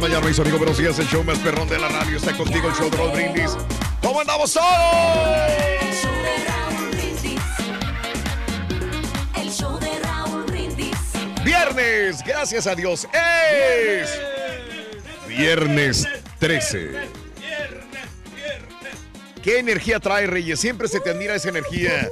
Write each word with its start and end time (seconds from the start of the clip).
Morning 0.00 0.08
por 0.08 0.08
la 0.08 0.08
mañana, 0.08 0.26
mis 0.26 0.38
amigos. 0.38 0.58
Buenos 0.58 0.78
días, 0.78 0.98
el 0.98 1.06
show 1.06 1.22
más 1.24 1.38
perrón 1.38 1.68
de 1.68 1.78
la 1.78 1.88
radio. 1.88 2.16
Está 2.16 2.36
contigo 2.36 2.68
el 2.68 2.74
show 2.74 2.90
de 2.90 2.96
Raúl 2.96 3.12
Brindis. 3.12 3.56
¿Cómo 4.02 4.20
andamos 4.20 4.52
todos? 4.52 4.66
El 9.36 9.50
show 9.50 9.78
de 9.78 9.98
Raúl 10.00 10.44
Brindis. 10.44 10.96
Viernes, 11.44 12.22
gracias 12.24 12.66
a 12.66 12.74
Dios, 12.74 13.06
es 13.12 14.20
viernes 15.28 16.08
13. 16.38 16.92
¿Qué 19.42 19.58
energía 19.58 20.00
trae, 20.00 20.26
Reyes? 20.26 20.60
Siempre 20.60 20.88
se 20.88 21.00
te 21.00 21.10
admira 21.10 21.34
esa 21.34 21.48
energía. 21.50 22.08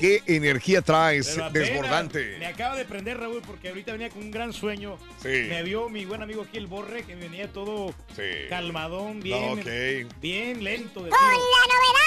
¿Qué 0.00 0.22
energía 0.26 0.80
traes? 0.82 1.36
Apenas 1.38 1.52
Desbordante. 1.52 2.36
Me 2.38 2.46
acaba 2.46 2.74
de 2.74 2.84
prender, 2.86 3.18
Raúl, 3.18 3.42
porque 3.46 3.68
ahorita 3.68 3.92
venía 3.92 4.08
con 4.08 4.22
un 4.22 4.30
gran 4.30 4.52
sueño. 4.52 4.96
Sí. 5.22 5.28
Me 5.28 5.62
vio 5.62 5.88
mi 5.90 6.04
buen 6.06 6.22
amigo 6.22 6.42
aquí, 6.42 6.56
el 6.58 6.66
Borre, 6.66 7.02
que 7.04 7.14
venía 7.16 7.52
todo 7.52 7.94
Sí. 8.16 8.22
calmadón, 8.48 9.20
bien, 9.20 9.56
No, 9.56 9.60
ok. 9.60 10.20
bien 10.20 10.64
lento. 10.64 11.02
de 11.02 11.10
Con 11.10 11.18
la 11.20 11.26
novedad 11.28 12.00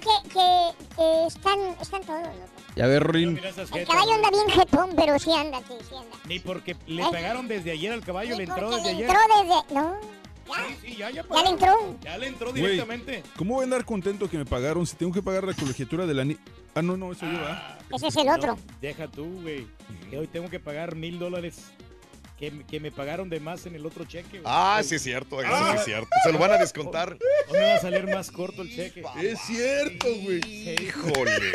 que, 0.00 0.28
que, 0.30 0.96
que 0.96 1.26
están, 1.28 1.58
están 1.80 2.02
todos 2.02 2.22
locos. 2.22 2.50
Ya 2.74 2.86
ves, 2.86 3.00
Rin. 3.02 3.38
El 3.74 3.86
caballo 3.86 4.12
anda 4.14 4.30
bien 4.30 4.48
jetón, 4.48 4.90
pero 4.96 5.18
sí 5.18 5.30
anda, 5.32 5.58
sí, 5.60 5.74
sí 5.88 5.94
anda. 5.94 6.16
Ni 6.26 6.38
porque 6.40 6.74
le 6.86 7.02
¿Eh? 7.02 7.06
pegaron 7.12 7.46
desde 7.46 7.70
ayer 7.72 7.92
al 7.92 8.02
caballo, 8.02 8.36
le 8.36 8.44
entró 8.44 8.70
desde 8.70 8.84
le 8.84 8.90
ayer. 8.96 9.10
entró 9.10 9.20
desde... 9.42 9.74
No, 9.74 10.00
Sí, 10.44 10.76
sí, 10.82 10.96
ya, 10.96 11.10
ya, 11.10 11.24
ya 11.28 11.42
le 11.42 11.48
entró. 11.50 11.98
Ya 12.02 12.18
le 12.18 12.26
entró 12.26 12.52
directamente. 12.52 13.22
¿Cómo 13.36 13.54
voy 13.54 13.62
a 13.62 13.64
andar 13.64 13.84
contento 13.84 14.28
que 14.28 14.36
me 14.38 14.44
pagaron 14.44 14.86
si 14.86 14.96
tengo 14.96 15.12
que 15.12 15.22
pagar 15.22 15.44
la 15.44 15.54
colegiatura 15.54 16.06
de 16.06 16.14
la 16.14 16.24
ni... 16.24 16.36
Ah, 16.74 16.82
no, 16.82 16.96
no, 16.96 17.12
eso 17.12 17.26
yo, 17.26 17.32
¿verdad? 17.32 17.78
Ese 17.94 18.06
es 18.08 18.16
el 18.16 18.28
otro. 18.28 18.56
No, 18.56 18.62
deja 18.80 19.06
tú, 19.08 19.40
güey. 19.42 19.66
Que 20.10 20.18
hoy 20.18 20.26
tengo 20.26 20.48
que 20.48 20.58
pagar 20.58 20.94
mil 20.96 21.18
dólares 21.18 21.64
que, 22.38 22.50
me- 22.50 22.64
que 22.64 22.80
me 22.80 22.90
pagaron 22.90 23.28
de 23.28 23.38
más 23.40 23.66
en 23.66 23.74
el 23.74 23.84
otro 23.86 24.04
cheque. 24.04 24.40
güey. 24.40 24.42
Ah, 24.46 24.80
sí 24.82 24.94
es 24.96 25.02
cierto, 25.02 25.40
eso 25.40 25.50
Ah. 25.52 25.72
sí 25.72 25.78
es 25.78 25.84
cierto. 25.84 26.08
Se 26.24 26.32
lo 26.32 26.38
van 26.38 26.52
a 26.52 26.56
descontar. 26.58 27.12
Hoy 27.48 27.58
me 27.58 27.66
va 27.66 27.74
a 27.74 27.80
salir 27.80 28.06
más 28.08 28.30
corto 28.30 28.62
el 28.62 28.74
cheque. 28.74 29.02
Es 29.22 29.38
cierto, 29.42 30.06
güey. 30.22 30.40
Híjole. 30.82 31.32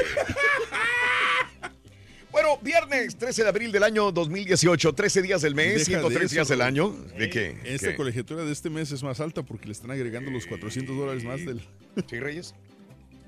Bueno, 2.39 2.59
viernes 2.61 3.17
13 3.17 3.41
de 3.41 3.49
abril 3.49 3.71
del 3.71 3.81
año 3.81 4.11
2018, 4.11 4.93
13 4.93 5.23
días 5.23 5.41
del 5.41 5.55
mes, 5.55 5.87
Deja 5.87 6.03
de 6.03 6.03
103 6.03 6.23
eso, 6.23 6.35
días 6.35 6.47
del 6.47 6.61
año. 6.61 6.89
¿De 7.17 7.31
qué? 7.31 7.57
Esta 7.63 7.87
¿Qué? 7.89 7.95
colegiatura 7.95 8.45
de 8.45 8.51
este 8.51 8.69
mes 8.69 8.91
es 8.91 9.01
más 9.01 9.19
alta 9.19 9.41
porque 9.41 9.65
le 9.65 9.71
están 9.71 9.89
agregando 9.89 10.29
los 10.29 10.45
400 10.45 10.95
dólares 10.95 11.23
más 11.23 11.43
del... 11.43 11.61
¿Sí, 12.07 12.19
Reyes? 12.19 12.53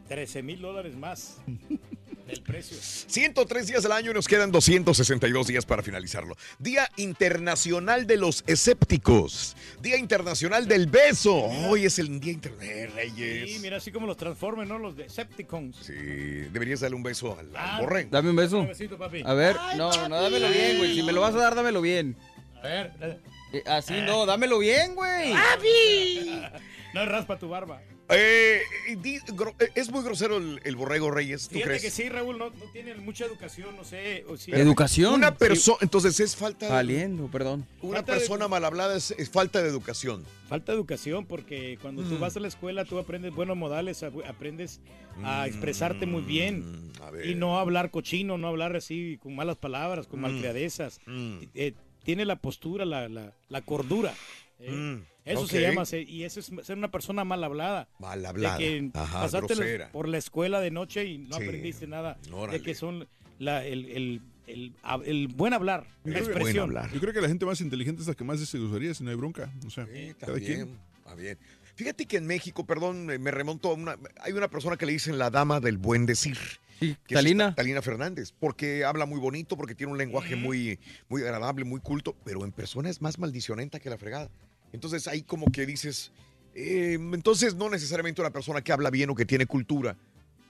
13 0.09 0.44
mil 0.44 0.62
dólares 0.62 0.96
más 0.96 1.38
del 2.29 2.41
precio. 2.41 2.78
103 2.79 3.67
días 3.67 3.84
del 3.84 3.91
año 3.91 4.12
y 4.12 4.13
nos 4.13 4.28
quedan 4.28 4.51
262 4.51 5.47
días 5.47 5.66
para 5.66 5.81
finalizarlo. 5.84 6.35
Día 6.59 6.88
Internacional 6.97 8.06
de 8.07 8.17
los 8.17 8.44
Escépticos. 8.47 9.56
Día 9.81 9.97
Internacional 9.97 10.67
del 10.67 10.88
Beso. 10.88 11.35
Hoy 11.35 11.85
es 11.85 12.00
el 12.00 12.19
Día 12.19 12.34
Internacional, 12.34 12.91
Reyes. 12.94 13.51
Sí, 13.53 13.59
mira, 13.59 13.78
así 13.78 13.91
como 13.91 14.06
los 14.07 14.17
Transformers, 14.17 14.69
¿no? 14.69 14.78
Los 14.79 14.95
Decepticons. 14.95 15.78
Sí, 15.78 15.94
deberías 15.94 16.79
darle 16.81 16.95
un 16.95 17.03
beso 17.03 17.38
al, 17.38 17.47
al 17.47 17.56
Ah, 17.56 17.78
borre. 17.81 18.07
Dame 18.09 18.29
un 18.29 18.35
beso. 18.35 18.59
Un 18.59 18.67
besito, 18.67 18.97
papi. 18.97 19.23
A 19.25 19.34
ver, 19.34 19.56
Ay, 19.59 19.78
no, 19.78 19.90
papi. 19.90 20.09
no, 20.09 20.22
dámelo 20.22 20.50
bien, 20.50 20.78
güey. 20.78 20.96
Si 20.96 21.03
me 21.03 21.11
lo 21.11 21.22
vas 21.22 21.34
a 21.35 21.38
dar, 21.40 21.56
dámelo 21.56 21.81
bien. 21.81 22.16
A 22.57 22.67
ver. 22.67 23.19
Eh, 23.53 23.63
Así 23.66 23.94
no, 24.01 24.25
dámelo 24.25 24.59
bien, 24.59 24.94
güey. 24.96 25.34
¡Papi! 25.34 26.41
No 26.94 27.06
raspa 27.06 27.38
tu 27.38 27.47
barba. 27.47 27.84
Eh, 28.12 28.62
eh, 28.88 29.70
es 29.75 29.92
muy 29.92 30.03
grosero 30.03 30.38
el, 30.38 30.59
el 30.64 30.75
borrego, 30.75 31.12
Reyes, 31.12 31.44
¿tú 31.47 31.56
Fíjate 31.56 31.68
crees? 31.70 31.81
que 31.84 31.92
sí, 31.92 32.09
Raúl, 32.09 32.38
no, 32.40 32.50
no 32.50 32.66
tiene 32.74 32.96
mucha 32.96 33.25
educación, 33.25 33.75
no 33.75 33.84
sé. 33.84 34.25
O 34.28 34.36
sí. 34.36 34.52
¿Educación? 34.52 35.14
Una 35.14 35.36
persona, 35.36 35.78
entonces 35.81 36.20
es 36.20 36.36
falta. 36.36 36.70
Valiendo, 36.70 37.28
perdón. 37.28 37.66
Una 37.81 37.97
Falta 37.97 38.14
de- 38.14 38.18
persona 38.20 38.47
mal 38.47 38.66
hablada 38.66 38.97
es, 38.97 39.12
es 39.12 39.30
falta 39.30 39.62
de 39.62 39.70
educación. 39.70 40.25
Falta 40.47 40.72
educación 40.74 41.25
porque 41.28 41.78
cuando 41.81 42.02
tú 42.03 42.16
Mm. 42.16 42.20
vas 42.20 42.36
a 42.36 42.40
la 42.40 42.47
escuela 42.47 42.84
tú 42.84 42.97
aprendes 42.97 43.34
buenos 43.34 43.56
modales, 43.56 44.02
ap- 44.02 44.26
aprendes 44.28 44.81
a 45.24 45.46
expresarte 45.47 46.06
muy 46.08 46.24
bien 46.24 46.62
Mm, 46.62 46.91
a 47.03 47.12
ver. 47.12 47.26
y 47.28 47.36
no 47.36 47.59
hablar 47.59 47.91
cochino, 47.91 48.38
no 48.40 48.47
hablar 48.47 48.76
así 48.76 49.20
con 49.22 49.36
malas 49.36 49.58
palabras, 49.58 50.08
con 50.08 50.20
Mm. 50.20 50.24
malcriadezas. 50.24 51.00
Mm. 51.06 51.38
Eh, 51.53 51.74
tiene 52.03 52.26
la 52.26 52.38
postura, 52.38 52.86
la, 52.86 53.08
la, 53.08 53.34
la 53.50 53.62
cordura. 53.62 54.14
¿eh? 54.62 55.00
Eso 55.34 55.47
se 55.47 55.62
llama, 55.62 55.84
y 56.07 56.23
eso 56.23 56.40
es 56.40 56.51
ser 56.63 56.78
una 56.78 56.91
persona 56.91 57.23
mal 57.23 57.44
hablada. 57.44 57.88
Mal 58.00 58.22
De 58.22 58.28
hablada. 58.28 58.57
que 58.57 58.90
Ajá, 58.94 59.22
pasaste 59.22 59.56
grosera. 59.56 59.91
por 59.91 60.07
la 60.07 60.17
escuela 60.17 60.59
de 60.59 60.72
noche 60.72 61.06
y 61.06 61.17
no 61.19 61.38
Sí. 61.38 61.44
aprendiste 61.44 61.88
nada. 61.88 62.17
Órale. 62.31 62.59
De 62.59 62.63
que 62.63 62.75
son 62.75 63.07
la, 63.38 63.66
el, 63.66 63.85
el, 63.85 64.22
el, 64.47 64.73
el 65.06 65.28
buen 65.28 65.53
hablar, 65.53 65.85
Yo 66.03 66.12
la 66.12 66.19
creo 66.19 66.25
que- 66.25 66.31
expresión. 66.34 66.63
hablar. 66.69 66.91
Yo 66.94 67.00
creo 67.00 67.13
que 67.13 67.22
la 67.22 67.28
gente 67.28 67.45
más 67.45 67.62
inteligente 67.62 68.01
es 68.01 68.07
la 68.07 68.16
que 68.16 68.23
más 68.23 68.40
dice 68.40 68.57
groserías 68.57 68.97
si 68.97 69.03
no 69.03 69.09
hay 69.12 69.16
bronca. 69.16 69.51
O 69.66 69.69
sea, 69.69 69.85
Sí, 69.85 69.91
está 70.09 70.25
cada 70.28 70.38
bien, 70.40 70.53
quien. 70.66 70.78
está 70.97 71.16
bien. 71.16 71.38
Fíjate 71.75 72.06
que 72.06 72.17
en 72.17 72.25
México, 72.28 72.66
perdón, 72.66 73.06
me 73.06 73.31
remonto 73.31 73.69
a 73.69 73.73
una. 73.73 73.97
Hay 74.22 74.34
una 74.34 74.50
persona 74.50 74.75
que 74.75 74.85
le 74.85 74.91
dicen 74.91 75.17
la 75.17 75.29
dama 75.29 75.59
del 75.61 75.78
buen 75.78 76.06
decir. 76.06 76.38
Sí, 76.79 76.96
que 77.07 77.16
Talina. 77.16 77.56
Talina 77.56 77.81
Fernández, 77.81 78.34
porque 78.38 78.84
habla 78.85 79.06
muy 79.06 79.20
bonito, 79.20 79.55
porque 79.58 79.75
tiene 79.75 79.91
un 79.91 79.97
lenguaje 79.97 80.35
muy, 80.37 80.79
muy 81.09 81.22
agradable, 81.23 81.64
muy 81.66 81.79
culto, 81.82 82.16
pero 82.25 82.43
en 82.46 82.52
persona 82.53 82.90
es 82.90 83.02
más 83.02 83.20
maldicionenta 83.20 83.79
que 83.79 83.90
la 83.90 83.97
fregada. 83.97 84.29
Entonces 84.74 85.08
ahí 85.08 85.22
como 85.24 85.46
que 85.52 85.66
dices, 85.66 86.12
eh, 86.56 86.94
entonces 87.14 87.56
no 87.56 87.70
necesariamente 87.70 88.22
una 88.22 88.32
persona 88.32 88.62
que 88.62 88.72
habla 88.72 88.90
bien 88.90 89.10
o 89.10 89.16
que 89.16 89.26
tiene 89.26 89.46
cultura 89.46 89.96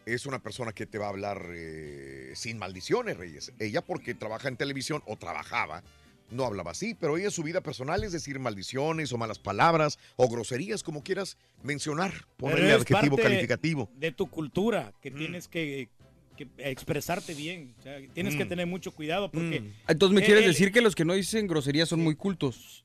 es 0.05 0.25
una 0.25 0.39
persona 0.39 0.71
que 0.71 0.85
te 0.87 0.97
va 0.97 1.05
a 1.05 1.09
hablar 1.09 1.45
eh, 1.53 2.31
sin 2.35 2.57
maldiciones, 2.57 3.15
Reyes. 3.17 3.51
Ella 3.59 3.81
porque 3.81 4.15
trabaja 4.15 4.47
en 4.47 4.57
televisión 4.57 5.03
o 5.05 5.17
trabajaba, 5.17 5.83
no 6.31 6.45
hablaba 6.45 6.71
así, 6.71 6.95
pero 6.95 7.17
ella 7.17 7.29
su 7.29 7.43
vida 7.43 7.61
personal 7.61 8.03
es 8.03 8.11
decir 8.11 8.39
maldiciones 8.39 9.11
o 9.13 9.17
malas 9.17 9.37
palabras 9.39 9.99
o 10.15 10.27
groserías, 10.27 10.81
como 10.83 11.03
quieras 11.03 11.37
mencionar, 11.63 12.11
ponerle 12.37 12.71
adjetivo 12.73 13.17
parte 13.17 13.29
calificativo. 13.29 13.89
De 13.97 14.11
tu 14.11 14.27
cultura, 14.29 14.93
que 15.01 15.11
Mm. 15.11 15.15
tienes 15.15 15.47
que, 15.47 15.89
que 16.37 16.47
expresarte 16.57 17.33
bien. 17.35 17.75
O 17.79 17.83
sea, 17.83 17.99
tienes 18.13 18.35
que 18.35 18.45
Mm. 18.45 18.49
tener 18.49 18.65
mucho 18.67 18.91
cuidado 18.91 19.29
porque... 19.29 19.61
Mm. 19.61 19.73
Entonces 19.89 20.15
me 20.15 20.21
Eh, 20.21 20.25
quieres 20.25 20.43
el- 20.45 20.51
decir 20.51 20.71
que 20.71 20.81
los 20.81 20.95
que 20.95 21.05
no 21.05 21.13
dicen 21.13 21.45
groserías 21.45 21.87
son 21.89 21.99
muy 22.01 22.15
cultos. 22.15 22.83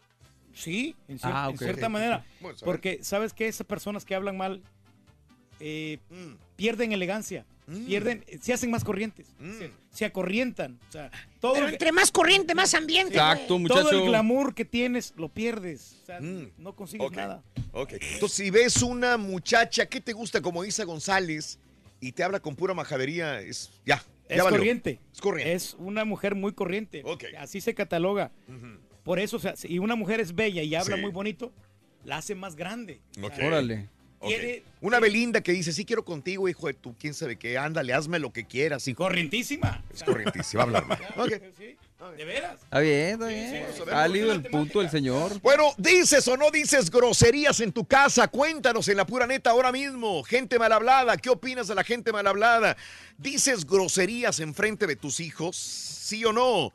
Sí, 0.55 0.95
en, 1.09 1.19
cier- 1.19 1.31
Ah, 1.33 1.49
en 1.51 1.59
cierta 1.59 1.89
manera. 1.89 2.25
Bueno. 2.41 2.59
Porque, 2.65 2.99
¿sabes 3.03 3.33
qué? 3.33 3.49
Esas 3.49 3.67
personas 3.67 4.05
que 4.05 4.15
hablan 4.15 4.37
mal 4.37 4.62
eh, 5.61 5.99
Mm. 6.11 6.35
pierden 6.56 6.93
elegancia. 6.93 7.45
pierden, 7.87 8.23
se 8.43 8.53
hacen 8.53 8.71
más 8.71 8.85
corrientes, 8.85 9.27
se, 9.59 9.71
se 9.91 10.05
acorrientan. 10.05 10.79
O 10.87 10.93
sea, 10.93 11.11
todo 11.41 11.55
Pero 11.55 11.67
el- 11.69 11.73
entre 11.73 11.93
más 11.93 12.11
corriente, 12.11 12.55
más 12.55 12.75
ambiente. 12.75 13.19
güey. 13.19 13.67
Todo 13.69 13.91
el 13.91 14.05
glamour 14.06 14.55
que 14.55 14.67
tienes 14.67 15.15
lo 15.17 15.31
pierdes. 15.31 15.97
O 16.03 16.06
sea, 16.06 16.21
no 16.21 16.77
consigues 16.77 17.11
nada. 17.12 17.43
Ok. 17.73 17.95
Entonces, 17.95 18.37
si 18.37 18.50
ves 18.50 18.83
una 18.83 19.17
muchacha 19.17 19.87
que 19.87 20.03
te 20.03 20.12
gusta 20.12 20.43
como 20.43 20.62
Isa 20.67 20.85
González 20.85 21.59
y 22.00 22.12
te 22.12 22.23
habla 22.23 22.39
con 22.41 22.55
pura 22.55 22.75
majadería, 22.75 23.41
es 23.41 23.71
ya. 23.87 24.05
Es 24.29 24.43
valió. 24.43 24.59
corriente. 24.59 25.00
Es 25.15 25.21
corriente. 25.23 25.53
Es 25.55 25.75
una 25.79 26.05
mujer 26.05 26.35
muy 26.35 26.53
corriente. 26.53 27.03
Así 27.39 27.62
se 27.62 27.75
cataloga. 27.75 28.31
Por 29.05 29.19
eso, 29.21 29.37
o 29.37 29.41
sea, 29.41 29.55
si 29.56 29.79
una 29.79 29.95
mujer 29.95 30.21
es 30.21 30.35
bella 30.35 30.62
y 30.62 30.75
habla 30.75 30.97
Sí. 30.97 31.03
muy 31.03 31.11
bonito, 31.12 31.53
la 32.05 32.17
hace 32.19 32.35
más 32.35 32.56
grande. 32.56 33.01
Órale. 33.43 33.89
Ok. 34.19 34.29
Quiere- 34.31 34.62
Una 34.81 35.01
Belinda 35.01 35.43
que 35.43 35.53
dice, 35.53 35.73
sí 35.73 35.85
quiero 35.85 36.03
contigo, 36.05 36.49
hijo 36.49 36.67
de 36.67 36.73
tu, 36.75 36.95
quién 36.97 37.12
sabe 37.12 37.37
qué, 37.37 37.59
ándale, 37.59 37.93
hazme 37.93 38.19
lo 38.19 38.33
que 38.33 38.47
quieras, 38.47 38.89
hijo. 38.89 38.97
Corrientísima. 39.05 39.83
Es 39.93 40.03
corrientísima, 40.03 40.65
va 40.65 40.79
a 40.79 40.81
hablar 40.83 40.87
mal. 40.87 40.99
Ok. 41.19 42.17
¿De 42.19 42.25
veras? 42.27 42.61
Está 42.62 42.81
bien, 42.81 43.12
está 43.12 43.27
bien. 43.29 43.65
Válido 43.91 44.33
el 44.33 44.43
punto 44.43 44.81
del 44.81 44.91
señor. 44.91 45.41
Bueno, 45.41 45.73
dices 45.79 46.27
o 46.29 46.37
no 46.37 46.50
dices 46.50 46.91
groserías 46.91 47.61
en 47.61 47.73
tu 47.73 47.87
casa, 47.87 48.29
cuéntanos 48.29 48.89
en 48.89 48.99
la 48.99 49.07
pura 49.07 49.27
neta 49.27 49.50
ahora 49.50 49.73
mismo. 49.73 50.23
Gente 50.23 50.59
mal 50.59 50.73
hablada, 50.73 51.17
¿qué 51.17 51.31
opinas 51.31 51.67
de 51.69 51.75
la 51.75 51.83
gente 51.83 52.12
mal 52.12 52.27
hablada? 52.27 52.77
¿Dices 53.17 53.65
groserías 53.67 54.39
en 54.41 54.55
frente 54.55 54.87
de 54.87 54.97
tus 54.97 55.19
hijos? 55.21 55.57
¿Sí 55.57 56.23
o 56.27 56.33
no? 56.35 56.73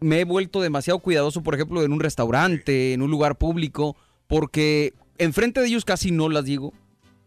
me 0.00 0.20
he 0.20 0.24
vuelto 0.24 0.60
demasiado 0.60 0.98
cuidadoso, 0.98 1.42
por 1.42 1.54
ejemplo, 1.54 1.82
en 1.82 1.92
un 1.92 2.00
restaurante, 2.00 2.92
en 2.92 3.02
un 3.02 3.10
lugar 3.10 3.38
público, 3.38 3.96
porque 4.26 4.94
enfrente 5.18 5.60
de 5.60 5.68
ellos 5.68 5.84
casi 5.84 6.10
no 6.10 6.28
las 6.28 6.44
digo, 6.44 6.72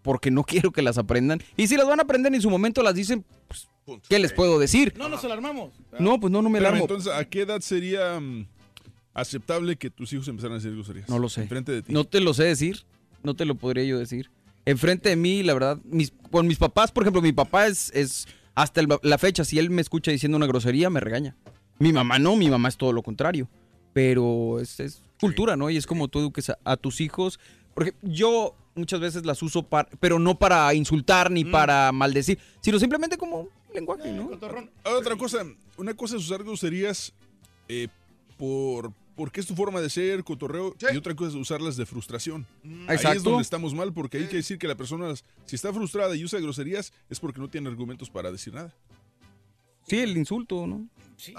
porque 0.02 0.32
no 0.32 0.44
quiero 0.48 0.72
que 0.72 0.82
las 0.82 0.98
aprendan. 0.98 1.42
Y 1.58 1.68
si 1.68 1.78
las 1.78 1.88
van 1.88 2.00
a 2.00 2.04
aprender 2.04 2.34
en 2.34 2.42
su 2.42 2.50
momento 2.50 2.84
las 2.84 2.96
dicen, 2.96 3.26
pues, 3.48 3.68
¿qué 4.08 4.20
les 4.20 4.34
puedo 4.34 4.60
decir? 4.60 4.94
No 4.98 5.10
nos 5.10 5.24
alarmamos. 5.24 5.72
No, 6.00 6.20
pues 6.20 6.32
no, 6.32 6.42
no 6.42 6.50
me 6.50 6.60
Pero 6.60 6.70
alarmo. 6.70 6.86
entonces, 6.86 7.14
¿a 7.14 7.26
qué 7.26 7.42
edad 7.42 7.62
sería 7.62 8.20
mm, 8.20 8.48
aceptable 9.14 9.78
que 9.78 9.90
tus 9.90 10.12
hijos 10.14 10.28
empezaran 10.28 10.54
a 10.54 10.56
decir 10.58 10.74
groserías? 10.74 11.10
No 11.10 11.20
lo 11.20 11.30
sé. 11.30 11.44
Enfrente 11.44 11.72
de 11.72 11.82
ti. 11.82 11.94
No 11.94 12.04
te 12.04 12.20
lo 12.20 12.34
sé 12.34 12.44
decir, 12.44 12.84
no 13.24 13.34
te 13.34 13.46
lo 13.46 13.56
podría 13.56 13.84
yo 13.84 13.98
decir. 13.98 14.30
Enfrente 14.70 15.10
de 15.10 15.16
mí, 15.16 15.42
la 15.44 15.54
verdad, 15.54 15.80
mis, 15.84 16.14
con 16.32 16.46
mis 16.48 16.58
papás, 16.58 16.92
por 16.92 17.04
ejemplo, 17.04 17.22
mi 17.22 17.32
papá 17.32 17.68
es, 17.68 17.92
es 17.96 18.28
hasta 18.56 18.82
el- 18.82 18.88
la 19.02 19.18
fecha, 19.18 19.44
si 19.44 19.58
él 19.58 19.70
me 19.70 19.82
escucha 19.82 20.12
diciendo 20.12 20.36
una 20.38 20.46
grosería, 20.48 20.90
me 20.90 21.00
regaña. 21.00 21.36
Mi 21.80 21.92
mamá 21.94 22.20
no, 22.20 22.36
mi 22.36 22.50
mamá 22.50 22.68
es 22.70 22.78
todo 22.78 22.92
lo 22.94 23.02
contrario. 23.02 23.48
Pero 23.94 24.60
es, 24.60 24.80
es 24.80 25.02
cultura, 25.20 25.56
¿no? 25.56 25.70
Y 25.70 25.78
es 25.78 25.88
como 25.88 26.08
tú 26.08 26.20
eduques 26.20 26.50
a, 26.52 26.60
a 26.64 26.78
tus 26.78 27.02
hijos. 27.02 27.40
Porque 27.74 27.94
yo 28.04 28.56
muchas 28.76 29.00
veces 29.00 29.26
las 29.26 29.42
uso, 29.42 29.64
para, 29.64 29.90
pero 30.00 30.20
no 30.20 30.38
para 30.38 30.74
insultar 30.74 31.32
ni 31.32 31.44
para 31.46 31.92
maldecir, 31.92 32.38
sino 32.62 32.78
simplemente 32.80 33.18
como 33.18 33.48
lenguaje, 33.74 34.12
¿no? 34.12 34.30
Otra 34.84 35.16
cosa, 35.16 35.44
una 35.78 35.94
cosa 35.96 36.16
es 36.18 36.24
usar 36.26 36.44
groserías 36.44 37.14
eh, 37.68 37.88
por 38.38 38.94
porque 39.20 39.42
es 39.42 39.48
tu 39.48 39.54
forma 39.54 39.82
de 39.82 39.90
ser, 39.90 40.24
cotorreo, 40.24 40.74
y 40.94 40.96
otra 40.96 41.14
cosa 41.14 41.32
es 41.32 41.36
usarlas 41.36 41.76
de 41.76 41.86
frustración. 41.86 42.48
Ahí 42.64 42.96
es 42.96 43.02
Exacto. 43.02 43.24
donde 43.32 43.42
estamos 43.42 43.74
mal, 43.74 43.92
porque 43.92 44.18
hay 44.18 44.28
que 44.28 44.38
decir 44.38 44.58
que 44.58 44.66
la 44.66 44.76
persona, 44.76 45.14
si 45.46 45.58
está 45.58 45.74
frustrada 45.74 46.16
y 46.16 46.24
usa 46.24 46.40
groserías, 46.40 46.94
es 47.10 47.20
porque 47.20 47.42
no 47.42 47.50
tiene 47.50 47.68
argumentos 47.68 48.10
para 48.10 48.32
decir 48.32 48.54
nada. 48.54 48.74
Sí, 49.86 50.00
el 50.00 50.16
insulto, 50.16 50.66
¿no? 50.66 50.88
Eh, 51.28 51.34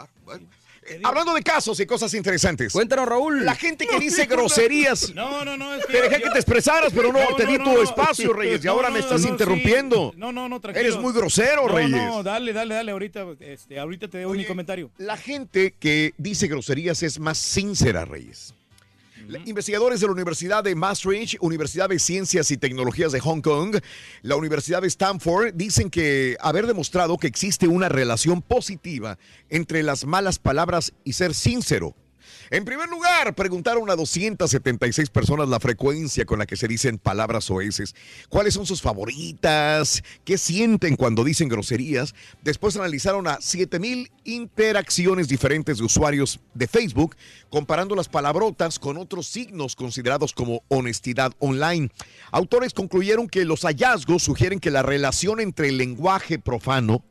Hablando 1.05 1.35
de 1.35 1.43
casos 1.43 1.79
y 1.81 1.87
cosas 1.87 2.13
interesantes. 2.15 2.73
Cuéntanos, 2.73 3.07
Raúl. 3.07 3.45
La 3.45 3.55
gente 3.55 3.87
que 3.87 3.99
dice 3.99 4.27
groserías. 4.27 5.15
No, 5.15 5.45
no, 5.45 5.57
no. 5.57 5.75
Es 5.75 5.87
Te 5.87 6.01
dejé 6.03 6.21
que 6.23 6.31
te 6.31 6.39
expresaras, 6.39 6.93
pero 6.93 7.13
no, 7.13 7.21
No, 7.31 7.37
te 7.37 7.45
no, 7.45 7.51
di 7.51 7.59
no, 7.59 7.65
tu 7.65 7.73
no. 7.75 7.83
espacio, 7.83 8.33
Reyes, 8.33 8.65
y 8.65 8.69
ahora 8.69 8.89
No, 8.89 8.95
me 8.95 9.01
estás 9.01 9.21
no, 9.21 9.27
sí. 9.27 9.29
interrumpiendo. 9.29 10.13
No, 10.17 10.33
no, 10.33 10.49
no, 10.49 10.61
tranquilo. 10.61 10.87
Eres 10.89 10.99
muy 11.01 11.13
grosero, 11.13 11.67
No, 11.67 11.75
Reyes. 11.75 11.91
No, 11.91 12.23
dale, 12.23 12.53
dale, 12.53 12.75
dale. 12.75 12.93
Ahorita, 12.93 13.27
este, 13.41 13.79
ahorita 13.79 14.09
te 14.09 14.23
doy 14.23 14.39
mi 14.39 14.45
comentario. 14.47 14.91
La 14.99 15.17
gente 15.17 15.75
que 15.79 16.13
dice 16.19 16.49
groserías 16.49 17.03
es 17.03 17.19
más 17.21 17.39
sincera, 17.39 18.05
Reyes. 18.05 18.55
Investigadores 19.39 20.01
de 20.01 20.07
la 20.07 20.13
Universidad 20.13 20.65
de 20.65 20.75
Maastricht, 20.75 21.37
Universidad 21.41 21.89
de 21.89 21.99
Ciencias 21.99 22.51
y 22.51 22.57
Tecnologías 22.57 23.13
de 23.13 23.21
Hong 23.21 23.41
Kong, 23.41 23.77
la 24.23 24.37
Universidad 24.37 24.83
de 24.83 24.89
Stanford, 24.89 25.53
dicen 25.55 25.91
que 25.91 26.37
haber 26.41 26.67
demostrado 26.67 27.17
que 27.17 27.27
existe 27.27 27.69
una 27.69 27.89
relación 27.89 28.43
positiva 28.43 29.19
entre 29.49 29.83
las 29.83 30.05
malas 30.05 30.39
palabras 30.39 30.93
y 31.05 31.13
ser 31.13 31.35
sincero. 31.35 31.95
En 32.53 32.65
primer 32.65 32.89
lugar, 32.89 33.33
preguntaron 33.37 33.89
a 33.91 33.95
276 33.95 35.09
personas 35.11 35.49
la 35.49 35.61
frecuencia 35.61 36.25
con 36.25 36.41
la 36.41 36.47
que 36.47 36.57
se 36.57 36.67
dicen 36.67 36.99
palabras 36.99 37.49
oeces, 37.49 37.95
cuáles 38.29 38.55
son 38.55 38.67
sus 38.67 38.83
favoritas, 38.83 40.03
qué 40.25 40.37
sienten 40.37 40.97
cuando 40.97 41.23
dicen 41.23 41.49
groserías. 41.49 42.13
Después 42.43 42.75
analizaron 42.75 43.29
a 43.29 43.41
7000 43.41 44.11
interacciones 44.25 45.29
diferentes 45.29 45.79
de 45.79 45.85
usuarios 45.85 46.41
de 46.55 46.67
Facebook, 46.67 47.15
comparando 47.51 47.95
las 47.95 48.09
palabrotas 48.09 48.81
con 48.81 48.97
otros 48.97 49.29
signos 49.29 49.77
considerados 49.77 50.33
como 50.33 50.65
honestidad 50.67 51.33
online. 51.39 51.93
Autores 52.33 52.75
concluyeron 52.75 53.29
que 53.29 53.45
los 53.45 53.61
hallazgos 53.61 54.25
sugieren 54.25 54.59
que 54.59 54.73
la 54.73 54.83
relación 54.83 55.39
entre 55.39 55.69
el 55.69 55.79
lenguaje 55.79 56.41
profano 56.41 57.05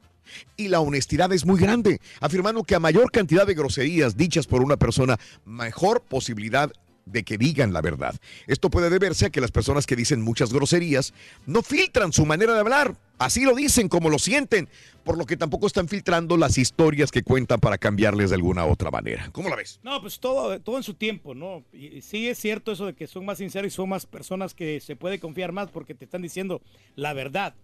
y 0.57 0.67
la 0.67 0.79
honestidad 0.79 1.31
es 1.33 1.45
muy 1.45 1.59
grande, 1.59 1.99
afirmando 2.19 2.63
que 2.63 2.75
a 2.75 2.79
mayor 2.79 3.11
cantidad 3.11 3.47
de 3.47 3.53
groserías 3.53 4.17
dichas 4.17 4.47
por 4.47 4.61
una 4.61 4.77
persona, 4.77 5.19
mejor 5.45 6.01
posibilidad 6.01 6.71
de 7.11 7.23
que 7.23 7.37
digan 7.37 7.73
la 7.73 7.81
verdad. 7.81 8.15
Esto 8.47 8.69
puede 8.69 8.89
deberse 8.89 9.25
a 9.25 9.29
que 9.29 9.41
las 9.41 9.51
personas 9.51 9.85
que 9.85 9.95
dicen 9.95 10.21
muchas 10.21 10.53
groserías 10.53 11.13
no 11.45 11.61
filtran 11.61 12.13
su 12.13 12.25
manera 12.25 12.53
de 12.53 12.59
hablar, 12.59 12.95
así 13.17 13.43
lo 13.43 13.55
dicen 13.55 13.89
como 13.89 14.09
lo 14.09 14.19
sienten, 14.19 14.69
por 15.03 15.17
lo 15.17 15.25
que 15.25 15.37
tampoco 15.37 15.67
están 15.67 15.87
filtrando 15.87 16.37
las 16.37 16.57
historias 16.57 17.11
que 17.11 17.23
cuentan 17.23 17.59
para 17.59 17.77
cambiarles 17.77 18.29
de 18.29 18.35
alguna 18.35 18.65
otra 18.65 18.91
manera. 18.91 19.29
¿Cómo 19.31 19.49
la 19.49 19.55
ves? 19.55 19.79
No, 19.83 19.99
pues 20.01 20.19
todo, 20.19 20.59
todo 20.59 20.77
en 20.77 20.83
su 20.83 20.93
tiempo, 20.93 21.33
¿no? 21.33 21.63
Y 21.73 22.01
sí 22.01 22.27
es 22.27 22.37
cierto 22.37 22.71
eso 22.71 22.85
de 22.85 22.93
que 22.93 23.07
son 23.07 23.25
más 23.25 23.39
sinceros 23.39 23.73
y 23.73 23.75
son 23.75 23.89
más 23.89 24.05
personas 24.05 24.53
que 24.53 24.79
se 24.79 24.95
puede 24.95 25.19
confiar 25.19 25.51
más 25.51 25.69
porque 25.69 25.95
te 25.95 26.05
están 26.05 26.21
diciendo 26.21 26.61
la 26.95 27.13
verdad. 27.13 27.55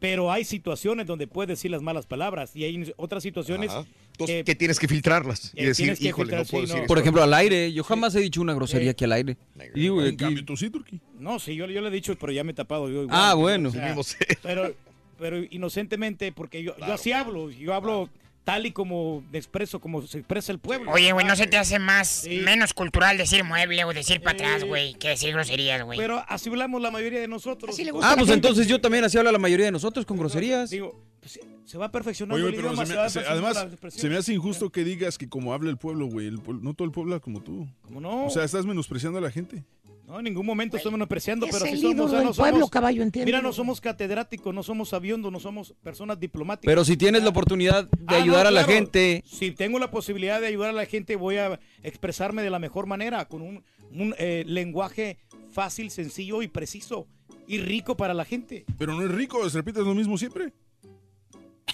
Pero 0.00 0.32
hay 0.32 0.44
situaciones 0.44 1.06
donde 1.06 1.26
puedes 1.26 1.48
decir 1.48 1.70
las 1.70 1.82
malas 1.82 2.06
palabras 2.06 2.56
y 2.56 2.64
hay 2.64 2.92
otras 2.96 3.22
situaciones 3.22 3.70
que 4.18 4.54
tienes 4.54 4.78
que 4.78 4.88
filtrarlas 4.88 5.52
y 5.54 5.60
Eh, 5.62 5.66
decir, 5.66 5.96
que 5.96 6.08
híjole, 6.08 6.36
no 6.36 6.44
puedo 6.44 6.44
sí, 6.46 6.56
decir 6.62 6.68
no. 6.76 6.82
esto". 6.82 6.86
Por 6.88 6.98
ejemplo, 6.98 7.22
al 7.22 7.34
aire. 7.34 7.72
Yo 7.72 7.84
jamás 7.84 8.14
he 8.14 8.20
dicho 8.20 8.40
una 8.40 8.54
grosería 8.54 8.90
aquí 8.92 9.04
al 9.04 9.12
aire. 9.12 9.36
Y 9.74 9.80
digo, 9.80 10.00
En 10.00 10.08
aquí- 10.08 10.16
cambio, 10.16 10.44
tú 10.44 10.56
sí, 10.56 10.70
Turquí. 10.70 11.00
No, 11.18 11.38
sí, 11.38 11.54
yo, 11.54 11.66
yo 11.66 11.80
le 11.82 11.88
he 11.88 11.90
dicho, 11.90 12.16
pero 12.18 12.32
ya 12.32 12.42
me 12.44 12.52
he 12.52 12.54
tapado 12.54 12.88
yo 12.88 13.02
igual. 13.02 13.08
Ah, 13.18 13.34
bueno. 13.34 13.68
O 13.68 13.72
sea, 13.72 13.82
Sí 13.82 13.86
mismo 13.88 14.02
sé. 14.02 14.16
pero, 14.42 14.74
pero 15.18 15.36
inocentemente, 15.50 16.32
porque 16.32 16.62
yo, 16.62 16.74
yo 16.78 16.92
así 16.94 17.12
hablo, 17.12 17.50
yo 17.50 17.74
hablo 17.74 18.08
tal 18.50 18.66
y 18.66 18.72
como 18.72 19.22
expreso, 19.32 19.80
como 19.80 20.06
se 20.06 20.18
expresa 20.18 20.50
el 20.52 20.58
pueblo. 20.58 20.90
Oye, 20.90 21.12
güey, 21.12 21.24
¿no 21.26 21.36
se 21.36 21.46
te 21.46 21.56
hace 21.56 21.78
más, 21.78 22.26
menos 22.28 22.74
cultural 22.74 23.16
decir 23.16 23.44
mueble 23.44 23.84
o 23.84 23.92
decir 23.92 24.20
para 24.20 24.32
atrás, 24.32 24.64
güey, 24.64 24.94
que 24.94 25.08
decir 25.10 25.32
groserías, 25.32 25.82
güey? 25.84 25.98
Pero 25.98 26.24
así 26.28 26.48
hablamos 26.48 26.80
la 26.82 26.90
mayoría 26.90 27.20
de 27.20 27.28
nosotros. 27.28 27.76
Ah, 28.02 28.14
pues 28.18 28.30
entonces 28.30 28.66
yo 28.66 28.80
también 28.80 29.04
así 29.04 29.18
habla 29.18 29.32
la 29.32 29.38
mayoría 29.38 29.66
de 29.66 29.72
nosotros 29.72 30.04
con 30.04 30.16
groserías. 30.18 30.70
Digo, 30.70 31.00
pues, 31.20 31.38
se 31.64 31.78
va 31.78 31.92
perfeccionando 31.92 32.34
Oye, 32.34 32.48
el 32.52 32.56
pero 32.60 32.68
idioma, 32.72 32.86
se 32.86 32.96
me- 32.96 33.10
se- 33.10 33.20
además, 33.30 33.66
se 33.90 34.08
me 34.08 34.16
hace 34.16 34.34
injusto 34.34 34.70
que 34.70 34.82
digas 34.82 35.16
que 35.18 35.28
como 35.28 35.52
habla 35.54 35.70
el 35.70 35.76
pueblo, 35.76 36.06
güey, 36.06 36.26
el 36.26 36.40
pueblo- 36.40 36.62
no 36.62 36.74
todo 36.74 36.86
el 36.86 36.92
pueblo 36.92 37.14
habla 37.14 37.22
como 37.22 37.40
tú. 37.42 37.68
¿Cómo 37.82 38.00
no? 38.00 38.26
O 38.26 38.30
sea, 38.30 38.42
estás 38.44 38.66
menospreciando 38.66 39.18
a 39.18 39.22
la 39.22 39.30
gente. 39.30 39.64
No, 40.10 40.18
en 40.18 40.24
ningún 40.24 40.44
momento 40.44 40.76
estamos 40.76 40.94
menospreciando, 40.98 41.46
es 41.46 41.52
pero 41.52 41.66
el 41.66 41.70
si 41.70 41.82
somos, 41.82 41.94
ídolo 41.94 42.04
o 42.06 42.08
sea, 42.08 42.18
del 42.18 42.26
no 42.26 42.34
pueblo, 42.34 42.58
somos- 42.58 42.70
caballo. 42.70 43.04
Mira, 43.24 43.40
no 43.40 43.52
somos 43.52 43.80
catedráticos, 43.80 44.52
no 44.52 44.64
somos 44.64 44.88
sabiondos, 44.88 45.30
no 45.30 45.38
somos 45.38 45.72
personas 45.84 46.18
diplomáticas. 46.18 46.68
Pero 46.68 46.84
si 46.84 46.96
tienes 46.96 47.22
la 47.22 47.28
oportunidad 47.28 47.84
de 47.84 47.90
Ah, 48.08 48.12
no, 48.18 48.22
ayudar 48.24 48.46
a 48.48 48.50
la 48.50 48.64
claro. 48.64 48.72
gente, 48.72 49.22
Si 49.24 49.52
tengo 49.52 49.78
la 49.78 49.92
posibilidad 49.92 50.40
de 50.40 50.48
ayudar 50.48 50.70
a 50.70 50.72
la 50.72 50.84
gente, 50.86 51.14
voy 51.14 51.36
a 51.36 51.60
expresarme 51.84 52.42
de 52.42 52.50
la 52.50 52.58
mejor 52.58 52.86
manera, 52.86 53.24
con 53.26 53.40
un, 53.40 53.62
un, 53.92 54.12
eh, 54.18 54.42
lenguaje 54.48 55.18
fácil, 55.52 55.92
sencillo 55.92 56.42
y 56.42 56.48
preciso. 56.48 57.06
Y 57.46 57.58
rico 57.58 57.96
para 57.96 58.12
la 58.12 58.24
gente. 58.24 58.64
Pero 58.78 58.94
no 58.94 59.02
es 59.04 59.10
rico, 59.12 59.38
repites 59.48 59.84
lo 59.84 59.94
mismo 59.94 60.18
siempre. 60.18 60.52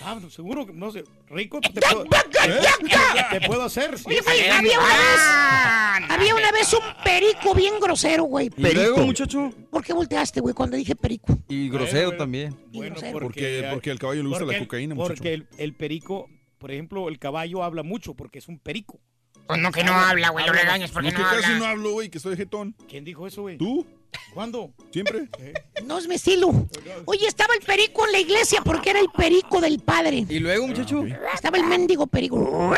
Ah, 0.05 0.19
no, 0.21 0.29
seguro 0.31 0.67
que 0.67 0.73
no 0.73 0.91
sé. 0.93 1.05
Rico 1.29 1.59
te 1.61 1.81
puedo, 1.81 2.05
te, 2.05 3.39
te 3.41 3.47
puedo 3.47 3.63
hacer. 3.65 3.99
sí. 3.99 4.05
Oye, 4.07 4.21
güey, 4.21 4.49
había 4.51 4.79
una 4.79 4.89
vez, 4.89 6.11
había 6.11 6.35
una 6.35 6.53
vez 6.53 6.73
un 6.75 6.81
perico 7.03 7.55
bien 7.55 7.75
grosero, 7.81 8.25
güey. 8.25 8.51
¿Y 8.57 8.61
luego, 8.61 8.75
Perico. 8.81 9.07
muchacho? 9.07 9.51
¿Por 9.71 9.83
qué 9.85 9.93
volteaste, 9.93 10.41
güey, 10.41 10.55
cuando 10.55 10.77
dije 10.77 10.95
perico? 10.95 11.39
Y 11.49 11.69
grosero 11.71 12.17
también. 12.17 12.55
Bueno, 12.73 12.97
Porque, 13.13 13.67
porque 13.73 13.91
al 13.91 13.99
caballo 13.99 14.23
le 14.23 14.29
gusta 14.29 14.45
porque 14.45 14.53
la 14.53 14.59
el- 14.63 14.67
cocaína, 14.69 14.95
muchacho. 14.95 15.15
Porque 15.17 15.35
el, 15.35 15.49
el 15.59 15.75
perico, 15.75 16.29
por 16.59 16.71
ejemplo, 16.71 17.09
el 17.09 17.19
caballo 17.19 17.63
habla 17.65 17.83
mucho 17.83 18.15
porque 18.15 18.39
es 18.39 18.49
un 18.49 18.59
perico. 18.59 19.01
Pues 19.47 19.61
no, 19.61 19.71
que 19.71 19.85
no 19.85 19.93
habla, 19.93 20.31
güey, 20.31 20.45
lo 20.45 20.53
regañas 20.53 20.91
porque 20.91 21.13
No, 21.13 21.19
no 21.21 21.31
que 21.31 21.37
casi 21.41 21.55
no 21.59 21.65
hablo, 21.67 21.93
güey, 21.93 22.11
que 22.11 22.19
estoy 22.19 22.37
jetón. 22.37 22.75
¿Quién 22.89 23.05
dijo 23.05 23.27
eso, 23.27 23.43
güey? 23.43 23.57
¿Tú? 23.57 23.87
¿Cuándo? 24.35 24.73
¿Siempre? 24.93 25.29
No 25.85 25.99
es 25.99 26.07
mi 26.07 26.17
estilo. 26.17 26.49
Oye, 27.07 27.27
estaba 27.27 27.55
el 27.55 27.61
perico 27.65 28.05
en 28.07 28.13
la 28.13 28.19
iglesia 28.19 28.61
porque 28.63 28.91
era 28.91 29.01
el 29.01 29.09
perico 29.11 29.61
del 29.61 29.79
padre. 29.81 30.27
¿Y 30.29 30.39
luego, 30.41 30.67
muchacho? 30.67 31.05
Estaba 31.35 31.57
el 31.57 31.65
mendigo 31.65 32.07
perico. 32.07 32.75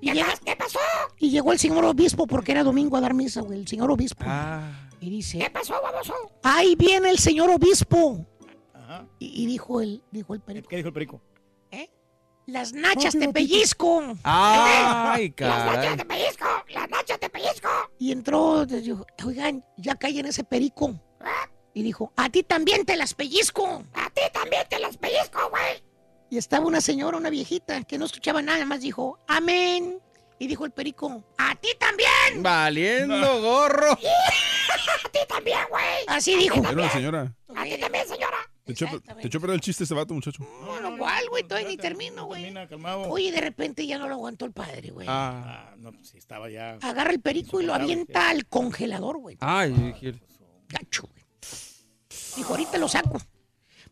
Y 0.00 0.12
llega- 0.12 0.34
¿Qué 0.44 0.54
pasó? 0.56 0.78
Y 1.18 1.30
llegó 1.30 1.52
el 1.52 1.58
señor 1.58 1.84
obispo 1.84 2.26
porque 2.26 2.52
era 2.52 2.62
domingo 2.62 2.96
a 2.96 3.00
dar 3.00 3.14
misa, 3.14 3.40
güey. 3.40 3.60
El 3.60 3.68
señor 3.68 3.90
obispo. 3.90 4.24
Ah. 4.26 4.90
Y 5.00 5.08
dice, 5.10 5.38
¿Qué 5.38 5.50
pasó, 5.50 5.74
baboso? 5.82 6.14
ahí 6.42 6.74
viene 6.76 7.10
el 7.10 7.18
señor 7.18 7.50
obispo. 7.50 8.26
Y, 9.18 9.42
y 9.42 9.46
dijo 9.46 9.80
el, 9.80 10.02
dijo 10.10 10.34
el 10.34 10.40
perico, 10.40 10.68
¿Qué 10.68 10.76
dijo 10.76 10.88
el 10.88 10.94
perico? 10.94 11.20
Las 12.46 12.72
nachas 12.72 13.14
te 13.18 13.28
pellizco. 13.30 14.16
Ay, 14.22 15.32
Las 15.38 15.64
nachas 15.64 15.74
caray. 15.76 15.96
te 15.96 16.04
pellizco, 16.04 16.46
las 16.68 16.90
nachas 16.90 17.18
te 17.20 17.30
pellizco. 17.30 17.68
Y 17.98 18.12
entró, 18.12 18.66
dijo, 18.66 19.06
oigan, 19.24 19.64
ya 19.76 19.94
caí 19.94 20.18
en 20.18 20.26
ese 20.26 20.44
perico. 20.44 21.00
Y 21.72 21.82
dijo, 21.82 22.12
a 22.16 22.28
ti 22.28 22.42
también 22.42 22.84
te 22.84 22.96
las 22.96 23.14
pellizco. 23.14 23.82
A 23.94 24.10
ti 24.10 24.20
también 24.32 24.64
te 24.68 24.78
las 24.78 24.96
pellizco, 24.96 25.50
güey. 25.50 25.82
Y 26.30 26.38
estaba 26.38 26.66
una 26.66 26.80
señora, 26.80 27.16
una 27.16 27.30
viejita, 27.30 27.82
que 27.84 27.98
no 27.98 28.04
escuchaba 28.04 28.42
nada 28.42 28.64
más, 28.64 28.80
dijo, 28.80 29.18
amén. 29.26 29.98
Y 30.38 30.46
dijo 30.46 30.64
el 30.64 30.72
perico, 30.72 31.24
a 31.38 31.54
ti 31.56 31.68
también. 31.78 32.42
Valiendo 32.42 33.40
gorro. 33.40 33.92
A 35.04 35.08
ti 35.10 35.18
también, 35.28 35.60
güey. 35.70 36.04
Así 36.08 36.34
dijo. 36.36 36.58
Una 36.60 36.90
señora. 36.90 37.32
A 37.54 37.64
ti 37.64 37.78
también, 37.78 38.08
señora. 38.08 38.36
Te 38.64 38.72
echó, 38.72 38.86
te 39.00 39.26
echó 39.26 39.38
a 39.38 39.40
perder 39.42 39.54
el 39.56 39.60
chiste 39.60 39.82
este 39.82 39.94
vato, 39.94 40.14
muchacho. 40.14 40.42
No, 40.82 40.94
igual, 40.94 41.28
güey, 41.28 41.42
todavía 41.42 41.68
ni 41.68 41.76
termino, 41.76 42.24
güey. 42.24 42.54
Oye, 43.08 43.30
de 43.30 43.40
repente 43.40 43.86
ya 43.86 43.98
no 43.98 44.08
lo 44.08 44.14
aguantó 44.14 44.46
el 44.46 44.52
padre, 44.52 44.90
güey. 44.90 45.06
Ah. 45.08 45.68
Ah, 45.70 45.74
no, 45.76 45.92
pues 45.92 46.08
sí, 46.08 46.18
estaba 46.18 46.48
ya. 46.48 46.78
Agarra 46.80 47.10
el 47.10 47.20
perico 47.20 47.60
y 47.60 47.66
lo 47.66 47.74
avienta 47.74 48.30
al 48.30 48.46
congelador, 48.46 49.18
güey. 49.18 49.36
Ay, 49.40 49.72
dije, 49.72 50.14
Gacho, 50.68 51.02
güey. 51.02 51.24
Dijo, 52.36 52.50
ahorita 52.52 52.78
lo 52.78 52.88
saco. 52.88 53.20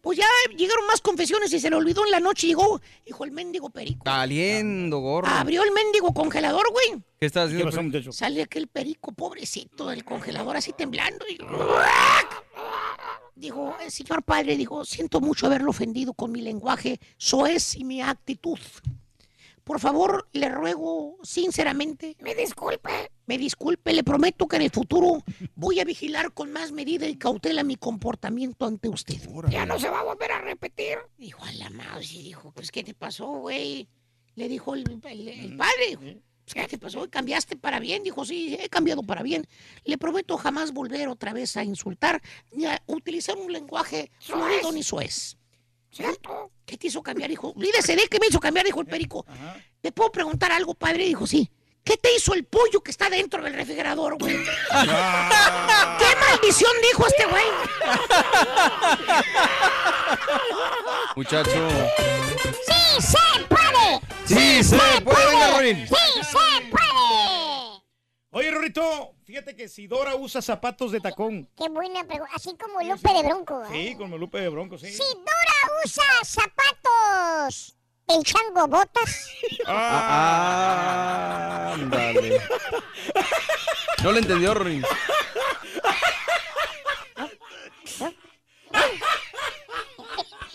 Pues 0.01 0.19
ya 0.19 0.25
llegaron 0.57 0.85
más 0.87 1.01
confesiones 1.01 1.53
y 1.53 1.61
se 1.61 1.71
le 1.71 1.77
olvidó 1.77 2.05
en 2.05 2.11
la 2.11 2.19
noche. 2.19 2.49
Llegó, 2.49 2.81
dijo 3.07 3.25
el 3.25 3.31
mendigo 3.31 3.71
perico. 3.71 4.03
valiendo 4.05 4.99
gorro. 4.99 5.29
Abrió 5.29 5.63
el 5.63 5.71
mendigo 5.71 6.13
congelador, 6.13 6.65
güey. 6.73 7.01
¿Qué 7.21 7.27
estás 7.27 7.51
¿Qué 7.51 7.55
haciendo? 7.55 7.71
pasó, 7.71 7.83
muchacho? 7.85 8.11
Sale 8.11 8.43
aquel 8.43 8.67
perico, 8.67 9.13
pobrecito, 9.13 9.87
del 9.87 10.05
congelador, 10.05 10.57
así 10.57 10.73
temblando. 10.73 11.25
Y... 11.29 11.39
Dijo, 13.35 13.75
el 13.83 13.91
señor 13.91 14.23
padre, 14.23 14.57
dijo, 14.57 14.85
siento 14.85 15.21
mucho 15.21 15.47
haberlo 15.47 15.71
ofendido 15.71 16.13
con 16.15 16.31
mi 16.33 16.41
lenguaje 16.43 17.01
soez 17.17 17.75
y 17.77 17.85
mi 17.85 18.03
actitud. 18.03 18.59
Por 19.65 19.79
favor, 19.79 20.29
le 20.33 20.49
ruego 20.49 21.17
sinceramente. 21.23 22.17
Me 22.21 22.35
disculpe. 22.35 22.91
Me 23.27 23.39
disculpe, 23.39 23.93
le 23.93 24.03
prometo 24.03 24.49
que 24.49 24.57
en 24.57 24.63
el 24.63 24.71
futuro 24.71 25.23
voy 25.55 25.79
a 25.79 25.85
vigilar 25.85 26.33
con 26.33 26.53
más 26.53 26.73
medida 26.73 27.07
y 27.07 27.15
cautela 27.17 27.63
mi 27.63 27.77
comportamiento 27.77 28.67
ante 28.67 28.89
usted. 28.89 29.17
Ya 29.51 29.65
no 29.65 29.79
se 29.79 29.89
va 29.89 30.01
a 30.01 30.05
volver 30.05 30.33
a 30.33 30.41
repetir. 30.41 30.99
Dijo 31.17 31.45
a 31.45 31.53
la 31.53 31.71
mouse 31.71 32.13
y 32.13 32.23
dijo, 32.25 32.51
pues, 32.53 32.71
¿qué 32.73 32.83
te 32.83 32.93
pasó, 32.93 33.27
güey? 33.29 33.89
Le 34.35 34.49
dijo 34.49 34.75
el, 34.75 35.01
el- 35.05 35.29
el 35.29 35.57
padre, 35.57 36.21
¿qué 36.47 36.67
te 36.69 36.79
pasó? 36.79 37.09
¿Cambiaste 37.09 37.57
para 37.57 37.81
bien? 37.81 38.03
Dijo, 38.03 38.25
sí, 38.25 38.57
he 38.61 38.69
cambiado 38.69 39.03
para 39.03 39.23
bien. 39.23 39.47
Le 39.85 39.99
prometo 39.99 40.37
jamás 40.37 40.73
volver 40.73 41.09
otra 41.09 41.33
vez 41.33 41.57
a 41.57 41.65
insultar 41.65 42.21
ni 42.53 42.67
a 42.67 42.83
utilizar 42.87 43.37
un 43.37 43.53
lenguaje 43.53 44.11
fluido 44.21 44.73
ni 44.73 44.83
suez. 44.83 45.37
¿Cierto? 45.91 46.51
¿Qué 46.65 46.79
te 46.79 46.87
hizo 46.87 47.03
cambiar? 47.03 47.29
Dijo, 47.29 47.51
olvídese 47.51 47.95
de 47.95 48.09
qué 48.09 48.19
me 48.19 48.27
hizo 48.29 48.41
cambiar, 48.41 48.65
dijo 48.65 48.81
el 48.81 48.87
perico. 48.87 49.27
¿Te 49.81 49.93
puedo 49.93 50.11
preguntar 50.11 50.51
algo, 50.53 50.75
padre? 50.75 51.05
Dijo, 51.05 51.27
sí. 51.27 51.51
¿Qué 51.85 51.97
te 51.97 52.15
hizo 52.15 52.33
el 52.33 52.45
pollo 52.45 52.81
que 52.81 52.93
está 52.93 53.11
dentro 53.11 53.43
del 53.43 53.55
refrigerador, 53.55 54.17
güey? 54.17 54.37
¿Qué 54.43 56.17
maldición 56.31 56.71
dijo 56.83 57.07
este 57.07 57.27
güey? 57.27 57.45
Muchacho. 61.17 61.69
¡Sí 62.67 63.03
se 63.03 63.45
puede! 63.49 63.52
Sí, 64.27 64.63
se 64.65 64.79
puede, 65.03 65.27
venga, 65.27 65.51
Ronin. 65.57 65.87
¡Sí 65.89 66.23
se 66.23 66.71
puede! 66.71 67.83
Oye, 68.35 68.51
Rorito, 68.51 69.15
fíjate 69.25 69.55
que 69.55 69.69
si 69.69 69.87
Dora 69.87 70.15
usa 70.15 70.41
zapatos 70.41 70.91
de 70.93 71.01
tacón. 71.01 71.49
Qué 71.57 71.69
buena 71.69 72.03
pregunta. 72.05 72.33
Así 72.35 72.57
como 72.57 72.81
Lupe 72.81 73.13
de 73.13 73.23
Bronco. 73.25 73.63
¿eh? 73.65 73.69
Sí, 73.71 73.95
con 73.97 74.11
Lupe 74.13 74.41
de 74.41 74.49
Bronco, 74.49 74.79
sí. 74.79 74.91
Si 74.91 75.03
Dora 75.15 75.83
usa 75.85 76.05
zapatos, 76.25 77.77
el 78.09 78.23
chango 78.25 78.67
botas. 78.69 79.29
Ah, 79.67 81.73
ándale. 81.75 82.41
No 84.03 84.13
le 84.13 84.19
entendió, 84.21 84.55
Ronin. 84.55 84.83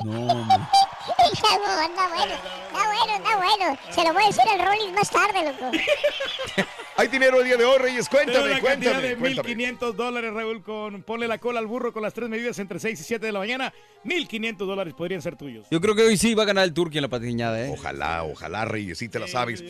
No, 0.03 0.19
hombre. 0.19 0.57
Está 1.49 2.07
bueno, 2.09 2.33
está 2.33 2.89
bueno, 2.89 3.15
está 3.15 3.37
bueno. 3.37 3.79
Se 3.89 4.03
lo 4.03 4.13
voy 4.13 4.23
a 4.23 4.27
decir 4.27 4.43
al 4.49 4.65
Rollins 4.65 4.93
más 4.93 5.09
tarde, 5.09 5.51
loco. 5.51 5.71
Hay 6.97 7.07
dinero 7.07 7.39
el 7.39 7.45
día 7.45 7.57
de 7.57 7.65
hoy, 7.65 7.77
Reyes. 7.77 8.09
Cuéntame, 8.09 8.39
una 8.51 8.59
cantidad 8.59 8.93
cuéntame. 8.93 9.07
de 9.07 9.17
cuéntame. 9.17 9.55
1.500 9.55 9.93
dólares, 9.93 10.33
Raúl, 10.33 10.63
con 10.63 11.03
ponle 11.03 11.27
la 11.27 11.37
cola 11.37 11.59
al 11.59 11.67
burro 11.67 11.93
con 11.93 12.01
las 12.03 12.13
tres 12.13 12.27
medidas 12.27 12.57
entre 12.59 12.79
6 12.79 12.99
y 12.99 13.03
7 13.03 13.25
de 13.25 13.31
la 13.31 13.39
mañana. 13.39 13.73
1.500 14.03 14.57
dólares 14.57 14.93
podrían 14.95 15.21
ser 15.21 15.35
tuyos. 15.35 15.67
Yo 15.69 15.79
creo 15.79 15.95
que 15.95 16.01
hoy 16.03 16.17
sí 16.17 16.33
va 16.33 16.43
a 16.43 16.47
ganar 16.47 16.63
el 16.63 16.73
Turqui 16.73 16.97
en 16.97 17.03
la 17.03 17.07
patiñada, 17.07 17.65
¿eh? 17.65 17.69
Ojalá, 17.71 18.23
ojalá, 18.23 18.65
Reyes, 18.65 18.97
sí 18.97 19.07
te 19.09 19.19
la 19.19 19.27
sabes. 19.27 19.63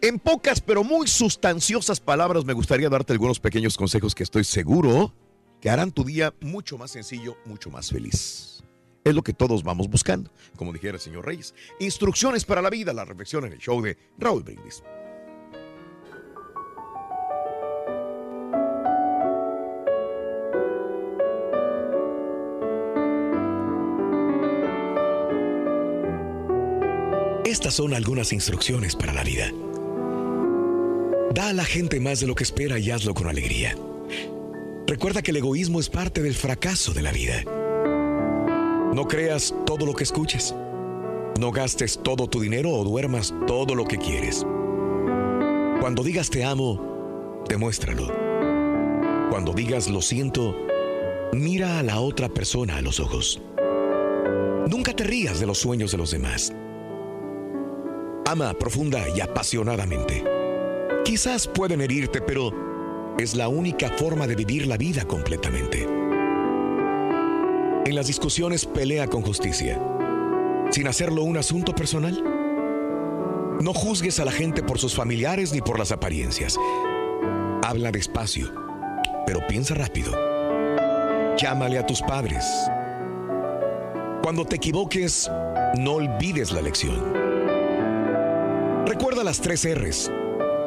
En 0.00 0.18
pocas 0.18 0.60
pero 0.60 0.84
muy 0.84 1.08
sustanciosas 1.08 2.00
palabras 2.00 2.44
me 2.44 2.52
gustaría 2.52 2.88
darte 2.88 3.12
algunos 3.12 3.40
pequeños 3.40 3.76
consejos 3.76 4.14
que 4.14 4.22
estoy 4.22 4.44
seguro 4.44 5.12
que 5.60 5.68
harán 5.68 5.92
tu 5.92 6.04
día 6.04 6.32
mucho 6.40 6.78
más 6.78 6.92
sencillo, 6.92 7.36
mucho 7.44 7.68
más 7.68 7.90
feliz. 7.90 8.49
Es 9.04 9.14
lo 9.14 9.22
que 9.22 9.32
todos 9.32 9.62
vamos 9.62 9.88
buscando, 9.88 10.30
como 10.56 10.72
dijera 10.72 10.94
el 10.94 11.00
señor 11.00 11.24
Reyes. 11.24 11.54
Instrucciones 11.78 12.44
para 12.44 12.60
la 12.60 12.70
vida, 12.70 12.92
la 12.92 13.04
reflexión 13.04 13.46
en 13.46 13.52
el 13.52 13.58
show 13.58 13.80
de 13.80 13.96
Raúl 14.18 14.42
Brindis. 14.42 14.82
Estas 27.44 27.74
son 27.74 27.94
algunas 27.94 28.32
instrucciones 28.32 28.94
para 28.94 29.12
la 29.12 29.24
vida. 29.24 29.50
Da 31.34 31.48
a 31.48 31.52
la 31.52 31.64
gente 31.64 32.00
más 32.00 32.20
de 32.20 32.26
lo 32.26 32.34
que 32.34 32.44
espera 32.44 32.78
y 32.78 32.90
hazlo 32.90 33.14
con 33.14 33.28
alegría. 33.28 33.76
Recuerda 34.86 35.22
que 35.22 35.30
el 35.30 35.38
egoísmo 35.38 35.80
es 35.80 35.88
parte 35.88 36.22
del 36.22 36.34
fracaso 36.34 36.92
de 36.92 37.02
la 37.02 37.12
vida. 37.12 37.44
No 38.94 39.06
creas 39.06 39.54
todo 39.66 39.86
lo 39.86 39.94
que 39.94 40.02
escuches. 40.02 40.52
No 41.38 41.52
gastes 41.52 42.00
todo 42.02 42.26
tu 42.26 42.40
dinero 42.40 42.70
o 42.70 42.82
duermas 42.82 43.32
todo 43.46 43.76
lo 43.76 43.84
que 43.84 43.98
quieres. 43.98 44.44
Cuando 45.80 46.02
digas 46.02 46.28
te 46.28 46.44
amo, 46.44 47.44
demuéstralo. 47.48 48.08
Cuando 49.30 49.52
digas 49.52 49.88
lo 49.88 50.02
siento, 50.02 50.56
mira 51.32 51.78
a 51.78 51.84
la 51.84 52.00
otra 52.00 52.28
persona 52.28 52.78
a 52.78 52.82
los 52.82 52.98
ojos. 52.98 53.40
Nunca 54.68 54.92
te 54.92 55.04
rías 55.04 55.38
de 55.38 55.46
los 55.46 55.58
sueños 55.58 55.92
de 55.92 55.98
los 55.98 56.10
demás. 56.10 56.52
Ama 58.26 58.54
profunda 58.54 59.04
y 59.16 59.20
apasionadamente. 59.20 60.24
Quizás 61.04 61.46
pueden 61.46 61.80
herirte, 61.80 62.20
pero 62.20 62.52
es 63.18 63.36
la 63.36 63.48
única 63.48 63.88
forma 63.90 64.26
de 64.26 64.34
vivir 64.34 64.66
la 64.66 64.76
vida 64.76 65.04
completamente. 65.04 65.99
En 67.86 67.94
las 67.94 68.06
discusiones 68.06 68.66
pelea 68.66 69.06
con 69.06 69.22
justicia, 69.22 69.80
sin 70.70 70.86
hacerlo 70.86 71.22
un 71.22 71.38
asunto 71.38 71.74
personal. 71.74 72.22
No 73.60 73.72
juzgues 73.72 74.20
a 74.20 74.24
la 74.24 74.32
gente 74.32 74.62
por 74.62 74.78
sus 74.78 74.94
familiares 74.94 75.52
ni 75.52 75.60
por 75.60 75.78
las 75.78 75.90
apariencias. 75.90 76.58
Habla 77.62 77.90
despacio, 77.90 78.52
pero 79.26 79.40
piensa 79.48 79.74
rápido. 79.74 80.12
Llámale 81.36 81.78
a 81.78 81.86
tus 81.86 82.02
padres. 82.02 82.44
Cuando 84.22 84.44
te 84.44 84.56
equivoques, 84.56 85.30
no 85.78 85.94
olvides 85.94 86.52
la 86.52 86.60
lección. 86.60 87.00
Recuerda 88.86 89.24
las 89.24 89.40
tres 89.40 89.66
R's. 89.66 90.10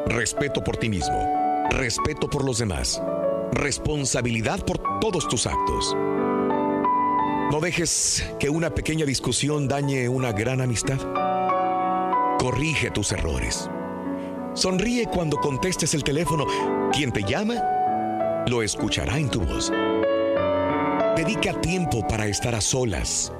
Respeto 0.06 0.62
por 0.62 0.76
ti 0.76 0.88
mismo, 0.88 1.66
respeto 1.70 2.28
por 2.28 2.44
los 2.44 2.58
demás, 2.58 3.00
responsabilidad 3.52 4.64
por 4.66 4.78
todos 5.00 5.26
tus 5.28 5.46
actos. 5.46 5.96
No 7.50 7.60
dejes 7.60 8.24
que 8.40 8.50
una 8.50 8.74
pequeña 8.74 9.04
discusión 9.04 9.68
dañe 9.68 10.08
una 10.08 10.32
gran 10.32 10.60
amistad. 10.60 10.98
Corrige 12.38 12.90
tus 12.90 13.12
errores. 13.12 13.70
Sonríe 14.54 15.06
cuando 15.06 15.36
contestes 15.36 15.94
el 15.94 16.02
teléfono. 16.02 16.46
Quien 16.92 17.12
te 17.12 17.22
llama, 17.22 18.44
lo 18.46 18.62
escuchará 18.62 19.18
en 19.18 19.30
tu 19.30 19.40
voz. 19.40 19.72
Dedica 21.16 21.60
tiempo 21.60 22.06
para 22.08 22.26
estar 22.26 22.54
a 22.54 22.60
solas. 22.60 23.32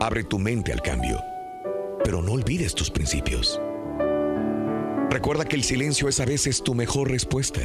Abre 0.00 0.24
tu 0.24 0.38
mente 0.38 0.72
al 0.72 0.82
cambio, 0.82 1.18
pero 2.02 2.20
no 2.20 2.32
olvides 2.32 2.74
tus 2.74 2.90
principios. 2.90 3.60
Recuerda 5.10 5.44
que 5.44 5.56
el 5.56 5.64
silencio 5.64 6.08
es 6.08 6.20
a 6.20 6.24
veces 6.24 6.62
tu 6.62 6.74
mejor 6.74 7.10
respuesta. 7.10 7.60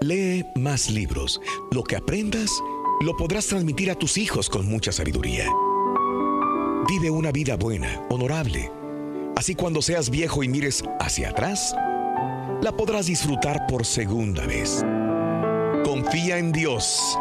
Lee 0.00 0.44
más 0.54 0.90
libros. 0.90 1.40
Lo 1.70 1.82
que 1.82 1.96
aprendas 1.96 2.50
lo 3.00 3.14
podrás 3.16 3.46
transmitir 3.46 3.90
a 3.90 3.94
tus 3.94 4.16
hijos 4.16 4.48
con 4.48 4.66
mucha 4.66 4.90
sabiduría. 4.90 5.50
Vive 6.88 7.10
una 7.10 7.30
vida 7.30 7.56
buena, 7.56 8.02
honorable. 8.08 8.70
Así 9.36 9.54
cuando 9.54 9.82
seas 9.82 10.08
viejo 10.08 10.42
y 10.42 10.48
mires 10.48 10.82
hacia 10.98 11.30
atrás, 11.30 11.74
la 12.62 12.72
podrás 12.72 13.06
disfrutar 13.06 13.66
por 13.66 13.84
segunda 13.84 14.46
vez. 14.46 14.82
Confía 15.84 16.38
en 16.38 16.52
Dios, 16.52 17.18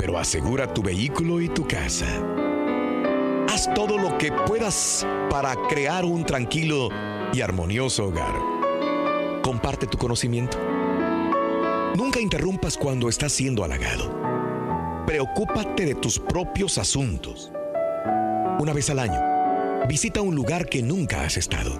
pero 0.00 0.18
asegura 0.18 0.72
tu 0.72 0.82
vehículo 0.82 1.40
y 1.40 1.48
tu 1.48 1.66
casa. 1.66 2.06
Haz 3.48 3.72
todo 3.74 3.98
lo 3.98 4.18
que 4.18 4.32
puedas 4.32 5.06
para 5.30 5.54
crear 5.68 6.04
un 6.04 6.24
tranquilo 6.24 6.88
y 7.32 7.40
armonioso 7.40 8.08
hogar. 8.08 8.34
Comparte 9.42 9.86
tu 9.86 9.96
conocimiento. 9.96 10.58
Nunca 11.96 12.20
interrumpas 12.20 12.76
cuando 12.76 13.08
estás 13.08 13.32
siendo 13.32 13.62
halagado. 13.62 14.21
Preocúpate 15.06 15.84
de 15.84 15.94
tus 15.96 16.20
propios 16.20 16.78
asuntos. 16.78 17.50
Una 18.60 18.72
vez 18.72 18.88
al 18.88 19.00
año, 19.00 19.20
visita 19.88 20.20
un 20.20 20.36
lugar 20.36 20.68
que 20.68 20.80
nunca 20.80 21.24
has 21.24 21.36
estado. 21.36 21.72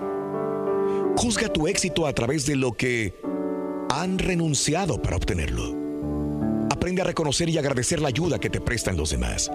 Juzga 1.16 1.48
tu 1.48 1.68
éxito 1.68 2.08
a 2.08 2.12
través 2.14 2.46
de 2.46 2.56
lo 2.56 2.72
que 2.72 3.14
han 3.90 4.18
renunciado 4.18 5.00
para 5.00 5.16
obtenerlo. 5.16 5.72
Aprende 6.72 7.02
a 7.02 7.04
reconocer 7.04 7.48
y 7.48 7.58
agradecer 7.58 8.00
la 8.00 8.08
ayuda 8.08 8.40
que 8.40 8.50
te 8.50 8.60
prestan 8.60 8.96
los 8.96 9.10
demás. 9.10 9.52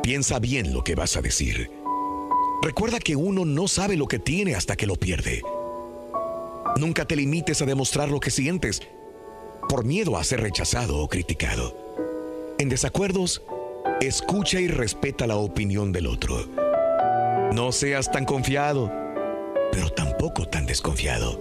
Piensa 0.00 0.38
bien 0.38 0.72
lo 0.72 0.84
que 0.84 0.94
vas 0.94 1.16
a 1.16 1.20
decir. 1.20 1.72
Recuerda 2.62 3.00
que 3.00 3.16
uno 3.16 3.44
no 3.44 3.66
sabe 3.66 3.96
lo 3.96 4.06
que 4.06 4.20
tiene 4.20 4.54
hasta 4.54 4.76
que 4.76 4.86
lo 4.86 4.94
pierde. 4.94 5.42
Nunca 6.76 7.04
te 7.04 7.16
limites 7.16 7.60
a 7.62 7.66
demostrar 7.66 8.10
lo 8.10 8.20
que 8.20 8.30
sientes 8.30 8.80
por 9.68 9.84
miedo 9.84 10.16
a 10.16 10.22
ser 10.22 10.40
rechazado 10.40 10.98
o 10.98 11.08
criticado. 11.08 11.87
En 12.60 12.68
desacuerdos, 12.68 13.40
escucha 14.00 14.58
y 14.58 14.66
respeta 14.66 15.28
la 15.28 15.36
opinión 15.36 15.92
del 15.92 16.08
otro. 16.08 16.44
No 17.52 17.70
seas 17.70 18.10
tan 18.10 18.24
confiado, 18.24 18.92
pero 19.70 19.90
tampoco 19.90 20.48
tan 20.48 20.66
desconfiado. 20.66 21.38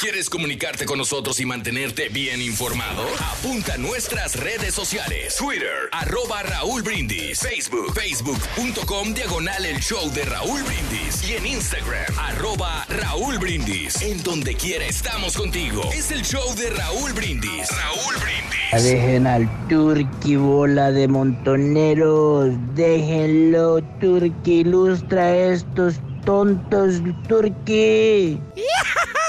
¿Quieres 0.00 0.30
comunicarte 0.30 0.86
con 0.86 0.96
nosotros 0.96 1.40
y 1.40 1.44
mantenerte 1.44 2.08
bien 2.08 2.40
informado? 2.40 3.02
Apunta 3.18 3.74
a 3.74 3.76
nuestras 3.76 4.34
redes 4.34 4.74
sociales. 4.74 5.36
Twitter, 5.36 5.90
arroba 5.92 6.42
Raúl 6.42 6.80
Brindis. 6.80 7.38
Facebook, 7.38 7.92
facebook.com, 7.92 9.12
diagonal 9.12 9.66
el 9.66 9.78
show 9.80 10.10
de 10.12 10.24
Raúl 10.24 10.62
Brindis. 10.62 11.28
Y 11.28 11.34
en 11.34 11.44
Instagram, 11.44 12.18
arroba 12.18 12.86
Raúl 12.88 13.36
Brindis. 13.38 14.00
En 14.00 14.22
donde 14.22 14.54
quiera 14.54 14.86
estamos 14.86 15.36
contigo. 15.36 15.82
Es 15.92 16.10
el 16.10 16.22
show 16.22 16.54
de 16.54 16.70
Raúl 16.70 17.12
Brindis. 17.12 17.68
Raúl 17.68 18.14
Brindis. 18.22 18.82
Dejen 18.82 19.26
al 19.26 19.68
Turqui 19.68 20.36
bola 20.36 20.92
de 20.92 21.08
montoneros. 21.08 22.54
Déjenlo, 22.74 23.82
Turqui. 24.00 24.60
Ilustra 24.60 25.24
a 25.24 25.36
estos 25.52 25.96
tontos, 26.24 27.02
Turqui. 27.28 28.40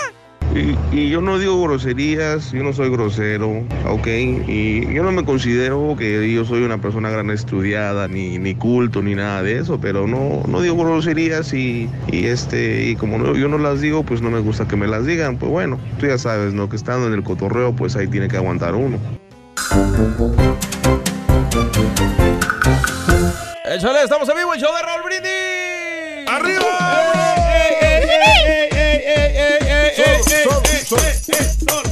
Y, 0.53 0.75
y 0.91 1.09
yo 1.09 1.21
no 1.21 1.39
digo 1.39 1.61
groserías, 1.63 2.51
yo 2.51 2.61
no 2.61 2.73
soy 2.73 2.89
grosero, 2.89 3.63
¿ok? 3.87 4.07
Y 4.47 4.93
yo 4.93 5.01
no 5.01 5.13
me 5.13 5.23
considero 5.23 5.95
que 5.97 6.29
yo 6.29 6.43
soy 6.43 6.61
una 6.63 6.77
persona 6.79 7.09
gran 7.09 7.29
estudiada, 7.31 8.09
ni, 8.09 8.37
ni 8.37 8.53
culto, 8.55 9.01
ni 9.01 9.15
nada 9.15 9.43
de 9.43 9.59
eso, 9.59 9.79
pero 9.79 10.07
no, 10.07 10.43
no 10.47 10.61
digo 10.61 10.75
groserías 10.75 11.53
y, 11.53 11.89
y 12.11 12.25
este, 12.25 12.83
y 12.83 12.95
como 12.97 13.17
no- 13.17 13.35
yo 13.37 13.47
no 13.47 13.57
las 13.59 13.79
digo, 13.79 14.03
pues 14.03 14.21
no 14.21 14.29
me 14.29 14.39
gusta 14.39 14.67
que 14.67 14.75
me 14.75 14.87
las 14.87 15.05
digan. 15.05 15.37
Pues 15.37 15.49
bueno, 15.49 15.79
tú 15.99 16.07
ya 16.07 16.17
sabes, 16.17 16.53
¿no? 16.53 16.67
Que 16.67 16.75
estando 16.75 17.07
en 17.07 17.13
el 17.13 17.23
cotorreo, 17.23 17.73
pues 17.73 17.95
ahí 17.95 18.07
tiene 18.07 18.27
que 18.27 18.35
aguantar 18.35 18.75
uno. 18.75 18.97
Échale, 23.73 24.03
estamos 24.03 24.27
en 24.27 24.35
vivo, 24.35 24.53
el 24.53 24.59
show 24.59 24.69
de 24.75 24.81
Raúl 24.81 25.03
Brindis. 25.05 26.27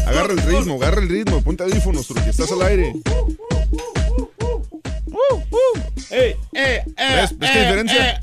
Agarra 0.08 0.34
el 0.34 0.42
ritmo, 0.42 0.76
agarra 0.76 1.02
el 1.02 1.10
ritmo, 1.10 1.42
ponte 1.42 1.64
audífonos, 1.64 2.08
Truqui, 2.08 2.30
estás 2.30 2.52
al 2.52 2.62
aire. 2.64 2.94
¿Ves? 6.10 7.38
¿Ves 7.38 7.52
qué 7.52 7.60
diferencia? 7.60 8.22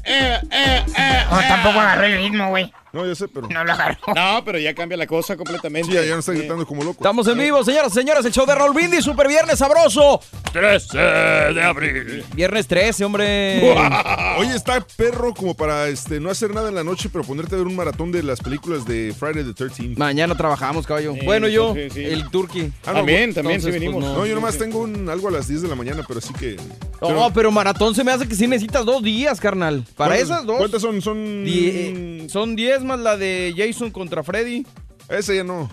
No, 1.31 1.39
tampoco 1.39 1.81
agarré 1.81 2.15
el 2.15 2.19
ritmo, 2.25 2.49
güey. 2.51 2.73
No, 2.97 3.07
ya 3.07 3.15
sé, 3.15 3.29
pero. 3.29 3.49
No 3.49 3.65
lo 3.65 3.73
agarró. 3.73 3.99
No, 4.15 4.43
pero 4.45 4.59
ya 4.59 4.75
cambia 4.75 4.97
la 4.97 5.07
cosa 5.07 5.37
completamente. 5.37 5.89
Sí, 5.89 5.95
ya 5.95 6.13
no 6.15 6.21
está 6.21 6.33
gritando 6.33 6.67
como 6.67 6.83
loco. 6.83 6.97
Estamos 6.99 7.27
en 7.29 7.39
vivo, 7.39 7.63
señoras 7.63 7.93
y 7.93 7.95
señores, 7.95 8.25
el 8.25 8.33
show 8.33 8.47
de 8.47 8.55
Raúl 8.55 8.73
Brindis, 8.75 9.05
Super 9.05 9.29
Viernes 9.29 9.59
Sabroso. 9.59 10.21
13 10.53 10.97
de 10.99 11.63
abril. 11.63 12.25
Viernes 12.35 12.67
13, 12.67 13.05
hombre. 13.05 13.61
Oye, 14.39 14.55
está 14.55 14.85
perro 14.97 15.35
como 15.35 15.55
para 15.55 15.89
este 15.89 16.21
no 16.21 16.31
hacer 16.31 16.55
nada 16.55 16.69
en 16.71 16.75
la 16.75 16.85
noche, 16.85 17.09
pero 17.13 17.25
ponerte 17.25 17.55
a 17.55 17.59
ver 17.59 17.67
un 17.67 17.77
maratón 17.77 18.11
de 18.13 18.23
las 18.23 18.41
películas 18.41 18.85
de 18.87 19.15
Friday 19.19 19.45
the 19.45 19.53
13th. 19.65 19.97
Mañana 19.99 20.35
trabajamos, 20.37 20.87
caballo. 20.87 21.15
bueno, 21.25 21.49
yo, 21.49 21.75
el 21.77 22.29
turkey. 22.31 22.73
Ah, 22.85 22.89
no, 22.93 22.95
También, 22.99 23.35
también, 23.35 23.61
sí 23.61 23.67
entonces, 23.69 23.73
venimos. 23.81 24.03
pues, 24.05 24.17
No, 24.17 24.27
yo 24.27 24.35
nomás 24.35 24.57
tengo 24.57 24.79
un, 24.81 25.09
algo 25.11 25.29
a 25.29 25.33
las 25.33 25.49
10 25.49 25.63
de 25.63 25.69
la 25.69 25.75
mañana, 25.75 26.03
pero 26.07 26.19
así 26.19 26.33
que. 26.35 26.57
No, 27.03 27.31
pero 27.33 27.51
maratón 27.51 27.95
se 27.95 28.03
me 28.03 28.13
hace 28.13 28.27
que 28.27 28.35
sí 28.35 28.47
necesitas 28.47 28.85
dos 28.87 29.03
días, 29.03 29.39
carnal. 29.41 29.85
Para 29.97 30.15
¿Cuántas- 30.15 30.31
esas 30.31 30.47
dos. 30.47 30.57
¿Cuántas 30.59 30.81
son? 30.83 31.03
Son. 31.03 31.45
Die- 31.45 32.27
son 32.31 32.57
10 32.57 32.83
más 32.87 32.99
la 33.01 33.17
de 33.17 33.53
Jason 33.57 33.91
contra 33.91 34.23
Freddy. 34.23 34.67
Esa 35.09 35.35
ya 35.35 35.45
no. 35.45 35.71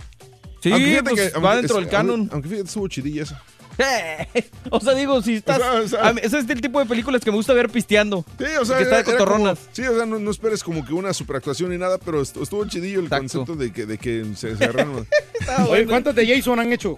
Sí, 0.62 0.72
Aunque 0.72 0.88
fíjate 0.90 1.10
pues, 1.12 1.32
que- 1.34 1.40
va 1.40 1.56
dentro 1.56 1.78
del 1.78 1.90
canon. 1.90 2.30
Aunque 2.32 2.50
fíjate, 2.50 2.68
estuvo 2.68 2.88
chidilla 2.88 3.24
esa. 3.24 3.42
o 4.70 4.80
sea, 4.80 4.94
digo, 4.94 5.20
si 5.24 5.36
estás. 5.36 5.58
O 5.58 5.62
sea, 5.62 5.74
o 5.82 5.88
sea- 5.88 6.08
a 6.10 6.14
mí- 6.14 6.22
ese 6.24 6.38
es 6.40 6.48
el 6.50 6.62
tipo 6.62 6.80
de 6.80 6.86
películas 6.86 7.22
que 7.24 7.32
me 7.32 7.38
gusta 7.38 7.54
ver 7.54 7.70
pisteando. 7.70 8.24
Sí, 8.38 8.46
o 8.62 8.66
sea, 8.66 8.78
que 8.78 8.84
está 8.84 8.98
de 8.98 9.04
cotorronas. 9.04 9.60
como- 9.60 9.70
sí, 9.76 9.82
o 9.84 9.96
sea, 9.96 10.06
no, 10.06 10.20
no 10.20 10.30
esperes 10.32 10.64
como 10.64 10.86
que 10.86 10.94
una 10.94 11.12
superactuación 11.14 11.72
ni 11.72 11.78
nada, 11.78 11.98
pero 11.98 12.22
est- 12.22 12.38
estuvo 12.38 12.66
chidillo 12.68 13.00
el 13.00 13.10
concepto 13.10 13.56
de 13.56 13.72
que, 13.74 13.86
de 13.88 13.98
que 13.98 14.26
se, 14.36 14.56
se 14.56 14.64
agarraron. 14.64 15.08
Oye, 15.70 15.86
¿cuántas 15.88 16.14
de 16.16 16.28
Jason 16.36 16.60
han 16.60 16.72
hecho? 16.72 16.98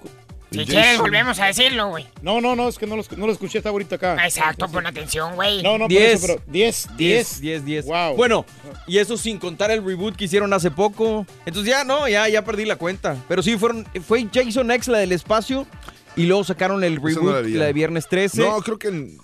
Si 0.51 0.65
quieres, 0.65 0.99
volvemos 0.99 1.39
a 1.39 1.47
decirlo, 1.47 1.89
güey. 1.89 2.07
No, 2.21 2.39
no, 2.39 2.55
no, 2.55 2.67
es 2.69 2.77
que 2.77 2.87
no 2.87 2.95
lo, 2.95 3.03
no 3.17 3.27
lo 3.27 3.33
escuché 3.33 3.57
hasta 3.57 3.69
ahorita 3.69 3.95
acá. 3.95 4.23
Exacto, 4.23 4.67
pon 4.69 4.85
atención, 4.87 5.35
güey. 5.35 5.61
No, 5.63 5.77
no, 5.77 5.85
por 5.85 5.89
10. 5.89 6.13
eso, 6.13 6.27
pero 6.27 6.41
10, 6.47 6.87
10, 6.97 6.97
10. 6.97 7.41
10, 7.41 7.65
10. 7.65 7.85
Wow. 7.85 8.15
Bueno, 8.15 8.45
y 8.87 8.97
eso 8.97 9.17
sin 9.17 9.37
contar 9.37 9.71
el 9.71 9.83
reboot 9.83 10.15
que 10.15 10.25
hicieron 10.25 10.53
hace 10.53 10.71
poco. 10.71 11.25
Entonces 11.45 11.71
ya 11.71 11.83
no, 11.83 12.07
ya, 12.07 12.27
ya 12.29 12.43
perdí 12.45 12.65
la 12.65 12.75
cuenta. 12.77 13.17
Pero 13.27 13.43
sí, 13.43 13.57
fueron, 13.57 13.85
fue 14.05 14.27
Jason 14.33 14.71
X, 14.71 14.87
la 14.87 14.99
del 14.99 15.11
espacio. 15.11 15.67
Y 16.15 16.27
luego 16.27 16.43
sacaron 16.45 16.83
el 16.83 16.95
no 16.95 17.05
reboot, 17.05 17.45
la 17.45 17.59
la 17.59 17.65
de 17.65 17.73
Viernes 17.73 18.07
13. 18.07 18.41
No, 18.41 18.61
creo 18.61 18.79
que. 18.79 19.17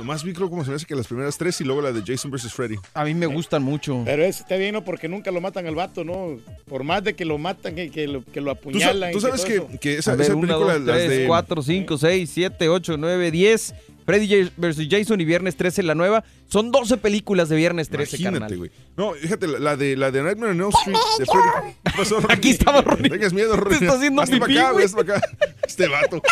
Eh, 0.00 0.04
nomás 0.04 0.24
vi, 0.24 0.32
creo 0.32 0.48
como 0.50 0.64
se 0.64 0.70
me 0.70 0.76
hace 0.76 0.86
que 0.86 0.94
las 0.94 1.06
primeras 1.06 1.36
tres 1.38 1.60
y 1.60 1.64
luego 1.64 1.82
la 1.82 1.92
de 1.92 2.02
Jason 2.04 2.30
vs. 2.30 2.52
Freddy. 2.52 2.76
A 2.94 3.04
mí 3.04 3.14
me 3.14 3.26
gustan 3.26 3.62
mucho. 3.62 4.02
Pero 4.04 4.24
ese 4.24 4.42
está 4.42 4.56
bien, 4.56 4.72
¿no? 4.72 4.82
Porque 4.84 5.08
nunca 5.08 5.30
lo 5.30 5.40
matan 5.40 5.66
al 5.66 5.74
vato, 5.74 6.04
¿no? 6.04 6.38
Por 6.68 6.84
más 6.84 7.04
de 7.04 7.14
que 7.14 7.24
lo 7.24 7.38
matan, 7.38 7.74
que, 7.74 7.90
que 7.90 8.06
lo, 8.06 8.24
que 8.24 8.40
lo 8.40 8.54
Tú, 8.56 8.78
sa- 8.80 8.90
apuñalan. 8.90 9.12
tú 9.12 9.20
sabes 9.20 9.44
que, 9.44 9.62
que 9.80 9.98
esa, 9.98 10.12
A 10.12 10.16
ver, 10.16 10.26
esa 10.26 10.34
1, 10.34 10.46
película, 10.46 10.74
2, 10.78 10.82
las 10.86 10.96
3, 10.96 11.10
de. 11.10 11.26
4, 11.26 11.62
5, 11.62 11.98
6, 11.98 12.30
7, 12.32 12.68
8, 12.68 12.96
9, 12.98 13.30
10. 13.30 13.74
Freddy 14.06 14.50
vs. 14.56 14.88
Jason 14.90 15.20
y 15.20 15.24
Viernes 15.24 15.56
13, 15.56 15.82
la 15.82 15.94
nueva. 15.94 16.24
Son 16.48 16.70
12 16.72 16.96
películas 16.96 17.48
de 17.48 17.56
Viernes 17.56 17.88
13, 17.88 18.16
Imagínate, 18.20 18.56
güey. 18.56 18.70
No, 18.96 19.12
fíjate, 19.12 19.46
la- 19.46 19.58
la 19.58 19.76
de, 19.76 19.96
la 19.96 20.10
de 20.10 20.22
Nightmare 20.22 20.52
on 20.52 20.60
Elm 20.60 20.70
Street 20.70 20.96
de 21.18 21.26
Freddy. 21.26 21.74
¿Qué 21.84 21.90
pasó, 21.96 22.20
Ronnie? 22.20 22.36
Aquí 22.36 22.50
estaba 22.50 22.80
Ronnie. 22.82 23.10
Tengas 23.10 23.32
miedo, 23.32 23.56
Ronnie. 23.56 23.78
Te 23.78 23.84
está 23.84 23.96
haciendo 23.96 24.22
Hazte 24.22 24.36
para 24.38 24.46
pipí, 24.48 24.58
acá, 24.58 24.72
güey. 24.72 24.88
para 24.88 25.16
acá. 25.16 25.28
Este 25.66 25.86
vato. 25.88 26.22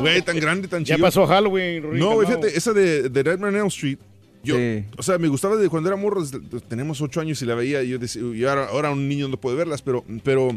Güey, 0.00 0.22
tan 0.22 0.38
grande, 0.40 0.66
tan 0.68 0.84
Ya 0.84 0.96
chido. 0.96 1.06
pasó 1.06 1.26
Halloween, 1.26 1.82
Rurín, 1.82 2.00
No, 2.00 2.14
güey, 2.14 2.26
fíjate, 2.26 2.56
esa 2.56 2.72
de, 2.72 3.08
de 3.08 3.24
Nightmare 3.24 3.52
on 3.54 3.56
Elm 3.60 3.66
Street. 3.68 3.98
Yo, 4.42 4.54
Sí. 4.56 4.84
o 4.96 5.02
sea, 5.02 5.18
me 5.18 5.28
gustaba 5.28 5.56
de 5.56 5.68
cuando 5.68 5.88
era 5.88 5.96
morro, 5.96 6.22
tenemos 6.68 7.00
ocho 7.00 7.20
años 7.20 7.42
y 7.42 7.44
la 7.46 7.54
veía, 7.56 7.82
y 7.82 7.88
yo 7.90 7.98
decía, 7.98 8.22
y 8.22 8.44
ahora, 8.44 8.66
ahora 8.66 8.90
un 8.90 9.08
niño 9.08 9.26
no 9.28 9.36
puede 9.36 9.56
verlas, 9.56 9.82
pero, 9.82 10.04
pero 10.22 10.56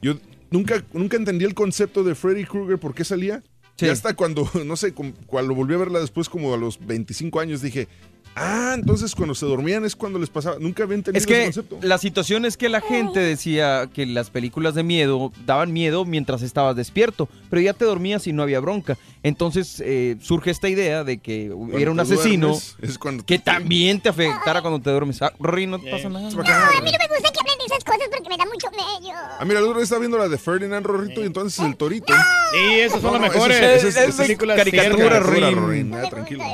yo 0.00 0.14
nunca, 0.50 0.84
nunca 0.92 1.16
entendí 1.16 1.44
el 1.44 1.52
concepto 1.54 2.04
de 2.04 2.14
Freddy 2.14 2.44
Krueger, 2.44 2.78
por 2.78 2.94
qué 2.94 3.04
salía. 3.04 3.42
Sí. 3.78 3.86
Y 3.86 3.88
hasta 3.88 4.14
cuando, 4.14 4.50
no 4.66 4.76
sé, 4.76 4.92
cuando 4.92 5.54
volví 5.54 5.74
a 5.74 5.78
verla 5.78 6.00
después, 6.00 6.28
como 6.28 6.52
a 6.52 6.56
los 6.58 6.84
25 6.84 7.40
años, 7.40 7.62
dije, 7.62 7.88
ah, 8.34 8.72
entonces 8.76 9.14
cuando 9.14 9.34
se 9.34 9.46
dormían 9.46 9.84
es 9.84 9.96
cuando 9.96 10.18
les 10.18 10.30
pasaba. 10.30 10.58
Nunca 10.60 10.82
había 10.82 10.96
entendido 10.96 11.18
Es 11.18 11.26
que 11.26 11.46
ese 11.46 11.60
concepto. 11.62 11.78
la 11.86 11.98
situación 11.98 12.44
es 12.44 12.56
que 12.56 12.68
la 12.68 12.80
gente 12.80 13.20
decía 13.20 13.88
que 13.92 14.04
las 14.06 14.30
películas 14.30 14.74
de 14.74 14.82
miedo 14.82 15.32
daban 15.46 15.72
miedo 15.72 16.04
mientras 16.04 16.42
estabas 16.42 16.76
despierto, 16.76 17.28
pero 17.50 17.62
ya 17.62 17.72
te 17.72 17.84
dormías 17.84 18.26
y 18.26 18.32
no 18.32 18.42
había 18.42 18.60
bronca. 18.60 18.98
Entonces 19.22 19.82
eh, 19.84 20.16
surge 20.20 20.50
esta 20.50 20.68
idea 20.68 21.02
de 21.04 21.18
que 21.18 21.50
hubiera 21.52 21.90
un 21.90 21.96
Cuando 21.96 22.14
te 22.14 22.20
asesino 22.20 22.46
duermes, 22.48 22.76
es 22.82 22.98
cuando 22.98 23.24
que 23.24 23.38
también 23.38 24.00
te 24.00 24.08
afectara 24.10 24.60
cuando 24.62 24.80
te 24.80 24.90
duermes. 24.90 25.20
Ah, 25.22 25.32
Rory, 25.40 25.66
no 25.66 25.80
te 25.80 25.90
pasa 25.90 26.08
nada. 26.08 26.30
No, 26.30 26.40
a 26.40 26.80
mí 26.80 26.90
no 26.92 26.98
me 26.98 27.08
gusta 27.08 27.30
que 27.32 27.40
hablen 27.40 27.58
de 27.58 27.64
esas 27.66 27.84
cosas 27.84 28.08
porque 28.10 28.28
me 28.28 28.36
da 28.36 28.44
mucho 28.46 28.68
medio. 28.70 29.14
Ah, 29.16 29.44
mira, 29.44 29.58
el 29.58 29.64
otro 29.64 29.76
día 29.78 29.84
estaba 29.84 29.98
viendo 30.00 30.18
la 30.18 30.28
de 30.28 30.38
Ferdinand 30.38 30.86
Rorrito 30.86 31.20
y 31.22 31.26
entonces 31.26 31.58
el 31.64 31.76
torito. 31.76 32.12
Sí, 32.52 32.80
esas 32.80 33.02
son 33.02 33.14
No, 33.14 33.18
las 33.18 33.32
mejores. 33.32 33.56
esa 33.56 33.72
es- 33.72 33.78
esa 33.84 33.88
es- 33.88 33.94
Esas 33.96 34.08
esa 34.08 34.22
es 34.22 34.26
películas 34.28 34.56
caricatura. 34.56 35.18
Rorín, 35.20 35.90
nada, 35.90 36.08
tranquilo. 36.08 36.44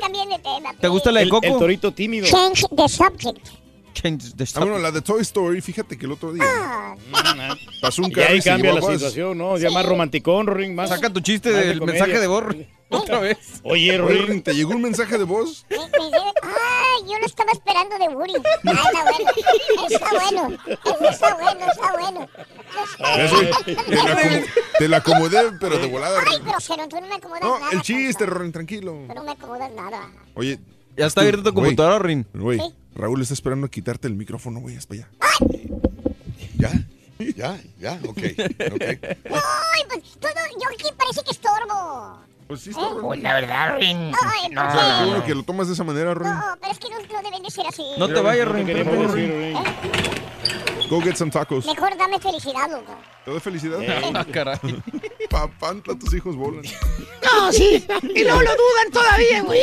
Cambien 0.00 0.28
de 0.30 0.38
tema. 0.38 0.74
¿Te 0.80 0.88
gusta 0.88 1.12
la 1.12 1.20
de 1.20 1.24
El, 1.24 1.30
Coco? 1.30 1.46
el 1.46 1.58
torito 1.58 1.92
tímido. 1.92 2.26
Change 2.26 2.64
the 2.74 2.88
subject. 2.88 3.46
Change 4.00 4.34
the 4.36 4.44
Ah, 4.54 4.60
bueno, 4.60 4.78
la 4.78 4.92
de 4.92 5.02
Toy 5.02 5.20
Story, 5.22 5.60
fíjate 5.60 5.98
que 5.98 6.06
el 6.06 6.12
otro 6.12 6.32
día 6.32 6.44
Ah, 6.46 6.94
pasó 7.82 8.02
un 8.02 8.12
carro 8.12 8.28
ahí 8.30 8.38
y 8.38 8.42
se 8.42 8.48
cambia 8.50 8.72
la 8.72 8.80
situación, 8.80 9.36
¿no? 9.36 9.56
Ya 9.58 9.70
más 9.70 9.84
romanticón, 9.84 10.46
Rorín, 10.46 10.74
más. 10.74 10.88
Saca 10.88 11.10
tu 11.12 11.20
chiste 11.20 11.50
del 11.52 11.80
mensaje 11.82 12.18
de 12.20 12.26
Borro. 12.28 12.54
Otra 12.90 13.18
vez. 13.18 13.60
Oye. 13.64 13.98
Rorín, 13.98 14.40
¿te 14.42 14.54
llegó 14.54 14.70
un 14.70 14.82
mensaje 14.82 15.18
de 15.18 15.24
voz? 15.24 15.66
me- 15.68 15.76
Ay, 16.42 17.02
yo 17.10 17.18
lo 17.18 17.26
estaba 17.26 17.50
esperando 17.52 17.98
de 17.98 18.08
Woody. 18.08 18.34
Ah, 18.66 18.84
está 18.86 19.02
bueno. 19.04 19.30
Está 19.90 20.10
bueno. 20.14 21.08
Está 21.10 21.34
bueno, 21.34 21.66
está 21.70 21.92
bueno. 21.98 22.28
Eso, 23.18 23.64
te, 23.64 23.74
la 23.74 24.42
te 24.78 24.88
la 24.88 24.96
acomodé, 24.98 25.38
pero 25.60 25.76
de 25.78 25.86
volada. 25.88 26.20
Ay, 26.26 26.38
pero 26.44 26.76
no, 26.82 26.88
tú 26.88 27.00
no 27.00 27.06
me 27.08 27.14
acomodas 27.16 27.42
No, 27.42 27.58
nada. 27.58 27.72
el 27.72 27.82
chiste, 27.82 28.24
Rorín, 28.26 28.52
tranquilo. 28.52 28.92
Tú 29.08 29.14
no 29.14 29.24
me 29.24 29.32
acomodas 29.32 29.70
nada. 29.72 30.08
Oye. 30.34 30.58
Ya 30.96 31.06
está 31.06 31.20
abierta 31.20 31.42
tu 31.44 31.54
computadora, 31.54 31.98
Rin. 32.00 32.26
Güey, 32.34 32.58
Sí. 32.58 32.74
Raúl 32.94 33.22
está 33.22 33.34
esperando 33.34 33.66
a 33.66 33.70
quitarte 33.70 34.08
el 34.08 34.14
micrófono, 34.14 34.60
güey, 34.60 34.76
para 34.86 35.00
allá. 35.02 35.08
¿Ya? 36.58 36.72
¿Ya? 37.36 37.58
¿Ya? 37.78 37.92
Ok. 38.08 38.18
ok. 38.72 38.82
Ay, 38.82 39.82
pues 39.88 40.02
todo, 40.20 40.32
yo 40.60 40.68
aquí 40.72 40.84
parece 40.96 41.22
que 41.24 41.30
estorbo. 41.30 42.18
Pues 42.48 42.60
sí, 42.60 42.70
¿Eh? 42.70 42.74
Pues 43.02 43.22
la 43.22 43.34
verdad, 43.34 43.76
Rin. 43.78 44.12
Ay, 44.22 44.48
No, 44.50 44.62
¿por 44.62 44.70
O 44.70 44.72
sea, 44.72 44.80
qué? 44.80 44.98
qué 45.04 45.10
bueno 45.10 45.24
que 45.26 45.34
lo 45.34 45.42
tomas 45.42 45.66
de 45.68 45.74
esa 45.74 45.84
manera, 45.84 46.14
Rorín. 46.14 46.32
No, 46.32 46.56
pero 46.60 46.72
es 46.72 46.78
que 46.78 46.88
no, 46.88 46.96
no 46.98 47.22
deben 47.22 47.42
de 47.42 47.50
ser 47.50 47.66
así. 47.66 47.82
No 47.98 48.08
te 48.08 48.20
vayas, 48.20 48.46
No 48.48 48.54
Rin. 48.54 48.66
te 48.66 48.72
espérate, 48.72 48.90
queremos 48.96 49.14
Rin. 49.14 49.28
decir, 49.28 49.54
Rorín. 49.54 50.67
Go 50.88 51.00
get 51.00 51.16
some 51.16 51.30
tacos. 51.30 51.66
Mejor 51.66 51.96
dame 51.98 52.18
felicidad, 52.18 52.70
loco. 52.70 52.94
¿Te 53.24 53.30
doy 53.30 53.40
felicidad? 53.40 53.78
Ah, 54.14 54.24
caray. 54.24 54.58
Papantla, 55.28 55.94
tus 55.98 56.14
hijos 56.14 56.34
volan. 56.34 56.62
No, 57.22 57.52
sí. 57.52 57.86
Y 58.14 58.24
luego 58.24 58.40
lo 58.40 58.50
dudan 58.50 58.90
todavía, 58.92 59.42
güey. 59.42 59.60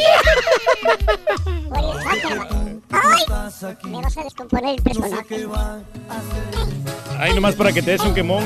Ay, 2.91 3.23
me 3.85 4.01
vas 4.01 4.17
a 4.17 4.23
descomponer 4.23 4.75
el 4.75 4.83
personaje. 4.83 5.47
Ay, 7.17 7.33
nomás 7.33 7.55
para 7.55 7.71
que 7.71 7.81
te 7.81 7.91
des 7.91 8.01
un 8.01 8.13
quemón. 8.13 8.43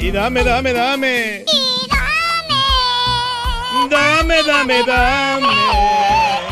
Y 0.00 0.10
dame, 0.10 0.42
dame, 0.42 0.72
dame. 0.72 1.44
Dame, 3.88 4.42
dame, 4.42 4.82
dame. 4.84 5.46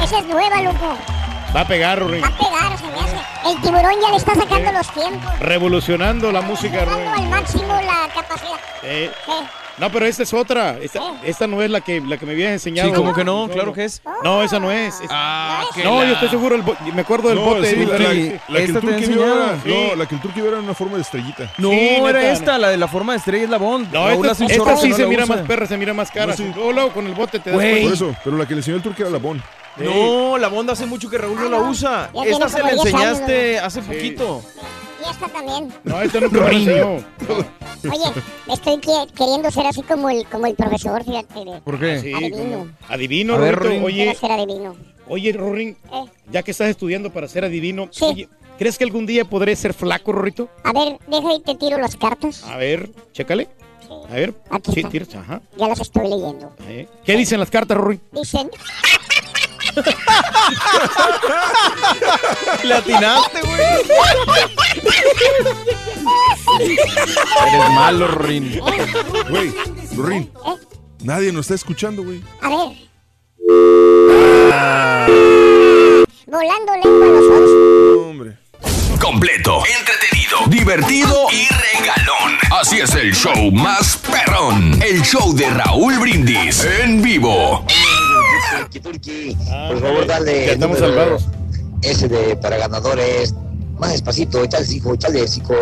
Esa 0.02 0.18
es 0.20 0.26
nueva, 0.26 0.62
loco. 0.62 1.13
Va 1.54 1.60
a 1.60 1.66
pegar, 1.68 1.98
Rorín. 2.00 2.22
Va 2.22 2.28
a 2.28 2.36
pegar, 2.36 2.78
se 2.78 2.84
me 2.86 3.00
hace. 3.00 3.16
El 3.50 3.60
tiburón 3.62 3.94
ya 4.02 4.10
le 4.10 4.16
está 4.16 4.34
sacando 4.34 4.72
los 4.72 4.90
tiempos. 4.92 5.38
Revolucionando 5.40 6.32
la 6.32 6.40
música, 6.40 6.84
Dando 6.84 7.10
al 7.12 7.28
máximo 7.28 7.74
la 7.82 8.08
capacidad. 8.12 8.58
Eh, 8.82 9.10
Eh, 9.28 9.46
no, 9.78 9.90
pero 9.90 10.06
esta 10.06 10.22
es 10.22 10.32
otra. 10.32 10.78
Esta, 10.80 11.00
esta 11.24 11.46
no 11.46 11.60
es 11.62 11.70
la 11.70 11.80
que, 11.80 12.00
la 12.00 12.16
que 12.16 12.26
me 12.26 12.32
habías 12.32 12.52
enseñado. 12.52 12.88
Sí, 12.90 12.94
como 12.94 13.12
que 13.14 13.24
no, 13.24 13.48
claro 13.48 13.72
que 13.72 13.84
es. 13.84 14.02
No, 14.22 14.42
esa 14.42 14.58
no 14.60 14.70
es. 14.70 15.00
Es- 15.00 15.08
Ah, 15.10 15.64
que 15.74 15.82
no, 15.84 16.00
la- 16.00 16.06
yo 16.06 16.12
estoy 16.14 16.28
seguro. 16.28 16.54
el 16.56 16.64
me 16.94 17.02
acuerdo 17.02 17.28
del 17.28 17.38
No, 17.38 17.44
bote. 17.44 17.70
sí, 17.70 17.84
la, 17.86 17.98
la- 17.98 18.10
Sí, 18.10 18.32
la 18.48 18.58
que 18.58 18.64
el 18.64 18.70
esta 18.70 18.80
turqui 18.80 19.06
vio 19.06 19.24
era. 19.24 19.58
Sí. 19.62 19.68
no, 19.68 19.94
la 19.96 20.06
que 20.06 20.14
el 20.16 20.20
turqui 20.20 20.40
era 20.40 20.58
una 20.58 20.74
forma 20.74 20.96
de 20.96 21.02
estrellita. 21.02 21.52
No, 21.58 21.70
Sí, 21.70 21.78
era 21.78 22.12
neta. 22.20 22.32
esta, 22.32 22.58
la 22.58 22.68
de 22.68 22.76
la 22.78 22.88
forma 22.88 23.12
de 23.12 23.18
estrella 23.18 23.44
es 23.44 23.50
la 23.50 23.58
Bond. 23.58 23.92
No, 23.92 24.08
esta, 24.10 24.44
esta 24.44 24.46
que 24.46 24.76
sí 24.80 24.88
no 24.90 24.96
se 24.96 25.06
mira 25.06 25.24
usa. 25.24 25.36
más 25.36 25.46
perra, 25.46 25.66
se 25.66 25.76
mira 25.76 25.92
más 25.94 26.10
cara. 26.10 26.26
No, 26.26 26.36
sí. 26.36 26.50
Luego, 26.54 26.72
luego 26.72 26.90
con 26.92 27.06
el 27.06 27.14
bote 27.14 27.38
te 27.40 27.50
das. 27.50 27.56
Por 27.58 27.64
eso, 27.64 28.14
pero 28.24 28.36
la 28.36 28.46
que 28.46 28.54
le 28.54 28.60
enseñó 28.60 28.76
el 28.76 28.82
turqui 28.82 29.02
era 29.02 29.10
la 29.10 29.18
No, 29.76 30.38
la 30.38 30.48
Bond 30.48 30.70
hace 30.70 30.86
mucho 30.86 31.08
que 31.10 31.18
Raúl 31.18 31.36
no 31.36 31.48
la 31.48 31.58
usa. 31.62 32.10
Ya 32.14 32.22
tiene 32.22 32.30
Esta 32.32 32.48
se 32.48 32.58
la 32.62 32.70
10 32.70 32.80
años, 32.80 32.86
enseñaste 32.94 33.58
hace 33.58 33.82
poquito. 33.82 34.42
y 35.04 35.10
esta 35.10 35.28
también. 35.28 35.72
No, 35.84 36.00
esta 36.00 36.18
enseñó. 36.18 37.04
Oye, 37.84 38.22
estoy 38.52 38.78
que- 38.78 39.12
queriendo 39.14 39.50
ser 39.50 39.66
así 39.66 39.82
como 39.82 40.08
el, 40.08 40.24
como 40.26 40.46
el 40.46 40.54
profesor, 40.54 41.04
fíjate. 41.04 41.44
de- 41.44 41.60
¿Por 41.60 41.78
qué? 41.78 42.00
Sí, 42.00 42.12
Adivino. 42.14 42.68
Adivino, 42.88 43.38
ver. 43.38 43.58
Oye, 43.60 44.04
Quiero 44.04 44.18
ser 44.18 44.32
adivino. 44.32 44.76
oye, 45.08 45.32
Rorín, 45.32 45.76
Eh, 45.92 46.04
ya 46.30 46.42
que 46.42 46.52
estás 46.52 46.68
estudiando 46.68 47.10
para 47.12 47.28
ser 47.28 47.44
adivino, 47.44 47.88
Sí. 47.90 48.04
oye, 48.06 48.28
¿crees 48.58 48.78
que 48.78 48.84
algún 48.84 49.04
día 49.04 49.24
podré 49.26 49.54
ser 49.56 49.74
flaco, 49.74 50.12
Rorrito? 50.12 50.48
a 50.62 50.72
ver, 50.72 50.98
deja 51.08 51.34
y 51.34 51.40
te 51.42 51.54
tiro 51.56 51.76
las 51.78 51.96
cartas. 51.96 52.42
A 52.44 52.56
ver, 52.56 52.88
chécale. 53.12 53.48
A 54.10 54.14
ver. 54.14 54.32
Aquí 54.50 54.72
Sí, 54.72 54.80
está. 54.80 54.90
tiras, 54.90 55.14
ajá. 55.14 55.42
Ya 55.58 55.68
las 55.68 55.80
estoy 55.80 56.08
leyendo. 56.08 56.52
¿Qué 57.04 57.16
dicen 57.16 57.38
las 57.40 57.50
cartas, 57.50 57.76
Rorín? 57.76 58.00
Dicen, 58.12 58.50
Le 62.62 62.74
atinaste, 62.74 63.40
güey. 63.42 63.60
Eres 67.46 67.70
malo, 67.70 68.08
Rin. 68.08 68.60
Güey, 69.28 69.54
Rin, 69.96 70.30
nadie 71.02 71.32
nos 71.32 71.46
está 71.46 71.54
escuchando, 71.54 72.02
güey. 72.02 72.22
A 72.40 72.48
ver. 72.48 72.84
volando 76.26 76.72
lengua 76.82 77.06
a 77.06 77.10
los 77.10 77.24
once. 77.30 78.36
Completo, 79.00 79.62
entretenido, 79.78 80.38
divertido 80.48 81.26
y 81.30 81.46
regalón. 81.46 82.38
Así 82.60 82.80
es 82.80 82.94
el 82.94 83.14
show 83.14 83.50
más 83.52 83.98
perrón. 83.98 84.82
El 84.82 85.02
show 85.02 85.34
de 85.34 85.50
Raúl 85.50 85.98
Brindis 85.98 86.64
en 86.64 87.02
vivo. 87.02 87.64
Por 89.68 89.80
favor, 89.80 90.06
dale. 90.06 90.46
Ya 90.46 90.52
estamos 90.52 90.78
salvados. 90.78 91.26
Ese 91.82 92.08
de 92.08 92.36
para 92.36 92.56
ganadores. 92.56 93.34
Más 93.78 93.92
despacito, 93.92 94.42
echale, 94.42 94.66
hijo, 94.72 94.94
echale, 94.94 95.24
hijo. 95.24 95.54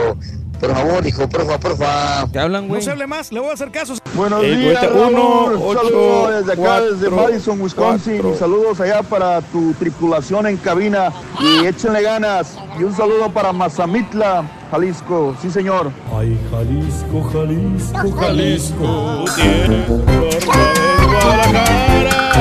Por 0.63 0.73
favor, 0.77 1.05
hijo, 1.05 1.29
porfa, 1.29 1.59
porfa. 1.59 2.27
¿Te 2.33 2.39
hablan, 2.39 2.69
No 2.69 2.81
se 2.81 2.89
hable 2.93 3.09
más, 3.09 3.33
le 3.33 3.41
voy 3.41 3.51
a 3.51 3.55
hacer 3.55 3.73
caso. 3.73 3.95
Buenos 4.15 4.45
Eh, 4.45 4.55
días, 4.55 4.87
uno, 4.95 5.47
ocho, 5.61 5.83
saludos 5.83 6.35
desde 6.39 6.53
acá, 6.53 6.63
cuatro, 6.63 6.93
desde 6.95 7.11
Madison, 7.11 7.61
Wisconsin. 7.61 8.13
cuatro. 8.19 8.35
Y 8.37 8.39
saludos 8.39 8.81
allá 8.81 9.03
para 9.03 9.41
tu 9.41 9.73
tripulación 9.75 10.47
en 10.47 10.57
cabina. 10.59 11.13
Y 11.41 11.67
échenle 11.67 12.03
ganas. 12.03 12.57
Y 12.79 12.85
un 12.85 12.95
saludo 12.97 13.29
para 13.31 13.53
Mazamitla, 13.53 14.45
Jalisco. 14.71 15.35
Sí, 15.43 15.51
señor. 15.51 15.91
Ay, 16.17 16.39
Jalisco, 16.53 17.29
Jalisco, 17.33 18.21
Jalisco. 18.21 19.25
Tiene 19.35 19.83
forma 19.83 20.13
de 20.13 21.07
Guadalajara. 21.07 22.33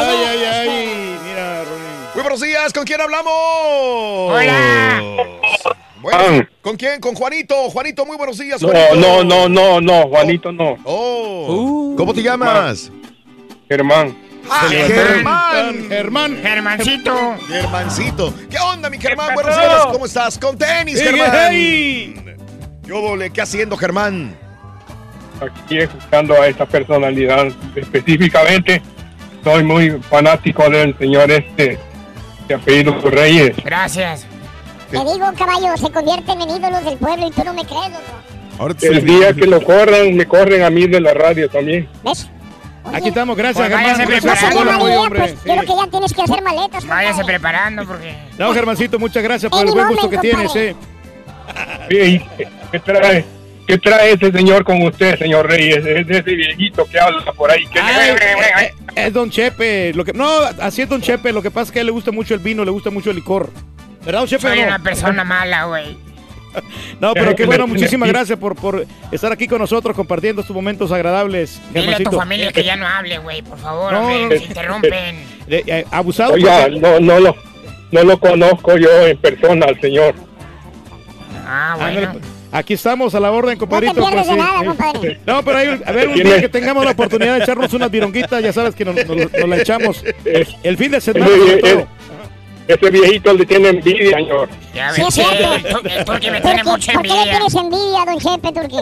Ay, 0.00 0.18
ay, 0.30 0.44
ay. 0.50 1.18
Mira, 1.24 1.62
Muy 2.12 2.22
buenos 2.24 2.40
días, 2.40 2.72
¿con 2.72 2.82
quién 2.82 3.00
hablamos? 3.00 3.32
Hola. 4.32 5.00
Bueno, 6.12 6.46
¿Con 6.62 6.76
quién? 6.76 7.00
Con 7.00 7.16
Juanito. 7.16 7.68
Juanito, 7.70 8.06
muy 8.06 8.16
buenos 8.16 8.38
días. 8.38 8.62
No, 8.62 8.68
Juanito. 8.68 8.94
no, 8.94 9.24
no, 9.24 9.48
no, 9.48 9.80
no, 9.80 10.08
Juanito 10.08 10.52
no. 10.52 10.76
Oh. 10.84 11.94
¿Cómo 11.96 12.14
te 12.14 12.22
llamas? 12.22 12.92
Germán. 13.68 14.16
Ah, 14.48 14.68
Germán. 14.70 15.88
Germán. 15.88 16.38
Germancito. 16.40 17.34
Germancito. 17.48 18.32
¿Qué 18.48 18.56
onda, 18.58 18.88
mi 18.88 18.98
Germán? 18.98 19.30
¿Qué 19.30 19.34
Buenos 19.34 19.56
días, 19.56 19.86
¿cómo 19.86 20.06
estás? 20.06 20.38
Con 20.38 20.56
tenis, 20.56 20.96
Hey, 21.00 21.06
Germán. 21.10 21.30
hey. 21.50 22.14
Yo 22.84 23.00
doble, 23.00 23.30
¿qué 23.30 23.42
haciendo, 23.42 23.76
Germán? 23.76 24.36
Aquí 25.40 25.78
escuchando 25.78 26.40
a 26.40 26.46
esta 26.46 26.66
personalidad 26.66 27.48
específicamente. 27.74 28.80
Soy 29.42 29.64
muy 29.64 29.90
fanático 30.08 30.70
del 30.70 30.96
señor 30.98 31.28
este 31.32 31.80
de 32.46 32.54
apellido 32.54 32.94
Reyes. 33.10 33.56
Gracias. 33.64 34.24
Te 34.90 34.98
digo, 34.98 35.26
caballo, 35.36 35.76
se 35.76 35.90
convierten 35.90 36.40
en 36.42 36.50
ídolos 36.50 36.84
del 36.84 36.96
pueblo 36.98 37.26
y 37.26 37.30
tú 37.30 37.42
no 37.44 37.54
me 37.54 37.64
crees, 37.64 37.90
loco. 37.90 38.74
El 38.82 39.04
día 39.04 39.32
que 39.34 39.46
lo 39.46 39.62
corran, 39.62 40.14
me 40.14 40.26
corren 40.26 40.62
a 40.62 40.70
mí 40.70 40.86
de 40.86 41.00
la 41.00 41.12
radio 41.12 41.48
también. 41.48 41.88
¿Ves? 42.04 42.28
Aquí 42.92 43.08
estamos, 43.08 43.36
gracias, 43.36 43.68
Pues 43.68 43.78
Germán. 43.80 43.98
váyase 43.98 44.26
Gracias 44.26 44.54
hombre. 44.54 45.18
pues, 45.20 45.30
Sí. 45.32 45.36
yo 45.44 45.52
creo 45.54 45.60
que 45.62 45.82
ya 45.84 45.90
tienes 45.90 46.12
que 46.14 46.22
hacer 46.22 46.42
maletas. 46.42 46.86
Váyase 46.86 47.24
preparando 47.24 47.84
porque. 47.84 48.14
No, 48.38 48.54
Germancito, 48.54 48.98
muchas 48.98 49.22
gracias 49.24 49.50
por 49.50 49.66
el 49.66 49.72
buen 49.72 49.88
gusto 49.88 50.08
que 50.08 50.18
tienes, 50.18 50.54
eh. 50.56 50.74
Ey, 51.90 52.24
¿Qué 52.70 52.78
trae? 52.80 53.24
¿Qué 53.66 53.78
trae 53.78 54.12
ese 54.12 54.30
señor 54.30 54.62
con 54.64 54.80
usted, 54.82 55.18
señor 55.18 55.48
Reyes? 55.50 55.84
Es 55.84 56.08
ese 56.08 56.22
viejito 56.22 56.84
que 56.86 57.00
habla 57.00 57.32
por 57.32 57.50
ahí. 57.50 57.66
Que 57.66 57.80
Ay, 57.80 58.68
es 58.94 59.12
Don 59.12 59.28
Chepe. 59.30 59.92
Lo 59.94 60.04
que, 60.04 60.12
no, 60.12 60.28
así 60.60 60.82
es 60.82 60.88
Don 60.88 61.00
Chepe. 61.00 61.32
Lo 61.32 61.42
que 61.42 61.50
pasa 61.50 61.64
es 61.64 61.72
que 61.72 61.80
a 61.80 61.82
él 61.82 61.86
le 61.86 61.92
gusta 61.92 62.12
mucho 62.12 62.32
el 62.34 62.40
vino, 62.40 62.64
le 62.64 62.70
gusta 62.70 62.90
mucho 62.90 63.10
el 63.10 63.16
licor. 63.16 63.50
¿Verdad, 64.06 64.20
Don 64.20 64.28
Chepe? 64.28 64.42
Soy 64.48 64.60
no? 64.60 64.66
una 64.68 64.78
persona 64.78 65.24
mala, 65.24 65.64
güey. 65.64 65.96
No, 67.00 67.12
pero 67.12 67.36
qué 67.36 67.44
bueno, 67.46 67.66
muchísimas 67.66 68.08
gracias 68.08 68.38
por, 68.38 68.56
por 68.56 68.86
estar 69.12 69.30
aquí 69.30 69.46
con 69.46 69.58
nosotros 69.58 69.94
compartiendo 69.94 70.40
estos 70.40 70.56
momentos 70.56 70.90
agradables. 70.90 71.60
Dile 71.68 71.80
a 71.80 71.82
tu 71.82 71.86
Germancito. 72.04 72.18
familia 72.18 72.50
que 72.52 72.64
ya 72.64 72.76
no 72.76 72.86
hable, 72.86 73.18
güey, 73.18 73.42
por 73.42 73.58
favor, 73.58 73.92
No, 73.92 74.00
hombre, 74.06 74.22
no, 74.24 74.30
se 74.30 74.36
no. 74.38 74.44
interrumpen. 74.46 75.16
Eh, 75.48 75.62
eh, 75.66 75.84
abusado. 75.92 76.32
Oiga, 76.32 76.68
no, 76.68 76.98
no, 76.98 77.20
lo, 77.20 77.36
no 77.92 78.02
lo 78.04 78.18
conozco 78.18 78.76
yo 78.78 79.06
en 79.06 79.16
persona 79.18 79.66
al 79.66 79.78
señor. 79.80 80.14
Ah, 81.46 81.74
Ándale, 81.74 82.06
pues. 82.08 82.24
Aquí 82.52 82.74
estamos 82.74 83.14
a 83.14 83.20
la 83.20 83.30
orden, 83.30 83.58
compadrito. 83.58 83.92
pierdes 83.94 84.12
pues, 84.14 84.26
de 84.26 84.32
sí, 84.32 84.38
nada, 84.38 84.60
sí. 84.60 84.66
compadre. 84.66 85.20
No, 85.26 85.42
pero 85.44 85.58
hay, 85.58 85.80
a 85.84 85.92
ver, 85.92 86.08
un 86.08 86.14
día 86.14 86.40
que 86.40 86.48
tengamos 86.48 86.84
la 86.84 86.92
oportunidad 86.92 87.36
de 87.36 87.42
echarnos 87.44 87.72
unas 87.74 87.90
vironguitas, 87.90 88.42
ya 88.42 88.52
sabes 88.52 88.74
que 88.74 88.84
nos, 88.84 88.94
nos- 89.06 89.32
nos 89.32 89.48
la 89.48 89.56
echamos. 89.58 90.02
El 90.62 90.76
fin 90.76 90.90
de 90.92 91.00
semana, 91.00 91.26
sobre 91.28 91.56
todo. 91.58 91.86
Ese- 92.68 92.90
viejito 92.90 93.32
le 93.34 93.46
tiene 93.46 93.68
envidia, 93.68 94.16
señor. 94.16 94.48
Ya 94.74 94.92
Sí, 94.92 95.00
ves, 95.02 95.08
es 95.08 95.14
sí, 95.14 95.22
cierto. 95.22 95.54
el, 95.54 95.62
tu- 95.62 95.88
el 95.88 96.04
turqui 96.04 96.30
me 96.30 96.40
tiene 96.40 96.64
mucha 96.64 96.92
¿Por 96.92 97.02
qué 97.02 97.08
le 97.08 97.14
envidia. 97.14 97.38
tienes 97.38 97.54
envidia, 97.54 98.04
don 98.06 98.18
Chepe, 98.18 98.52
Turqui? 98.52 98.76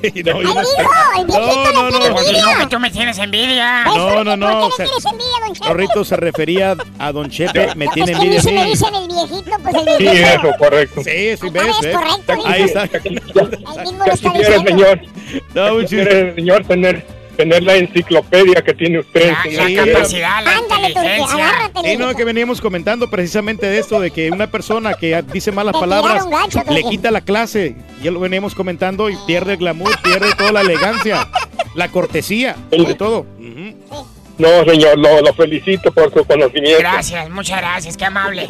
Y 0.00 0.22
no, 0.22 0.36
¡Ay, 0.38 0.44
yo- 0.44 0.50
dijo! 0.50 0.90
¡El 1.18 1.26
viejito 1.26 1.40
No, 1.40 1.46
le 1.46 1.72
no, 1.72 1.88
tiene 1.98 2.08
no. 2.10 2.18
Envidia! 2.20 2.42
no, 2.54 2.58
que 2.60 2.66
tú 2.68 2.78
me 2.80 2.90
tienes 2.90 3.18
envidia. 3.18 3.84
No, 3.84 4.22
no, 4.24 4.36
no. 4.36 4.60
¿Por 4.60 4.76
qué 4.76 4.82
le 4.84 4.88
tienes 4.88 5.04
envidia, 5.06 5.32
don 5.44 5.54
Chepe? 5.54 5.68
Rorrito 5.68 6.04
se 6.04 6.16
refería 6.16 6.76
a 7.00 7.12
Don 7.12 7.28
Chepe, 7.30 7.74
me 7.74 7.88
tiene 7.88 8.12
envidia 8.12 8.40
si 8.40 8.52
me 8.52 8.64
dicen 8.66 8.94
el 8.94 9.08
viejito, 9.08 9.50
pues 9.60 9.74
el 9.74 9.80
Sí, 9.96 10.02
viejito. 10.04 10.48
eso, 10.48 10.56
correcto. 10.58 11.02
Sí, 11.02 11.36
sí, 11.36 11.46
Ah, 11.46 11.50
ves, 11.52 11.66
es 11.68 11.80
ves. 11.80 11.96
correcto, 11.96 12.32
Ahí 12.46 12.62
está. 12.62 12.84
El 12.84 13.10
mismo 13.82 14.04
lo 14.06 14.12
está 14.12 14.30
diciendo. 14.32 14.68
señor, 14.70 15.00
No, 15.54 15.88
señor, 15.88 16.64
tener, 16.64 17.06
tener 17.38 17.62
la 17.62 17.76
enciclopedia 17.76 18.62
que 18.62 18.74
tiene 18.74 18.98
usted. 18.98 19.30
La, 19.30 19.84
capacidad, 19.84 20.44
la 20.44 20.56
Ándale, 20.56 21.22
agárrate, 21.22 21.80
Sí, 21.84 21.96
no, 21.96 22.12
que 22.16 22.24
veníamos 22.24 22.60
comentando 22.60 23.08
precisamente 23.08 23.66
de 23.66 23.78
esto, 23.78 24.00
de 24.00 24.10
que 24.10 24.32
una 24.32 24.48
persona 24.48 24.94
que 24.94 25.22
dice 25.32 25.52
malas 25.52 25.72
Te 25.72 25.78
palabras 25.78 26.26
le 26.68 26.82
quita 26.82 27.12
la 27.12 27.20
clase. 27.20 27.76
Ya 28.02 28.10
lo 28.10 28.18
veníamos 28.18 28.56
comentando 28.56 29.08
y 29.08 29.16
pierde 29.24 29.52
el 29.52 29.58
glamour, 29.58 29.96
pierde 30.02 30.34
toda 30.36 30.50
la 30.50 30.62
elegancia, 30.62 31.28
la 31.76 31.88
cortesía, 31.88 32.56
sobre 32.70 32.94
todo. 32.94 33.24
No, 33.38 34.64
señor, 34.64 34.98
lo, 34.98 35.20
lo 35.20 35.32
felicito 35.34 35.92
por 35.92 36.12
su 36.12 36.24
conocimiento. 36.24 36.80
Gracias, 36.80 37.30
muchas 37.30 37.60
gracias, 37.60 37.96
qué 37.96 38.04
amable. 38.04 38.48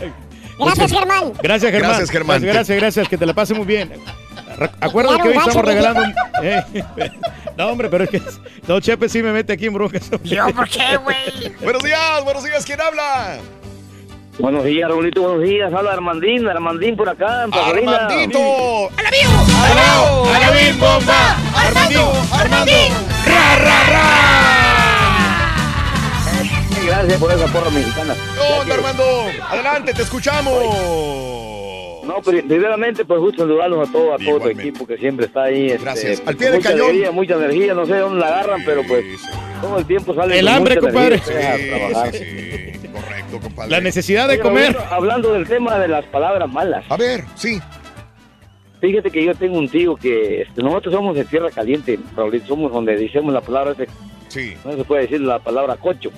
Gracias, 0.59 0.93
Germán. 0.93 1.33
Gracias, 1.43 1.71
Germán. 1.71 1.91
Gracias, 1.91 2.11
Germán. 2.11 2.41
Gracias, 2.41 2.55
gracias, 2.55 2.79
gracias, 2.79 3.09
que 3.09 3.19
te 3.19 3.27
la 3.27 3.35
pase 3.35 3.53
muy 3.53 3.67
bien. 3.67 3.93
Acuérdate 4.81 5.23
que 5.23 5.29
hoy 5.29 5.37
estamos 5.37 5.65
regalando 5.65 6.03
un... 6.03 6.15
Eh, 6.43 6.65
No, 7.59 7.67
hombre, 7.71 7.89
pero 7.89 8.05
es 8.05 8.11
que 8.11 8.23
Don 8.69 8.81
Chepe 8.81 9.09
sí 9.09 9.21
me 9.21 9.33
mete 9.33 9.53
aquí 9.55 9.67
en 9.67 9.75
broncas. 9.75 10.09
¿Yo 10.23 10.47
por 10.55 10.69
qué, 10.69 10.97
güey? 10.97 11.53
Buenos 11.61 11.83
días, 11.83 12.23
buenos 12.23 12.45
días, 12.45 12.65
¿quién 12.65 12.81
habla? 12.81 13.39
Buenos 14.39 14.65
días, 14.65 14.89
Raulito, 14.89 15.23
buenos 15.23 15.43
días. 15.43 15.73
Habla 15.75 15.95
Armandín, 15.95 16.47
Armandín 16.47 16.97
por 16.97 17.09
acá, 17.09 17.43
en. 17.43 17.53
Armandito. 17.53 18.89
¡Armandín 18.97 20.79
bomba! 20.79 21.37
¡Armandín! 21.57 21.99
¡Armandín! 22.33 22.93
¡Ra, 23.27 23.57
ra, 23.57 23.83
Sí, 26.71 26.87
Gracias 26.87 27.19
por 27.19 27.33
esa 27.33 27.47
porra 27.47 27.71
mexicana. 27.71 28.15
¿Qué 28.15 28.61
onda, 28.61 28.75
Armando? 28.77 29.05
Adelante, 29.51 29.95
te 29.95 30.03
escuchamos. 30.03 31.58
No, 32.09 32.23
pero 32.25 32.43
primeramente, 32.47 33.05
pues 33.05 33.21
gusto 33.21 33.43
saludarlos 33.43 33.89
a 33.89 33.93
todos, 33.93 34.21
a 34.21 34.25
todo 34.25 34.41
tu 34.41 34.49
equipo 34.49 34.87
que 34.87 34.97
siempre 34.97 35.27
está 35.27 35.43
ahí. 35.45 35.67
este, 35.67 35.85
Gracias. 35.85 36.17
pues, 36.21 36.29
Al 36.29 36.37
pie 36.37 36.47
del 36.47 36.57
mucha 36.57 36.71
cañón. 36.71 36.87
Alegría, 36.89 37.11
mucha 37.13 37.35
energía, 37.35 37.75
no 37.75 37.87
sé 37.87 37.93
de 37.95 38.01
dónde 38.01 38.21
la 38.21 38.27
agarran, 38.29 38.63
pero 38.65 38.83
pues 38.89 39.05
todo 39.61 39.79
el 39.79 39.85
tiempo 39.87 40.15
sale 40.15 40.39
El 40.39 40.47
con 40.47 40.55
hambre, 40.55 40.75
mucha 40.77 40.87
compadre. 40.87 41.15
energía 41.27 41.77
trabajar. 41.79 42.13
Sí, 42.15 42.19
sí, 42.25 42.73
sí, 42.81 42.89
correcto, 42.89 43.41
compadre. 43.43 43.71
La 43.71 43.81
necesidad 43.83 44.27
de 44.27 44.35
Oye, 44.35 44.43
comer. 44.43 44.77
Hablando 44.91 45.33
del 45.35 45.47
tema 45.47 45.79
de 45.79 45.89
las 45.89 46.05
palabras 46.07 46.51
malas. 46.51 46.85
A 46.89 46.97
ver, 46.97 47.25
sí. 47.35 47.61
Fíjate 48.81 49.11
que 49.11 49.25
yo 49.25 49.35
tengo 49.35 49.59
un 49.59 49.69
tío 49.69 49.97
que 49.97 50.43
este, 50.43 50.63
nosotros 50.63 50.95
somos 50.95 51.15
de 51.15 51.25
tierra 51.27 51.51
caliente, 51.51 51.99
Raulito, 52.17 52.47
somos 52.47 52.73
donde 52.73 52.97
decimos 52.97 53.35
la 53.35 53.41
palabra, 53.41 53.73
ese- 53.73 53.89
Sí. 54.29 54.55
no 54.65 54.73
se 54.77 54.85
puede 54.85 55.03
decir 55.03 55.21
la 55.21 55.39
palabra 55.41 55.77
cocho. 55.77 56.11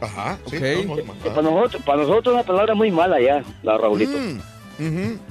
Ajá. 0.00 0.38
Sí, 0.46 0.56
Ok. 0.56 0.62
no, 0.86 0.96
no, 0.96 0.96
Que 0.96 1.28
ajá. 1.28 1.34
Para 1.36 1.42
nosotros, 1.42 1.82
para 1.84 2.02
nosotros 2.02 2.34
la 2.34 2.42
palabra 2.42 2.72
es 2.72 2.78
muy 2.78 2.90
mala 2.90 3.20
ya, 3.20 3.42
la 3.62 3.76
Raulito. 3.76 4.16
Mm, 4.16 4.40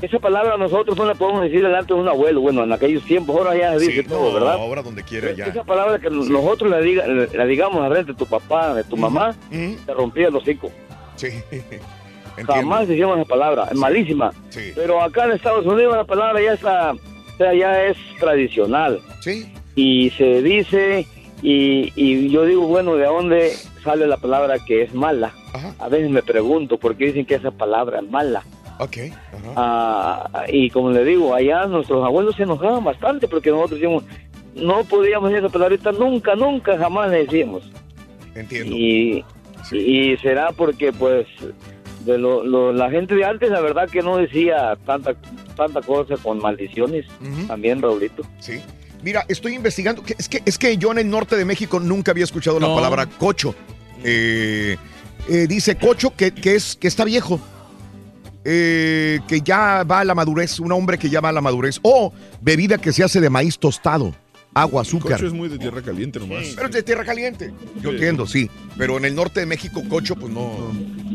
Esa 0.02 0.20
palabra 0.20 0.58
nosotros 0.58 0.96
no 0.98 1.06
la 1.06 1.16
podemos 1.16 1.42
decir 1.42 1.62
delante 1.64 1.94
de 1.94 2.00
un 2.00 2.08
abuelo, 2.08 2.42
bueno, 2.42 2.64
en 2.64 2.72
aquellos 2.72 3.04
tiempos, 3.04 3.36
ahora 3.36 3.56
ya 3.58 3.74
se 3.80 3.86
dice 3.88 4.04
Sí, 4.04 4.08
todo, 4.08 4.28
no, 4.30 4.34
¿verdad? 4.34 4.54
ahora 4.54 4.82
donde 4.84 5.04
quiera 5.04 5.32
ya. 5.32 5.46
Esa 5.46 5.64
palabra 5.64 5.98
que 6.00 6.10
nosotros 6.10 6.70
la, 6.70 6.80
diga, 6.80 7.06
la 7.08 7.46
digamos 7.46 7.84
a 7.84 7.90
frente 7.90 8.12
de 8.14 8.18
tu 8.18 8.26
papá, 8.26 8.74
de 8.76 8.84
tu 8.84 8.96
mamá, 8.96 9.36
Ujú. 9.52 9.76
te 9.86 9.94
rompía 9.94 10.28
el 10.28 10.36
hocico. 10.36 10.70
Sí. 11.16 11.28
Entiendo. 12.38 12.54
Jamás 12.54 12.88
decíamos 12.88 13.18
esa 13.18 13.28
palabra, 13.28 13.68
es 13.72 13.78
malísima. 13.78 14.32
Sí. 14.50 14.72
Pero 14.76 15.02
acá 15.02 15.26
en 15.26 15.32
Estados 15.32 15.66
Unidos 15.66 15.96
la 15.96 16.06
palabra 16.06 16.42
ya 16.42 16.54
está, 16.54 16.94
ya 17.40 17.84
es 17.86 17.98
tradicional. 18.20 19.00
Sí. 19.22 19.52
Y 19.76 20.12
se 20.12 20.42
dice, 20.42 21.06
y, 21.42 21.92
y 21.96 22.30
yo 22.30 22.46
digo, 22.46 22.68
bueno, 22.68 22.96
¿de 22.96 23.06
dónde 23.06 23.52
sale 23.84 24.08
la 24.08 24.18
palabra 24.18 24.58
que 24.66 24.84
es 24.84 24.94
mala? 24.94 25.34
Ajá. 25.54 25.74
A 25.80 25.90
veces 25.90 26.10
me 26.12 26.22
pregunto 26.22 26.78
por 26.78 26.96
qué 26.96 27.08
dicen 27.08 27.26
que 27.26 27.36
esa 27.36 27.52
palabra 27.52 28.00
es 28.00 28.10
mala. 28.10 28.44
Ok. 28.80 28.98
Ajá. 29.12 29.54
Ah, 29.56 30.44
y 30.52 30.70
como 30.70 30.90
le 30.92 31.04
digo, 31.06 31.36
allá 31.36 31.66
nuestros 31.68 32.04
abuelos 32.04 32.36
se 32.36 32.44
enojaban 32.44 32.84
bastante 32.84 33.28
porque 33.28 33.52
nosotros 33.52 33.80
decíamos, 33.80 34.04
no 34.56 34.84
podíamos 34.86 35.30
decir 35.30 35.44
esa 35.46 35.54
palabrita 35.54 35.92
nunca, 35.92 36.36
nunca, 36.36 36.78
jamás 36.78 37.12
le 37.12 37.26
decíamos. 37.26 37.70
Entiendo. 38.36 38.76
Y, 38.76 39.24
y 39.72 40.18
será 40.18 40.52
porque 40.54 40.92
pues 40.94 41.28
de 42.06 42.18
lo, 42.18 42.44
lo- 42.44 42.72
la 42.72 42.90
gente 42.90 43.14
de 43.16 43.26
antes 43.26 43.50
la 43.50 43.60
verdad 43.60 43.90
que 43.90 44.02
no 44.02 44.16
decía 44.18 44.78
tanta 44.86 45.14
tanta 45.58 45.82
cosa 45.82 46.16
con 46.16 46.40
maldiciones 46.40 47.06
también 47.48 47.82
Raulito 47.82 48.24
Sí. 48.40 48.62
Mira, 49.04 49.26
estoy 49.28 49.56
investigando. 49.56 50.02
que- 50.04 50.16
Es 50.18 50.30
que, 50.30 50.42
es 50.46 50.58
que 50.58 50.78
yo 50.78 50.92
en 50.94 51.00
el 51.00 51.10
norte 51.10 51.36
de 51.36 51.44
México 51.46 51.80
nunca 51.82 52.12
había 52.12 52.24
escuchado 52.24 52.60
la 52.60 52.74
palabra 52.74 53.06
cocho. 53.06 53.54
Eh, 54.04 54.78
eh, 55.30 55.46
dice 55.48 55.76
Cocho 55.78 56.16
que, 56.16 56.32
que 56.32 56.56
es, 56.56 56.76
que 56.78 56.88
está 56.88 57.04
viejo. 57.04 57.40
Eh, 58.46 59.20
que 59.28 59.42
ya 59.42 59.84
va 59.84 60.00
a 60.00 60.06
la 60.06 60.16
madurez, 60.16 60.60
un 60.60 60.72
hombre 60.72 60.98
que 60.98 61.10
ya 61.10 61.20
va 61.22 61.30
a 61.30 61.34
la 61.34 61.42
madurez. 61.42 61.80
O 61.82 62.14
bebida 62.42 62.78
que 62.78 62.94
se 62.94 63.04
hace 63.04 63.20
de 63.20 63.30
maíz 63.30 63.60
tostado, 63.60 64.16
agua, 64.54 64.82
azúcar. 64.84 65.14
Cocho 65.18 65.28
es 65.28 65.34
muy 65.34 65.50
de 65.50 65.58
tierra 65.58 65.82
caliente 65.82 66.20
nomás. 66.20 66.54
Pero 66.56 66.68
es 66.68 66.74
de 66.74 66.84
tierra 66.84 67.04
caliente. 67.04 67.54
Yo 67.82 67.90
Sí. 67.90 67.96
entiendo, 67.96 68.26
sí. 68.26 68.50
Pero 68.78 68.98
en 68.98 69.06
el 69.06 69.16
norte 69.16 69.42
de 69.42 69.46
México, 69.46 69.82
cocho, 69.90 70.16
pues 70.16 70.32
no. 70.34 70.52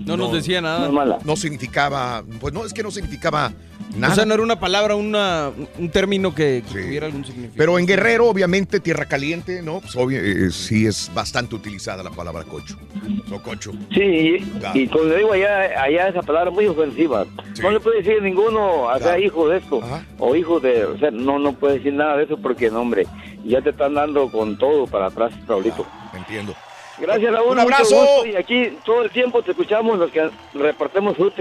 No 0.04 0.16
nos 0.18 0.32
decía 0.32 0.60
nada. 0.60 0.90
No 1.24 1.34
significaba. 1.36 2.22
Pues 2.40 2.52
no, 2.52 2.64
es 2.66 2.74
que 2.74 2.82
no 2.82 2.90
significaba 2.90 3.52
nada. 3.96 4.12
O 4.12 4.16
sea, 4.16 4.24
no 4.24 4.34
era 4.34 4.42
una 4.42 4.58
palabra, 4.58 4.94
una, 4.94 5.50
un 5.78 5.88
término 5.90 6.34
que, 6.34 6.62
que 6.72 6.82
tuviera 6.82 7.06
algún 7.06 7.24
significado. 7.24 7.56
Pero 7.56 7.78
en 7.78 7.86
Guerrero, 7.86 8.26
obviamente, 8.28 8.80
tierra 8.80 9.06
caliente, 9.06 9.62
¿no? 9.62 9.80
Pues 9.80 9.94
obvio, 9.96 10.20
eh, 10.20 10.50
sí 10.50 10.86
es 10.86 11.10
bastante 11.14 11.54
utilizada 11.54 12.02
la 12.02 12.10
palabra 12.10 12.44
cocho. 12.44 12.76
No 13.28 13.42
cocho. 13.42 13.72
Sí, 13.92 14.00
y, 14.02 14.40
Claro. 14.60 14.78
y 14.78 14.88
como 14.88 15.04
le 15.04 15.16
digo 15.18 15.32
allá, 15.32 15.82
allá 15.82 16.08
esa 16.08 16.22
palabra 16.22 16.50
muy 16.50 16.66
ofensiva. 16.66 17.26
No 17.62 17.70
le 17.70 17.80
puede 17.80 18.02
decir 18.02 18.22
ninguno, 18.22 18.82
o 18.82 18.98
sea, 18.98 19.18
hijo 19.18 19.48
de 19.48 19.58
esto, 19.58 19.80
o 20.18 20.36
hijo 20.36 20.60
de, 20.60 20.84
o 20.84 20.98
sea, 20.98 21.10
no, 21.10 21.38
no 21.38 21.52
puede 21.54 21.74
decir 21.78 21.92
nada 21.94 22.16
de 22.16 22.24
eso 22.24 22.36
porque, 22.38 22.70
no, 22.70 22.80
hombre, 22.80 23.06
ya 23.44 23.60
te 23.62 23.70
están 23.70 23.94
dando 23.94 24.30
con 24.30 24.56
todo 24.58 24.86
para 24.86 25.06
atrás, 25.06 25.32
Raulito. 25.46 25.86
Entiendo. 26.14 26.54
Gracias, 26.98 27.32
Raúl. 27.32 27.52
Un 27.52 27.58
abrazo. 27.58 27.96
gusto, 27.96 28.26
Y 28.26 28.36
aquí 28.36 28.78
todo 28.84 29.02
el 29.02 29.10
tiempo 29.10 29.42
te 29.42 29.50
escuchamos 29.52 29.98
los 29.98 30.10
que 30.10 30.30
repartimos 30.54 31.16
frutas 31.16 31.40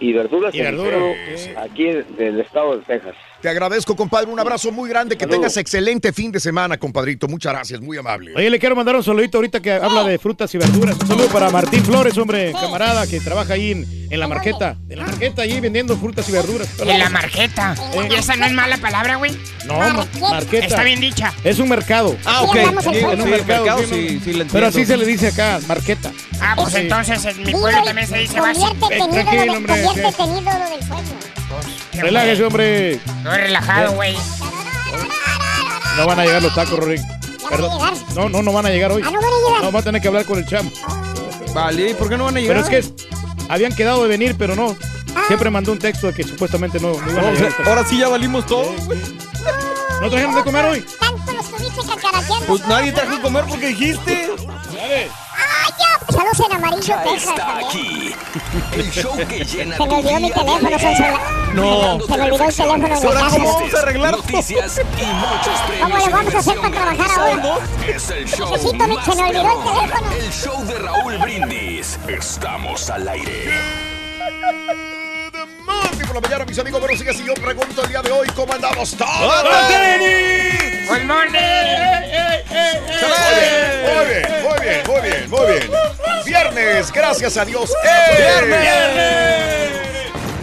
y 0.00 0.12
verduras, 0.12 0.54
Y 0.54 0.60
verduras, 0.62 1.50
aquí 1.56 1.86
del 1.86 2.40
estado 2.40 2.76
de 2.76 2.84
Texas. 2.84 3.16
Te 3.42 3.48
agradezco, 3.48 3.96
compadre. 3.96 4.30
Un 4.30 4.38
abrazo 4.38 4.70
muy 4.70 4.88
grande. 4.90 5.16
Que 5.16 5.26
tengas 5.26 5.56
excelente 5.56 6.12
fin 6.12 6.30
de 6.30 6.40
semana, 6.40 6.76
compadrito. 6.78 7.26
Muchas 7.26 7.52
gracias, 7.54 7.80
muy 7.80 7.96
amable. 7.96 8.32
Oye, 8.36 8.50
le 8.50 8.58
quiero 8.58 8.76
mandar 8.76 8.94
un 8.96 9.02
saludito 9.02 9.38
ahorita 9.38 9.60
que 9.60 9.72
habla 9.72 10.04
de 10.04 10.18
frutas 10.18 10.54
y 10.54 10.58
verduras. 10.58 10.96
Un 11.00 11.06
saludo 11.08 11.26
para 11.28 11.48
Martín 11.50 11.82
Flores, 11.84 12.16
hombre, 12.18 12.52
camarada, 12.52 13.06
que 13.06 13.18
trabaja 13.20 13.54
ahí 13.54 13.70
en, 13.70 14.06
en 14.10 14.20
la 14.20 14.28
marqueta. 14.28 14.76
En 14.90 14.98
la 14.98 15.06
marqueta, 15.06 15.42
ahí 15.42 15.58
vendiendo 15.58 15.96
frutas 15.96 16.28
y 16.28 16.32
verduras. 16.32 16.68
En 16.80 16.98
la 16.98 17.08
marqueta. 17.08 17.74
¿Y 18.10 18.14
esa 18.14 18.36
no 18.36 18.44
es 18.44 18.52
mala 18.52 18.76
palabra, 18.76 19.16
güey? 19.16 19.34
No, 19.64 19.78
ma- 19.78 20.06
marqueta. 20.30 20.66
Está 20.66 20.82
bien 20.82 21.00
dicha. 21.00 21.32
Es 21.42 21.58
un 21.60 21.68
mercado. 21.70 22.16
Ah, 22.26 22.42
ok. 22.42 22.52
Sí, 22.54 22.58
es 22.60 22.68
un 23.04 23.22
sí, 23.24 23.30
mercado, 23.30 23.64
mercado, 23.64 23.78
sí, 23.78 23.86
sí, 23.86 24.14
no. 24.18 24.24
sí, 24.24 24.32
lo 24.34 24.46
Pero 24.48 24.66
así 24.66 24.84
se 24.84 24.96
le 24.98 25.06
dice 25.06 25.28
acá, 25.28 25.60
marqueta. 25.66 26.12
Ah, 26.42 26.52
pues 26.56 26.74
Sí. 26.74 26.80
entonces 26.80 27.24
en 27.24 27.42
mi 27.42 27.52
pueblo 27.52 27.82
también 27.84 28.06
se 28.06 28.18
dice 28.18 28.38
vaso. 28.38 28.60
Conviértete 28.78 28.96
en 28.98 29.14
ídolo, 29.14 29.56
en 29.56 29.66
del 29.66 30.88
pueblo. 30.88 31.39
Relájese, 31.94 32.44
hombre. 32.44 32.92
Estoy 32.94 33.36
relajado, 33.36 33.92
güey. 33.92 34.16
No 35.96 36.06
van 36.06 36.18
a 36.20 36.24
llegar 36.24 36.42
los 36.42 36.54
tacos, 36.54 36.78
Rorín. 36.78 37.02
Perdón. 37.48 37.80
No, 38.14 38.28
no, 38.28 38.42
no 38.42 38.52
van 38.52 38.66
a 38.66 38.70
llegar 38.70 38.92
hoy. 38.92 39.02
Ah, 39.04 39.10
no 39.10 39.20
van 39.20 39.24
a 39.24 39.48
llegar. 39.48 39.62
No, 39.64 39.72
va 39.72 39.80
a 39.80 39.82
tener 39.82 40.00
que 40.00 40.08
hablar 40.08 40.24
con 40.24 40.38
el 40.38 40.46
chamo. 40.46 40.70
Vale, 41.52 41.90
¿y 41.90 41.94
por 41.94 42.08
qué 42.08 42.16
no 42.16 42.24
van 42.24 42.36
a 42.36 42.40
llegar? 42.40 42.62
Pero 42.64 42.78
es 42.78 42.86
que 42.86 42.94
habían 43.48 43.74
quedado 43.74 44.02
de 44.02 44.08
venir, 44.08 44.36
pero 44.38 44.54
no. 44.54 44.76
Siempre 45.26 45.50
mandó 45.50 45.72
un 45.72 45.78
texto 45.78 46.06
de 46.06 46.14
que 46.14 46.22
supuestamente 46.22 46.78
no, 46.78 46.92
no 47.00 47.10
iban 47.10 47.24
a 47.24 47.30
No, 47.30 47.34
llegar. 47.34 47.54
ahora 47.66 47.84
sí 47.84 47.98
ya 47.98 48.08
valimos 48.08 48.46
todo. 48.46 48.72
¿No 50.00 50.08
trajeron 50.08 50.34
de 50.34 50.42
comer 50.44 50.64
hoy? 50.64 50.84
Tanto 50.98 51.32
los 51.32 51.50
tuviste 51.50 51.80
cacaraqueando. 51.86 52.46
Pues 52.46 52.66
nadie 52.68 52.92
trajo 52.92 53.16
de 53.16 53.20
comer 53.20 53.44
porque 53.48 53.66
dijiste. 53.68 54.30
¡Ah, 54.38 55.29
ya! 55.78 56.12
Saludos 56.12 56.40
en 56.46 56.52
amarillo, 56.56 56.82
Ya 56.86 57.02
Texas. 57.02 57.28
está 57.30 57.46
también. 57.46 57.66
aquí. 57.68 58.14
El 58.72 58.90
show 58.90 59.16
que 59.16 59.44
llena 59.44 59.76
Se 59.76 59.86
me 59.86 59.94
olvidó 59.94 60.20
mi 60.20 60.28
de 60.28 60.34
teléfono, 60.34 60.56
alegría. 60.66 60.78
Sonsola. 60.96 61.20
No. 61.54 62.00
Se 62.06 62.16
me 62.16 62.22
olvidó 62.24 62.44
el 62.44 62.54
teléfono 62.56 62.94
Ahora, 62.94 63.20
casa. 63.20 63.36
¿cómo 63.36 63.52
vamos 63.54 63.74
a 63.74 63.78
arreglar? 63.78 64.12
Noticias 64.12 64.80
y 65.00 65.04
muchos 65.04 65.60
premios. 65.66 65.90
¿Cómo 65.90 65.98
le 66.06 66.12
vamos 66.12 66.34
a 66.34 66.38
hacer 66.38 66.56
para 66.60 66.70
trabajar 66.70 67.10
ahora? 67.20 67.58
Es 67.88 68.10
el 68.10 68.28
show 68.28 68.50
Necesito 68.52 68.86
mi- 68.88 68.96
se 69.02 69.14
me 69.16 69.22
olvidó 69.28 69.52
el 69.58 69.64
teléfono. 69.64 70.12
El 70.12 70.32
show 70.32 70.64
de 70.64 70.78
Raúl 70.78 71.18
Brindis. 71.18 71.98
Estamos 72.08 72.90
al 72.90 73.08
aire. 73.08 73.50
Por 76.06 76.14
la 76.14 76.20
mañana, 76.20 76.44
mis 76.44 76.58
amigos. 76.58 76.80
Bueno, 76.80 76.96
sigue 76.96 77.10
así. 77.10 77.24
Yo 77.24 77.34
pregunto 77.34 77.82
el 77.82 77.88
día 77.88 78.02
de 78.02 78.10
hoy, 78.10 78.28
¿cómo 78.34 78.52
andamos 78.52 78.96
todos? 78.96 79.10
¡Hola, 79.20 79.68
tenis! 79.68 80.88
¡Good 80.88 81.02
morning! 81.04 81.40
Muy 83.86 84.06
bien, 84.08 84.26
muy 84.42 84.60
bien, 84.60 84.82
muy 84.86 85.00
bien, 85.02 85.30
muy 85.30 85.46
bien. 85.46 85.70
Viernes, 86.24 86.92
gracias 86.92 87.36
a 87.36 87.44
Dios. 87.44 87.72
¡Eh! 87.84 88.90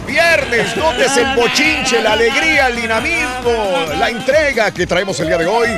Viernes, 0.06 0.76
nótese 0.76 1.20
el 1.22 1.34
bochinche, 1.34 2.00
la 2.02 2.12
alegría, 2.12 2.68
el 2.68 2.76
dinamismo, 2.76 3.86
la 3.98 4.08
entrega 4.08 4.70
que 4.70 4.86
traemos 4.86 5.20
el 5.20 5.28
día 5.28 5.38
de 5.38 5.46
hoy. 5.46 5.68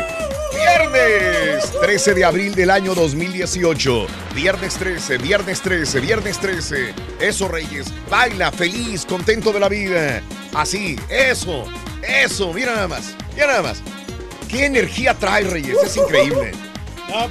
Viernes 0.61 1.73
13 1.81 2.15
de 2.15 2.25
abril 2.25 2.55
del 2.55 2.71
año 2.71 2.95
2018. 2.95 4.07
Viernes 4.35 4.75
13, 4.75 5.19
viernes 5.19 5.61
13, 5.63 6.01
viernes 6.01 6.39
13. 6.39 6.95
Eso, 7.21 7.49
Reyes. 7.49 7.93
Baila 8.11 8.53
feliz, 8.53 9.07
contento 9.07 9.53
de 9.53 9.61
la 9.61 9.69
vida. 9.69 10.23
Así, 10.55 10.97
eso, 11.09 11.65
eso. 12.03 12.53
Mira 12.53 12.75
nada 12.75 12.89
más, 12.89 13.15
mira 13.35 13.47
nada 13.47 13.63
más. 13.63 13.83
¿Qué 14.49 14.67
energía 14.67 15.15
trae, 15.15 15.45
Reyes? 15.45 15.79
Es 15.83 15.97
increíble. 15.97 16.53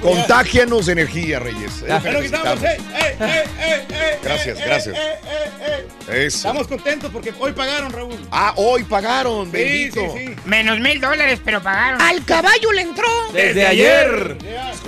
Contágianos 0.16 0.86
de 0.86 0.92
energía, 0.92 1.38
Reyes. 1.38 1.82
Es 1.82 2.04
lo 2.04 2.20
que 2.20 2.28
Ya 2.28 2.52
eh, 2.54 2.58
eh, 2.62 3.16
eh, 3.20 3.44
eh, 3.60 3.86
eh, 3.90 4.18
Gracias, 4.22 4.58
eh, 4.58 4.62
gracias. 4.64 4.96
eh, 4.96 5.18
eh, 5.24 5.86
eh. 6.08 6.26
Estamos 6.26 6.66
contentos 6.66 7.10
porque 7.12 7.32
hoy 7.38 7.52
pagaron, 7.52 7.92
Raúl. 7.92 8.18
Ah, 8.30 8.52
hoy 8.56 8.84
pagaron, 8.84 9.46
Sí, 9.46 9.52
bendito. 9.52 10.00
sí, 10.16 10.26
sí. 10.28 10.36
Menos 10.44 10.80
mil 10.80 11.00
dólares, 11.00 11.40
pero 11.44 11.62
pagaron. 11.62 12.00
Al 12.02 12.24
caballo 12.24 12.72
le 12.72 12.82
entró. 12.82 13.08
Desde 13.32 13.66
ayer. 13.66 14.36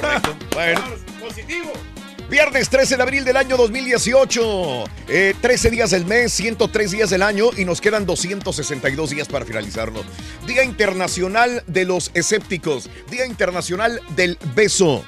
Correcto. 0.00 0.36
Bueno. 0.52 0.80
Positivo. 1.20 1.72
Viernes 2.32 2.70
13 2.70 2.96
de 2.96 3.02
abril 3.02 3.24
del 3.26 3.36
año 3.36 3.58
2018. 3.58 4.84
Eh, 5.06 5.34
13 5.38 5.68
días 5.70 5.90
del 5.90 6.06
mes, 6.06 6.32
103 6.32 6.90
días 6.90 7.10
del 7.10 7.22
año 7.22 7.50
y 7.58 7.66
nos 7.66 7.82
quedan 7.82 8.06
262 8.06 9.10
días 9.10 9.28
para 9.28 9.44
finalizarlo. 9.44 10.02
Día 10.46 10.64
Internacional 10.64 11.62
de 11.66 11.84
los 11.84 12.10
Escépticos. 12.14 12.88
Día 13.10 13.26
Internacional 13.26 14.00
del 14.16 14.38
Beso. 14.54 15.04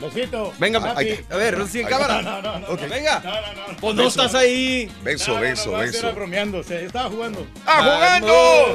Besito. 0.00 0.52
Venga, 0.58 0.80
Papi. 0.80 1.20
a 1.30 1.36
ver, 1.36 1.56
Rosy, 1.58 1.78
en 1.82 1.86
cámara. 1.86 2.22
No, 2.22 2.42
no, 2.42 2.58
no. 2.58 2.66
Ok. 2.70 2.80
no. 2.82 2.88
Venga. 2.88 3.20
No, 3.20 3.30
no, 3.30 3.40
no. 3.54 3.76
Pues 3.80 3.94
no 3.94 4.02
Beso. 4.02 4.20
estás 4.22 4.34
ahí. 4.34 4.90
Beso, 5.04 5.34
No, 5.34 5.40
beso, 5.40 5.70
no, 5.70 5.78
beso. 5.78 5.98
Era 6.08 6.10
bromeando, 6.16 6.64
se 6.64 6.84
estaba 6.86 7.08
jugando. 7.08 7.46
¡Ah, 7.66 7.82
jugando! 7.84 8.26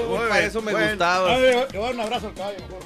no, 0.07 0.19
Muy 0.19 0.29
para 0.29 0.45
eso 0.45 0.61
me 0.61 0.71
bueno. 0.71 0.87
gustaba. 0.87 1.35
Ah, 1.35 1.37
Le 1.37 1.49
le 1.51 1.55
voy 1.65 1.65
a 1.79 1.81
dar 1.81 1.93
un 1.95 1.99
abrazo 1.99 2.27
al 2.27 2.33
caballo 2.33 2.59
mejor. 2.59 2.79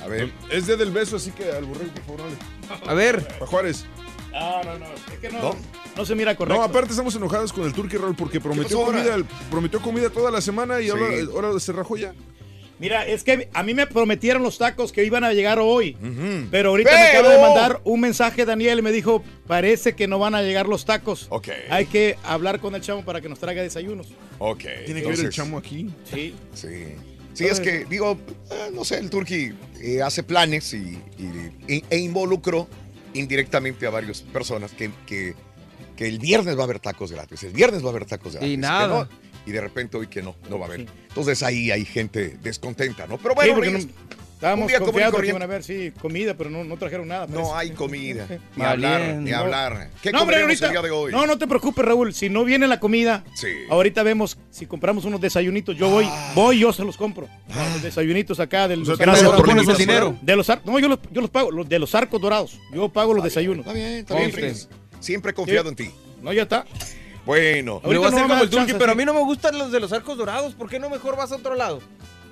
A 0.00 0.06
ver. 0.06 0.32
Es 0.48 0.66
día 0.68 0.76
del 0.76 0.92
beso, 0.92 1.16
así 1.16 1.32
que 1.32 1.50
al 1.50 1.64
borrego, 1.64 1.90
por 2.06 2.18
favor, 2.18 2.20
dale. 2.22 2.82
A 2.88 2.94
ver. 2.94 3.26
Para 3.26 3.46
Juárez. 3.46 3.84
No, 4.34 4.62
no, 4.64 4.78
no. 4.78 4.86
Es 5.12 5.18
que 5.20 5.28
no, 5.30 5.40
¿No? 5.42 5.56
no, 5.96 6.04
se 6.04 6.14
mira 6.14 6.36
correcto. 6.36 6.58
No, 6.60 6.64
aparte 6.66 6.90
estamos 6.90 7.14
enojados 7.14 7.52
con 7.52 7.64
el 7.64 7.72
Turkey 7.72 7.98
Roll 7.98 8.16
porque 8.16 8.40
prometió 8.40 8.82
comida, 8.84 9.14
el- 9.14 9.24
prometió 9.50 9.80
comida 9.80 10.10
toda 10.10 10.30
la 10.30 10.40
semana 10.40 10.80
y 10.80 10.84
Sí. 10.84 10.90
ahora, 10.90 11.06
ahora 11.48 11.60
se 11.60 11.72
rajó 11.72 11.96
ya. 11.96 12.12
Mira, 12.80 13.06
es 13.06 13.22
que 13.22 13.48
a 13.54 13.62
mí 13.62 13.72
me 13.72 13.86
prometieron 13.86 14.42
los 14.42 14.58
tacos 14.58 14.90
que 14.90 15.04
iban 15.04 15.22
a 15.22 15.32
llegar 15.32 15.60
hoy. 15.60 15.96
Pero 16.50 16.70
ahorita 16.70 16.90
me 16.90 17.02
acaba 17.06 17.28
de 17.32 17.40
mandar 17.40 17.80
un 17.84 18.00
mensaje 18.00 18.44
Daniel 18.44 18.80
y 18.80 18.82
me 18.82 18.90
dijo, 18.90 19.22
parece 19.46 19.94
que 19.94 20.08
no 20.08 20.18
van 20.18 20.34
a 20.34 20.42
llegar 20.42 20.66
los 20.66 20.84
tacos. 20.84 21.28
Ok. 21.30 21.48
Hay 21.70 21.86
que 21.86 22.16
hablar 22.24 22.58
con 22.58 22.74
el 22.74 22.80
chamo 22.82 23.04
para 23.04 23.20
que 23.20 23.28
nos 23.28 23.38
traiga 23.38 23.62
desayunos. 23.62 24.08
Ok. 24.40 24.64
Tiene 24.86 25.02
que 25.02 25.08
ver 25.08 25.20
el 25.20 25.30
chamo 25.30 25.56
aquí. 25.56 25.88
Sí. 26.12 26.34
Sí. 26.52 26.68
Sí, 27.32 27.46
es 27.46 27.58
que, 27.60 27.84
digo, 27.84 28.16
eh, 28.50 28.70
no 28.72 28.84
sé, 28.84 28.98
el 28.98 29.10
Turqui 29.10 29.52
eh, 29.80 30.02
hace 30.02 30.22
planes 30.24 30.72
y, 30.74 30.98
y- 31.18 31.52
e, 31.72 31.82
e 31.90 31.98
involucró 31.98 32.68
indirectamente 33.14 33.86
a 33.86 33.90
varias 33.90 34.20
personas 34.22 34.72
que, 34.72 34.90
que, 35.06 35.34
que 35.96 36.06
el 36.06 36.18
viernes 36.18 36.56
va 36.56 36.60
a 36.60 36.64
haber 36.64 36.80
tacos 36.80 37.10
gratis, 37.12 37.42
el 37.44 37.52
viernes 37.52 37.82
va 37.82 37.86
a 37.86 37.90
haber 37.90 38.04
tacos 38.04 38.32
gratis. 38.34 38.52
Y 38.52 38.56
nada. 38.56 38.86
no, 38.88 39.08
y 39.46 39.52
de 39.52 39.60
repente 39.60 39.96
hoy 39.96 40.06
que 40.08 40.22
no, 40.22 40.36
no 40.48 40.58
va 40.58 40.66
a 40.66 40.68
haber. 40.68 40.80
Entonces 41.08 41.42
ahí 41.42 41.70
hay 41.70 41.84
gente 41.84 42.38
descontenta, 42.42 43.06
¿no? 43.06 43.18
Pero 43.18 43.34
Sí, 43.42 43.50
bueno, 43.50 43.78
no- 43.78 43.84
estábamos 44.34 44.70
confiados 44.72 45.20
que 45.20 45.26
iban 45.28 45.42
a 45.42 45.46
ver, 45.46 45.62
sí, 45.64 45.92
comida, 46.00 46.34
pero 46.34 46.50
no, 46.50 46.62
no 46.64 46.76
trajeron 46.76 47.08
nada. 47.08 47.26
No 47.26 47.56
hay 47.56 47.70
comida, 47.70 48.26
ni 48.56 48.62
hablar, 48.64 49.00
ni 49.16 49.32
hablar. 49.32 49.90
¿Qué 50.02 50.12
No, 50.12 50.20
hombre, 50.20 50.36
comeremos 50.36 50.62
ahorita- 50.62 50.66
el 50.66 50.72
día 50.72 50.82
de 50.82 50.90
hoy? 50.90 51.12
No, 51.12 51.26
no 51.26 51.38
te 51.38 51.46
preocupes, 51.46 51.84
Raúl. 51.84 52.12
Si 52.14 52.28
no 52.28 52.44
viene 52.44 52.66
la 52.66 52.78
comida, 52.80 53.24
Sí. 53.34 53.48
ahorita 53.70 54.02
vemos 54.02 54.36
si 54.50 54.66
compramos 54.66 55.04
unos 55.04 55.20
desayunitos. 55.20 55.76
Yo 55.76 55.88
voy, 55.88 56.08
voy, 56.34 56.58
yo 56.58 56.72
se 56.72 56.84
los 56.84 56.96
compro. 56.96 57.28
Los 57.48 57.82
desayunitos 57.82 58.38
acá 58.40 58.68
del 58.68 58.82
O 58.82 58.84
sea, 58.84 58.90
los 58.92 58.98
tú 58.98 59.04
Gracias 59.04 59.24
dorados. 59.24 59.46
pones 59.46 59.68
el 59.68 59.76
dinero. 59.76 60.16
De 60.22 60.36
los 60.36 60.48
no, 60.64 60.78
yo 60.78 60.88
los, 60.88 60.98
yo 61.10 61.20
los 61.20 61.30
pago, 61.30 61.50
los 61.50 61.68
de 61.68 61.78
los 61.78 61.94
arcos 61.94 62.20
dorados. 62.20 62.58
Yo 62.72 62.88
pago 62.90 63.14
los 63.14 63.24
desayunos. 63.24 63.60
Está 63.66 63.72
bien, 63.72 63.88
está 63.98 64.16
bien. 64.16 64.32
Reyes. 64.32 64.68
Siempre 65.00 65.30
he 65.32 65.34
confiado 65.34 65.68
en 65.68 65.76
ti. 65.76 65.90
No, 66.22 66.32
ya 66.32 66.42
está. 66.42 66.64
Bueno. 67.26 67.80
Voy 67.82 67.96
a 67.96 68.08
hacer 68.08 68.22
como 68.22 68.42
el 68.42 68.76
pero 68.78 68.92
a 68.92 68.94
mí 68.94 69.04
no 69.04 69.14
me 69.14 69.20
gustan 69.20 69.58
los 69.58 69.72
de 69.72 69.80
los 69.80 69.92
arcos 69.92 70.16
dorados. 70.18 70.54
¿Por 70.54 70.68
qué 70.68 70.78
no 70.78 70.90
mejor 70.90 71.16
vas 71.16 71.32
a 71.32 71.36
otro 71.36 71.54
lado? 71.54 71.80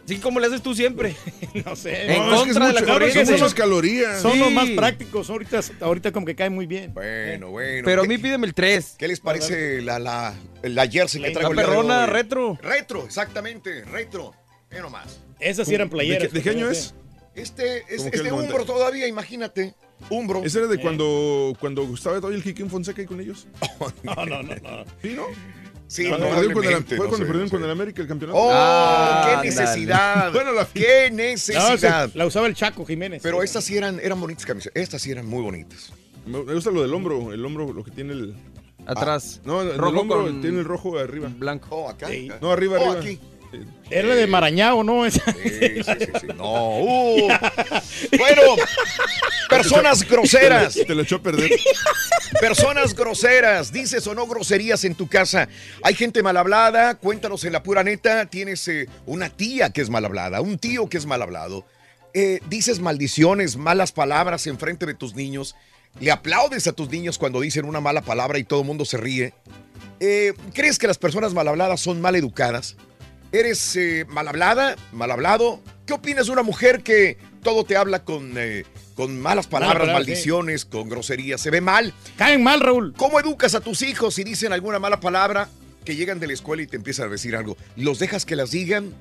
Así 0.04 0.16
como 0.18 0.40
le 0.40 0.48
haces 0.48 0.62
tú 0.62 0.74
siempre. 0.74 1.14
no 1.64 1.76
sé. 1.76 2.12
En 2.12 2.18
No, 2.18 2.34
es 2.34 2.42
que 2.42 2.50
es 2.50 2.58
contra 2.58 2.80
de 2.80 3.08
la 3.08 3.24
son 3.24 3.32
muchas 3.34 3.54
calorías. 3.54 4.20
Son 4.20 4.38
los 4.38 4.48
Sí. 4.48 4.54
más 4.54 4.68
prácticos. 4.70 5.30
Ahorita, 5.30 5.60
ahorita 5.80 6.12
como 6.12 6.26
que 6.26 6.34
caen 6.34 6.52
muy 6.54 6.66
bien. 6.66 6.92
Bueno, 6.92 7.50
bueno. 7.50 7.82
Pero 7.84 8.02
a 8.02 8.04
¿Qué- 8.04 8.08
mí 8.08 8.18
pídeme 8.18 8.46
el 8.46 8.54
3. 8.54 8.96
¿Qué 8.98 9.06
les 9.08 9.20
parece 9.20 9.80
la, 9.80 9.98
la, 9.98 10.34
la 10.62 10.86
jersey 10.88 11.20
que 11.22 11.28
La 11.28 11.32
traigo 11.34 11.50
el 11.52 11.56
día 11.56 11.66
de 11.66 11.70
perrona 11.72 12.06
retro. 12.06 12.58
Retro, 12.60 13.04
exactamente, 13.04 13.84
retro. 13.84 14.34
Ve 14.70 14.80
nomás. 14.80 15.20
Esas 15.38 15.68
sí 15.68 15.74
eran 15.74 15.88
playeras. 15.88 16.22
¿De 16.22 16.28
qué, 16.28 16.34
de 16.34 16.42
qué 16.42 16.50
año 16.50 16.68
es? 16.70 16.94
Este 17.34 17.78
es, 17.88 17.96
¿Cómo 17.98 18.08
es 18.08 18.10
que 18.10 18.18
de 18.22 18.28
el 18.28 18.32
Umbro 18.34 18.48
90? 18.58 18.72
todavía, 18.72 19.06
imagínate. 19.06 19.74
Umbro. 20.10 20.42
¿Ese 20.44 20.58
era 20.58 20.66
de 20.66 20.78
cuando, 20.78 21.56
cuando 21.60 21.82
estaba 21.94 22.16
todavía 22.16 22.36
el 22.38 22.42
Kikín 22.44 22.68
Fonseca 22.68 23.00
ahí 23.00 23.06
con 23.06 23.20
ellos? 23.20 23.46
No, 24.02 24.14
no, 24.26 24.42
no, 24.42 24.54
no. 24.56 24.84
¿Sí, 25.00 25.14
no? 25.14 25.26
Sí, 25.92 26.08
Cuando 26.08 26.26
perdieron 26.28 26.52
con 26.54 26.64
el, 26.64 26.70
probablemente, 26.70 26.96
fue 26.96 27.06
cuando 27.08 27.16
sé, 27.18 27.24
perdieron 27.26 27.50
con 27.50 27.64
el 27.64 27.70
América 27.70 28.00
el 28.02 28.08
campeonato. 28.08 28.38
¡Oh! 28.38 28.50
Ah, 28.50 29.40
¡Qué 29.42 29.46
necesidad! 29.48 30.32
Bueno, 30.32 30.52
la 30.52 30.66
¡Qué 30.72 31.10
No, 31.10 31.16
necesidad! 31.18 32.08
se- 32.10 32.16
la 32.16 32.24
usaba 32.26 32.46
el 32.46 32.54
Chaco 32.54 32.86
Jiménez. 32.86 33.20
Pero 33.22 33.42
estas 33.42 33.62
sí 33.64 33.76
eran, 33.76 34.00
eran 34.00 34.18
bonitas 34.18 34.46
camisetas. 34.46 34.82
Estas 34.82 35.02
sí 35.02 35.10
eran 35.10 35.26
muy 35.26 35.42
bonitas. 35.42 35.92
Me 36.24 36.38
gusta 36.40 36.70
lo 36.70 36.80
del 36.80 36.94
hombro, 36.94 37.32
el 37.34 37.44
hombro, 37.44 37.70
lo 37.74 37.84
que 37.84 37.90
tiene 37.90 38.14
el... 38.14 38.34
Atrás. 38.86 39.42
No, 39.44 39.60
el 39.60 39.78
hombro 39.80 40.22
con 40.24 40.40
tiene 40.40 40.60
el 40.60 40.64
rojo 40.64 40.96
arriba. 40.98 41.30
Blanco. 41.36 41.68
Oh, 41.70 41.88
acá. 41.90 42.08
Sí. 42.08 42.30
acá. 42.30 42.38
No, 42.40 42.50
arriba, 42.52 42.78
Oh, 42.80 42.92
arriba. 42.92 43.00
aquí. 43.00 43.20
Era 43.90 44.14
de 44.14 44.26
Marañao, 44.26 44.82
¿no? 44.82 45.10
Sí, 45.10 45.20
sí, 45.20 45.82
sí. 45.84 46.26
No. 46.36 46.78
Uh. 46.78 47.28
Bueno, 48.18 48.42
personas 49.48 50.08
groseras. 50.08 50.74
Te 50.74 50.94
lo 50.94 51.02
echó 51.02 51.16
a 51.16 51.22
perder. 51.22 51.50
Personas 52.40 52.94
groseras, 52.94 53.72
dices 53.72 54.06
o 54.06 54.14
no 54.14 54.26
groserías 54.26 54.84
en 54.84 54.94
tu 54.94 55.08
casa. 55.08 55.48
Hay 55.82 55.94
gente 55.94 56.22
mal 56.22 56.36
hablada, 56.36 56.94
cuéntanos 56.94 57.44
en 57.44 57.52
la 57.52 57.62
pura 57.62 57.84
neta. 57.84 58.26
Tienes 58.26 58.66
eh, 58.68 58.88
una 59.06 59.28
tía 59.28 59.70
que 59.70 59.82
es 59.82 59.90
mal 59.90 60.04
hablada, 60.04 60.40
un 60.40 60.58
tío 60.58 60.88
que 60.88 60.96
es 60.96 61.06
mal 61.06 61.22
hablado. 61.22 61.66
Eh, 62.14 62.40
dices 62.48 62.80
maldiciones, 62.80 63.56
malas 63.56 63.92
palabras 63.92 64.46
en 64.46 64.58
frente 64.58 64.86
de 64.86 64.94
tus 64.94 65.14
niños. 65.14 65.54
Le 66.00 66.10
aplaudes 66.10 66.66
a 66.66 66.72
tus 66.72 66.88
niños 66.88 67.18
cuando 67.18 67.40
dicen 67.40 67.64
una 67.64 67.80
mala 67.80 68.00
palabra 68.00 68.38
y 68.38 68.44
todo 68.44 68.60
el 68.60 68.66
mundo 68.66 68.84
se 68.84 68.96
ríe. 68.96 69.34
Eh, 70.00 70.34
¿Crees 70.54 70.78
que 70.78 70.86
las 70.86 70.98
personas 70.98 71.34
mal 71.34 71.48
habladas 71.48 71.80
son 71.80 72.00
mal 72.00 72.16
educadas? 72.16 72.76
¿Eres 73.32 73.76
eh, 73.76 74.04
mal 74.10 74.28
hablada, 74.28 74.76
mal 74.92 75.10
hablado? 75.10 75.62
¿Qué 75.86 75.94
opinas 75.94 76.26
de 76.26 76.32
una 76.32 76.42
mujer 76.42 76.82
que 76.82 77.16
todo 77.42 77.64
te 77.64 77.78
habla 77.78 78.04
con, 78.04 78.34
eh, 78.36 78.66
con 78.94 79.18
malas 79.18 79.46
palabras, 79.46 79.88
maldiciones, 79.88 80.66
con 80.66 80.90
groserías? 80.90 81.40
¿Se 81.40 81.50
ve 81.50 81.62
mal? 81.62 81.94
Caen 82.18 82.42
mal, 82.42 82.60
Raúl. 82.60 82.92
¿Cómo 82.94 83.18
educas 83.18 83.54
a 83.54 83.62
tus 83.62 83.80
hijos 83.80 84.16
si 84.16 84.22
dicen 84.22 84.52
alguna 84.52 84.78
mala 84.78 85.00
palabra 85.00 85.48
que 85.82 85.96
llegan 85.96 86.20
de 86.20 86.26
la 86.26 86.34
escuela 86.34 86.62
y 86.62 86.66
te 86.66 86.76
empiezan 86.76 87.06
a 87.06 87.10
decir 87.10 87.34
algo? 87.34 87.56
¿Los 87.74 87.98
dejas 87.98 88.26
que 88.26 88.36
las 88.36 88.50
digan? 88.50 88.92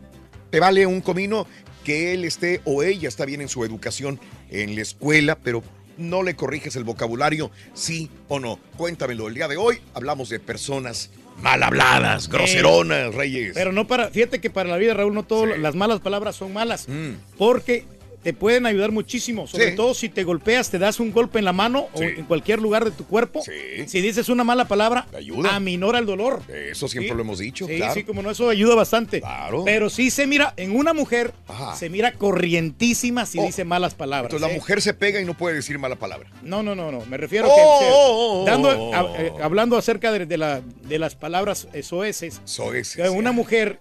¿Te 0.49 0.61
vale 0.61 0.86
un 0.86 1.01
comino 1.01 1.45
que 1.84 2.13
él 2.13 2.23
esté 2.23 2.61
o 2.63 2.84
ella 2.84 3.09
está 3.09 3.25
bien 3.25 3.41
en 3.41 3.49
su 3.49 3.65
educación 3.65 4.17
en 4.49 4.75
la 4.75 4.82
escuela, 4.82 5.38
pero 5.43 5.61
no 5.97 6.23
le 6.23 6.38
corriges 6.38 6.77
el 6.77 6.86
vocabulario, 6.86 7.51
sí 7.73 8.09
o 8.29 8.39
no? 8.39 8.59
Cuéntamelo. 8.77 9.27
El 9.27 9.34
día 9.34 9.49
de 9.49 9.57
hoy 9.57 9.82
hablamos 9.93 10.29
de 10.29 10.39
personas 10.39 11.09
mal 11.41 11.63
habladas, 11.63 12.29
groseronas, 12.29 13.13
Reyes. 13.13 13.53
Pero 13.53 13.71
no 13.71 13.88
para, 13.88 14.09
fíjate 14.09 14.39
que 14.39 14.49
para 14.49 14.69
la 14.69 14.77
vida, 14.77 14.93
Raúl, 14.93 15.13
no 15.13 15.23
todas 15.23 15.57
las 15.57 15.75
malas 15.75 15.99
palabras 15.99 16.36
son 16.36 16.53
malas. 16.53 16.88
Mm. 16.88 17.13
Porque 17.38 17.86
te 18.24 18.34
pueden 18.34 18.65
ayudar 18.65 18.91
muchísimo. 18.91 19.47
Sobre 19.47 19.72
Sí. 19.72 19.76
todo 19.76 19.93
si 19.93 20.09
te 20.09 20.24
golpeas, 20.24 20.69
te 20.69 20.78
das 20.80 20.99
un 20.99 21.11
golpe 21.11 21.39
en 21.39 21.45
la 21.45 21.53
mano 21.53 21.88
o 21.93 22.01
en 22.01 22.24
cualquier 22.26 22.61
lugar 22.61 22.86
de 22.86 22.91
tu 22.91 23.05
cuerpo. 23.05 23.41
Sí. 23.43 23.88
Si 23.88 24.01
dices 24.01 24.30
una 24.30 24.43
mala 24.43 24.65
palabra, 24.67 25.07
ayuda. 25.15 25.55
aminora 25.55 25.99
el 25.99 26.05
dolor. 26.05 26.41
Eso 26.47 26.88
siempre 26.88 27.15
lo 27.15 27.22
hemos 27.22 27.39
dicho, 27.39 27.65
Sí, 27.67 27.78
claro. 27.78 27.93
sí, 27.93 28.03
como 28.03 28.22
no, 28.22 28.32
eso 28.32 28.49
ayuda 28.49 28.76
bastante. 28.76 29.19
Claro. 29.22 29.63
Pero 29.65 29.89
sí 29.89 30.11
se 30.11 30.28
mira, 30.28 30.53
en 30.57 30.76
una 30.76 30.93
mujer, 30.93 31.34
Ajá. 31.47 31.76
se 31.76 31.89
mira 31.89 32.13
corrientísima 32.13 33.26
si 33.26 33.39
Oh. 33.39 33.43
dice 33.45 33.65
malas 33.65 33.95
palabras. 33.95 34.30
Entonces 34.32 34.47
la 34.47 34.53
¿eh? 34.53 34.57
mujer 34.59 34.82
se 34.82 34.93
pega 34.93 35.19
y 35.19 35.26
no 35.26 35.36
puede 35.36 35.55
decir 35.55 35.80
mala 35.80 35.95
palabra. 35.95 36.30
No, 36.43 36.61
no, 36.63 36.76
no, 36.76 36.91
no. 36.91 37.05
Me 37.07 37.17
refiero 37.17 37.47
Oh, 37.49 37.55
que 37.55 37.61
oh, 37.61 37.82
oh, 37.93 38.41
oh, 38.41 38.45
dando, 38.45 38.93
a- 38.93 39.19
eh, 39.22 39.32
hablando 39.41 39.78
acerca 39.78 40.11
de, 40.11 40.26
de 40.26 40.38
la, 40.38 40.61
de 40.84 40.99
las 40.99 41.15
palabras 41.15 41.67
soeces. 41.82 42.41
Soeces, 42.45 42.95
Que 42.97 43.09
una 43.09 43.32
mujer. 43.32 43.80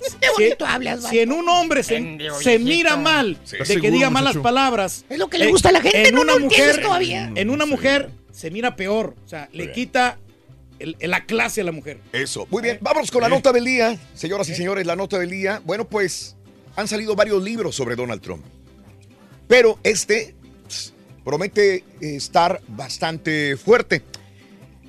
Qué 0.20 0.28
bonito 0.36 0.66
hablas, 0.66 1.08
Si 1.08 1.18
en 1.18 1.32
un 1.32 1.48
hombre 1.48 1.82
se, 1.82 2.18
se 2.42 2.58
mira 2.58 2.96
mal 2.96 3.38
Sí. 3.44 3.56
de 3.56 3.62
¿Estás 3.62 3.80
que 3.80 3.90
diga 3.90 4.10
malas 4.10 4.34
muchacho? 4.34 4.42
palabras. 4.42 5.04
Es 5.08 5.18
lo 5.18 5.28
que 5.28 5.38
le 5.38 5.48
gusta 5.48 5.68
a 5.68 5.72
la 5.72 5.80
gente, 5.82 6.08
En 6.08 6.14
no 6.14 6.22
una 6.22 6.34
lo 6.34 6.40
mujer, 6.40 6.80
todavía. 6.80 7.30
en 7.34 7.50
una 7.50 7.66
mujer 7.66 8.10
se 8.32 8.50
mira 8.50 8.76
peor. 8.76 9.14
O 9.24 9.28
sea, 9.28 9.48
le 9.52 9.72
quita 9.72 10.18
el- 10.78 10.96
la 11.00 11.24
clase 11.26 11.60
a 11.60 11.64
la 11.64 11.72
mujer. 11.72 11.98
Eso. 12.12 12.46
Muy 12.50 12.62
bien, 12.62 12.78
vámonos 12.80 13.10
con 13.10 13.20
la 13.22 13.28
nota 13.28 13.52
del 13.52 13.64
día. 13.64 13.98
Señoras 14.14 14.48
y 14.48 14.54
señores, 14.54 14.86
la 14.86 14.96
nota 14.96 15.18
del 15.18 15.30
día. 15.30 15.60
Bueno, 15.64 15.86
pues 15.86 16.36
han 16.76 16.88
salido 16.88 17.14
varios 17.14 17.42
libros 17.42 17.74
sobre 17.76 17.96
Donald 17.96 18.22
Trump. 18.22 18.42
Pero 19.48 19.78
este 19.82 20.34
pss, 20.68 20.92
promete 21.24 21.76
eh, 21.76 21.82
estar 22.00 22.60
bastante 22.68 23.56
fuerte. 23.56 24.02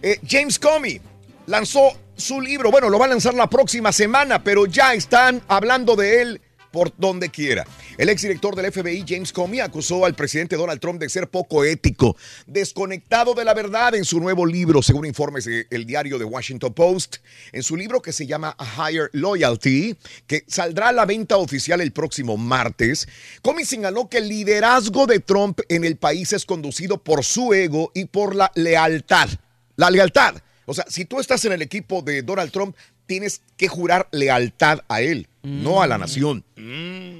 Eh, 0.01 0.19
James 0.27 0.57
Comey 0.59 1.01
lanzó 1.47 1.93
su 2.21 2.39
libro. 2.39 2.71
Bueno, 2.71 2.89
lo 2.89 2.99
va 2.99 3.05
a 3.05 3.09
lanzar 3.09 3.33
la 3.33 3.49
próxima 3.49 3.91
semana, 3.91 4.43
pero 4.43 4.65
ya 4.65 4.93
están 4.93 5.41
hablando 5.47 5.95
de 5.95 6.21
él 6.21 6.41
por 6.71 6.93
donde 6.97 7.29
quiera. 7.29 7.65
El 7.97 8.09
exdirector 8.09 8.55
del 8.55 8.71
FBI, 8.71 9.03
James 9.07 9.33
Comey, 9.33 9.59
acusó 9.59 10.05
al 10.05 10.15
presidente 10.15 10.55
Donald 10.55 10.79
Trump 10.79 10.99
de 10.99 11.09
ser 11.09 11.29
poco 11.29 11.63
ético, 11.63 12.15
desconectado 12.47 13.33
de 13.33 13.45
la 13.45 13.53
verdad 13.53 13.93
en 13.95 14.05
su 14.05 14.19
nuevo 14.19 14.45
libro, 14.45 14.81
según 14.81 15.05
informes 15.05 15.45
del 15.45 15.85
diario 15.85 16.17
The 16.17 16.23
Washington 16.23 16.73
Post. 16.73 17.17
En 17.51 17.63
su 17.63 17.75
libro 17.75 18.01
que 18.01 18.13
se 18.13 18.25
llama 18.25 18.55
A 18.57 18.89
Higher 18.89 19.09
Loyalty, 19.13 19.97
que 20.25 20.43
saldrá 20.47 20.89
a 20.89 20.93
la 20.93 21.05
venta 21.05 21.37
oficial 21.37 21.81
el 21.81 21.91
próximo 21.91 22.37
martes, 22.37 23.07
Comey 23.41 23.65
señaló 23.65 24.09
que 24.09 24.19
el 24.19 24.29
liderazgo 24.29 25.05
de 25.05 25.19
Trump 25.19 25.59
en 25.67 25.83
el 25.83 25.97
país 25.97 26.33
es 26.33 26.45
conducido 26.45 27.03
por 27.03 27.23
su 27.25 27.53
ego 27.53 27.91
y 27.93 28.05
por 28.05 28.33
la 28.35 28.51
lealtad. 28.55 29.29
La 29.75 29.89
lealtad. 29.89 30.35
O 30.65 30.73
sea, 30.73 30.85
si 30.87 31.05
tú 31.05 31.19
estás 31.19 31.43
en 31.45 31.51
el 31.51 31.61
equipo 31.61 32.01
de 32.01 32.21
Donald 32.21 32.51
Trump, 32.51 32.75
tienes 33.05 33.41
que 33.57 33.67
jurar 33.67 34.07
lealtad 34.11 34.81
a 34.87 35.01
él, 35.01 35.27
no 35.43 35.81
a 35.81 35.87
la 35.87 35.97
nación. 35.97 36.45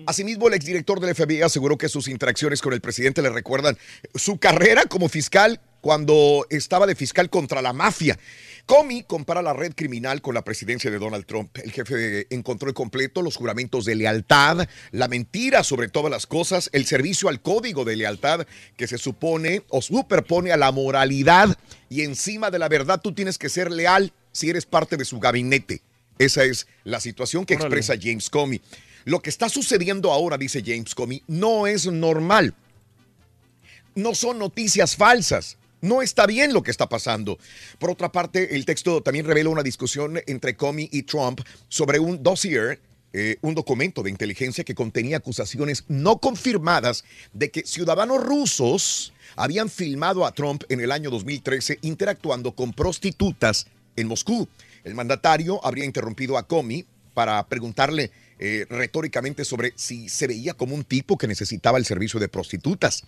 Asimismo, 0.05 0.47
el 0.47 0.53
exdirector 0.53 0.99
del 0.99 1.15
FBI 1.15 1.41
aseguró 1.41 1.77
que 1.77 1.89
sus 1.89 2.07
interacciones 2.07 2.61
con 2.61 2.73
el 2.73 2.81
presidente 2.81 3.21
le 3.21 3.29
recuerdan 3.29 3.77
su 4.15 4.37
carrera 4.37 4.85
como 4.85 5.09
fiscal 5.09 5.59
cuando 5.81 6.45
estaba 6.49 6.87
de 6.87 6.95
fiscal 6.95 7.29
contra 7.29 7.61
la 7.61 7.73
mafia. 7.73 8.17
Comey 8.65 9.03
compara 9.03 9.41
la 9.41 9.53
red 9.53 9.73
criminal 9.75 10.21
con 10.21 10.33
la 10.33 10.43
presidencia 10.43 10.89
de 10.91 10.99
Donald 10.99 11.25
Trump. 11.25 11.57
El 11.57 11.71
jefe 11.71 12.27
encontró 12.33 12.69
en 12.69 12.73
completo 12.73 13.21
los 13.21 13.35
juramentos 13.35 13.85
de 13.85 13.95
lealtad, 13.95 14.67
la 14.91 15.07
mentira 15.07 15.63
sobre 15.63 15.89
todas 15.89 16.11
las 16.11 16.27
cosas, 16.27 16.69
el 16.73 16.85
servicio 16.85 17.29
al 17.29 17.41
código 17.41 17.83
de 17.85 17.95
lealtad 17.95 18.45
que 18.77 18.87
se 18.87 18.97
supone 18.97 19.63
o 19.69 19.81
superpone 19.81 20.51
a 20.51 20.57
la 20.57 20.71
moralidad 20.71 21.57
y 21.89 22.01
encima 22.01 22.51
de 22.51 22.59
la 22.59 22.69
verdad 22.69 23.01
tú 23.01 23.13
tienes 23.13 23.37
que 23.37 23.49
ser 23.49 23.71
leal 23.71 24.13
si 24.31 24.49
eres 24.49 24.65
parte 24.65 24.97
de 24.97 25.05
su 25.05 25.19
gabinete. 25.19 25.81
Esa 26.17 26.43
es 26.43 26.67
la 26.83 26.99
situación 26.99 27.45
que 27.45 27.55
Órale. 27.55 27.67
expresa 27.67 28.01
James 28.01 28.29
Comey. 28.29 28.61
Lo 29.05 29.21
que 29.21 29.31
está 29.31 29.49
sucediendo 29.49 30.11
ahora, 30.11 30.37
dice 30.37 30.61
James 30.65 30.93
Comey, 30.93 31.23
no 31.27 31.65
es 31.65 31.87
normal. 31.87 32.53
No 33.95 34.13
son 34.15 34.39
noticias 34.39 34.95
falsas. 34.95 35.57
No 35.81 36.03
está 36.03 36.27
bien 36.27 36.53
lo 36.53 36.61
que 36.61 36.69
está 36.69 36.87
pasando. 36.87 37.39
Por 37.79 37.89
otra 37.89 38.11
parte, 38.11 38.55
el 38.55 38.65
texto 38.65 39.01
también 39.01 39.25
revela 39.25 39.49
una 39.49 39.63
discusión 39.63 40.21
entre 40.27 40.55
Comey 40.55 40.89
y 40.91 41.03
Trump 41.03 41.41
sobre 41.69 41.97
un 41.97 42.21
dossier, 42.21 42.79
eh, 43.13 43.37
un 43.41 43.55
documento 43.55 44.03
de 44.03 44.11
inteligencia 44.11 44.63
que 44.63 44.75
contenía 44.75 45.17
acusaciones 45.17 45.83
no 45.87 46.19
confirmadas 46.19 47.03
de 47.33 47.49
que 47.49 47.65
ciudadanos 47.65 48.23
rusos 48.23 49.11
habían 49.35 49.69
filmado 49.69 50.25
a 50.25 50.33
Trump 50.33 50.63
en 50.69 50.81
el 50.81 50.91
año 50.91 51.09
2013 51.09 51.79
interactuando 51.81 52.53
con 52.53 52.73
prostitutas 52.73 53.65
en 53.95 54.07
Moscú. 54.07 54.47
El 54.83 54.93
mandatario 54.93 55.65
habría 55.65 55.85
interrumpido 55.85 56.37
a 56.37 56.47
Comey 56.47 56.85
para 57.13 57.45
preguntarle 57.47 58.11
eh, 58.43 58.65
retóricamente 58.71 59.45
sobre 59.45 59.71
si 59.75 60.09
se 60.09 60.25
veía 60.25 60.55
como 60.55 60.73
un 60.73 60.83
tipo 60.83 61.15
que 61.15 61.27
necesitaba 61.27 61.77
el 61.77 61.85
servicio 61.85 62.19
de 62.19 62.27
prostitutas. 62.27 63.03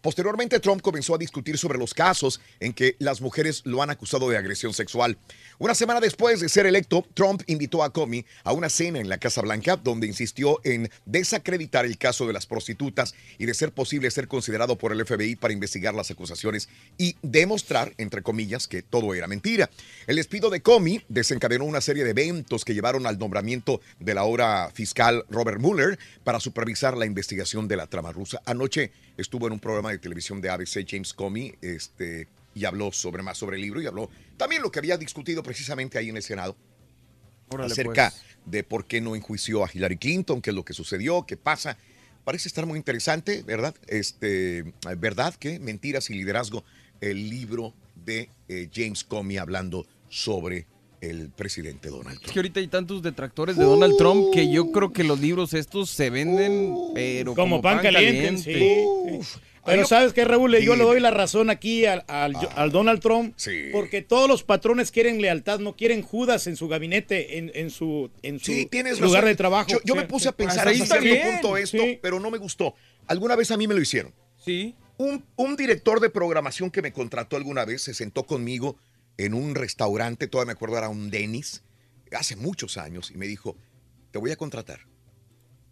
Posteriormente, 0.00 0.60
Trump 0.60 0.80
comenzó 0.80 1.14
a 1.14 1.18
discutir 1.18 1.58
sobre 1.58 1.78
los 1.78 1.92
casos 1.92 2.40
en 2.58 2.72
que 2.72 2.96
las 2.98 3.20
mujeres 3.20 3.60
lo 3.66 3.82
han 3.82 3.90
acusado 3.90 4.30
de 4.30 4.38
agresión 4.38 4.72
sexual. 4.72 5.18
Una 5.58 5.74
semana 5.74 6.00
después 6.00 6.40
de 6.40 6.48
ser 6.48 6.64
electo, 6.64 7.06
Trump 7.12 7.42
invitó 7.48 7.82
a 7.84 7.92
Comey 7.92 8.24
a 8.44 8.52
una 8.52 8.70
cena 8.70 8.98
en 8.98 9.10
la 9.10 9.18
Casa 9.18 9.42
Blanca 9.42 9.76
donde 9.76 10.06
insistió 10.06 10.58
en 10.64 10.90
desacreditar 11.04 11.84
el 11.84 11.98
caso 11.98 12.26
de 12.26 12.32
las 12.32 12.46
prostitutas 12.46 13.14
y 13.36 13.44
de 13.44 13.52
ser 13.52 13.72
posible 13.72 14.10
ser 14.10 14.26
considerado 14.26 14.78
por 14.78 14.92
el 14.92 15.04
FBI 15.04 15.36
para 15.36 15.52
investigar 15.52 15.94
las 15.94 16.10
acusaciones 16.10 16.70
y 16.96 17.16
demostrar, 17.20 17.92
entre 17.98 18.22
comillas, 18.22 18.66
que 18.66 18.82
todo 18.82 19.12
era 19.12 19.26
mentira. 19.26 19.68
El 20.06 20.16
despido 20.16 20.48
de 20.48 20.62
Comey 20.62 21.04
desencadenó 21.10 21.66
una 21.66 21.82
serie 21.82 22.04
de 22.04 22.10
eventos 22.10 22.64
que 22.64 22.72
llevaron 22.72 23.06
al 23.06 23.18
nombramiento 23.18 23.82
de 24.00 24.14
la 24.14 24.22
ahora 24.22 24.70
fiscal 24.78 25.24
Robert 25.28 25.60
Mueller 25.60 25.98
para 26.22 26.38
supervisar 26.38 26.96
la 26.96 27.04
investigación 27.04 27.66
de 27.66 27.76
la 27.76 27.88
trama 27.88 28.12
rusa. 28.12 28.40
Anoche 28.46 28.92
estuvo 29.16 29.48
en 29.48 29.54
un 29.54 29.58
programa 29.58 29.90
de 29.90 29.98
televisión 29.98 30.40
de 30.40 30.50
ABC 30.50 30.86
James 30.88 31.12
Comey 31.12 31.56
este, 31.60 32.28
y 32.54 32.64
habló 32.64 32.92
sobre 32.92 33.24
más 33.24 33.36
sobre 33.36 33.56
el 33.56 33.62
libro 33.62 33.82
y 33.82 33.88
habló 33.88 34.08
también 34.36 34.62
lo 34.62 34.70
que 34.70 34.78
había 34.78 34.96
discutido 34.96 35.42
precisamente 35.42 35.98
ahí 35.98 36.10
en 36.10 36.16
el 36.16 36.22
Senado 36.22 36.54
Órale, 37.48 37.72
acerca 37.72 38.12
pues. 38.12 38.22
de 38.46 38.62
por 38.62 38.86
qué 38.86 39.00
no 39.00 39.16
enjuició 39.16 39.64
a 39.64 39.70
Hillary 39.72 39.96
Clinton, 39.96 40.40
qué 40.40 40.50
es 40.50 40.56
lo 40.56 40.64
que 40.64 40.74
sucedió, 40.74 41.26
qué 41.26 41.36
pasa. 41.36 41.76
Parece 42.22 42.46
estar 42.46 42.64
muy 42.64 42.78
interesante, 42.78 43.42
¿verdad? 43.42 43.74
Este, 43.88 44.74
¿Verdad 44.96 45.34
que 45.34 45.58
Mentiras 45.58 46.08
y 46.10 46.14
Liderazgo, 46.14 46.62
el 47.00 47.30
libro 47.30 47.74
de 47.96 48.30
eh, 48.48 48.70
James 48.72 49.02
Comey 49.02 49.38
hablando 49.38 49.88
sobre 50.08 50.66
el 51.00 51.30
presidente 51.30 51.88
Donald 51.88 52.14
Es 52.16 52.20
Trump. 52.20 52.32
que 52.32 52.38
ahorita 52.40 52.60
hay 52.60 52.68
tantos 52.68 53.02
detractores 53.02 53.56
de 53.56 53.64
Donald 53.64 53.96
Trump 53.96 54.26
que 54.32 54.50
yo 54.52 54.70
creo 54.72 54.92
que 54.92 55.04
los 55.04 55.20
libros 55.20 55.54
estos 55.54 55.90
se 55.90 56.10
venden, 56.10 56.74
pero 56.94 57.34
Como, 57.34 57.60
pan, 57.62 57.80
caliente. 57.80 58.38
sí. 58.42 58.52
Ay, 59.64 59.74
Pero 59.76 59.86
sabes 59.86 60.14
qué, 60.14 60.24
Raúl, 60.24 60.56
yo 60.58 60.76
le 60.76 60.84
doy 60.84 60.98
la 60.98 61.10
razón 61.10 61.50
aquí 61.50 61.84
al, 61.84 62.02
al- 62.08 62.34
al 62.56 62.72
Donald 62.72 63.00
Trump, 63.02 63.34
Sí. 63.36 63.64
porque 63.70 64.00
todos 64.00 64.26
los 64.26 64.42
patrones 64.42 64.90
quieren 64.90 65.20
lealtad, 65.20 65.58
no 65.58 65.76
quieren 65.76 66.00
Judas 66.00 66.46
en 66.46 66.56
su 66.56 66.68
gabinete, 66.68 67.36
en, 67.36 67.50
en 67.54 67.68
su, 67.68 68.10
en 68.22 68.38
su 68.40 68.46
Sí, 68.46 68.68
lugar 68.72 69.00
razón. 69.00 69.24
de 69.26 69.34
trabajo. 69.34 69.68
Yo, 69.70 69.78
yo 69.84 69.94
me 69.94 70.04
puse 70.04 70.22
sí. 70.22 70.28
a 70.30 70.32
pensar 70.32 70.66
Ahí 70.68 70.80
hasta 70.80 70.84
está 70.96 71.00
cierto 71.02 71.22
bien, 71.22 71.40
punto 71.40 71.56
esto, 71.58 71.76
sí. 71.82 71.98
pero 72.00 72.18
no 72.18 72.30
me 72.30 72.38
gustó. 72.38 72.74
Alguna 73.08 73.36
vez 73.36 73.50
a 73.50 73.58
mí 73.58 73.66
me 73.68 73.74
lo 73.74 73.80
hicieron. 73.82 74.14
Sí. 74.42 74.74
Un, 74.96 75.22
un 75.36 75.54
director 75.54 76.00
de 76.00 76.08
programación 76.08 76.70
que 76.70 76.80
me 76.80 76.92
contrató 76.92 77.36
alguna 77.36 77.64
vez 77.66 77.82
se 77.82 77.92
sentó 77.94 78.24
conmigo 78.24 78.76
en 79.18 79.34
un 79.34 79.54
restaurante, 79.54 80.26
todavía 80.28 80.46
me 80.48 80.52
acuerdo, 80.52 80.78
era 80.78 80.88
un 80.88 81.10
Dennis, 81.10 81.62
hace 82.12 82.36
muchos 82.36 82.76
años, 82.78 83.10
y 83.10 83.16
me 83.18 83.26
dijo, 83.26 83.56
te 84.12 84.18
voy 84.18 84.30
a 84.30 84.36
contratar, 84.36 84.86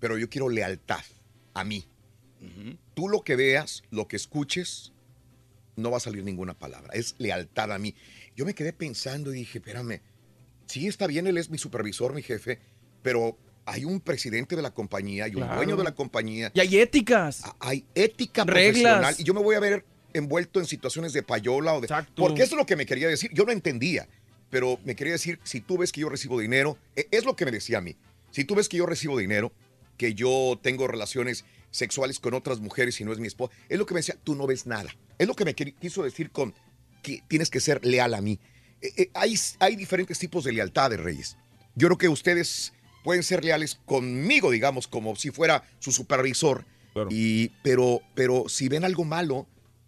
pero 0.00 0.18
yo 0.18 0.28
quiero 0.28 0.48
lealtad 0.48 1.02
a 1.54 1.64
mí. 1.64 1.86
Tú 2.94 3.08
lo 3.08 3.22
que 3.22 3.34
veas, 3.34 3.82
lo 3.90 4.06
que 4.08 4.16
escuches, 4.16 4.92
no 5.76 5.90
va 5.90 5.96
a 5.96 6.00
salir 6.00 6.22
ninguna 6.22 6.54
palabra, 6.58 6.90
es 6.92 7.14
lealtad 7.18 7.72
a 7.72 7.78
mí. 7.78 7.94
Yo 8.36 8.44
me 8.44 8.54
quedé 8.54 8.72
pensando 8.72 9.32
y 9.32 9.38
dije, 9.38 9.58
espérame, 9.58 10.00
sí 10.66 10.86
está 10.86 11.06
bien, 11.06 11.26
él 11.26 11.38
es 11.38 11.48
mi 11.50 11.58
supervisor, 11.58 12.14
mi 12.14 12.22
jefe, 12.22 12.58
pero 13.02 13.38
hay 13.64 13.84
un 13.84 14.00
presidente 14.00 14.54
de 14.54 14.62
la 14.62 14.72
compañía 14.72 15.26
y 15.28 15.30
un 15.34 15.42
Claro. 15.42 15.56
dueño 15.56 15.76
de 15.76 15.84
la 15.84 15.94
compañía. 15.94 16.52
Y 16.54 16.60
hay 16.60 16.78
éticas. 16.78 17.42
Hay 17.58 17.84
ética 17.94 18.44
Reglas. 18.44 18.72
profesional 18.82 19.14
y 19.18 19.24
yo 19.24 19.34
me 19.34 19.40
voy 19.42 19.56
a 19.56 19.60
ver 19.60 19.84
envuelto 20.16 20.60
en 20.60 20.66
situaciones 20.66 21.12
de 21.12 21.22
payola 21.22 21.74
o 21.74 21.80
de... 21.80 21.86
Porque 22.14 22.42
eso 22.42 22.54
es 22.54 22.58
lo 22.58 22.66
que 22.66 22.76
me 22.76 22.86
quería 22.86 23.08
decir. 23.08 23.30
Yo 23.32 23.44
no 23.44 23.52
entendía, 23.52 24.08
pero 24.50 24.78
me 24.84 24.94
quería 24.96 25.12
decir, 25.12 25.38
si 25.44 25.60
tú 25.60 25.78
ves 25.78 25.92
que 25.92 26.00
yo 26.00 26.08
recibo 26.08 26.38
dinero, 26.38 26.78
e- 26.94 27.08
es 27.10 27.24
lo 27.24 27.36
que 27.36 27.44
me 27.44 27.50
decía 27.50 27.78
a 27.78 27.80
mí. 27.80 27.96
Si 28.30 28.44
tú 28.44 28.54
ves 28.54 28.68
que 28.68 28.76
yo 28.76 28.86
recibo 28.86 29.16
dinero, 29.18 29.52
que 29.96 30.14
yo 30.14 30.58
tengo 30.62 30.86
relaciones 30.86 31.44
sexuales 31.70 32.20
con 32.20 32.34
otras 32.34 32.60
mujeres 32.60 33.00
y 33.00 33.04
no 33.04 33.12
es 33.12 33.18
mi 33.18 33.26
esposa, 33.26 33.54
es 33.68 33.78
lo 33.78 33.86
que 33.86 33.94
me 33.94 34.00
decía, 34.00 34.16
tú 34.22 34.34
no 34.34 34.46
ves 34.46 34.66
nada. 34.66 34.94
Es 35.18 35.26
lo 35.26 35.34
que 35.34 35.44
me 35.44 35.54
quiso 35.54 36.02
decir 36.02 36.30
con 36.30 36.54
que 37.02 37.22
tienes 37.28 37.50
que 37.50 37.60
ser 37.60 37.84
leal 37.84 38.14
a 38.14 38.20
mí. 38.20 38.38
Eh, 38.82 38.92
eh, 38.96 39.10
hay, 39.14 39.34
hay 39.58 39.76
diferentes 39.76 40.18
tipos 40.18 40.44
de 40.44 40.52
lealtades, 40.52 41.00
Reyes. 41.00 41.36
Yo 41.74 41.88
creo 41.88 41.98
que 41.98 42.08
ustedes 42.08 42.72
pueden 43.04 43.22
ser 43.22 43.44
leales 43.44 43.78
conmigo, 43.86 44.50
digamos, 44.50 44.86
como 44.88 45.14
si 45.16 45.30
fuera 45.30 45.62
su 45.78 45.92
supervisor. 45.92 46.64
Y, 47.10 47.50
pero, 47.62 48.00
pero 48.14 48.48
si 48.48 48.68
ven 48.68 48.84
algo 48.84 49.04
malo, 49.04 49.46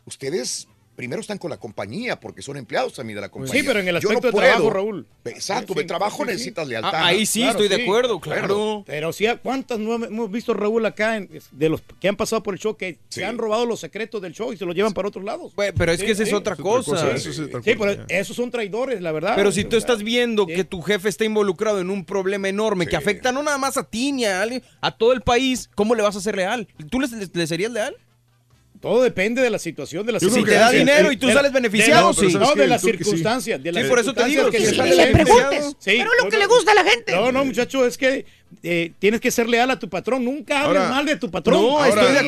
ustedes 0.09 0.67
primero 0.97 1.21
están 1.21 1.39
con 1.39 1.49
la 1.49 1.59
compañía 1.59 2.19
porque 2.19 2.43
son 2.43 2.57
empleados 2.57 2.95
también 2.95 3.15
de 3.15 3.21
la 3.21 3.29
compañía. 3.29 3.61
Sí, 3.61 3.65
pero 3.65 3.79
en 3.79 3.87
el 3.87 3.97
aspecto 3.99 4.27
de 4.27 4.33
puedo- 4.33 4.45
trabajo, 4.45 4.69
Raúl. 4.69 5.07
Exacto, 5.27 5.73
Sí, 5.73 5.77
de 5.77 5.81
sí, 5.83 5.87
trabajo 5.87 6.17
sí, 6.17 6.23
sí. 6.25 6.27
necesitas 6.27 6.67
lealtad. 6.67 6.91
Ah, 6.93 7.07
ahí 7.07 7.25
sí, 7.25 7.43
Claro, 7.43 7.53
estoy 7.63 7.69
de 7.79 7.85
acuerdo, 7.85 8.19
claro. 8.19 8.83
Pero 8.85 9.13
sí, 9.13 9.27
¿cuántas 9.41 9.79
no 9.79 9.95
hemos 9.95 10.29
visto, 10.29 10.55
Raúl, 10.55 10.85
acá 10.87 11.17
en- 11.19 11.31
de 11.53 11.69
los 11.69 11.83
que 12.01 12.09
han 12.09 12.17
pasado 12.17 12.43
por 12.43 12.55
el 12.55 12.59
show 12.59 12.77
que 12.77 12.99
se 13.11 13.25
han 13.25 13.39
robado 13.39 13.65
los 13.65 13.79
secretos 13.79 14.21
del 14.21 14.33
show 14.35 14.53
y 14.53 14.57
se 14.57 14.65
los 14.67 14.75
llevan 14.75 14.93
para 14.93 15.07
otros 15.07 15.25
lados? 15.25 15.53
pero 15.77 15.93
es 15.93 16.03
que 16.03 16.11
esa 16.11 16.25
es 16.25 16.33
otra 16.33 16.57
cosa. 16.57 17.17
Sí, 17.17 17.31
pero 17.63 18.05
esos 18.09 18.35
son 18.35 18.51
traidores, 18.51 19.01
la 19.01 19.13
verdad. 19.13 19.35
Pero 19.37 19.53
si 19.53 19.63
tú 19.63 19.77
estás 19.77 20.03
viendo 20.03 20.49
que 20.49 20.65
tu 20.65 20.83
jefe 20.83 21.09
está 21.09 21.25
involucrado 21.25 21.79
en 21.81 21.91
un 21.91 22.05
problema 22.05 22.49
enorme 22.49 22.89
que 22.89 22.97
afecta 22.97 23.31
no 23.31 23.45
nada 23.45 23.59
más 23.59 23.77
a 23.77 23.85
ti 23.85 24.11
ni 24.11 24.25
a 24.25 24.43
alguien, 24.43 24.65
a 24.81 24.91
todo 24.91 25.13
el 25.13 25.21
país, 25.21 25.71
¿cómo 25.77 25.95
le 25.95 26.03
vas 26.03 26.17
a 26.17 26.21
ser 26.21 26.35
leal? 26.35 26.67
¿Tú 26.91 26.99
le, 26.99 27.07
le- 27.07 27.31
le 27.33 27.47
serías 27.47 27.71
leal? 27.71 27.95
Todo 28.81 29.03
depende 29.03 29.43
de 29.43 29.51
la 29.51 29.59
situación, 29.59 30.07
de 30.07 30.13
la 30.13 30.19
creo 30.19 30.45
que 30.45 30.53
da 30.55 30.71
dinero 30.71 31.11
y 31.11 31.17
tú 31.17 31.31
sales 31.31 31.53
beneficiado, 31.53 32.13
sí. 32.13 32.29
No, 32.35 32.55
de 32.55 32.67
las 32.67 32.83
circunstancias. 32.83 33.63
de 33.63 33.73
las 33.73 33.83
Sí, 33.83 33.89
por 33.89 33.99
eso 33.99 34.15
te 34.15 34.25
digo, 34.27 34.51
que 34.51 34.61
le 34.61 35.07
preguntes, 35.09 35.75
Sí, 35.79 35.97
pero 35.99 36.11
lo 36.19 36.25
no, 36.25 36.31
que 36.31 36.37
no, 36.37 36.43
le 36.43 36.47
gusta 36.47 36.73
a 36.73 36.75
la 36.75 36.85
gente. 36.85 37.13
No, 37.15 37.33
no, 37.33 37.45
muchacho, 37.45 37.85
es 37.87 37.99
que 37.99 38.25
eh, 38.63 38.93
tienes 38.99 39.21
que 39.21 39.31
ser 39.31 39.49
leal 39.49 39.71
a 39.71 39.79
tu 39.79 39.89
patrón. 39.89 40.25
Nunca 40.25 40.63
hables 40.65 40.81
Ahora- 40.83 40.95
mal 40.95 41.05
de 41.07 41.17
tu 41.17 41.31
patrón. 41.31 41.57
Ahora- 41.57 42.21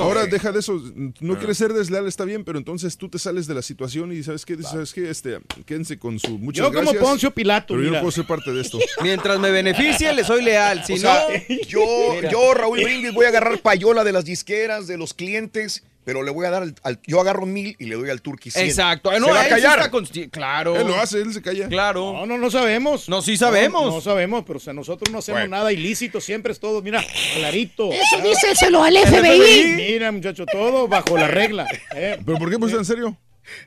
Ahora 0.00 0.26
deja 0.26 0.52
de 0.52 0.60
eso. 0.60 0.80
No 1.20 1.36
quieres 1.38 1.58
ser 1.58 1.72
desleal, 1.72 2.06
está 2.06 2.24
bien, 2.24 2.44
pero 2.44 2.58
entonces 2.58 2.96
tú 2.96 3.08
te 3.08 3.18
sales 3.18 3.46
de 3.46 3.54
la 3.54 3.62
situación 3.62 4.12
y 4.12 4.22
¿sabes 4.22 4.44
qué? 4.46 4.56
¿Sabes 4.62 4.92
qué? 4.92 5.10
Este, 5.10 5.38
quédense 5.66 5.98
con 5.98 6.18
su 6.18 6.38
muchas 6.38 6.66
Yo 6.66 6.72
como 6.72 6.94
Poncio 6.94 7.30
Pilato, 7.32 7.74
Pero 7.74 7.82
yo 7.84 7.90
no 7.92 8.00
puedo 8.00 8.10
ser 8.12 8.26
parte 8.26 8.52
de 8.52 8.60
esto. 8.62 8.78
Mientras 9.02 9.38
me 9.38 9.50
beneficie, 9.50 10.12
le 10.12 10.24
soy 10.24 10.42
leal. 10.42 10.84
Si 10.86 10.94
O 10.94 10.96
no, 10.96 11.02
sea, 11.02 11.26
yo, 11.68 11.80
Mira. 12.14 12.30
yo, 12.30 12.54
Raúl 12.54 12.82
Brindis, 12.82 13.12
voy 13.12 13.26
a 13.26 13.28
agarrar 13.28 13.58
payola 13.58 14.04
de 14.04 14.12
las 14.12 14.24
disqueras, 14.24 14.86
de 14.86 14.96
los 14.96 15.12
clientes, 15.14 15.82
pero 16.06 16.22
le 16.22 16.30
voy 16.30 16.46
a 16.46 16.50
dar 16.50 16.62
al, 16.62 16.72
al- 16.84 17.00
yo 17.04 17.20
agarro 17.20 17.46
mil 17.46 17.74
y 17.80 17.86
le 17.86 17.96
doy 17.96 18.10
al 18.10 18.22
Turqui 18.22 18.52
100. 18.52 18.64
Exacto. 18.64 19.10
Se 19.12 19.18
No, 19.18 19.26
va 19.30 19.40
a 19.40 19.44
sí 19.44 19.50
callar. 19.50 19.90
Claro. 20.30 20.76
Él 20.76 20.86
lo 20.86 20.94
hace, 20.96 21.20
él 21.20 21.32
se 21.34 21.42
calla. 21.42 21.66
Claro. 21.68 22.12
No, 22.12 22.26
no, 22.26 22.38
no 22.38 22.48
sabemos. 22.48 23.08
No, 23.08 23.22
sí 23.22 23.36
sabemos. 23.36 23.84
No, 23.86 23.90
no 23.96 24.00
sabemos, 24.00 24.44
pero 24.46 24.58
o 24.58 24.60
sea, 24.60 24.72
nosotros 24.72 25.10
no 25.12 25.18
hacemos 25.18 25.40
Bueno. 25.40 25.56
nada 25.56 25.72
ilícito, 25.72 26.20
siempre 26.20 26.52
es 26.52 26.60
todo, 26.60 26.80
mira, 26.80 27.04
clarito. 27.34 27.90
Eso 27.92 28.20
díselo 28.22 28.84
al 28.84 28.96
FBI. 28.96 29.74
Mira, 29.76 30.12
muchacho, 30.12 30.46
todo 30.46 30.86
bajo 30.86 31.18
la 31.18 31.26
regla. 31.26 31.66
eh. 31.96 32.18
¿Pero 32.24 32.38
por 32.38 32.50
qué 32.50 32.58
pues 32.58 32.72
en 32.72 32.84
serio? 32.84 33.16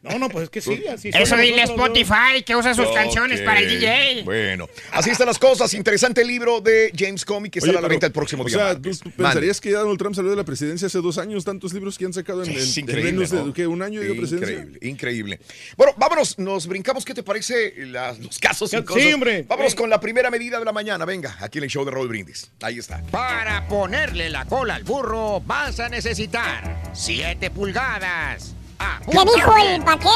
No, 0.03 0.19
no, 0.19 0.29
pues 0.29 0.45
es 0.45 0.49
que 0.49 0.61
sí, 0.61 0.83
así 0.87 1.09
Eso 1.13 1.37
dile 1.37 1.63
Spotify 1.63 2.43
que 2.45 2.55
usa 2.55 2.73
sus 2.73 2.87
canciones 2.89 3.41
para 3.41 3.59
el 3.59 3.69
DJ. 3.69 4.23
Bueno, 4.23 4.67
así 4.91 5.09
están 5.09 5.27
las 5.27 5.39
cosas. 5.39 5.73
Interesante 5.73 6.23
libro 6.25 6.61
de 6.61 6.91
James 6.97 7.25
Comey 7.25 7.49
que 7.51 7.59
Oye, 7.59 7.67
sale 7.67 7.77
a 7.79 7.81
la 7.81 7.87
venta 7.87 8.05
el 8.05 8.11
próximo 8.11 8.43
o 8.43 8.45
día. 8.45 8.57
sea, 8.57 8.65
martes. 8.73 8.99
¿tú, 8.99 9.09
tú 9.09 9.09
Mande. 9.17 9.23
pensarías 9.35 9.61
que 9.61 9.71
ya 9.71 9.79
Donald 9.79 9.97
Trump 9.99 10.15
salió 10.15 10.29
de 10.31 10.37
la 10.37 10.43
presidencia 10.45 10.87
hace 10.87 10.99
dos 10.99 11.17
años? 11.17 11.43
Tantos 11.45 11.73
libros 11.73 11.97
que 11.97 12.05
han 12.05 12.13
sacado 12.13 12.43
en, 12.43 12.51
en- 12.51 12.57
en 12.57 12.67
increíble. 12.67 13.11
menos 13.11 13.31
¿no? 13.33 13.45
de 13.47 13.53
¿qué, 13.53 13.67
un 13.67 13.81
año 13.81 14.01
de 14.01 14.13
presidencia. 14.15 14.53
Increíble, 14.59 14.79
increíble. 14.87 15.39
Bueno, 15.77 15.93
vámonos, 15.97 16.37
nos 16.39 16.67
brincamos. 16.67 17.05
¿Qué 17.05 17.13
te 17.13 17.23
parece 17.23 17.73
las- 17.87 18.19
los 18.19 18.37
casos 18.39 18.73
y 18.73 18.77
Sí, 18.77 18.83
cosas? 18.83 19.13
hombre. 19.13 19.43
Vámonos 19.47 19.75
con 19.75 19.89
la 19.89 19.99
primera 19.99 20.29
medida 20.29 20.59
de 20.59 20.65
la 20.65 20.71
mañana. 20.71 21.05
Venga, 21.05 21.37
aquí 21.39 21.57
en 21.59 21.65
el 21.65 21.69
show 21.69 21.83
de 21.85 21.91
Raúl 21.91 22.07
Brindis. 22.07 22.51
Ahí 22.61 22.79
está. 22.79 23.01
Para 23.11 23.67
ponerle 23.67 24.29
la 24.29 24.45
cola 24.45 24.75
al 24.75 24.83
burro 24.83 25.41
vas 25.41 25.79
a 25.79 25.89
necesitar 25.89 26.81
7 26.93 27.49
pulgadas. 27.51 28.55
Ah, 28.79 28.99
¿Qué 29.05 29.17
dijo 29.35 29.53
el 29.57 29.81
vaquero? 29.81 30.11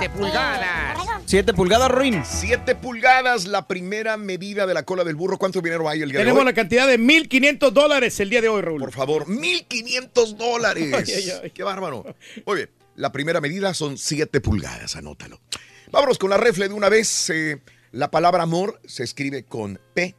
7 0.00 0.10
pulgadas. 0.10 0.98
Siete 1.26 1.52
pulgadas, 1.54 1.90
Ruin. 1.90 2.22
7 2.24 2.74
pulgadas, 2.76 3.46
la 3.46 3.66
primera 3.68 4.16
medida 4.16 4.66
de 4.66 4.74
la 4.74 4.84
cola 4.84 5.04
del 5.04 5.16
burro. 5.16 5.38
¿Cuánto 5.38 5.60
dinero 5.60 5.88
hay 5.88 6.02
el 6.02 6.10
día 6.10 6.20
Tenemos 6.20 6.38
de 6.40 6.44
la 6.44 6.50
hoy? 6.50 6.54
cantidad 6.54 6.86
de 6.86 6.98
1.500 6.98 7.70
dólares 7.72 8.18
el 8.20 8.30
día 8.30 8.40
de 8.40 8.48
hoy, 8.48 8.62
Raúl. 8.62 8.80
Por 8.80 8.92
favor, 8.92 9.26
1.500 9.26 10.36
dólares. 10.36 10.94
Ay, 10.94 11.04
ay, 11.14 11.32
ay. 11.44 11.50
Qué 11.50 11.62
bárbaro. 11.62 12.04
Muy 12.46 12.56
bien, 12.56 12.70
la 12.94 13.12
primera 13.12 13.40
medida 13.40 13.74
son 13.74 13.98
7 13.98 14.40
pulgadas, 14.40 14.96
anótalo. 14.96 15.40
Vámonos 15.90 16.18
con 16.18 16.30
la 16.30 16.36
refle 16.36 16.68
de 16.68 16.74
una 16.74 16.88
vez. 16.88 17.30
eh, 17.30 17.60
la 17.92 18.10
palabra 18.10 18.42
amor 18.42 18.80
se 18.86 19.02
escribe 19.04 19.44
con 19.44 19.80
P. 19.94 20.14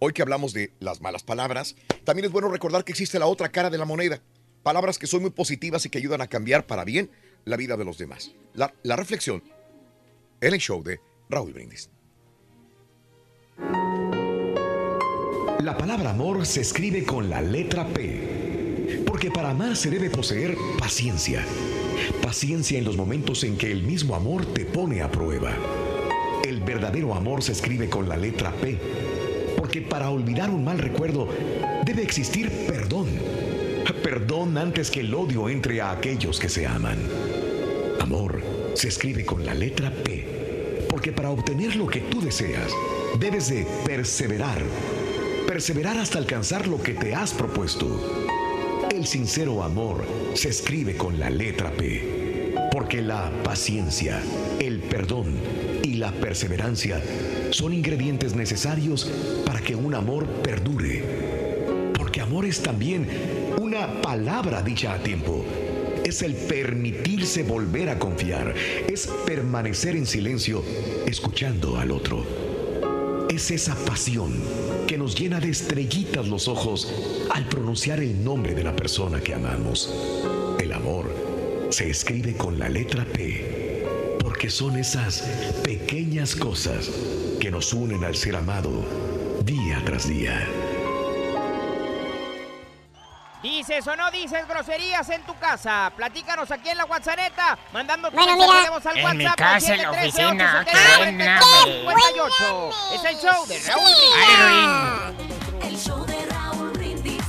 Hoy 0.00 0.12
que 0.12 0.22
hablamos 0.22 0.52
de 0.52 0.72
las 0.80 1.00
malas 1.00 1.22
palabras, 1.22 1.74
también 2.04 2.26
es 2.26 2.30
bueno 2.32 2.48
recordar 2.48 2.84
que 2.84 2.92
existe 2.92 3.18
la 3.18 3.26
otra 3.26 3.48
cara 3.50 3.68
de 3.70 3.78
la 3.78 3.84
moneda. 3.84 4.20
Palabras 4.62 4.98
que 4.98 5.06
son 5.06 5.22
muy 5.22 5.30
positivas 5.30 5.84
y 5.86 5.90
que 5.90 5.98
ayudan 5.98 6.20
a 6.20 6.26
cambiar 6.26 6.66
para 6.66 6.84
bien 6.84 7.10
la 7.44 7.56
vida 7.56 7.76
de 7.76 7.84
los 7.84 7.98
demás. 7.98 8.32
La, 8.54 8.96
reflexión 8.96 9.42
en 10.40 10.54
el 10.54 10.60
show 10.60 10.82
de 10.82 11.00
Raúl 11.28 11.52
Brindis. 11.52 11.90
La 15.60 15.76
palabra 15.76 16.10
amor 16.10 16.46
se 16.46 16.60
escribe 16.60 17.04
con 17.04 17.28
la 17.28 17.40
letra 17.40 17.86
P, 17.86 19.02
porque 19.06 19.30
para 19.30 19.50
amar 19.50 19.76
se 19.76 19.90
debe 19.90 20.10
poseer 20.10 20.56
paciencia. 20.78 21.44
Paciencia 22.22 22.78
en 22.78 22.84
los 22.84 22.96
momentos 22.96 23.42
en 23.44 23.56
que 23.56 23.70
el 23.70 23.82
mismo 23.82 24.14
amor 24.14 24.46
te 24.46 24.64
pone 24.64 25.02
a 25.02 25.10
prueba. 25.10 25.52
El 26.44 26.60
verdadero 26.60 27.14
amor 27.14 27.42
se 27.42 27.52
escribe 27.52 27.88
con 27.88 28.08
la 28.08 28.16
letra 28.16 28.52
P, 28.52 28.78
porque 29.56 29.82
para 29.82 30.10
olvidar 30.10 30.50
un 30.50 30.64
mal 30.64 30.78
recuerdo 30.78 31.28
debe 31.84 32.02
existir 32.02 32.50
perdón. 32.66 33.08
Perdón 33.94 34.58
antes 34.58 34.90
que 34.90 35.00
el 35.00 35.14
odio 35.14 35.48
entre 35.48 35.80
a 35.80 35.90
aquellos 35.90 36.38
que 36.38 36.48
se 36.48 36.66
aman. 36.66 36.98
Amor 38.00 38.42
se 38.74 38.88
escribe 38.88 39.24
con 39.24 39.44
la 39.44 39.54
letra 39.54 39.90
P, 39.90 40.86
porque 40.90 41.10
para 41.10 41.30
obtener 41.30 41.74
lo 41.74 41.86
que 41.86 42.00
tú 42.00 42.20
deseas, 42.20 42.70
debes 43.18 43.48
de 43.48 43.66
perseverar. 43.86 44.62
Perseverar 45.46 45.96
hasta 45.96 46.18
alcanzar 46.18 46.66
lo 46.68 46.82
que 46.82 46.92
te 46.92 47.14
has 47.14 47.32
propuesto. 47.32 48.86
El 48.90 49.06
sincero 49.06 49.62
amor 49.62 50.04
se 50.34 50.50
escribe 50.50 50.96
con 50.96 51.18
la 51.18 51.30
letra 51.30 51.70
P, 51.70 52.54
porque 52.70 53.00
la 53.00 53.30
paciencia, 53.42 54.22
el 54.60 54.80
perdón 54.80 55.34
y 55.82 55.94
la 55.94 56.12
perseverancia 56.12 57.02
son 57.50 57.72
ingredientes 57.72 58.34
necesarios 58.34 59.10
para 59.46 59.60
que 59.60 59.74
un 59.74 59.94
amor 59.94 60.26
perdure. 60.42 61.02
Porque 61.94 62.20
amor 62.20 62.44
es 62.44 62.62
también 62.62 63.06
palabra 63.86 64.62
dicha 64.62 64.94
a 64.94 64.98
tiempo. 64.98 65.44
Es 66.04 66.22
el 66.22 66.34
permitirse 66.34 67.42
volver 67.42 67.90
a 67.90 67.98
confiar. 67.98 68.54
Es 68.88 69.06
permanecer 69.26 69.96
en 69.96 70.06
silencio 70.06 70.64
escuchando 71.06 71.76
al 71.76 71.90
otro. 71.90 72.24
Es 73.28 73.50
esa 73.50 73.74
pasión 73.84 74.32
que 74.86 74.98
nos 74.98 75.14
llena 75.14 75.38
de 75.38 75.50
estrellitas 75.50 76.26
los 76.26 76.48
ojos 76.48 76.92
al 77.30 77.46
pronunciar 77.48 78.00
el 78.00 78.24
nombre 78.24 78.54
de 78.54 78.64
la 78.64 78.74
persona 78.74 79.20
que 79.20 79.34
amamos. 79.34 79.94
El 80.58 80.72
amor 80.72 81.14
se 81.70 81.90
escribe 81.90 82.34
con 82.34 82.58
la 82.58 82.68
letra 82.68 83.04
P, 83.04 83.84
porque 84.18 84.38
que 84.38 84.50
son 84.50 84.78
esas 84.78 85.22
pequeñas 85.64 86.36
cosas 86.36 86.90
que 87.40 87.50
nos 87.50 87.72
unen 87.72 88.04
al 88.04 88.14
ser 88.14 88.36
amado 88.36 88.84
día 89.44 89.82
tras 89.84 90.08
día. 90.08 90.46
¿Dices 93.68 93.86
o 93.86 93.94
no 93.96 94.10
dices 94.10 94.48
groserías 94.48 95.06
en 95.10 95.20
tu 95.24 95.36
casa? 95.38 95.92
Platícanos 95.94 96.50
aquí 96.50 96.70
en 96.70 96.78
la 96.78 96.86
WhatsApp, 96.86 97.58
mandando 97.70 98.10
tu 98.10 98.16
Bueno, 98.16 98.34
mensaje 98.34 98.48
mira. 98.48 98.62
al 98.62 98.96
En 98.96 99.04
WhatsApp. 99.04 99.14
mi 99.14 99.24
casa, 99.26 99.74
en 99.74 99.82
la 99.82 99.92
713 99.92 100.24
oficina, 100.24 100.60
879 100.60 101.18
qué 101.18 101.82
58. 101.84 102.70
Es 102.94 103.04
el 103.04 103.16
show 103.18 103.46
de 103.46 103.58
Raúl 103.68 103.92
Brindis. 105.20 105.68
El 105.68 105.78
show 105.78 106.06
de 106.06 106.26
Raúl 106.30 106.70
Brindis. 106.70 107.24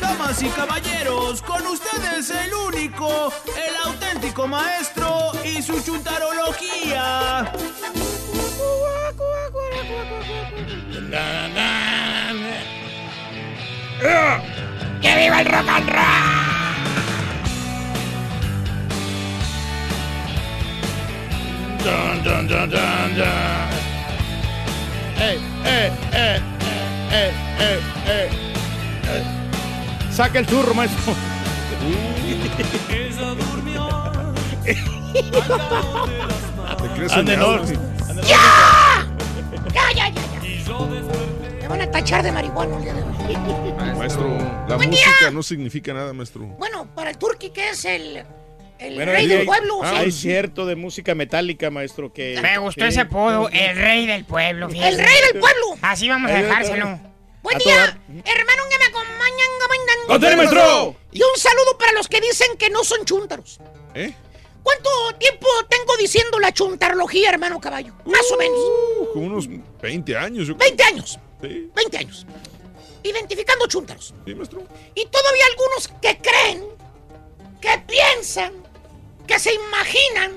Damas 0.00 0.42
y 0.42 0.48
caballeros, 0.48 1.42
con 1.42 1.64
ustedes 1.68 2.30
el 2.30 2.54
único, 2.54 3.32
el 3.56 3.76
auténtico 3.84 4.48
maestro 4.48 5.30
y 5.44 5.62
su 5.62 5.80
chuntarología. 5.80 7.52
¡Que 15.00 15.16
viva 15.16 15.40
el 15.40 15.46
rock 15.46 15.68
and 15.68 15.88
roll! 15.88 17.24
Dun, 21.84 22.22
dun, 22.24 22.48
dun, 22.48 22.70
dun, 22.70 23.14
dun. 23.16 23.26
Eh, 25.20 25.38
eh, 25.64 25.92
eh, 26.12 26.40
eh, 27.12 27.32
eh, 27.60 27.80
eh, 28.06 28.30
eh. 29.06 29.22
Saca 30.10 30.38
el 30.38 30.46
churro, 30.46 30.74
maestro. 30.74 31.14
Te 36.78 36.88
crees 36.96 37.12
Ande, 37.12 37.36
no. 37.36 37.44
soñado. 37.44 38.53
Me 41.60 41.68
van 41.68 41.80
a 41.82 41.90
tachar 41.90 42.22
de 42.22 42.32
marihuana 42.32 42.76
el 42.76 42.82
día 42.82 42.94
de 42.94 43.02
hoy. 43.02 43.94
Maestro, 43.98 44.28
la 44.68 44.76
Buen 44.76 44.90
música 44.90 45.10
día. 45.20 45.30
no 45.30 45.42
significa 45.42 45.92
nada, 45.92 46.12
maestro. 46.12 46.44
Bueno, 46.58 46.88
para 46.94 47.10
el 47.10 47.18
turqui, 47.18 47.50
que 47.50 47.70
es 47.70 47.84
el, 47.84 48.24
el 48.78 48.94
Bueno, 48.94 49.12
rey 49.12 49.26
del 49.26 49.44
pueblo. 49.46 49.80
ah, 49.82 50.02
cierto 50.10 50.66
de 50.66 50.74
música 50.76 51.14
metálica, 51.14 51.70
maestro, 51.70 52.12
que... 52.12 52.38
Me 52.42 52.58
gustó 52.58 52.80
que- 52.82 52.88
ese 52.88 53.00
apodo, 53.00 53.48
el 53.50 53.76
rey 53.76 54.06
del 54.06 54.24
pueblo. 54.24 54.68
fíjate. 54.70 54.88
El 54.90 54.98
rey 54.98 55.16
del 55.32 55.40
pueblo. 55.40 55.66
Así 55.82 56.08
vamos 56.08 56.30
a 56.30 56.34
dejárselo. 56.34 57.00
Buen 57.42 57.56
A 57.56 57.58
día, 57.58 57.74
toda- 57.74 57.98
hermano 58.24 58.62
que 58.70 58.78
me 58.78 58.84
acompañan. 58.86 59.48
caminando. 59.60 60.06
¡Con 60.06 60.20
tenis, 60.20 60.36
maestro! 60.36 60.96
Y 61.12 61.20
un 61.22 61.38
saludo 61.38 61.78
para 61.78 61.92
los 61.92 62.08
que 62.08 62.20
dicen 62.20 62.56
que 62.58 62.70
no 62.70 62.84
son 62.84 63.04
chúntaros. 63.04 63.60
¿Eh? 63.94 64.14
¿Cuánto 64.64 64.90
tiempo 65.20 65.46
tengo 65.68 65.96
diciendo 65.98 66.40
la 66.40 66.50
chuntarología, 66.52 67.28
hermano 67.30 67.60
caballo? 67.60 67.92
Más 68.06 68.28
o 68.32 68.36
menos. 68.36 68.58
Con 69.12 69.24
unos 69.26 69.46
20 69.80 70.16
años. 70.16 70.48
Yo... 70.48 70.56
20 70.56 70.82
años. 70.82 71.18
Sí, 71.40 71.70
20 71.76 71.98
años. 71.98 72.26
Identificando 73.04 73.66
chúntaros. 73.68 74.12
sí, 74.26 74.34
maestro. 74.34 74.64
Y 74.94 75.06
todavía 75.06 75.44
algunos 75.50 75.88
que 76.00 76.18
creen, 76.18 76.64
que 77.60 77.82
piensan, 77.86 78.54
que 79.26 79.38
se 79.38 79.52
imaginan 79.54 80.32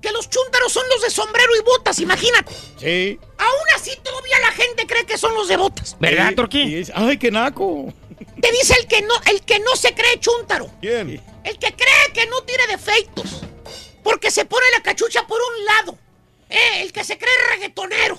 que 0.00 0.10
los 0.10 0.28
chúntaros 0.28 0.72
son 0.72 0.82
los 0.92 1.00
de 1.02 1.10
sombrero 1.10 1.52
y 1.56 1.62
botas, 1.62 2.00
imagínate. 2.00 2.52
Sí. 2.78 3.20
Aún 3.38 3.66
así 3.76 3.92
todavía 4.02 4.40
la 4.40 4.50
gente 4.50 4.84
cree 4.88 5.06
que 5.06 5.16
son 5.16 5.32
los 5.34 5.46
de 5.46 5.56
botas. 5.56 5.96
¿Verdad, 6.00 6.32
es- 6.52 6.90
¡Ay, 6.92 7.16
qué 7.18 7.30
naco! 7.30 7.94
Te 8.42 8.50
dice 8.50 8.74
el 8.80 8.88
que 8.88 9.02
no, 9.02 9.14
el 9.30 9.42
que 9.42 9.60
no 9.60 9.76
se 9.76 9.94
cree 9.94 10.18
chúntaro. 10.18 10.68
¿Quién? 10.80 11.22
El 11.44 11.58
que 11.60 11.72
cree 11.76 12.12
que 12.12 12.26
no 12.26 12.42
tiene 12.42 12.66
defectos. 12.66 13.42
Porque 14.02 14.32
se 14.32 14.44
pone 14.44 14.66
la 14.72 14.82
cachucha 14.82 15.24
por 15.28 15.40
un 15.40 15.64
lado. 15.64 15.98
Eh, 16.50 16.82
el 16.82 16.92
que 16.92 17.04
se 17.04 17.16
cree 17.16 17.32
reggaetonero. 17.50 18.18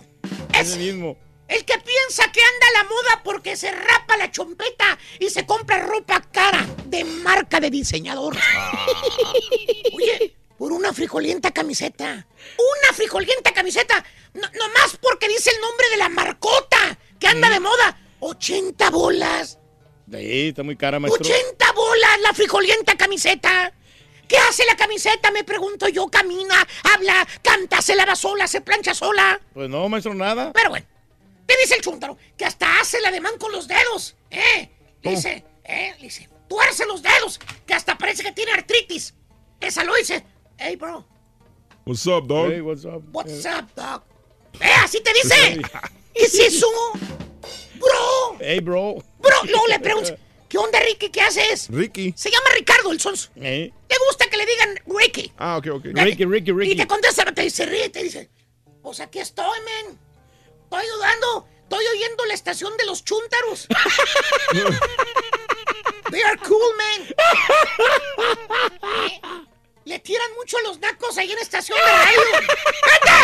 Ese 0.58 0.78
mismo. 0.78 1.18
El 1.50 1.66
que 1.66 1.78
piensa 1.78 2.32
que 2.32 2.40
anda 2.42 2.68
a 2.68 2.84
la 2.84 2.90
moda 2.90 3.22
porque 3.26 3.58
se 3.58 3.70
rapa 3.70 4.16
la 4.16 4.32
chompeta 4.32 4.98
y 5.20 5.30
se 5.30 5.46
compra 5.46 5.80
ropa 5.80 6.22
cara 6.32 6.66
de 6.86 7.04
marca 7.04 7.60
de 7.60 7.70
diseñador. 7.70 8.38
Oye, 9.94 10.38
por 10.58 10.72
una 10.72 10.94
frijolienta 10.94 11.52
camiseta. 11.52 12.26
Una 12.58 12.94
frijolienta 12.94 13.52
camiseta. 13.52 14.06
No, 14.36 14.48
nomás 14.58 14.98
porque 15.02 15.28
dice 15.28 15.50
el 15.50 15.60
nombre 15.60 15.90
de 15.90 15.98
la 15.98 16.08
marcota 16.08 16.98
que 17.20 17.28
anda 17.28 17.50
de 17.50 17.60
moda. 17.60 18.00
80 18.22 18.90
bolas. 18.90 19.60
Sí, 20.12 20.50
está 20.50 20.64
muy 20.64 20.76
cara, 20.76 21.00
maestro. 21.00 21.24
80 21.26 21.72
bolas 21.74 22.22
la 22.22 22.34
frijolienta 22.34 22.96
camiseta. 22.96 23.74
¿Qué 24.28 24.38
hace 24.38 24.66
la 24.66 24.76
camiseta? 24.76 25.32
Me 25.32 25.44
pregunto 25.44 25.88
yo. 25.90 26.08
Camina, 26.08 26.68
habla, 26.94 27.28
canta, 27.42 27.82
se 27.82 27.96
lava 27.96 28.16
sola, 28.16 28.48
se 28.48 28.62
plancha 28.62 28.94
sola. 28.94 29.40
Pues 29.54 29.70
no, 29.70 29.88
maestro, 29.90 30.14
nada. 30.14 30.52
Pero 30.54 30.70
bueno, 30.70 30.86
te 31.46 31.56
dice 31.62 31.76
el 31.76 31.82
chúntaro 31.82 32.18
que 32.38 32.46
hasta 32.46 32.80
hace 32.80 32.98
el 32.98 33.06
ademán 33.06 33.38
con 33.38 33.52
los 33.52 33.68
dedos. 33.68 34.16
¿Eh? 34.32 34.70
Dice, 35.02 35.44
¿eh? 35.64 35.96
Dice, 36.02 36.30
tuerce 36.48 36.86
los 36.86 37.02
dedos, 37.04 37.40
que 37.66 37.74
hasta 37.74 37.98
parece 37.98 38.24
que 38.24 38.32
tiene 38.32 38.54
artritis. 38.54 39.14
Esa 39.60 39.84
lo 39.84 39.96
dice. 39.96 40.24
Hey, 40.58 40.76
bro, 40.76 41.06
What's 41.86 42.06
up, 42.08 42.28
dog? 42.28 42.50
Hey, 42.50 42.62
what's 42.62 42.86
up? 42.86 43.04
what's 43.12 43.46
up, 43.46 43.68
dog? 43.76 44.04
¿Eh? 44.62 44.72
Así 44.84 45.02
te 45.02 45.12
dice. 45.14 45.62
¿Qué 46.14 46.24
es 46.24 46.34
eso? 46.36 46.68
Bro, 47.76 48.38
Hey, 48.40 48.60
bro. 48.62 49.04
Bro. 49.24 49.44
Luego 49.46 49.68
le 49.68 49.80
preguntas, 49.80 50.14
¿qué 50.50 50.58
onda, 50.60 50.80
Ricky? 50.82 51.10
¿Qué 51.10 51.22
haces? 51.22 51.68
Ricky. 51.70 52.14
Se 52.16 52.30
llama 52.30 52.50
Ricardo 52.56 52.92
el 52.92 53.00
sonso. 53.00 53.30
Eh. 53.38 53.72
¿Te 53.88 53.96
gusta 54.08 54.28
que 54.30 54.38
le 54.38 54.46
digan 54.46 54.80
Ricky? 54.86 55.32
Ah, 55.38 55.58
ok, 55.58 55.68
ok. 55.72 55.86
Ricky, 55.94 56.26
Ricky, 56.26 56.52
Y 56.52 56.54
Ricky. 56.54 56.76
te 56.76 56.86
contesta, 56.88 57.26
te 57.34 57.42
dice, 57.42 57.66
ríe, 57.66 57.90
te 57.90 58.04
dice, 58.04 58.30
pues 58.82 59.00
aquí 59.00 59.20
estoy, 59.20 59.60
men. 59.62 59.98
Estoy 60.64 60.86
dudando, 60.96 61.48
estoy 61.64 61.86
oyendo 61.88 62.26
la 62.26 62.34
estación 62.34 62.76
de 62.78 62.86
los 62.86 63.04
chúntaros. 63.04 63.68
They 66.12 66.22
are 66.24 66.38
cool, 66.38 66.76
man. 66.78 67.08
¿Eh? 69.08 69.22
Le 69.86 70.00
tiran 70.00 70.34
mucho 70.36 70.58
a 70.58 70.62
los 70.62 70.80
nacos 70.80 71.18
ahí 71.18 71.32
en 71.32 71.40
estación 71.40 71.78
de 71.78 71.86
radio. 71.92 72.22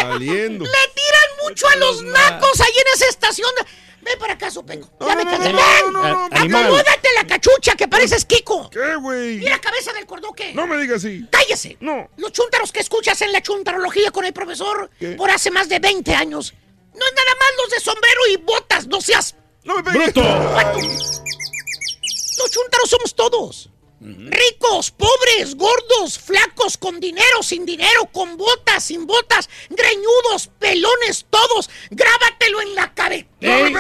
Saliendo. 0.02 0.66
Le 0.66 0.72
tiran 0.94 1.30
mucho 1.48 1.68
a 1.68 1.76
los 1.78 2.04
nacos 2.04 2.60
ahí 2.62 2.74
en 2.76 2.88
esa 2.96 3.08
estación 3.08 3.50
de... 3.56 3.66
Ven 4.02 4.20
para 4.20 4.34
acá, 4.34 4.50
Sopenco. 4.50 4.90
Ya 5.00 5.16
me 5.16 5.26
cansé. 5.26 5.50
Animal. 5.50 6.30
Acomódate 6.32 7.10
la 7.16 7.28
cachucha 7.28 7.76
que 7.76 7.88
pareces 7.88 8.26
Kiko. 8.26 8.70
¿Qué, 8.70 8.96
güey? 8.96 9.38
Y 9.38 9.50
la 9.50 9.60
cabeza 9.60 9.94
del 9.94 10.06
cordoque. 10.06 10.54
No 10.54 10.68
me 10.68 10.78
digas 10.78 10.98
así. 10.98 11.26
¡Cállese! 11.30 11.78
No. 11.80 12.10
Los 12.18 12.32
chúntaros 12.32 12.72
que 12.72 12.80
escuchas 12.80 13.22
en 13.22 13.32
la 13.32 13.42
chuntarología 13.42 14.12
con 14.12 14.26
el 14.26 14.34
profesor 14.34 14.90
¿Qué? 15.00 15.12
por 15.12 15.30
hace 15.30 15.52
más 15.52 15.70
de 15.70 15.80
20 15.80 16.14
años. 16.16 16.54
No 16.94 17.06
es 17.06 17.14
nada 17.14 17.36
más 17.40 17.50
los 17.58 17.70
de 17.72 17.80
sombrero 17.80 18.22
y 18.32 18.38
botas, 18.38 18.88
no 18.88 19.02
seas... 19.02 19.36
No 19.64 19.76
me 19.76 19.84
pegues. 19.84 20.14
¡Bruto! 20.14 20.22
Los 20.22 22.52
chúntaros 22.52 22.90
somos 22.90 23.16
todos. 23.16 23.70
Ricos, 24.02 24.92
pobres, 24.92 25.56
gordos, 25.56 26.18
flacos, 26.20 26.78
con 26.78 27.00
dinero, 27.02 27.44
sin 27.44 27.66
dinero, 27.66 28.08
con 28.14 28.38
botas, 28.38 28.86
sin 28.86 29.06
botas, 29.06 29.50
greñudos, 29.70 30.50
pelones, 30.58 31.26
todos. 31.30 31.70
Grábatelo 31.90 32.62
en 32.62 32.76
la 32.76 32.94
cabeza. 32.94 33.28
Ey. 33.42 33.74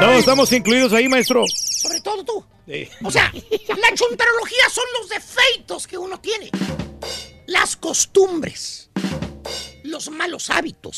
Todos 0.00 0.18
estamos 0.18 0.52
incluidos 0.52 0.92
ahí, 0.92 1.08
maestro. 1.08 1.44
Sobre 1.48 2.00
todo 2.00 2.24
tú. 2.24 2.46
Sí. 2.66 2.88
O 3.02 3.10
sea, 3.10 3.32
la 3.32 3.94
chuntarología 3.94 4.68
son 4.72 4.84
los 5.00 5.08
defeitos 5.08 5.86
que 5.88 5.98
uno 5.98 6.20
tiene. 6.20 6.50
Las 7.46 7.76
costumbres. 7.76 8.90
Los 9.82 10.10
malos 10.10 10.50
hábitos. 10.50 10.96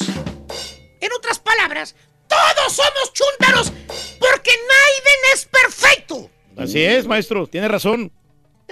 En 1.00 1.12
otras 1.16 1.38
palabras, 1.38 1.94
todos 2.28 2.72
somos 2.72 3.12
chúntaros 3.14 3.72
porque 4.20 4.50
nadie 4.50 4.92
es 5.34 5.46
perfecto. 5.46 6.30
Así 6.58 6.82
es, 6.82 7.06
maestro. 7.06 7.46
Tiene 7.46 7.68
razón. 7.68 8.12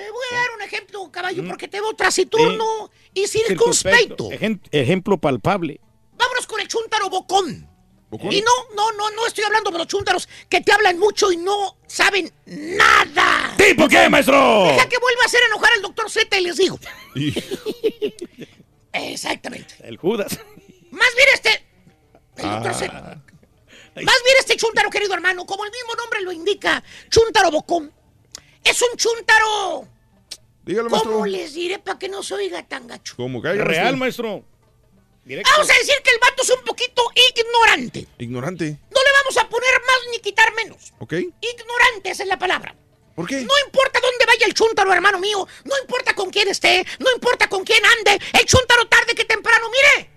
Te 0.00 0.10
voy 0.10 0.24
a 0.32 0.34
dar 0.36 0.50
un 0.56 0.62
ejemplo, 0.62 1.10
caballo, 1.12 1.44
porque 1.46 1.68
te 1.68 1.78
veo 1.78 1.92
taciturno 1.94 2.90
y 3.12 3.26
circunspecto. 3.26 4.30
Ejem- 4.30 4.60
ejemplo 4.70 5.18
palpable. 5.18 5.78
Vámonos 6.12 6.46
con 6.46 6.58
el 6.60 6.68
chúntaro 6.68 7.10
bocón. 7.10 7.68
¿Bocón? 8.08 8.32
Y 8.32 8.40
no, 8.40 8.50
no, 8.74 8.92
no, 8.92 9.10
no 9.10 9.26
estoy 9.26 9.44
hablando 9.44 9.70
de 9.70 9.76
los 9.78 9.86
chúntaros 9.86 10.26
que 10.48 10.62
te 10.62 10.72
hablan 10.72 10.98
mucho 10.98 11.30
y 11.30 11.36
no 11.36 11.76
saben 11.86 12.32
nada. 12.46 13.54
¿Tipo 13.58 13.86
qué, 13.88 14.08
maestro? 14.08 14.64
Deja 14.64 14.88
que 14.88 14.96
vuelva 14.98 15.22
a 15.22 15.26
hacer 15.26 15.40
enojar 15.48 15.70
al 15.74 15.82
doctor 15.82 16.10
Z 16.10 16.38
y 16.38 16.42
les 16.44 16.56
digo. 16.56 16.78
Exactamente. 18.92 19.74
El 19.82 19.96
Judas. 19.98 20.38
Más 20.90 21.08
bien 21.14 21.28
este. 21.34 21.66
El 22.38 22.50
doctor 22.50 22.70
Ah. 22.72 22.74
Z. 22.74 22.92
Más 24.02 24.22
bien 24.24 24.36
este 24.38 24.56
chúntaro, 24.56 24.88
querido 24.88 25.12
hermano, 25.14 25.44
como 25.44 25.64
el 25.64 25.70
mismo 25.70 25.94
nombre 25.94 26.22
lo 26.22 26.32
indica, 26.32 26.82
chúntaro 27.10 27.50
bocón. 27.50 27.92
Es 28.64 28.82
un 28.82 28.96
chúntaro. 28.96 29.88
Dígalo, 30.64 30.90
maestro. 30.90 31.12
¿Cómo 31.12 31.26
les 31.26 31.54
diré 31.54 31.78
para 31.78 31.98
que 31.98 32.08
no 32.08 32.22
se 32.22 32.34
oiga 32.34 32.66
tan 32.66 32.86
gacho? 32.86 33.14
Como 33.16 33.40
caiga, 33.40 33.64
Real, 33.64 33.96
maestro. 33.96 34.44
Directo. 35.24 35.50
Vamos 35.52 35.70
a 35.70 35.74
decir 35.74 35.94
que 36.02 36.10
el 36.10 36.18
vato 36.18 36.42
es 36.42 36.50
un 36.50 36.64
poquito 36.64 37.02
ignorante. 37.14 38.06
Ignorante. 38.18 38.64
No 38.90 39.00
le 39.02 39.12
vamos 39.22 39.36
a 39.36 39.48
poner 39.48 39.70
más 39.86 39.98
ni 40.10 40.18
quitar 40.20 40.52
menos. 40.54 40.92
¿Ok? 40.98 41.12
Ignorante 41.12 42.10
esa 42.10 42.22
es 42.22 42.28
la 42.28 42.38
palabra. 42.38 42.74
¿Por 43.14 43.26
qué? 43.26 43.40
No 43.42 43.52
importa 43.66 44.00
dónde 44.00 44.24
vaya 44.26 44.46
el 44.46 44.54
chúntaro, 44.54 44.92
hermano 44.92 45.18
mío. 45.18 45.46
No 45.64 45.78
importa 45.78 46.14
con 46.14 46.30
quién 46.30 46.48
esté. 46.48 46.86
No 46.98 47.06
importa 47.14 47.48
con 47.48 47.64
quién 47.64 47.82
ande. 47.84 48.18
El 48.32 48.46
chúntaro 48.46 48.86
tarde 48.86 49.14
que 49.14 49.24
temprano, 49.24 49.66
mire. 49.70 50.10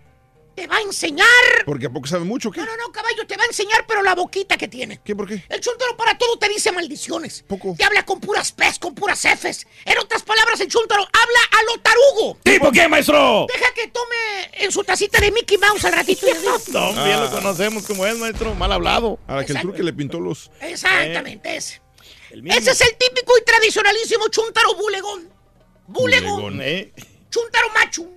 Te 0.56 0.68
va 0.68 0.78
a 0.78 0.82
enseñar. 0.82 1.26
Porque 1.66 1.88
a 1.88 1.90
poco 1.90 2.08
sabe 2.08 2.26
mucho, 2.26 2.52
¿qué? 2.52 2.60
No, 2.60 2.66
no, 2.66 2.78
no, 2.78 2.92
caballo, 2.92 3.26
te 3.26 3.36
va 3.36 3.44
a 3.44 3.48
enseñar, 3.48 3.86
pero 3.88 4.04
la 4.04 4.14
boquita 4.14 4.56
que 4.56 4.68
tiene. 4.68 5.00
¿Qué, 5.04 5.16
por 5.16 5.28
qué? 5.28 5.44
El 5.50 5.60
chúntaro 5.60 5.98
para 5.98 6.18
todo 6.18 6.38
te 6.38 6.48
dice 6.50 6.72
maldiciones. 6.72 7.44
Te 7.78 7.84
habla 7.84 8.06
con 8.06 8.20
puras 8.20 8.52
pes, 8.52 8.78
con 8.78 8.94
puras 8.94 9.26
efes. 9.26 9.66
En 9.86 9.98
otras 9.98 10.22
palabras, 10.24 10.60
el 10.60 10.68
chúntaro 10.68 11.02
habla 11.02 11.60
a 11.60 11.64
lo 11.64 11.82
tarugo. 11.82 12.38
¿Tipo 12.44 12.72
qué, 12.72 12.88
maestro? 12.88 13.48
Deja 13.52 13.74
que 13.74 13.88
tome 13.88 14.16
en 14.54 14.72
su 14.72 14.84
tacita 14.84 15.20
de 15.20 15.32
Mickey 15.32 15.58
Mouse 15.58 15.86
al 15.86 15.94
ratito. 15.94 16.28
y. 16.28 16.72
No, 16.72 16.90
hombre, 16.90 17.10
ya 17.10 17.20
lo 17.20 17.32
conocemos 17.32 17.84
como 17.88 18.06
es, 18.06 18.18
maestro. 18.18 18.54
Mal 18.54 18.72
hablado. 18.72 19.20
A 19.28 19.38
la 19.38 19.46
que 19.46 19.54
el 19.54 19.62
truque 19.62 19.82
le 19.82 19.94
pintó 19.94 20.20
los... 20.20 20.52
Exactamente, 20.62 21.56
ese. 21.56 21.82
Ese 22.32 22.72
es 22.72 22.82
el 22.82 22.96
típico 22.98 23.34
y 23.40 23.44
tradicionalísimo 23.44 24.28
chúntaro 24.30 24.76
bulegón. 24.76 25.30
Bulegón. 25.88 26.62
¿eh? 26.62 26.92
Chúntaro 27.30 27.70
macho. 27.74 28.08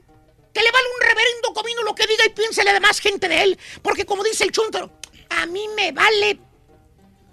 Que 0.57 0.63
le 0.63 0.71
vale 0.71 0.87
un 0.95 1.07
reverendo 1.07 1.53
comino 1.53 1.83
lo 1.83 1.95
que 1.95 2.07
diga 2.07 2.25
y 2.25 2.31
piense 2.31 2.65
la 2.65 2.73
demás 2.73 2.99
gente 2.99 3.29
de 3.29 3.43
él. 3.43 3.59
Porque 3.83 4.07
como 4.07 4.25
dice 4.25 4.43
el 4.45 4.53
chúntaro, 4.53 4.91
a 5.29 5.45
mí 5.45 5.69
me 5.77 5.93
vale 5.93 6.39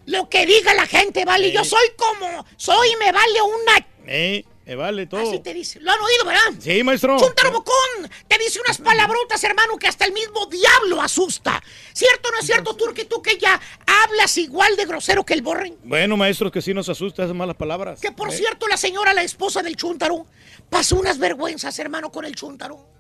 lo 0.08 0.28
que 0.28 0.46
diga 0.46 0.74
la 0.74 0.86
gente, 0.86 1.24
vale. 1.24 1.54
Yo 1.54 1.64
soy 1.64 1.94
como 1.96 2.46
soy 2.58 2.90
y 2.92 2.96
me 2.98 3.14
vale 3.14 3.42
una... 3.42 3.88
Eh, 4.08 4.44
me 4.66 4.76
vale 4.76 5.06
todo. 5.08 5.22
Así 5.22 5.40
te 5.40 5.54
dice. 5.54 5.80
Lo 5.80 5.90
han 5.94 6.02
oído, 6.02 6.26
¿verdad? 6.26 6.42
Sí, 6.60 6.84
maestro. 6.84 7.18
Chúntaro 7.18 7.52
bocón. 7.54 8.10
Te 8.28 8.38
dice 8.40 8.60
unas 8.60 8.78
palabrotas, 8.80 9.42
hermano, 9.46 9.78
que 9.78 9.88
hasta 9.88 10.04
el 10.04 10.12
mismo 10.12 10.46
diablo 10.48 11.02
asusta. 11.02 11.64
¿Cierto 11.94 12.28
o 12.28 12.32
no 12.34 12.40
es 12.40 12.46
cierto, 12.46 12.76
Turki, 12.76 13.06
tú 13.06 13.22
que 13.22 13.38
ya 13.38 13.58
hablas 13.86 14.38
igual 14.38 14.76
de 14.76 14.84
grosero 14.86 15.24
que 15.26 15.34
el 15.34 15.44
borren? 15.44 15.78
Bueno, 15.86 16.18
maestro, 16.18 16.52
que 16.52 16.62
sí 16.62 16.74
nos 16.74 16.90
asusta 16.90 17.24
esas 17.24 17.36
malas 17.36 17.56
palabras. 17.56 18.02
Que 18.02 18.12
por 18.12 18.34
Eh, 18.34 18.36
cierto, 18.36 18.68
la 18.68 18.76
señora, 18.76 19.14
la 19.14 19.24
esposa 19.24 19.62
del 19.62 19.78
chúntaro, 19.78 20.28
pasó 20.70 20.98
unas 20.98 21.18
vergüenzas, 21.18 21.80
hermano, 21.80 22.12
con 22.12 22.26
el 22.26 22.36
chúntaro. 22.36 22.92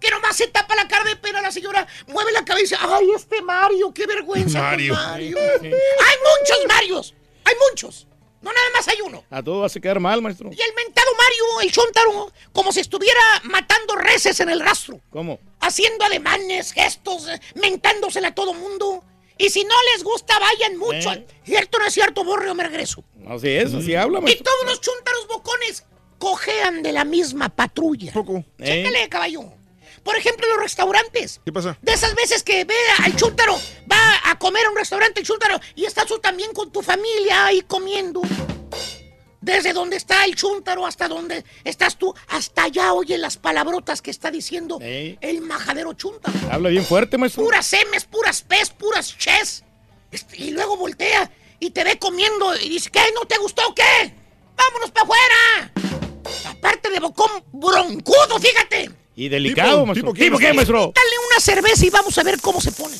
Que 0.00 0.10
nomás 0.10 0.36
se 0.36 0.48
tapa 0.48 0.74
la 0.74 0.88
cara 0.88 1.04
de 1.04 1.16
pena 1.16 1.42
la 1.42 1.52
señora, 1.52 1.86
mueve 2.08 2.32
la 2.32 2.44
cabeza. 2.44 2.78
¡Ay, 2.80 3.10
este 3.14 3.42
Mario! 3.42 3.92
¡Qué 3.92 4.06
vergüenza 4.06 4.58
con 4.58 4.68
Mario. 4.70 4.94
Mario! 4.94 5.36
¡Hay 5.38 6.16
muchos 6.40 6.66
Marios! 6.68 7.14
¡Hay 7.44 7.54
muchos! 7.70 8.06
No 8.40 8.50
nada 8.50 8.66
más 8.74 8.88
hay 8.88 8.98
uno. 9.02 9.22
A 9.28 9.42
todo 9.42 9.60
vas 9.60 9.76
a 9.76 9.80
quedar 9.80 10.00
mal, 10.00 10.22
maestro. 10.22 10.48
Y 10.50 10.58
el 10.58 10.74
mentado 10.74 11.08
Mario, 11.18 11.60
el 11.62 11.70
chúntaro, 11.70 12.32
como 12.52 12.72
si 12.72 12.80
estuviera 12.80 13.20
matando 13.44 13.94
reses 13.96 14.40
en 14.40 14.48
el 14.48 14.60
rastro. 14.60 14.98
¿Cómo? 15.10 15.38
Haciendo 15.60 16.06
ademanes, 16.06 16.72
gestos, 16.72 17.28
eh, 17.28 17.38
mentándosela 17.56 18.28
a 18.28 18.34
todo 18.34 18.54
mundo. 18.54 19.04
Y 19.36 19.50
si 19.50 19.64
no 19.64 19.74
les 19.92 20.02
gusta, 20.02 20.38
vayan 20.38 20.78
mucho. 20.78 21.12
Eh. 21.12 21.26
¿Cierto 21.44 21.78
no 21.78 21.84
es 21.84 21.92
cierto, 21.92 22.24
Borreo 22.24 22.54
Mergreso? 22.54 23.04
Así 23.28 23.48
es, 23.50 23.74
así 23.74 23.94
habla, 23.94 24.20
Y 24.20 24.22
maestro. 24.22 24.44
todos 24.44 24.64
los 24.70 24.80
chúntaros 24.80 25.26
bocones 25.28 25.84
cojean 26.18 26.82
de 26.82 26.92
la 26.92 27.04
misma 27.04 27.50
patrulla. 27.50 28.10
Eh. 28.12 28.44
Chécale, 28.64 29.08
caballo. 29.10 29.52
Por 30.04 30.16
ejemplo, 30.16 30.46
los 30.48 30.58
restaurantes. 30.62 31.40
¿Qué 31.44 31.52
pasa? 31.52 31.76
De 31.82 31.92
esas 31.92 32.14
veces 32.14 32.42
que 32.42 32.64
ve 32.64 32.74
al 33.04 33.14
chúntaro, 33.16 33.58
va 33.90 34.30
a 34.30 34.38
comer 34.38 34.64
a 34.66 34.70
un 34.70 34.76
restaurante 34.76 35.20
el 35.20 35.26
chúntaro 35.26 35.60
y 35.74 35.84
estás 35.84 36.06
tú 36.06 36.18
también 36.18 36.52
con 36.52 36.70
tu 36.72 36.82
familia 36.82 37.46
ahí 37.46 37.62
comiendo. 37.62 38.22
Desde 39.42 39.72
donde 39.72 39.96
está 39.96 40.24
el 40.26 40.36
chúntaro 40.36 40.86
hasta 40.86 41.08
donde 41.08 41.44
estás 41.64 41.96
tú, 41.96 42.14
hasta 42.28 42.64
allá 42.64 42.92
oye 42.92 43.16
las 43.16 43.38
palabrotas 43.38 44.02
que 44.02 44.10
está 44.10 44.30
diciendo 44.30 44.78
Ey. 44.82 45.16
el 45.22 45.40
majadero 45.40 45.94
chúntaro. 45.94 46.38
Habla 46.50 46.68
bien 46.68 46.84
fuerte, 46.84 47.16
maestro. 47.16 47.44
Puras 47.44 47.66
semes, 47.66 48.04
puras 48.04 48.42
pez, 48.42 48.70
puras 48.70 49.16
ches. 49.16 49.64
Este, 50.10 50.36
Y 50.42 50.50
luego 50.50 50.76
voltea 50.76 51.30
y 51.58 51.70
te 51.70 51.84
ve 51.84 51.98
comiendo 51.98 52.54
y 52.56 52.68
dice, 52.68 52.90
¿qué? 52.90 53.00
¿No 53.14 53.26
te 53.26 53.38
gustó 53.38 53.66
o 53.66 53.74
qué? 53.74 54.14
¡Vámonos 54.56 54.90
para 54.90 55.04
afuera! 55.04 55.72
Aparte 56.50 56.90
de 56.90 57.00
bocón 57.00 57.30
broncudo, 57.52 58.38
fíjate. 58.38 58.90
Y 59.16 59.28
delicado, 59.28 59.70
Tipo, 59.80 59.86
maestro. 59.86 60.02
tipo, 60.02 60.14
¿qué, 60.14 60.24
¿Tipo 60.24 60.38
qué, 60.38 60.52
maestro? 60.54 60.92
Dale 60.94 61.10
una 61.30 61.40
cerveza 61.40 61.84
y 61.86 61.90
vamos 61.90 62.16
a 62.16 62.22
ver 62.22 62.40
cómo 62.40 62.60
se 62.60 62.72
pone. 62.72 62.96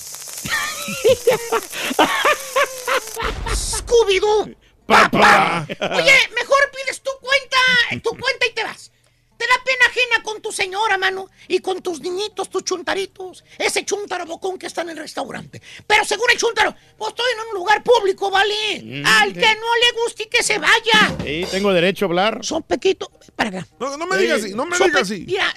Scooby-Doo. 3.54 4.56
Papá. 4.86 5.66
Oye, 5.68 6.14
mejor 6.34 6.58
pides 6.74 7.00
tu 7.02 7.10
cuenta, 7.20 8.02
tu 8.02 8.10
cuenta 8.10 8.46
y 8.46 8.52
te 8.54 8.64
vas. 8.64 8.90
Te 9.36 9.46
da 9.46 9.54
pena 9.64 9.86
ajena 9.88 10.22
con 10.22 10.42
tu 10.42 10.52
señora, 10.52 10.98
mano, 10.98 11.30
y 11.48 11.60
con 11.60 11.80
tus 11.80 12.00
niñitos, 12.00 12.50
tus 12.50 12.62
chuntaritos. 12.64 13.42
Ese 13.56 13.84
chuntaro 13.86 14.26
bocón 14.26 14.58
que 14.58 14.66
está 14.66 14.82
en 14.82 14.90
el 14.90 14.98
restaurante. 14.98 15.62
Pero 15.86 16.04
según 16.04 16.26
el 16.30 16.36
chuntaro, 16.36 16.74
pues 16.98 17.10
estoy 17.10 17.32
en 17.32 17.48
un 17.48 17.54
lugar 17.54 17.82
público, 17.82 18.30
¿vale? 18.30 18.82
Mm, 18.84 19.06
Al 19.06 19.28
sí. 19.28 19.34
que 19.40 19.46
no 19.54 19.76
le 19.76 20.02
guste 20.04 20.24
y 20.24 20.26
que 20.26 20.42
se 20.42 20.58
vaya. 20.58 21.16
Sí, 21.24 21.46
tengo 21.50 21.72
derecho 21.72 22.04
a 22.04 22.08
hablar. 22.08 22.44
Son 22.44 22.62
pequito. 22.64 23.10
Para 23.34 23.48
acá. 23.48 23.66
No, 23.78 23.96
no 23.96 24.06
me 24.06 24.18
digas 24.18 24.42
así, 24.42 24.52
no 24.54 24.66
me 24.66 24.76
digas 24.76 25.02
así. 25.02 25.24
Mira, 25.26 25.54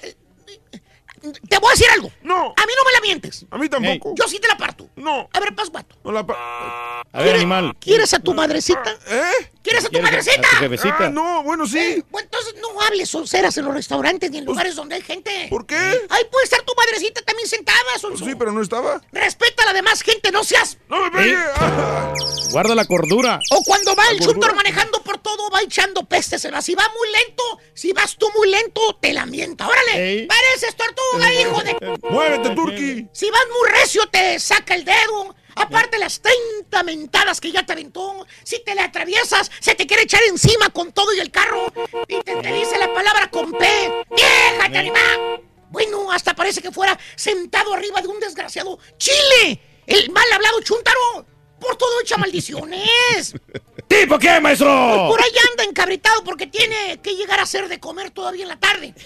te 1.32 1.58
voy 1.58 1.68
a 1.68 1.72
decir 1.72 1.86
algo. 1.94 2.10
No. 2.22 2.36
A 2.56 2.66
mí 2.66 2.72
no 2.76 2.84
me 2.84 2.92
la 2.92 3.00
mientes. 3.02 3.46
A 3.50 3.58
mí 3.58 3.68
tampoco. 3.68 4.14
Yo 4.16 4.28
sí 4.28 4.38
te 4.38 4.48
la 4.48 4.56
parto. 4.56 4.88
No. 4.96 5.28
A 5.32 5.40
ver, 5.40 5.54
pasguato. 5.54 5.96
No 6.04 6.12
la 6.12 6.24
pa- 6.26 6.93
A 7.14 7.22
ver, 7.22 7.36
animal. 7.36 7.76
¿Quieres 7.78 8.12
a 8.12 8.18
tu 8.18 8.34
madrecita? 8.34 8.90
¿Eh? 9.08 9.50
¿Quieres 9.62 9.84
a 9.84 9.86
tu 9.86 9.92
¿Quieres 9.92 10.08
a- 10.08 10.12
madrecita? 10.12 10.48
a 10.48 10.50
tu 10.50 10.56
jefecita? 10.56 10.96
Ah, 11.06 11.08
no, 11.10 11.44
bueno, 11.44 11.64
sí. 11.64 12.02
Bueno, 12.10 12.26
entonces 12.30 12.54
no 12.60 12.80
hables 12.82 13.08
sonceras 13.08 13.56
en 13.56 13.64
los 13.66 13.72
restaurantes 13.74 14.32
ni 14.32 14.38
en 14.38 14.44
lugares 14.44 14.74
donde 14.74 14.96
hay 14.96 15.02
gente. 15.02 15.46
¿Por 15.48 15.64
qué? 15.64 15.76
Ahí 15.76 16.24
puede 16.30 16.44
estar 16.44 16.60
tu 16.62 16.74
madrecita 16.76 17.22
también 17.22 17.48
sentada, 17.48 17.78
sonso. 18.00 18.24
Sí, 18.24 18.34
pero 18.36 18.50
no 18.50 18.60
estaba. 18.60 19.00
Respeta 19.12 19.62
a 19.62 19.66
la 19.66 19.72
demás 19.74 20.02
gente, 20.02 20.32
no 20.32 20.42
seas. 20.42 20.76
No 20.88 21.02
me 21.04 21.10
pegue. 21.12 21.36
Ah. 21.56 22.12
Guarda 22.50 22.74
la 22.74 22.84
cordura. 22.84 23.38
O 23.52 23.62
cuando 23.64 23.94
va 23.94 24.08
el 24.10 24.18
chúntor 24.18 24.54
manejando 24.56 25.00
por 25.02 25.18
todo, 25.18 25.48
va 25.50 25.62
echando 25.62 26.04
pestes 26.04 26.44
en 26.44 26.50
la. 26.52 26.62
Si 26.62 26.74
va 26.74 26.84
muy 26.98 27.08
lento, 27.12 27.42
si 27.74 27.92
vas 27.92 28.16
tú 28.16 28.28
muy 28.36 28.50
lento, 28.50 28.80
te 29.00 29.12
la 29.12 29.24
mienta. 29.24 29.68
¡Órale! 29.68 29.92
Ey. 30.20 30.26
Pareces 30.26 30.74
tortuga, 30.76 31.32
hijo 31.32 31.62
de. 31.62 31.98
Muévete, 32.10 32.50
Turki. 32.56 33.06
Si 33.12 33.30
vas 33.30 33.42
muy 33.60 33.70
recio, 33.80 34.04
te 34.08 34.38
saca 34.40 34.74
el 34.74 34.84
dedo. 34.84 35.34
Aparte 35.56 35.98
las 35.98 36.20
30 36.20 36.82
mentadas 36.82 37.40
que 37.40 37.52
ya 37.52 37.64
te 37.64 37.72
aventó. 37.72 38.26
Si 38.42 38.62
te 38.64 38.74
le 38.74 38.82
atraviesas, 38.82 39.50
se 39.60 39.74
te 39.74 39.86
quiere 39.86 40.04
echar 40.04 40.22
encima 40.28 40.70
con 40.70 40.92
todo 40.92 41.12
y 41.14 41.20
el 41.20 41.30
carro. 41.30 41.72
Y 42.08 42.20
te, 42.22 42.36
te 42.36 42.52
dice 42.52 42.78
la 42.78 42.92
palabra 42.92 43.30
con 43.30 43.52
P. 43.52 44.04
¡Déjate, 44.10 44.78
animal! 44.78 45.42
Bueno, 45.70 46.12
hasta 46.12 46.34
parece 46.34 46.62
que 46.62 46.70
fuera 46.70 46.98
sentado 47.16 47.74
arriba 47.74 48.00
de 48.00 48.08
un 48.08 48.20
desgraciado 48.20 48.78
chile. 48.96 49.60
El 49.86 50.10
mal 50.10 50.24
hablado 50.32 50.60
chúntaro. 50.62 51.26
Por 51.64 51.76
todo 51.76 52.00
echa 52.02 52.18
maldiciones. 52.18 53.34
¿Tipo 53.88 54.18
qué, 54.18 54.38
maestro? 54.40 54.68
Por 55.08 55.20
ahí 55.20 55.30
anda 55.50 55.64
encabritado 55.64 56.22
porque 56.22 56.46
tiene 56.46 57.00
que 57.02 57.14
llegar 57.14 57.40
a 57.40 57.44
hacer 57.44 57.68
de 57.68 57.80
comer 57.80 58.10
todavía 58.10 58.42
en 58.42 58.48
la 58.48 58.58
tarde. 58.58 58.94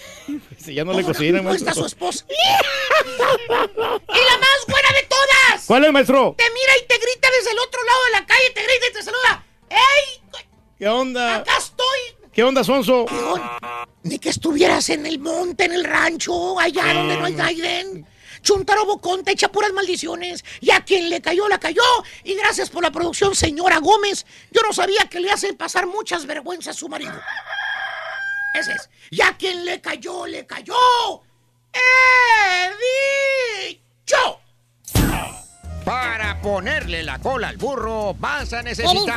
Si 0.59 0.73
ya 0.73 0.83
no 0.83 0.91
le 0.91 1.03
cocinan, 1.03 1.43
¿cómo 1.43 1.55
está 1.55 1.73
su 1.73 1.79
maestro. 1.81 2.09
esposa? 2.09 2.25
¡Y 2.29 2.33
la 3.49 4.37
más 4.37 4.65
buena 4.67 4.89
de 4.89 5.07
todas! 5.07 5.65
¿Cuál 5.65 5.85
es, 5.85 5.91
maestro? 5.93 6.35
Te 6.37 6.43
mira 6.43 6.73
y 6.83 6.87
te 6.87 6.97
grita 6.97 7.29
desde 7.37 7.51
el 7.51 7.59
otro 7.59 7.81
lado 7.83 7.99
de 8.05 8.11
la 8.19 8.25
calle, 8.25 8.49
te 8.53 8.61
grita 8.63 8.87
y 8.89 8.93
te 8.93 9.03
saluda. 9.03 9.45
¡Ey! 9.69 10.21
¿Qué 10.77 10.87
onda? 10.87 11.37
¡Acá 11.37 11.57
estoy! 11.57 12.29
¿Qué 12.33 12.43
onda, 12.43 12.63
Sonso? 12.63 13.05
Ni 14.03 14.19
que 14.19 14.29
estuvieras 14.29 14.89
en 14.89 15.05
el 15.05 15.19
monte, 15.19 15.63
en 15.63 15.73
el 15.73 15.85
rancho, 15.85 16.59
allá 16.59 16.93
donde 16.93 17.17
no 17.17 17.25
hay 17.25 17.33
Gaiden. 17.33 18.05
Chuntaro 18.41 18.85
Bocón 18.85 19.23
te 19.23 19.31
echa 19.31 19.49
puras 19.49 19.71
maldiciones. 19.73 20.43
Y 20.61 20.71
a 20.71 20.81
quien 20.81 21.09
le 21.09 21.21
cayó, 21.21 21.47
la 21.47 21.59
cayó. 21.59 21.81
Y 22.23 22.35
gracias 22.35 22.69
por 22.69 22.83
la 22.83 22.91
producción, 22.91 23.35
señora 23.35 23.79
Gómez. 23.79 24.25
Yo 24.51 24.61
no 24.61 24.73
sabía 24.73 25.05
que 25.09 25.19
le 25.19 25.31
hacen 25.31 25.55
pasar 25.57 25.87
muchas 25.87 26.25
vergüenzas 26.25 26.75
a 26.75 26.79
su 26.79 26.89
marido. 26.89 27.13
Ese 28.53 28.71
es. 28.71 28.89
Y 29.11 29.21
a 29.21 29.33
quien 29.37 29.63
le 29.65 29.79
cayó, 29.81 30.25
le 30.25 30.45
cayó. 30.45 30.75
¡He 31.73 33.69
dicho! 33.69 34.39
Para 35.85 36.39
ponerle 36.41 37.01
la 37.03 37.17
cola 37.19 37.47
al 37.49 37.57
burro 37.57 38.13
vas 38.13 38.53
a 38.53 38.57
¿Qué 38.57 38.63
necesitar 38.69 39.15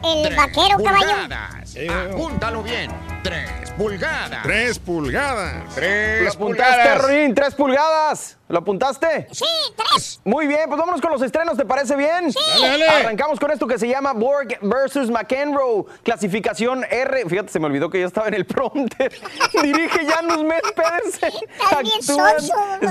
dijo 0.00 0.08
el 0.14 0.22
tres 0.22 0.36
vaquero, 0.36 0.78
caballo? 0.82 1.06
pulgadas. 1.22 1.76
Apúntalo 2.10 2.62
bien. 2.62 2.90
Tres 3.22 3.70
pulgadas. 3.76 4.42
Tres 4.42 4.78
pulgadas. 4.78 5.74
Tres 5.74 6.22
¿Lo 6.22 6.30
apuntaste, 6.30 6.74
pulgadas. 7.00 7.34
¿Tres 7.34 7.54
pulgadas? 7.54 8.36
¿Lo 8.54 8.60
apuntaste? 8.60 9.26
Sí, 9.32 9.44
tres. 9.74 10.20
Muy 10.24 10.46
bien, 10.46 10.60
pues 10.68 10.78
vámonos 10.78 11.00
con 11.00 11.10
los 11.10 11.20
estrenos, 11.22 11.56
¿te 11.56 11.64
parece 11.64 11.96
bien? 11.96 12.30
Sí. 12.32 12.38
Dale, 12.62 12.84
dale. 12.84 13.04
Arrancamos 13.04 13.40
con 13.40 13.50
esto 13.50 13.66
que 13.66 13.80
se 13.80 13.88
llama 13.88 14.12
Borg 14.12 14.56
versus 14.62 15.10
McEnroe, 15.10 15.84
clasificación 16.04 16.84
R. 16.88 17.28
Fíjate, 17.28 17.48
se 17.48 17.58
me 17.58 17.66
olvidó 17.66 17.90
que 17.90 17.98
yo 18.00 18.06
estaba 18.06 18.28
en 18.28 18.34
el 18.34 18.46
prompter. 18.46 19.12
Dirige 19.62 20.06
Janus 20.06 20.44
Pedersen. 20.76 21.32
Actúan 21.68 22.40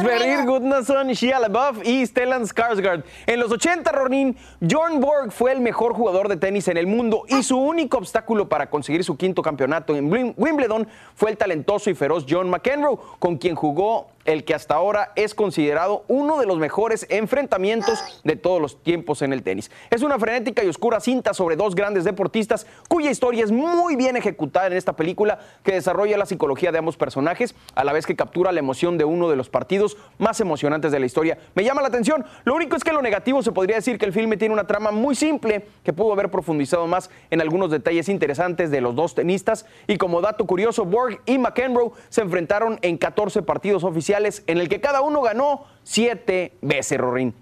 Sverrir. 0.02 0.44
Gudnason, 0.46 1.08
Shia 1.14 1.40
LaBeouf 1.40 1.78
y 1.88 2.06
Stellan 2.06 2.44
Skarsgård. 2.44 3.06
En 3.26 3.40
los 3.40 3.50
80, 3.50 3.90
Ronin, 3.94 4.36
Bjorn 4.60 5.00
Borg 5.00 5.32
fue 5.32 5.54
el 5.54 5.62
mejor 5.62 5.94
jugador 5.94 6.28
de 6.28 6.36
tenis 6.36 6.68
en 6.68 6.76
el 6.76 6.88
mundo 6.88 7.24
y 7.30 7.42
su 7.42 7.58
único 7.58 7.98
obstáculo 8.00 8.50
para 8.50 8.70
conseguir 8.70 9.06
su 9.06 9.16
quinto 9.16 9.42
campeonato 9.42 9.96
en 9.96 10.12
Wim- 10.12 10.34
Wimbledon 10.36 10.90
fue 11.16 11.32
el 11.32 11.38
talentoso 11.38 11.90
y 11.90 11.96
feroz 11.96 12.26
John 12.30 12.50
McEnroe, 12.50 12.98
con 13.20 13.38
quien 13.38 13.56
jugó 13.56 14.08
el 14.26 14.44
que 14.44 14.54
hasta 14.54 14.76
ahora 14.76 15.12
es 15.16 15.36
considerado 15.36 16.06
uno 16.08 16.40
de 16.40 16.46
los 16.46 16.58
mejores 16.58 17.06
enfrentamientos 17.10 18.22
de 18.24 18.36
todos 18.36 18.62
los 18.62 18.82
tiempos 18.82 19.22
en 19.22 19.34
el 19.34 19.44
tenis. 19.44 19.72
Es 19.90 20.02
una 20.02 20.20
frenética 20.20 20.64
y 20.64 20.68
oscura 20.68 21.00
cinta 21.00 21.34
sobre 21.34 21.56
dos 21.56 21.76
grandes 21.76 22.04
deportistas 22.04 22.66
cuya 22.88 23.12
historia 23.12 23.44
es 23.44 23.52
muy 23.52 23.96
bien 23.96 24.16
ejecutada 24.16 24.68
en 24.68 24.74
esta 24.74 24.94
película 24.96 25.40
que 25.64 25.74
desarrolla 25.74 26.18
la 26.18 26.26
psicología 26.26 26.72
de 26.72 26.78
ambos 26.78 26.98
personajes 26.98 27.56
a 27.76 27.84
la 27.84 27.94
vez 27.94 28.06
que 28.06 28.16
captura 28.16 28.52
la 28.52 28.60
emoción 28.60 28.98
de 28.98 29.06
uno 29.06 29.30
de 29.30 29.36
los 29.36 29.50
partidos 29.50 29.98
más 30.18 30.40
emocionantes 30.40 30.92
de 30.92 31.00
la 31.00 31.06
historia. 31.06 31.38
Me 31.56 31.64
llama 31.64 31.82
la 31.82 31.88
atención, 31.88 32.26
lo 32.46 32.56
único 32.56 32.76
es 32.76 32.84
que 32.84 32.94
lo 32.94 33.02
negativo 33.02 33.44
se 33.44 33.52
podría 33.52 33.76
decir 33.76 33.98
que 33.98 34.06
el 34.06 34.14
filme 34.14 34.38
tiene 34.38 34.54
una 34.54 34.68
trama 34.68 34.92
muy 34.92 35.16
simple 35.16 35.66
que 35.84 35.94
pudo 35.94 36.14
haber 36.14 36.32
profundizado 36.32 36.88
más 36.88 37.10
en 37.30 37.42
algunos 37.42 37.72
detalles 37.72 38.10
interesantes 38.10 38.72
de 38.72 38.82
los 38.82 38.96
dos 38.96 39.16
tenistas 39.16 39.66
y 39.88 39.98
como 39.98 40.22
dato 40.22 40.46
curioso, 40.46 40.86
Borg 40.86 41.20
y 41.26 41.38
McEnroe 41.38 41.92
se 42.10 42.22
enfrentaron 42.22 42.80
en 42.82 42.98
14 42.98 43.42
partidos 43.42 43.84
oficiales 43.84 44.13
en 44.48 44.58
el 44.58 44.70
que 44.70 44.82
cada 44.82 45.02
uno 45.02 45.22
ganó 45.22 45.66
siete 45.84 46.54
veces, 46.62 46.98
Rorín. 46.98 47.34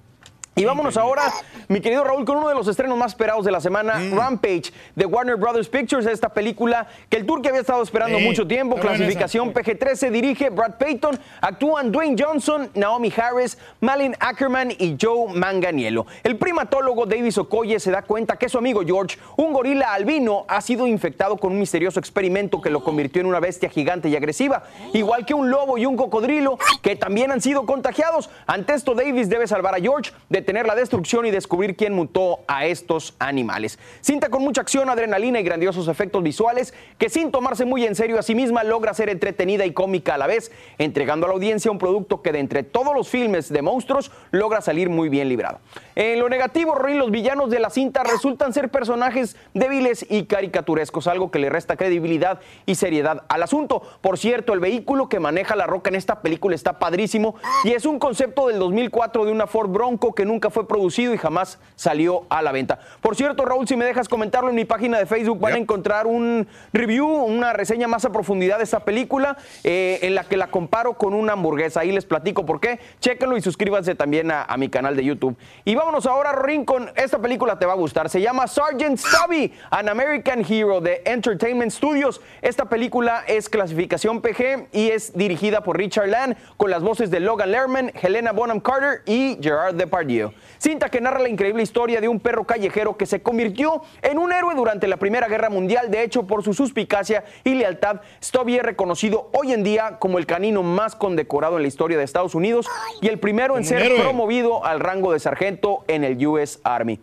Y 0.62 0.66
vámonos 0.66 0.95
ahora, 0.95 1.24
mi 1.70 1.82
querido 1.82 2.03
Raúl, 2.03 2.24
con 2.24 2.38
uno 2.38 2.47
de 2.47 2.53
los 2.53 2.68
estrenos 2.68 2.95
más 2.95 3.14
esperados 3.14 3.43
de 3.43 3.51
la 3.51 3.59
semana, 3.59 3.95
Mm. 3.95 4.16
Rampage, 4.16 4.72
de 4.95 5.05
Warner 5.07 5.36
Brothers 5.36 5.68
Pictures, 5.70 6.05
esta 6.05 6.30
película 6.30 6.88
que 7.09 7.18
el 7.18 7.26
turque 7.26 7.49
había 7.49 7.62
estado 7.62 7.82
esperando 7.82 8.20
Sí, 8.20 8.24
mucho 8.26 8.45
tiempo, 8.45 8.76
clasificación 8.76 9.51
PG-13, 9.55 10.12
dirige 10.12 10.51
Brad 10.51 10.76
Payton, 10.78 11.18
actúan 11.41 11.91
Dwayne 11.91 12.16
Johnson, 12.22 12.70
Naomi 12.76 13.12
Harris, 13.18 13.57
Malin 13.80 14.16
Ackerman 14.20 14.70
y 14.78 14.95
Joe 15.01 15.34
Manganiello. 15.34 16.05
El 16.22 16.38
primatólogo 16.38 17.07
Davis 17.07 17.39
Okoye 17.39 17.80
se 17.80 17.89
da 17.89 18.03
cuenta 18.03 18.38
que 18.38 18.47
su 18.47 18.59
amigo 18.59 18.82
George, 18.86 19.18
un 19.38 19.51
gorila 19.53 19.93
albino, 19.93 20.45
ha 20.47 20.62
sido 20.62 20.86
infectado 20.86 21.38
con 21.38 21.53
un 21.53 21.59
misterioso 21.59 21.99
experimento 21.99 22.62
que 22.62 22.70
lo 22.70 22.84
convirtió 22.84 23.20
en 23.22 23.26
una 23.26 23.39
bestia 23.39 23.68
gigante 23.70 24.09
y 24.09 24.16
agresiva, 24.16 24.62
igual 24.93 25.26
que 25.26 25.34
un 25.34 25.49
lobo 25.49 25.80
y 25.80 25.88
un 25.88 25.97
cocodrilo 25.97 26.59
que 26.84 26.95
también 26.95 27.32
han 27.32 27.41
sido 27.41 27.66
contagiados. 27.66 28.30
Ante 28.45 28.76
esto, 28.76 28.93
Davis 28.93 29.28
debe 29.28 29.47
salvar 29.47 29.74
a 29.74 29.80
George, 29.80 30.12
detener 30.51 30.67
la 30.67 30.75
destrucción 30.75 31.25
y 31.25 31.31
descubrir 31.31 31.77
quién 31.77 31.93
mutó 31.93 32.41
a 32.45 32.65
estos 32.65 33.15
animales. 33.19 33.79
Cinta 34.01 34.27
con 34.27 34.43
mucha 34.43 34.59
acción, 34.59 34.89
adrenalina 34.89 35.39
y 35.39 35.43
grandiosos 35.43 35.87
efectos 35.87 36.21
visuales 36.23 36.73
que 36.97 37.09
sin 37.09 37.31
tomarse 37.31 37.63
muy 37.63 37.85
en 37.85 37.95
serio 37.95 38.19
a 38.19 38.21
sí 38.21 38.35
misma 38.35 38.65
logra 38.65 38.93
ser 38.93 39.07
entretenida 39.07 39.65
y 39.65 39.71
cómica 39.71 40.15
a 40.15 40.17
la 40.17 40.27
vez, 40.27 40.51
entregando 40.77 41.25
a 41.25 41.29
la 41.29 41.35
audiencia 41.35 41.71
un 41.71 41.77
producto 41.77 42.21
que 42.21 42.33
de 42.33 42.39
entre 42.39 42.63
todos 42.63 42.93
los 42.93 43.07
filmes 43.07 43.47
de 43.47 43.61
monstruos 43.61 44.11
logra 44.31 44.59
salir 44.59 44.89
muy 44.89 45.07
bien 45.07 45.29
librado. 45.29 45.59
En 45.95 46.19
lo 46.19 46.27
negativo, 46.27 46.75
Rory, 46.75 46.95
los 46.95 47.11
villanos 47.11 47.49
de 47.49 47.59
la 47.59 47.69
cinta 47.69 48.03
resultan 48.03 48.51
ser 48.51 48.67
personajes 48.67 49.37
débiles 49.53 50.05
y 50.09 50.25
caricaturescos, 50.25 51.07
algo 51.07 51.31
que 51.31 51.39
le 51.39 51.49
resta 51.49 51.77
credibilidad 51.77 52.41
y 52.65 52.75
seriedad 52.75 53.23
al 53.29 53.43
asunto. 53.43 53.83
Por 54.01 54.17
cierto, 54.17 54.51
el 54.51 54.59
vehículo 54.59 55.07
que 55.07 55.21
maneja 55.21 55.55
la 55.55 55.65
roca 55.65 55.89
en 55.89 55.95
esta 55.95 56.21
película 56.21 56.55
está 56.55 56.77
padrísimo 56.77 57.35
y 57.63 57.69
es 57.71 57.85
un 57.85 57.99
concepto 57.99 58.49
del 58.49 58.59
2004 58.59 59.23
de 59.23 59.31
una 59.31 59.47
Ford 59.47 59.69
Bronco 59.69 60.13
que 60.13 60.25
nunca 60.32 60.49
fue 60.49 60.67
producido 60.67 61.13
y 61.13 61.17
jamás 61.17 61.59
salió 61.75 62.25
a 62.29 62.41
la 62.41 62.51
venta. 62.51 62.79
Por 63.01 63.15
cierto, 63.15 63.43
Raúl, 63.45 63.67
si 63.67 63.75
me 63.75 63.86
dejas 63.86 64.07
comentarlo 64.07 64.49
en 64.49 64.55
mi 64.55 64.65
página 64.65 64.97
de 64.97 65.05
Facebook, 65.05 65.39
van 65.39 65.53
a 65.53 65.57
encontrar 65.57 66.07
un 66.07 66.47
review, 66.71 67.07
una 67.07 67.53
reseña 67.53 67.88
más 67.88 68.05
a 68.05 68.11
profundidad 68.11 68.57
de 68.57 68.63
esta 68.63 68.79
película, 68.86 69.38
eh, 69.63 69.99
en 70.03 70.15
la 70.15 70.23
que 70.23 70.38
la 70.38 70.47
comparo 70.47 70.93
con 70.93 71.13
una 71.13 71.34
hamburguesa. 71.34 71.82
Ahí 71.82 71.91
les 71.91 72.05
platico 72.05 72.45
por 72.45 72.59
qué. 72.59 72.79
Chéquenlo 72.99 73.36
y 73.38 73.41
suscríbanse 73.41 73.95
también 73.95 74.32
a, 74.32 74.43
a 74.43 74.57
mi 74.57 74.69
canal 74.69 74.95
de 74.95 75.03
YouTube. 75.03 75.36
Y 75.65 75.75
vámonos 75.75 76.05
ahora, 76.05 76.32
Rorín, 76.32 76.63
con 76.63 76.89
esta 76.95 77.19
película 77.19 77.59
te 77.59 77.65
va 77.65 77.73
a 77.73 77.75
gustar. 77.75 78.09
Se 78.09 78.21
llama 78.21 78.47
Sergeant 78.47 78.97
Stubby, 78.97 79.53
An 79.69 79.89
American 79.89 80.45
Hero 80.47 80.79
de 80.79 81.01
Entertainment 81.05 81.71
Studios. 81.71 82.21
Esta 82.41 82.65
película 82.65 83.23
es 83.27 83.49
clasificación 83.49 84.21
PG 84.21 84.67
y 84.71 84.89
es 84.91 85.13
dirigida 85.13 85.61
por 85.61 85.77
Richard 85.77 86.07
Land 86.07 86.38
con 86.57 86.69
las 86.69 86.82
voces 86.82 87.11
de 87.11 87.19
Logan 87.19 87.51
Lerman, 87.51 87.91
Helena 88.01 88.32
Bonham 88.32 88.59
Carter 88.59 89.01
y 89.05 89.38
Gerard 89.41 89.75
Depardieu. 89.75 90.20
Cinta 90.57 90.89
que 90.89 91.01
narra 91.01 91.19
la 91.19 91.30
increíble 91.30 91.63
historia 91.63 92.01
de 92.01 92.07
un 92.07 92.19
perro 92.19 92.45
callejero 92.45 92.97
que 92.97 93.05
se 93.05 93.22
convirtió 93.22 93.82
en 94.01 94.17
un 94.17 94.32
héroe 94.32 94.55
durante 94.55 94.88
la 94.88 94.97
Primera 94.97 95.28
Guerra 95.28 95.49
Mundial. 95.49 95.89
De 95.89 96.03
hecho, 96.03 96.28
por 96.28 96.43
su 96.43 96.53
suspicacia 96.53 97.24
y 97.43 97.55
lealtad, 97.55 98.01
Stubby 98.24 98.57
es 98.57 98.63
reconocido 98.63 99.30
hoy 99.34 99.53
en 99.53 99.63
día 99.63 99.97
como 99.99 100.17
el 100.17 100.26
canino 100.26 100.63
más 100.63 100.95
condecorado 100.95 101.57
en 101.57 101.63
la 101.63 101.67
historia 101.67 101.97
de 101.97 102.03
Estados 102.03 102.36
Unidos 102.36 102.67
y 103.01 103.07
el 103.07 103.19
primero 103.19 103.57
en 103.57 103.65
ser 103.65 103.82
héroe. 103.82 104.01
promovido 104.01 104.63
al 104.65 104.80
rango 104.80 105.13
de 105.13 105.19
sargento 105.19 105.84
en 105.88 106.03
el 106.03 106.26
US 106.26 106.59
Army. 106.63 106.99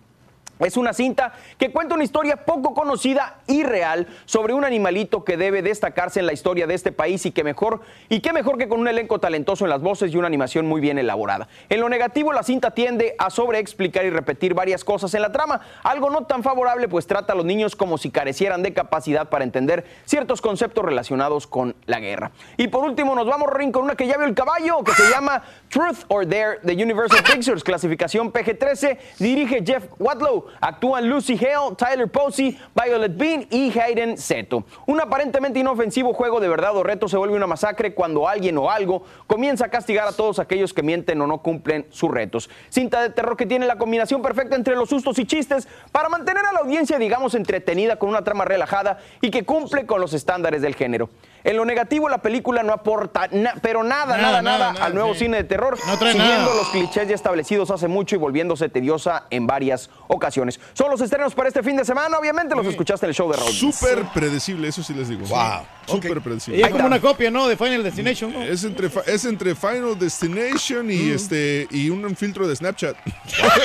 Es 0.58 0.76
una 0.76 0.92
cinta 0.92 1.32
que 1.56 1.70
cuenta 1.70 1.94
una 1.94 2.04
historia 2.04 2.44
poco 2.44 2.74
conocida 2.74 3.38
y 3.46 3.62
real 3.62 4.06
sobre 4.24 4.54
un 4.54 4.64
animalito 4.64 5.24
que 5.24 5.36
debe 5.36 5.62
destacarse 5.62 6.20
en 6.20 6.26
la 6.26 6.32
historia 6.32 6.66
de 6.66 6.74
este 6.74 6.92
país 6.92 7.24
y 7.26 7.32
que 7.32 7.44
mejor 7.44 7.80
y 8.08 8.20
qué 8.20 8.32
mejor 8.32 8.58
que 8.58 8.68
con 8.68 8.80
un 8.80 8.88
elenco 8.88 9.18
talentoso 9.20 9.64
en 9.64 9.70
las 9.70 9.80
voces 9.80 10.12
y 10.12 10.16
una 10.16 10.26
animación 10.26 10.66
muy 10.66 10.80
bien 10.80 10.98
elaborada. 10.98 11.48
En 11.68 11.80
lo 11.80 11.88
negativo, 11.88 12.32
la 12.32 12.42
cinta 12.42 12.72
tiende 12.72 13.14
a 13.18 13.30
sobreexplicar 13.30 14.04
y 14.04 14.10
repetir 14.10 14.54
varias 14.54 14.84
cosas 14.84 15.14
en 15.14 15.22
la 15.22 15.32
trama, 15.32 15.60
algo 15.82 16.10
no 16.10 16.24
tan 16.24 16.42
favorable 16.42 16.88
pues 16.88 17.06
trata 17.06 17.32
a 17.32 17.36
los 17.36 17.44
niños 17.44 17.76
como 17.76 17.98
si 17.98 18.10
carecieran 18.10 18.62
de 18.62 18.72
capacidad 18.72 19.28
para 19.28 19.44
entender 19.44 19.84
ciertos 20.04 20.40
conceptos 20.40 20.84
relacionados 20.84 21.46
con 21.46 21.76
la 21.86 22.00
guerra. 22.00 22.32
Y 22.56 22.68
por 22.68 22.84
último, 22.84 23.14
nos 23.14 23.26
vamos 23.26 23.48
Rin, 23.52 23.72
con 23.72 23.84
una 23.84 23.94
que 23.94 24.06
ya 24.06 24.18
el 24.18 24.34
caballo 24.34 24.82
que 24.82 24.92
se 24.92 25.08
llama 25.10 25.42
Truth 25.68 26.04
or 26.08 26.26
Dare 26.26 26.58
de 26.62 26.72
Universal 26.72 27.22
Pictures, 27.22 27.62
clasificación 27.62 28.32
PG-13, 28.32 28.98
dirige 29.18 29.62
Jeff 29.64 29.84
Wadlow. 29.98 30.47
Actúan 30.60 31.08
Lucy 31.08 31.36
Hale, 31.36 31.74
Tyler 31.76 32.08
Posey, 32.08 32.58
Violet 32.74 33.16
Bean 33.16 33.46
y 33.50 33.76
Hayden 33.78 34.18
Seto. 34.18 34.64
Un 34.86 35.00
aparentemente 35.00 35.58
inofensivo 35.58 36.12
juego 36.14 36.40
de 36.40 36.48
verdad 36.48 36.76
o 36.76 36.82
reto 36.82 37.08
se 37.08 37.16
vuelve 37.16 37.36
una 37.36 37.46
masacre 37.46 37.94
cuando 37.94 38.28
alguien 38.28 38.58
o 38.58 38.70
algo 38.70 39.02
comienza 39.26 39.66
a 39.66 39.68
castigar 39.68 40.08
a 40.08 40.12
todos 40.12 40.38
aquellos 40.38 40.72
que 40.74 40.82
mienten 40.82 41.20
o 41.20 41.26
no 41.26 41.38
cumplen 41.38 41.86
sus 41.90 42.10
retos. 42.10 42.50
Cinta 42.68 43.02
de 43.02 43.10
terror 43.10 43.36
que 43.36 43.46
tiene 43.46 43.66
la 43.66 43.76
combinación 43.76 44.22
perfecta 44.22 44.56
entre 44.56 44.76
los 44.76 44.88
sustos 44.88 45.18
y 45.18 45.26
chistes 45.26 45.68
para 45.92 46.08
mantener 46.08 46.44
a 46.46 46.52
la 46.52 46.60
audiencia, 46.60 46.98
digamos, 46.98 47.34
entretenida 47.34 47.96
con 47.96 48.08
una 48.08 48.24
trama 48.24 48.44
relajada 48.44 48.98
y 49.20 49.30
que 49.30 49.44
cumple 49.44 49.86
con 49.86 50.00
los 50.00 50.12
estándares 50.12 50.62
del 50.62 50.74
género. 50.74 51.08
En 51.44 51.56
lo 51.56 51.64
negativo, 51.64 52.08
la 52.08 52.18
película 52.18 52.62
no 52.62 52.72
aporta 52.72 53.28
na- 53.30 53.54
pero 53.62 53.82
nada, 53.84 54.16
nada, 54.16 54.16
Nada, 54.16 54.42
nada, 54.42 54.58
nada, 54.58 54.72
nada, 54.74 54.84
al 54.86 54.94
nuevo 54.94 55.12
sí. 55.14 55.20
cine 55.20 55.38
de 55.38 55.44
terror, 55.44 55.78
No 55.86 55.98
trae 55.98 56.12
siguiendo 56.12 56.42
nada. 56.42 56.54
los 56.56 56.68
clichés 56.70 57.08
ya 57.08 57.14
establecidos 57.14 57.70
hace 57.70 57.88
mucho 57.88 58.16
y 58.16 58.18
volviéndose 58.18 58.68
tediosa 58.68 59.24
en 59.30 59.46
varias 59.46 59.90
ocasiones. 60.08 60.58
Son 60.74 60.90
los 60.90 61.00
estrenos 61.00 61.34
para 61.34 61.48
este 61.48 61.62
fin 61.62 61.76
de 61.76 61.84
semana, 61.84 62.18
obviamente 62.18 62.54
los 62.54 62.66
escuchaste 62.66 63.06
en 63.06 63.10
el 63.10 63.14
show 63.14 63.30
de 63.30 63.36
Raúl. 63.38 63.52
Súper 63.52 64.04
predecible, 64.12 64.68
eso 64.68 64.82
sí 64.82 64.92
les 64.94 65.08
digo. 65.08 65.26
Wow. 65.26 65.66
Súper 65.86 66.20
predecible. 66.20 66.60
Y 66.60 66.62
es 66.64 66.68
como 66.70 66.86
una 66.86 67.00
copia, 67.00 67.30
¿no? 67.30 67.48
De 67.48 67.56
Final 67.56 67.82
Destination. 67.82 68.32
¿no? 68.32 68.42
Es 68.42 68.64
entre, 68.64 68.90
es 69.06 69.24
entre 69.24 69.54
Final 69.54 69.98
Destination 69.98 70.90
y 70.90 71.10
este 71.12 71.66
y 71.70 71.88
un 71.88 72.14
filtro 72.16 72.46
de 72.46 72.54
Snapchat. 72.56 72.96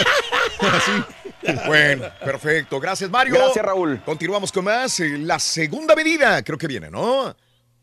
Así. 0.61 0.91
Bueno, 1.67 2.05
perfecto. 2.23 2.79
Gracias, 2.79 3.09
Mario. 3.09 3.35
Gracias, 3.35 3.65
Raúl. 3.65 4.01
Continuamos 4.05 4.51
con 4.51 4.63
más. 4.65 4.97
Eh, 5.01 5.17
La 5.17 5.39
segunda 5.39 5.95
medida, 5.95 6.41
creo 6.43 6.57
que 6.57 6.67
viene, 6.67 6.89
¿no? 6.89 7.35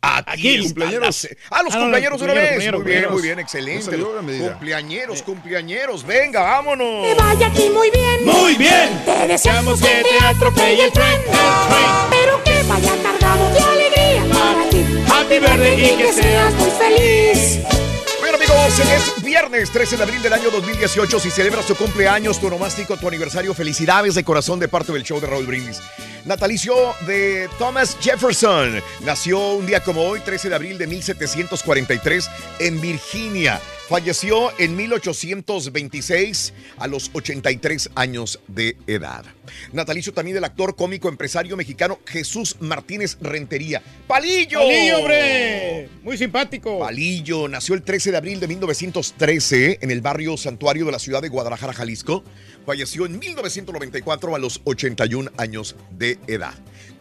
Aquí, 0.02 0.54
está 0.56 0.62
cumpleaños. 0.74 1.28
la 1.50 1.56
Ah, 1.58 1.62
los 1.62 1.74
Ah, 1.74 1.78
no, 1.78 1.90
de 1.90 2.08
una 2.24 2.32
vez. 2.32 2.50
cumpleaños, 2.52 2.80
muy 2.82 2.92
bien, 2.92 3.10
muy 3.12 3.22
bien, 3.22 3.38
excelente. 3.38 3.98
Cumpleañeros, 3.98 5.22
cumpleañeros. 5.22 6.06
Venga, 6.06 6.40
vámonos. 6.40 7.06
Que 7.06 7.14
vaya 7.14 7.46
aquí 7.48 7.68
muy 7.70 7.90
bien. 7.90 8.24
Muy 8.24 8.54
bien. 8.56 9.02
Te 9.04 9.26
deseamos 9.28 9.80
que 9.80 10.02
te 10.02 10.24
atropelle 10.24 10.84
el 10.84 10.92
tren. 10.92 11.20
Pero 12.10 12.42
que 12.44 12.62
vaya 12.62 12.92
cargado 13.02 13.50
de 13.52 13.60
alegría 13.60 14.24
para 14.32 14.68
ti. 14.70 14.84
Happy 15.12 15.38
birthday 15.38 15.84
y 15.92 15.96
que 15.96 16.12
seas 16.12 16.54
muy 16.54 16.70
feliz. 16.70 17.58
Es 18.50 19.22
viernes 19.22 19.70
13 19.70 19.96
de 19.96 20.02
abril 20.02 20.22
del 20.22 20.32
año 20.32 20.50
2018. 20.50 21.20
Si 21.20 21.30
celebras 21.30 21.66
tu 21.66 21.76
cumpleaños, 21.76 22.40
tu 22.40 22.50
nomástico, 22.50 22.96
tu 22.96 23.06
aniversario, 23.06 23.54
felicidades 23.54 24.16
de 24.16 24.24
corazón 24.24 24.58
de 24.58 24.66
parte 24.66 24.92
del 24.92 25.04
show 25.04 25.20
de 25.20 25.28
Raúl 25.28 25.46
Brindis. 25.46 25.80
Natalicio 26.24 26.74
de 27.06 27.48
Thomas 27.58 27.96
Jefferson. 28.00 28.82
Nació 29.04 29.52
un 29.52 29.66
día 29.66 29.80
como 29.84 30.02
hoy, 30.02 30.20
13 30.20 30.48
de 30.48 30.54
abril 30.56 30.78
de 30.78 30.88
1743, 30.88 32.30
en 32.58 32.80
Virginia. 32.80 33.60
Falleció 33.90 34.52
en 34.60 34.76
1826 34.76 36.52
a 36.78 36.86
los 36.86 37.10
83 37.12 37.90
años 37.96 38.38
de 38.46 38.76
edad. 38.86 39.24
Natalicio 39.72 40.14
también 40.14 40.36
del 40.36 40.44
actor 40.44 40.76
cómico 40.76 41.08
empresario 41.08 41.56
mexicano 41.56 41.98
Jesús 42.06 42.54
Martínez 42.60 43.18
Rentería. 43.20 43.82
¡Palillo! 44.06 44.60
¡Palillo, 44.60 44.98
hombre! 44.98 45.88
Muy 46.04 46.16
simpático. 46.16 46.78
Palillo 46.78 47.48
nació 47.48 47.74
el 47.74 47.82
13 47.82 48.12
de 48.12 48.16
abril 48.16 48.38
de 48.38 48.46
1913 48.46 49.80
en 49.82 49.90
el 49.90 50.00
barrio 50.00 50.36
Santuario 50.36 50.86
de 50.86 50.92
la 50.92 51.00
ciudad 51.00 51.20
de 51.20 51.28
Guadalajara, 51.28 51.72
Jalisco. 51.72 52.22
Falleció 52.64 53.06
en 53.06 53.18
1994 53.18 54.36
a 54.36 54.38
los 54.38 54.60
81 54.66 55.32
años 55.36 55.74
de 55.90 56.16
edad. 56.28 56.54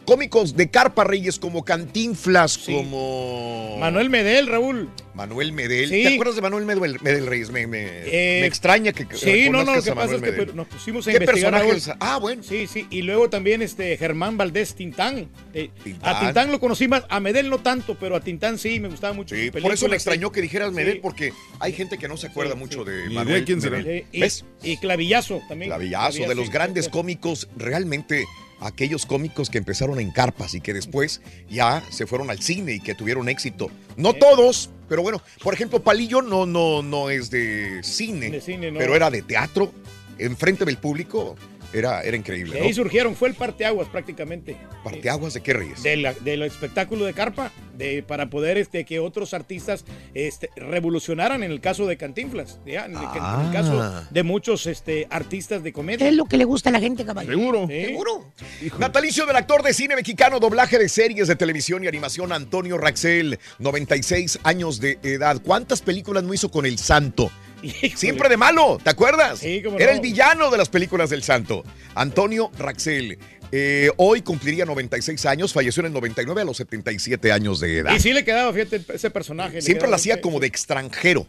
Cómicos 0.04 0.56
de 0.56 0.70
carpa 0.70 1.04
reyes 1.04 1.38
como 1.38 1.64
Cantinflas, 1.64 2.58
como 2.58 3.76
Manuel 3.78 4.10
Medel, 4.10 4.46
Raúl. 4.46 4.88
Manuel 5.14 5.52
Medel. 5.52 5.88
Sí. 5.90 6.02
¿Te 6.02 6.14
acuerdas 6.14 6.36
de 6.36 6.40
Manuel 6.42 6.64
Medel, 6.64 6.98
Medel 7.02 7.26
Reyes? 7.26 7.50
Me, 7.50 7.66
me- 7.66 7.86
Eh, 8.06 8.38
me 8.40 8.46
extraña 8.46 8.92
que 8.92 9.06
Sí, 9.16 9.50
no, 9.50 9.64
no, 9.64 9.74
lo 9.74 9.82
que 9.82 9.90
pasa 9.92 10.04
es 10.04 10.10
Manuel 10.12 10.14
que 10.16 10.20
Medel. 10.30 10.36
pero 10.46 10.54
nos 10.54 10.66
pusimos 10.68 11.06
a 11.06 11.10
¿Qué 11.10 11.16
investigar. 11.18 11.52
personaje? 11.62 11.98
Ah, 12.00 12.18
bueno. 12.18 12.42
Sí, 12.42 12.66
sí, 12.66 12.86
y 12.90 13.02
luego 13.02 13.28
también 13.28 13.60
este 13.60 13.96
Germán 13.98 14.36
Valdés 14.38 14.74
Tintán. 14.74 15.28
Eh, 15.52 15.70
Tintán. 15.84 16.16
A 16.16 16.20
Tintán 16.20 16.50
lo 16.52 16.58
conocí 16.58 16.88
más, 16.88 17.04
a 17.08 17.20
Medel 17.20 17.50
no 17.50 17.58
tanto, 17.58 17.96
pero 18.00 18.16
a 18.16 18.20
Tintán 18.20 18.58
sí, 18.58 18.80
me 18.80 18.88
gustaba 18.88 19.12
mucho. 19.12 19.34
Sí, 19.34 19.50
por 19.50 19.58
eso 19.60 19.66
me 19.66 19.74
película, 19.74 19.96
extrañó 19.96 20.28
sí. 20.28 20.32
que 20.34 20.42
dijeras 20.42 20.72
Medel, 20.72 20.94
Sí. 20.94 20.98
porque 21.02 21.32
hay 21.58 21.72
gente 21.72 21.98
que 21.98 22.08
no 22.08 22.16
se 22.16 22.28
acuerda 22.28 22.54
mucho 22.54 22.84
de 22.84 23.10
Manuel 23.10 23.44
quién 23.44 23.60
será. 23.60 23.82
Sí, 23.82 24.04
y, 24.12 24.20
¿Ves? 24.20 24.44
y 24.62 24.76
Clavillazo 24.78 25.42
también. 25.48 25.70
Clavillazo, 25.70 26.26
de 26.26 26.34
los 26.34 26.46
sí. 26.46 26.52
grandes 26.52 26.88
cómicos, 26.88 27.48
realmente 27.56 28.24
aquellos 28.60 29.06
cómicos 29.06 29.50
que 29.50 29.58
empezaron 29.58 30.00
en 30.00 30.10
carpas 30.10 30.54
y 30.54 30.60
que 30.60 30.72
después 30.72 31.20
ya 31.48 31.82
se 31.90 32.06
fueron 32.06 32.30
al 32.30 32.40
cine 32.40 32.74
y 32.74 32.80
que 32.80 32.94
tuvieron 32.94 33.28
éxito. 33.28 33.70
No 33.96 34.14
todos, 34.14 34.70
pero 34.88 35.02
bueno, 35.02 35.22
por 35.42 35.54
ejemplo, 35.54 35.82
Palillo 35.82 36.22
no, 36.22 36.46
no, 36.46 36.82
no 36.82 37.10
es 37.10 37.30
de 37.30 37.80
cine, 37.82 38.30
De 38.30 38.40
cine, 38.40 38.70
no. 38.70 38.78
pero 38.78 38.94
era 38.94 39.10
de 39.10 39.22
teatro, 39.22 39.72
enfrente 40.18 40.64
del 40.64 40.76
público, 40.76 41.36
era, 41.72 42.02
era 42.02 42.16
increíble. 42.16 42.54
De 42.54 42.60
¿no? 42.60 42.66
ahí 42.66 42.74
surgieron, 42.74 43.14
fue 43.16 43.28
el 43.28 43.34
parteaguas 43.34 43.88
prácticamente. 43.88 44.56
¿Parteaguas 44.84 45.34
de 45.34 45.40
qué 45.42 45.52
reyes? 45.52 45.82
De 45.82 45.96
la- 45.96 46.14
del 46.14 46.42
espectáculo 46.42 47.04
de 47.04 47.12
carpa, 47.14 47.52
de, 47.76 48.02
para 48.02 48.28
poder 48.28 48.58
este, 48.58 48.84
que 48.84 48.98
otros 48.98 49.32
artistas 49.34 49.84
este, 50.14 50.50
revolucionaran 50.56 51.42
en 51.42 51.50
el 51.50 51.60
caso 51.60 51.86
de 51.86 51.96
Cantinflas, 51.96 52.58
ya, 52.66 52.84
en, 52.86 52.92
el, 52.92 52.98
en 52.98 53.02
el 53.02 53.08
Ah. 53.20 53.50
caso 53.52 54.06
de 54.10 54.22
muchos 54.22 54.66
este, 54.66 55.06
artistas 55.10 55.62
de 55.62 55.72
comedia. 55.72 56.08
Es 56.08 56.14
lo 56.14 56.24
que 56.26 56.36
le 56.36 56.44
gusta 56.44 56.68
a 56.70 56.72
la 56.72 56.80
gente, 56.80 57.04
caballo. 57.04 57.30
Seguro. 57.30 57.66
Sí. 57.68 57.84
Seguro. 57.86 58.32
Natalicio 58.78 59.26
del 59.26 59.36
actor 59.36 59.62
de 59.62 59.72
cine 59.74 59.96
mexicano, 59.96 60.40
doblaje 60.40 60.78
de 60.78 60.88
series 60.88 61.28
de 61.28 61.36
televisión 61.36 61.84
y 61.84 61.86
animación, 61.86 62.32
Antonio 62.32 62.76
Raxel, 62.78 63.38
96 63.58 64.40
años 64.42 64.80
de 64.80 64.98
edad. 65.02 65.40
¿Cuántas 65.42 65.82
películas 65.82 66.22
no 66.24 66.34
hizo 66.34 66.50
con 66.50 66.66
El 66.66 66.78
Santo? 66.78 67.30
Siempre 67.96 68.28
de 68.28 68.36
malo, 68.36 68.78
¿te 68.82 68.90
acuerdas? 68.90 69.38
Sí, 69.40 69.62
cómo 69.62 69.78
Era 69.78 69.92
el 69.92 70.00
villano 70.00 70.50
de 70.50 70.58
las 70.58 70.68
películas 70.68 71.10
del 71.10 71.22
Santo. 71.22 71.62
Antonio 71.94 72.50
Raxel. 72.58 73.18
eh, 73.52 73.90
hoy 73.96 74.22
cumpliría 74.22 74.64
96 74.64 75.26
años, 75.26 75.52
falleció 75.52 75.80
en 75.80 75.86
el 75.86 75.92
99 75.92 76.42
a 76.42 76.44
los 76.44 76.56
77 76.56 77.32
años 77.32 77.60
de 77.60 77.78
edad. 77.78 77.92
Y 77.94 78.00
sí 78.00 78.12
le 78.12 78.24
quedaba, 78.24 78.52
fíjate, 78.52 78.80
ese 78.94 79.10
personaje. 79.10 79.60
Siempre 79.60 79.88
la 79.88 79.96
hacía 79.96 80.20
como 80.20 80.38
de 80.40 80.46
extranjero. 80.46 81.26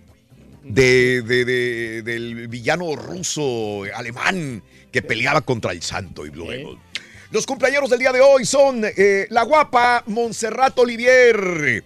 De, 0.64 1.24
de- 1.24 1.44
de- 1.44 2.02
del 2.04 2.48
villano 2.48 2.96
ruso, 2.96 3.82
alemán, 3.96 4.62
que 4.92 5.02
peleaba 5.02 5.42
contra 5.42 5.72
el 5.72 5.82
santo 5.82 6.24
y 6.26 6.30
Demon. 6.30 6.78
Los 7.32 7.48
cumpleaños 7.48 7.90
del 7.90 7.98
día 8.00 8.12
de 8.12 8.22
hoy 8.22 8.46
son 8.46 8.84
eh, 8.86 9.26
la 9.32 9.42
guapa 9.44 10.04
Montserrat 10.06 10.78
Olivier. 10.78 11.84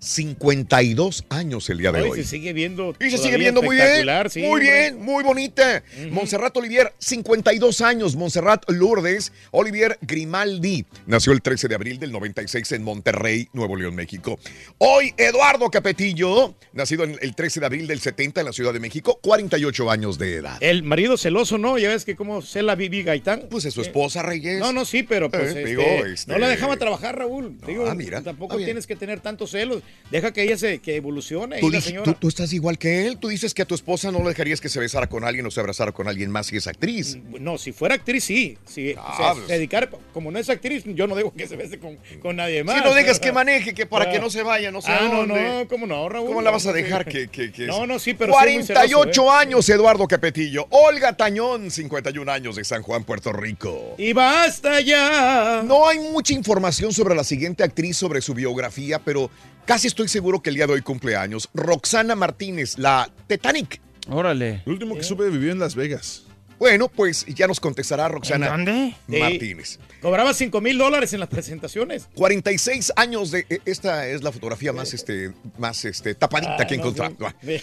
52 0.00 1.24
años 1.28 1.68
el 1.70 1.78
día 1.78 1.92
de 1.92 1.98
Ay, 2.00 2.10
hoy. 2.10 2.18
se 2.22 2.24
sigue 2.24 2.52
viendo. 2.52 2.94
Y 3.00 3.10
se 3.10 3.18
sigue 3.18 3.36
viendo 3.36 3.62
muy 3.62 3.76
bien. 3.76 4.06
sí, 4.30 4.40
muy 4.40 4.48
hombre. 4.50 4.64
bien, 4.70 5.00
muy 5.02 5.24
bonita. 5.24 5.82
Montserrat 6.10 6.56
Olivier, 6.56 6.92
52 6.98 7.80
años. 7.80 8.16
Montserrat 8.16 8.68
Lourdes 8.70 9.32
Olivier 9.50 9.98
Grimaldi. 10.02 10.84
Nació 11.06 11.32
el 11.32 11.42
13 11.42 11.68
de 11.68 11.74
abril 11.74 11.98
del 11.98 12.12
96 12.12 12.72
en 12.72 12.82
Monterrey, 12.82 13.48
Nuevo 13.52 13.76
León, 13.76 13.94
México. 13.94 14.38
Hoy, 14.78 15.14
Eduardo 15.16 15.70
Capetillo, 15.70 16.54
nacido 16.72 17.04
en 17.04 17.16
el 17.20 17.34
13 17.34 17.60
de 17.60 17.66
abril 17.66 17.86
del 17.86 18.00
70 18.00 18.40
en 18.40 18.46
la 18.46 18.52
Ciudad 18.52 18.72
de 18.72 18.80
México, 18.80 19.18
48 19.22 19.90
años 19.90 20.18
de 20.18 20.36
edad. 20.36 20.56
El 20.60 20.82
marido 20.82 21.16
celoso, 21.16 21.58
¿no? 21.58 21.78
Ya 21.78 21.88
ves 21.88 22.04
que 22.04 22.16
como 22.16 22.42
la 22.54 22.74
Vivi 22.74 23.02
Gaitán. 23.02 23.44
Pues 23.50 23.64
es 23.64 23.74
su 23.74 23.82
esposa, 23.82 24.22
Reyes. 24.22 24.58
No, 24.60 24.72
no, 24.72 24.84
sí, 24.84 25.02
pero 25.02 25.30
pues 25.30 25.42
Eh, 25.42 25.46
este, 25.48 25.64
digo, 25.66 25.82
este- 25.82 26.32
no 26.32 26.38
la 26.38 26.48
dejaba 26.48 26.76
trabajar, 26.76 27.16
Raúl. 27.18 27.58
Digo, 27.66 27.86
ah, 27.88 27.94
mira, 27.94 28.22
tampoco 28.22 28.56
tienes 28.56 28.86
que 28.86 28.96
tener 28.96 29.20
tantos 29.20 29.50
celos. 29.52 29.82
Deja 30.10 30.32
que 30.32 30.42
ella 30.42 30.56
se 30.56 30.78
que 30.78 30.96
evolucione. 30.96 31.60
Tú, 31.60 31.68
y 31.68 31.70
la 31.72 31.78
dices- 31.78 31.84
señora. 31.90 32.04
tú- 32.04 32.14
tú 32.18 32.28
estás 32.28 32.50
igual 32.54 32.78
que 32.78 33.06
él. 33.06 33.18
Tú 33.18 33.28
dices 33.28 33.52
que 33.52 33.60
a 33.60 33.64
tu 33.66 33.74
esposa 33.74 34.10
no 34.10 34.20
le 34.20 34.28
dejarías 34.30 34.58
que 34.58 34.70
se 34.70 34.80
besara 34.80 35.06
con 35.06 35.22
alguien 35.22 35.44
o 35.44 35.50
se 35.50 35.60
abrazara 35.60 35.92
con 35.92 36.08
alguien 36.08 36.30
más 36.30 36.46
si 36.46 36.56
es 36.56 36.66
actriz. 36.66 37.18
No, 37.38 37.58
si 37.58 37.72
fuera 37.72 37.96
actriz, 37.96 38.24
sí. 38.24 38.56
Si 38.64 38.94
Ah, 38.96 39.32
se 39.34 39.40
pues. 39.40 39.48
dedicar, 39.48 39.90
como 40.14 40.30
no 40.30 40.38
es 40.38 40.48
actriz, 40.48 40.84
yo 40.86 41.06
no 41.06 41.14
dejo 41.14 41.34
que 41.34 41.46
se 41.46 41.56
bese 41.56 41.78
con, 41.78 41.98
con 42.22 42.36
nadie 42.36 42.64
más. 42.64 42.76
Si 42.78 42.84
no 42.84 42.94
dejas 42.94 43.20
que 43.20 43.32
maneje, 43.32 43.74
que 43.74 43.84
para 43.84 44.06
Ah. 44.06 44.10
que 44.10 44.18
no 44.18 44.30
se 44.30 44.42
vaya, 44.42 44.70
no 44.70 44.80
sé 44.80 44.90
Ah, 44.92 45.10
no, 45.12 45.26
no, 45.26 45.68
¿cómo 45.68 45.86
no, 45.86 46.08
Raúl? 46.08 46.28
¿Cómo 46.28 46.40
la 46.40 46.52
vas 46.52 46.64
a 46.66 46.72
dejar 46.72 47.04
que, 47.04 47.28
que, 47.28 47.52
que- 47.52 47.66
No, 47.66 47.86
no, 47.86 47.98
sí, 47.98 48.14
pero 48.14 48.32
sí 48.32 48.38
es 48.38 48.54
muy 48.54 48.64
48 48.64 49.12
celoso, 49.12 49.34
¿eh? 49.34 49.36
años, 49.42 49.68
Eduardo 49.68 50.08
Capetillo. 50.08 50.66
Olga 50.70 51.14
Tañón, 51.18 51.70
51 51.70 52.32
años 52.32 52.56
de 52.56 52.64
San 52.64 52.80
Juan, 52.82 53.04
Puerto 53.04 53.30
Rico. 53.30 53.94
Y 53.98 54.14
basta 54.14 54.80
ya. 54.80 55.62
No 55.66 55.86
hay 55.86 55.98
mucha 55.98 56.32
información 56.32 56.94
sobre 56.94 57.14
la 57.14 57.24
siguiente 57.24 57.62
actriz, 57.62 57.96
sobre 57.98 58.22
su 58.22 58.32
biografía, 58.32 58.98
pero 59.00 59.30
casi 59.68 59.86
estoy 59.86 60.08
seguro 60.08 60.40
que 60.42 60.48
el 60.48 60.56
día 60.56 60.66
de 60.66 60.72
hoy 60.72 60.80
cumpleaños. 60.82 61.50
Roxana 61.52 62.14
Martínez, 62.14 62.78
la 62.78 63.10
Titanic. 63.26 63.80
Órale. 64.08 64.62
El 64.64 64.72
último 64.72 64.96
que 64.96 65.02
supe 65.02 65.28
vivió 65.28 65.52
en 65.52 65.58
Las 65.58 65.74
Vegas. 65.74 66.22
Bueno, 66.58 66.88
pues 66.88 67.24
ya 67.26 67.46
nos 67.46 67.60
contestará 67.60 68.08
Roxana 68.08 68.48
dónde? 68.48 68.96
Martínez. 69.06 69.78
Cobraba 70.00 70.34
5 70.34 70.60
mil 70.60 70.76
dólares 70.76 71.12
en 71.12 71.20
las 71.20 71.28
presentaciones. 71.28 72.08
46 72.16 72.94
años 72.96 73.30
de. 73.30 73.46
e- 73.48 73.60
Esta 73.64 74.08
es 74.08 74.22
la 74.24 74.32
fotografía 74.32 74.72
más, 74.72 74.92
este, 74.94 75.32
más 75.58 75.84
este, 75.84 76.14
tapadita 76.16 76.56
Ah, 76.58 76.66
que 76.66 76.76
no, 76.78 76.82
encontramos. 76.88 77.32
sí. 77.44 77.60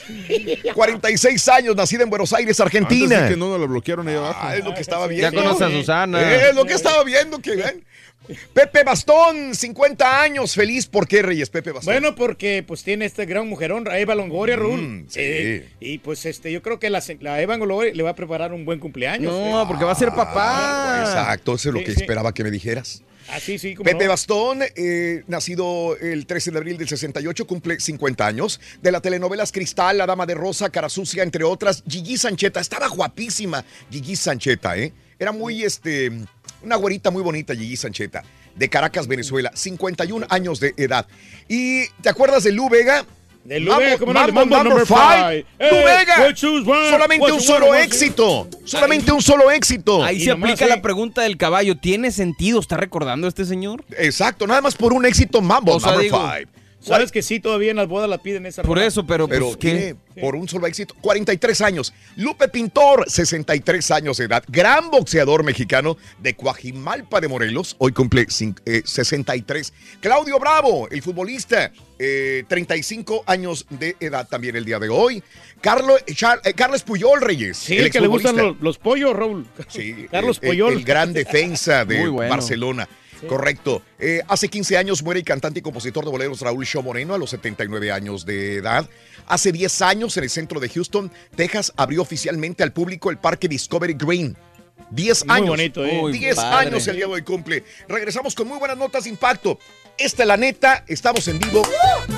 46 0.73 1.47
años, 1.49 1.75
nacida 1.75 2.03
en 2.03 2.09
Buenos 2.09 2.31
Aires, 2.33 2.57
Antes 2.59 2.73
Argentina. 2.75 3.21
de 3.23 3.29
que 3.31 3.35
no 3.35 3.49
nos 3.49 3.59
la 3.59 3.65
bloquearon 3.65 4.07
ahí 4.07 4.15
abajo. 4.15 4.39
Ah, 4.41 4.55
es 4.55 4.63
lo 4.63 4.73
que 4.73 4.81
estaba 4.81 5.07
Ya 5.07 5.29
viendo. 5.29 5.43
conoce 5.43 5.63
a 5.65 5.69
Susana. 5.71 6.21
Eh, 6.21 6.49
Es 6.51 6.55
lo 6.55 6.63
que 6.65 6.73
estaba 6.73 7.03
viendo, 7.03 7.39
que 7.39 7.55
ven. 7.57 7.83
Pepe 8.53 8.83
Bastón, 8.83 9.53
50 9.55 10.21
años, 10.21 10.53
feliz. 10.55 10.87
¿Por 10.87 11.07
qué, 11.07 11.21
Reyes? 11.21 11.49
Pepe 11.49 11.71
Bastón. 11.71 11.93
Bueno, 11.93 12.15
porque 12.15 12.63
pues 12.65 12.83
tiene 12.83 13.05
este 13.05 13.25
gran 13.25 13.47
mujerón, 13.47 13.85
Eva 13.91 14.15
Longoria, 14.15 14.55
Raúl. 14.55 14.81
Mm, 14.81 15.05
sí. 15.09 15.19
Eh, 15.21 15.69
y 15.79 15.97
pues 15.99 16.25
este, 16.25 16.51
yo 16.51 16.61
creo 16.61 16.79
que 16.79 16.89
la, 16.89 17.03
la 17.21 17.41
Eva 17.41 17.57
Longoria 17.57 17.93
le 17.93 18.03
va 18.03 18.11
a 18.11 18.15
preparar 18.15 18.53
un 18.53 18.65
buen 18.65 18.79
cumpleaños. 18.79 19.31
No, 19.31 19.61
eh. 19.61 19.65
porque 19.67 19.83
va 19.85 19.91
a 19.91 19.95
ser 19.95 20.09
papá. 20.09 21.01
Exacto, 21.01 21.55
eso 21.55 21.69
es 21.69 21.73
lo 21.73 21.79
Sí, 21.79 21.85
que 21.85 21.91
sí. 21.93 22.01
esperaba 22.01 22.33
que 22.33 22.43
me 22.43 22.51
dijeras. 22.51 23.03
Así, 23.29 23.57
sí, 23.57 23.73
como 23.73 23.85
Pepe 23.89 24.03
no. 24.03 24.11
Bastón, 24.11 24.59
eh, 24.75 25.23
nacido 25.27 25.97
el 25.97 26.27
13 26.27 26.51
de 26.51 26.57
abril 26.57 26.77
del 26.77 26.87
68, 26.87 27.47
cumple 27.47 27.79
50 27.79 28.25
años. 28.27 28.59
De 28.83 28.91
las 28.91 29.01
telenovelas 29.01 29.51
Cristal, 29.51 29.97
La 29.97 30.05
Dama 30.05 30.27
de 30.27 30.35
Rosa, 30.35 30.69
Cara 30.69 30.89
Sucia, 30.89 31.23
entre 31.23 31.43
otras. 31.43 31.83
Gigi 31.87 32.17
Sancheta, 32.17 32.59
estaba 32.59 32.87
guapísima 32.87 33.65
Gigi 33.89 34.15
Sancheta, 34.15 34.77
¿eh? 34.77 34.93
Era 35.17 35.31
muy, 35.31 35.63
este, 35.63 36.11
una 36.65 36.75
güerita 36.75 37.11
muy 37.11 37.21
bonita 37.23 37.55
Gigi 37.55 37.77
Sancheta, 37.77 38.23
de 38.55 38.69
Caracas, 38.69 39.07
Venezuela, 39.07 39.51
51 39.53 40.25
años 40.29 40.59
de 40.59 40.73
edad. 40.77 41.07
¿Y 41.47 41.87
te 42.01 42.09
acuerdas 42.09 42.43
de 42.43 42.51
Lu 42.51 42.69
Vega? 42.69 43.05
De 43.43 43.59
Lu 43.59 43.75
Vega, 43.77 43.97
¿cómo 43.99 44.13
no? 44.13 44.27
Number 44.27 44.63
Number 44.63 44.85
Five. 44.87 44.97
Five. 44.97 45.45
Lu 45.59 45.77
Eh, 45.77 45.85
Vega. 45.85 46.35
Solamente 46.89 47.31
un 47.31 47.41
solo 47.41 47.75
éxito. 47.75 48.49
Solamente 48.65 49.11
un 49.11 49.21
solo 49.21 49.51
éxito. 49.51 50.03
Ahí 50.03 50.19
se 50.19 50.31
nomás, 50.31 50.51
aplica 50.51 50.67
la 50.67 50.81
pregunta 50.81 51.21
del 51.21 51.37
caballo. 51.37 51.77
¿Tiene 51.77 52.11
sentido? 52.11 52.59
¿Está 52.59 52.77
recordando 52.77 53.27
este 53.27 53.45
señor? 53.45 53.85
Exacto, 53.97 54.47
nada 54.47 54.61
más 54.61 54.75
por 54.75 54.93
un 54.93 55.05
éxito 55.05 55.41
Mambo 55.41 55.75
O 55.75 55.79
sea, 55.79 55.91
Number 55.91 56.03
digo, 56.05 56.17
Five. 56.19 56.47
Sabes 56.85 57.11
que 57.11 57.21
sí, 57.21 57.39
todavía 57.39 57.71
en 57.71 57.77
las 57.77 57.87
bodas 57.87 58.09
la 58.09 58.17
piden 58.19 58.45
esa 58.45 58.61
Por 58.63 58.79
eso, 58.79 59.05
pero, 59.05 59.27
Pero 59.27 59.45
pues, 59.47 59.57
¿qué? 59.57 59.69
tiene 59.71 59.95
por 60.21 60.35
un 60.35 60.47
solo 60.47 60.67
éxito 60.67 60.95
43 61.01 61.61
años. 61.61 61.93
Lupe 62.15 62.47
Pintor, 62.47 63.05
63 63.09 63.91
años 63.91 64.17
de 64.17 64.25
edad. 64.25 64.43
Gran 64.47 64.89
boxeador 64.91 65.43
mexicano 65.43 65.97
de 66.19 66.35
Coajimalpa 66.35 67.19
de 67.21 67.27
Morelos. 67.27 67.75
Hoy 67.79 67.91
cumple 67.91 68.27
cin- 68.27 68.57
eh, 68.65 68.81
63. 68.85 69.73
Claudio 69.99 70.39
Bravo, 70.39 70.87
el 70.89 71.01
futbolista, 71.01 71.71
eh, 71.99 72.43
35 72.47 73.23
años 73.25 73.65
de 73.69 73.95
edad 73.99 74.27
también 74.27 74.55
el 74.55 74.63
día 74.65 74.79
de 74.79 74.89
hoy. 74.89 75.23
Carlos, 75.61 75.99
Char- 76.07 76.39
eh, 76.43 76.53
Carlos 76.53 76.83
Puyol 76.83 77.19
Reyes. 77.21 77.57
Sí, 77.57 77.77
el 77.77 77.89
que 77.91 77.99
le 77.99 78.07
gustan 78.07 78.37
los, 78.37 78.59
los 78.61 78.77
pollos, 78.77 79.15
Raúl. 79.15 79.45
Sí, 79.67 80.07
Carlos 80.11 80.39
el, 80.41 80.49
Puyol. 80.49 80.73
el 80.73 80.83
gran 80.83 81.13
defensa 81.13 81.83
de 81.83 82.07
bueno. 82.07 82.29
Barcelona. 82.29 82.87
Correcto. 83.27 83.81
Eh, 83.99 84.21
hace 84.27 84.47
15 84.49 84.77
años 84.77 85.03
muere 85.03 85.19
el 85.19 85.25
cantante 85.25 85.59
y 85.59 85.61
compositor 85.61 86.05
de 86.05 86.11
boleros 86.11 86.41
Raúl 86.41 86.65
Shaw 86.65 86.83
Moreno 86.83 87.13
a 87.13 87.17
los 87.17 87.29
79 87.31 87.91
años 87.91 88.25
de 88.25 88.55
edad. 88.57 88.89
Hace 89.27 89.51
10 89.51 89.81
años 89.81 90.17
en 90.17 90.23
el 90.23 90.29
centro 90.29 90.59
de 90.59 90.69
Houston, 90.69 91.11
Texas, 91.35 91.73
abrió 91.77 92.01
oficialmente 92.01 92.63
al 92.63 92.73
público 92.73 93.09
el 93.09 93.17
parque 93.17 93.47
Discovery 93.47 93.93
Green. 93.97 94.35
10 94.91 95.25
Muy 95.25 95.35
años. 95.35 95.49
bonito, 95.49 95.85
¿eh? 95.85 95.99
Muy 95.99 96.11
10 96.11 96.35
padre. 96.35 96.67
años 96.67 96.87
el 96.87 96.95
día 96.97 97.07
de 97.07 97.13
hoy 97.13 97.21
cumple. 97.23 97.63
Regresamos 97.87 98.35
con 98.35 98.47
muy 98.47 98.59
buenas 98.59 98.77
notas 98.77 99.05
de 99.05 99.09
impacto. 99.09 99.57
Esta 99.97 100.23
es 100.23 100.27
la 100.27 100.35
neta, 100.35 100.83
estamos 100.87 101.25
en 101.29 101.39
vivo. 101.39 101.61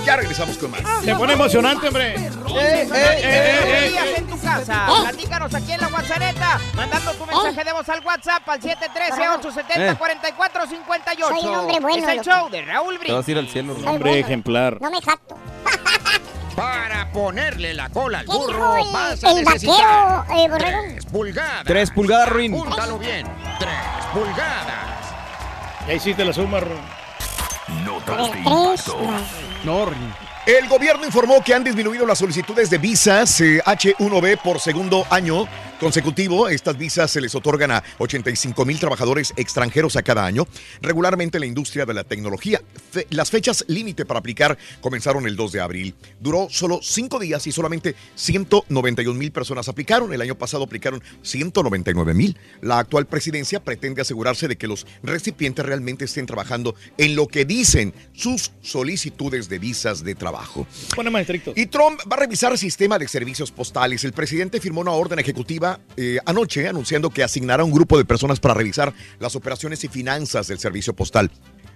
Ya 0.04 0.16
regresamos 0.16 0.58
con 0.58 0.72
más. 0.72 0.82
Se 1.04 1.14
pone 1.16 1.34
emocionante, 1.34 1.88
hombre. 1.88 2.16
Eh, 2.16 2.32
eh, 2.60 2.88
eh, 2.92 3.60
Groserías 3.62 4.18
en 4.18 4.26
tu 4.28 4.40
casa. 4.42 4.88
Platícanos 5.04 5.54
aquí 5.54 5.72
en 5.74 5.82
la 5.82 5.88
WhatsApp, 5.90 6.60
mandando 6.76 7.14
tu 7.14 7.26
mensaje 7.28 7.64
de 7.64 7.72
voz 7.74 7.88
al 7.90 8.04
WhatsApp 8.04 8.50
al 8.50 8.60
713-870-4458. 8.62 11.20
Soy 11.20 11.48
un 11.48 11.56
hombre 11.56 11.80
bueno, 11.80 11.98
Es 12.04 12.10
el 12.10 12.18
loco. 12.18 12.30
show 12.32 12.50
de 12.50 12.62
Raúl 12.64 12.98
Te 13.00 13.14
vas 13.14 13.26
Brindis. 13.26 13.28
a 13.28 13.32
ir 13.32 13.38
al 13.38 13.48
cielo. 13.48 13.76
¿no? 13.78 13.92
Hombre 13.92 14.10
bueno. 14.12 14.26
ejemplar. 14.26 14.82
No 14.82 14.90
me 14.90 15.00
jacto. 15.02 15.38
Para 16.56 17.12
ponerle 17.12 17.76
la 17.76 17.90
cola 17.90 18.20
al 18.20 18.26
¿Qué 18.26 18.32
dijo 18.32 18.48
burro 18.48 18.78
el, 18.78 18.92
vas 18.92 19.24
a 19.24 19.30
el 19.30 19.46
necesitar 19.46 20.26
vaquero, 20.26 20.40
eh, 20.40 20.50
borrego? 20.50 20.82
tres 20.90 21.06
pulgadas. 21.06 21.64
Tres 21.66 21.92
pulgadas, 21.92 22.30
Ruin. 22.30 22.56
Apúntalo 22.56 22.98
bien. 22.98 23.28
Tres 23.60 23.70
pulgadas. 24.12 24.88
Ya 25.88 25.94
hiciste 25.94 26.26
la 26.26 26.34
suma, 26.34 26.60
Ron. 26.60 26.98
Notas 27.84 28.32
de 28.32 28.40
impacto. 28.40 28.98
No, 29.64 29.92
El 30.46 30.68
gobierno 30.70 31.06
informó 31.06 31.44
que 31.44 31.54
han 31.54 31.64
disminuido 31.64 32.06
las 32.06 32.20
solicitudes 32.20 32.70
de 32.70 32.78
visas 32.78 33.42
eh, 33.42 33.62
H1B 33.66 34.38
por 34.38 34.60
segundo 34.60 35.06
año 35.10 35.48
consecutivo. 35.80 36.50
Estas 36.50 36.78
visas 36.78 37.12
se 37.12 37.22
les 37.22 37.36
otorgan 37.36 37.72
a 37.72 37.84
85 38.00 38.66
mil 38.66 38.80
trabajadores 38.80 39.34
extranjeros 39.38 39.96
a 39.96 40.04
cada 40.04 40.26
año, 40.26 40.48
regularmente 40.82 41.38
en 41.38 41.42
la 41.42 41.46
industria 41.48 41.86
de 41.86 41.94
la 41.94 42.04
tecnología. 42.04 42.62
Fe- 42.92 43.08
las 43.10 43.30
fechas 43.30 43.66
límite 43.68 44.06
para 44.06 44.20
aplicar 44.20 44.58
comenzaron 44.82 45.28
el 45.28 45.36
2 45.36 45.52
de 45.52 45.62
abril. 45.62 45.96
Duró 46.20 46.48
solo 46.50 46.80
cinco 46.82 47.20
días 47.20 47.46
y 47.48 47.52
solamente 47.52 47.96
191 48.16 49.18
mil 49.18 49.32
personas 49.32 49.68
aplicaron. 49.68 50.14
El 50.14 50.22
año 50.22 50.36
pasado 50.36 50.64
aplicaron 50.64 51.02
199 51.22 52.14
mil. 52.14 52.38
La 52.62 52.80
actual 52.80 53.06
presidencia 53.06 53.64
pretende 53.64 54.02
asegurarse 54.02 54.48
de 54.48 54.58
que 54.58 54.68
los 54.68 54.86
recipientes 55.04 55.66
realmente 55.66 56.06
estén 56.06 56.26
trabajando 56.26 56.76
en 56.98 57.16
lo 57.16 57.28
que 57.28 57.46
dicen 57.46 57.94
sus 58.14 58.52
solicitudes 58.62 59.50
de 59.50 59.60
visas 59.60 60.04
de 60.04 60.16
trabajo. 60.16 60.66
Más 61.12 61.22
estricto. 61.22 61.54
Y 61.56 61.66
Trump 61.68 62.00
va 62.12 62.16
a 62.18 62.20
revisar 62.20 62.52
el 62.52 62.58
sistema 62.58 63.00
de 63.00 63.08
servicios 63.08 63.52
postales. 63.52 64.04
El 64.04 64.12
presidente 64.14 64.60
firmó 64.60 64.82
una 64.82 64.92
orden 64.92 65.20
ejecutiva 65.20 65.67
eh, 65.96 66.20
anoche 66.26 66.68
anunciando 66.68 67.10
que 67.10 67.24
asignará 67.24 67.64
un 67.64 67.72
grupo 67.72 67.98
de 67.98 68.06
personas 68.06 68.40
para 68.40 68.54
revisar 68.54 68.94
las 69.20 69.36
operaciones 69.36 69.84
y 69.84 69.88
finanzas 69.88 70.48
del 70.48 70.60
servicio 70.60 70.96
postal. 70.96 71.32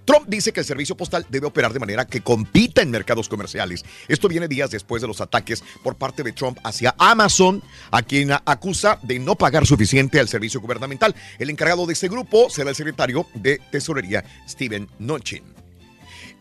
Trump 0.06 0.26
dice 0.28 0.52
que 0.52 0.62
el 0.62 0.66
servicio 0.66 0.98
postal 0.98 1.26
debe 1.30 1.48
operar 1.48 1.74
de 1.74 1.80
manera 1.80 2.06
que 2.06 2.22
compita 2.22 2.82
en 2.82 2.92
mercados 2.92 3.30
comerciales. 3.30 3.84
Esto 4.08 4.28
viene 4.28 4.48
días 4.48 4.72
después 4.72 5.02
de 5.02 5.08
los 5.08 5.22
ataques 5.22 5.64
por 5.84 5.96
parte 5.96 6.24
de 6.24 6.32
Trump 6.32 6.58
hacia 6.64 6.96
Amazon, 6.98 7.62
a 7.92 8.02
quien 8.02 8.32
acusa 8.32 9.00
de 9.04 9.20
no 9.20 9.36
pagar 9.36 9.66
suficiente 9.66 10.20
al 10.20 10.28
servicio 10.28 10.60
gubernamental. 10.60 11.16
El 11.40 11.50
encargado 11.50 11.86
de 11.86 11.94
este 11.94 12.08
grupo 12.08 12.50
será 12.50 12.70
el 12.70 12.76
secretario 12.76 13.28
de 13.36 13.60
Tesorería, 13.72 14.24
Steven 14.48 14.90
Mnuchin. 15.00 15.44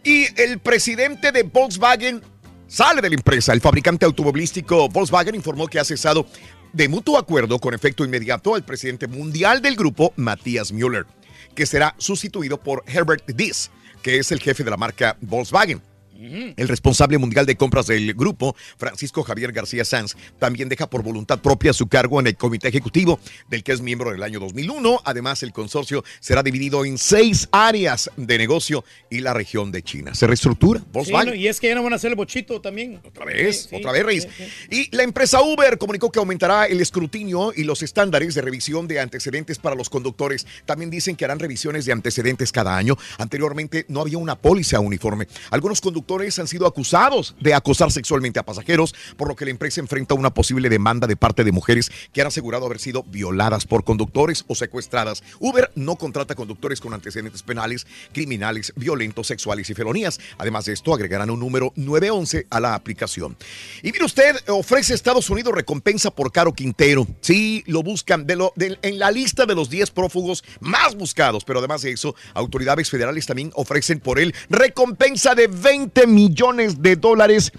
Y 0.02 0.26
el 0.40 0.58
presidente 0.58 1.30
de 1.30 1.42
Volkswagen 1.42 2.22
sale 2.66 3.02
de 3.02 3.10
la 3.10 3.16
empresa. 3.16 3.52
El 3.52 3.60
fabricante 3.60 4.06
automovilístico 4.06 4.88
Volkswagen 4.88 5.34
informó 5.34 5.66
que 5.66 5.78
ha 5.78 5.84
cesado 5.84 6.26
de 6.72 6.88
mutuo 6.88 7.18
acuerdo 7.18 7.58
con 7.58 7.74
efecto 7.74 8.04
inmediato 8.04 8.54
al 8.54 8.64
presidente 8.64 9.06
mundial 9.06 9.62
del 9.62 9.76
grupo, 9.76 10.12
Matthias 10.16 10.72
Müller, 10.72 11.06
que 11.54 11.66
será 11.66 11.94
sustituido 11.98 12.58
por 12.58 12.84
Herbert 12.86 13.26
Diess, 13.26 13.70
que 14.02 14.18
es 14.18 14.32
el 14.32 14.40
jefe 14.40 14.64
de 14.64 14.70
la 14.70 14.76
marca 14.76 15.16
Volkswagen. 15.20 15.82
El 16.20 16.68
responsable 16.68 17.16
mundial 17.18 17.46
de 17.46 17.56
compras 17.56 17.86
del 17.86 18.12
grupo, 18.14 18.54
Francisco 18.76 19.22
Javier 19.22 19.52
García 19.52 19.84
Sanz, 19.84 20.16
también 20.38 20.68
deja 20.68 20.88
por 20.88 21.02
voluntad 21.02 21.40
propia 21.40 21.72
su 21.72 21.86
cargo 21.88 22.20
en 22.20 22.26
el 22.26 22.36
comité 22.36 22.68
ejecutivo, 22.68 23.18
del 23.48 23.62
que 23.64 23.72
es 23.72 23.80
miembro 23.80 24.10
del 24.10 24.22
año 24.22 24.38
2001. 24.38 25.00
Además, 25.04 25.42
el 25.42 25.52
consorcio 25.52 26.04
será 26.20 26.42
dividido 26.42 26.84
en 26.84 26.98
seis 26.98 27.48
áreas 27.52 28.10
de 28.16 28.36
negocio 28.36 28.84
y 29.08 29.20
la 29.20 29.32
región 29.32 29.72
de 29.72 29.82
China. 29.82 30.14
Se 30.14 30.26
reestructura 30.26 30.80
Sí, 30.80 30.86
Volkswagen. 30.92 31.28
no, 31.30 31.34
y 31.34 31.48
es 31.48 31.58
que 31.58 31.68
ya 31.68 31.74
no 31.74 31.82
van 31.82 31.94
a 31.94 31.96
hacer 31.96 32.10
el 32.10 32.16
bochito 32.16 32.60
también. 32.60 33.00
Otra 33.02 33.24
vez, 33.24 33.68
otra 33.72 33.92
vez, 33.92 34.04
Reyes. 34.04 34.28
Y 34.70 34.94
la 34.94 35.02
empresa 35.04 35.40
Uber 35.42 35.78
comunicó 35.78 36.12
que 36.12 36.18
aumentará 36.18 36.66
el 36.66 36.80
escrutinio 36.82 37.52
y 37.56 37.64
los 37.64 37.82
estándares 37.82 38.34
de 38.34 38.42
revisión 38.42 38.86
de 38.88 39.00
antecedentes 39.00 39.58
para 39.58 39.74
los 39.74 39.88
conductores. 39.88 40.46
También 40.66 40.90
dicen 40.90 41.16
que 41.16 41.24
harán 41.24 41.38
revisiones 41.38 41.86
de 41.86 41.92
antecedentes 41.92 42.52
cada 42.52 42.76
año. 42.76 42.96
Anteriormente 43.18 43.86
no 43.88 44.02
había 44.02 44.18
una 44.18 44.36
póliza 44.36 44.80
uniforme. 44.80 45.26
Algunos 45.50 45.80
conductores 45.80 46.09
han 46.10 46.48
sido 46.48 46.66
acusados 46.66 47.36
de 47.40 47.54
acosar 47.54 47.92
sexualmente 47.92 48.40
a 48.40 48.44
pasajeros, 48.44 48.94
por 49.16 49.28
lo 49.28 49.36
que 49.36 49.44
la 49.44 49.52
empresa 49.52 49.80
enfrenta 49.80 50.14
una 50.14 50.34
posible 50.34 50.68
demanda 50.68 51.06
de 51.06 51.16
parte 51.16 51.44
de 51.44 51.52
mujeres 51.52 51.90
que 52.12 52.20
han 52.20 52.26
asegurado 52.26 52.66
haber 52.66 52.80
sido 52.80 53.04
violadas 53.04 53.64
por 53.64 53.84
conductores 53.84 54.44
o 54.48 54.56
secuestradas. 54.56 55.22
Uber 55.38 55.70
no 55.76 55.96
contrata 55.96 56.34
conductores 56.34 56.80
con 56.80 56.94
antecedentes 56.94 57.44
penales, 57.44 57.86
criminales, 58.12 58.72
violentos, 58.74 59.28
sexuales 59.28 59.70
y 59.70 59.74
felonías. 59.74 60.18
Además 60.38 60.64
de 60.64 60.72
esto, 60.72 60.92
agregarán 60.92 61.30
un 61.30 61.38
número 61.38 61.72
911 61.76 62.48
a 62.50 62.58
la 62.58 62.74
aplicación. 62.74 63.36
Y 63.82 63.92
mire 63.92 64.04
usted, 64.04 64.36
ofrece 64.48 64.94
Estados 64.94 65.30
Unidos 65.30 65.54
recompensa 65.54 66.10
por 66.10 66.32
Caro 66.32 66.52
Quintero. 66.52 67.06
Sí, 67.20 67.62
lo 67.66 67.84
buscan 67.84 68.26
en 68.28 68.98
la 68.98 69.10
lista 69.12 69.46
de 69.46 69.54
los 69.54 69.70
10 69.70 69.90
prófugos 69.92 70.42
más 70.58 70.96
buscados, 70.96 71.44
pero 71.44 71.60
además 71.60 71.82
de 71.82 71.92
eso, 71.92 72.16
autoridades 72.34 72.90
federales 72.90 73.26
también 73.26 73.52
ofrecen 73.54 74.00
por 74.00 74.18
él 74.18 74.34
recompensa 74.48 75.34
de 75.34 75.46
20 75.46 75.99
millones 76.06 76.82
de 76.82 76.96
dólares, 76.96 77.52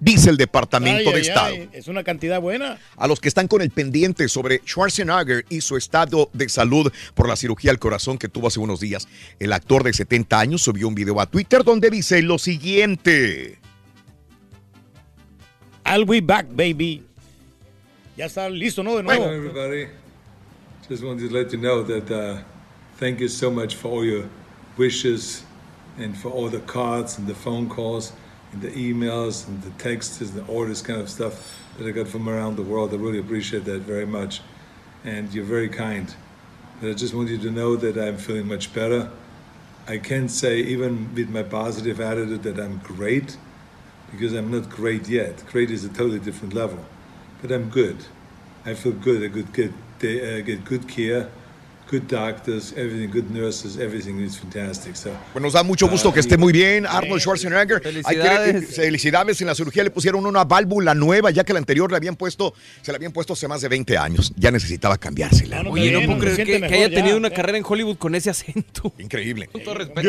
dice 0.00 0.30
el 0.30 0.36
Departamento 0.36 1.10
Ay, 1.10 1.14
de 1.14 1.20
ay, 1.20 1.20
Estado. 1.20 1.54
ay, 1.54 1.68
es 1.72 1.88
una 1.88 2.04
cantidad 2.04 2.40
buena. 2.40 2.78
A 2.96 3.06
los 3.06 3.20
que 3.20 3.28
están 3.28 3.48
con 3.48 3.62
el 3.62 3.70
pendiente 3.70 4.28
sobre 4.28 4.60
Schwarzenegger 4.66 5.44
y 5.48 5.60
su 5.60 5.76
estado 5.76 6.30
de 6.32 6.48
salud 6.48 6.92
por 7.14 7.28
la 7.28 7.36
cirugía 7.36 7.70
al 7.70 7.78
corazón 7.78 8.18
que 8.18 8.28
tuvo 8.28 8.48
hace 8.48 8.60
unos 8.60 8.80
días, 8.80 9.08
el 9.38 9.52
actor 9.52 9.84
de 9.84 9.92
70 9.92 10.38
años 10.38 10.62
subió 10.62 10.88
un 10.88 10.94
video 10.94 11.20
a 11.20 11.26
Twitter 11.26 11.64
donde 11.64 11.90
dice 11.90 12.22
lo 12.22 12.38
siguiente. 12.38 13.58
I'll 15.84 16.04
be 16.04 16.20
back, 16.20 16.46
baby. 16.50 17.04
Ya 18.16 18.26
está 18.26 18.48
listo, 18.48 18.82
¿no? 18.82 18.96
De 18.96 19.02
nuevo. 19.02 19.24
Hello, 19.24 19.34
everybody. 19.36 19.86
Just 20.88 21.02
wanted 21.04 21.28
to 21.28 21.34
let 21.34 21.52
you 21.52 21.58
know 21.58 21.82
that 21.84 22.10
uh, 22.10 22.42
thank 22.98 23.20
you 23.20 23.28
so 23.28 23.50
much 23.50 23.74
for 23.76 23.88
all 23.90 24.04
your 24.04 24.24
wishes 24.76 25.44
and 25.98 26.16
for 26.16 26.30
all 26.30 26.48
the 26.48 26.60
cards 26.60 27.18
and 27.18 27.26
the 27.26 27.34
phone 27.34 27.68
calls 27.68 28.12
and 28.52 28.62
the 28.62 28.70
emails 28.70 29.46
and 29.46 29.62
the 29.62 29.70
texts 29.82 30.20
and 30.20 30.48
all 30.48 30.66
this 30.66 30.82
kind 30.82 31.00
of 31.00 31.08
stuff 31.08 31.62
that 31.78 31.86
I 31.86 31.90
got 31.90 32.08
from 32.08 32.28
around 32.28 32.56
the 32.56 32.62
world. 32.62 32.92
I 32.92 32.96
really 32.96 33.18
appreciate 33.18 33.64
that 33.64 33.82
very 33.82 34.06
much. 34.06 34.40
And 35.04 35.32
you're 35.32 35.44
very 35.44 35.68
kind. 35.68 36.14
But 36.80 36.90
I 36.90 36.94
just 36.94 37.14
want 37.14 37.28
you 37.28 37.38
to 37.38 37.50
know 37.50 37.76
that 37.76 37.96
I'm 37.96 38.16
feeling 38.18 38.48
much 38.48 38.72
better. 38.74 39.10
I 39.86 39.98
can't 39.98 40.30
say, 40.30 40.58
even 40.60 41.14
with 41.14 41.28
my 41.28 41.42
positive 41.42 42.00
attitude, 42.00 42.42
that 42.42 42.58
I'm 42.58 42.78
great 42.78 43.36
because 44.10 44.32
I'm 44.32 44.50
not 44.50 44.68
great 44.68 45.08
yet. 45.08 45.44
Great 45.46 45.70
is 45.70 45.84
a 45.84 45.88
totally 45.88 46.18
different 46.18 46.54
level. 46.54 46.84
But 47.40 47.52
I'm 47.52 47.70
good. 47.70 48.06
I 48.64 48.74
feel 48.74 48.92
good. 48.92 49.22
I 49.22 49.26
uh, 49.26 50.40
get 50.40 50.64
good 50.64 50.88
care, 50.88 51.30
good 51.90 52.02
doctors, 52.08 52.72
everything, 52.76 53.08
good 53.12 53.30
nurses, 53.30 53.76
everything 53.78 54.20
is 54.20 54.36
fantastic. 54.38 54.96
So, 54.96 55.10
Pues 55.32 55.42
nos 55.42 55.52
da 55.52 55.62
mucho 55.62 55.88
gusto 55.88 56.12
que 56.12 56.20
esté 56.20 56.36
muy 56.36 56.52
bien 56.52 56.84
Arnold 56.86 57.20
Schwarzenegger. 57.20 57.80
Que- 57.80 57.88
Felicidades. 57.92 58.74
felicidades. 58.76 59.40
En 59.40 59.46
la 59.46 59.54
cirugía 59.54 59.84
le 59.84 59.90
pusieron 59.90 60.26
una 60.26 60.44
válvula 60.44 60.94
nueva, 60.94 61.30
ya 61.30 61.44
que 61.44 61.52
la 61.52 61.58
anterior 61.60 61.90
le 61.90 61.96
habían 61.96 62.16
puesto, 62.16 62.54
se 62.82 62.90
la 62.92 62.96
habían 62.96 63.12
puesto 63.12 63.34
hace 63.34 63.46
más 63.48 63.60
de 63.60 63.68
20 63.68 63.96
años. 63.96 64.32
Ya 64.36 64.50
necesitaba 64.50 64.98
cambiársela. 64.98 65.62
Oye, 65.70 65.92
no 65.92 66.00
puedo 66.06 66.18
creer 66.18 66.36
que, 66.46 66.60
que 66.60 66.74
haya 66.74 66.90
tenido 66.90 67.16
una 67.16 67.30
carrera 67.30 67.58
en 67.58 67.64
Hollywood 67.66 67.98
con 67.98 68.14
ese 68.14 68.30
acento. 68.30 68.92
Increíble. 68.98 69.48
Con 69.48 69.62
todo 69.62 69.74
respeto. 69.74 70.00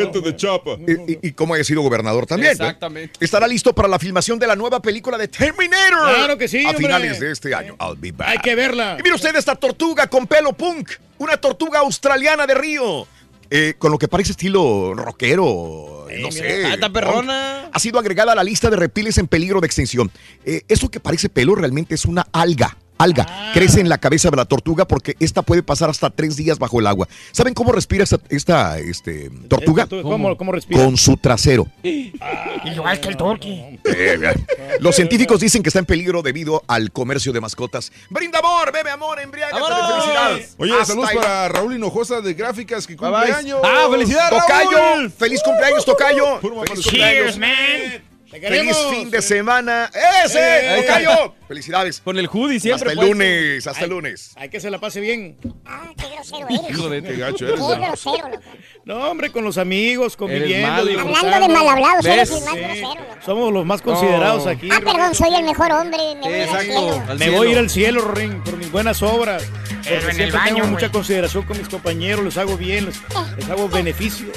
Y, 0.87 0.91
y- 1.13 1.19
y 1.21 1.31
cómo 1.33 1.53
haya 1.53 1.63
sido 1.63 1.81
gobernador 1.81 2.25
también. 2.25 2.51
Exactamente. 2.51 3.13
Estará 3.23 3.47
listo 3.47 3.73
para 3.73 3.87
la 3.87 3.99
filmación 3.99 4.39
de 4.39 4.47
la 4.47 4.55
nueva 4.55 4.81
película 4.81 5.17
de 5.17 5.27
Terminator. 5.27 6.15
Claro 6.15 6.37
que 6.37 6.47
sí, 6.47 6.65
A 6.65 6.69
hombre. 6.69 6.83
finales 6.85 7.19
de 7.19 7.31
este 7.31 7.53
año. 7.53 7.75
I'll 7.79 7.95
be 7.97 8.11
back. 8.11 8.29
Hay 8.29 8.37
que 8.39 8.55
verla. 8.55 8.97
Y 8.99 9.03
mire 9.03 9.15
usted 9.15 9.35
esta 9.35 9.55
tortuga 9.55 10.07
con 10.07 10.27
pelo 10.27 10.53
punk. 10.53 10.89
Una 11.19 11.37
tortuga 11.37 11.79
australiana 11.79 12.45
de 12.45 12.55
río. 12.55 13.07
Eh, 13.49 13.75
con 13.77 13.91
lo 13.91 13.97
que 13.97 14.09
parece 14.09 14.31
estilo 14.31 14.93
rockero, 14.93 16.07
no 16.19 16.31
sé. 16.31 16.73
Está 16.73 16.91
perrona. 16.91 17.69
Ha 17.71 17.79
sido 17.79 17.97
agregada 17.97 18.33
a 18.33 18.35
la 18.35 18.43
lista 18.43 18.69
de 18.69 18.75
reptiles 18.75 19.17
en 19.17 19.27
peligro 19.27 19.61
de 19.61 19.67
extinción. 19.67 20.11
Eh, 20.43 20.63
eso 20.67 20.89
que 20.89 20.99
parece 20.99 21.29
pelo 21.29 21.55
realmente 21.55 21.95
es 21.95 22.03
una 22.03 22.27
alga. 22.33 22.77
Alga 22.97 23.25
Ah. 23.29 23.51
crece 23.53 23.79
en 23.79 23.89
la 23.89 23.97
cabeza 23.97 24.29
de 24.29 24.37
la 24.37 24.45
tortuga 24.45 24.85
porque 24.87 25.15
esta 25.19 25.41
puede 25.41 25.63
pasar 25.63 25.89
hasta 25.89 26.09
tres 26.09 26.35
días 26.35 26.59
bajo 26.59 26.79
el 26.79 26.87
agua. 26.87 27.07
¿Saben 27.31 27.53
cómo 27.53 27.71
respira 27.71 28.03
esta, 28.03 28.19
esta, 28.29 28.79
este, 28.79 29.29
tortuga? 29.47 29.87
¿Cómo, 29.87 30.35
cómo 30.37 30.51
respira? 30.51 30.83
Con 30.83 30.97
su 30.97 31.17
trasero. 31.17 31.67
Igual 31.83 32.99
que 32.99 33.07
el 33.09 33.17
turqui. 33.17 33.51
Eh, 33.51 33.79
eh. 33.85 34.77
Los 34.79 34.95
científicos 34.95 35.39
dicen 35.39 35.63
que 35.63 35.69
está 35.69 35.79
en 35.79 35.85
peligro 35.85 36.21
debido 36.21 36.63
al 36.67 36.91
comercio 36.91 37.31
de 37.33 37.41
mascotas. 37.41 37.91
Brinda 38.09 38.39
amor, 38.39 38.71
bebe 38.71 38.89
amor, 38.91 39.19
embriágate 39.19 39.57
de 39.59 39.87
felicidad. 39.93 40.55
Oye, 40.57 40.73
Hasta 40.73 40.85
saludos 40.85 41.09
ahí. 41.09 41.15
para 41.17 41.49
Raúl 41.49 41.75
Hinojosa 41.75 42.21
de 42.21 42.33
Gráficas 42.33 42.85
que 42.87 42.95
cumple 42.95 43.31
años. 43.31 43.59
¡Ah, 43.63 43.87
felicidades, 43.89 44.39
Tocayo! 44.39 45.09
¡Feliz 45.17 45.41
cumpleaños, 45.43 45.85
Tocayo! 45.85 46.39
¡Feliz 46.39 46.79
Cheers, 46.85 47.35
cumpleaños! 47.35 47.37
man! 47.37 48.06
¡Feliz 48.41 48.77
fin 48.89 49.09
de 49.09 49.21
semana! 49.21 49.89
¡Ese! 50.25 50.39
Eh, 50.39 50.79
eh, 50.79 50.81
¡Tocayo! 50.83 51.35
¡Felicidades! 51.47 52.01
Con 52.01 52.17
el 52.19 52.27
hoodie 52.27 52.59
siempre. 52.59 52.89
Hasta 52.89 53.01
el 53.01 53.07
lunes, 53.09 53.67
hasta 53.67 53.83
el 53.85 53.89
lunes. 53.89 54.31
Hay 54.35 54.49
que 54.49 54.59
se 54.59 54.69
la 54.69 54.79
pase 54.79 54.99
bien. 54.99 55.37
Ah, 55.65 55.91
qué 55.97 56.07
grosero 56.13 56.47
eres. 56.49 56.69
Hijo 56.69 56.89
de 56.89 57.01
Qué 57.03 57.13
tu- 57.13 57.19
gacho 57.19 57.47
eres. 57.47 57.59
¿no? 57.59 57.67
grosero, 57.69 58.29
loco. 58.29 58.43
No, 58.85 59.09
hombre, 59.11 59.31
con 59.31 59.43
los 59.43 59.57
amigos, 59.57 60.15
conviviendo. 60.17 60.67
Hablando 60.67 61.47
de 61.47 61.53
mal 61.53 61.67
hablados, 61.67 62.05
eres 62.05 62.29
el 62.31 62.43
más 62.43 62.53
Sí. 62.53 62.59
grosero, 62.59 62.89
loco. 62.89 63.15
Somos 63.25 63.53
los 63.53 63.65
más 63.65 63.81
considerados 63.81 64.45
No. 64.45 64.51
aquí. 64.51 64.69
Ah, 64.71 64.79
perdón, 64.83 65.15
soy 65.15 65.33
el 65.35 65.43
mejor 65.43 65.71
hombre. 65.71 65.97
Me 66.15 66.21
voy 66.21 66.33
al 66.33 66.41
Exacto. 66.41 66.63
cielo. 66.63 67.03
Al 67.07 67.17
Me 67.19 67.25
cielo. 67.25 67.37
voy 67.37 67.47
a 67.47 67.51
ir 67.51 67.57
al 67.57 67.69
cielo, 67.69 68.01
Ring, 68.13 68.43
por 68.43 68.57
mis 68.57 68.71
buenas 68.71 69.01
obras. 69.01 69.43
Pero 69.83 70.09
en 70.09 70.19
el 70.19 70.31
baño, 70.33 70.55
tengo 70.55 70.67
mucha 70.67 70.91
consideración 70.91 71.43
con 71.45 71.57
mis 71.57 71.69
compañeros, 71.69 72.25
les 72.25 72.37
hago 72.37 72.57
bien, 72.57 72.85
les, 72.87 72.95
les 73.37 73.49
hago 73.49 73.69
beneficio. 73.69 74.27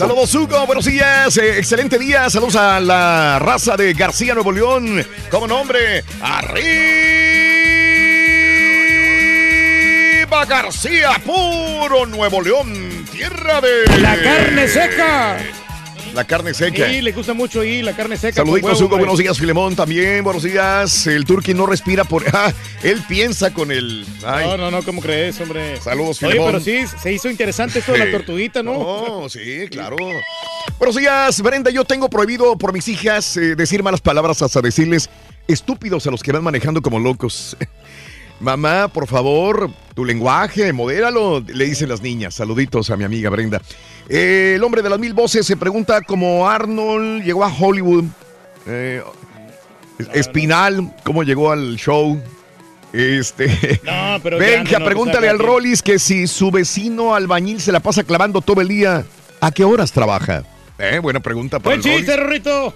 Saludos, 0.00 0.34
Hugo. 0.34 0.64
Buenos 0.64 0.86
días. 0.86 1.36
eh, 1.36 1.58
excelente 1.58 1.98
día. 1.98 2.30
Saludos 2.30 2.56
a 2.56 2.80
la 2.80 3.38
raza 3.38 3.76
de 3.76 3.92
García, 3.92 4.32
Nuevo 4.32 4.50
León. 4.50 5.06
Como 5.30 5.46
nombre, 5.46 6.02
arriba 6.22 6.80
García, 10.48 11.10
puro 11.22 12.06
Nuevo 12.06 12.40
León. 12.40 13.04
tierra 13.12 13.60
de... 13.60 13.98
La 13.98 14.16
carne 14.22 14.68
seca. 14.68 15.36
La 16.14 16.24
carne 16.24 16.52
seca. 16.54 16.88
Sí, 16.88 17.00
le 17.02 17.12
gusta 17.12 17.34
mucho 17.34 17.60
ahí 17.60 17.82
la 17.82 17.94
carne 17.94 18.16
seca. 18.16 18.36
Saluditos, 18.36 18.72
huevo, 18.72 18.78
Hugo. 18.80 18.88
güey. 18.88 18.98
Buenos 19.00 19.18
días, 19.18 19.38
Filemón. 19.38 19.76
También, 19.76 20.24
buenos 20.24 20.42
días. 20.42 21.06
El 21.06 21.24
turqui 21.24 21.54
no 21.54 21.66
respira 21.66 22.04
por. 22.04 22.24
Ah, 22.32 22.52
él 22.82 23.02
piensa 23.08 23.52
con 23.52 23.70
el. 23.72 24.06
Ay. 24.24 24.46
No, 24.46 24.56
no, 24.56 24.70
no, 24.70 24.82
¿cómo 24.82 25.00
crees, 25.02 25.40
hombre? 25.40 25.78
Saludos, 25.80 26.22
Oye, 26.22 26.32
Filemón. 26.32 26.52
pero 26.52 26.64
sí, 26.64 26.96
se 27.02 27.12
hizo 27.12 27.28
interesante 27.28 27.80
esto 27.80 27.92
de 27.92 27.98
la 27.98 28.10
tortuguita, 28.10 28.62
¿no? 28.62 28.72
Oh, 28.76 29.28
sí, 29.28 29.66
claro. 29.70 29.96
Buenos 30.78 30.96
días, 30.96 31.40
Brenda. 31.42 31.70
Yo 31.70 31.84
tengo 31.84 32.08
prohibido 32.08 32.56
por 32.56 32.72
mis 32.72 32.88
hijas 32.88 33.36
eh, 33.36 33.56
decir 33.56 33.82
malas 33.82 34.00
palabras 34.00 34.40
hasta 34.42 34.60
decirles 34.60 35.10
estúpidos 35.48 36.06
a 36.06 36.10
los 36.10 36.22
que 36.22 36.32
van 36.32 36.44
manejando 36.44 36.80
como 36.82 36.98
locos. 36.98 37.56
Mamá, 38.40 38.88
por 38.88 39.06
favor, 39.06 39.70
tu 39.94 40.04
lenguaje, 40.04 40.72
modéralo, 40.72 41.40
le 41.40 41.64
dicen 41.66 41.90
las 41.90 42.00
niñas. 42.00 42.34
Saluditos 42.34 42.90
a 42.90 42.96
mi 42.96 43.04
amiga 43.04 43.28
Brenda. 43.28 43.60
Eh, 44.08 44.54
el 44.56 44.64
hombre 44.64 44.80
de 44.82 44.88
las 44.88 44.98
mil 44.98 45.12
voces 45.12 45.46
se 45.46 45.56
pregunta 45.56 46.00
cómo 46.00 46.48
Arnold 46.48 47.22
llegó 47.22 47.44
a 47.44 47.54
Hollywood. 47.54 48.04
Eh, 48.66 49.02
Espinal, 50.14 50.94
cómo 51.04 51.22
llegó 51.22 51.52
al 51.52 51.76
show. 51.76 52.18
Este. 52.92 53.80
No, 53.84 54.18
pero 54.22 54.38
no, 54.78 54.84
pregúntale 54.84 55.28
al 55.28 55.38
Rollis 55.38 55.82
que 55.82 55.98
si 55.98 56.26
su 56.26 56.50
vecino 56.50 57.14
albañil 57.14 57.60
se 57.60 57.72
la 57.72 57.80
pasa 57.80 58.02
clavando 58.04 58.40
todo 58.40 58.60
el 58.62 58.68
día, 58.68 59.04
¿a 59.40 59.50
qué 59.52 59.64
horas 59.64 59.92
trabaja? 59.92 60.42
Eh, 60.78 60.98
buena 60.98 61.20
pregunta 61.20 61.58
para 61.60 61.76
Buen 61.76 61.80
el 61.80 61.84
Rollis. 61.84 61.98
chiste, 62.06 62.16
Rorrito. 62.16 62.74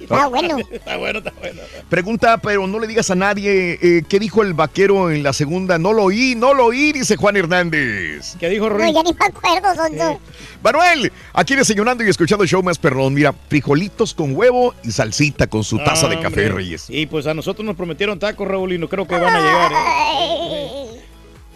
Está 0.00 0.26
bueno. 0.26 0.58
Está 0.70 0.96
bueno, 0.96 1.18
está 1.18 1.32
bueno. 1.38 1.60
Pregunta, 1.88 2.38
pero 2.38 2.66
no 2.66 2.78
le 2.78 2.86
digas 2.86 3.10
a 3.10 3.14
nadie 3.14 3.78
eh, 3.80 4.02
qué 4.08 4.18
dijo 4.18 4.42
el 4.42 4.54
vaquero 4.54 5.10
en 5.10 5.22
la 5.22 5.32
segunda. 5.32 5.78
No 5.78 5.92
lo 5.92 6.04
oí, 6.04 6.34
no 6.34 6.54
lo 6.54 6.66
oí, 6.66 6.92
dice 6.92 7.16
Juan 7.16 7.36
Hernández. 7.36 8.36
¿Qué 8.38 8.48
dijo 8.48 8.68
No, 8.68 8.78
ya 8.78 9.02
ni 9.02 9.12
me 9.12 9.26
acuerdo, 9.26 9.74
Sonso. 9.74 10.20
Manuel, 10.62 11.12
aquí 11.32 11.54
desayunando 11.54 12.04
y 12.04 12.08
escuchando 12.08 12.42
el 12.42 12.50
show 12.50 12.62
más 12.62 12.78
perrón. 12.78 13.14
Mira, 13.14 13.32
frijolitos 13.48 14.14
con 14.14 14.34
huevo 14.34 14.74
y 14.82 14.90
salsita 14.90 15.46
con 15.46 15.64
su 15.64 15.78
taza 15.78 16.08
de 16.08 16.16
café, 16.16 16.46
Hombre. 16.46 16.48
Reyes. 16.48 16.86
Y 16.88 17.06
pues 17.06 17.26
a 17.26 17.34
nosotros 17.34 17.64
nos 17.64 17.76
prometieron 17.76 18.18
tacos, 18.18 18.46
Raúl, 18.46 18.72
y 18.72 18.78
no 18.78 18.88
creo 18.88 19.06
que 19.06 19.18
van 19.18 19.34
a 19.34 19.40
llegar. 19.40 19.72
¿eh? 19.72 20.88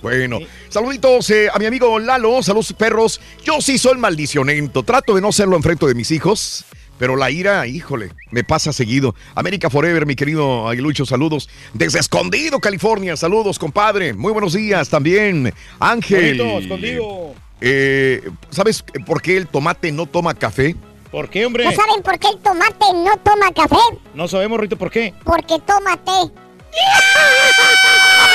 Bueno, 0.03 0.41
saluditos 0.69 1.31
eh, 1.31 1.49
a 1.53 1.59
mi 1.61 1.67
amigo 1.67 2.01
Lalo, 2.01 2.43
saludos 2.43 2.73
perros. 2.73 3.21
Yo 3.45 3.61
sí 3.61 3.79
soy 3.79 3.97
maldicionento, 3.99 4.83
trato 4.83 5.15
de 5.15 5.21
no 5.21 5.31
serlo 5.31 5.57
enfrente 5.57 5.87
de 5.87 5.95
mis 5.95 6.11
hijos, 6.11 6.65
pero 6.99 7.17
la 7.17 7.31
ira, 7.31 7.67
híjole, 7.67 8.11
me 8.31 8.45
pasa 8.45 8.73
seguido. 8.73 9.15
América 9.35 9.71
Forever, 9.71 10.07
mi 10.07 10.15
querido 10.15 10.69
Aguilucho, 10.69 11.05
saludos. 11.05 11.49
Desde 11.75 11.99
Escondido, 11.99 12.61
California, 12.61 13.17
saludos, 13.17 13.59
compadre. 13.59 14.13
Muy 14.13 14.33
buenos 14.33 14.53
días 14.53 14.89
también. 14.89 15.53
Ángel. 15.81 16.39
Bonito, 16.39 16.59
escondido. 16.59 17.35
Eh, 17.61 18.29
¿Sabes 18.51 18.85
por 19.07 19.23
qué 19.23 19.37
el 19.37 19.47
tomate 19.47 19.93
no 19.93 20.07
toma 20.07 20.35
café? 20.35 20.75
¿Por 21.11 21.29
qué, 21.29 21.45
hombre? 21.45 21.65
¿No 21.65 21.73
saben 21.73 22.03
por 22.03 22.19
qué 22.19 22.29
el 22.29 22.39
tomate 22.39 22.87
no 22.95 23.17
toma 23.23 23.53
café? 23.53 23.77
No 24.15 24.27
sabemos, 24.29 24.59
Rito, 24.59 24.77
por 24.77 24.91
qué. 24.91 25.13
Porque 25.25 25.59
toma 25.61 25.97
té. 25.97 26.33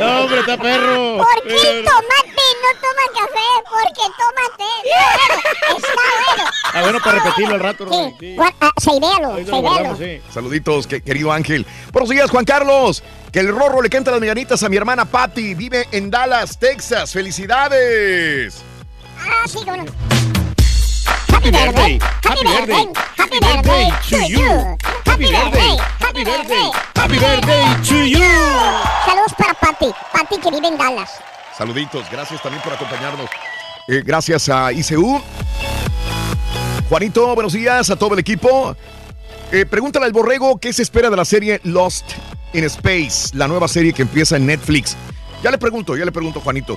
No, 0.00 0.20
hombre, 0.22 0.40
está 0.40 0.56
perro. 0.58 1.18
¿Por 1.18 1.42
qué 1.46 1.54
el 1.78 1.84
tomate 1.84 2.46
no 2.62 2.80
toma 2.80 3.06
café? 3.14 3.48
Porque 3.70 4.02
toma 4.18 4.56
té. 4.56 5.76
Está 5.76 5.92
bueno. 6.36 6.50
Ah, 6.74 6.82
bueno, 6.82 6.98
para 7.02 7.18
repetirlo 7.20 7.54
al 7.54 7.60
rato. 7.60 7.86
Sí. 8.18 8.36
Gua- 8.36 8.54
ah, 8.60 8.72
Seiréalo, 8.78 9.34
Ahí 9.34 9.44
lo 9.44 9.50
seiréalo. 9.52 9.60
guardamos, 9.62 9.98
sí. 9.98 10.20
Saluditos, 10.32 10.86
que- 10.86 11.00
querido 11.02 11.32
Ángel. 11.32 11.66
Buenos 11.92 12.10
días, 12.10 12.30
Juan 12.30 12.44
Carlos. 12.44 13.02
Que 13.32 13.40
el 13.40 13.48
Rorro 13.48 13.82
le 13.82 13.88
canta 13.90 14.10
las 14.10 14.20
mañanitas 14.20 14.62
a 14.62 14.68
mi 14.68 14.76
hermana 14.76 15.04
Patty. 15.04 15.54
Vive 15.54 15.86
en 15.92 16.10
Dallas, 16.10 16.58
Texas. 16.58 17.12
¡Felicidades! 17.12 18.62
Ah, 19.18 19.46
sí, 19.46 19.58
cómo 19.64 19.76
no. 19.78 20.35
Happy 21.46 21.64
birthday, 21.64 21.98
happy 22.24 22.42
birthday, 22.42 22.92
happy 23.16 23.38
birthday 23.38 23.90
to 24.08 24.16
you. 24.26 24.76
Happy 25.04 25.26
birthday, 25.30 25.76
happy 26.00 26.24
birthday, 26.24 26.70
happy 26.96 27.18
birthday 27.20 27.82
to 27.84 28.04
you. 28.04 28.26
Saludos 29.06 29.32
para 29.38 29.54
Patty, 29.54 29.92
Patty 30.12 30.38
que 30.38 30.50
vive 30.50 30.66
en 30.66 30.76
Dallas. 30.76 31.08
Saluditos, 31.56 32.10
gracias 32.10 32.42
también 32.42 32.60
por 32.64 32.72
acompañarnos. 32.72 33.30
Eh, 33.86 34.02
gracias 34.04 34.48
a 34.48 34.72
ICU. 34.72 35.22
Juanito, 36.88 37.32
buenos 37.36 37.52
días 37.52 37.90
a 37.90 37.96
todo 37.96 38.14
el 38.14 38.18
equipo. 38.18 38.74
Eh, 39.52 39.66
pregúntale 39.66 40.06
al 40.06 40.12
borrego 40.12 40.58
qué 40.58 40.72
se 40.72 40.82
espera 40.82 41.10
de 41.10 41.16
la 41.16 41.24
serie 41.24 41.60
Lost 41.62 42.10
in 42.54 42.64
Space, 42.64 43.30
la 43.34 43.46
nueva 43.46 43.68
serie 43.68 43.92
que 43.92 44.02
empieza 44.02 44.36
en 44.36 44.46
Netflix. 44.46 44.96
Ya 45.44 45.52
le 45.52 45.58
pregunto, 45.58 45.96
ya 45.96 46.04
le 46.04 46.10
pregunto, 46.10 46.40
Juanito. 46.40 46.76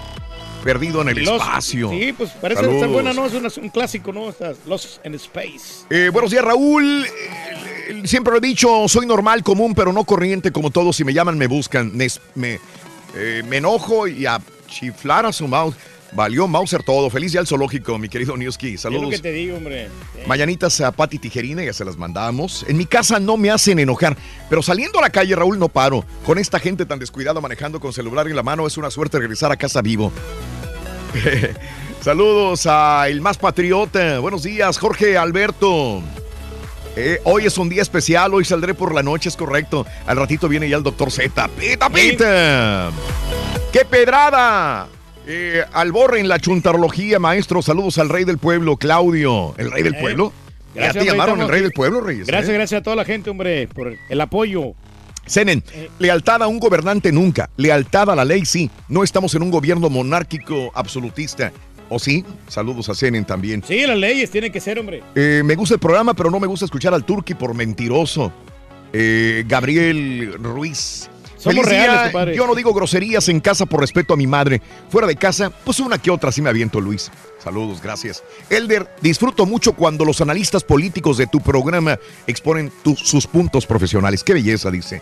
Perdido 0.63 1.01
en 1.01 1.09
el 1.09 1.23
Los- 1.23 1.35
espacio. 1.41 1.89
Sí, 1.89 2.13
pues 2.13 2.31
parece 2.41 2.61
Saludos. 2.61 2.75
estar 2.81 2.89
buena, 2.93 3.13
¿no? 3.13 3.25
Es 3.25 3.33
una- 3.33 3.49
un 3.63 3.69
clásico, 3.69 4.11
¿no? 4.11 4.33
Los 4.67 4.99
in 5.05 5.15
Space. 5.15 5.85
Eh, 5.89 6.09
buenos 6.11 6.31
días, 6.31 6.43
Raúl. 6.43 7.05
Eh, 7.05 8.01
siempre 8.05 8.31
lo 8.31 8.37
he 8.37 8.41
dicho, 8.41 8.87
soy 8.87 9.05
normal, 9.05 9.41
común, 9.43 9.73
pero 9.73 9.93
no 9.93 10.03
corriente 10.03 10.51
como 10.51 10.69
todos. 10.69 10.95
Si 10.97 11.03
me 11.03 11.13
llaman, 11.13 11.37
me 11.37 11.47
buscan. 11.47 11.95
Me, 11.95 12.07
me, 12.35 12.59
eh, 13.15 13.41
me 13.47 13.57
enojo 13.57 14.07
y 14.07 14.25
a 14.25 14.39
chiflar 14.67 15.25
a 15.25 15.31
su 15.33 15.47
mouse. 15.47 15.75
Valió 16.11 16.47
Mauser 16.47 16.83
todo. 16.83 17.09
Feliz 17.09 17.31
día 17.31 17.41
al 17.41 17.47
zoológico, 17.47 17.97
mi 17.97 18.09
querido 18.09 18.35
Newski. 18.35 18.73
Es 18.73 18.83
lo 18.83 18.91
Saludos. 18.91 19.11
que 19.11 19.19
te 19.19 19.31
digo, 19.31 19.57
hombre. 19.57 19.89
Sí. 20.15 20.21
Mañanitas 20.25 20.81
a 20.81 20.91
Pati 20.91 21.19
Tijerina, 21.19 21.63
ya 21.63 21.73
se 21.73 21.85
las 21.85 21.97
mandamos. 21.97 22.65
En 22.67 22.77
mi 22.77 22.85
casa 22.85 23.19
no 23.19 23.37
me 23.37 23.51
hacen 23.51 23.79
enojar, 23.79 24.17
pero 24.49 24.61
saliendo 24.63 24.99
a 24.99 25.03
la 25.03 25.09
calle, 25.09 25.35
Raúl, 25.35 25.59
no 25.59 25.69
paro. 25.69 26.03
Con 26.25 26.39
esta 26.39 26.59
gente 26.59 26.85
tan 26.85 26.99
descuidada 26.99 27.39
manejando 27.41 27.79
con 27.79 27.93
celular 27.93 28.27
en 28.27 28.35
la 28.35 28.43
mano, 28.43 28.65
es 28.65 28.77
una 28.77 28.89
suerte 28.89 29.19
regresar 29.19 29.51
a 29.51 29.57
casa 29.57 29.81
vivo. 29.81 30.11
Saludos 32.01 32.65
a 32.65 33.07
el 33.07 33.21
más 33.21 33.37
patriota. 33.37 34.19
Buenos 34.19 34.43
días, 34.43 34.77
Jorge 34.77 35.17
Alberto. 35.17 36.01
Eh, 36.95 37.19
hoy 37.23 37.45
es 37.45 37.57
un 37.57 37.69
día 37.69 37.81
especial, 37.81 38.33
hoy 38.33 38.45
saldré 38.45 38.73
por 38.73 38.93
la 38.93 39.03
noche, 39.03 39.29
es 39.29 39.35
correcto. 39.37 39.85
Al 40.07 40.17
ratito 40.17 40.47
viene 40.47 40.67
ya 40.67 40.77
el 40.77 40.83
doctor 40.83 41.11
Z. 41.11 41.47
¡Pita, 41.49 41.89
pita! 41.89 42.91
¡Qué 43.71 43.85
pedrada! 43.85 44.87
Eh, 45.31 45.63
Alborre 45.73 46.19
en 46.19 46.27
la 46.27 46.39
chuntarología, 46.39 47.19
maestro. 47.19 47.61
Saludos 47.61 47.99
al 47.99 48.09
rey 48.09 48.23
del 48.25 48.39
pueblo, 48.39 48.77
Claudio. 48.77 49.53
¿El 49.59 49.69
rey 49.69 49.83
del 49.83 49.93
Eh, 49.93 49.97
pueblo? 50.01 50.33
¿Ya 50.73 50.81
gracias, 50.81 50.93
te 50.93 50.99
hombre, 51.01 51.11
llamaron 51.13 51.41
el 51.41 51.47
rey 51.49 51.61
del 51.61 51.71
pueblo, 51.71 52.01
Reyes? 52.01 52.25
Gracias, 52.25 52.49
eh? 52.49 52.53
gracias 52.53 52.79
a 52.79 52.83
toda 52.83 52.95
la 52.95 53.05
gente, 53.05 53.29
hombre, 53.29 53.67
por 53.67 53.93
el 54.09 54.21
apoyo. 54.21 54.73
Senen, 55.27 55.63
lealtad 55.99 56.41
a 56.41 56.47
un 56.47 56.57
gobernante 56.57 57.11
nunca. 57.11 57.47
Lealtad 57.57 58.09
a 58.09 58.15
la 58.15 58.25
ley, 58.25 58.43
sí. 58.43 58.71
No 58.87 59.03
estamos 59.03 59.35
en 59.35 59.43
un 59.43 59.51
gobierno 59.51 59.87
monárquico 59.87 60.71
absolutista. 60.73 61.51
¿O 61.89 61.99
sí? 61.99 62.25
Saludos 62.47 62.89
a 62.89 62.95
Senen 62.95 63.23
también. 63.25 63.63
Sí, 63.67 63.85
las 63.85 63.97
leyes 63.97 64.31
tienen 64.31 64.51
que 64.51 64.59
ser, 64.59 64.79
hombre. 64.79 65.03
Eh, 65.13 65.43
me 65.45 65.53
gusta 65.55 65.75
el 65.75 65.79
programa, 65.79 66.15
pero 66.15 66.31
no 66.31 66.39
me 66.39 66.47
gusta 66.47 66.65
escuchar 66.65 66.95
al 66.95 67.03
Turqui 67.05 67.35
por 67.35 67.53
mentiroso. 67.53 68.31
Eh, 68.93 69.43
Gabriel 69.47 70.33
Ruiz. 70.41 71.07
Somos 71.39 71.55
Feliz 71.55 71.65
reales, 71.65 71.91
día. 71.93 72.03
compadre. 72.11 72.35
Yo 72.35 72.45
no 72.45 72.53
digo 72.53 72.73
groserías 72.73 73.29
en 73.29 73.39
casa 73.39 73.65
por 73.65 73.79
respeto 73.79 74.13
a 74.13 74.17
mi 74.17 74.27
madre. 74.27 74.61
Fuera 74.89 75.07
de 75.07 75.15
casa, 75.15 75.49
pues 75.49 75.79
una 75.79 75.97
que 75.97 76.11
otra 76.11 76.31
sí 76.33 76.41
me 76.41 76.49
aviento, 76.49 76.81
Luis. 76.81 77.09
Saludos, 77.41 77.81
gracias. 77.81 78.21
Elder, 78.49 78.89
disfruto 79.01 79.45
mucho 79.45 79.71
cuando 79.73 80.03
los 80.03 80.19
analistas 80.19 80.63
políticos 80.65 81.17
de 81.17 81.27
tu 81.27 81.39
programa 81.39 81.97
exponen 82.27 82.71
tu- 82.83 82.95
sus 82.97 83.25
puntos 83.25 83.65
profesionales. 83.65 84.23
Qué 84.23 84.33
belleza, 84.33 84.69
dice. 84.69 85.01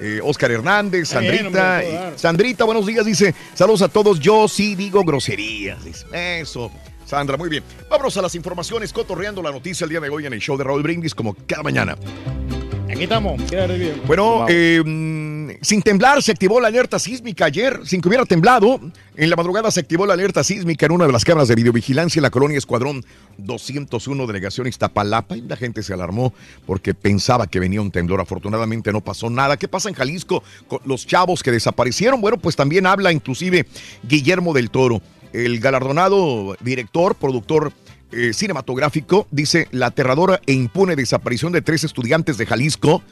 Eh, 0.00 0.20
Oscar 0.22 0.50
Hernández, 0.50 1.02
Está 1.02 1.20
bien, 1.20 1.52
Sandrita. 1.52 2.12
Sandrita, 2.16 2.64
buenos 2.64 2.84
días, 2.86 3.04
dice. 3.06 3.34
Saludos 3.54 3.82
a 3.82 3.88
todos. 3.88 4.18
Yo 4.20 4.48
sí 4.48 4.74
digo 4.74 5.02
groserías. 5.04 5.84
Dice. 5.84 6.06
Eso. 6.40 6.70
Sandra, 7.04 7.36
muy 7.36 7.48
bien. 7.48 7.62
Vámonos 7.88 8.16
a 8.16 8.22
las 8.22 8.34
informaciones, 8.34 8.92
cotorreando 8.92 9.42
la 9.42 9.50
noticia 9.52 9.84
el 9.84 9.90
día 9.90 10.00
de 10.00 10.08
hoy 10.10 10.26
en 10.26 10.32
el 10.34 10.40
show 10.40 10.56
de 10.58 10.64
Raúl 10.64 10.82
Brindis, 10.82 11.14
como 11.14 11.34
cada 11.46 11.62
mañana. 11.62 11.96
Aquí 12.90 13.04
estamos. 13.04 13.40
Bueno, 14.06 14.46
eh, 14.48 14.82
sin 15.62 15.82
temblar 15.82 16.22
se 16.22 16.32
activó 16.32 16.60
la 16.60 16.68
alerta 16.68 16.98
sísmica 16.98 17.46
ayer, 17.46 17.80
sin 17.84 18.00
que 18.00 18.08
hubiera 18.08 18.24
temblado. 18.24 18.80
En 19.16 19.30
la 19.30 19.36
madrugada 19.36 19.70
se 19.70 19.80
activó 19.80 20.06
la 20.06 20.14
alerta 20.14 20.44
sísmica 20.44 20.86
en 20.86 20.92
una 20.92 21.06
de 21.06 21.12
las 21.12 21.24
cámaras 21.24 21.48
de 21.48 21.54
videovigilancia 21.54 22.20
en 22.20 22.22
la 22.22 22.30
colonia 22.30 22.58
Escuadrón 22.58 23.04
201, 23.38 24.26
delegación 24.26 24.66
Iztapalapa, 24.66 25.36
y 25.36 25.42
la 25.42 25.56
gente 25.56 25.82
se 25.82 25.92
alarmó 25.92 26.32
porque 26.66 26.94
pensaba 26.94 27.46
que 27.46 27.60
venía 27.60 27.80
un 27.80 27.90
temblor. 27.90 28.20
Afortunadamente 28.20 28.92
no 28.92 29.00
pasó 29.00 29.30
nada. 29.30 29.56
¿Qué 29.56 29.68
pasa 29.68 29.88
en 29.88 29.94
Jalisco 29.94 30.42
con 30.66 30.80
los 30.84 31.06
chavos 31.06 31.42
que 31.42 31.50
desaparecieron? 31.50 32.20
Bueno, 32.20 32.38
pues 32.38 32.56
también 32.56 32.86
habla 32.86 33.12
inclusive 33.12 33.66
Guillermo 34.02 34.52
del 34.52 34.70
Toro, 34.70 35.02
el 35.32 35.60
galardonado 35.60 36.56
director, 36.60 37.14
productor 37.14 37.72
eh, 38.10 38.32
cinematográfico, 38.32 39.26
dice 39.30 39.68
la 39.70 39.86
aterradora 39.86 40.40
e 40.46 40.54
impune 40.54 40.96
desaparición 40.96 41.52
de 41.52 41.60
tres 41.60 41.84
estudiantes 41.84 42.38
de 42.38 42.46
Jalisco, 42.46 43.02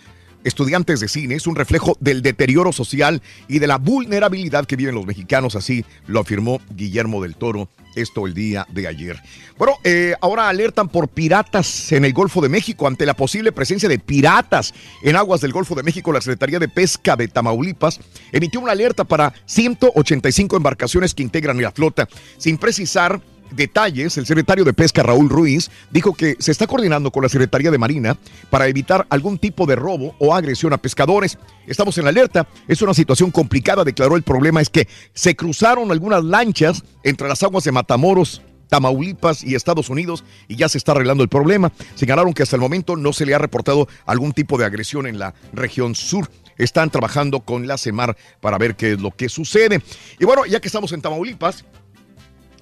estudiantes 0.47 1.01
de 1.01 1.09
cine, 1.09 1.35
es 1.35 1.47
un 1.47 1.57
reflejo 1.57 1.97
del 2.01 2.23
deterioro 2.23 2.73
social 2.73 3.21
y 3.49 3.59
de 3.59 3.67
la 3.67 3.79
vulnerabilidad 3.79 4.65
que 4.65 4.77
viven 4.77 4.95
los 4.95 5.05
mexicanos, 5.05 5.57
así 5.57 5.85
lo 6.07 6.21
afirmó 6.21 6.61
Guillermo 6.75 7.21
del 7.21 7.35
Toro, 7.35 7.69
esto 7.97 8.27
el 8.27 8.35
día 8.35 8.67
de 8.71 8.87
ayer. 8.87 9.21
Bueno, 9.59 9.75
eh, 9.83 10.15
ahora 10.21 10.49
alertan 10.49 10.89
por 10.89 11.09
piratas 11.09 11.91
en 11.93 12.05
el 12.05 12.13
Golfo 12.13 12.41
de 12.41 12.49
México 12.49 12.87
ante 12.87 13.07
la 13.07 13.15
posible 13.15 13.51
presencia 13.53 13.89
de 13.89 13.99
piratas 13.99 14.73
en 15.03 15.17
aguas 15.17 15.41
del 15.41 15.53
Golfo 15.53 15.75
de 15.75 15.83
México. 15.83 16.13
La 16.13 16.21
Secretaría 16.21 16.59
de 16.59 16.69
Pesca 16.69 17.17
de 17.17 17.27
Tamaulipas 17.27 17.99
emitió 18.33 18.61
una 18.61 18.73
alerta 18.73 19.05
para 19.05 19.33
185 19.47 20.57
embarcaciones 20.57 21.15
que 21.15 21.23
integran 21.23 21.61
la 21.61 21.73
flota, 21.73 22.07
sin 22.37 22.59
precisar 22.59 23.21
detalles, 23.51 24.17
el 24.17 24.27
secretario 24.27 24.65
de 24.65 24.73
Pesca 24.73 25.03
Raúl 25.03 25.29
Ruiz 25.29 25.71
dijo 25.91 26.15
que 26.15 26.37
se 26.39 26.53
está 26.53 26.67
coordinando 26.67 27.11
con 27.11 27.23
la 27.23 27.29
Secretaría 27.29 27.71
de 27.71 27.79
Marina 27.79 28.17
para 28.51 28.69
evitar 28.69 29.07
algún 29.11 29.39
tipo 29.39 29.67
de 29.67 29.77
robo 29.77 30.15
o 30.19 30.35
agresión 30.35 30.73
a 30.73 30.79
pescadores. 30.79 31.39
Estamos 31.67 31.97
en 31.99 32.07
alerta, 32.07 32.47
es 32.69 32.83
una 32.83 32.95
situación 32.95 33.31
complicada, 33.31 33.85
declaró 33.85 34.17
el 34.17 34.23
problema 34.23 34.61
es 34.61 34.71
que 34.71 34.89
se 35.15 35.37
cruzaron 35.37 35.91
algunas 35.91 36.25
lanchas 36.25 36.83
entre 37.03 37.29
las 37.29 37.43
aguas 37.43 37.65
de 37.65 37.73
Matamoros 37.73 38.43
Tamaulipas 38.69 39.45
y 39.45 39.55
Estados 39.55 39.91
Unidos 39.91 40.25
y 40.49 40.57
ya 40.57 40.69
se 40.69 40.79
está 40.79 40.93
arreglando 40.93 41.23
el 41.23 41.29
problema. 41.29 41.73
Señalaron 41.95 42.33
que 42.33 42.43
hasta 42.43 42.57
el 42.57 42.63
momento 42.63 42.97
no 42.97 43.13
se 43.13 43.27
le 43.27 43.35
ha 43.35 43.39
reportado 43.39 43.89
algún 44.05 44.33
tipo 44.33 44.59
de 44.59 44.65
agresión 44.65 45.07
en 45.07 45.19
la 45.19 45.35
región 45.53 45.95
sur. 45.95 46.29
Están 46.59 46.91
trabajando 46.91 47.41
con 47.41 47.67
la 47.67 47.77
CEMAR 47.77 48.17
para 48.41 48.59
ver 48.59 48.77
qué 48.77 48.93
es 48.93 49.01
lo 49.01 49.11
que 49.11 49.29
sucede. 49.29 49.83
Y 50.19 50.25
bueno, 50.25 50.47
ya 50.47 50.61
que 50.61 50.69
estamos 50.69 50.93
en 50.93 51.03
Tamaulipas, 51.03 51.65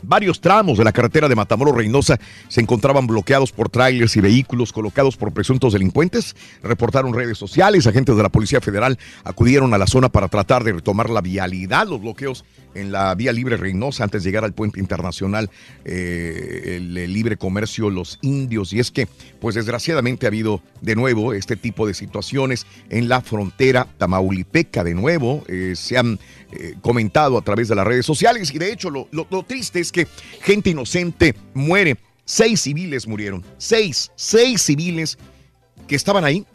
Varios 0.06 0.40
tramos 0.40 0.78
de 0.78 0.84
la 0.84 0.92
carretera 0.92 1.28
de 1.28 1.34
Matamoros 1.34 1.74
Reynosa 1.74 2.18
se 2.48 2.60
encontraban 2.60 3.06
bloqueados 3.06 3.52
por 3.52 3.68
trailers 3.68 4.16
y 4.16 4.20
vehículos 4.20 4.72
colocados 4.72 5.16
por 5.16 5.32
presuntos 5.32 5.72
delincuentes. 5.72 6.36
Reportaron 6.62 7.14
redes 7.14 7.38
sociales, 7.38 7.86
agentes 7.86 8.16
de 8.16 8.22
la 8.22 8.28
Policía 8.28 8.60
Federal 8.60 8.98
acudieron 9.24 9.72
a 9.72 9.78
la 9.78 9.86
zona 9.86 10.10
para 10.10 10.28
tratar 10.28 10.62
de 10.62 10.72
retomar 10.72 11.08
la 11.08 11.20
vialidad. 11.20 11.86
Los 11.88 12.00
bloqueos 12.00 12.44
en 12.74 12.92
la 12.92 13.14
vía 13.14 13.32
libre 13.32 13.56
Reynosa 13.56 14.04
antes 14.04 14.22
de 14.22 14.30
llegar 14.30 14.44
al 14.44 14.52
puente 14.52 14.80
internacional, 14.80 15.50
eh, 15.84 16.74
el, 16.76 16.94
libre 17.12 17.36
comercio, 17.36 17.90
los 17.90 18.18
indios. 18.22 18.72
Y 18.72 18.80
es 18.80 18.90
que, 18.90 19.06
pues 19.40 19.54
desgraciadamente 19.54 20.26
ha 20.26 20.28
habido 20.28 20.62
de 20.80 20.96
nuevo 20.96 21.32
este 21.32 21.56
tipo 21.56 21.86
de 21.86 21.94
situaciones 21.94 22.66
en 22.90 23.08
la 23.08 23.20
frontera 23.20 23.86
tamaulipeca. 23.98 24.84
De 24.84 24.94
nuevo, 24.94 25.44
eh, 25.48 25.74
se 25.76 25.96
han 25.98 26.18
eh, 26.52 26.74
comentado 26.82 27.38
a 27.38 27.42
través 27.42 27.68
de 27.68 27.74
las 27.74 27.86
redes 27.86 28.06
sociales 28.06 28.52
y 28.54 28.58
de 28.58 28.72
hecho 28.72 28.90
lo, 28.90 29.08
lo- 29.12 29.26
lo 29.30 29.42
triste 29.42 29.80
es 29.80 29.92
que 29.92 30.06
gente 30.42 30.70
inocente 30.70 31.34
muere. 31.54 31.96
Seis 32.24 32.62
civiles 32.62 33.06
murieron. 33.06 33.44
Seis, 33.58 34.10
seis 34.16 34.62
civiles 34.62 35.18
que 35.86 35.96
estaban 35.96 36.24
ahí 36.24 36.46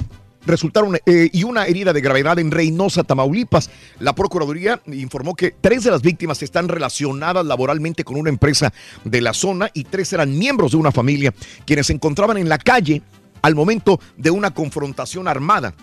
resultaron 0.46 0.98
eh, 1.06 1.30
y 1.32 1.44
una 1.44 1.66
herida 1.66 1.94
de 1.94 2.02
gravedad 2.02 2.40
en 2.40 2.52
Reynosa, 2.52 3.04
Tamaulipas. 3.04 3.70
La 4.00 4.14
Procuraduría 4.14 4.82
informó 4.88 5.36
que 5.36 5.54
tres 5.60 5.84
de 5.84 5.92
las 5.92 6.02
víctimas 6.02 6.42
están 6.44 6.68
relacionadas 6.68 7.46
laboralmente 7.46 8.04
con 8.04 8.18
una 8.18 8.30
empresa 8.30 8.74
de 9.04 9.22
la 9.22 9.34
zona 9.34 9.70
y 9.74 9.84
tres 9.84 10.14
eran 10.14 10.38
miembros 10.38 10.72
de 10.72 10.78
una 10.78 10.92
familia 10.92 11.34
quienes 11.66 11.88
se 11.88 11.94
encontraban 11.94 12.38
en 12.38 12.50
la 12.50 12.58
calle 12.58 13.02
al 13.42 13.56
momento 13.56 14.00
de 14.18 14.32
una 14.32 14.52
confrontación 14.52 15.28
armada. 15.28 15.74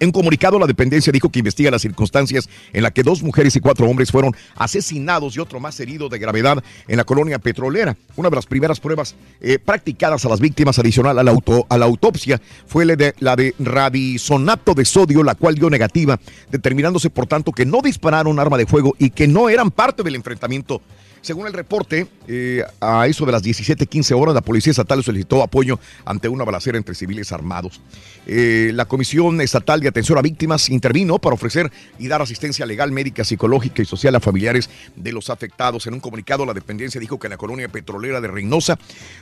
En 0.00 0.08
un 0.08 0.12
comunicado, 0.12 0.58
la 0.58 0.66
dependencia 0.66 1.12
dijo 1.12 1.30
que 1.30 1.38
investiga 1.38 1.70
las 1.70 1.82
circunstancias 1.82 2.48
en 2.72 2.82
las 2.82 2.92
que 2.92 3.02
dos 3.02 3.22
mujeres 3.22 3.54
y 3.56 3.60
cuatro 3.60 3.88
hombres 3.88 4.10
fueron 4.10 4.34
asesinados 4.56 5.36
y 5.36 5.40
otro 5.40 5.60
más 5.60 5.78
herido 5.80 6.08
de 6.08 6.18
gravedad 6.18 6.62
en 6.88 6.96
la 6.96 7.04
colonia 7.04 7.38
petrolera. 7.38 7.96
Una 8.16 8.28
de 8.28 8.36
las 8.36 8.46
primeras 8.46 8.80
pruebas 8.80 9.14
eh, 9.40 9.58
practicadas 9.58 10.24
a 10.24 10.28
las 10.28 10.40
víctimas 10.40 10.78
adicional 10.78 11.18
a 11.18 11.22
la, 11.22 11.30
auto- 11.30 11.66
a 11.68 11.78
la 11.78 11.86
autopsia 11.86 12.40
fue 12.66 12.84
la 12.84 12.96
de, 12.96 13.14
la 13.20 13.36
de 13.36 13.54
radisonato 13.58 14.74
de 14.74 14.84
sodio, 14.84 15.22
la 15.22 15.36
cual 15.36 15.54
dio 15.54 15.70
negativa, 15.70 16.18
determinándose 16.50 17.08
por 17.10 17.26
tanto 17.26 17.52
que 17.52 17.64
no 17.64 17.80
dispararon 17.80 18.38
arma 18.40 18.58
de 18.58 18.66
fuego 18.66 18.94
y 18.98 19.10
que 19.10 19.28
no 19.28 19.48
eran 19.48 19.70
parte 19.70 20.02
del 20.02 20.16
enfrentamiento. 20.16 20.82
Según 21.24 21.46
el 21.46 21.54
reporte, 21.54 22.06
eh, 22.28 22.62
a 22.82 23.06
eso 23.06 23.24
de 23.24 23.32
las 23.32 23.42
17:15 23.42 24.12
horas, 24.12 24.34
la 24.34 24.42
Policía 24.42 24.72
Estatal 24.72 25.02
solicitó 25.02 25.42
apoyo 25.42 25.80
ante 26.04 26.28
una 26.28 26.44
balacera 26.44 26.76
entre 26.76 26.94
civiles 26.94 27.32
armados. 27.32 27.80
Eh, 28.26 28.72
la 28.74 28.84
Comisión 28.84 29.40
Estatal 29.40 29.80
de 29.80 29.88
Atención 29.88 30.18
a 30.18 30.20
Víctimas 30.20 30.68
intervino 30.68 31.18
para 31.18 31.32
ofrecer 31.32 31.72
y 31.98 32.08
dar 32.08 32.20
asistencia 32.20 32.66
legal, 32.66 32.92
médica, 32.92 33.24
psicológica 33.24 33.80
y 33.80 33.86
social 33.86 34.14
a 34.14 34.20
familiares 34.20 34.68
de 34.96 35.12
los 35.12 35.30
afectados. 35.30 35.86
En 35.86 35.94
un 35.94 36.00
comunicado, 36.00 36.44
la 36.44 36.52
dependencia 36.52 37.00
dijo 37.00 37.18
que 37.18 37.30
la 37.30 37.38
colonia 37.38 37.68
petrolera 37.68 38.20
de 38.20 38.28
Reynosa 38.28 38.78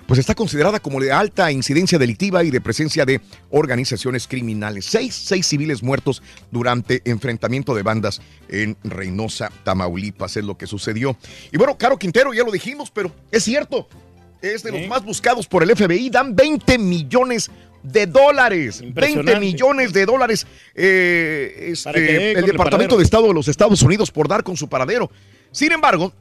pues 0.09 0.19
está 0.19 0.35
considerada 0.35 0.81
como 0.81 0.99
de 0.99 1.12
alta 1.12 1.53
incidencia 1.53 2.01
delictiva 2.01 2.43
y 2.43 2.51
de 2.51 2.61
presencia 2.61 3.05
de 3.05 3.20
organizaciones 3.51 4.27
criminales. 4.27 4.87
Seis, 4.87 5.15
seis 5.15 5.47
civiles 5.47 5.85
muertos 5.85 6.20
durante 6.51 7.01
enfrentamiento 7.05 7.77
de 7.77 7.85
bandas 7.85 8.20
en 8.49 8.77
Reynosa, 8.83 9.53
Tamaulipas, 9.62 10.37
es 10.37 10.45
lo 10.45 10.59
que 10.59 10.66
sucedió. 10.66 11.16
Y 11.53 11.59
bueno, 11.59 11.79
Quintero, 11.98 12.32
ya 12.32 12.44
lo 12.44 12.51
dijimos, 12.51 12.90
pero 12.90 13.10
es 13.31 13.44
cierto, 13.44 13.89
es 14.40 14.62
de 14.62 14.73
los 14.73 14.89
más 14.89 15.05
buscados 15.05 15.47
por 15.47 15.62
el 15.62 15.77
FBI, 15.77 16.10
dan 16.10 16.35
20 16.35 16.78
millones 16.78 17.51
de 17.82 18.06
dólares. 18.06 18.81
20 18.81 18.86
Impresionante. 18.86 19.40
millones 19.40 19.93
de 19.93 20.06
dólares. 20.06 20.47
eh, 20.74 21.69
este, 21.73 22.32
el 22.32 22.47
Departamento 22.47 22.97
de 22.97 23.05
Estado 23.05 23.28
de 23.28 23.35
los 23.35 23.48
Estados 23.48 23.82
Unidos 23.82 24.10
por 24.10 24.28
dar 24.28 24.43
con 24.43 24.56
su 24.56 24.69
paradero. 24.69 25.10
Sin 25.51 25.73
embargo, 25.73 26.12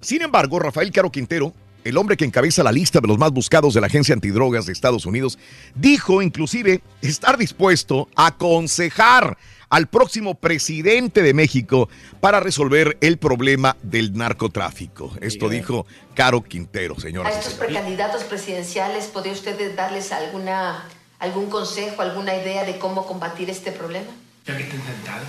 sin 0.00 0.22
embargo, 0.22 0.58
Rafael 0.58 0.90
Caro 0.92 1.10
Quintero, 1.10 1.54
el 1.84 1.96
hombre 1.96 2.16
que 2.16 2.24
encabeza 2.24 2.62
la 2.62 2.72
lista 2.72 3.00
de 3.00 3.08
los 3.08 3.18
más 3.18 3.30
buscados 3.30 3.74
de 3.74 3.80
la 3.80 3.86
Agencia 3.86 4.14
Antidrogas 4.14 4.66
de 4.66 4.72
Estados 4.72 5.06
Unidos, 5.06 5.38
dijo 5.74 6.22
inclusive 6.22 6.82
estar 7.02 7.36
dispuesto 7.36 8.08
a 8.16 8.28
aconsejar 8.28 9.36
al 9.74 9.88
próximo 9.88 10.36
presidente 10.36 11.20
de 11.20 11.34
México 11.34 11.88
para 12.20 12.38
resolver 12.38 12.96
el 13.00 13.18
problema 13.18 13.76
del 13.82 14.16
narcotráfico. 14.16 15.12
Esto 15.20 15.48
dijo 15.48 15.84
Caro 16.14 16.44
Quintero, 16.44 16.94
A 16.96 17.00
señoras 17.00 17.34
y 17.34 17.38
estos 17.38 17.54
señores. 17.54 17.72
precandidatos 17.72 18.22
presidenciales, 18.22 19.06
¿podría 19.06 19.32
usted 19.32 19.74
darles 19.74 20.12
alguna, 20.12 20.84
algún 21.18 21.50
consejo, 21.50 22.02
alguna 22.02 22.36
idea 22.36 22.62
de 22.62 22.78
cómo 22.78 23.04
combatir 23.04 23.50
este 23.50 23.72
problema? 23.72 24.06
ya 24.46 24.56
que 24.56 24.62
estén 24.62 24.80
sentados. 24.80 25.28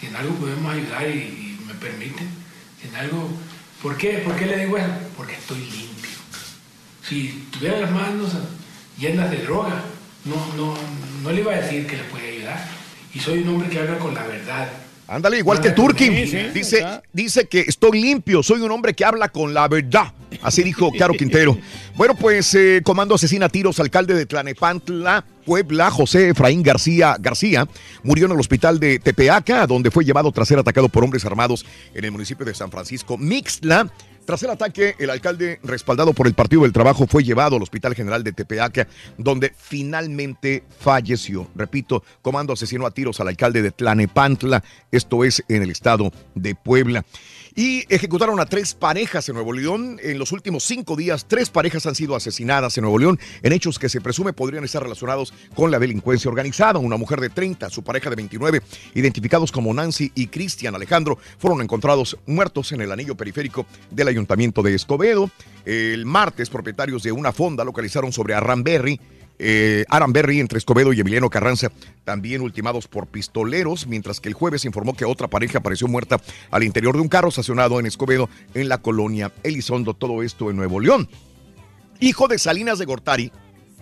Si 0.00 0.06
en 0.06 0.16
algo 0.16 0.34
podemos 0.34 0.74
ayudar 0.74 1.08
y, 1.08 1.58
y 1.60 1.64
me 1.64 1.74
permiten, 1.74 2.28
si 2.82 2.88
en 2.88 2.96
algo... 2.96 3.28
¿Por 3.80 3.96
qué? 3.96 4.22
¿Por 4.24 4.34
qué 4.34 4.46
le 4.46 4.56
digo 4.58 4.76
eso? 4.76 4.88
Porque 5.16 5.34
estoy 5.34 5.58
limpio. 5.58 6.10
Si 7.08 7.46
tuviera 7.52 7.78
las 7.78 7.92
manos 7.92 8.32
llenas 8.98 9.30
de 9.30 9.36
droga, 9.36 9.84
no, 10.24 10.34
no, 10.56 10.74
no 11.22 11.30
le 11.30 11.42
iba 11.42 11.52
a 11.52 11.60
decir 11.60 11.86
que 11.86 11.96
le 11.96 12.02
puede 12.04 12.28
ayudar. 12.38 12.77
Y 13.14 13.18
soy 13.20 13.38
un 13.42 13.48
hombre 13.48 13.68
que 13.68 13.78
habla 13.80 13.98
con 13.98 14.14
la 14.14 14.22
verdad. 14.24 14.68
Ándale, 15.10 15.38
igual 15.38 15.58
que 15.62 15.70
Sí, 15.70 15.74
Turki. 15.74 16.26
sí, 16.26 16.36
dice, 16.52 16.86
dice 17.14 17.46
que 17.48 17.60
estoy 17.60 17.98
limpio, 18.02 18.42
soy 18.42 18.60
un 18.60 18.70
hombre 18.70 18.92
que 18.92 19.06
habla 19.06 19.30
con 19.30 19.54
la 19.54 19.66
verdad. 19.66 20.12
Así 20.42 20.62
dijo 20.62 20.92
Caro 20.98 21.14
Quintero. 21.14 21.56
Bueno, 21.96 22.14
pues 22.14 22.54
eh, 22.54 22.82
comando 22.84 23.14
asesina 23.14 23.46
a 23.46 23.48
tiros, 23.48 23.80
alcalde 23.80 24.12
de 24.12 24.26
Tlanepantla, 24.26 25.24
Puebla, 25.46 25.90
José 25.90 26.28
Efraín 26.28 26.62
García 26.62 27.16
García, 27.18 27.66
murió 28.02 28.26
en 28.26 28.32
el 28.32 28.40
hospital 28.40 28.78
de 28.78 28.98
Tepeaca, 28.98 29.66
donde 29.66 29.90
fue 29.90 30.04
llevado 30.04 30.30
tras 30.30 30.46
ser 30.46 30.58
atacado 30.58 30.90
por 30.90 31.02
hombres 31.02 31.24
armados 31.24 31.64
en 31.94 32.04
el 32.04 32.12
municipio 32.12 32.44
de 32.44 32.52
San 32.54 32.70
Francisco 32.70 33.16
Mixtla. 33.16 33.90
Tras 34.28 34.42
el 34.42 34.50
ataque, 34.50 34.94
el 34.98 35.08
alcalde, 35.08 35.58
respaldado 35.62 36.12
por 36.12 36.26
el 36.26 36.34
Partido 36.34 36.64
del 36.64 36.72
Trabajo, 36.74 37.06
fue 37.06 37.24
llevado 37.24 37.56
al 37.56 37.62
Hospital 37.62 37.94
General 37.94 38.22
de 38.22 38.32
Tepeaca, 38.32 38.86
donde 39.16 39.54
finalmente 39.56 40.64
falleció. 40.80 41.48
Repito, 41.54 42.04
comando 42.20 42.52
asesinó 42.52 42.84
a 42.84 42.90
tiros 42.90 43.20
al 43.20 43.28
alcalde 43.28 43.62
de 43.62 43.70
Tlanepantla, 43.70 44.62
esto 44.92 45.24
es 45.24 45.42
en 45.48 45.62
el 45.62 45.70
estado 45.70 46.12
de 46.34 46.54
Puebla. 46.54 47.06
Y 47.58 47.84
ejecutaron 47.92 48.38
a 48.38 48.46
tres 48.46 48.72
parejas 48.72 49.28
en 49.28 49.34
Nuevo 49.34 49.52
León. 49.52 49.98
En 50.00 50.16
los 50.20 50.30
últimos 50.30 50.62
cinco 50.62 50.94
días, 50.94 51.26
tres 51.26 51.50
parejas 51.50 51.86
han 51.86 51.96
sido 51.96 52.14
asesinadas 52.14 52.78
en 52.78 52.82
Nuevo 52.82 53.00
León 53.00 53.18
en 53.42 53.52
hechos 53.52 53.80
que 53.80 53.88
se 53.88 54.00
presume 54.00 54.32
podrían 54.32 54.62
estar 54.62 54.80
relacionados 54.80 55.34
con 55.56 55.72
la 55.72 55.80
delincuencia 55.80 56.28
organizada. 56.28 56.78
Una 56.78 56.96
mujer 56.96 57.20
de 57.20 57.30
30, 57.30 57.68
su 57.68 57.82
pareja 57.82 58.10
de 58.10 58.14
29, 58.14 58.62
identificados 58.94 59.50
como 59.50 59.74
Nancy 59.74 60.12
y 60.14 60.28
Cristian 60.28 60.76
Alejandro, 60.76 61.18
fueron 61.38 61.60
encontrados 61.60 62.16
muertos 62.26 62.70
en 62.70 62.80
el 62.80 62.92
anillo 62.92 63.16
periférico 63.16 63.66
del 63.90 64.06
ayuntamiento 64.06 64.62
de 64.62 64.76
Escobedo. 64.76 65.28
El 65.64 66.06
martes, 66.06 66.50
propietarios 66.50 67.02
de 67.02 67.10
una 67.10 67.32
fonda 67.32 67.64
localizaron 67.64 68.12
sobre 68.12 68.34
Arranberry 68.34 69.00
eh, 69.38 69.84
Aranberry 69.88 70.40
entre 70.40 70.58
Escobedo 70.58 70.92
y 70.92 71.00
Emiliano 71.00 71.30
Carranza, 71.30 71.70
también 72.04 72.40
ultimados 72.40 72.88
por 72.88 73.06
pistoleros, 73.06 73.86
mientras 73.86 74.20
que 74.20 74.28
el 74.28 74.34
jueves 74.34 74.64
informó 74.64 74.94
que 74.94 75.04
otra 75.04 75.28
pareja 75.28 75.58
apareció 75.58 75.88
muerta 75.88 76.20
al 76.50 76.64
interior 76.64 76.94
de 76.94 77.02
un 77.02 77.08
carro 77.08 77.28
estacionado 77.28 77.78
en 77.80 77.86
Escobedo, 77.86 78.28
en 78.54 78.68
la 78.68 78.78
colonia 78.78 79.32
Elizondo, 79.42 79.94
todo 79.94 80.22
esto 80.22 80.50
en 80.50 80.56
Nuevo 80.56 80.80
León. 80.80 81.08
Hijo 82.00 82.28
de 82.28 82.38
Salinas 82.38 82.78
de 82.78 82.84
Gortari, 82.84 83.32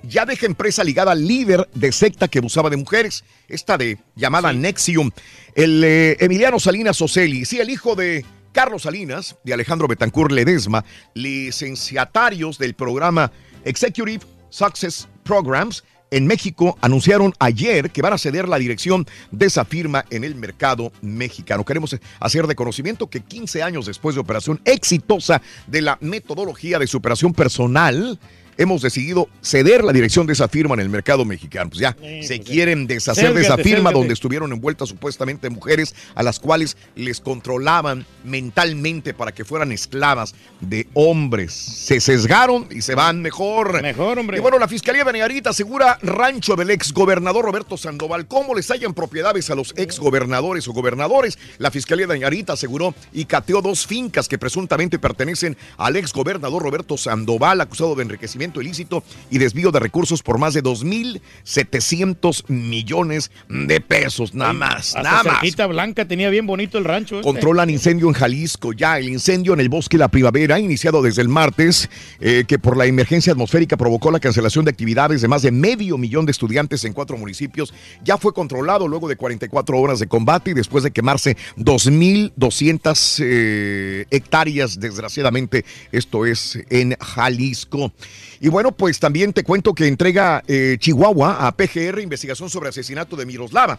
ya 0.02 0.24
deja 0.24 0.46
empresa 0.46 0.84
ligada 0.84 1.12
al 1.12 1.26
líder 1.26 1.68
de 1.74 1.92
secta 1.92 2.28
que 2.28 2.38
abusaba 2.38 2.70
de 2.70 2.76
mujeres, 2.76 3.24
esta 3.48 3.76
de 3.76 3.98
llamada 4.14 4.52
Nexium, 4.52 5.10
el 5.54 5.82
eh, 5.84 6.16
Emiliano 6.20 6.60
Salinas 6.60 7.00
Oceli, 7.00 7.44
sí, 7.44 7.58
el 7.60 7.70
hijo 7.70 7.94
de 7.94 8.24
Carlos 8.52 8.82
Salinas, 8.82 9.36
de 9.44 9.52
Alejandro 9.52 9.88
Betancourt 9.88 10.32
Ledesma, 10.32 10.84
licenciatarios 11.14 12.58
del 12.58 12.74
programa 12.74 13.32
Executive 13.64 14.24
Success 14.56 15.06
Programs 15.22 15.84
en 16.10 16.26
México 16.26 16.78
anunciaron 16.80 17.34
ayer 17.40 17.90
que 17.90 18.00
van 18.00 18.14
a 18.14 18.18
ceder 18.18 18.48
la 18.48 18.58
dirección 18.58 19.06
de 19.30 19.46
esa 19.46 19.66
firma 19.66 20.06
en 20.08 20.24
el 20.24 20.34
mercado 20.34 20.92
mexicano. 21.02 21.62
Queremos 21.62 21.94
hacer 22.20 22.46
de 22.46 22.54
conocimiento 22.54 23.10
que 23.10 23.20
15 23.20 23.62
años 23.62 23.84
después 23.84 24.14
de 24.14 24.22
operación 24.22 24.58
exitosa 24.64 25.42
de 25.66 25.82
la 25.82 25.98
metodología 26.00 26.78
de 26.78 26.86
superación 26.86 27.34
personal, 27.34 28.18
hemos 28.58 28.82
decidido 28.82 29.28
ceder 29.42 29.84
la 29.84 29.92
dirección 29.92 30.26
de 30.26 30.32
esa 30.32 30.48
firma 30.48 30.74
en 30.74 30.80
el 30.80 30.88
mercado 30.88 31.24
mexicano. 31.24 31.70
Pues 31.70 31.80
ya, 31.80 31.96
se 32.22 32.40
quieren 32.40 32.86
deshacer 32.86 33.34
de 33.34 33.42
esa 33.42 33.56
firma 33.56 33.92
donde 33.92 34.14
estuvieron 34.14 34.52
envueltas 34.52 34.88
supuestamente 34.88 35.50
mujeres 35.50 35.94
a 36.14 36.22
las 36.22 36.40
cuales 36.40 36.76
les 36.94 37.20
controlaban 37.20 38.06
mentalmente 38.24 39.14
para 39.14 39.32
que 39.32 39.44
fueran 39.44 39.72
esclavas 39.72 40.34
de 40.60 40.86
hombres. 40.94 41.52
Se 41.52 42.00
sesgaron 42.00 42.68
y 42.70 42.82
se 42.82 42.94
van 42.94 43.22
mejor. 43.22 43.82
Mejor, 43.82 44.18
hombre. 44.18 44.38
Y 44.38 44.40
bueno, 44.40 44.58
la 44.58 44.68
Fiscalía 44.68 45.04
de 45.04 45.12
Nayarit 45.12 45.46
asegura 45.46 45.98
rancho 46.02 46.56
del 46.56 46.70
exgobernador 46.70 47.44
Roberto 47.44 47.76
Sandoval. 47.76 48.26
¿Cómo 48.26 48.54
les 48.54 48.70
hayan 48.70 48.94
propiedades 48.94 49.50
a 49.50 49.54
los 49.54 49.74
exgobernadores 49.76 50.66
o 50.68 50.72
gobernadores? 50.72 51.38
La 51.58 51.70
Fiscalía 51.70 52.06
de 52.06 52.14
Nayarit 52.14 52.50
aseguró 52.50 52.94
y 53.12 53.26
cateó 53.26 53.60
dos 53.62 53.86
fincas 53.86 54.28
que 54.28 54.38
presuntamente 54.38 54.98
pertenecen 54.98 55.56
al 55.76 55.96
exgobernador 55.96 56.62
Roberto 56.62 56.96
Sandoval, 56.96 57.60
acusado 57.60 57.94
de 57.94 58.02
enriquecimiento 58.02 58.45
ilícito 58.55 59.02
y 59.31 59.39
desvío 59.39 59.70
de 59.70 59.81
recursos 59.81 60.23
por 60.23 60.39
más 60.39 60.55
de 60.55 60.62
2.700 60.62 62.48
millones 62.48 63.31
de 63.48 63.81
pesos. 63.81 64.35
Nada 64.35 64.52
más, 64.52 64.97
Hasta 64.97 65.02
nada 65.02 65.23
más. 65.24 65.43
Blanca 65.68 66.06
tenía 66.06 66.31
bien 66.31 66.47
bonito 66.47 66.78
el 66.78 66.85
rancho. 66.85 67.16
este. 67.16 67.24
Controlan 67.31 67.70
incendio 67.70 68.09
en 68.09 68.14
Jalisco. 68.14 68.73
Ya 68.73 68.98
el 68.98 69.09
incendio 69.09 69.55
en 69.55 69.60
el 69.60 69.68
bosque 69.68 69.98
La 69.98 70.09
Primavera, 70.09 70.59
iniciado 70.59 71.02
desde 71.02 71.23
el 71.23 71.28
martes, 71.28 71.89
eh, 72.20 72.44
que 72.47 72.59
por 72.59 72.77
la 72.77 72.86
emergencia 72.86 73.32
atmosférica 73.32 73.77
provocó 73.77 74.10
la 74.10 74.20
cancelación 74.20 74.64
de 74.64 74.70
actividades 74.70 75.20
de 75.23 75.28
más 75.28 75.43
de 75.43 75.51
medio 75.51 75.98
millón 75.98 76.27
de 76.27 76.32
estudiantes 76.32 76.85
en 76.85 76.93
cuatro 76.93 77.16
municipios, 77.16 77.73
ya 78.05 78.18
fue 78.18 78.32
controlado 78.32 78.89
luego 78.89 79.09
de 79.09 79.16
44 79.16 79.78
horas 79.78 79.98
de 79.98 80.06
combate 80.06 80.51
y 80.51 80.55
después 80.55 80.85
de 80.85 80.90
quemarse 80.90 81.36
2.200 81.56 83.20
eh, 83.23 84.06
hectáreas, 84.10 84.78
desgraciadamente, 84.78 85.64
esto 85.93 86.27
es 86.27 86.59
en 86.70 86.97
Jalisco. 87.01 87.93
Y 88.40 88.48
bueno, 88.48 88.72
pues 88.72 88.98
también 88.98 89.32
te 89.32 89.44
cuento 89.44 89.74
que 89.74 89.86
entrega 89.86 90.42
eh, 90.46 90.76
Chihuahua 90.78 91.46
a 91.46 91.52
PGR 91.52 92.00
investigación 92.00 92.50
sobre 92.50 92.68
asesinato 92.68 93.16
de 93.16 93.26
Miroslava. 93.26 93.78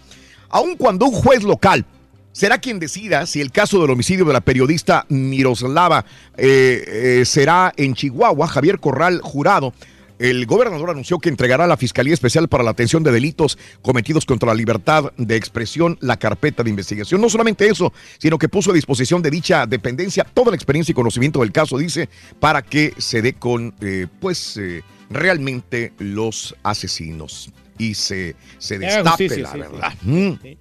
Aun 0.49 0.75
cuando 0.75 1.05
un 1.05 1.11
juez 1.11 1.43
local 1.43 1.85
será 2.31 2.59
quien 2.59 2.79
decida 2.79 3.25
si 3.25 3.41
el 3.41 3.51
caso 3.51 3.81
del 3.81 3.89
homicidio 3.89 4.25
de 4.25 4.33
la 4.33 4.41
periodista 4.41 5.05
Miroslava 5.09 6.05
eh, 6.37 6.83
eh, 7.21 7.25
será 7.25 7.73
en 7.77 7.93
Chihuahua, 7.93 8.47
Javier 8.47 8.79
Corral 8.79 9.21
Jurado. 9.21 9.73
El 10.19 10.45
gobernador 10.45 10.89
anunció 10.89 11.19
que 11.19 11.29
entregará 11.29 11.65
a 11.65 11.67
la 11.67 11.77
Fiscalía 11.77 12.13
Especial 12.13 12.47
para 12.47 12.63
la 12.63 12.71
Atención 12.71 13.03
de 13.03 13.11
Delitos 13.11 13.57
Cometidos 13.81 14.25
contra 14.25 14.47
la 14.47 14.55
Libertad 14.55 15.11
de 15.17 15.35
Expresión 15.35 15.97
la 16.01 16.17
carpeta 16.17 16.63
de 16.63 16.69
investigación. 16.69 17.21
No 17.21 17.29
solamente 17.29 17.67
eso, 17.67 17.93
sino 18.17 18.37
que 18.37 18.49
puso 18.49 18.71
a 18.71 18.73
disposición 18.73 19.21
de 19.21 19.29
dicha 19.29 19.65
dependencia 19.67 20.23
toda 20.23 20.51
la 20.51 20.55
experiencia 20.55 20.91
y 20.91 20.95
conocimiento 20.95 21.41
del 21.41 21.51
caso, 21.51 21.77
dice, 21.77 22.09
para 22.39 22.61
que 22.63 22.93
se 22.97 23.21
dé 23.21 23.33
con, 23.33 23.75
eh, 23.81 24.07
pues, 24.19 24.57
eh, 24.57 24.83
realmente 25.09 25.93
los 25.99 26.55
asesinos 26.63 27.51
y 27.77 27.93
se, 27.93 28.35
se 28.57 28.79
destape 28.79 29.29
justicia, 29.29 29.43
la 29.43 29.51
sí, 29.51 29.53
sí. 29.53 29.59
verdad. 29.59 29.93
Mm. 30.01 30.57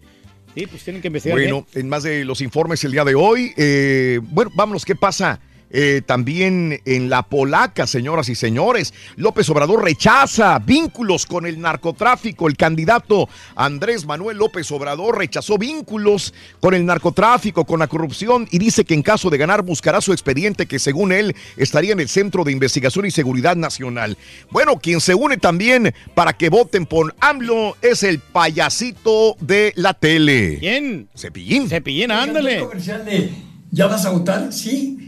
Sí, 0.54 0.66
pues 0.66 0.84
tienen 0.84 1.02
que 1.02 1.08
investigar. 1.08 1.38
Bueno, 1.38 1.66
en 1.74 1.88
más 1.88 2.02
de 2.02 2.24
los 2.24 2.40
informes 2.40 2.82
el 2.84 2.92
día 2.92 3.04
de 3.04 3.14
hoy, 3.14 3.52
eh, 3.56 4.20
bueno, 4.22 4.50
vámonos, 4.54 4.84
¿qué 4.84 4.94
pasa? 4.94 5.38
Eh, 5.70 6.02
también 6.04 6.80
en 6.84 7.10
la 7.10 7.22
polaca, 7.22 7.86
señoras 7.86 8.28
y 8.28 8.34
señores, 8.34 8.94
López 9.16 9.48
Obrador 9.50 9.82
rechaza 9.82 10.58
vínculos 10.58 11.26
con 11.26 11.46
el 11.46 11.60
narcotráfico. 11.60 12.48
El 12.48 12.56
candidato 12.56 13.28
Andrés 13.54 14.06
Manuel 14.06 14.38
López 14.38 14.70
Obrador 14.70 15.18
rechazó 15.18 15.58
vínculos 15.58 16.34
con 16.60 16.74
el 16.74 16.86
narcotráfico, 16.86 17.64
con 17.64 17.80
la 17.80 17.88
corrupción 17.88 18.46
y 18.50 18.58
dice 18.58 18.84
que 18.84 18.94
en 18.94 19.02
caso 19.02 19.30
de 19.30 19.38
ganar 19.38 19.62
buscará 19.62 20.00
su 20.00 20.12
expediente 20.12 20.66
que 20.66 20.78
según 20.78 21.12
él 21.12 21.34
estaría 21.56 21.92
en 21.92 22.00
el 22.00 22.08
Centro 22.08 22.44
de 22.44 22.52
Investigación 22.52 23.06
y 23.06 23.10
Seguridad 23.10 23.56
Nacional. 23.56 24.16
Bueno, 24.50 24.78
quien 24.78 25.00
se 25.00 25.14
une 25.14 25.36
también 25.36 25.94
para 26.14 26.32
que 26.32 26.48
voten 26.48 26.86
por 26.86 27.14
AMLO 27.20 27.76
es 27.82 28.02
el 28.02 28.20
payasito 28.20 29.36
de 29.40 29.72
la 29.76 29.94
tele. 29.94 30.58
¿Quién? 30.60 31.08
Cepillín. 31.16 31.68
Cepillín, 31.68 32.10
ándale. 32.10 32.62
un 32.62 32.68
comercial 32.68 33.04
de, 33.04 33.30
¿Ya 33.70 33.86
vas 33.86 34.04
a 34.06 34.10
votar? 34.10 34.52
Sí. 34.52 35.05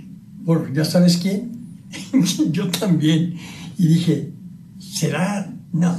Por, 0.48 0.72
¿Ya 0.72 0.82
sabes 0.82 1.18
quién? 1.18 1.52
Yo 2.52 2.70
también. 2.70 3.36
Y 3.76 3.86
dije, 3.86 4.30
¿será? 4.78 5.46
No. 5.74 5.94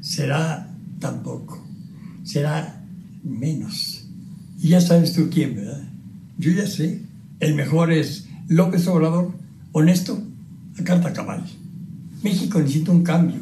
¿Será? 0.00 0.70
Tampoco. 1.00 1.60
Será 2.22 2.80
menos. 3.24 4.04
Y 4.60 4.68
ya 4.68 4.80
sabes 4.80 5.12
tú 5.12 5.28
quién, 5.28 5.56
¿verdad? 5.56 5.82
Yo 6.38 6.52
ya 6.52 6.68
sé. 6.68 7.00
El 7.40 7.56
mejor 7.56 7.90
es 7.90 8.28
López 8.46 8.86
Obrador, 8.86 9.32
honesto, 9.72 10.22
a 10.78 10.84
carta 10.84 11.12
cabal. 11.12 11.44
México 12.22 12.60
necesita 12.60 12.92
un 12.92 13.02
cambio. 13.02 13.40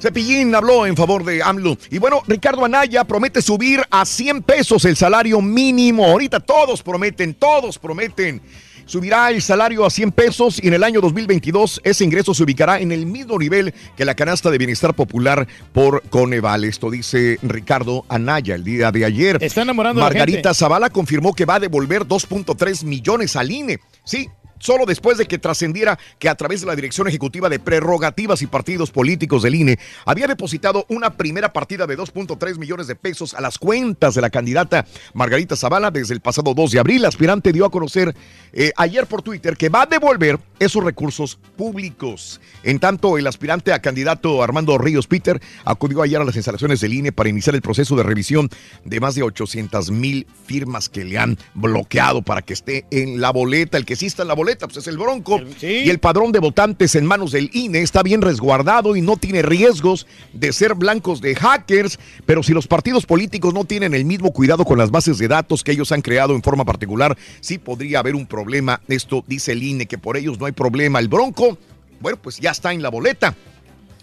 Cepillín 0.00 0.54
habló 0.54 0.86
en 0.86 0.96
favor 0.96 1.24
de 1.24 1.42
AMLO. 1.42 1.76
Y 1.90 1.98
bueno, 1.98 2.22
Ricardo 2.28 2.64
Anaya 2.64 3.02
promete 3.02 3.42
subir 3.42 3.80
a 3.90 4.06
100 4.06 4.42
pesos 4.42 4.84
el 4.84 4.94
salario 4.94 5.40
mínimo. 5.40 6.04
Ahorita 6.04 6.38
todos 6.38 6.84
prometen, 6.84 7.34
todos 7.34 7.80
prometen. 7.80 8.40
Subirá 8.86 9.30
el 9.30 9.42
salario 9.42 9.84
a 9.84 9.90
100 9.90 10.12
pesos 10.12 10.60
y 10.62 10.68
en 10.68 10.74
el 10.74 10.84
año 10.84 11.00
2022 11.00 11.80
ese 11.84 12.04
ingreso 12.04 12.34
se 12.34 12.42
ubicará 12.42 12.80
en 12.80 12.92
el 12.92 13.06
mismo 13.06 13.38
nivel 13.38 13.74
que 13.96 14.04
la 14.04 14.14
canasta 14.14 14.50
de 14.50 14.58
bienestar 14.58 14.94
popular 14.94 15.46
por 15.72 16.02
Coneval. 16.10 16.64
Esto 16.64 16.90
dice 16.90 17.38
Ricardo 17.42 18.04
Anaya 18.08 18.54
el 18.54 18.64
día 18.64 18.92
de 18.92 19.04
ayer. 19.04 19.38
Está 19.40 19.62
enamorando 19.62 20.00
a 20.00 20.04
la 20.04 20.10
Margarita 20.10 20.50
gente. 20.50 20.54
Zavala 20.54 20.90
confirmó 20.90 21.34
que 21.34 21.44
va 21.44 21.56
a 21.56 21.60
devolver 21.60 22.02
2.3 22.02 22.84
millones 22.84 23.36
al 23.36 23.50
INE. 23.50 23.80
Sí, 24.04 24.28
solo 24.62 24.86
después 24.86 25.18
de 25.18 25.26
que 25.26 25.38
trascendiera 25.38 25.98
que 26.18 26.28
a 26.28 26.36
través 26.36 26.60
de 26.60 26.68
la 26.68 26.76
Dirección 26.76 27.08
Ejecutiva 27.08 27.48
de 27.48 27.58
Prerrogativas 27.58 28.42
y 28.42 28.46
Partidos 28.46 28.92
Políticos 28.92 29.42
del 29.42 29.56
INE 29.56 29.78
había 30.06 30.28
depositado 30.28 30.86
una 30.88 31.16
primera 31.16 31.52
partida 31.52 31.86
de 31.86 31.98
2.3 31.98 32.58
millones 32.58 32.86
de 32.86 32.94
pesos 32.94 33.34
a 33.34 33.40
las 33.40 33.58
cuentas 33.58 34.14
de 34.14 34.20
la 34.20 34.30
candidata 34.30 34.86
Margarita 35.14 35.56
Zavala 35.56 35.90
desde 35.90 36.14
el 36.14 36.20
pasado 36.20 36.54
2 36.54 36.70
de 36.70 36.78
abril. 36.78 37.02
La 37.02 37.08
aspirante 37.08 37.52
dio 37.52 37.66
a 37.66 37.70
conocer 37.70 38.14
eh, 38.52 38.72
ayer 38.76 39.06
por 39.06 39.22
Twitter 39.22 39.56
que 39.56 39.68
va 39.68 39.82
a 39.82 39.86
devolver 39.86 40.38
esos 40.60 40.84
recursos 40.84 41.38
públicos. 41.56 42.40
En 42.62 42.78
tanto, 42.78 43.18
el 43.18 43.26
aspirante 43.26 43.72
a 43.72 43.82
candidato 43.82 44.44
Armando 44.44 44.78
Ríos 44.78 45.08
Peter 45.08 45.40
acudió 45.64 46.02
ayer 46.02 46.20
a 46.20 46.24
las 46.24 46.36
instalaciones 46.36 46.80
del 46.80 46.94
INE 46.94 47.10
para 47.10 47.28
iniciar 47.28 47.56
el 47.56 47.62
proceso 47.62 47.96
de 47.96 48.04
revisión 48.04 48.48
de 48.84 49.00
más 49.00 49.16
de 49.16 49.24
800 49.24 49.90
mil 49.90 50.26
firmas 50.46 50.88
que 50.88 51.04
le 51.04 51.18
han 51.18 51.36
bloqueado 51.54 52.22
para 52.22 52.42
que 52.42 52.52
esté 52.52 52.86
en 52.92 53.20
la 53.20 53.30
boleta. 53.30 53.76
El 53.76 53.84
que 53.84 53.96
sí 53.96 54.06
está 54.06 54.22
en 54.22 54.28
la 54.28 54.34
boleta 54.34 54.51
pues 54.58 54.76
es 54.76 54.86
el 54.86 54.98
Bronco. 54.98 55.40
Y 55.60 55.88
el 55.88 55.98
padrón 55.98 56.32
de 56.32 56.38
votantes 56.38 56.94
en 56.94 57.06
manos 57.06 57.32
del 57.32 57.50
INE 57.52 57.82
está 57.82 58.02
bien 58.02 58.22
resguardado 58.22 58.96
y 58.96 59.00
no 59.00 59.16
tiene 59.16 59.42
riesgos 59.42 60.06
de 60.32 60.52
ser 60.52 60.74
blancos 60.74 61.20
de 61.20 61.34
hackers. 61.34 61.98
Pero 62.26 62.42
si 62.42 62.52
los 62.52 62.66
partidos 62.66 63.06
políticos 63.06 63.54
no 63.54 63.64
tienen 63.64 63.94
el 63.94 64.04
mismo 64.04 64.32
cuidado 64.32 64.64
con 64.64 64.78
las 64.78 64.90
bases 64.90 65.18
de 65.18 65.28
datos 65.28 65.64
que 65.64 65.72
ellos 65.72 65.92
han 65.92 66.02
creado 66.02 66.34
en 66.34 66.42
forma 66.42 66.64
particular, 66.64 67.16
sí 67.40 67.58
podría 67.58 68.00
haber 68.00 68.14
un 68.14 68.26
problema. 68.26 68.80
Esto 68.88 69.24
dice 69.26 69.52
el 69.52 69.62
INE, 69.62 69.86
que 69.86 69.98
por 69.98 70.16
ellos 70.16 70.38
no 70.38 70.46
hay 70.46 70.52
problema. 70.52 70.98
El 70.98 71.08
Bronco, 71.08 71.58
bueno, 72.00 72.18
pues 72.20 72.38
ya 72.38 72.50
está 72.50 72.72
en 72.72 72.82
la 72.82 72.88
boleta 72.88 73.34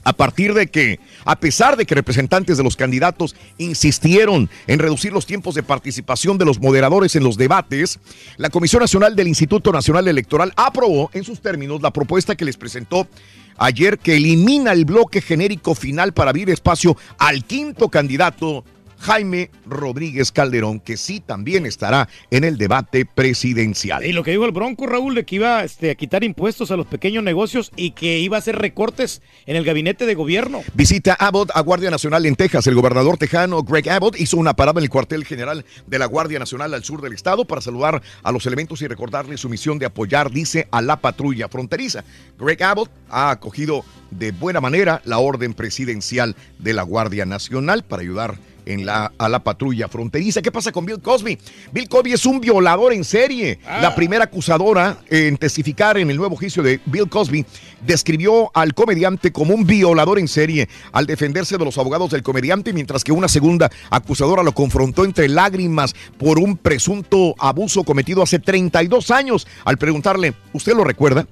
a 0.03 0.13
partir 0.13 0.53
de 0.53 0.67
que, 0.67 0.99
a 1.25 1.39
pesar 1.39 1.77
de 1.77 1.85
que 1.85 1.95
representantes 1.95 2.57
de 2.57 2.63
los 2.63 2.75
candidatos 2.75 3.35
insistieron 3.57 4.49
en 4.67 4.79
reducir 4.79 5.11
los 5.11 5.25
tiempos 5.25 5.55
de 5.55 5.63
participación 5.63 6.37
de 6.37 6.45
los 6.45 6.59
moderadores 6.59 7.15
en 7.15 7.23
los 7.23 7.37
debates, 7.37 7.99
la 8.37 8.49
Comisión 8.49 8.81
Nacional 8.81 9.15
del 9.15 9.27
Instituto 9.27 9.71
Nacional 9.71 10.07
Electoral 10.07 10.53
aprobó 10.55 11.09
en 11.13 11.23
sus 11.23 11.41
términos 11.41 11.81
la 11.81 11.91
propuesta 11.91 12.35
que 12.35 12.45
les 12.45 12.57
presentó 12.57 13.07
ayer 13.57 13.99
que 13.99 14.15
elimina 14.15 14.71
el 14.71 14.85
bloque 14.85 15.21
genérico 15.21 15.75
final 15.75 16.13
para 16.13 16.29
abrir 16.29 16.49
espacio 16.49 16.97
al 17.17 17.43
quinto 17.43 17.89
candidato 17.89 18.63
Jaime 18.99 19.49
Rodríguez 19.65 20.31
Calderón, 20.31 20.79
que 20.79 20.97
sí 20.97 21.19
también 21.19 21.65
estará 21.65 22.09
en 22.31 22.43
el 22.43 22.57
debate 22.57 23.05
presidencial. 23.05 24.05
Y 24.05 24.11
lo 24.11 24.23
que 24.23 24.31
dijo 24.31 24.45
el 24.45 24.51
Bronco, 24.51 24.87
Raúl, 24.87 25.15
de 25.15 25.25
que 25.25 25.35
iba 25.35 25.63
este, 25.63 25.91
a 25.91 25.95
quitar 25.95 26.23
impuestos 26.23 26.71
a 26.71 26.75
los 26.75 26.85
pequeños 26.87 27.23
negocios 27.23 27.71
y 27.75 27.91
que 27.91 28.19
iba 28.19 28.37
a 28.37 28.39
hacer 28.39 28.57
recortes 28.57 29.21
en 29.45 29.55
el 29.55 29.63
gabinete 29.63 30.05
de 30.05 30.15
gobierno. 30.15 30.61
Visita 30.73 31.13
Abbott 31.13 31.51
a 31.53 31.61
Guardia 31.61 31.89
Nacional 31.89 32.25
en 32.25 32.35
Texas. 32.35 32.67
El 32.67 32.75
gobernador 32.75 33.17
tejano 33.17 33.63
Greg 33.63 33.89
Abbott 33.89 34.19
hizo 34.19 34.37
una 34.37 34.55
parada 34.55 34.79
en 34.79 34.83
el 34.83 34.89
cuartel 34.89 35.25
general 35.25 35.65
de 35.87 35.99
la 35.99 36.05
Guardia 36.05 36.39
Nacional 36.39 36.73
al 36.73 36.83
sur 36.83 37.01
del 37.01 37.13
estado 37.13 37.45
para 37.45 37.61
saludar 37.61 38.01
a 38.23 38.31
los 38.31 38.45
elementos 38.45 38.81
y 38.81 38.87
recordarles 38.87 39.39
su 39.39 39.49
misión 39.49 39.79
de 39.79 39.85
apoyar, 39.85 40.31
dice, 40.31 40.67
a 40.71 40.81
la 40.81 40.97
patrulla 40.97 41.47
fronteriza. 41.47 42.03
Greg 42.37 42.61
Abbott 42.63 42.91
ha 43.09 43.31
acogido 43.31 43.83
de 44.11 44.31
buena 44.31 44.61
manera 44.61 45.01
la 45.05 45.19
orden 45.19 45.53
presidencial 45.53 46.35
de 46.57 46.73
la 46.73 46.83
Guardia 46.83 47.25
Nacional 47.25 47.83
para 47.83 48.01
ayudar 48.01 48.37
en 48.69 48.85
la, 48.85 49.11
a 49.17 49.27
la 49.29 49.43
patrulla 49.43 49.87
fronteriza. 49.87 50.41
¿Qué 50.41 50.51
pasa 50.51 50.71
con 50.71 50.85
Bill 50.85 51.01
Cosby? 51.01 51.37
Bill 51.71 51.89
Cosby 51.89 52.13
es 52.13 52.25
un 52.25 52.39
violador 52.39 52.93
en 52.93 53.03
serie. 53.03 53.59
La 53.81 53.95
primera 53.95 54.25
acusadora 54.25 54.99
en 55.09 55.37
testificar 55.37 55.97
en 55.97 56.09
el 56.09 56.17
nuevo 56.17 56.35
juicio 56.35 56.63
de 56.63 56.79
Bill 56.85 57.09
Cosby 57.09 57.45
describió 57.85 58.51
al 58.53 58.73
comediante 58.73 59.31
como 59.31 59.53
un 59.53 59.65
violador 59.65 60.19
en 60.19 60.27
serie 60.27 60.69
al 60.91 61.05
defenderse 61.05 61.57
de 61.57 61.65
los 61.65 61.77
abogados 61.77 62.11
del 62.11 62.23
comediante, 62.23 62.73
mientras 62.73 63.03
que 63.03 63.11
una 63.11 63.27
segunda 63.27 63.69
acusadora 63.89 64.43
lo 64.43 64.53
confrontó 64.53 65.03
entre 65.03 65.27
lágrimas 65.27 65.95
por 66.17 66.39
un 66.39 66.57
presunto 66.57 67.35
abuso 67.39 67.83
cometido 67.83 68.21
hace 68.21 68.39
32 68.39 69.11
años. 69.11 69.47
Al 69.65 69.77
preguntarle, 69.77 70.33
¿usted 70.53 70.73
lo 70.73 70.83
recuerda? 70.83 71.27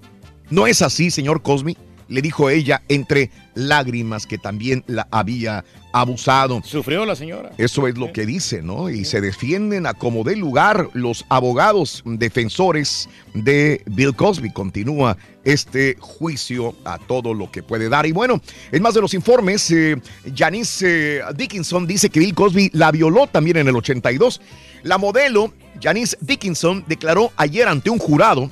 ¿No 0.50 0.66
es 0.66 0.82
así, 0.82 1.12
señor 1.12 1.42
Cosby? 1.42 1.78
Le 2.08 2.22
dijo 2.22 2.50
ella 2.50 2.82
entre 2.88 3.32
lágrimas 3.56 4.26
que 4.26 4.38
también 4.38 4.84
la 4.88 5.08
había 5.12 5.66
abusado. 5.92 6.62
Sufrió 6.64 7.06
la 7.06 7.16
señora. 7.16 7.52
Eso 7.58 7.88
es 7.88 7.98
lo 7.98 8.12
que 8.12 8.26
dice, 8.26 8.62
¿no? 8.62 8.90
Y 8.90 9.04
se 9.06 9.22
defienden 9.22 9.88
a 9.88 9.94
como 9.94 10.24
dé 10.24 10.36
lugar 10.36 10.90
los 10.94 11.26
abogados 11.30 12.04
defensores 12.06 13.10
de 13.34 13.82
Bill 13.88 14.16
Cosby. 14.16 14.52
Continúa 14.52 15.18
este 15.44 15.96
juicio 16.00 16.76
a 16.86 16.98
todo 16.98 17.34
lo 17.34 17.50
que 17.52 17.64
puede 17.64 17.90
dar. 17.90 18.06
Y 18.06 18.12
bueno, 18.12 18.42
en 18.72 18.84
más 18.84 18.94
de 18.94 19.02
los 19.02 19.14
informes, 19.14 19.72
eh, 19.72 19.96
Janice 20.36 21.20
eh, 21.20 21.22
Dickinson 21.36 21.88
dice 21.88 22.10
que 22.10 22.20
Bill 22.20 22.36
Cosby 22.36 22.70
la 22.74 22.92
violó 22.92 23.28
también 23.28 23.58
en 23.58 23.68
el 23.68 23.76
82. 23.76 24.42
La 24.84 24.98
modelo 24.98 25.54
Janice 25.82 26.18
Dickinson 26.22 26.84
declaró 26.88 27.32
ayer 27.38 27.68
ante 27.68 27.90
un 27.90 28.00
jurado 28.00 28.50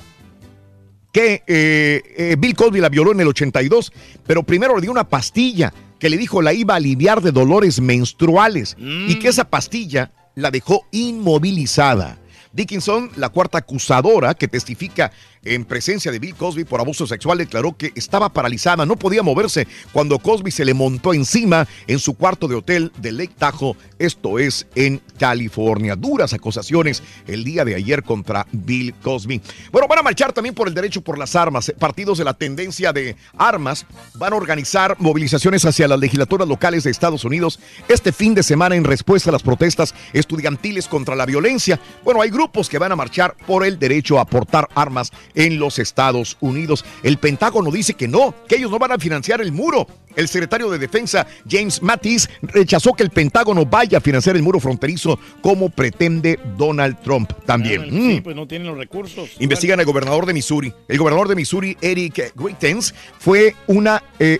que 1.16 1.42
eh, 1.46 2.02
eh, 2.18 2.36
Bill 2.38 2.54
Cosby 2.54 2.78
la 2.78 2.90
violó 2.90 3.10
en 3.10 3.20
el 3.20 3.28
82, 3.28 3.90
pero 4.26 4.42
primero 4.42 4.74
le 4.76 4.82
dio 4.82 4.90
una 4.90 5.08
pastilla 5.08 5.72
que 5.98 6.10
le 6.10 6.18
dijo 6.18 6.42
la 6.42 6.52
iba 6.52 6.74
a 6.74 6.76
aliviar 6.76 7.22
de 7.22 7.32
dolores 7.32 7.80
menstruales 7.80 8.76
y 8.78 9.18
que 9.18 9.28
esa 9.28 9.48
pastilla 9.48 10.12
la 10.34 10.50
dejó 10.50 10.84
inmovilizada. 10.90 12.18
Dickinson, 12.52 13.10
la 13.16 13.30
cuarta 13.30 13.56
acusadora 13.56 14.34
que 14.34 14.46
testifica 14.46 15.10
en 15.54 15.64
presencia 15.64 16.12
de 16.12 16.18
Bill 16.18 16.34
Cosby 16.34 16.64
por 16.64 16.80
abuso 16.80 17.06
sexual, 17.06 17.38
declaró 17.38 17.76
que 17.76 17.92
estaba 17.94 18.28
paralizada, 18.28 18.86
no 18.86 18.96
podía 18.96 19.22
moverse 19.22 19.66
cuando 19.92 20.18
Cosby 20.18 20.50
se 20.50 20.64
le 20.64 20.74
montó 20.74 21.14
encima 21.14 21.66
en 21.86 21.98
su 21.98 22.14
cuarto 22.14 22.48
de 22.48 22.56
hotel 22.56 22.92
de 22.98 23.12
Lake 23.12 23.34
Tahoe, 23.38 23.76
esto 23.98 24.38
es 24.38 24.66
en 24.74 25.00
California. 25.18 25.96
Duras 25.96 26.32
acusaciones 26.32 27.02
el 27.26 27.44
día 27.44 27.64
de 27.64 27.74
ayer 27.74 28.02
contra 28.02 28.46
Bill 28.52 28.94
Cosby. 29.02 29.40
Bueno, 29.72 29.88
van 29.88 30.00
a 30.00 30.02
marchar 30.02 30.32
también 30.32 30.54
por 30.54 30.68
el 30.68 30.74
derecho 30.74 31.00
por 31.00 31.18
las 31.18 31.36
armas. 31.36 31.72
Partidos 31.78 32.18
de 32.18 32.24
la 32.24 32.34
tendencia 32.34 32.92
de 32.92 33.16
armas 33.38 33.86
van 34.14 34.32
a 34.32 34.36
organizar 34.36 34.96
movilizaciones 34.98 35.64
hacia 35.64 35.88
las 35.88 35.98
legislaturas 35.98 36.48
locales 36.48 36.84
de 36.84 36.90
Estados 36.90 37.24
Unidos 37.24 37.58
este 37.88 38.12
fin 38.12 38.34
de 38.34 38.42
semana 38.42 38.76
en 38.76 38.84
respuesta 38.84 39.30
a 39.30 39.32
las 39.32 39.42
protestas 39.42 39.94
estudiantiles 40.12 40.88
contra 40.88 41.16
la 41.16 41.26
violencia. 41.26 41.80
Bueno, 42.04 42.20
hay 42.20 42.30
grupos 42.30 42.68
que 42.68 42.78
van 42.78 42.92
a 42.92 42.96
marchar 42.96 43.36
por 43.46 43.64
el 43.64 43.78
derecho 43.78 44.18
a 44.18 44.26
portar 44.26 44.68
armas 44.74 45.12
en 45.36 45.60
los 45.60 45.78
Estados 45.78 46.36
Unidos. 46.40 46.84
El 47.04 47.18
Pentágono 47.18 47.70
dice 47.70 47.94
que 47.94 48.08
no, 48.08 48.34
que 48.48 48.56
ellos 48.56 48.72
no 48.72 48.80
van 48.80 48.92
a 48.92 48.98
financiar 48.98 49.40
el 49.40 49.52
muro. 49.52 49.86
El 50.16 50.28
secretario 50.28 50.70
de 50.70 50.78
Defensa, 50.78 51.26
James 51.48 51.82
Mattis, 51.82 52.28
rechazó 52.42 52.92
que 52.94 53.02
el 53.02 53.10
Pentágono 53.10 53.64
vaya 53.66 53.98
a 53.98 54.00
financiar 54.00 54.34
el 54.36 54.42
muro 54.42 54.58
fronterizo 54.58 55.18
como 55.40 55.68
pretende 55.70 56.38
Donald 56.56 56.96
Trump 57.02 57.32
también. 57.44 57.82
Sí, 57.90 58.18
Mm. 58.18 58.22
pues 58.22 58.34
no 58.34 58.46
tienen 58.48 58.66
los 58.68 58.78
recursos. 58.78 59.30
Investigan 59.38 59.78
al 59.78 59.86
gobernador 59.86 60.26
de 60.26 60.32
Missouri. 60.34 60.72
El 60.88 60.98
gobernador 60.98 61.28
de 61.28 61.36
Missouri, 61.36 61.76
Eric 61.80 62.32
Greitens, 62.34 62.94
fue 63.18 63.54
una 63.66 64.02
eh, 64.18 64.38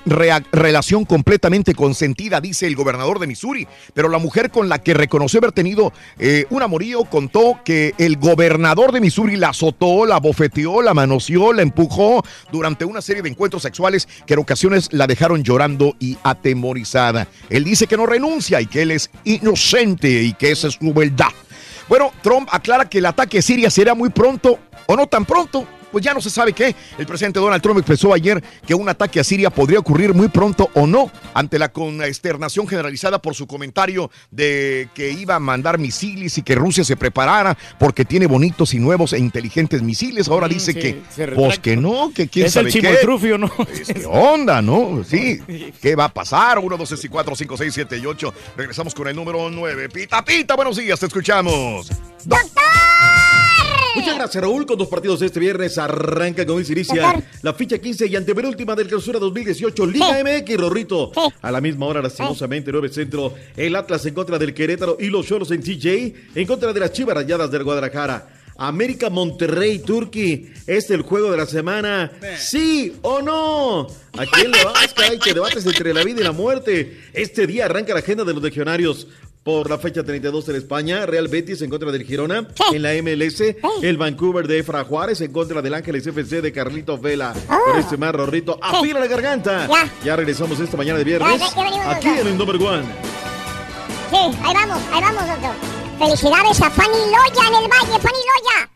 relación 0.53 1.05
completamente 1.05 1.75
consentida, 1.75 2.41
dice 2.41 2.67
el 2.67 2.75
gobernador 2.75 3.19
de 3.19 3.27
Missouri. 3.27 3.67
Pero 3.93 4.09
la 4.09 4.19
mujer 4.19 4.51
con 4.51 4.69
la 4.71 4.79
que 4.79 4.95
reconoció 4.95 5.39
haber 5.39 5.53
tenido 5.53 5.93
eh, 6.19 6.47
un 6.51 6.63
amorío 6.63 7.05
contó 7.05 7.61
que 7.65 7.95
el 7.99 8.17
gobernador 8.17 8.93
de 8.93 9.01
Missouri 9.01 9.37
la 9.37 9.51
azotó, 9.51 10.07
la 10.07 10.19
bofeteó, 10.19 10.81
la 10.81 10.95
manoseó, 10.95 11.53
la 11.53 11.61
empujó 11.63 12.25
durante 12.51 12.85
una 12.87 13.03
serie 13.03 13.23
de 13.23 13.29
encuentros 13.29 13.63
sexuales 13.63 14.09
que 14.27 14.33
en 14.35 14.41
ocasiones 14.41 14.89
la 14.93 15.07
dejaron 15.07 15.45
y 15.99 16.17
atemorizada. 16.23 17.27
Él 17.51 17.65
dice 17.65 17.87
que 17.87 17.97
no 17.97 18.07
renuncia 18.07 18.61
y 18.61 18.67
que 18.67 18.83
él 18.83 18.91
es 18.91 19.11
inocente 19.25 20.23
y 20.23 20.33
que 20.33 20.51
esa 20.51 20.69
es 20.69 20.75
su 20.75 20.93
verdad. 20.93 21.33
Bueno, 21.89 22.13
Trump 22.23 22.49
aclara 22.51 22.89
que 22.89 22.99
el 22.99 23.07
ataque 23.07 23.39
a 23.39 23.43
Siria 23.43 23.71
será 23.71 23.95
muy 23.95 24.11
pronto 24.11 24.59
o 24.87 24.97
no 24.97 25.07
tan 25.07 25.25
pronto. 25.25 25.67
Pues 25.93 26.05
ya 26.05 26.15
no 26.15 26.21
se 26.21 26.31
sabe 26.31 26.53
qué. 26.53 26.75
El 26.99 27.07
presidente 27.07 27.41
Donald 27.41 27.63
Trump 27.63 27.79
expresó 27.79 28.13
ayer 28.13 28.43
que 28.67 28.75
un 28.75 28.89
ataque 28.89 29.21
a 29.21 29.25
Siria 29.25 29.51
podría 29.51 29.79
ocurrir 29.79 30.15
muy 30.15 30.29
pronto 30.29 30.69
o 30.75 30.87
no, 30.87 31.11
ante 31.35 31.59
la 31.59 31.71
consternación 31.71 32.67
generalizada 32.69 33.21
por 33.21 33.35
su 33.35 33.47
comentario 33.47 34.11
de 34.31 34.89
que 34.95 35.11
iba 35.11 35.37
a 35.37 35.41
mandar 35.41 35.79
misiles 35.79 36.39
y 36.39 36.43
que 36.43 36.55
Rusia 36.55 36.85
se 36.85 36.97
preparara 36.97 37.57
porque 37.79 38.05
tiene 38.05 38.27
bonitos 38.27 38.75
y 38.75 38.79
nuevos 38.79 39.13
e 39.13 39.19
inteligentes 39.19 39.83
misiles. 39.83 40.29
Ahora 40.29 40.49
dice 40.49 40.73
sí, 40.73 40.79
que, 40.81 41.03
pues 41.35 41.59
que 41.59 41.77
no, 41.77 42.11
que 42.15 42.29
quién 42.29 42.47
Es 42.47 42.57
el 42.57 42.71
sabe 42.71 42.73
qué. 42.73 42.81
chimoltrufio, 42.81 43.39
¿no? 43.39 43.51
¿Qué 43.95 44.07
onda, 44.07 44.61
no? 44.63 45.03
Sí. 45.09 45.41
¿Qué 45.81 45.95
va 45.97 46.05
a 46.07 46.13
pasar? 46.13 46.59
1, 46.59 46.77
2, 46.77 46.89
3 46.89 47.05
y 47.05 47.09
4, 47.09 47.37
5, 47.37 47.57
6, 47.57 47.75
7 47.75 47.99
y 47.99 48.07
8. 48.07 48.35
Regresamos 48.57 48.95
con 48.95 49.09
el 49.09 49.17
número 49.17 49.49
9. 49.51 49.89
Pita, 49.89 50.25
pita, 50.25 50.57
buenos 50.57 50.77
días, 50.77 50.99
te 51.01 51.07
escuchamos. 51.07 51.91
Muchas 53.97 54.15
gracias, 54.15 54.43
Raúl. 54.43 54.67
Con 54.67 54.77
dos 54.77 54.89
partidos 54.89 55.23
este 55.23 55.41
viernes 55.41 55.79
arranca 55.79 56.45
con 56.45 56.63
se 56.63 56.75
inicia 56.75 57.25
la 57.41 57.55
ficha 57.55 57.79
15 57.79 58.07
y 58.09 58.17
antepenúltima 58.17 58.75
del 58.75 58.89
clausura 58.89 59.19
2018 59.19 59.87
Liga 59.87 60.23
MX, 60.23 60.57
Rorrito. 60.59 61.13
A 61.41 61.51
la 61.51 61.63
misma 61.63 61.87
hora, 61.87 62.03
lastimosamente, 62.03 62.71
9 62.71 62.91
centro, 62.91 63.33
el 63.57 63.75
Atlas 63.75 64.05
en 64.05 64.13
contra 64.13 64.39
del 64.39 64.53
Querétaro 64.53 64.99
y 65.01 65.07
los 65.07 65.27
Cholos 65.27 65.51
en 65.51 65.63
TJ 65.63 66.15
en 66.35 66.47
contra 66.47 66.75
de 66.75 66.81
las 66.81 66.93
Chivas 66.93 67.15
Rayadas 67.15 67.51
del 67.51 67.65
Guadalajara. 67.65 68.29
América 68.59 69.11
Monterrey 69.11 69.79
Turkey 69.79 70.53
es 70.67 70.91
el 70.91 71.03
juego 71.03 71.31
de 71.31 71.37
la 71.37 71.47
semana. 71.47 72.13
¿Sí 72.39 72.97
o 73.03 73.21
no? 73.21 73.87
¿A 74.17 74.27
quién 74.27 74.51
le 74.51 74.65
vas, 74.65 74.95
caray? 74.95 75.19
Que 75.19 75.35
debates 75.35 75.67
entre 75.67 75.93
la 75.93 76.03
vida 76.03 76.21
y 76.21 76.25
la 76.25 76.33
muerte. 76.33 77.03
Este 77.13 77.47
día 77.47 77.67
arranca 77.67 77.93
la 77.93 78.01
agenda 78.01 78.25
de 78.25 78.33
los 78.33 78.43
legionarios. 78.43 79.09
Por 79.47 79.71
la 79.71 79.79
fecha 79.79 80.03
32 80.03 80.49
en 80.49 80.57
España, 80.57 81.07
Real 81.07 81.29
Betis 81.29 81.63
en 81.63 81.71
contra 81.71 81.93
del 81.93 82.03
Girona. 82.03 82.49
En 82.73 82.83
la 82.83 82.91
MLS, 83.01 83.41
el 83.81 83.97
Vancouver 83.97 84.49
de 84.49 84.59
Efra 84.59 84.83
Juárez 84.83 85.21
en 85.21 85.33
contra 85.33 85.63
del 85.63 85.73
Ángeles 85.73 86.05
FC 86.05 86.43
de 86.43 86.51
Carlitos 86.51 87.01
Vela. 87.01 87.33
Por 87.33 87.79
este 87.79 87.97
más, 87.97 88.13
Rorrito, 88.13 88.59
afila 88.61 88.99
la 88.99 89.07
garganta. 89.07 89.69
Ya 90.05 90.17
regresamos 90.17 90.59
esta 90.59 90.77
mañana 90.77 90.99
de 90.99 91.05
viernes. 91.05 91.41
Aquí 91.87 92.09
en 92.09 92.27
el 92.27 92.37
Number 92.37 92.57
One. 92.57 92.83
Sí, 94.11 94.17
ahí 94.17 94.55
vamos, 94.55 94.83
ahí 94.93 95.01
vamos, 95.01 95.29
doctor. 95.29 95.55
Felicidades 95.97 96.61
a 96.63 96.71
Fanny 96.71 96.99
Loya 97.07 97.49
en 97.49 97.55
el 97.55 97.71
Valle, 97.71 98.01
Fanny 98.03 98.19
Loya. 98.19 98.76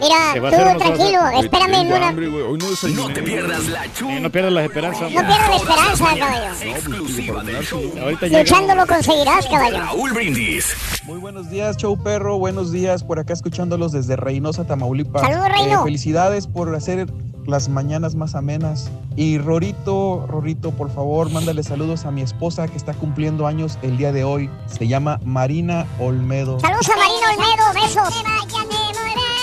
Mira, 0.00 0.32
Se 0.32 0.40
va 0.40 0.48
a 0.48 0.52
hacer 0.52 0.72
tú 0.72 0.78
tranquilo, 0.78 1.20
espérame 1.40 1.74
en 1.74 1.86
una... 1.92 2.12
no 2.12 3.12
te 3.12 3.22
pierdas 3.22 3.66
la 3.68 3.86
No 4.20 4.30
pierdas 4.30 4.52
las 4.52 4.64
esperanzas. 4.64 5.12
No 5.12 5.20
pierdas 5.20 5.48
la 5.48 5.56
esperanza, 5.56 6.04
caballo. 6.18 6.52
Exclusiva 6.62 7.44
del 7.44 7.64
show. 7.64 7.92
Ahorita. 8.00 8.26
Luchando 8.26 8.74
lo 8.74 8.86
conseguirás, 8.86 9.46
caballo. 9.46 9.78
Raúl 9.78 10.12
Brindis. 10.12 10.74
Muy 11.04 11.18
buenos 11.18 11.50
días, 11.50 11.76
show 11.76 11.96
perro. 12.02 12.38
Buenos 12.38 12.72
días 12.72 13.04
por 13.04 13.18
acá 13.18 13.32
escuchándolos 13.32 13.92
desde 13.92 14.16
Reynosa, 14.16 14.64
Tamaulipas. 14.64 15.22
Saludos, 15.22 15.48
Reino. 15.48 15.80
Eh, 15.80 15.84
felicidades 15.84 16.46
por 16.46 16.74
hacer 16.74 17.06
las 17.46 17.68
mañanas 17.68 18.14
más 18.14 18.34
amenas. 18.34 18.90
Y 19.16 19.38
Rorito, 19.38 20.26
Rorito, 20.28 20.72
por 20.72 20.90
favor, 20.90 21.30
mándale 21.30 21.62
saludos 21.62 22.04
a 22.04 22.10
mi 22.10 22.20
esposa 22.22 22.68
que 22.68 22.76
está 22.76 22.92
cumpliendo 22.92 23.46
años 23.46 23.78
el 23.82 23.96
día 23.96 24.12
de 24.12 24.24
hoy. 24.24 24.50
Se 24.66 24.86
llama 24.86 25.20
Marina 25.24 25.86
Olmedo. 25.98 26.60
Saludos 26.60 26.88
a 26.90 26.96
Marino 26.96 27.26
Olmedo, 27.32 27.86
besos. 27.86 28.24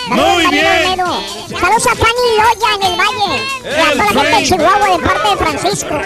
Muy 0.10 0.48
bien. 0.52 0.98
Saludos 0.98 1.88
a 1.88 1.96
Fanny 1.96 2.28
Loya 2.38 2.76
en 2.76 2.84
el 2.92 3.00
Valle. 3.00 3.44
Y 3.64 3.68
a 3.68 3.92
toda 3.92 4.06
la 4.06 4.22
gente 4.22 4.36
de 4.38 4.44
Chihuahua 4.44 4.98
de 4.98 5.04
parte 5.04 5.30
de 5.30 5.38
Francisco. 5.38 6.00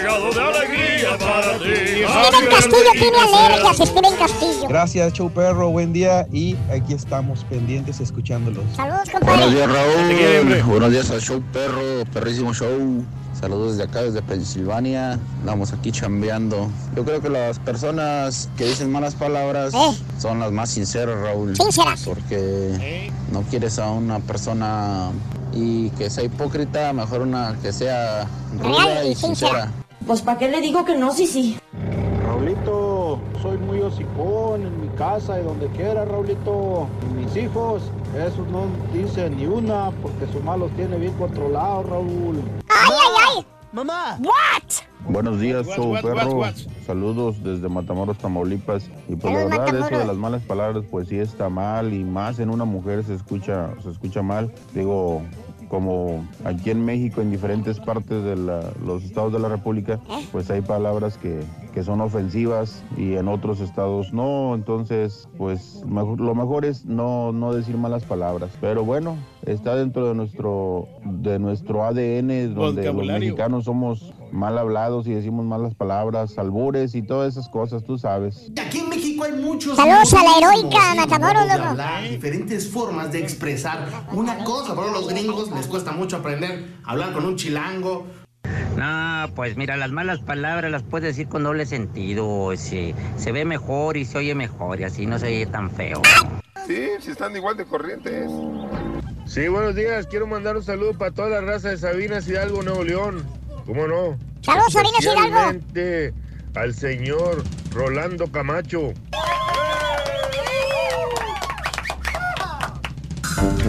Steven 1.18 2.46
Castillo 2.50 2.90
tiene 2.92 3.18
alergias, 3.18 3.76
Steven 3.88 4.16
Castillo. 4.16 4.68
Gracias, 4.68 5.12
show 5.14 5.30
perro. 5.30 5.70
Buen 5.70 5.92
día. 5.92 6.26
Y 6.32 6.56
aquí 6.72 6.94
estamos 6.94 7.44
pendientes 7.44 8.00
escuchándolos. 8.00 8.64
Saludos, 8.76 9.00
Buenos 9.10 9.10
compadre. 9.10 9.50
días, 9.54 9.66
quiero, 9.68 10.40
hombre. 10.40 10.60
Raúl. 10.60 10.70
Buenos 10.70 10.90
días 10.90 11.10
al 11.10 11.20
show 11.20 11.42
perro, 11.52 12.04
perrísimo 12.12 12.54
show. 12.54 13.04
Saludos 13.40 13.76
desde 13.76 13.84
acá, 13.84 14.02
desde 14.02 14.20
Pensilvania. 14.20 15.18
Estamos 15.40 15.72
aquí 15.72 15.92
chambeando. 15.92 16.68
Yo 16.96 17.04
creo 17.04 17.20
que 17.20 17.28
las 17.28 17.60
personas 17.60 18.48
que 18.56 18.64
dicen 18.64 18.90
malas 18.90 19.14
palabras 19.14 19.72
son 20.18 20.40
las 20.40 20.50
más 20.50 20.70
sinceras, 20.70 21.20
Raúl. 21.20 21.56
Sinceras. 21.56 22.02
Porque 22.02 23.12
no 23.30 23.42
quieres 23.42 23.78
a 23.78 23.90
una 23.90 24.18
persona 24.18 25.10
y 25.52 25.90
que 25.90 26.10
sea 26.10 26.24
hipócrita, 26.24 26.92
mejor 26.92 27.22
una 27.22 27.56
que 27.62 27.72
sea 27.72 28.26
ruda 28.60 28.84
Real 28.84 29.06
y 29.06 29.10
y 29.10 29.14
sincera. 29.14 29.70
Pues 30.04 30.20
¿para 30.22 30.38
qué 30.38 30.48
le 30.48 30.60
digo 30.60 30.84
que 30.84 30.96
no? 30.96 31.12
Sí, 31.12 31.26
sí. 31.26 31.58
Raulito, 32.24 32.87
soy 33.42 33.58
muy 33.58 33.80
hocicón 33.80 34.62
en 34.62 34.80
mi 34.80 34.88
casa 34.96 35.40
y 35.40 35.44
donde 35.44 35.68
quiera, 35.68 36.04
Raulito. 36.04 36.86
Y 37.10 37.24
mis 37.24 37.36
hijos, 37.36 37.82
esos 38.16 38.46
no 38.48 38.66
dicen 38.92 39.36
ni 39.36 39.46
una 39.46 39.90
porque 40.02 40.26
su 40.32 40.38
mamá 40.40 40.56
los 40.56 40.70
tiene 40.72 40.96
bien 40.96 41.12
controlados, 41.14 41.88
Raúl. 41.88 42.40
¡Ay, 42.68 42.90
ay, 42.90 43.36
ay! 43.36 43.46
¡Mamá! 43.72 44.18
¿What? 44.20 45.08
Buenos 45.08 45.40
días, 45.40 45.66
What, 45.66 45.76
show 45.76 45.92
what, 45.92 46.02
perro. 46.02 46.14
what, 46.14 46.34
what? 46.34 46.54
Saludos 46.86 47.42
desde 47.42 47.68
Matamoros, 47.68 48.18
Tamaulipas. 48.18 48.90
Y 49.08 49.16
pues 49.16 49.32
la 49.32 49.44
verdad, 49.44 49.88
eso 49.88 49.98
de 49.98 50.06
las 50.06 50.16
malas 50.16 50.42
palabras, 50.42 50.84
pues 50.90 51.08
sí 51.08 51.18
está 51.18 51.48
mal. 51.48 51.92
Y 51.92 52.02
más 52.02 52.38
en 52.40 52.50
una 52.50 52.64
mujer 52.64 53.04
se 53.04 53.14
escucha, 53.14 53.70
se 53.82 53.90
escucha 53.90 54.22
mal. 54.22 54.52
Digo, 54.74 55.22
como 55.68 56.24
aquí 56.44 56.70
en 56.70 56.84
México, 56.84 57.20
en 57.20 57.30
diferentes 57.30 57.78
partes 57.80 58.22
de 58.24 58.36
la- 58.36 58.72
los 58.84 59.04
estados 59.04 59.32
de 59.32 59.38
la 59.38 59.48
República, 59.48 60.00
pues 60.32 60.50
hay 60.50 60.60
palabras 60.62 61.18
que, 61.18 61.40
que 61.74 61.82
son 61.82 62.00
ofensivas 62.00 62.82
y 62.96 63.14
en 63.14 63.28
otros 63.28 63.60
estados 63.60 64.12
no. 64.12 64.54
Entonces, 64.54 65.28
pues 65.36 65.82
mejor- 65.86 66.20
lo 66.20 66.34
mejor 66.34 66.64
es 66.64 66.84
no, 66.84 67.32
no 67.32 67.52
decir 67.52 67.76
malas 67.76 68.04
palabras. 68.04 68.50
Pero 68.60 68.84
bueno, 68.84 69.16
está 69.46 69.74
dentro 69.76 70.08
de 70.08 70.14
nuestro, 70.14 70.86
de 71.04 71.38
nuestro 71.38 71.84
ADN, 71.84 72.54
donde 72.54 72.82
los 72.92 72.94
mexicanos 73.20 73.64
somos 73.64 74.12
mal 74.32 74.58
hablados 74.58 75.06
y 75.06 75.12
decimos 75.14 75.44
malas 75.44 75.74
palabras, 75.74 76.38
albures 76.38 76.94
y 76.94 77.02
todas 77.02 77.32
esas 77.36 77.48
cosas, 77.48 77.84
tú 77.84 77.98
sabes. 77.98 78.50
Aquí 78.60 78.78
en 78.80 78.88
México 78.88 79.24
hay 79.24 79.32
muchos. 79.32 79.76
Saludos 79.76 80.12
a 80.14 80.22
la 80.22 80.38
heroica 80.38 80.94
Matamoros, 80.94 81.46
loco. 81.46 81.76
diferentes 82.10 82.70
formas 82.70 83.12
de 83.12 83.20
expresar 83.20 83.88
una 84.12 84.44
cosa. 84.44 84.74
Por 84.74 84.90
los 84.92 85.08
gringos 85.08 85.50
les 85.52 85.66
cuesta 85.66 85.92
mucho 85.92 86.16
aprender 86.16 86.64
a 86.84 86.92
hablar 86.92 87.12
con 87.12 87.24
un 87.24 87.36
chilango. 87.36 88.06
No, 88.76 89.26
pues 89.34 89.56
mira, 89.56 89.76
las 89.76 89.90
malas 89.90 90.20
palabras 90.20 90.70
las 90.70 90.84
puedes 90.84 91.08
decir 91.16 91.28
con 91.28 91.42
doble 91.42 91.66
sentido. 91.66 92.50
Se, 92.56 92.94
se 93.16 93.32
ve 93.32 93.44
mejor 93.44 93.96
y 93.96 94.04
se 94.04 94.18
oye 94.18 94.34
mejor 94.34 94.80
y 94.80 94.84
así 94.84 95.04
no 95.06 95.18
se 95.18 95.26
oye 95.26 95.46
tan 95.46 95.70
feo. 95.70 96.00
Sí, 96.66 96.88
si 97.00 97.10
están 97.10 97.34
igual 97.34 97.56
de 97.56 97.64
corrientes. 97.64 98.30
Sí, 99.26 99.48
buenos 99.48 99.74
días. 99.74 100.06
Quiero 100.06 100.26
mandar 100.26 100.56
un 100.56 100.62
saludo 100.62 100.92
para 100.96 101.10
toda 101.10 101.28
la 101.28 101.40
raza 101.40 101.70
de 101.70 101.76
Sabinas 101.76 102.28
Hidalgo, 102.28 102.62
Nuevo 102.62 102.84
León. 102.84 103.26
¿Cómo 103.68 103.86
no? 103.86 104.16
Saludos, 104.40 104.72
Sabinas 104.72 105.02
Hidalgo. 105.02 105.60
Al 106.54 106.72
señor 106.72 107.44
Rolando 107.70 108.26
Camacho. 108.32 108.94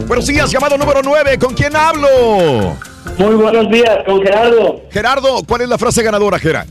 Buenos 0.08 0.26
días, 0.26 0.50
llamado 0.50 0.78
número 0.78 1.02
9. 1.04 1.38
¿Con 1.38 1.54
quién 1.54 1.76
hablo? 1.76 2.78
Muy 3.18 3.36
buenos 3.36 3.70
días, 3.70 3.98
con 4.06 4.24
Gerardo. 4.24 4.84
Gerardo, 4.90 5.44
¿cuál 5.46 5.62
es 5.64 5.68
la 5.68 5.78
frase 5.78 6.02
ganadora, 6.02 6.40
Gera? 6.40 6.66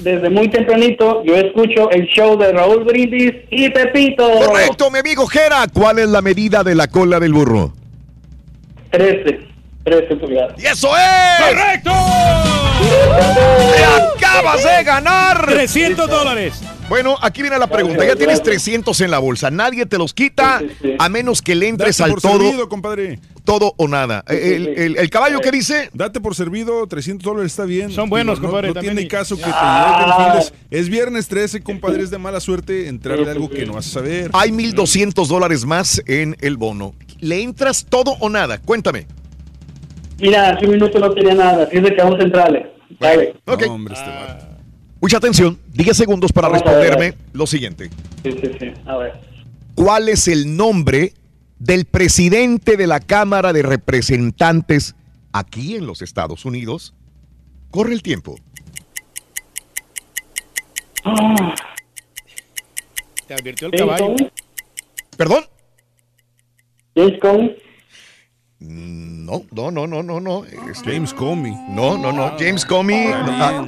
Desde 0.00 0.28
muy 0.28 0.50
tempranito 0.50 1.24
yo 1.24 1.34
escucho 1.34 1.90
el 1.90 2.04
show 2.08 2.38
de 2.38 2.52
Raúl 2.52 2.84
Brindis 2.84 3.32
y 3.50 3.70
Pepito. 3.70 4.30
Correcto, 4.46 4.90
mi 4.90 4.98
amigo 4.98 5.26
Gera. 5.26 5.66
¿Cuál 5.72 5.98
es 5.98 6.08
la 6.10 6.20
medida 6.20 6.62
de 6.62 6.74
la 6.74 6.88
cola 6.88 7.18
del 7.20 7.32
burro? 7.32 7.72
13. 8.90 9.47
13 9.88 10.16
pulgadas. 10.16 10.54
¡Y 10.62 10.66
eso 10.66 10.88
es! 10.96 11.46
¡Correcto! 11.48 11.92
¡Te 13.76 13.84
acabas 14.24 14.62
de 14.62 14.84
ganar! 14.84 15.46
300 15.46 16.08
dólares. 16.08 16.54
Bueno, 16.88 17.16
aquí 17.20 17.42
viene 17.42 17.58
la 17.58 17.66
pregunta. 17.66 18.04
Ya 18.06 18.16
tienes 18.16 18.42
300 18.42 18.98
en 19.02 19.10
la 19.10 19.18
bolsa. 19.18 19.50
Nadie 19.50 19.84
te 19.86 19.98
los 19.98 20.14
quita 20.14 20.62
a 20.98 21.08
menos 21.08 21.42
que 21.42 21.54
le 21.54 21.68
entres 21.68 21.98
Date 21.98 22.04
al 22.04 22.10
por 22.12 22.22
todo. 22.22 22.32
servido, 22.40 22.68
compadre. 22.68 23.20
Todo 23.44 23.74
o 23.76 23.88
nada. 23.88 24.24
El, 24.28 24.68
el- 24.68 24.96
el 24.98 25.10
caballo 25.10 25.40
que 25.40 25.50
dice. 25.50 25.90
Date 25.92 26.20
por 26.20 26.34
servido, 26.34 26.86
300 26.86 27.24
dólares 27.24 27.52
está 27.52 27.64
bien. 27.64 27.90
Son 27.90 28.08
buenos, 28.08 28.38
no- 28.40 28.46
compadre, 28.48 28.72
No, 28.74 28.80
tiene 28.80 29.06
caso 29.08 29.36
que 29.36 29.44
te 29.44 29.50
Ah. 29.52 30.40
de- 30.70 30.78
Es 30.78 30.88
viernes 30.88 31.28
13, 31.28 31.62
compadre, 31.62 32.02
es 32.02 32.10
de 32.10 32.18
mala 32.18 32.40
suerte 32.40 32.88
entrarle 32.88 33.30
algo 33.30 33.48
que 33.50 33.66
no 33.66 33.74
vas 33.74 33.86
a 33.86 33.90
saber. 33.90 34.30
Hay 34.32 34.52
1,200 34.52 35.28
dólares 35.28 35.64
más 35.64 36.02
en 36.06 36.36
el 36.40 36.56
bono. 36.56 36.94
¿Le 37.20 37.42
entras 37.42 37.84
todo 37.88 38.12
o 38.20 38.28
nada? 38.30 38.58
Cuéntame. 38.58 39.06
Mira, 40.18 40.50
hace 40.50 40.66
un 40.66 40.72
minuto 40.72 40.98
no 40.98 41.10
tenía 41.12 41.34
nada, 41.34 41.64
así 41.64 41.76
es 41.76 41.82
de 41.82 41.94
que 41.94 42.02
vamos 42.02 42.18
a 42.20 42.22
entrarle. 42.24 42.66
Dale. 42.98 43.34
Ok. 43.46 43.62
hombre, 43.68 43.94
este 43.94 44.08
vato. 44.08 44.46
Mucha 45.00 45.16
atención. 45.18 45.58
10 45.74 45.96
segundos 45.96 46.32
para 46.32 46.48
Vamos 46.48 46.62
a 46.62 46.70
ver. 46.72 46.80
responderme 46.90 47.14
lo 47.32 47.46
siguiente. 47.46 47.88
Sí, 48.24 48.32
sí, 48.32 48.50
sí. 48.58 48.72
A 48.84 48.96
ver. 48.96 49.12
¿Cuál 49.76 50.08
es 50.08 50.26
el 50.26 50.56
nombre 50.56 51.12
del 51.60 51.84
presidente 51.84 52.76
de 52.76 52.86
la 52.88 52.98
Cámara 52.98 53.52
de 53.52 53.62
Representantes 53.62 54.96
aquí 55.32 55.76
en 55.76 55.86
los 55.86 56.02
Estados 56.02 56.44
Unidos? 56.44 56.94
Corre 57.70 57.92
el 57.92 58.02
tiempo. 58.02 58.34
Te 63.26 63.34
advirtió 63.34 63.68
el 63.68 63.78
caballo. 63.78 64.14
¿Perdón? 65.16 65.44
James. 66.96 67.52
No, 68.60 69.44
no, 69.52 69.70
no, 69.70 69.86
no, 69.86 70.02
no, 70.02 70.20
no. 70.20 70.44
Este- 70.44 70.92
James 70.92 71.14
Comey. 71.14 71.52
No, 71.70 71.96
no, 71.96 72.12
no. 72.12 72.36
James 72.38 72.64
Comey. 72.64 73.08
ah, 73.12 73.64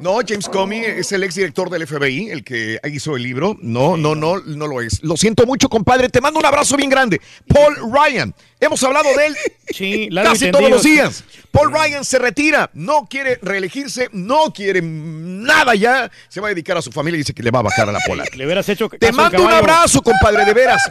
No, 0.00 0.18
James 0.26 0.48
Comey 0.48 0.84
es 0.84 1.10
el 1.10 1.24
exdirector 1.24 1.70
del 1.70 1.86
FBI, 1.86 2.30
el 2.30 2.44
que 2.44 2.78
hizo 2.92 3.16
el 3.16 3.22
libro. 3.22 3.56
No, 3.62 3.96
no, 3.96 4.14
no, 4.14 4.38
no 4.38 4.66
lo 4.66 4.80
es. 4.82 5.02
Lo 5.02 5.16
siento 5.16 5.44
mucho, 5.46 5.68
compadre. 5.68 6.08
Te 6.08 6.20
mando 6.20 6.38
un 6.38 6.46
abrazo 6.46 6.76
bien 6.76 6.90
grande. 6.90 7.20
Paul 7.48 7.76
Ryan. 7.92 8.34
Hemos 8.60 8.82
hablado 8.82 9.08
de 9.16 9.26
él 9.26 9.36
Sí, 9.72 10.08
casi 10.12 10.50
todos 10.50 10.68
los 10.70 10.82
días. 10.82 11.24
Paul 11.50 11.72
Ryan 11.72 12.04
se 12.04 12.18
retira. 12.18 12.70
No 12.74 13.06
quiere 13.08 13.38
reelegirse. 13.42 14.08
No 14.12 14.52
quiere 14.52 14.82
nada 14.82 15.74
ya. 15.74 16.10
Se 16.28 16.40
va 16.40 16.48
a 16.48 16.50
dedicar 16.50 16.76
a 16.76 16.82
su 16.82 16.92
familia 16.92 17.16
y 17.16 17.18
dice 17.20 17.32
que 17.34 17.42
le 17.42 17.50
va 17.50 17.60
a 17.60 17.62
bajar 17.62 17.88
a 17.88 17.92
la 17.92 18.00
pola. 18.06 18.24
Le 18.36 18.44
hubieras 18.44 18.68
hecho 18.68 18.88
Te 18.88 19.12
mando 19.12 19.42
un 19.42 19.52
abrazo, 19.52 20.02
compadre, 20.02 20.44
de 20.44 20.52
veras. 20.54 20.82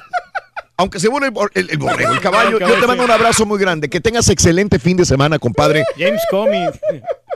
Aunque 0.80 1.00
se 1.00 1.08
vuelve 1.10 1.28
el, 1.28 1.34
el, 1.56 1.70
el 1.72 1.78
borrego, 1.80 2.14
el 2.14 2.22
caballo, 2.22 2.60
yo 2.60 2.80
te 2.80 2.86
mando 2.86 3.04
un 3.04 3.10
abrazo 3.10 3.48
muy 3.48 3.58
grande. 3.60 3.90
Que 3.90 4.00
tengas 4.00 4.30
excelente 4.30 4.78
fin 4.78 4.96
de 4.96 5.06
semana, 5.06 5.40
compadre. 5.40 5.84
James 5.98 6.22
Comey. 6.30 6.70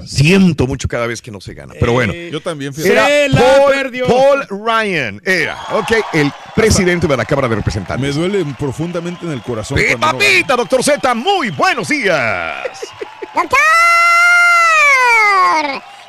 Siento 0.05 0.67
mucho 0.67 0.87
cada 0.87 1.07
vez 1.07 1.21
que 1.23 1.31
no 1.31 1.41
se 1.41 1.53
gana. 1.55 1.73
Pero 1.79 1.91
bueno. 1.93 2.13
Yo 2.13 2.39
también, 2.41 2.71
Se 2.73 2.83
fíjate. 2.83 3.29
la 3.29 3.41
Paul, 3.41 3.71
perdió. 3.73 4.05
Paul 4.07 4.47
Ryan 4.47 5.19
era, 5.25 5.57
ok, 5.73 5.91
el 6.13 6.31
presidente 6.55 7.07
de 7.07 7.17
la 7.17 7.25
Cámara 7.25 7.47
de 7.47 7.55
Representantes. 7.55 8.15
Me 8.15 8.21
duele 8.29 8.45
profundamente 8.59 9.25
en 9.25 9.31
el 9.31 9.41
corazón. 9.41 9.77
¡Sí, 9.77 9.85
cuando 9.89 10.05
no- 10.07 10.13
papita, 10.13 10.55
doctor 10.55 10.83
Z! 10.83 11.13
Muy 11.15 11.49
buenos 11.49 11.87
días. 11.87 12.67
¡Doctor! 13.33 13.57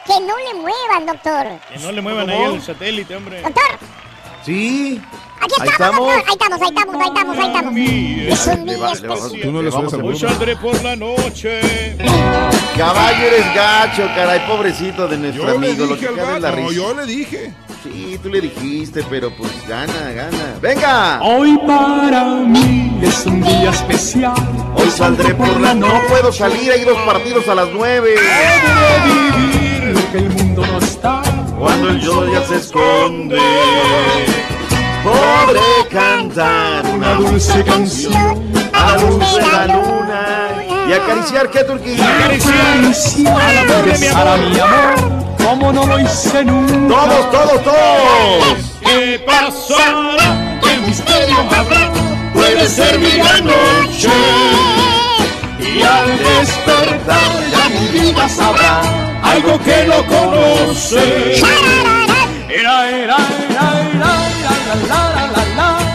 Que 0.07 0.21
no 0.21 0.37
le 0.39 0.55
muevan, 0.61 1.07
doctor. 1.07 1.47
Que 1.73 1.79
no 1.79 1.93
le 1.93 2.01
muevan 2.03 2.29
ahí 2.29 2.55
el 2.55 2.63
satélite, 2.63 3.15
hombre. 3.17 3.41
Doctor, 3.43 3.79
Sí. 4.45 5.01
Aquí 5.43 5.55
Ahí 5.61 5.69
estamos. 5.69 6.09
Ahí 6.09 6.23
estamos, 6.33 6.61
ahí 6.63 6.69
estamos, 6.69 6.95
ahí 6.97 7.09
estamos, 7.09 7.39
ahí 7.39 7.47
estamos. 7.47 8.67
Le 8.67 8.77
va- 8.77 8.93
especial. 8.93 9.41
Tú 9.43 9.53
no 9.53 9.63
le 9.63 9.71
vamos 9.71 9.91
subes 9.91 9.95
al 9.95 10.01
a- 10.01 10.05
Hoy 10.05 10.19
saldré 10.19 10.57
por 10.57 10.83
la 10.85 10.97
noche. 10.97 11.97
Caballo 12.77 13.25
eres 13.27 13.55
gacho, 13.55 14.03
caray, 14.15 14.41
pobrecito 14.49 15.07
de 15.09 15.19
nuestro 15.19 15.47
Yo 15.47 15.55
amigo. 15.57 15.87
Lo 15.87 15.99
que 15.99 16.07
es 16.07 16.41
la 16.41 16.51
risa. 16.51 16.73
yo 16.73 16.95
le 16.95 17.07
dije. 17.07 17.53
Sí, 17.83 18.17
tú 18.23 18.29
le 18.29 18.41
dijiste, 18.41 19.03
pero 19.11 19.35
pues 19.37 19.51
gana, 19.69 20.13
gana. 20.15 20.55
¡Venga! 20.61 21.21
Hoy 21.21 21.59
para 21.67 22.25
mí 22.25 22.97
es 23.03 23.27
un 23.27 23.43
día 23.43 23.71
especial. 23.71 24.35
Hoy 24.77 24.89
saldré 24.89 25.35
por 25.35 25.61
la... 25.61 25.75
No 25.75 25.89
puedo 26.09 26.33
salir, 26.33 26.71
hay 26.71 26.85
dos 26.85 26.97
partidos 27.05 27.49
a 27.49 27.57
las 27.57 27.69
nueve. 27.75 28.15
vivir 29.05 29.83
lo 29.97 30.13
que 30.13 30.19
el 30.19 30.31
mundo 30.31 30.65
no 30.65 30.79
está. 30.79 31.23
Cuando 31.59 31.89
el 31.89 32.01
yo 32.01 32.33
ya 32.33 32.45
se 32.47 32.57
esconde. 32.57 33.37
Podré 35.03 35.89
cantar 35.91 36.85
Una 36.87 37.15
dulce 37.15 37.65
canción 37.65 38.53
a 38.73 38.97
luz 38.97 39.35
de 39.35 39.43
la 39.43 39.67
luna. 39.67 40.49
Y 40.89 40.93
acariciar, 40.93 41.51
¿qué, 41.51 41.65
Turquía? 41.65 42.17
Acariciar 42.19 43.37
A 43.37 43.53
la 43.53 43.83
mi 43.83 43.91
besar 43.91 44.27
a 44.27 44.35
amor. 44.35 44.51
mi 44.51 44.59
amor. 44.61 45.37
Como 45.45 45.73
no 45.73 45.87
lo 45.87 46.01
hice 46.01 46.45
nunca. 46.45 46.73
Todos, 46.95 47.31
todos, 47.31 47.65
todos. 47.65 48.57
¿Qué 48.81 49.23
pasará? 49.27 50.59
¿Qué 50.63 50.77
misterio 50.87 51.37
habrá? 51.41 51.91
Puede 52.35 52.67
ser 52.67 52.99
mi 52.99 53.11
gran 53.11 53.45
noche. 53.45 54.09
Y 55.61 55.83
al 55.83 56.19
despertar 56.19 57.31
ya 57.51 57.69
mi 57.69 58.01
vida 58.01 58.29
sabrá 58.29 58.81
algo 59.23 59.59
que 59.61 59.85
no 59.87 60.07
conoce. 60.07 61.37
Era, 62.49 62.89
era, 62.89 62.89
era, 62.89 63.17
era, 63.95 64.42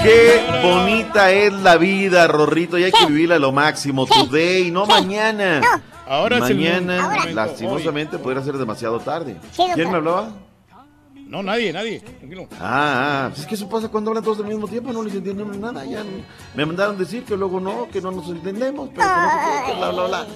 Qué 0.03 0.41
bonita 0.63 1.31
es 1.31 1.53
la 1.53 1.77
vida, 1.77 2.27
Rorrito, 2.27 2.77
y 2.77 2.85
hay 2.85 2.91
que 2.91 3.05
vivirla 3.07 3.35
a 3.35 3.39
lo 3.39 3.51
máximo. 3.51 4.05
Today, 4.05 4.71
no 4.71 4.85
mañana. 4.85 5.61
Ahora 6.07 6.39
Mañana, 6.39 7.25
lastimosamente, 7.33 8.17
podría 8.17 8.41
ser 8.41 8.57
demasiado 8.57 8.99
tarde. 8.99 9.35
¿Quién 9.75 9.91
me 9.91 9.97
hablaba? 9.97 10.31
No, 11.27 11.43
nadie, 11.43 11.73
nadie. 11.73 11.99
Tranquilo. 11.99 12.47
Ah, 12.53 13.25
ah, 13.25 13.27
pues 13.27 13.41
es 13.41 13.47
que 13.47 13.55
eso 13.55 13.67
pasa 13.67 13.89
cuando 13.89 14.11
hablan 14.11 14.23
todos 14.23 14.39
al 14.39 14.45
mismo 14.45 14.65
tiempo, 14.67 14.93
no 14.93 15.03
les 15.03 15.13
entendemos 15.13 15.57
nada. 15.57 15.83
Ya 15.83 16.03
me 16.55 16.65
mandaron 16.65 16.97
decir 16.97 17.25
que 17.25 17.35
luego 17.35 17.59
no, 17.59 17.89
que 17.89 17.99
no 17.99 18.11
nos 18.11 18.29
entendemos, 18.29 18.89
pero 18.95 19.05
que 19.05 19.13
no 19.13 19.29
sé 19.29 19.37
qué, 19.65 19.71
que 19.71 19.77
bla, 19.77 19.89
bla, 19.91 20.07
bla. 20.07 20.27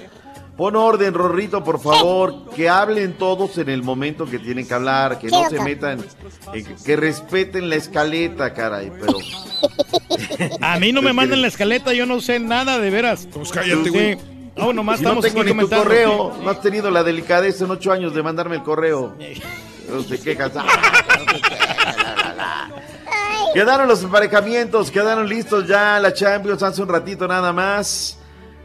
Pon 0.61 0.75
orden, 0.75 1.15
Rorrito, 1.15 1.63
por 1.63 1.79
favor, 1.79 2.51
que 2.55 2.69
hablen 2.69 3.13
todos 3.13 3.57
en 3.57 3.67
el 3.67 3.81
momento 3.81 4.27
que 4.27 4.37
tienen 4.37 4.67
que 4.67 4.75
hablar, 4.75 5.17
que 5.17 5.27
Sí, 5.27 5.33
no 5.35 5.49
se 5.49 5.59
metan, 5.59 6.05
en 6.53 6.75
que, 6.75 6.95
respeten 6.95 7.67
la 7.67 7.77
escaleta, 7.77 8.53
caray, 8.53 8.91
pero 9.01 9.17
A 10.61 10.77
mí 10.77 10.91
no 10.91 11.01
me 11.01 11.13
mandan 11.13 11.41
la 11.41 11.47
escaleta, 11.47 11.93
yo 11.93 12.05
no 12.05 12.21
sé 12.21 12.39
nada 12.39 12.77
de 12.77 12.91
veras. 12.91 13.27
Pues 13.33 13.49
cállate, 13.51 13.85
Sí. 13.85 13.89
güey. 13.89 14.17
No, 14.55 14.71
nomás 14.71 14.99
si 14.99 15.03
no 15.03 15.09
estamos 15.09 15.25
tengo 15.25 15.41
aquí 15.41 15.47
ni 15.51 15.61
tu 15.61 15.67
comentando. 15.67 15.83
correo, 15.83 16.37
no 16.43 16.49
has 16.51 16.61
tenido 16.61 16.91
la 16.91 17.01
delicadeza 17.01 17.65
en 17.65 17.71
ocho 17.71 17.91
años 17.91 18.13
de 18.13 18.21
mandarme 18.21 18.57
el 18.57 18.61
correo. 18.61 19.15
No 19.91 20.03
sé 20.03 20.21
qué 20.21 20.35
casa. 20.37 20.63
Quedaron 23.55 23.87
los 23.87 24.03
emparejamientos, 24.03 24.91
quedaron 24.91 25.27
listos 25.27 25.67
ya 25.67 25.99
la 25.99 26.13
Champions 26.13 26.61
hace 26.61 26.83
un 26.83 26.87
ratito 26.89 27.27
nada 27.27 27.51
más. 27.51 28.19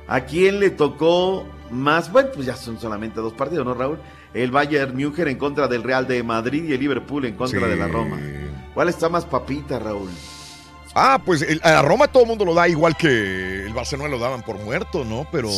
¿A 0.06 0.20
quién 0.20 0.60
le 0.60 0.68
tocó 0.68 1.47
más? 1.70 2.10
Bueno, 2.12 2.30
pues 2.34 2.47
ya 2.47 2.56
son 2.56 2.78
solamente 2.80 3.20
dos 3.20 3.32
partidos, 3.32 3.64
¿no, 3.66 3.74
Raúl? 3.74 3.98
El 4.34 4.51
Bayern 4.51 4.94
München 4.97 5.28
en 5.28 5.38
contra 5.38 5.66
del 5.68 5.82
Real 5.82 6.06
de 6.06 6.22
Madrid 6.22 6.64
y 6.64 6.72
el 6.74 6.80
Liverpool 6.80 7.24
en 7.24 7.34
contra 7.36 7.60
Sí. 7.60 7.66
de 7.66 7.76
la 7.76 7.88
Roma. 7.88 8.18
¿Cuál 8.74 8.88
está 8.88 9.09
más 9.09 9.24
papita, 9.24 9.78
Raúl? 9.78 10.10
Ah, 10.94 11.20
pues 11.24 11.43
el- 11.43 11.60
a 11.62 11.82
Roma 11.82 12.09
todo 12.09 12.22
el 12.22 12.28
mundo 12.28 12.44
lo 12.44 12.55
da 12.55 12.68
igual 12.68 12.97
que 12.97 13.64
el 13.66 13.72
Barcelona 13.74 14.09
lo 14.09 14.18
daban 14.18 14.43
por 14.43 14.59
muerto, 14.59 15.05
¿no? 15.05 15.26
Pero 15.30 15.48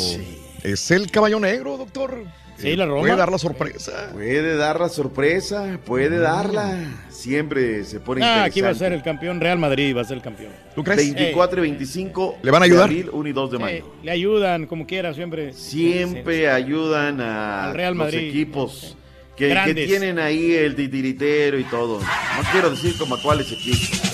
Es 0.65 0.91
el 0.91 1.11
caballo 1.11 1.39
negro, 1.39 1.77
doctor. 1.77 2.25
Sí, 2.59 2.75
la 2.77 2.87
Roma. 2.87 3.01
Puede 3.01 3.17
dar 3.17 3.31
la 3.31 3.39
sorpresa. 3.39 4.11
Puede 4.13 4.57
dar 4.57 4.81
la 4.81 4.89
sorpresa, 4.89 5.79
puede 5.85 6.19
darla. 6.19 6.77
Siempre 7.09 7.85
se 7.85 8.01
pone 8.01 8.25
Ah, 8.25 8.45
aquí 8.45 8.61
va 8.61 8.69
a 8.69 8.73
interesante. 8.73 8.79
ser 8.79 8.93
el 8.93 9.03
campeón 9.03 9.41
Real 9.41 9.59
Madrid, 9.59 9.97
va 9.97 10.03
a 10.03 10.05
ser 10.05 10.17
el 10.17 10.23
campeón. 10.23 10.53
¿Tú 10.75 10.83
crees? 10.85 10.99
24 11.15 11.59
y 11.65 11.69
25 11.69 12.39
¿Le 12.43 12.51
van 12.51 12.63
a 12.63 12.65
ayudar? 12.67 12.89
de 12.89 12.97
abril, 12.97 13.11
1 13.13 13.29
y 13.29 13.33
2 13.33 13.51
de 13.53 13.59
mayo. 13.59 13.77
Eh, 13.79 13.85
le 14.03 14.11
ayudan 14.11 14.67
como 14.67 14.87
quiera 14.87 15.15
siempre. 15.15 15.53
Siempre 15.53 16.51
ayudan 16.51 17.21
a 17.21 17.69
Al 17.69 17.75
Real 17.75 17.95
los 17.95 18.07
Madrid. 18.07 18.29
equipos 18.29 18.97
que, 19.37 19.57
que 19.67 19.75
tienen 19.75 20.19
ahí 20.19 20.53
el 20.55 20.75
titiritero 20.75 21.59
y 21.59 21.65
todo. 21.65 22.01
No 22.01 22.51
quiero 22.53 22.71
decir 22.71 22.95
como 22.99 23.15
a 23.15 23.23
cuáles 23.23 23.51
equipos. 23.53 24.08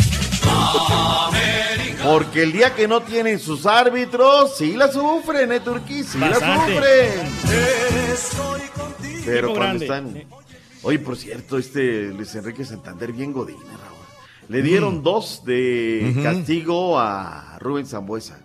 Porque 2.04 2.42
el 2.42 2.52
día 2.52 2.74
que 2.74 2.86
no 2.86 3.02
tienen 3.02 3.38
sus 3.38 3.64
árbitros, 3.64 4.58
sí 4.58 4.74
la 4.74 4.92
sufren, 4.92 5.50
¿eh, 5.52 5.60
Turquí? 5.60 6.04
Sí 6.04 6.18
Bastante. 6.18 6.74
la 6.74 6.76
sufren. 6.76 7.32
Pero 9.24 9.54
cuando 9.54 9.86
grande. 9.86 9.86
están... 9.86 10.24
Oye, 10.82 10.98
por 10.98 11.16
cierto, 11.16 11.56
este 11.56 12.08
Luis 12.08 12.34
Enrique 12.34 12.62
Santander 12.64 13.12
bien 13.12 13.32
godín, 13.32 13.56
Raúl. 13.56 13.94
Le 14.48 14.60
dieron 14.60 15.02
dos 15.02 15.42
de 15.46 16.14
castigo 16.22 16.98
a 16.98 17.58
Rubén 17.58 17.86
Zambuesa. 17.86 18.38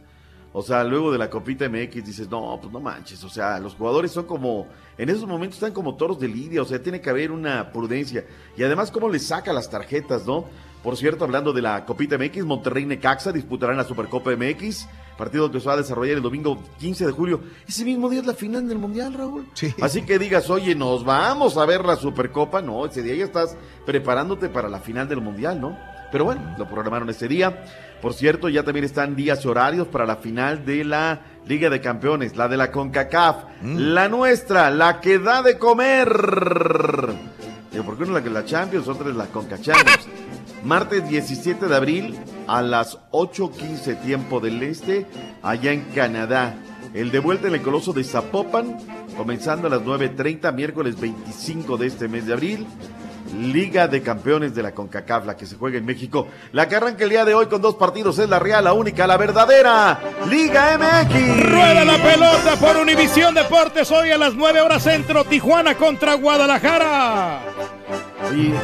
O 0.53 0.64
sea, 0.64 0.84
luego 0.84 1.11
de 1.11 1.18
la 1.18 1.30
Copita 1.30 1.69
MX 1.69 2.06
dices, 2.06 2.30
no, 2.30 2.57
pues 2.61 2.73
no 2.73 2.80
manches. 2.80 3.23
O 3.23 3.30
sea, 3.30 3.60
los 3.60 3.76
jugadores 3.76 4.11
son 4.11 4.26
como, 4.26 4.68
en 4.98 5.10
esos 5.10 5.27
momentos 5.27 5.57
están 5.57 5.73
como 5.73 5.95
toros 5.95 6.19
de 6.19 6.27
lidia. 6.27 6.61
O 6.61 6.65
sea, 6.65 6.81
tiene 6.81 7.02
que 7.02 7.10
haber 7.10 7.31
una 7.31 7.72
prudencia. 7.72 8.26
Y 8.57 8.64
además, 8.64 8.90
cómo 8.90 9.10
le 9.10 9.19
saca 9.19 9.53
las 9.53 9.69
tarjetas, 9.69 10.26
¿no? 10.26 10.45
Por 10.84 10.95
cierto, 10.95 11.26
hablando 11.26 11.51
de 11.51 11.61
la 11.61 11.85
Copita 11.85 12.18
MX, 12.18 12.45
Monterrey 12.45 12.84
y 12.84 12.88
Necaxa 12.88 13.31
disputarán 13.31 13.77
la 13.77 13.84
Supercopa 13.84 14.31
MX. 14.31 14.88
Partido 15.18 15.51
que 15.51 15.60
se 15.60 15.68
va 15.68 15.73
a 15.73 15.77
desarrollar 15.77 16.15
el 16.15 16.23
domingo 16.23 16.64
15 16.80 17.07
de 17.07 17.11
julio. 17.11 17.41
Ese 17.68 17.84
mismo 17.84 18.10
día 18.10 18.22
es 18.22 18.26
la 18.26 18.34
final 18.34 18.68
del 18.69 18.77
Mundial, 18.77 19.14
Raúl. 19.14 19.45
Así 19.81 20.03
que 20.03 20.18
digas, 20.18 20.49
oye, 20.49 20.76
nos 20.76 21.03
vamos 21.03 21.57
a 21.57 21.65
ver 21.65 21.84
la 21.84 21.97
Supercopa. 21.97 22.61
No, 22.61 22.85
ese 22.85 23.03
día 23.03 23.15
ya 23.15 23.26
estás 23.26 23.57
preparándote 23.85 24.47
para 24.47 24.69
la 24.69 24.80
final 24.80 25.10
del 25.10 25.19
Mundial, 25.19 25.60
¿no? 25.60 25.77
Pero 26.14 26.23
bueno, 26.23 26.56
lo 26.57 26.68
programaron 26.69 27.10
ese 27.10 27.27
día. 27.27 27.65
Por 28.01 28.14
cierto, 28.14 28.47
ya 28.47 28.64
también 28.64 28.85
están 28.85 29.18
días 29.18 29.43
y 29.43 29.47
horarios 29.49 29.89
para 29.89 30.06
la 30.06 30.15
final 30.15 30.65
de 30.65 30.85
la 30.85 31.22
Liga 31.45 31.69
de 31.69 31.81
Campeones, 31.81 32.38
la 32.38 32.47
de 32.47 32.56
la 32.56 32.72
CONCACAF, 32.72 33.43
la 33.64 34.07
nuestra, 34.07 34.72
la 34.72 35.01
que 35.01 35.19
da 35.19 35.41
de 35.41 35.57
comer. 35.57 36.07
Digo, 37.72 37.84
¿por 37.84 37.97
qué 37.97 38.06
no 38.06 38.14
la 38.14 38.23
que 38.23 38.30
la 38.30 38.45
Champions? 38.45 38.88
Otra 38.88 39.10
es 39.10 39.15
la 39.15 39.26
Conca 39.27 39.60
Champions. 39.60 40.07
Martes 40.64 41.07
17 41.07 41.68
de 41.68 41.76
abril 41.76 42.19
a 42.48 42.61
las 42.61 42.98
8.15 43.11 44.02
tiempo 44.02 44.40
del 44.40 44.61
este, 44.64 45.06
allá 45.41 45.72
en 45.72 45.84
Canadá. 45.95 46.56
El 46.94 47.11
de 47.11 47.19
vuelta 47.19 47.48
en 47.48 47.56
el 47.56 47.61
Coloso 47.61 47.94
de 47.94 48.03
Zapopan, 48.03 48.77
comenzando 49.15 49.68
a 49.68 49.69
las 49.69 49.81
9.30, 49.81 50.53
miércoles 50.53 50.99
25 50.99 51.77
de 51.77 51.88
este 51.88 52.07
mes 52.07 52.26
de 52.26 52.34
abril. 52.34 52.68
Liga 53.38 53.88
de 53.88 54.02
Campeones 54.02 54.56
de 54.56 54.64
la 54.64 54.72
CONCACAF, 54.72 55.26
la 55.26 55.38
que 55.38 55.45
se 55.45 55.56
juega 55.56 55.77
en 55.77 55.86
México. 55.86 56.27
La 56.52 56.68
que 56.68 56.76
arranca 56.76 57.03
el 57.03 57.11
día 57.11 57.26
de 57.26 57.36
hoy 57.36 57.45
con 57.45 57.61
dos 57.61 57.76
partidos 57.76 58.18
es 58.18 58.27
la 58.27 58.40
real, 58.40 58.64
la 58.64 58.73
única, 58.73 59.06
la 59.06 59.18
verdadera. 59.18 59.99
Liga 60.27 60.77
MX. 60.77 61.52
Rueda 61.52 61.86
la 61.86 61.98
pelota 62.02 62.56
por 62.60 62.77
Univisión 62.77 63.36
Deportes 63.36 63.91
hoy 63.91 64.10
a 64.10 64.18
las 64.18 64.34
9 64.34 64.61
horas 64.61 64.81
centro, 64.81 65.23
Tijuana 65.26 65.76
contra 65.76 66.15
Guadalajara. 66.15 67.41
Oye, 68.31 68.56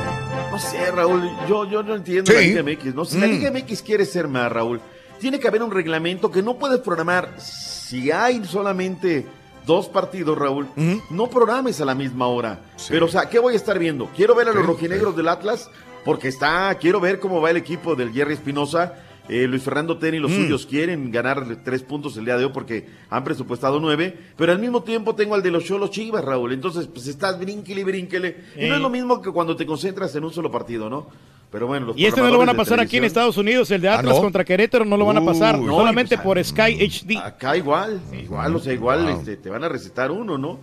no 0.55 0.61
sé, 0.61 0.89
Raúl, 0.91 1.29
yo, 1.49 1.65
yo 1.69 1.83
no 1.83 1.95
entiendo 1.95 2.31
la. 2.31 2.39
Liga 2.39 2.63
MX, 2.63 2.95
¿no? 2.95 3.03
Si 3.05 3.19
la 3.19 3.27
Mm. 3.27 3.29
Liga 3.31 3.51
MX 3.51 3.81
quiere 3.81 4.05
ser 4.05 4.27
más, 4.29 4.49
Raúl, 4.51 4.79
tiene 5.19 5.37
que 5.39 5.47
haber 5.47 5.61
un 5.61 5.71
reglamento 5.71 6.31
que 6.31 6.41
no 6.41 6.55
puedes 6.57 6.79
programar. 6.79 7.29
Si 7.39 8.09
hay 8.11 8.43
solamente 8.45 9.25
dos 9.65 9.89
partidos, 9.89 10.37
Raúl, 10.37 10.67
no 11.09 11.27
programes 11.29 11.81
a 11.81 11.85
la 11.85 11.93
misma 11.95 12.27
hora. 12.27 12.59
Pero, 12.87 13.05
o 13.07 13.09
sea, 13.09 13.27
¿qué 13.29 13.39
voy 13.39 13.53
a 13.53 13.57
estar 13.57 13.77
viendo? 13.79 14.09
Quiero 14.15 14.33
ver 14.35 14.47
a 14.47 14.53
los 14.53 14.61
Sí, 14.61 14.67
rojinegros 14.67 15.15
del 15.17 15.27
Atlas, 15.27 15.69
porque 16.05 16.29
está, 16.29 16.73
quiero 16.79 16.99
ver 17.01 17.19
cómo 17.19 17.41
va 17.41 17.49
el 17.49 17.57
equipo 17.57 17.95
del 17.95 18.13
Jerry 18.13 18.35
Espinosa. 18.35 18.93
Eh, 19.27 19.47
Luis 19.47 19.63
Fernando 19.63 19.97
Teni 19.97 20.17
y 20.17 20.19
los 20.19 20.31
Mm. 20.31 20.35
suyos 20.35 20.65
quieren 20.67 21.11
ganar 21.11 21.45
tres 21.63 21.81
puntos 21.81 22.15
el 22.17 22.25
día 22.25 22.37
de 22.37 22.45
hoy 22.45 22.51
porque 22.53 22.85
han 23.09 23.23
presupuestado 23.23 23.79
nueve, 23.79 24.15
pero 24.37 24.51
al 24.51 24.59
mismo 24.59 24.83
tiempo 24.83 25.15
tengo 25.15 25.33
al 25.35 25.41
de 25.41 25.49
los 25.51 25.63
Cholos 25.63 25.89
Chivas, 25.91 26.23
Raúl. 26.23 26.53
Entonces, 26.53 26.87
pues 26.87 27.07
estás 27.07 27.39
brínquele, 27.39 27.83
brínquele. 27.83 28.37
Y 28.55 28.67
no 28.67 28.73
Eh. 28.73 28.75
es 28.75 28.81
lo 28.81 28.89
mismo 28.89 29.21
que 29.21 29.31
cuando 29.31 29.55
te 29.55 29.65
concentras 29.65 30.15
en 30.15 30.25
un 30.25 30.31
solo 30.33 30.51
partido, 30.51 30.89
¿no? 30.89 31.07
Pero 31.51 31.67
bueno, 31.67 31.87
los 31.87 31.97
Y 31.97 32.05
este 32.05 32.21
no 32.21 32.29
lo 32.29 32.37
van 32.37 32.49
a 32.49 32.53
pasar 32.53 32.79
aquí 32.79 32.97
en 32.97 33.05
Estados 33.05 33.37
Unidos, 33.37 33.71
el 33.71 33.79
de 33.81 33.87
Ah, 33.87 33.99
Atlas 33.99 34.15
¿no? 34.15 34.21
contra 34.21 34.43
Querétaro 34.43 34.83
no 34.83 34.97
lo 34.97 35.05
van 35.05 35.17
a 35.17 35.23
pasar, 35.25 35.57
Uy, 35.57 35.65
no, 35.65 35.77
solamente 35.77 36.15
y 36.15 36.17
pues, 36.17 36.25
por 36.25 36.43
Sky 36.43 36.83
HD. 36.83 37.17
Acá 37.17 37.55
igual, 37.55 38.01
igual, 38.21 38.55
o 38.55 38.59
sea, 38.59 38.73
igual 38.73 39.07
este, 39.09 39.37
te 39.37 39.49
van 39.49 39.63
a 39.63 39.69
recetar 39.69 40.11
uno, 40.11 40.37
¿no? 40.37 40.59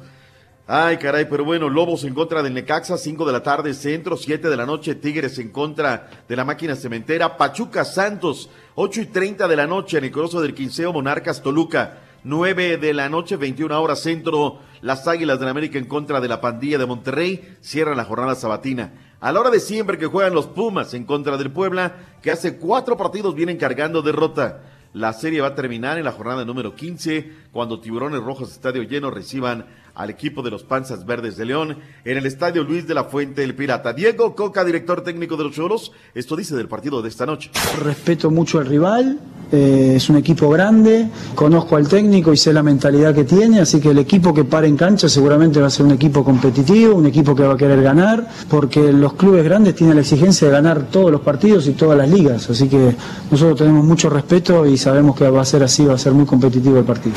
Ay, 0.75 0.97
caray, 0.97 1.27
pero 1.29 1.45
bueno, 1.45 1.69
Lobos 1.69 2.03
en 2.05 2.15
contra 2.15 2.43
del 2.43 2.55
Necaxa, 2.55 2.97
5 2.97 3.27
de 3.27 3.33
la 3.33 3.43
tarde, 3.43 3.75
centro, 3.75 4.17
7 4.17 4.49
de 4.49 4.57
la 4.57 4.65
noche, 4.65 4.95
Tigres 4.95 5.39
en 5.39 5.51
contra 5.51 6.09
de 6.27 6.35
la 6.35 6.47
máquina 6.47 6.75
cementera, 6.77 7.37
Pachuca 7.37 7.85
Santos, 7.85 8.49
8 8.77 9.03
y 9.03 9.05
30 9.05 9.49
de 9.49 9.57
la 9.57 9.67
noche 9.67 9.99
en 9.99 10.05
el 10.05 10.11
Corozo 10.11 10.41
del 10.41 10.55
Quinceo, 10.55 10.91
Monarcas 10.95 11.43
Toluca, 11.43 11.99
9 12.25 12.79
de 12.79 12.95
la 12.95 13.11
noche, 13.11 13.37
21 13.37 13.83
horas 13.83 14.01
centro, 14.01 14.61
las 14.81 15.07
Águilas 15.07 15.39
del 15.39 15.51
América 15.51 15.77
en 15.77 15.85
contra 15.85 16.23
de 16.23 16.29
la 16.29 16.41
pandilla 16.41 16.79
de 16.79 16.87
Monterrey, 16.87 17.59
cierran 17.61 17.99
la 17.99 18.07
jornada 18.07 18.35
sabatina. 18.35 18.95
A 19.21 19.31
la 19.31 19.41
hora 19.41 19.51
de 19.51 19.61
siempre 19.61 19.99
que 19.99 20.07
juegan 20.07 20.33
los 20.33 20.47
Pumas 20.47 20.95
en 20.95 21.05
contra 21.05 21.37
del 21.37 21.51
Puebla, 21.51 21.97
que 22.23 22.31
hace 22.31 22.57
cuatro 22.57 22.97
partidos 22.97 23.35
vienen 23.35 23.59
cargando 23.59 24.01
derrota. 24.01 24.63
La 24.95 25.13
serie 25.13 25.43
va 25.43 25.49
a 25.49 25.55
terminar 25.55 25.99
en 25.99 26.05
la 26.05 26.13
jornada 26.13 26.47
número 26.47 26.75
15, 26.75 27.31
cuando 27.53 27.81
Tiburones 27.81 28.23
Rojos 28.23 28.53
Estadio 28.53 28.83
Lleno 28.83 29.11
reciban 29.11 29.67
al 29.95 30.11
equipo 30.11 30.43
de 30.43 30.51
los 30.51 30.63
Panzas 30.63 31.05
Verdes 31.05 31.37
de 31.37 31.45
León 31.45 31.79
en 32.05 32.17
el 32.17 32.27
Estadio 32.27 32.65
Luis 32.65 32.87
de 32.87 32.95
la 32.95 33.05
Fuente 33.05 33.45
el 33.45 33.55
Pirata. 33.55 33.93
Diego 33.93 34.35
Coca, 34.35 34.65
director 34.65 35.03
técnico 35.03 35.37
de 35.37 35.45
los 35.45 35.55
Cholos, 35.55 35.93
esto 36.15 36.37
dice 36.37 36.57
del 36.57 36.69
partido 36.69 37.03
de 37.03 37.09
esta 37.09 37.27
noche. 37.27 37.51
Respeto 37.83 38.31
mucho 38.31 38.59
al 38.59 38.67
rival, 38.67 39.19
eh, 39.51 39.95
es 39.97 40.09
un 40.09 40.17
equipo 40.17 40.49
grande, 40.49 41.09
conozco 41.35 41.77
al 41.77 41.87
técnico 41.87 42.33
y 42.33 42.37
sé 42.37 42.53
la 42.53 42.63
mentalidad 42.63 43.15
que 43.15 43.25
tiene, 43.25 43.61
así 43.61 43.81
que 43.81 43.91
el 43.91 43.99
equipo 43.99 44.33
que 44.33 44.45
para 44.45 44.67
en 44.67 44.77
cancha 44.77 45.09
seguramente 45.09 45.61
va 45.61 45.67
a 45.67 45.71
ser 45.71 45.85
un 45.85 45.93
equipo 45.93 46.25
competitivo, 46.25 46.95
un 46.95 47.07
equipo 47.07 47.35
que 47.35 47.43
va 47.43 47.55
a 47.55 47.57
querer 47.57 47.83
ganar, 47.83 48.27
porque 48.49 48.93
los 48.93 49.13
clubes 49.13 49.45
grandes 49.45 49.75
tienen 49.75 49.97
la 49.97 50.01
exigencia 50.03 50.49
de 50.49 50.55
ganar 50.55 50.89
todos 50.91 51.11
los 51.13 51.21
partidos 51.21 51.67
y 51.67 51.73
todas 51.73 51.99
las 51.99 52.09
ligas, 52.09 52.49
así 52.49 52.69
que 52.69 52.97
nosotros 53.31 53.59
tenemos 53.59 53.85
mucho 53.85 54.09
respeto 54.09 54.65
y 54.67 54.79
sabemos 54.79 55.17
que 55.17 55.29
va 55.29 55.43
a 55.43 55.45
ser 55.45 55.63
así, 55.63 55.85
va 55.85 55.95
a 55.95 55.99
ser 55.99 56.13
muy 56.13 56.25
competitivo 56.25 56.79
el 56.79 56.85
partido. 56.85 57.17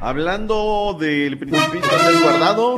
Hablando 0.00 0.96
del 0.98 1.38
Principito 1.38 1.88
del 2.06 2.22
Guardado, 2.22 2.76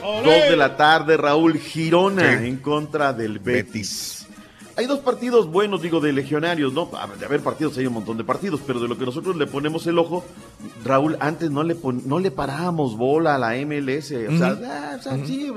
dos 0.00 0.24
de 0.24 0.56
la 0.56 0.76
tarde, 0.76 1.16
Raúl 1.16 1.58
Girona 1.58 2.44
en 2.44 2.58
contra 2.58 3.12
del 3.12 3.40
Betis. 3.40 4.19
Hay 4.80 4.86
dos 4.86 5.00
partidos 5.00 5.46
buenos, 5.50 5.82
digo, 5.82 6.00
de 6.00 6.10
legionarios, 6.10 6.72
¿no? 6.72 6.88
De 7.18 7.26
haber 7.26 7.40
partidos 7.40 7.76
hay 7.76 7.86
un 7.86 7.92
montón 7.92 8.16
de 8.16 8.24
partidos, 8.24 8.60
pero 8.66 8.80
de 8.80 8.88
lo 8.88 8.96
que 8.96 9.04
nosotros 9.04 9.36
le 9.36 9.46
ponemos 9.46 9.86
el 9.86 9.98
ojo, 9.98 10.24
Raúl, 10.82 11.18
antes 11.20 11.50
no 11.50 11.62
le 11.62 11.74
pon- 11.74 12.00
no 12.06 12.18
le 12.18 12.30
parábamos 12.30 12.96
bola 12.96 13.34
a 13.34 13.38
la 13.38 13.54
MLS, 13.56 14.12
o 14.12 14.38
sea, 14.38 14.58
ah, 14.64 14.96
o 14.98 15.02
sea, 15.02 15.26
sí, 15.26 15.52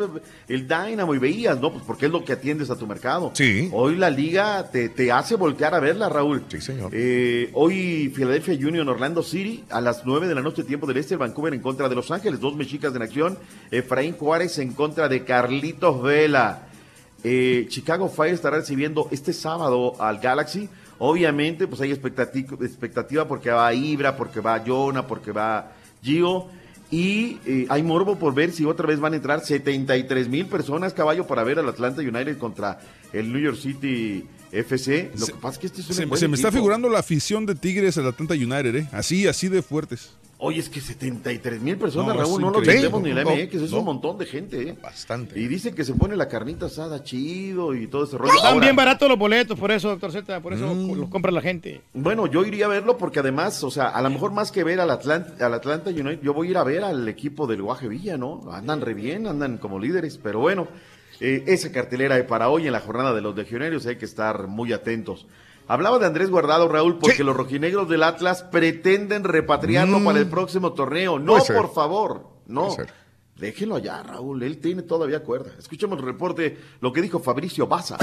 el 0.50 0.68
Dynamo 0.68 1.16
y 1.16 1.20
veías, 1.20 1.58
¿no? 1.62 1.72
Pues 1.72 1.86
porque 1.88 2.08
es 2.08 2.12
lo 2.12 2.26
que 2.26 2.34
atiendes 2.34 2.70
a 2.70 2.76
tu 2.76 2.86
mercado. 2.86 3.32
Sí. 3.34 3.70
Hoy 3.72 3.96
la 3.96 4.10
liga 4.10 4.70
te, 4.70 4.90
te 4.90 5.10
hace 5.14 5.36
voltear 5.38 5.74
a 5.74 5.80
verla, 5.80 6.10
Raúl. 6.10 6.44
Sí, 6.50 6.60
señor. 6.60 6.92
Eh, 6.94 7.50
hoy 7.54 8.12
Philadelphia 8.14 8.56
Union 8.68 8.90
Orlando 8.90 9.24
City 9.24 9.64
a 9.70 9.80
las 9.80 10.06
9 10.06 10.28
de 10.28 10.36
la 10.36 10.42
noche 10.42 10.66
tiempo 10.66 10.86
del 10.86 10.98
este, 10.98 11.16
Vancouver 11.16 11.54
en 11.54 11.62
contra 11.62 11.88
de 11.88 11.96
Los 11.96 12.12
Ángeles, 12.12 12.42
dos 12.42 12.58
mexicas 12.58 12.94
en 12.94 13.02
acción, 13.02 13.38
Efraín 13.72 14.16
Juárez 14.18 14.58
en 14.60 14.74
contra 14.74 15.08
de 15.08 15.24
Carlitos 15.24 16.02
Vela. 16.04 16.68
Eh, 17.24 17.66
Chicago 17.70 18.10
Fire 18.10 18.34
estará 18.34 18.58
recibiendo 18.58 19.08
este 19.12 19.34
sábado 19.34 19.94
al 20.02 20.20
Galaxy. 20.20 20.70
Obviamente, 21.00 21.68
pues 21.68 21.82
hay 21.82 21.92
expectati- 21.92 22.62
expectativa 22.66 23.28
porque 23.28 23.50
va 23.50 23.74
Ibra, 23.74 24.16
porque 24.16 24.40
va 24.40 24.62
Jonah, 24.66 25.08
porque 25.08 25.32
va 25.32 25.72
Gio. 26.02 26.48
Y 26.92 27.40
eh, 27.46 27.66
hay 27.70 27.82
morbo 27.82 28.20
por 28.20 28.36
ver 28.36 28.52
si 28.52 28.66
otra 28.66 28.86
vez 28.86 29.00
van 29.00 29.14
a 29.14 29.16
entrar 29.16 29.44
73 29.44 30.28
mil 30.28 30.46
personas, 30.46 30.94
caballo, 30.94 31.26
para 31.26 31.44
ver 31.44 31.58
al 31.58 31.68
Atlanta 31.68 32.02
United 32.02 32.38
contra 32.38 32.80
el 33.12 33.34
New 33.34 33.42
York 33.42 33.58
City 33.58 34.24
FC. 34.52 35.12
Lo 35.18 35.26
que 35.26 35.34
pasa 35.34 35.54
es 35.56 35.58
que 35.60 35.68
este 35.68 35.82
es 35.82 35.90
un 35.90 35.96
Se, 35.96 36.06
buen 36.06 36.20
se 36.20 36.28
me 36.28 36.36
está 36.36 36.52
figurando 36.52 36.88
la 36.90 37.00
afición 37.00 37.48
de 37.48 37.56
Tigres 37.56 37.98
al 37.98 38.08
Atlanta 38.08 38.36
United, 38.36 38.76
¿eh? 38.76 38.88
Así, 38.92 39.26
así 39.28 39.48
de 39.48 39.64
fuertes. 39.64 40.12
Oye, 40.46 40.60
es 40.60 40.68
que 40.68 40.82
73 40.82 41.62
mil 41.62 41.78
personas, 41.78 42.16
No, 42.16 42.22
Raúl, 42.22 42.42
no 42.42 42.50
lo 42.52 42.60
entendemos 42.60 43.02
ni 43.02 43.14
la 43.14 43.24
No, 43.24 43.32
MX, 43.32 43.54
es 43.62 43.72
no. 43.72 43.80
un 43.80 43.86
montón 43.86 44.18
de 44.18 44.26
gente, 44.26 44.62
¿eh? 44.70 44.76
Bastante. 44.82 45.40
Y 45.40 45.48
dicen 45.48 45.74
que 45.74 45.86
se 45.86 45.94
pone 45.94 46.18
la 46.18 46.28
carnita 46.28 46.66
asada 46.66 47.02
chido 47.02 47.74
y 47.74 47.88
todo 47.88 48.04
ese 48.04 48.18
rollo. 48.18 48.34
Están 48.36 48.60
bien 48.60 48.76
baratos 48.76 49.08
los 49.08 49.18
boletos, 49.18 49.58
por 49.58 49.72
eso, 49.72 49.88
doctor 49.88 50.12
Z, 50.12 50.42
por 50.42 50.52
eso 50.52 50.66
Mm. 50.76 51.00
los 51.00 51.10
compra 51.10 51.32
la 51.32 51.40
gente. 51.42 51.82
Bueno, 51.94 52.28
yo 52.28 52.44
iría 52.44 52.66
a 52.66 52.68
verlo 52.70 52.98
porque 52.98 53.20
además, 53.20 53.64
o 53.64 53.72
sea, 53.72 53.88
a 53.88 54.02
lo 54.02 54.10
mejor 54.10 54.34
más 54.34 54.52
que 54.52 54.66
ver 54.66 54.82
al 54.82 54.90
Atlanta, 54.92 55.46
al 55.46 55.54
Atlanta 55.54 55.92
United, 55.92 56.20
yo 56.22 56.34
voy 56.34 56.48
a 56.48 56.52
ir 56.52 56.58
a 56.58 56.64
ver 56.66 56.84
al 56.84 57.08
equipo 57.08 57.48
del 57.48 57.62
Guaje 57.62 57.88
Villa, 57.88 58.18
¿no? 58.18 58.42
Andan 58.52 58.82
re 58.82 58.94
bien, 58.94 59.28
andan 59.28 59.58
como 59.58 59.80
líderes, 59.80 60.18
pero 60.22 60.40
bueno, 60.40 60.68
eh, 61.22 61.44
esa 61.48 61.72
cartelera 61.72 62.16
de 62.16 62.26
para 62.26 62.50
hoy 62.50 62.66
en 62.68 62.74
la 62.74 62.82
jornada 62.82 63.14
de 63.14 63.22
los 63.22 63.34
legionarios 63.34 63.86
hay 63.86 63.96
que 63.96 64.04
estar 64.06 64.48
muy 64.48 64.74
atentos. 64.74 65.26
Hablaba 65.68 65.98
de 66.00 66.06
Andrés 66.06 66.30
Guardado, 66.30 66.68
Raúl, 66.68 66.98
porque 67.00 67.24
los 67.24 67.36
rojinegros 67.36 67.88
del 67.90 68.04
Atlas 68.04 68.44
pretenden 68.44 69.24
repatriarlo 69.24 70.00
Mm. 70.00 70.06
para 70.06 70.20
el 70.20 70.28
próximo 70.28 70.74
torneo. 70.74 71.20
No, 71.20 71.38
por 71.38 71.74
favor, 71.74 72.28
no. 72.48 72.76
Déjenlo 73.38 73.76
allá, 73.76 74.04
Raúl, 74.04 74.44
él 74.44 74.60
tiene 74.60 74.84
todavía 74.84 75.24
cuerda. 75.24 75.52
Escuchemos 75.58 75.98
el 76.00 76.06
reporte, 76.06 76.58
lo 76.82 76.94
que 76.94 77.02
dijo 77.02 77.20
Fabricio 77.20 77.66
Baza. 77.68 77.98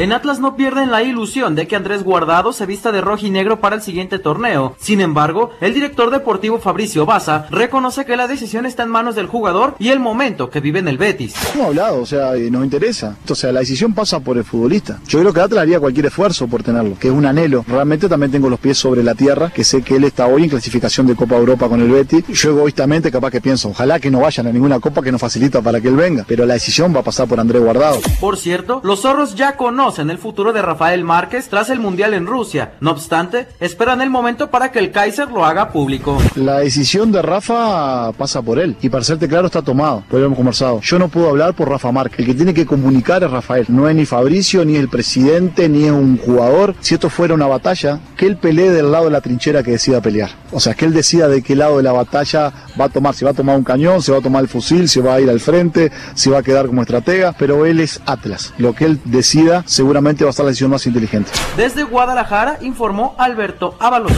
En 0.00 0.14
Atlas 0.14 0.40
no 0.40 0.56
pierden 0.56 0.90
la 0.90 1.02
ilusión 1.02 1.54
de 1.54 1.68
que 1.68 1.76
Andrés 1.76 2.04
Guardado 2.04 2.54
se 2.54 2.64
vista 2.64 2.90
de 2.90 3.02
rojo 3.02 3.26
y 3.26 3.30
negro 3.30 3.60
para 3.60 3.76
el 3.76 3.82
siguiente 3.82 4.18
torneo. 4.18 4.74
Sin 4.80 5.02
embargo, 5.02 5.50
el 5.60 5.74
director 5.74 6.10
deportivo 6.10 6.58
Fabricio 6.58 7.04
Baza 7.04 7.44
reconoce 7.50 8.06
que 8.06 8.16
la 8.16 8.26
decisión 8.26 8.64
está 8.64 8.84
en 8.84 8.88
manos 8.88 9.14
del 9.14 9.26
jugador 9.26 9.74
y 9.78 9.90
el 9.90 10.00
momento 10.00 10.48
que 10.48 10.60
vive 10.60 10.78
en 10.78 10.88
el 10.88 10.96
Betis. 10.96 11.34
Hemos 11.54 11.66
hablado, 11.66 12.00
o 12.00 12.06
sea, 12.06 12.32
nos 12.50 12.64
interesa. 12.64 13.18
O 13.28 13.34
sea, 13.34 13.52
la 13.52 13.60
decisión 13.60 13.92
pasa 13.92 14.20
por 14.20 14.38
el 14.38 14.44
futbolista. 14.44 15.00
Yo 15.06 15.20
creo 15.20 15.34
que 15.34 15.40
Atlas 15.42 15.60
haría 15.60 15.78
cualquier 15.78 16.06
esfuerzo 16.06 16.48
por 16.48 16.62
tenerlo, 16.62 16.96
que 16.98 17.08
es 17.08 17.12
un 17.12 17.26
anhelo. 17.26 17.62
Realmente 17.68 18.08
también 18.08 18.32
tengo 18.32 18.48
los 18.48 18.58
pies 18.58 18.78
sobre 18.78 19.02
la 19.02 19.14
tierra, 19.14 19.50
que 19.50 19.64
sé 19.64 19.82
que 19.82 19.96
él 19.96 20.04
está 20.04 20.26
hoy 20.28 20.44
en 20.44 20.48
clasificación 20.48 21.08
de 21.08 21.14
Copa 21.14 21.36
Europa 21.36 21.68
con 21.68 21.78
el 21.78 21.90
Betis. 21.90 22.24
Yo 22.26 22.52
egoístamente 22.52 23.10
capaz 23.10 23.32
que 23.32 23.42
pienso, 23.42 23.68
ojalá 23.68 24.00
que 24.00 24.10
no 24.10 24.20
vayan 24.20 24.46
a 24.46 24.50
ninguna 24.50 24.80
copa 24.80 25.02
que 25.02 25.12
nos 25.12 25.20
facilita 25.20 25.60
para 25.60 25.78
que 25.78 25.88
él 25.88 25.96
venga. 25.96 26.24
Pero 26.26 26.46
la 26.46 26.54
decisión 26.54 26.96
va 26.96 27.00
a 27.00 27.04
pasar 27.04 27.28
por 27.28 27.38
Andrés 27.38 27.62
Guardado. 27.62 28.00
Por 28.18 28.38
cierto, 28.38 28.80
los 28.82 29.02
zorros 29.02 29.34
ya 29.34 29.58
conocen 29.58 29.89
el 29.98 30.18
futuro 30.18 30.52
de 30.52 30.62
Rafael 30.62 31.04
Márquez 31.04 31.48
tras 31.48 31.70
el 31.70 31.80
Mundial 31.80 32.14
en 32.14 32.26
Rusia. 32.26 32.72
No 32.80 32.92
obstante, 32.92 33.48
esperan 33.58 34.00
el 34.00 34.10
momento 34.10 34.50
para 34.50 34.70
que 34.70 34.78
el 34.78 34.92
Kaiser 34.92 35.28
lo 35.28 35.44
haga 35.44 35.70
público. 35.70 36.18
La 36.36 36.60
decisión 36.60 37.12
de 37.12 37.22
Rafa 37.22 38.12
pasa 38.12 38.42
por 38.42 38.58
él. 38.58 38.76
Y 38.80 38.88
para 38.88 39.04
serte 39.04 39.28
claro, 39.28 39.46
está 39.46 39.62
tomado. 39.62 40.04
Hemos 40.12 40.36
conversado. 40.36 40.80
Yo 40.80 40.98
no 40.98 41.08
puedo 41.08 41.28
hablar 41.28 41.54
por 41.54 41.68
Rafa 41.68 41.90
Márquez. 41.92 42.20
El 42.20 42.26
que 42.26 42.34
tiene 42.34 42.54
que 42.54 42.66
comunicar 42.66 43.22
es 43.22 43.30
Rafael. 43.30 43.66
No 43.68 43.88
es 43.88 43.96
ni 43.96 44.06
Fabricio, 44.06 44.64
ni 44.64 44.76
el 44.76 44.88
presidente, 44.88 45.68
ni 45.68 45.90
un 45.90 46.18
jugador. 46.18 46.74
Si 46.80 46.94
esto 46.94 47.10
fuera 47.10 47.34
una 47.34 47.46
batalla, 47.46 48.00
que 48.16 48.26
él 48.26 48.36
pelee 48.36 48.70
del 48.70 48.92
lado 48.92 49.06
de 49.06 49.10
la 49.10 49.20
trinchera 49.20 49.62
que 49.62 49.72
decida 49.72 50.00
pelear. 50.00 50.30
O 50.52 50.60
sea, 50.60 50.74
que 50.74 50.84
él 50.84 50.92
decida 50.92 51.28
de 51.28 51.42
qué 51.42 51.56
lado 51.56 51.78
de 51.78 51.82
la 51.82 51.92
batalla 51.92 52.52
va 52.80 52.86
a 52.86 52.88
tomar. 52.88 53.14
Si 53.14 53.24
va 53.24 53.32
a 53.32 53.34
tomar 53.34 53.56
un 53.56 53.64
cañón, 53.64 54.02
si 54.02 54.12
va 54.12 54.18
a 54.18 54.22
tomar 54.22 54.42
el 54.42 54.48
fusil, 54.48 54.88
si 54.88 55.00
va 55.00 55.14
a 55.14 55.20
ir 55.20 55.30
al 55.30 55.40
frente, 55.40 55.90
si 56.14 56.30
va 56.30 56.38
a 56.38 56.42
quedar 56.42 56.66
como 56.66 56.82
estratega. 56.82 57.34
Pero 57.38 57.66
él 57.66 57.80
es 57.80 58.00
Atlas. 58.06 58.52
Lo 58.58 58.74
que 58.74 58.84
él 58.84 59.00
decida 59.04 59.64
seguramente 59.70 60.24
va 60.24 60.30
a 60.30 60.32
ser 60.32 60.44
la 60.44 60.48
decisión 60.50 60.70
más 60.70 60.84
inteligente. 60.86 61.30
Desde 61.56 61.84
Guadalajara 61.84 62.58
informó 62.60 63.14
Alberto 63.18 63.76
Ábalos. 63.78 64.12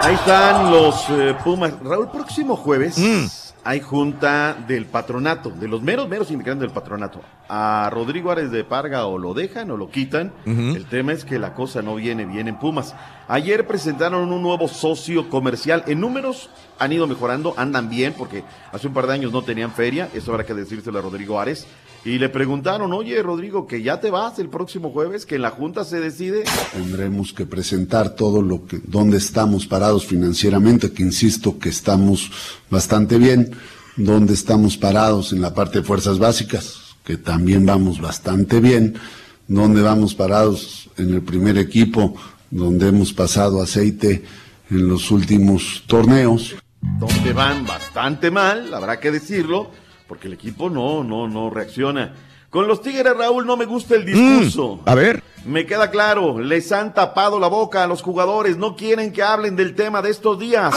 Ahí 0.00 0.14
están 0.14 0.70
los 0.70 1.08
eh, 1.10 1.34
Pumas. 1.42 1.72
Raúl, 1.82 2.08
próximo 2.10 2.56
jueves 2.56 2.98
Mm. 2.98 3.24
hay 3.64 3.80
junta 3.80 4.54
del 4.68 4.84
patronato, 4.86 5.48
de 5.50 5.66
los 5.66 5.80
meros, 5.82 6.08
meros 6.08 6.30
integrantes 6.30 6.68
del 6.68 6.74
patronato. 6.74 7.20
A 7.48 7.88
Rodrigo 7.90 8.30
Árez 8.30 8.50
de 8.50 8.62
Parga 8.64 9.06
o 9.06 9.16
lo 9.18 9.32
dejan 9.34 9.70
o 9.70 9.76
lo 9.78 9.88
quitan. 9.90 10.32
El 10.46 10.84
tema 10.86 11.12
es 11.12 11.24
que 11.24 11.38
la 11.38 11.54
cosa 11.54 11.80
no 11.82 11.94
viene 11.96 12.26
bien 12.26 12.48
en 12.48 12.58
Pumas. 12.58 12.94
Ayer 13.28 13.66
presentaron 13.66 14.30
un 14.30 14.42
nuevo 14.42 14.68
socio 14.68 15.30
comercial. 15.30 15.82
En 15.86 16.00
números 16.00 16.50
han 16.78 16.92
ido 16.92 17.06
mejorando, 17.06 17.54
andan 17.56 17.88
bien, 17.88 18.14
porque 18.16 18.44
hace 18.72 18.86
un 18.86 18.92
par 18.94 19.06
de 19.06 19.14
años 19.14 19.32
no 19.32 19.42
tenían 19.42 19.72
feria. 19.72 20.08
Eso 20.14 20.30
habrá 20.32 20.44
que 20.44 20.52
decírselo 20.54 20.98
a 20.98 21.02
Rodrigo 21.02 21.40
Árez. 21.40 21.66
Y 22.04 22.18
le 22.18 22.28
preguntaron, 22.28 22.92
oye 22.92 23.22
Rodrigo, 23.22 23.66
que 23.66 23.82
ya 23.82 23.98
te 23.98 24.10
vas 24.10 24.38
el 24.38 24.50
próximo 24.50 24.90
jueves, 24.90 25.24
que 25.24 25.36
en 25.36 25.42
la 25.42 25.50
junta 25.50 25.84
se 25.84 26.00
decide. 26.00 26.44
Tendremos 26.72 27.32
que 27.32 27.46
presentar 27.46 28.14
todo 28.14 28.42
lo 28.42 28.66
que, 28.66 28.78
dónde 28.84 29.16
estamos 29.16 29.66
parados 29.66 30.04
financieramente, 30.04 30.92
que 30.92 31.02
insisto 31.02 31.58
que 31.58 31.70
estamos 31.70 32.30
bastante 32.68 33.16
bien, 33.16 33.52
dónde 33.96 34.34
estamos 34.34 34.76
parados 34.76 35.32
en 35.32 35.40
la 35.40 35.54
parte 35.54 35.78
de 35.78 35.84
fuerzas 35.84 36.18
básicas, 36.18 36.96
que 37.04 37.16
también 37.16 37.64
vamos 37.64 38.02
bastante 38.02 38.60
bien, 38.60 38.96
dónde 39.48 39.80
vamos 39.80 40.14
parados 40.14 40.90
en 40.98 41.14
el 41.14 41.22
primer 41.22 41.56
equipo, 41.56 42.14
donde 42.50 42.88
hemos 42.88 43.14
pasado 43.14 43.62
aceite 43.62 44.24
en 44.70 44.88
los 44.88 45.10
últimos 45.10 45.84
torneos. 45.86 46.54
donde 46.98 47.32
van 47.32 47.64
bastante 47.64 48.30
mal, 48.30 48.74
habrá 48.74 49.00
que 49.00 49.10
decirlo, 49.10 49.70
porque 50.06 50.26
el 50.28 50.34
equipo 50.34 50.68
no, 50.70 51.02
no, 51.04 51.28
no 51.28 51.50
reacciona. 51.50 52.14
Con 52.50 52.68
los 52.68 52.82
Tigres, 52.82 53.16
Raúl, 53.16 53.46
no 53.46 53.56
me 53.56 53.64
gusta 53.64 53.96
el 53.96 54.04
discurso. 54.04 54.80
a 54.86 54.94
ver. 54.94 55.22
Me 55.44 55.66
queda 55.66 55.90
claro, 55.90 56.38
les 56.38 56.70
han 56.72 56.94
tapado 56.94 57.38
la 57.38 57.48
boca 57.48 57.82
a 57.82 57.86
los 57.86 58.00
jugadores, 58.00 58.56
no 58.56 58.76
quieren 58.76 59.12
que 59.12 59.22
hablen 59.22 59.56
del 59.56 59.74
tema 59.74 60.00
de 60.02 60.10
estos 60.10 60.38
días. 60.38 60.72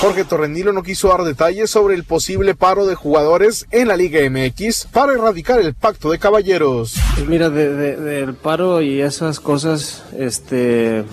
Jorge 0.00 0.24
Torrenilo 0.24 0.72
no 0.72 0.82
quiso 0.82 1.08
dar 1.08 1.22
detalles 1.22 1.70
sobre 1.70 1.94
el 1.94 2.02
posible 2.02 2.56
paro 2.56 2.86
de 2.86 2.96
jugadores 2.96 3.66
en 3.70 3.86
la 3.88 3.96
Liga 3.96 4.18
MX 4.28 4.86
para 4.92 5.12
erradicar 5.12 5.60
el 5.60 5.74
pacto 5.74 6.10
de 6.10 6.18
caballeros. 6.18 6.96
Pues 7.14 7.28
mira, 7.28 7.48
de- 7.50 7.72
de- 7.72 7.96
del 7.96 8.34
paro 8.34 8.82
y 8.82 9.00
esas 9.00 9.38
cosas, 9.38 10.02
este, 10.18 11.04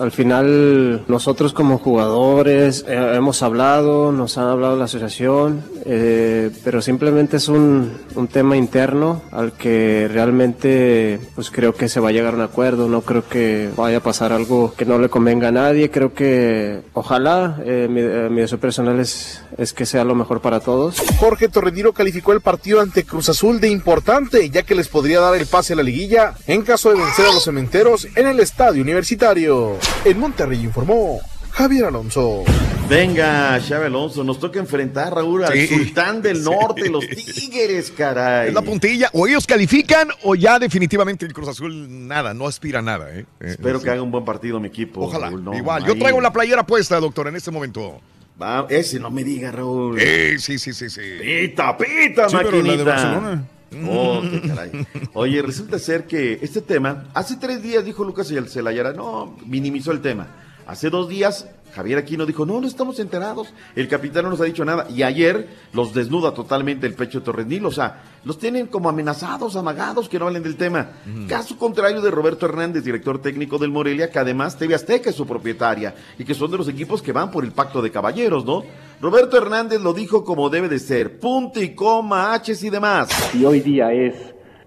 al 0.00 0.10
final 0.10 1.04
nosotros 1.08 1.52
como 1.52 1.78
jugadores 1.78 2.86
eh, 2.88 3.12
hemos 3.14 3.42
hablado, 3.42 4.12
nos 4.12 4.38
han 4.38 4.48
hablado 4.48 4.76
la 4.76 4.84
asociación, 4.84 5.62
eh, 5.84 6.50
pero 6.64 6.80
simplemente 6.80 7.36
es 7.36 7.48
un, 7.48 7.92
un 8.14 8.28
tema 8.28 8.56
interno 8.56 9.22
al 9.30 9.52
que 9.52 10.08
realmente 10.10 11.20
pues 11.34 11.50
creo 11.50 11.74
que 11.74 11.88
se 11.88 12.00
va 12.00 12.08
a 12.08 12.12
llegar 12.12 12.32
a 12.32 12.36
un 12.36 12.42
acuerdo, 12.42 12.88
no 12.88 13.02
creo 13.02 13.28
que 13.28 13.68
vaya 13.76 13.98
a 13.98 14.02
pasar 14.02 14.32
algo 14.32 14.72
que 14.74 14.86
no 14.86 14.98
le 14.98 15.10
convenga 15.10 15.48
a 15.48 15.52
nadie, 15.52 15.90
creo 15.90 16.14
que 16.14 16.80
ojalá, 16.94 17.58
eh, 17.64 17.86
mi, 17.90 18.00
eh, 18.00 18.28
mi 18.30 18.40
deseo 18.40 18.58
personal 18.58 18.98
es, 19.00 19.44
es 19.58 19.72
que 19.72 19.86
sea 19.86 20.04
lo 20.04 20.14
mejor 20.14 20.40
para 20.40 20.60
todos. 20.60 20.96
Jorge 21.18 21.48
Torrenilo 21.48 21.92
calificó 21.92 22.32
el 22.32 22.40
partido 22.40 22.80
ante 22.80 23.04
Cruz 23.04 23.28
Azul 23.28 23.60
de 23.60 23.68
importante, 23.68 24.48
ya 24.50 24.62
que 24.62 24.74
les 24.74 24.88
podría 24.88 25.20
dar 25.20 25.34
el 25.36 25.46
pase 25.46 25.72
a 25.72 25.76
la 25.76 25.82
liguilla 25.82 26.34
en 26.46 26.62
caso 26.62 26.90
de 26.90 26.96
vencer 26.98 27.26
a 27.26 27.32
los 27.32 27.44
cementeros 27.44 28.06
en 28.14 28.26
el 28.26 28.40
estadio 28.40 28.82
universitario. 28.82 29.76
En 30.04 30.18
Monterrey 30.18 30.60
informó 30.62 31.20
Javier 31.52 31.86
Alonso. 31.86 32.44
Venga, 32.88 33.60
Xavi 33.60 33.86
Alonso, 33.86 34.24
nos 34.24 34.40
toca 34.40 34.58
enfrentar, 34.58 35.14
Raúl, 35.14 35.44
al 35.44 35.52
Sí. 35.52 35.68
Sultán 35.68 36.22
del 36.22 36.42
Norte, 36.42 36.88
los 36.90 37.06
Tigres, 37.34 37.92
caray. 37.96 38.48
Es 38.48 38.54
la 38.54 38.62
puntilla. 38.62 39.08
O 39.12 39.28
ellos 39.28 39.46
califican 39.46 40.08
o 40.24 40.34
ya 40.34 40.58
definitivamente 40.58 41.24
el 41.24 41.32
Cruz 41.32 41.48
Azul 41.50 42.08
nada, 42.08 42.34
no 42.34 42.48
aspira 42.48 42.80
a 42.80 42.82
nada. 42.82 43.08
¿eh? 43.10 43.26
Eh, 43.38 43.50
Espero 43.50 43.80
que 43.80 43.90
haga 43.90 44.02
un 44.02 44.10
buen 44.10 44.24
partido 44.24 44.58
mi 44.58 44.66
equipo. 44.66 45.02
Ojalá. 45.02 45.28
Raúl, 45.28 45.44
no, 45.44 45.54
Igual. 45.56 45.84
Yo 45.86 45.96
traigo 45.96 46.20
la 46.20 46.32
playera 46.32 46.66
puesta, 46.66 46.98
doctor, 46.98 47.28
en 47.28 47.36
este 47.36 47.52
momento. 47.52 48.00
Va, 48.40 48.66
ese 48.70 48.98
no 48.98 49.10
me 49.10 49.22
diga, 49.22 49.50
Raúl. 49.50 49.98
Eh, 50.00 50.36
sí, 50.38 50.58
sí, 50.58 50.72
sí, 50.72 50.88
sí. 50.88 51.00
Pita, 51.20 51.76
pita, 51.76 52.28
Sí, 52.28 52.36
pero 52.38 52.50
la 52.50 52.56
de 52.56 52.62
maquinita. 52.62 52.84
Barcelona. 52.84 53.44
Oh, 53.88 54.22
qué 54.22 54.40
caray. 54.48 54.86
Oye, 55.12 55.42
resulta 55.42 55.78
ser 55.78 56.06
que 56.06 56.38
este 56.42 56.60
tema, 56.60 57.04
hace 57.14 57.36
tres 57.36 57.62
días 57.62 57.84
dijo 57.84 58.02
Lucas 58.02 58.32
Celayara, 58.48 58.92
no, 58.92 59.36
minimizó 59.46 59.92
el 59.92 60.00
tema. 60.00 60.26
Hace 60.66 60.90
dos 60.90 61.08
días, 61.08 61.48
Javier 61.74 61.98
Aquino 61.98 62.26
dijo, 62.26 62.44
no, 62.46 62.60
no 62.60 62.66
estamos 62.66 62.98
enterados. 63.00 63.52
El 63.74 63.88
capitán 63.88 64.24
no 64.24 64.30
nos 64.30 64.40
ha 64.40 64.44
dicho 64.44 64.64
nada. 64.64 64.86
Y 64.90 65.02
ayer 65.02 65.48
los 65.72 65.94
desnuda 65.94 66.34
totalmente 66.34 66.86
el 66.86 66.94
pecho 66.94 67.20
de 67.20 67.24
Torrendil. 67.24 67.64
O 67.66 67.70
sea, 67.70 68.02
los 68.24 68.38
tienen 68.38 68.66
como 68.66 68.88
amenazados, 68.88 69.56
amagados, 69.56 70.08
que 70.08 70.18
no 70.18 70.26
hablen 70.26 70.42
del 70.42 70.56
tema. 70.56 70.90
Caso 71.28 71.56
contrario 71.56 72.00
de 72.00 72.10
Roberto 72.10 72.46
Hernández, 72.46 72.84
director 72.84 73.20
técnico 73.20 73.58
del 73.58 73.70
Morelia, 73.70 74.10
que 74.10 74.18
además 74.18 74.58
TV 74.58 74.74
Azteca 74.74 75.10
es 75.10 75.16
su 75.16 75.26
propietaria 75.26 75.94
y 76.18 76.24
que 76.24 76.34
son 76.34 76.50
de 76.50 76.58
los 76.58 76.68
equipos 76.68 77.02
que 77.02 77.12
van 77.12 77.30
por 77.30 77.44
el 77.44 77.52
pacto 77.52 77.80
de 77.82 77.90
caballeros, 77.90 78.44
¿no? 78.44 78.64
Roberto 79.00 79.38
Hernández 79.38 79.80
lo 79.80 79.94
dijo 79.94 80.24
como 80.24 80.50
debe 80.50 80.68
de 80.68 80.78
ser. 80.78 81.18
Punto 81.18 81.60
y 81.62 81.74
coma, 81.74 82.34
H's 82.36 82.62
y 82.64 82.70
demás. 82.70 83.08
Si 83.32 83.44
hoy 83.44 83.60
día 83.60 83.92
es 83.92 84.14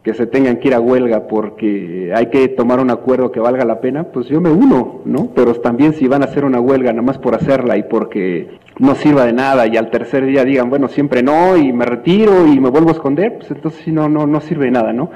que 0.03 0.13
se 0.13 0.27
tengan 0.27 0.57
que 0.57 0.67
ir 0.67 0.73
a 0.73 0.81
huelga 0.81 1.27
porque 1.27 2.11
hay 2.13 2.25
que 2.25 2.49
tomar 2.49 2.81
un 2.81 2.91
acuerdo 2.91 3.31
que 3.31 3.39
valga 3.39 3.63
la 3.63 3.79
pena, 3.79 4.03
pues 4.11 4.27
yo 4.27 4.41
me 4.41 4.49
uno, 4.49 4.99
¿no? 5.05 5.29
Pero 5.33 5.53
también 5.55 5.93
si 5.93 6.07
van 6.07 6.23
a 6.23 6.25
hacer 6.25 6.43
una 6.43 6.59
huelga 6.59 6.91
nada 6.91 7.03
más 7.03 7.17
por 7.17 7.35
hacerla 7.35 7.77
y 7.77 7.83
porque 7.83 8.59
no 8.79 8.95
sirva 8.95 9.25
de 9.25 9.31
nada 9.31 9.65
y 9.65 9.77
al 9.77 9.89
tercer 9.89 10.25
día 10.25 10.43
digan, 10.43 10.69
bueno, 10.69 10.89
siempre 10.89 11.23
no 11.23 11.55
y 11.55 11.71
me 11.71 11.85
retiro 11.85 12.45
y 12.47 12.59
me 12.59 12.69
vuelvo 12.69 12.89
a 12.89 12.93
esconder, 12.93 13.37
pues 13.37 13.51
entonces 13.51 13.81
sí 13.85 13.91
no, 13.93 14.09
no, 14.09 14.27
no 14.27 14.41
sirve 14.41 14.65
de 14.65 14.71
nada, 14.71 14.91
¿no? 14.91 15.09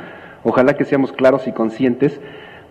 Ojalá 0.43 0.77
que 0.77 0.85
seamos 0.85 1.11
claros 1.11 1.47
y 1.47 1.51
conscientes 1.51 2.21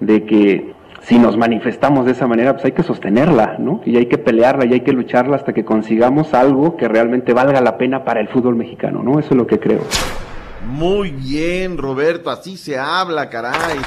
de 0.01 0.25
que 0.25 0.73
si 1.03 1.19
nos 1.19 1.37
manifestamos 1.37 2.07
de 2.07 2.13
esa 2.13 2.27
manera, 2.27 2.55
pues 2.55 2.65
hay 2.65 2.73
que 2.73 2.83
sostenerla, 2.83 3.57
¿no? 3.59 3.83
Y 3.85 3.99
hay 3.99 4.07
que 4.07 4.17
pelearla 4.17 4.65
y 4.65 4.73
hay 4.73 4.81
que 4.81 4.93
lucharla 4.93 5.37
hasta 5.37 5.53
que 5.53 5.67
consigamos 5.67 6.33
algo 6.33 6.79
que 6.79 6.89
realmente 6.89 7.35
valga 7.35 7.61
la 7.61 7.77
pena 7.77 8.05
para 8.05 8.21
el 8.21 8.29
fútbol 8.29 8.57
mexicano, 8.57 9.03
¿no? 9.03 9.19
Eso 9.19 9.31
es 9.33 9.37
lo 9.37 9.47
que 9.47 9.61
creo. 9.61 9.81
Muy 10.67 11.11
bien, 11.11 11.79
Roberto, 11.79 12.31
así 12.31 12.57
se 12.57 12.79
habla, 12.79 13.31
caray. 13.31 13.79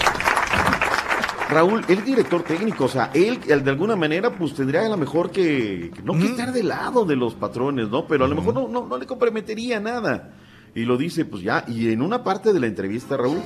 Raúl, 1.50 1.84
el 1.88 2.06
director 2.06 2.44
técnico, 2.44 2.86
o 2.86 2.88
sea, 2.88 3.10
él, 3.14 3.40
él 3.48 3.64
de 3.64 3.72
alguna 3.72 3.96
manera 3.96 4.32
pues 4.32 4.54
tendría 4.54 4.86
a 4.86 4.90
lo 4.90 4.98
mejor 4.98 5.32
que, 5.32 5.92
que 5.94 6.02
no 6.04 6.14
que 6.14 6.26
estar 6.26 6.54
de 6.54 6.64
lado 6.64 7.06
de 7.06 7.16
los 7.16 7.34
patrones, 7.34 7.90
¿no? 7.90 8.06
Pero 8.08 8.26
a 8.26 8.28
lo 8.28 8.36
mejor 8.36 8.54
no, 8.54 8.68
no, 8.68 8.86
no 8.86 8.98
le 8.98 9.08
comprometería 9.08 9.80
nada. 9.80 10.32
Y 10.76 10.86
lo 10.86 10.98
dice, 10.98 11.26
pues 11.26 11.42
ya, 11.42 11.66
y 11.68 11.92
en 11.92 12.04
una 12.04 12.24
parte 12.24 12.54
de 12.54 12.60
la 12.60 12.68
entrevista, 12.68 13.18
Raúl, 13.18 13.42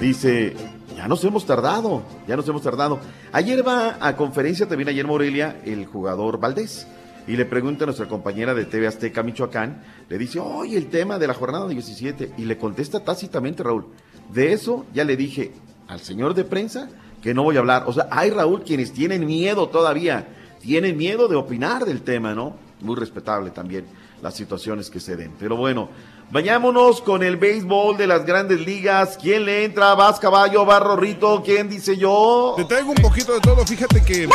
dice, 0.00 0.54
ya 0.96 1.06
nos 1.06 1.22
hemos 1.24 1.46
tardado, 1.46 2.02
ya 2.26 2.36
nos 2.36 2.48
hemos 2.48 2.62
tardado. 2.62 2.98
Ayer 3.32 3.66
va 3.66 3.96
a 4.00 4.16
conferencia 4.16 4.66
también 4.66 4.88
ayer 4.88 5.06
Morelia 5.06 5.60
el 5.64 5.86
jugador 5.86 6.40
Valdés. 6.40 6.88
Y 7.26 7.36
le 7.36 7.46
pregunta 7.46 7.84
a 7.84 7.86
nuestra 7.86 8.08
compañera 8.08 8.54
de 8.54 8.66
TV 8.66 8.86
Azteca, 8.86 9.22
Michoacán, 9.22 9.82
le 10.08 10.18
dice, 10.18 10.40
oye, 10.40 10.76
el 10.76 10.88
tema 10.88 11.18
de 11.18 11.26
la 11.26 11.34
jornada 11.34 11.66
17. 11.66 12.32
Y 12.36 12.44
le 12.44 12.58
contesta 12.58 13.00
tácitamente, 13.00 13.62
Raúl, 13.62 13.86
de 14.32 14.52
eso 14.52 14.84
ya 14.92 15.04
le 15.04 15.16
dije, 15.16 15.52
al 15.88 16.00
señor 16.00 16.34
de 16.34 16.44
prensa 16.44 16.88
que 17.22 17.32
no 17.32 17.42
voy 17.42 17.56
a 17.56 17.60
hablar. 17.60 17.84
O 17.86 17.92
sea, 17.92 18.08
hay 18.10 18.30
Raúl 18.30 18.62
quienes 18.62 18.92
tienen 18.92 19.24
miedo 19.24 19.70
todavía, 19.70 20.28
tienen 20.60 20.96
miedo 20.96 21.26
de 21.26 21.36
opinar 21.36 21.86
del 21.86 22.02
tema, 22.02 22.34
¿no? 22.34 22.56
Muy 22.80 22.96
respetable 22.96 23.50
también 23.50 23.86
las 24.20 24.34
situaciones 24.34 24.90
que 24.90 25.00
se 25.00 25.16
den. 25.16 25.32
Pero 25.38 25.56
bueno, 25.56 25.88
vayámonos 26.30 27.00
con 27.00 27.22
el 27.22 27.36
béisbol 27.36 27.96
de 27.96 28.06
las 28.06 28.24
grandes 28.24 28.60
ligas. 28.60 29.18
¿Quién 29.20 29.44
le 29.44 29.64
entra? 29.64 29.94
¿Vas 29.94 30.18
caballo? 30.18 30.66
¿Va 30.66 30.80
Rorrito? 30.80 31.42
¿Quién 31.44 31.68
dice 31.68 31.96
yo? 31.96 32.54
Te 32.56 32.64
traigo 32.64 32.90
un 32.90 32.96
poquito 32.96 33.34
de 33.34 33.40
todo, 33.40 33.64
fíjate 33.66 34.02
que 34.02 34.28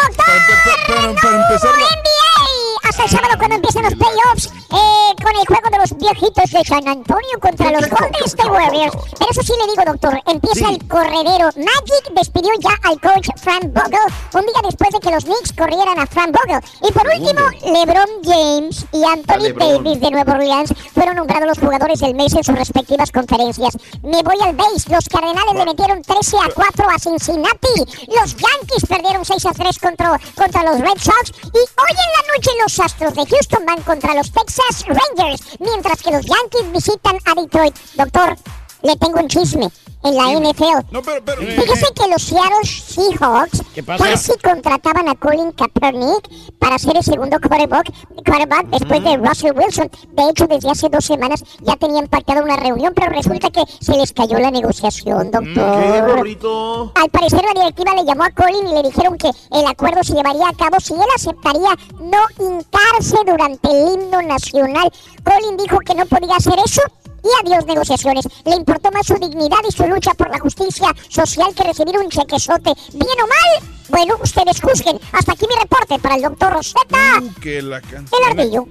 de 6.51 6.63
San 6.65 6.87
Antonio 6.87 7.39
contra 7.39 7.71
los 7.71 7.89
Golden 7.89 8.23
State 8.25 8.49
Warriors. 8.49 8.95
Pero 9.17 9.31
eso 9.31 9.41
sí 9.43 9.53
le 9.59 9.71
digo, 9.71 9.83
doctor, 9.85 10.19
empieza 10.25 10.69
el 10.69 10.87
corredero. 10.87 11.49
Magic 11.55 12.13
despidió 12.15 12.51
ya 12.59 12.71
al 12.83 12.99
coach 12.99 13.29
Frank 13.37 13.65
Vogel 13.73 13.99
un 14.33 14.41
día 14.41 14.61
después 14.63 14.89
de 14.91 14.99
que 14.99 15.11
los 15.11 15.25
Knicks 15.25 15.53
corrieran 15.53 15.99
a 15.99 16.07
Frank 16.07 16.35
Vogel. 16.35 16.61
Y 16.87 16.91
por 16.91 17.05
último, 17.05 17.41
LeBron 17.63 18.09
James 18.23 18.85
y 18.91 19.03
Anthony. 19.03 19.53
Davis 19.59 19.99
de 19.99 20.11
Nueva 20.11 20.33
Orleans 20.33 20.73
fueron 20.93 21.15
nombrados 21.17 21.47
los 21.47 21.59
jugadores 21.59 21.99
del 21.99 22.15
mes 22.15 22.33
en 22.33 22.43
sus 22.43 22.55
respectivas 22.55 23.11
conferencias. 23.11 23.77
Me 24.01 24.23
voy 24.23 24.37
al 24.41 24.55
base. 24.55 24.89
Los 24.89 25.07
Cardenales 25.07 25.53
le 25.53 25.65
metieron 25.65 26.01
13 26.01 26.37
a 26.37 26.53
4 26.53 26.87
a 26.89 26.99
Cincinnati. 26.99 27.75
Los 28.07 28.35
Yankees 28.35 28.85
perdieron 28.87 29.23
6 29.23 29.45
a 29.45 29.51
3 29.51 29.79
contra, 29.79 30.19
contra 30.35 30.63
los 30.63 30.79
Red 30.79 30.97
Sox. 30.99 31.31
Y 31.43 31.57
hoy 31.57 31.91
en 31.91 32.11
la 32.15 32.33
noche 32.35 32.51
los 32.61 32.79
Astros 32.79 33.13
de 33.13 33.25
Houston 33.25 33.65
van 33.65 33.81
contra 33.83 34.15
los 34.15 34.31
Texas 34.31 34.85
Rangers. 34.87 35.59
Mientras 35.59 36.01
que 36.01 36.11
los 36.11 36.25
Yankees 36.25 36.38
visitan 36.73 37.17
a 37.25 37.35
Detroit. 37.35 37.75
Doctor, 37.95 38.37
le 38.83 38.95
tengo 38.95 39.19
un 39.19 39.27
chisme 39.27 39.69
en 40.03 40.15
la 40.15 40.39
NFL. 40.39 40.97
Fíjese 41.39 41.85
que 41.93 42.07
los 42.09 42.21
Seattle 42.21 42.63
Seahawks 42.63 43.63
casi 43.97 44.31
contrataban 44.37 45.09
a 45.09 45.15
Colin 45.15 45.51
Kaepernick 45.51 46.29
para 46.59 46.77
ser 46.77 46.97
el 46.97 47.03
segundo 47.03 47.37
quarterback, 47.39 47.91
quarterback 48.25 48.67
después 48.67 49.03
de 49.03 49.17
Russell 49.17 49.51
Wilson. 49.55 49.89
De 50.11 50.29
hecho, 50.29 50.47
desde 50.47 50.69
hace 50.69 50.89
dos 50.89 51.05
semanas 51.05 51.43
ya 51.61 51.75
tenían 51.75 52.07
pactada 52.07 52.41
una 52.41 52.55
reunión, 52.55 52.93
pero 52.95 53.11
resulta 53.11 53.49
que 53.49 53.63
se 53.81 53.97
les 53.97 54.13
cayó 54.13 54.39
la 54.39 54.51
negociación, 54.51 55.31
doctor. 55.31 55.53
¿Qué, 55.53 56.01
Rorrito? 56.01 56.91
Al 56.95 57.09
parecer 57.09 57.41
la 57.43 57.59
directiva 57.59 57.93
le 57.95 58.05
llamó 58.05 58.23
a 58.23 58.31
Colin 58.31 58.67
y 58.67 58.73
le 58.73 58.83
dijeron 58.83 59.17
que 59.17 59.29
el 59.51 59.65
acuerdo 59.65 60.03
se 60.03 60.13
llevaría 60.13 60.47
a 60.47 60.53
cabo 60.53 60.79
si 60.79 60.93
él 60.93 61.01
aceptaría 61.15 61.75
no 61.99 62.19
hincarse 62.39 63.17
durante 63.25 63.69
el 63.69 63.93
himno 63.93 64.21
nacional. 64.21 64.91
Colin 65.23 65.57
dijo 65.57 65.79
que 65.79 65.95
no 65.95 66.05
podía 66.05 66.35
hacer 66.35 66.55
eso 66.63 66.81
y 67.23 67.47
adiós 67.47 67.65
negociaciones. 67.65 68.27
Le 68.45 68.55
importó 68.55 68.91
más 68.91 69.05
su 69.07 69.15
dignidad 69.15 69.57
y 69.67 69.71
su 69.71 69.85
lucha 69.87 70.13
por 70.13 70.29
la 70.29 70.39
justicia 70.39 70.87
social 71.09 71.53
que 71.55 71.63
recibir 71.63 71.97
un 71.97 72.09
chequezote. 72.09 72.73
¿Bien 72.93 73.21
o 73.23 73.27
mal? 73.27 73.69
Bueno, 73.89 74.15
ustedes 74.23 74.61
juzguen. 74.61 74.99
Hasta 75.11 75.33
aquí 75.33 75.45
mi 75.47 75.55
reporte 75.59 75.97
para 75.99 76.15
el 76.15 76.21
doctor 76.21 76.53
Rosetta. 76.53 77.21
que 77.41 77.61
la 77.61 77.81
can- 77.81 78.05
El 78.17 78.31
ardillo. 78.39 78.67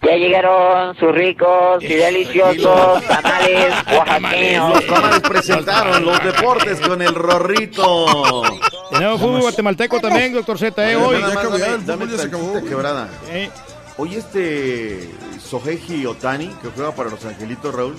Ya 0.00 0.14
llegaron 0.14 0.96
sus 0.96 1.12
ricos 1.12 1.82
y 1.82 1.88
deliciosos 1.88 3.02
tamales 3.04 3.74
oaxaqueños. 3.92 4.74
Los 4.76 4.86
tamales 4.86 5.20
presentaron 5.20 6.04
los 6.04 6.22
deportes 6.22 6.80
con 6.80 7.02
el 7.02 7.14
Rorrito. 7.14 8.42
Tenemos 8.92 9.20
fútbol 9.20 9.40
guatemalteco 9.40 9.98
también, 10.00 10.32
doctor 10.32 10.56
Z, 10.56 10.92
eh, 10.92 10.94
hoy. 10.96 11.20
Nada 11.20 11.34
más, 11.34 11.44
dame- 11.50 11.84
dame 11.84 12.06
tantita 12.16 12.62
quebrada. 12.68 13.08
Hoy 13.96 14.14
este 14.14 15.10
Soheji 15.48 16.04
Otani, 16.04 16.48
que 16.60 16.68
juega 16.68 16.94
para 16.94 17.08
los 17.08 17.24
Angelitos, 17.24 17.74
Raúl. 17.74 17.96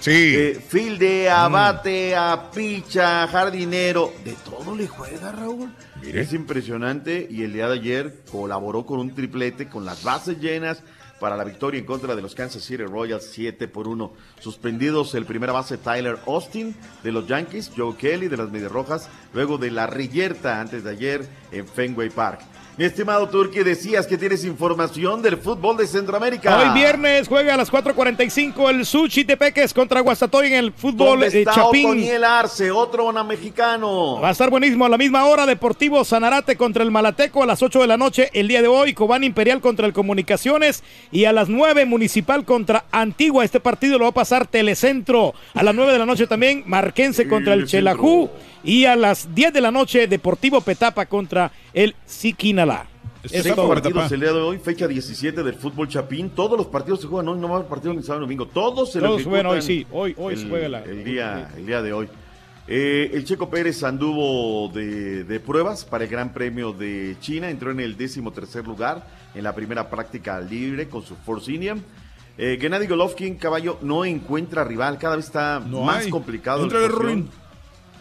Sí. 0.00 0.52
fildea, 0.68 1.48
bate, 1.48 2.14
a 2.14 2.50
picha, 2.50 3.26
jardinero, 3.26 4.12
de 4.22 4.34
todo 4.44 4.76
le 4.76 4.86
juega, 4.86 5.32
Raúl. 5.32 5.70
Es 6.02 6.34
impresionante 6.34 7.26
y 7.30 7.42
el 7.42 7.54
día 7.54 7.68
de 7.68 7.74
ayer 7.78 8.20
colaboró 8.30 8.84
con 8.84 9.00
un 9.00 9.14
triplete 9.14 9.66
con 9.66 9.86
las 9.86 10.04
bases 10.04 10.38
llenas 10.40 10.82
para 11.18 11.38
la 11.38 11.44
victoria 11.44 11.80
en 11.80 11.86
contra 11.86 12.14
de 12.14 12.20
los 12.20 12.34
Kansas 12.34 12.62
City 12.62 12.84
Royals 12.84 13.30
7 13.32 13.66
por 13.68 13.88
1. 13.88 14.12
Suspendidos 14.40 15.14
el 15.14 15.24
primera 15.24 15.54
base 15.54 15.78
Tyler 15.78 16.18
Austin 16.26 16.76
de 17.02 17.12
los 17.12 17.26
Yankees, 17.26 17.72
Joe 17.74 17.96
Kelly 17.96 18.28
de 18.28 18.36
las 18.36 18.50
Medias 18.50 18.70
Rojas, 18.70 19.08
luego 19.32 19.56
de 19.56 19.70
la 19.70 19.86
Riyerta 19.86 20.60
antes 20.60 20.84
de 20.84 20.90
ayer 20.90 21.26
en 21.50 21.66
Fenway 21.66 22.10
Park. 22.10 22.42
Mi 22.76 22.86
estimado 22.86 23.28
Turki, 23.28 23.60
decías 23.60 24.04
que 24.04 24.18
tienes 24.18 24.44
información 24.44 25.22
del 25.22 25.36
fútbol 25.36 25.76
de 25.76 25.86
Centroamérica. 25.86 26.58
Hoy 26.58 26.74
viernes 26.74 27.28
juega 27.28 27.54
a 27.54 27.56
las 27.56 27.70
4.45 27.70 28.68
el 28.68 28.84
Suchi 28.84 29.24
Tepeques 29.24 29.72
contra 29.72 30.00
Guastatoy 30.00 30.48
en 30.48 30.54
el 30.54 30.72
fútbol 30.72 31.20
¿Dónde 31.20 31.30
de 31.30 31.38
está 31.38 31.54
Chapín. 31.54 31.86
Otoniel 31.86 32.24
Arce, 32.24 32.72
otro 32.72 33.06
una 33.06 33.22
mexicano? 33.22 34.18
Va 34.20 34.30
a 34.30 34.32
estar 34.32 34.50
buenísimo 34.50 34.84
a 34.86 34.88
la 34.88 34.98
misma 34.98 35.24
hora. 35.26 35.46
Deportivo 35.46 36.04
Sanarate 36.04 36.56
contra 36.56 36.82
el 36.82 36.90
Malateco 36.90 37.44
a 37.44 37.46
las 37.46 37.62
8 37.62 37.80
de 37.80 37.86
la 37.86 37.96
noche 37.96 38.30
el 38.32 38.48
día 38.48 38.60
de 38.60 38.66
hoy. 38.66 38.92
Cobán 38.92 39.22
Imperial 39.22 39.60
contra 39.60 39.86
el 39.86 39.92
Comunicaciones. 39.92 40.82
Y 41.12 41.26
a 41.26 41.32
las 41.32 41.48
9 41.48 41.84
Municipal 41.84 42.44
contra 42.44 42.86
Antigua. 42.90 43.44
Este 43.44 43.60
partido 43.60 43.98
lo 43.98 44.06
va 44.06 44.10
a 44.10 44.14
pasar 44.14 44.48
Telecentro. 44.48 45.32
A 45.54 45.62
las 45.62 45.76
9 45.76 45.92
de 45.92 45.98
la 46.00 46.06
noche 46.06 46.26
también 46.26 46.64
Marquense 46.66 47.28
contra 47.28 47.54
el. 47.54 47.66
Chelajú. 47.66 48.30
Y 48.64 48.86
a 48.86 48.96
las 48.96 49.34
10 49.34 49.52
de 49.52 49.60
la 49.60 49.70
noche 49.70 50.06
Deportivo 50.06 50.60
Petapa 50.60 51.06
contra 51.06 51.52
el 51.72 51.94
Siquinalá. 52.06 52.86
Todo. 53.54 53.68
partidos 53.68 54.12
el 54.12 54.20
día 54.20 54.32
de 54.32 54.40
hoy, 54.40 54.58
fecha 54.58 54.86
17 54.86 55.42
del 55.42 55.54
fútbol 55.54 55.88
Chapín. 55.88 56.30
Todos 56.30 56.58
los 56.58 56.66
partidos 56.66 57.00
se 57.00 57.06
juegan 57.06 57.28
hoy, 57.28 57.38
no 57.38 57.48
va 57.48 57.54
a 57.54 57.56
haber 57.58 57.68
partido 57.70 57.94
ni 57.94 58.02
sábado 58.02 58.20
ni 58.20 58.26
domingo. 58.26 58.46
Todos 58.46 58.92
se 58.92 59.00
Todos 59.00 59.24
juegan 59.24 59.46
hoy, 59.46 59.62
sí. 59.62 59.86
Hoy- 59.90 60.14
hoy 60.18 60.36
se 60.36 60.46
juega 60.48 60.68
la- 60.68 60.82
el 60.84 61.04
día, 61.04 61.50
el 61.56 61.64
día 61.66 61.80
de 61.80 61.92
hoy. 61.94 62.08
Eh, 62.66 63.10
el 63.14 63.24
Checo 63.24 63.48
Pérez 63.50 63.82
anduvo 63.82 64.68
de, 64.68 65.24
de 65.24 65.40
pruebas 65.40 65.84
para 65.84 66.04
el 66.04 66.10
Gran 66.10 66.32
Premio 66.34 66.72
de 66.72 67.16
China. 67.20 67.48
Entró 67.50 67.70
en 67.70 67.80
el 67.80 67.96
décimo 67.96 68.30
tercer 68.32 68.66
lugar 68.66 69.06
en 69.34 69.42
la 69.44 69.54
primera 69.54 69.88
práctica 69.90 70.40
libre 70.40 70.88
con 70.88 71.02
su 71.02 71.14
Force 71.16 71.50
India. 71.52 71.76
Eh, 72.36 72.58
Gennady 72.60 72.86
Golovkin, 72.86 73.36
caballo, 73.36 73.78
no 73.82 74.04
encuentra 74.04 74.64
rival. 74.64 74.98
Cada 74.98 75.16
vez 75.16 75.26
está 75.26 75.60
No 75.60 75.82
más 75.82 76.04
hay. 76.04 76.10
complicado. 76.10 76.62
Entra 76.64 76.84
el. 76.84 76.90
Ruin. 76.90 77.30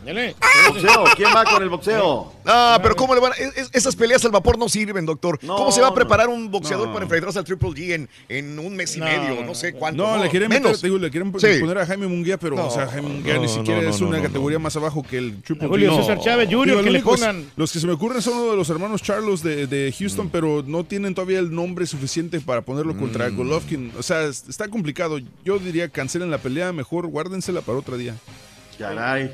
Boxeo, 0.05 1.03
¿quién 1.15 1.29
va 1.35 1.45
con 1.45 1.63
el 1.63 1.69
boxeo? 1.69 2.33
Ah, 2.45 2.79
pero 2.81 2.95
¿cómo 2.95 3.13
le 3.15 3.21
van 3.21 3.31
a- 3.31 3.35
es- 3.35 3.57
es- 3.57 3.69
Esas 3.73 3.95
peleas 3.95 4.23
al 4.25 4.31
vapor 4.31 4.57
no 4.57 4.67
sirven, 4.69 5.05
doctor. 5.05 5.39
No, 5.41 5.55
¿Cómo 5.55 5.71
se 5.71 5.81
va 5.81 5.87
a 5.89 5.93
preparar 5.93 6.29
un 6.29 6.49
boxeador 6.51 6.87
No. 6.87 6.93
para 6.93 7.03
enfrentarse 7.05 7.39
al 7.39 7.45
Triple 7.45 7.69
G 7.71 7.93
en, 7.93 8.09
en 8.29 8.59
un 8.59 8.75
mes 8.75 8.95
y 8.95 8.99
No, 8.99 9.05
medio? 9.05 9.43
no, 9.45 9.55
sé 9.55 9.73
cuánto. 9.73 10.03
No, 10.05 10.21
le 10.23 10.29
quieren 10.29 10.49
meter, 10.49 10.75
digo, 10.77 10.97
le 10.97 11.09
quieren 11.09 11.33
Sí. 11.39 11.59
poner 11.59 11.77
a 11.79 11.85
Jaime 11.85 12.07
Munguía, 12.07 12.37
pero 12.37 12.55
No, 12.55 12.67
o 12.67 12.71
sea, 12.71 12.87
Jaime 12.87 13.09
Munguía 13.09 13.35
no, 13.35 13.41
ni 13.41 13.47
siquiera 13.47 13.81
no, 13.81 13.89
es 13.89 13.99
una 14.01 14.17
no, 14.17 14.23
categoría 14.23 14.59
más 14.59 14.75
abajo 14.75 15.03
que 15.03 15.17
el 15.17 15.41
Triple 15.41 15.65
A 15.65 15.69
Julio 15.69 15.91
G. 15.93 15.99
César 16.01 16.19
Chávez 16.19 16.49
Jr. 16.51 16.83
Que 16.83 16.91
le 16.91 17.01
pongan- 17.03 17.45
Los 17.55 17.71
que 17.71 17.79
se 17.79 17.87
me 17.87 17.93
ocurren 17.93 18.21
son 18.21 18.37
uno 18.37 18.51
de 18.51 18.57
los 18.57 18.69
hermanos 18.69 19.01
Charlos 19.01 19.41
de, 19.43 19.67
de 19.67 19.93
Houston, 19.97 20.29
pero 20.29 20.63
no 20.65 20.83
tienen 20.83 21.15
todavía 21.15 21.39
el 21.39 21.53
nombre 21.53 21.85
suficiente 21.87 22.39
para 22.41 22.61
ponerlo 22.61 22.95
contra 22.97 23.29
Mm. 23.29 23.35
Golovkin. 23.37 23.91
O 23.97 24.03
sea, 24.03 24.23
es- 24.23 24.47
está 24.47 24.67
complicado. 24.67 25.19
Yo 25.43 25.59
diría 25.59 25.89
cancelen 25.89 26.29
la 26.31 26.37
pelea, 26.37 26.71
mejor 26.73 27.07
guárdensela 27.07 27.61
para 27.61 27.77
otro 27.77 27.97
día. 27.97 28.15
Caray. 28.77 29.31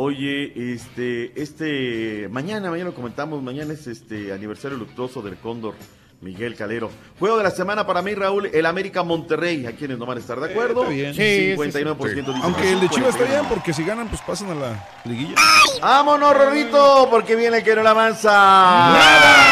Oye, 0.00 0.52
este, 0.74 1.32
este, 1.42 2.28
mañana, 2.30 2.70
mañana 2.70 2.90
lo 2.90 2.94
comentamos, 2.94 3.42
mañana 3.42 3.74
es 3.74 3.88
este 3.88 4.32
aniversario 4.32 4.78
luctuoso 4.78 5.22
del 5.22 5.36
Cóndor, 5.38 5.74
Miguel 6.20 6.54
Calero. 6.54 6.88
Juego 7.18 7.36
de 7.36 7.42
la 7.42 7.50
semana 7.50 7.84
para 7.84 8.00
mí, 8.00 8.14
Raúl, 8.14 8.46
el 8.46 8.64
América 8.66 9.02
Monterrey. 9.02 9.66
¿A 9.66 9.72
quienes 9.72 9.98
no 9.98 10.06
van 10.06 10.18
a 10.18 10.20
estar 10.20 10.38
de 10.38 10.52
acuerdo? 10.52 10.82
está 10.88 10.94
bien. 10.94 11.14
59% 11.16 12.14
dice 12.14 12.40
Aunque 12.44 12.62
que 12.62 12.72
el 12.74 12.80
de 12.80 12.86
sí, 12.86 12.94
Chivas 12.94 13.08
está 13.08 13.24
49. 13.26 13.40
bien, 13.40 13.46
porque 13.48 13.72
si 13.72 13.84
ganan, 13.84 14.06
pues 14.06 14.20
pasan 14.22 14.50
a 14.50 14.54
la 14.54 14.88
liguilla. 15.04 15.34
¡Vámonos, 15.82 16.32
Rorrito! 16.32 17.08
Porque 17.10 17.34
viene 17.34 17.56
el 17.56 17.64
que 17.64 17.74
no 17.74 17.82
la 17.82 17.90
avanza. 17.90 18.30
¡Nada! 18.30 19.48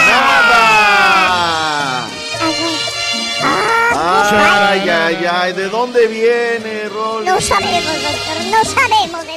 ¡Ay, 3.99 4.89
ay, 4.89 5.27
ay! 5.29 5.53
¿De 5.55 5.69
dónde 5.69 6.07
viene, 6.07 6.89
Rolly? 6.89 7.27
No 7.27 7.41
sabemos, 7.41 7.83
doctor. 7.83 8.45
No 8.49 8.65
sabemos 8.65 9.27
de. 9.27 9.36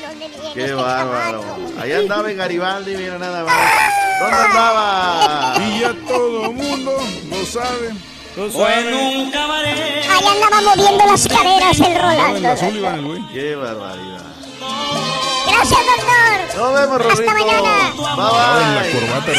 ¡Qué 0.53 0.61
este 0.61 0.73
bárbaro! 0.73 1.41
chamaco. 1.41 1.81
Ahí 1.81 1.91
andaba 1.93 2.31
en 2.31 2.38
Garibaldi, 2.38 2.95
mira 2.95 3.17
nada 3.17 3.43
más. 3.43 3.55
¿Dónde 4.19 4.38
andaba? 4.38 5.53
Y 5.59 5.80
ya 5.80 5.93
todo 6.07 6.51
mundo 6.51 6.97
lo 7.30 7.45
sabe. 7.45 7.93
Ahí 10.09 10.27
andaba 10.27 10.61
moviendo 10.61 11.05
las 11.05 11.27
caderas 11.27 11.80
el 11.80 11.95
Rolando. 11.95 12.51
El. 12.51 13.27
¡Qué 13.34 13.55
barbaridad! 13.55 14.26
Gracias, 15.47 15.80
doctor. 15.80 16.57
Nos 16.57 16.73
vemos, 16.73 17.01
Hasta 17.11 17.34
mañana. 17.34 17.93
Bye, 17.95 18.05
bye. 18.05 19.30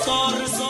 Ahora 0.00 0.67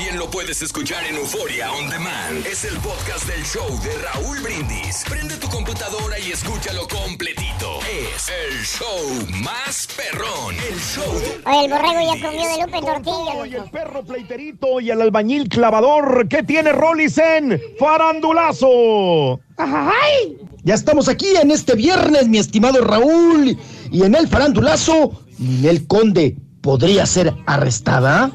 también 0.00 0.18
lo 0.18 0.30
puedes 0.30 0.62
escuchar 0.62 1.04
en 1.04 1.16
Euforia 1.16 1.70
On 1.72 1.90
Demand. 1.90 2.46
Es 2.46 2.64
el 2.64 2.74
podcast 2.78 3.26
del 3.26 3.44
show 3.44 3.68
de 3.82 3.90
Raúl 3.98 4.38
Brindis. 4.40 5.04
Prende 5.06 5.36
tu 5.36 5.46
computadora 5.48 6.18
y 6.18 6.32
escúchalo 6.32 6.88
completito. 6.88 7.80
Es 7.84 8.30
el 8.30 8.64
show 8.64 9.42
más 9.42 9.86
perrón. 9.94 10.54
El 10.70 10.78
show 10.80 11.04
de... 11.04 11.42
Oye, 11.44 11.64
el 11.66 11.70
borrego 11.70 12.00
ya 12.00 12.26
comió 12.26 12.48
de 12.48 12.62
Lupe 12.62 12.80
tortilla. 12.80 13.46
Y 13.46 13.54
el 13.56 13.70
perro 13.70 14.02
pleiterito 14.02 14.80
y 14.80 14.90
el 14.90 15.02
albañil 15.02 15.50
clavador. 15.50 16.26
¿Qué 16.28 16.44
tiene 16.44 16.72
Rollisen? 16.72 17.60
¡Farandulazo! 17.78 19.38
¡Ay! 19.58 20.38
Ya 20.62 20.76
estamos 20.76 21.10
aquí 21.10 21.28
en 21.36 21.50
este 21.50 21.74
viernes, 21.74 22.26
mi 22.26 22.38
estimado 22.38 22.82
Raúl. 22.82 23.58
Y 23.92 24.02
en 24.02 24.14
el 24.14 24.28
farandulazo, 24.28 25.20
Ninel 25.36 25.86
Conde 25.86 26.38
podría 26.62 27.04
ser 27.04 27.34
arrestada. 27.44 28.32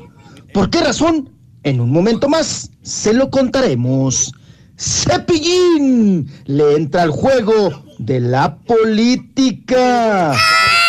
¿Por 0.54 0.70
qué 0.70 0.82
razón? 0.82 1.35
En 1.66 1.82
un 1.82 1.92
momento 1.92 2.30
más 2.30 2.70
se 2.84 3.12
lo 3.12 3.32
contaremos. 3.32 4.32
Cepillín 4.78 6.32
le 6.46 6.76
entra 6.76 7.02
al 7.02 7.10
juego 7.10 7.84
de 7.98 8.20
la 8.20 8.56
política. 8.56 10.36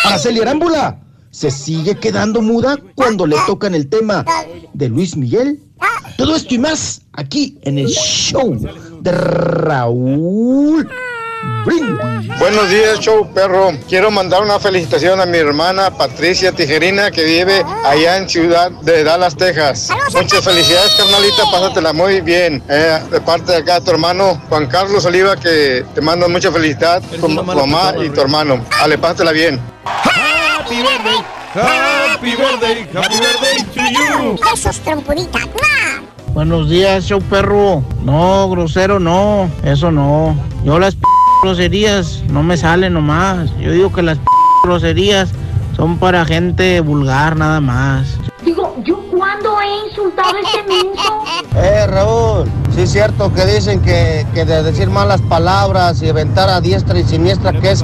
Araceli 0.03 0.39
Arámbula 0.39 0.99
se 1.31 1.49
sigue 1.49 1.95
quedando 1.95 2.43
muda 2.43 2.77
cuando 2.93 3.25
le 3.25 3.37
tocan 3.47 3.73
el 3.73 3.89
tema 3.89 4.23
de 4.75 4.89
Luis 4.89 5.17
Miguel. 5.17 5.59
Todo 6.15 6.35
esto 6.35 6.53
y 6.53 6.59
más 6.59 7.01
aquí 7.13 7.57
en 7.63 7.79
el 7.79 7.87
show 7.87 8.55
de 9.01 9.11
Raúl 9.11 10.87
Buenos 12.39 12.69
días, 12.69 12.99
show 12.99 13.27
perro. 13.33 13.71
Quiero 13.89 14.09
mandar 14.09 14.41
una 14.41 14.57
felicitación 14.57 15.19
a 15.19 15.25
mi 15.25 15.37
hermana 15.37 15.91
Patricia 15.91 16.53
Tijerina 16.53 17.11
que 17.11 17.25
vive 17.25 17.65
allá 17.83 18.17
en 18.17 18.29
Ciudad 18.29 18.71
de 18.71 19.03
Dallas, 19.03 19.35
Texas. 19.35 19.89
Muchas 20.13 20.45
felicidades, 20.45 20.95
carnalita. 20.95 21.43
Pásatela 21.51 21.91
muy 21.91 22.21
bien. 22.21 22.63
Eh, 22.69 22.99
de 23.11 23.19
parte 23.19 23.51
de 23.51 23.57
acá, 23.57 23.81
tu 23.81 23.91
hermano 23.91 24.41
Juan 24.47 24.67
Carlos 24.67 25.03
Oliva, 25.05 25.35
que 25.35 25.83
te 25.93 25.99
mando 25.99 26.29
mucha 26.29 26.51
felicidad. 26.51 27.01
Tu 27.01 27.27
mamá 27.27 27.93
y 28.01 28.09
tu 28.09 28.21
hermano. 28.21 28.63
Ale, 28.81 28.97
pásatela 28.97 29.33
bien. 29.33 29.59
Happy 29.83 30.77
birthday, 30.77 31.23
happy 31.53 32.35
birthday, 32.35 32.87
happy 32.93 33.17
birthday 33.19 33.63
to 33.73 33.81
you. 33.91 34.39
Eso 34.53 34.69
es 34.69 34.79
trompudita. 34.79 35.39
Buenos 36.33 36.69
días, 36.69 37.03
show 37.03 37.21
perro. 37.21 37.83
No, 38.03 38.49
grosero 38.49 38.99
no, 38.99 39.49
eso 39.63 39.91
no. 39.91 40.35
Yo 40.63 40.79
las 40.79 40.95
p 40.95 41.01
groserías 41.41 42.23
no 42.29 42.43
me 42.43 42.57
salen 42.57 42.93
nomás. 42.93 43.55
Yo 43.57 43.71
digo 43.71 43.91
que 43.91 44.01
las 44.01 44.17
p 44.17 44.25
groserías 44.63 45.29
son 45.75 45.97
para 45.97 46.25
gente 46.25 46.79
vulgar 46.81 47.35
nada 47.35 47.61
más. 47.61 48.17
Digo, 48.43 48.75
¿yo 48.83 48.97
cuándo 49.11 49.59
he 49.61 49.87
insultado 49.87 50.35
a 50.35 50.39
este 50.39 50.63
menso? 50.63 51.23
Eh, 51.55 51.87
Raúl, 51.87 52.45
sí 52.75 52.81
es 52.81 52.91
cierto 52.91 53.33
que 53.33 53.43
dicen 53.45 53.81
que, 53.81 54.27
que 54.33 54.45
de 54.45 54.61
decir 54.61 54.89
malas 54.91 55.21
palabras 55.21 56.03
y 56.03 56.09
aventar 56.09 56.49
a 56.49 56.61
diestra 56.61 56.99
y 56.99 57.03
siniestra 57.03 57.51
que 57.51 57.71
es, 57.71 57.83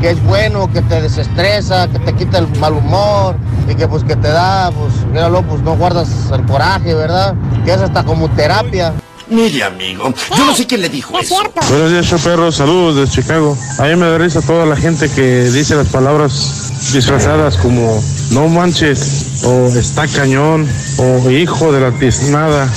que 0.00 0.10
es 0.10 0.24
bueno, 0.24 0.68
que 0.72 0.82
te 0.82 1.00
desestresa, 1.00 1.86
que 1.88 2.00
te 2.00 2.12
quita 2.14 2.38
el 2.38 2.48
mal 2.58 2.72
humor 2.72 3.36
y 3.68 3.74
que 3.76 3.86
pues 3.86 4.02
que 4.02 4.16
te 4.16 4.28
da, 4.28 4.72
pues, 4.72 5.06
míralo, 5.12 5.42
pues 5.42 5.62
no 5.62 5.76
guardas 5.76 6.08
el 6.32 6.44
coraje, 6.46 6.92
¿verdad? 6.94 7.34
Que 7.64 7.74
es 7.74 7.80
hasta 7.80 8.02
como 8.02 8.28
terapia. 8.30 8.92
Mire, 9.28 9.64
amigo, 9.64 10.12
yo 10.36 10.44
no 10.44 10.54
sé 10.54 10.66
quién 10.66 10.82
le 10.82 10.88
dijo 10.88 11.18
eso. 11.18 11.36
Buenos 11.70 11.90
días, 11.90 12.06
show 12.06 12.18
perro. 12.18 12.52
Saludos 12.52 12.96
desde 12.96 13.22
Chicago. 13.22 13.56
A 13.78 13.84
mí 13.84 13.96
me 13.96 14.06
da 14.06 14.18
risa 14.18 14.42
toda 14.42 14.66
la 14.66 14.76
gente 14.76 15.08
que 15.08 15.44
dice 15.50 15.74
las 15.76 15.88
palabras 15.88 16.72
disfrazadas 16.92 17.56
como 17.56 18.02
no 18.32 18.48
manches, 18.48 19.42
o 19.44 19.68
está 19.68 20.06
cañón, 20.08 20.68
o 20.98 21.30
hijo 21.30 21.72
de 21.72 21.80
la 21.80 21.90
tiznada, 21.92 22.68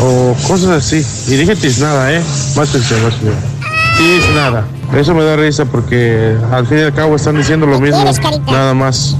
o 0.00 0.36
cosas 0.46 0.70
así. 0.70 1.04
Y 1.32 1.36
dije 1.36 1.56
tiznada, 1.56 2.12
¿eh? 2.12 2.22
Más 2.56 2.68
atención, 2.68 3.02
más. 3.02 3.14
Tiznada. 3.96 4.66
Eso 4.94 5.14
me 5.14 5.24
da 5.24 5.36
risa 5.36 5.64
porque 5.64 6.36
al 6.52 6.66
fin 6.66 6.78
y 6.78 6.82
al 6.82 6.94
cabo 6.94 7.16
están 7.16 7.36
diciendo 7.36 7.66
lo 7.66 7.80
mismo, 7.80 8.04
nada 8.46 8.74
más. 8.74 9.16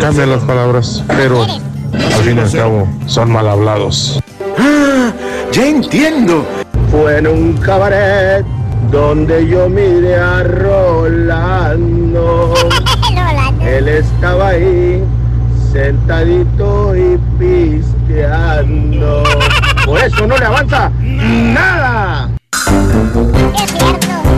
Cambian 0.00 0.30
las 0.30 0.42
palabras, 0.42 1.04
pero 1.06 1.44
al 1.44 2.24
fin 2.24 2.36
y 2.36 2.40
al 2.40 2.50
cabo 2.50 2.88
son 3.06 3.30
mal 3.30 3.48
hablados. 3.48 4.18
Ya 5.52 5.66
entiendo. 5.66 6.44
Fue 6.90 7.18
en 7.18 7.26
un 7.26 7.52
cabaret 7.58 8.44
donde 8.90 9.46
yo 9.46 9.68
miré 9.68 10.16
a 10.16 10.42
Rolando. 10.44 12.54
Él 13.60 13.88
estaba 13.88 14.48
ahí, 14.48 15.02
sentadito 15.72 16.96
y 16.96 17.18
pisteando. 17.38 19.22
Por 19.84 20.00
eso 20.00 20.26
no 20.26 20.36
le 20.36 20.44
avanza 20.44 20.90
nada. 21.00 22.30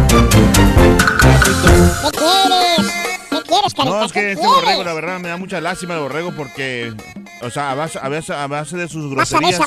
¿Qué 0.09 0.19
quieres? 0.29 0.97
¿Qué 2.03 2.11
quieres, 2.11 2.93
carita? 3.51 3.85
No, 3.85 4.05
es 4.05 4.13
que 4.13 4.21
¿Qué 4.21 4.33
este 4.33 4.47
borrego, 4.47 4.85
la 4.85 4.93
verdad, 4.95 5.19
me 5.21 5.29
da 5.29 5.37
mucha 5.37 5.61
lástima 5.61 5.95
el 5.95 6.01
borrego 6.01 6.33
porque, 6.33 6.93
o 7.43 7.51
sea, 7.51 7.73
a 7.73 7.75
base, 7.75 7.99
a 8.01 8.09
base, 8.09 8.33
a 8.33 8.47
base 8.47 8.77
de 8.77 8.89
sus 8.89 9.11
groserías. 9.11 9.61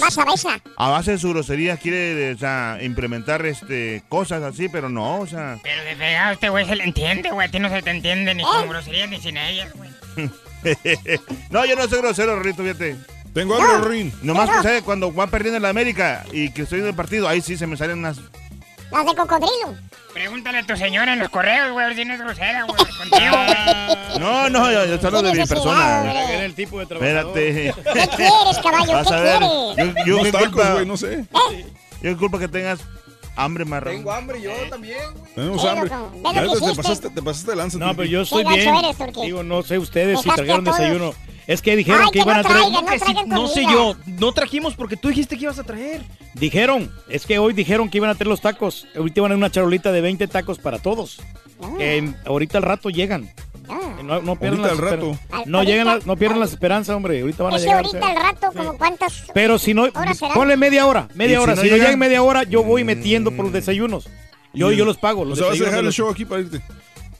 a 0.77 0.89
base 0.89 1.11
de 1.11 1.17
sus 1.17 1.33
groserías 1.33 1.79
quiere, 1.79 2.33
o 2.33 2.37
sea, 2.37 2.77
implementar 2.81 3.45
este, 3.45 4.03
cosas 4.09 4.43
así, 4.43 4.69
pero 4.69 4.89
no, 4.89 5.19
o 5.19 5.27
sea. 5.27 5.57
Pero 5.63 5.83
de 5.83 5.95
fregado 5.95 6.33
este 6.33 6.49
güey 6.49 6.65
se 6.65 6.75
le 6.75 6.83
entiende, 6.83 7.31
güey. 7.31 7.47
A 7.47 7.51
ti 7.51 7.59
no 7.59 7.69
se 7.69 7.81
te 7.81 7.91
entiende 7.91 8.33
ni 8.33 8.43
¿Eh? 8.43 8.45
con 8.45 8.69
groserías 8.69 9.09
ni 9.09 9.19
sin 9.19 9.37
ellas, 9.37 9.71
güey. 9.73 9.89
no, 11.49 11.65
yo 11.65 11.75
no 11.75 11.87
soy 11.87 11.99
grosero, 11.99 12.39
Rito, 12.39 12.63
fíjate. 12.63 12.97
Tengo 13.33 13.55
algo, 13.55 13.85
Rin. 13.87 14.13
Nomás 14.21 14.49
que 14.49 14.61
¿sabe? 14.61 14.81
cuando 14.83 15.11
van 15.11 15.29
perdiendo 15.29 15.57
en 15.57 15.63
la 15.63 15.69
América 15.69 16.23
y 16.31 16.51
que 16.51 16.63
estoy 16.63 16.81
en 16.81 16.87
el 16.87 16.93
partido, 16.93 17.27
ahí 17.27 17.41
sí 17.41 17.57
se 17.57 17.65
me 17.65 17.77
salen 17.77 17.99
unas. 17.99 18.19
Las 18.93 19.05
de 19.07 19.15
cocodrilo. 19.15 19.75
Pregúntale 20.13 20.59
a 20.59 20.65
tu 20.67 20.77
señora 20.77 21.13
en 21.13 21.19
los 21.19 21.29
correos, 21.29 21.71
güey, 21.71 21.95
si 21.95 22.05
no 22.05 22.13
es 22.13 22.19
grosera, 22.19 22.63
güey. 22.63 22.77
Contigo, 22.97 23.35
No, 24.19 24.49
no, 24.49 24.71
yo, 24.71 24.85
yo 24.85 24.93
estoy 24.93 25.07
hablando 25.07 25.31
de 25.31 25.39
mi 25.39 25.45
persona. 25.47 26.11
Era 26.31 26.45
el 26.45 26.53
tipo 26.53 26.79
de 26.79 26.85
trabajador. 26.85 27.37
Espérate. 27.39 27.73
¿Qué 27.93 28.15
quieres, 28.15 28.59
caballo? 28.61 28.93
Vas 28.93 29.07
¿Qué 29.07 29.15
quieres? 29.15 29.95
Yo, 29.97 30.05
yo 30.05 30.13
Unos 30.15 30.25
qué 30.27 30.31
tacos, 30.31 30.47
culpa. 30.49 30.73
güey, 30.73 30.85
no 30.85 30.97
sé. 30.97 31.25
Yo 31.33 32.11
qué 32.11 32.17
culpa 32.17 32.37
que 32.37 32.47
tengas 32.47 32.81
hambre, 33.35 33.65
marrón. 33.65 33.95
Tengo 33.95 34.11
hambre 34.11 34.39
yo 34.39 34.51
también. 34.69 34.99
Tenemos 35.33 35.65
hambre. 35.65 35.89
te 35.89 36.75
pasaste, 36.75 37.09
te 37.09 37.21
pasaste 37.23 37.51
de 37.51 37.57
lanza. 37.57 37.77
No, 37.79 37.95
pero 37.95 38.07
yo 38.07 38.21
estoy 38.21 38.43
bien. 38.43 38.75
eres. 38.75 38.95
Digo, 39.23 39.41
no 39.41 39.63
sé 39.63 39.79
ustedes 39.79 40.21
si 40.21 40.29
trajeron 40.29 40.63
desayuno. 40.63 41.13
Es 41.47 41.61
que 41.61 41.75
dijeron 41.75 42.01
Ay, 42.01 42.07
que 42.07 42.11
que 42.11 42.19
iban 42.19 42.35
no 42.35 42.39
a 42.39 42.43
traer. 42.43 42.61
traigan, 42.61 42.85
no 42.85 42.97
traigan 43.05 43.29
no 43.29 43.47
sé 43.47 43.63
yo. 43.63 43.95
No 44.05 44.31
trajimos 44.31 44.75
porque 44.75 44.95
tú 44.97 45.09
dijiste 45.09 45.35
que 45.37 45.43
ibas 45.43 45.59
a 45.59 45.63
traer. 45.63 46.01
Dijeron, 46.35 46.91
es 47.09 47.25
que 47.25 47.37
hoy 47.39 47.53
dijeron 47.53 47.89
que 47.89 47.97
iban 47.97 48.09
a 48.09 48.15
traer 48.15 48.27
los 48.27 48.41
tacos. 48.41 48.87
Ahorita 48.95 49.19
iban 49.19 49.31
a 49.33 49.35
una 49.35 49.49
charolita 49.51 49.91
de 49.91 50.01
20 50.01 50.27
tacos 50.27 50.57
para 50.59 50.79
todos. 50.79 51.19
Que 51.77 52.13
ahorita 52.25 52.57
al 52.57 52.63
rato 52.63 52.89
llegan. 52.89 53.29
Que 53.97 54.03
No, 54.03 54.21
no 54.21 54.35
pierdan 54.37 54.59
Ahorita 54.61 54.61
las 54.61 54.71
al 54.71 54.77
rato. 54.99 55.17
No, 55.45 55.63
llegan 55.63 55.87
las- 55.87 56.05
no 56.05 56.17
pierdan 56.17 56.39
las 56.39 56.51
esperanzas, 56.51 56.95
hombre. 56.95 57.21
Ahorita 57.21 57.43
van 57.43 57.53
a 57.53 57.57
llegar. 57.57 57.75
ahorita 57.85 58.07
al 58.09 58.15
rato, 58.17 58.47
como 58.55 58.77
cuántas 58.77 59.23
Pero 59.33 59.57
si 59.57 59.73
no, 59.73 59.85
ponle 60.33 60.57
media 60.57 60.85
hora, 60.85 61.07
media 61.15 61.35
¿Y 61.35 61.37
si 61.37 61.43
hora. 61.43 61.55
no 61.55 61.61
Si 61.61 61.69
no 61.69 61.75
llegan? 61.77 61.97
media 61.99 62.21
hora, 62.21 62.43
yo 62.43 62.63
voy 62.63 62.83
metiendo 62.83 63.31
por 63.31 63.45
los 63.45 63.53
desayunos. 63.53 64.09
Yo, 64.53 64.71
yo 64.71 64.83
los 64.85 64.97
pago. 64.97 65.21
O 65.21 65.25
Los 65.25 65.37
sea, 65.37 65.47
vas 65.47 65.51
a 65.51 65.53
desayunos 65.53 65.71
dejar 65.71 65.83
de 65.83 65.87
el 65.87 65.93
show 65.93 66.09
aquí 66.09 66.25
para 66.25 66.41
irte. 66.41 66.61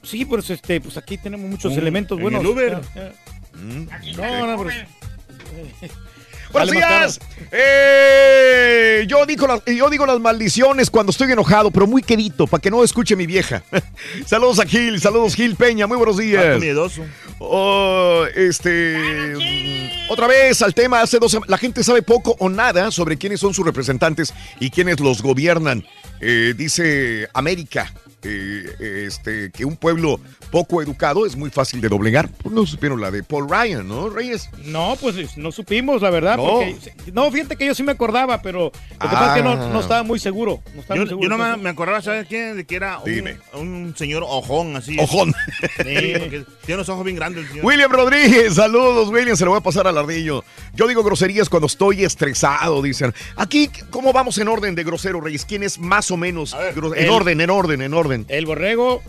Sí, 0.04 0.26
pues 0.26 0.50
este, 0.50 0.82
pues 0.82 0.98
aquí 0.98 1.18
tenemos 1.18 1.50
muchos 1.50 1.74
Mm, 1.74 1.80
elementos 1.80 2.18
en 2.18 2.22
buenos. 2.24 2.42
el 2.42 2.48
Uber. 2.48 2.82
Ya, 2.94 3.02
ya. 3.04 3.12
Mm. 3.54 3.88
No, 4.18 4.48
no, 4.58 4.64
pero- 4.64 5.94
Buenos 6.52 6.72
días. 6.72 7.20
Eh, 7.52 9.06
yo, 9.08 9.26
digo 9.26 9.48
las, 9.48 9.66
yo 9.66 9.90
digo 9.90 10.06
las 10.06 10.20
maldiciones 10.20 10.92
cuando 10.92 11.10
estoy 11.12 11.32
enojado, 11.32 11.72
pero 11.72 11.88
muy 11.88 12.04
quedito, 12.04 12.46
para 12.46 12.62
que 12.62 12.70
no 12.70 12.84
escuche 12.84 13.16
mi 13.16 13.26
vieja. 13.26 13.64
saludos 14.28 14.60
a 14.60 14.66
Gil, 14.68 15.02
saludos 15.02 15.34
Gil 15.34 15.56
Peña, 15.56 15.88
muy 15.88 15.98
buenos 15.98 16.18
días. 16.18 16.60
Miedoso. 16.60 17.04
Oh, 17.40 18.24
este. 18.36 19.34
mm, 19.36 20.12
Otra 20.12 20.28
vez 20.28 20.62
al 20.62 20.76
tema, 20.76 21.02
hace 21.02 21.18
dos 21.18 21.36
La 21.48 21.58
gente 21.58 21.84
sabe 21.84 22.04
poco 22.04 22.36
o 22.38 22.50
nada 22.50 22.92
sobre 22.92 23.18
quiénes 23.18 23.40
son 23.40 23.56
sus 23.56 23.66
representantes 23.66 24.32
y 24.60 24.70
quiénes 24.70 25.00
los 25.00 25.24
gobiernan. 25.24 25.84
Eh, 26.22 26.54
dice 26.56 27.28
América. 27.34 27.92
Eh, 28.24 29.06
este, 29.08 29.52
que 29.52 29.66
un 29.66 29.76
pueblo 29.78 30.20
poco 30.52 30.82
educado 30.82 31.26
es 31.26 31.36
muy 31.36 31.50
fácil 31.50 31.82
de 31.82 31.90
doblegar. 31.90 32.30
Pues 32.42 32.54
no 32.54 32.66
supieron 32.66 33.02
la 33.02 33.12
de 33.12 33.24
Paul 33.24 33.50
Ryan, 33.50 33.88
¿no, 33.88 34.10
Reyes? 34.10 34.50
No, 34.66 34.96
pues 35.02 35.38
no 35.38 35.52
supimos, 35.52 36.02
la 36.02 36.10
verdad. 36.10 36.38
No. 36.38 36.44
porque- 36.60 37.12
no, 37.12 37.32
fíjate 37.32 37.56
que 37.56 37.66
yo 37.66 37.76
sí 37.76 37.84
me 37.84 37.92
acordaba, 37.92 38.42
pero 38.42 38.66
lo 38.66 38.72
que 38.72 39.08
pasa 39.08 39.28
es 39.30 39.34
que 39.42 39.44
no, 39.44 39.52
Ah. 39.54 39.70
no 39.72 39.80
estaba 39.80 40.04
muy 40.04 40.20
seguro. 40.20 40.62
No 40.74 40.82
estaba 40.82 40.96
Yo, 40.98 41.02
muy 41.02 41.10
seguro. 41.10 41.30
yo 41.30 41.38
no 41.38 41.58
me, 41.58 41.70
acordaba, 41.70 42.02
¿sabes 42.02 42.28
quién? 42.28 42.56
De 42.58 42.66
que 42.66 42.76
era 42.76 43.00
un, 43.00 43.06
Dime. 43.06 43.38
un 43.54 43.94
señor 43.98 44.24
ojón, 44.26 44.76
así. 44.76 44.98
Ojón. 45.00 45.34
Sí, 45.78 46.14
porque 46.20 46.46
tiene 46.66 46.78
los 46.80 46.90
ojos 46.90 47.04
bien 47.04 47.16
grandes 47.18 47.44
el 47.44 47.50
señor. 47.50 47.66
William 47.66 47.92
Rodríguez, 47.92 48.54
saludos, 48.56 49.10
William, 49.10 49.36
se 49.36 49.46
lo 49.46 49.52
voy 49.52 49.60
a 49.60 49.64
pasar 49.64 49.88
al 49.88 49.98
ardillo. 49.98 50.44
Yo 50.74 50.88
digo 50.88 51.04
groserías 51.04 51.50
cuando 51.50 51.68
estoy 51.68 52.04
estresado, 52.04 52.82
dicen. 52.82 53.14
Aquí, 53.36 53.70
¿cómo 53.90 54.14
vamos 54.14 54.38
en 54.38 54.48
orden 54.48 54.76
de 54.76 54.84
grosero, 54.84 55.20
Reyes? 55.22 55.46
¿Quién 55.46 55.64
es 55.64 55.80
más 55.80 56.12
o 56.12 56.18
menos? 56.18 56.54
gro- 56.76 56.96
en 56.96 57.06
el- 57.06 57.10
orden, 57.10 57.42
en 57.42 57.50
orden, 57.50 57.82
en 57.82 57.94
orden. 57.94 58.13
El 58.28 58.46
borrego, 58.46 59.02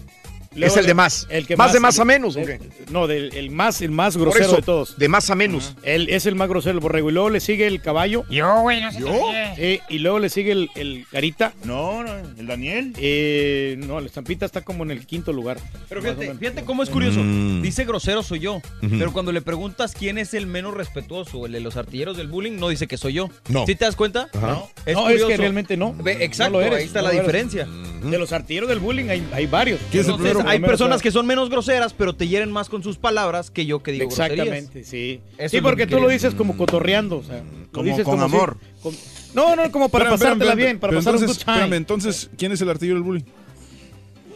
Luego 0.55 0.75
es 0.75 0.81
el 0.81 0.87
de 0.87 0.95
más. 0.95 1.27
el 1.31 1.47
que 1.47 1.57
más, 1.57 1.73
de 1.73 1.81
más- 1.81 1.99
a 1.99 2.05
menos. 2.05 2.37
el-. 2.37 2.59
No, 2.91 3.07
del, 3.07 3.35
el 3.35 3.51
más, 3.51 3.81
el 3.83 3.91
más 3.91 4.17
grosero 4.17 4.45
eso, 4.45 4.57
de 4.57 4.63
todos. 4.63 4.99
De 4.99 5.09
más 5.09 5.31
a 5.31 5.35
menos. 5.35 5.75
Él 5.83 6.09
es 6.11 6.27
el 6.27 6.35
más 6.35 6.49
grosero, 6.49 6.75
el 6.75 6.81
borrego. 6.81 7.11
Y 7.11 7.13
luego 7.13 7.31
le 7.31 7.41
sigue 7.41 7.67
el 7.67 7.81
caballo. 7.81 8.25
Yo, 8.31 8.61
güey, 8.61 8.81
no 8.81 8.93
sé 8.93 9.01
¿Yo? 9.01 9.31
Sí, 9.57 9.81
y 9.89 9.99
luego 9.99 10.19
le 10.19 10.29
sigue 10.29 10.53
el, 10.53 10.71
el 10.75 11.07
carita. 11.11 11.53
No, 11.65 12.03
no, 12.03 12.15
el 12.17 12.47
Daniel. 12.47 12.93
Eh, 12.99 13.77
no, 13.79 14.01
la 14.01 14.07
estampita 14.07 14.47
está 14.47 14.63
como 14.63 14.85
en 14.85 14.91
el 14.91 15.07
quinto 15.07 15.33
lugar. 15.33 15.59
Pero 15.89 16.03
fíjate, 16.03 16.35
fíjate 16.35 16.65
cómo 16.65 16.83
es 16.83 16.91
curioso. 16.91 17.21
Mm. 17.23 17.63
Dice 17.63 17.85
grosero 17.85 18.23
soy 18.23 18.41
yo. 18.41 18.61
Pero 18.81 19.13
cuando 19.13 19.33
le 19.33 19.43
preguntas 19.43 19.95
quién 19.99 20.19
es 20.19 20.35
el 20.35 20.47
menos 20.47 20.75
respetuoso, 20.75 21.47
el 21.47 21.53
de 21.53 21.61
los 21.61 21.77
artilleros 21.77 22.17
del 22.17 22.29
bullying, 22.29 22.53
no 22.59 22.69
dice 22.69 22.87
que 22.87 22.97
soy 22.97 23.15
yo. 23.15 23.31
No. 23.49 23.67
¿Sí 23.67 23.75
te 23.75 23.85
das 23.85 23.97
cuenta? 23.97 24.29
Ajá. 24.35 24.47
No. 24.47 24.71
no, 24.93 25.09
es 25.11 25.25
que 25.25 25.37
realmente 25.37 25.77
no. 25.77 25.95
Ve, 25.95 26.25
exacto, 26.25 26.55
No 26.55 26.61
lo 26.61 26.67
eres, 26.67 26.79
ahí 26.81 26.85
está 26.87 27.03
no 27.03 27.09
la 27.09 27.15
diferencia. 27.15 27.67
De 27.67 28.19
los 28.19 28.33
artilleros 28.33 28.69
del 28.69 28.81
bullying 28.81 29.09
hay, 29.09 29.27
hay 29.33 29.47
varios. 29.47 29.81
¿Quién 29.91 30.03
es 30.03 30.09
el 30.09 30.15
primero? 30.17 30.44
Hay 30.47 30.61
personas 30.61 31.03
que 31.03 31.11
son 31.11 31.27
menos 31.27 31.51
groseras, 31.51 31.93
pero 31.93 32.15
te 32.15 32.29
hieren 32.29 32.51
más 32.53 32.69
con 32.69 32.83
sus 32.83 32.97
palabras 32.97 33.51
que 33.51 33.67
yo 33.67 33.83
que 33.83 33.93
digo 33.93 34.07
groserías. 34.07 34.33
Exactamente, 34.47 34.85
sí. 34.85 35.21
Eso 35.39 35.57
sí, 35.57 35.61
porque 35.63 35.87
que 35.87 35.95
tú 35.97 36.01
lo 36.01 36.09
dices 36.09 36.35
como 36.35 36.57
cotorreando, 36.57 37.19
o 37.19 37.23
sea, 37.23 37.43
Como 37.73 37.85
dices 37.87 38.05
con 38.05 38.17
como 38.19 38.29
si- 38.29 38.35
amor. 38.37 38.57
con- 38.83 38.95
no, 39.35 39.57
no, 39.57 39.71
como 39.73 39.89
para 39.89 40.11
pasártela 40.11 40.53
espérame, 40.53 40.57
bien, 40.57 40.79
para 40.79 40.95
pasar 40.95 41.15
un 41.15 41.21
entonces, 41.21 41.45
good 41.45 41.55
time. 41.63 41.77
entonces, 41.77 42.31
¿quién 42.39 42.53
es 42.53 42.61
el 42.61 42.69
artillero 42.71 42.97
del 42.97 43.03
bullying? 43.05 43.25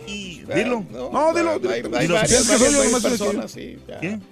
Y 0.06 0.42
dilo. 0.54 0.84
No, 0.90 1.34
dilo. 1.34 1.50
Hay, 1.52 1.58
dilo. 1.60 1.70
hay 1.96 2.02
Dilo, 2.02 2.14
varias, 2.14 2.48
que 2.48 2.58
soy 2.58 2.72
yo, 2.90 3.00
personas, 3.02 3.50
sí. 3.52 3.76
¿Quién? 4.00 4.22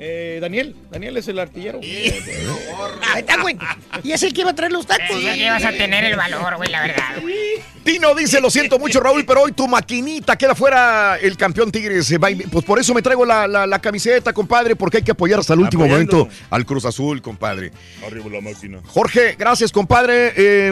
Eh, 0.00 0.38
Daniel, 0.40 0.76
Daniel 0.92 1.16
es 1.16 1.26
el 1.26 1.38
artillero. 1.40 1.80
Ahí 1.82 3.18
está, 3.20 3.40
güey. 3.42 3.56
Y 4.04 4.12
es 4.12 4.22
el 4.22 4.32
que 4.32 4.42
iba 4.42 4.50
a 4.50 4.54
traer 4.54 4.70
los 4.70 4.86
tacos. 4.86 5.06
Sí, 5.20 5.26
que 5.38 5.50
vas 5.50 5.64
a 5.64 5.72
tener 5.72 6.04
el 6.04 6.14
valor, 6.16 6.56
güey, 6.56 6.70
la 6.70 6.82
verdad, 6.82 7.20
güey. 7.20 7.34
Tino 7.82 8.14
dice, 8.14 8.40
lo 8.40 8.48
siento 8.50 8.78
mucho, 8.78 9.00
Raúl, 9.00 9.24
pero 9.24 9.42
hoy 9.42 9.52
tu 9.52 9.66
maquinita 9.66 10.36
queda 10.36 10.54
fuera 10.54 11.16
el 11.20 11.36
campeón 11.36 11.72
Tigres. 11.72 12.10
eh. 12.12 12.18
Pues 12.52 12.64
por 12.64 12.78
eso 12.78 12.94
me 12.94 13.02
traigo 13.02 13.24
la, 13.24 13.48
la- 13.48 13.66
la 13.66 13.78
camiseta, 13.80 14.32
compadre, 14.32 14.76
porque 14.76 14.98
hay 14.98 15.02
que 15.02 15.12
apoyar 15.12 15.40
hasta 15.40 15.54
el 15.54 15.60
último 15.60 15.84
Apoyando. 15.84 16.16
momento 16.18 16.36
al 16.50 16.64
Cruz 16.66 16.84
Azul, 16.84 17.20
compadre. 17.22 17.72
Arriba 18.06 18.26
la 18.30 18.40
máquina. 18.40 18.78
Jorge, 18.86 19.34
gracias, 19.38 19.72
compadre. 19.72 20.32
Eh, 20.36 20.70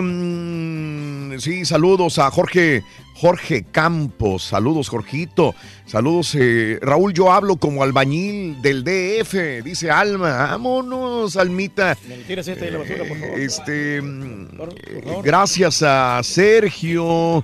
sí, 1.38 1.64
saludos 1.64 2.18
a 2.18 2.30
Jorge. 2.30 2.82
Jorge 3.18 3.64
Campos, 3.72 4.42
saludos 4.44 4.90
Jorgito, 4.90 5.54
saludos 5.86 6.36
eh, 6.38 6.78
Raúl, 6.82 7.14
yo 7.14 7.32
hablo 7.32 7.56
como 7.56 7.82
albañil 7.82 8.60
del 8.60 8.84
DF, 8.84 9.64
dice 9.64 9.90
Alma, 9.90 10.48
vámonos 10.48 11.34
Almita. 11.38 11.96
Y 12.28 12.34
la 12.34 12.42
basura, 12.76 13.04
por 13.08 13.18
favor. 13.18 13.38
Este, 13.40 14.02
mm, 14.02 14.46
Por- 14.58 14.68
por 14.68 14.78
eh, 14.86 15.20
gracias 15.24 15.82
a 15.82 16.20
Sergio, 16.22 17.42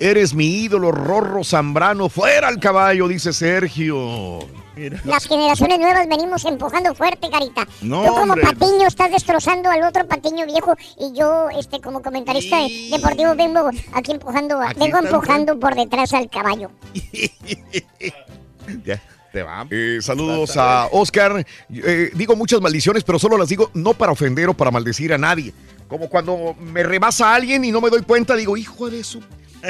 eres 0.00 0.32
mi 0.32 0.46
ídolo, 0.62 0.90
Rorro 0.92 1.44
Zambrano, 1.44 2.08
fuera 2.08 2.48
el 2.48 2.58
caballo, 2.58 3.06
dice 3.06 3.34
Sergio. 3.34 4.38
Las 5.04 5.26
generaciones 5.26 5.78
nuevas 5.78 6.08
venimos 6.08 6.44
empujando 6.46 6.94
fuerte, 6.94 7.28
Carita. 7.30 7.66
No, 7.82 8.02
Tú 8.04 8.08
como 8.14 8.32
hombre. 8.32 8.42
patiño 8.42 8.88
estás 8.88 9.10
destrozando 9.10 9.70
al 9.70 9.82
otro 9.82 10.06
patiño 10.06 10.46
viejo 10.46 10.74
y 10.98 11.12
yo, 11.18 11.48
este, 11.50 11.80
como 11.80 12.00
comentarista 12.02 12.56
deportivo 12.90 13.34
vengo 13.36 13.68
aquí 13.92 14.12
empujando, 14.12 14.60
a- 14.60 14.70
Aquí 14.70 14.80
vengo 14.80 14.98
empujando 14.98 15.58
por 15.58 15.74
detrás 15.74 16.12
al 16.14 16.30
caballo. 16.30 16.70
Ya, 18.84 19.02
te 19.32 19.42
va. 19.42 19.66
Eh, 19.70 19.98
saludos 20.00 20.56
a 20.56 20.88
Oscar. 20.92 21.44
Eh, 21.72 22.10
digo 22.14 22.36
muchas 22.36 22.60
maldiciones, 22.60 23.02
pero 23.02 23.18
solo 23.18 23.36
las 23.36 23.48
digo 23.48 23.70
no 23.74 23.92
para 23.94 24.12
ofender 24.12 24.48
o 24.48 24.54
para 24.54 24.70
maldecir 24.70 25.12
a 25.12 25.18
nadie. 25.18 25.52
Como 25.88 26.08
cuando 26.08 26.54
me 26.60 26.82
rebasa 26.82 27.34
alguien 27.34 27.64
y 27.64 27.72
no 27.72 27.80
me 27.80 27.90
doy 27.90 28.02
cuenta, 28.02 28.34
digo, 28.36 28.56
hijo 28.56 28.88
de 28.88 29.02
su... 29.04 29.20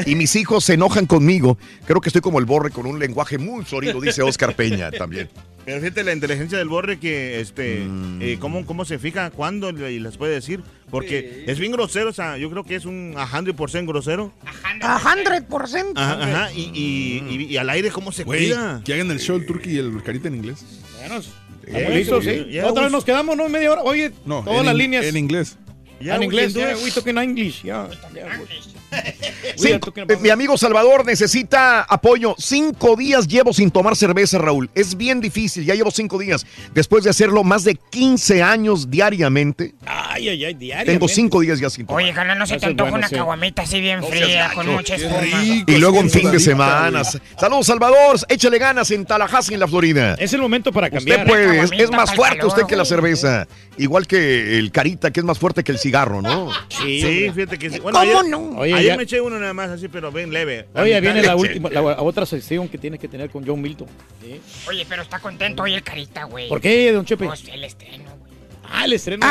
Y 0.07 0.15
mis 0.15 0.35
hijos 0.37 0.65
se 0.65 0.75
enojan 0.75 1.07
conmigo. 1.07 1.59
Creo 1.87 2.01
que 2.01 2.09
estoy 2.09 2.23
como 2.23 2.39
el 2.39 2.45
borre 2.45 2.71
con 2.71 2.87
un 2.87 2.99
lenguaje 2.99 3.39
muy 3.39 3.65
florido, 3.65 4.01
dice 4.01 4.23
Oscar 4.23 4.55
Peña 4.57 4.91
también. 4.91 5.29
Pero 5.65 5.81
fíjate 5.81 6.03
la 6.03 6.13
inteligencia 6.13 6.59
del 6.59 6.69
borre 6.69 6.99
que, 6.99 7.41
este, 7.41 7.85
Mm. 7.87 8.19
eh, 8.21 8.37
cómo, 8.41 8.67
cómo 8.67 8.85
se 8.85 8.99
fija, 8.99 9.31
cuándo 9.31 9.71
le- 9.71 9.93
y 9.93 10.01
las 10.01 10.17
puede 10.17 10.33
decir. 10.35 10.61
Porque 10.91 11.45
es 11.47 11.59
bien 11.61 11.71
grosero, 11.73 12.11
o 12.11 12.13
sea, 12.13 12.37
yo 12.37 12.51
creo 12.51 12.65
que 12.65 12.75
es 12.75 12.85
un 12.85 13.15
100% 13.17 13.87
grosero. 13.87 14.33
A 14.83 14.99
100%. 14.99 15.93
Ajá, 16.01 16.23
ajá, 16.23 16.53
y, 16.53 16.63
y, 16.75 17.25
y- 17.37 17.45
y 17.45 17.57
al 17.59 17.71
aire 17.71 17.91
cómo 17.91 18.11
se 18.13 18.25
Güey, 18.25 18.49
cuida. 18.49 18.83
que 18.85 18.93
hagan 18.95 19.11
el 19.11 19.21
show 19.21 19.37
el 19.37 19.47
turqui 19.47 19.71
y 19.71 19.79
el 19.79 20.03
carita 20.03 20.27
en 20.29 20.35
inglés. 20.37 20.65
Bueno, 20.99 21.23
estamos 21.67 21.95
listos, 21.95 22.25
sí. 22.25 22.59
Otra 22.61 22.83
vez 22.85 22.93
nos 22.93 23.05
quedamos, 23.05 23.37
¿no? 23.37 23.49
Media 23.49 23.71
hora. 23.73 23.83
Oye, 23.83 24.11
No, 24.27 24.43
todas 24.43 24.61
en 24.61 24.67
las 24.67 24.75
in- 24.75 24.79
líneas. 24.79 25.05
En 25.07 25.17
inglés. 25.17 25.57
Ah, 26.01 26.15
en 26.17 26.19
we 26.19 26.25
inglés, 26.25 26.55
yeah, 26.55 26.77
we 26.83 26.91
talking 26.91 27.17
English, 27.17 27.63
yeah. 27.63 27.89
mi 30.21 30.31
amigo 30.31 30.57
Salvador 30.57 31.05
necesita 31.05 31.83
apoyo. 31.83 32.35
Cinco 32.39 32.97
días 32.97 33.27
llevo 33.27 33.53
sin 33.53 33.71
tomar 33.71 33.97
cerveza, 33.97 34.39
Raúl. 34.39 34.71
Es 34.75 34.97
bien 34.97 35.21
difícil, 35.21 35.65
ya 35.65 35.75
llevo 35.75 35.91
cinco 35.91 36.19
días. 36.19 36.47
Después 36.75 37.05
de 37.05 37.11
hacerlo 37.11 37.45
más 37.45 37.65
de 37.65 37.75
15 37.75 38.43
años 38.43 38.91
diariamente, 38.91 39.75
Ay, 39.87 40.29
ay, 40.29 40.45
ay, 40.45 40.55
diario. 40.55 40.93
tengo 40.93 41.09
cinco 41.09 41.41
días 41.41 41.59
ya 41.61 41.71
sin 41.71 41.87
tomar. 41.87 42.03
Oye, 42.03 42.13
carnal, 42.13 42.39
¿no 42.39 42.47
se 42.47 42.59
te 42.59 42.67
antoja 42.67 42.91
bueno, 42.91 42.99
una 42.99 43.09
sí. 43.09 43.17
caguamita 43.17 43.63
así 43.63 43.81
bien 43.81 44.01
No 44.01 44.07
fría, 44.07 44.51
con 44.55 44.67
mucha 44.69 44.95
espuma? 44.97 45.21
rico. 45.21 45.71
Y 45.73 45.79
luego 45.79 45.99
en 46.01 46.11
fin 46.11 46.31
de 46.31 46.41
semana. 46.41 47.03
Saludos, 47.05 47.67
Salvador. 47.67 48.17
Échale 48.29 48.59
ganas 48.59 48.91
en 48.91 49.05
Tallahassee, 49.07 49.55
en 49.55 49.61
la 49.61 49.69
Florida. 49.69 50.15
Es 50.19 50.33
el 50.33 50.41
momento 50.41 50.73
para 50.73 50.91
cambiar. 50.91 51.21
Usted 51.21 51.29
puede, 51.31 51.83
es, 51.83 51.91
más 51.91 52.15
fuerte 52.15 52.39
calor, 52.39 52.53
usted 52.53 52.67
que 52.67 52.77
la 52.77 52.85
cerveza. 52.85 53.47
Igual 53.79 54.07
que 54.07 54.59
el 54.59 54.71
carita, 54.71 55.11
que 55.11 55.21
es 55.21 55.25
más 55.25 55.39
fuerte 55.39 55.65
que 55.65 55.73
el 55.73 55.79
cigarro, 55.79 56.21
¿no? 56.23 56.51
Sí, 56.69 57.01
Sí, 57.01 57.31
fíjate 57.35 57.59
que 57.59 57.71
sí. 57.71 57.79
Bueno, 57.81 57.99
¿Cómo 57.99 58.11
ayer, 58.21 58.31
no? 58.31 58.39
Oye, 58.59 58.75
ayer 58.83 58.93
ya- 58.93 58.97
me 58.97 59.03
eché 59.05 59.21
uno 59.21 59.39
nada 59.39 59.53
más 59.55 59.71
así, 59.71 59.89
pero 59.89 60.13
bien 60.13 60.33
leve. 60.33 60.67
Oye, 60.75 61.01
viene 61.01 61.23
la 61.23 61.37
última, 61.37 61.71
la, 61.71 61.81
la 61.83 62.03
otra 62.03 62.27
sección 62.27 62.69
que 62.69 62.79
tienes 62.79 63.01
que 63.01 63.09
tener 63.09 63.31
con 63.31 63.47
John 63.47 63.61
Milton. 63.61 63.89
¿sí? 64.23 64.41
Oye, 64.69 64.87
pero 64.89 65.03
está 65.03 65.19
contento 65.19 65.63
hoy 65.63 65.75
el 65.75 65.83
carita, 65.83 66.25
güey. 66.25 66.49
¿Por 66.49 66.61
qué, 66.61 66.93
don 66.93 67.05
Chepe? 67.05 67.27
Pues 67.27 67.45
el 67.49 67.65
estreno, 67.65 68.05
güey. 68.19 68.33
Ah, 68.75 68.85
el 68.87 68.95
estreno. 68.95 69.27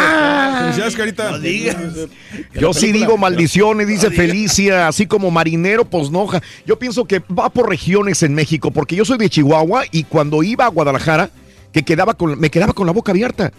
Felicidades, 0.62 0.96
carita. 0.96 1.32
No 1.32 1.40
digas. 1.40 1.76
Yo 2.54 2.74
sí 2.74 2.92
digo 2.92 3.18
maldiciones, 3.18 3.88
dice 3.88 4.12
Felicia, 4.12 4.88
así 4.88 5.08
como 5.08 5.32
marinero, 5.32 5.84
pues 5.86 6.12
noja. 6.12 6.42
Yo 6.66 6.78
pienso 6.78 7.06
que 7.06 7.20
va 7.20 7.50
por 7.50 7.68
regiones 7.68 8.22
en 8.24 8.36
México, 8.36 8.70
porque 8.72 8.96
yo 8.96 9.04
soy 9.06 9.18
de 9.18 9.30
Chihuahua 9.30 9.86
y 9.92 10.04
cuando 10.04 10.44
iba 10.44 10.66
a 10.66 10.70
Guadalajara, 10.70 11.32
que 11.72 11.82
quedaba 11.84 12.14
con, 12.14 12.40
me 12.40 12.52
quedaba 12.52 12.74
con 12.74 12.86
la 12.86 12.94
boca 12.94 13.12
abierta. 13.14 13.52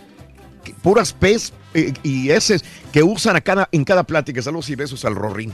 Puras 0.82 1.12
pez 1.12 1.52
eh, 1.74 1.92
y 2.02 2.30
heces 2.30 2.64
que 2.92 3.02
usan 3.02 3.36
a 3.36 3.40
cada, 3.40 3.68
en 3.72 3.84
cada 3.84 4.04
plática. 4.04 4.40
Saludos 4.42 4.70
y 4.70 4.76
besos 4.76 5.04
al 5.04 5.14
Rorín. 5.14 5.52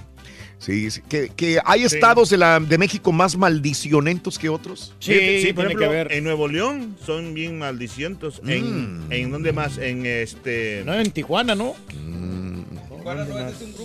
Sí, 0.60 0.90
sí, 0.90 1.02
que, 1.08 1.28
que 1.28 1.60
hay 1.64 1.84
estados 1.84 2.30
de, 2.30 2.36
la, 2.36 2.58
de 2.58 2.78
México 2.78 3.12
más 3.12 3.36
maldicionentos 3.36 4.40
que 4.40 4.48
otros. 4.48 4.92
Sí, 4.98 5.40
sí, 5.40 5.52
por 5.52 5.66
tiene 5.68 5.80
que 5.80 5.88
ver. 5.88 6.12
en 6.12 6.24
Nuevo 6.24 6.48
León 6.48 6.96
son 7.06 7.32
bien 7.32 7.58
maldicientos. 7.58 8.42
En, 8.44 9.06
Mm. 9.06 9.12
en 9.12 9.30
dónde 9.30 9.52
más? 9.52 9.78
En 9.78 10.04
este. 10.04 10.82
No, 10.84 10.94
en 10.94 11.10
Tijuana, 11.12 11.54
¿no? 11.54 11.76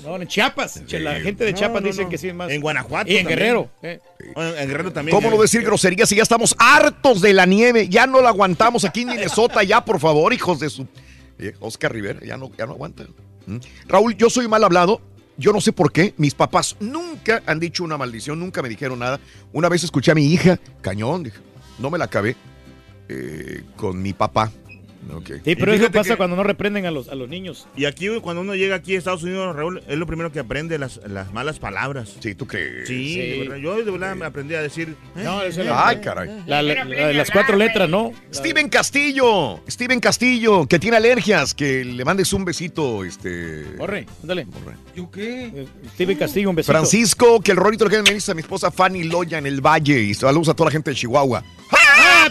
No, 0.03 0.15
en 0.21 0.27
Chiapas. 0.27 0.81
La 0.91 1.19
gente 1.21 1.45
de 1.45 1.51
No, 1.51 1.57
Chiapas 1.57 1.81
no, 1.81 1.89
no. 1.93 2.09
que 2.09 2.17
sí 2.17 2.29
es 2.29 2.35
más. 2.35 2.49
En 2.51 2.61
Guanajuato. 2.61 3.09
Y 3.11 3.17
en 3.17 3.23
también. 3.25 3.39
Guerrero. 3.39 3.69
eh. 3.81 3.99
Bueno, 4.35 4.55
en 4.57 4.67
Guerrero 4.67 4.91
también. 4.91 5.15
¿Cómo 5.15 5.29
no 5.29 5.41
decir 5.41 5.61
groserías 5.63 6.09
si 6.09 6.15
ya 6.15 6.23
estamos 6.23 6.55
hartos 6.57 7.21
de 7.21 7.33
la 7.33 7.45
nieve? 7.45 7.87
Ya 7.87 8.07
no 8.07 8.21
la 8.21 8.29
aguantamos 8.29 8.83
aquí 8.83 9.01
en 9.01 9.09
Minnesota, 9.09 9.63
ya 9.63 9.83
por 9.85 9.99
favor, 9.99 10.33
hijos 10.33 10.59
de 10.59 10.69
su... 10.69 10.87
Oscar 11.59 11.91
Rivera, 11.91 12.19
ya 12.25 12.37
no, 12.37 12.51
ya 12.57 12.65
no 12.65 12.73
aguanta. 12.73 13.05
¿Mm? 13.45 13.57
Raúl, 13.87 14.15
yo 14.15 14.29
soy 14.29 14.47
mal 14.47 14.63
hablado. 14.63 15.01
Yo 15.35 15.51
no 15.51 15.61
sé 15.61 15.73
por 15.73 15.91
qué. 15.91 16.13
Mis 16.17 16.35
papás 16.35 16.75
nunca 16.79 17.41
han 17.47 17.59
dicho 17.59 17.83
una 17.83 17.97
maldición, 17.97 18.39
nunca 18.39 18.61
me 18.61 18.69
dijeron 18.69 18.99
nada. 18.99 19.19
Una 19.51 19.67
vez 19.67 19.83
escuché 19.83 20.11
a 20.11 20.15
mi 20.15 20.25
hija, 20.25 20.59
cañón, 20.81 21.23
dije, 21.23 21.39
no 21.79 21.89
me 21.89 21.97
la 21.97 22.05
acabé 22.05 22.35
eh, 23.09 23.63
con 23.75 24.01
mi 24.01 24.13
papá. 24.13 24.51
Ok. 25.11 25.31
Sí, 25.43 25.55
pero 25.55 25.73
Y 25.73 25.77
eso 25.77 25.91
pasa 25.91 26.11
que- 26.11 26.17
cuando 26.17 26.35
no 26.35 26.43
reprenden 26.43 26.85
a 26.85 26.91
los, 26.91 27.09
a 27.09 27.15
los 27.15 27.27
niños. 27.29 27.67
Y 27.75 27.85
aquí, 27.85 28.07
cuando 28.21 28.41
uno 28.41 28.55
llega 28.55 28.75
aquí 28.75 28.95
a 28.95 28.97
Estados 28.97 29.23
Unidos, 29.23 29.55
Raúl, 29.55 29.81
es 29.87 29.97
lo 29.97 30.05
primero 30.05 30.31
que 30.31 30.39
aprende, 30.39 30.77
las, 30.77 30.99
las 31.07 31.33
malas 31.33 31.59
palabras. 31.59 32.15
Sí, 32.19 32.35
¿tú 32.35 32.47
crees? 32.47 32.87
Sí, 32.87 33.13
Sí. 33.13 33.17
de 33.19 33.39
verdad, 33.39 33.55
yo 33.57 33.75
de 33.83 33.91
verdad 33.91 34.15
me 34.15 34.25
aprendí 34.25 34.55
a 34.55 34.61
decir. 34.61 34.95
eh, 35.15 35.21
No, 35.23 35.41
eso 35.43 35.61
es 35.61 35.69
Ay, 35.71 35.97
caray. 36.01 36.29
La, 36.47 36.61
la- 36.61 36.85
la 36.85 37.07
de 37.07 37.13
las 37.13 37.29
cuatro 37.31 37.55
letras, 37.57 37.89
¿no? 37.89 38.11
Steven 38.33 38.69
Castillo, 38.69 39.59
Steven 39.69 39.99
Castillo, 39.99 40.65
que 40.67 40.79
tiene 40.79 40.97
alergias, 40.97 41.53
que 41.53 41.83
le 41.83 42.05
mandes 42.05 42.31
un 42.33 42.45
besito, 42.45 43.03
este... 43.03 43.75
Corre, 43.77 44.05
ándale. 44.21 44.47
¿Yo 44.95 45.09
qué? 45.11 45.65
Steven 45.95 46.17
Castillo, 46.17 46.49
un 46.49 46.55
besito. 46.55 46.71
Francisco, 46.73 47.41
que 47.41 47.51
el 47.51 47.57
rolito 47.57 47.85
le 47.87 48.01
me 48.03 48.13
dice 48.13 48.31
a 48.31 48.35
mi 48.35 48.41
esposa 48.41 48.71
Fanny 48.71 49.03
Loya 49.03 49.37
en 49.37 49.45
el 49.47 49.61
Valle 49.61 49.99
y 50.01 50.13
saludos 50.13 50.49
a 50.49 50.53
toda 50.53 50.69
la 50.69 50.71
gente 50.71 50.91
de 50.91 50.95
Chihuahua. 50.95 51.43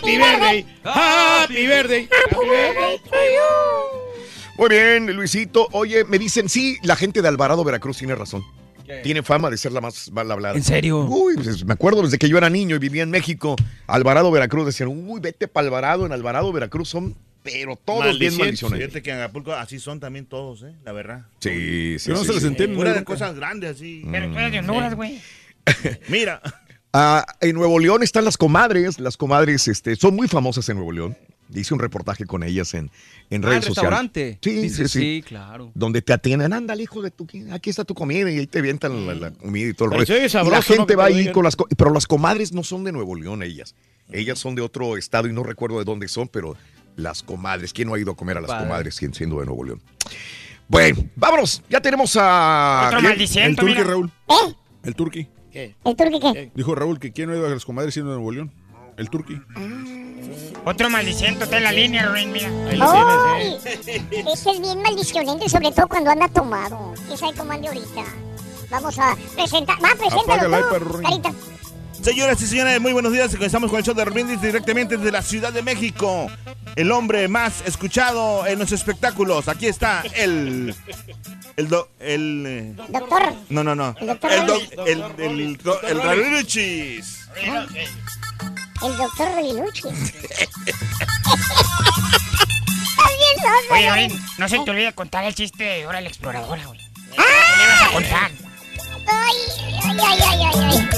Happy 0.02 0.18
birthday. 0.18 0.66
Happy 0.82 1.66
birthday. 1.68 2.08
Happy 2.10 2.48
birthday 2.48 2.98
to 2.98 3.14
you. 3.14 4.58
Muy 4.58 4.68
bien, 4.68 5.14
Luisito. 5.14 5.68
Oye, 5.70 6.04
me 6.04 6.18
dicen, 6.18 6.48
sí, 6.48 6.76
la 6.82 6.96
gente 6.96 7.22
de 7.22 7.28
Alvarado, 7.28 7.62
Veracruz 7.62 7.98
tiene 7.98 8.16
razón. 8.16 8.42
Tiene 9.04 9.22
fama 9.22 9.48
de 9.48 9.56
ser 9.56 9.70
la 9.70 9.80
más 9.80 10.10
mal 10.10 10.28
hablada. 10.30 10.56
¿En 10.56 10.64
serio? 10.64 11.04
Uy, 11.04 11.36
pues, 11.36 11.64
me 11.64 11.72
acuerdo 11.72 12.02
desde 12.02 12.18
que 12.18 12.28
yo 12.28 12.36
era 12.36 12.50
niño 12.50 12.74
y 12.76 12.78
vivía 12.80 13.04
en 13.04 13.10
México, 13.10 13.54
Alvarado, 13.86 14.30
Veracruz, 14.32 14.66
decían, 14.66 14.88
uy, 14.88 15.20
vete 15.20 15.46
para 15.46 15.68
Alvarado, 15.68 16.04
en 16.04 16.12
Alvarado, 16.12 16.52
Veracruz 16.52 16.88
son, 16.88 17.16
pero 17.44 17.76
todos 17.76 18.18
bien 18.18 18.36
maldiciones. 18.36 18.80
Fíjate 18.80 19.02
que 19.02 19.10
en 19.10 19.18
Acapulco 19.18 19.52
así 19.52 19.78
son 19.78 20.00
también 20.00 20.26
todos, 20.26 20.64
¿eh? 20.64 20.74
La 20.84 20.92
verdad. 20.92 21.26
Sí, 21.38 21.96
sí, 22.00 22.06
Pero 22.08 22.18
no 22.18 22.24
sí, 22.24 22.28
se 22.28 22.34
les 22.34 22.44
entiende. 22.44 22.74
Fuera 22.74 22.90
¿no? 22.90 22.96
de 22.98 23.04
cosas 23.04 23.34
grandes 23.36 23.76
así. 23.76 24.02
Pero 24.10 24.30
tú 24.32 24.38
eres 24.38 24.52
de 24.52 24.58
Honduras, 24.58 24.94
güey. 24.94 25.20
Mira, 26.08 26.42
Ah, 26.92 27.24
en 27.40 27.54
Nuevo 27.54 27.78
León 27.78 28.02
están 28.02 28.24
las 28.24 28.36
comadres. 28.36 28.98
Las 28.98 29.16
comadres 29.16 29.66
este, 29.68 29.96
son 29.96 30.14
muy 30.14 30.28
famosas 30.28 30.68
en 30.68 30.76
Nuevo 30.76 30.92
León. 30.92 31.16
Hice 31.54 31.74
un 31.74 31.80
reportaje 31.80 32.24
con 32.24 32.42
ellas 32.42 32.72
en, 32.74 32.90
en 33.28 33.44
Ah, 33.44 33.48
redes 33.48 33.66
el 33.66 33.74
sociales. 33.74 33.90
restaurante. 33.90 34.38
Sí, 34.42 34.50
Dice, 34.52 34.88
sí, 34.88 34.88
sí. 34.88 34.98
sí, 35.16 35.22
claro. 35.26 35.70
Donde 35.74 36.00
te 36.00 36.12
atienden, 36.14 36.52
ándale, 36.52 36.82
hijo 36.82 37.02
de 37.02 37.10
tu, 37.10 37.26
aquí 37.52 37.68
está 37.70 37.84
tu 37.84 37.94
comida 37.94 38.30
y 38.30 38.38
ahí 38.38 38.46
te 38.46 38.60
avientan 38.60 39.06
la, 39.06 39.14
la 39.14 39.30
comida 39.32 39.68
y 39.68 39.74
todo 39.74 39.86
el 39.92 39.98
Pero 39.98 40.14
rollo. 40.18 40.28
sabroso, 40.30 40.56
la 40.56 40.62
gente 40.62 40.96
va 40.96 41.04
ahí 41.06 41.18
digan. 41.18 41.34
con 41.34 41.44
las, 41.44 41.56
pero 41.76 41.92
las 41.92 42.06
comadres 42.06 42.52
no 42.52 42.62
son 42.62 42.84
de 42.84 42.92
Nuevo 42.92 43.14
León 43.16 43.42
ellas. 43.42 43.74
Ellas 44.10 44.38
son 44.38 44.54
de 44.54 44.62
otro 44.62 44.96
estado 44.96 45.28
y 45.28 45.32
no 45.32 45.42
recuerdo 45.42 45.78
de 45.78 45.84
dónde 45.84 46.08
son, 46.08 46.28
pero 46.28 46.56
las 46.96 47.22
comadres, 47.22 47.72
¿quién 47.74 47.88
no 47.88 47.94
ha 47.94 47.98
ido 47.98 48.12
a 48.12 48.16
comer 48.16 48.38
a 48.38 48.40
las 48.40 48.48
Padre. 48.50 48.66
comadres 48.68 48.94
sien- 48.94 49.12
siendo 49.14 49.40
de 49.40 49.46
Nuevo 49.46 49.64
León? 49.64 49.80
Bueno, 50.68 51.04
vámonos, 51.16 51.62
ya 51.68 51.80
tenemos 51.80 52.16
a... 52.18 52.84
Otro 52.94 52.98
El 53.10 53.56
turqui. 53.56 53.74
Raúl. 53.74 54.10
¿Eh? 54.28 54.54
El 54.84 54.94
turqui. 54.94 55.28
¿Qué? 55.52 55.74
¿El 55.84 55.96
turqui 55.96 56.18
qué? 56.18 56.50
Dijo 56.54 56.74
Raúl 56.74 56.98
que 56.98 57.12
quién 57.12 57.28
no 57.28 57.36
ido 57.36 57.46
a 57.46 57.50
las 57.50 57.64
comadres 57.64 57.94
siendo 57.94 58.12
de 58.12 58.16
Nuevo 58.16 58.32
León. 58.32 58.52
El 58.96 59.10
turqui. 59.10 59.40
Otro 60.64 60.88
maldiciente 60.90 61.44
está 61.44 61.58
en 61.58 61.64
la 61.64 61.72
línea, 61.72 62.06
Ruin, 62.06 62.32
mira. 62.32 62.48
Ahí 62.68 62.76
lo 62.76 62.90
¡Ay! 62.90 63.58
tienes, 63.62 63.88
¿eh? 63.88 64.24
Ese 64.32 64.50
es 64.50 64.60
bien 64.60 64.80
maldicionante, 64.80 65.48
sobre 65.48 65.72
todo 65.72 65.88
cuando 65.88 66.10
anda 66.10 66.28
tomado. 66.28 66.94
¿Quién 67.06 67.18
sabe 67.18 67.36
cómo 67.36 67.52
ande 67.52 67.68
ahorita? 67.68 68.04
Vamos 68.70 68.98
a 68.98 69.16
presentar. 69.34 69.76
Va, 69.84 69.90
preséntalo 69.98 70.48
iPad, 70.48 70.78
tú. 70.78 71.02
Carita. 71.02 71.32
Señoras 72.00 72.40
y 72.42 72.46
señores, 72.46 72.80
muy 72.80 72.92
buenos 72.92 73.12
días. 73.12 73.34
Comenzamos 73.34 73.70
con 73.70 73.78
el 73.78 73.84
show 73.84 73.94
de 73.94 74.04
Brindis 74.04 74.40
directamente 74.40 74.96
desde 74.96 75.12
la 75.12 75.22
Ciudad 75.22 75.52
de 75.52 75.62
México. 75.62 76.28
El 76.76 76.90
hombre 76.90 77.28
más 77.28 77.62
escuchado 77.66 78.46
en 78.46 78.58
los 78.58 78.72
espectáculos. 78.72 79.48
Aquí 79.48 79.66
está 79.66 80.02
el. 80.14 80.74
El. 81.56 81.68
do- 81.68 81.88
el 82.00 82.44
eh, 82.46 82.74
Doctor. 82.88 83.34
no, 83.50 83.62
no, 83.62 83.74
no. 83.74 83.94
El 84.00 84.06
doctor 84.06 84.32
El. 84.32 84.46
do- 84.46 84.60
el. 84.86 85.02
El. 85.18 85.56
do- 85.58 85.82
el 85.82 86.02
Raruchis. 86.02 87.28
El 88.82 88.96
doctor 88.96 89.28
Reviluchi. 89.34 89.88
Oye, 93.70 93.90
Ruin, 93.90 94.24
no 94.38 94.48
se 94.48 94.58
te 94.60 94.70
olvide 94.70 94.92
contar 94.92 95.24
el 95.24 95.34
chiste 95.34 95.64
de 95.64 95.86
Hora 95.86 96.00
la 96.00 96.08
Exploradora, 96.08 96.64
güey. 96.66 96.78
¿Qué 96.78 97.16
le 97.20 97.64
ibas 97.64 97.82
a 97.82 97.90
contar? 97.92 98.30
Ay, 99.08 99.36
ay, 99.84 99.96
ay, 100.00 100.18
ay, 100.22 100.40
ay, 100.54 100.88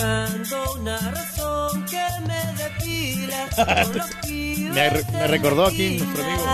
me, 2.26 3.13
re- 4.90 5.04
me 5.12 5.26
recordó 5.26 5.66
aquí 5.66 5.98
nuestro 5.98 6.24
amigo. 6.24 6.44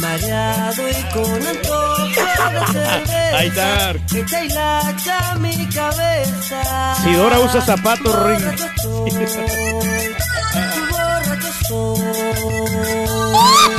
Mareado 0.00 0.88
y 0.88 0.94
con. 1.12 1.42
Ahí 3.34 3.48
está. 3.48 3.92
Si 7.02 7.12
Dora 7.12 7.40
usa 7.40 7.60
zapatos, 7.60 8.14
Ring. 8.24 8.44
Borracho 10.90 11.52
soy. 11.66 11.98
¡Chiquito! 13.38 13.77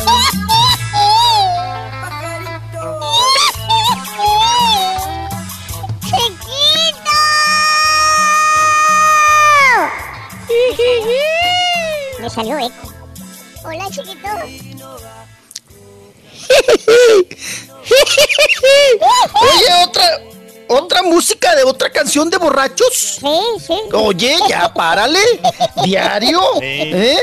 Me 12.19 12.29
salió 12.29 12.57
eco. 12.59 12.93
Hola, 13.63 13.87
chiquito. 13.89 14.27
Oye, 19.41 19.83
otra, 19.87 20.21
otra 20.67 21.03
música 21.03 21.55
de 21.55 21.63
otra 21.63 21.89
canción 21.91 22.29
de 22.29 22.37
borrachos. 22.37 23.19
Sí, 23.19 23.39
sí. 23.65 23.79
Oye, 23.93 24.37
ya 24.47 24.73
párale. 24.73 25.19
Diario. 25.83 26.41
¿Eh? 26.61 27.17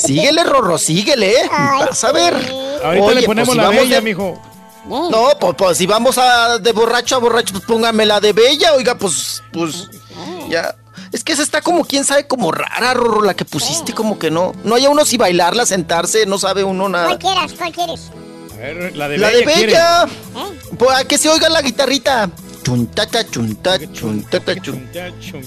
Síguele, 0.00 0.44
Rorro, 0.44 0.78
síguele. 0.78 1.30
¿eh? 1.32 1.50
Vas 1.50 2.02
a 2.04 2.12
ver. 2.12 2.34
Ahorita 2.84 3.12
le 3.12 3.22
ponemos 3.22 3.54
pues, 3.54 3.58
la 3.58 3.70
bella, 3.70 3.96
de- 3.96 4.02
mijo. 4.02 4.40
No, 4.86 5.30
pues, 5.40 5.54
pues, 5.58 5.78
si 5.78 5.86
vamos 5.86 6.16
a 6.16 6.58
de 6.58 6.70
borracho 6.72 7.16
a 7.16 7.18
borracho, 7.18 7.52
pues 7.54 7.64
póngame 7.64 8.06
la 8.06 8.20
de 8.20 8.32
bella, 8.32 8.72
oiga, 8.74 8.96
pues, 8.96 9.42
pues, 9.52 9.88
ya. 10.48 10.76
Es 11.12 11.24
que 11.24 11.32
esa 11.32 11.42
está 11.42 11.60
como, 11.60 11.84
quién 11.84 12.04
sabe, 12.04 12.26
como 12.26 12.52
rara, 12.52 12.94
Rorro, 12.94 13.22
la 13.22 13.34
que 13.34 13.44
pusiste, 13.44 13.92
como 13.94 14.18
que 14.18 14.30
no. 14.30 14.52
No 14.64 14.74
hay 14.74 14.86
uno 14.86 15.04
si 15.04 15.16
bailarla, 15.16 15.66
sentarse, 15.66 16.26
no 16.26 16.38
sabe 16.38 16.64
uno 16.64 16.88
nada. 16.88 17.06
¿Cuál 17.06 17.18
quieras? 17.18 17.52
¿Cuál 17.56 17.72
quieres? 17.72 18.10
A 18.54 18.56
ver, 18.58 18.96
la 18.96 19.08
de 19.08 19.18
La 19.18 19.28
bella. 19.28 19.38
de 19.38 19.44
bella. 19.66 20.06
Pues 20.78 20.90
a 20.96 21.04
que 21.04 21.18
se 21.18 21.28
oiga 21.28 21.48
la 21.48 21.62
guitarrita. 21.62 22.30
Chuntata, 22.64 23.24
chunta, 23.30 23.78
chuntata, 23.92 24.60
chun. 24.60 24.88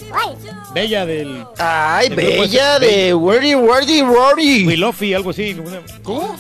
¿Cuál? 0.10 0.38
Bella 0.74 1.06
del. 1.06 1.46
Ay, 1.58 2.08
del 2.10 2.16
bella 2.16 2.80
de 2.80 3.14
Wordy, 3.14 3.56
Wordy, 3.56 4.02
Wordy. 4.04 4.66
Wilofi, 4.68 5.14
algo 5.14 5.32
así. 5.32 5.58
¿Cómo? 6.02 6.36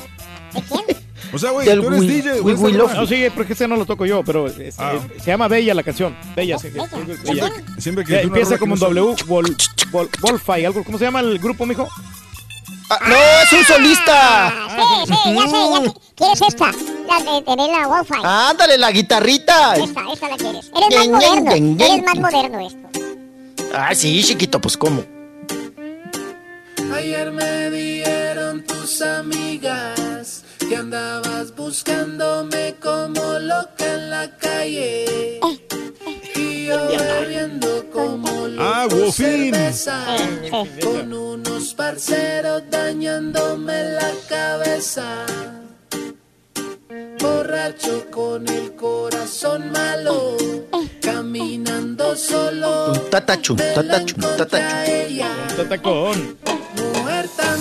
O 1.31 1.37
sea, 1.37 1.51
güey, 1.51 1.65
tú 1.67 1.87
eres 1.87 1.99
Wi- 2.01 2.07
DJ. 2.07 2.41
Willow. 2.41 2.87
rola. 2.87 3.01
No, 3.01 3.05
sí, 3.07 3.25
porque 3.35 3.53
ese 3.53 3.67
no 3.67 3.75
lo 3.75 3.85
toco 3.85 4.05
yo, 4.05 4.23
pero 4.23 4.47
es- 4.47 4.79
Ah. 4.79 4.93
eh, 4.95 5.19
se 5.19 5.27
llama 5.31 5.47
Bella 5.47 5.73
la 5.73 5.83
canción. 5.83 6.15
Bella. 6.35 6.57
sí, 6.57 6.69
Bella. 7.23 7.51
Siempre 7.77 8.03
que 8.05 8.13
una 8.13 8.21
Empieza 8.21 8.57
como 8.57 8.73
un 8.73 8.79
W, 8.79 9.15
Wol, 9.27 9.55
Wol, 9.91 10.09
Wolfie, 10.21 10.65
algo. 10.65 10.83
¿Cómo 10.83 10.97
se 10.97 11.05
llama 11.05 11.19
el 11.19 11.37
grupo, 11.39 11.65
mijo? 11.65 11.87
Ah, 12.91 12.97
no, 13.07 13.15
es 13.15 13.53
un 13.53 13.63
solista. 13.65 14.51
Sí, 15.05 15.13
sí, 15.13 15.33
ya 15.35 15.47
sé. 15.47 15.51
Ya 15.75 15.81
te- 15.83 15.99
¿Quieres 16.15 16.41
esta? 16.41 16.71
La 17.07 17.31
de 17.31 17.41
Terela 17.43 17.87
Wolfie. 17.87 18.17
Ándale, 18.23 18.77
la 18.79 18.91
guitarrita. 18.91 19.75
Esta, 19.75 20.01
esta 20.11 20.29
la 20.29 20.37
quieres. 20.37 20.71
Eres 20.75 20.97
más 20.97 21.07
moderno. 21.07 21.51
Eres 21.85 22.03
más 22.03 22.15
moderno 22.15 22.59
esto. 22.59 22.89
Ah, 23.75 23.93
sí, 23.93 24.23
chiquito, 24.23 24.59
pues 24.59 24.75
cómo. 24.75 25.03
Ayer 26.95 27.31
me 27.31 27.69
dieron 27.69 28.63
tus 28.63 29.01
amigas 29.03 29.98
que 30.69 30.75
andabas 30.75 31.55
buscándome 31.55 32.75
como 32.79 33.39
loca 33.39 33.85
en 33.95 34.09
la 34.11 34.37
calle. 34.37 35.39
Y 36.35 36.65
yo 36.67 36.77
bebiendo 36.87 37.89
como 37.91 38.29
Ah, 38.59 38.83
loco 38.89 38.95
Wolfín. 38.97 39.53
cerveza 39.53 40.05
con 40.83 41.11
unos 41.13 41.73
parceros 41.73 42.63
dañándome 42.69 43.83
la 43.93 44.11
cabeza. 44.29 45.25
Borracho 47.19 48.05
con 48.11 48.47
el 48.47 48.75
corazón 48.75 49.71
malo, 49.71 50.37
caminando 51.01 52.15
solo. 52.15 52.93
Chuntata, 52.93 53.41
chuntata, 53.41 54.05
chuntata, 54.05 54.45
contra 54.45 54.85
ella. 54.87 55.29
Tatacón. 55.57 56.37
Mujer 56.77 57.27
tan 57.35 57.59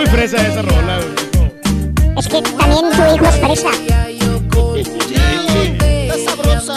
muy 0.00 0.08
fresa 0.08 0.36
esa 0.38 0.62
rola. 0.62 0.98
güey. 0.98 2.16
Es 2.18 2.26
que 2.28 2.40
también 2.40 2.90
tu 2.90 3.14
hijo 3.14 3.26
es 3.26 3.36
fresa. 3.38 3.70
Está 6.06 6.30
sabrosa. 6.30 6.74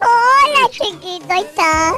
Hola, 0.00 0.70
chiquito, 0.72 1.26
ahí 1.30 1.42
está. 1.42 1.92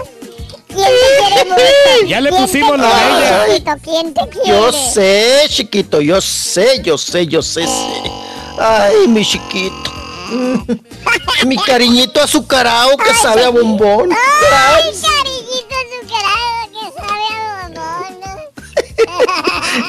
¿Quién 0.69 0.87
te 0.87 1.35
quiere 1.35 1.45
mucho? 1.51 2.07
Ya 2.07 2.21
le 2.21 2.31
¿Quién 2.31 2.43
pusimos 2.43 2.79
la 2.79 2.89
bella. 2.89 3.47
chiquito? 3.47 3.73
¿Quién 3.83 4.15
te 4.15 4.29
quiere? 4.29 4.49
Yo 4.49 4.73
sé, 4.73 5.47
chiquito, 5.49 6.01
yo 6.03 6.21
sé, 6.21 6.83
yo 6.83 6.99
sé, 6.99 7.27
yo 7.27 7.43
sé, 7.43 7.67
sé. 7.67 8.11
Ay, 8.59 9.09
mi 9.09 9.25
chiquito. 9.25 9.93
Mi 11.47 11.57
cariñito 11.57 12.21
azucarado 12.21 12.97
que 12.99 13.15
sabe 13.15 13.45
a 13.45 13.49
bombón. 13.49 14.11
Ay, 14.13 14.93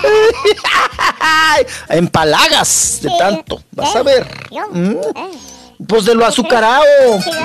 empalagas 1.89 2.99
de 3.01 3.09
tanto, 3.17 3.61
vas 3.71 3.95
a 3.95 4.03
ver. 4.03 4.27
Yo, 4.51 4.67
Mm, 4.71 4.91
eh, 5.15 5.31
Pues 5.88 6.05
de 6.05 6.13
lo 6.15 6.26
azucarado. 6.26 6.84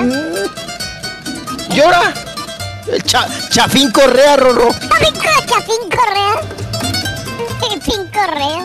Mm. 0.01 1.73
Llora. 1.73 2.13
El 2.91 3.01
cha- 3.03 3.27
Chafín 3.49 3.91
Correa, 3.91 4.35
Rorro. 4.37 4.69
Chapín 4.71 5.13
Correa, 5.15 5.45
Chapín 5.47 5.89
Correa. 5.89 6.35
Chapín 7.61 8.03
Correa. 8.13 8.63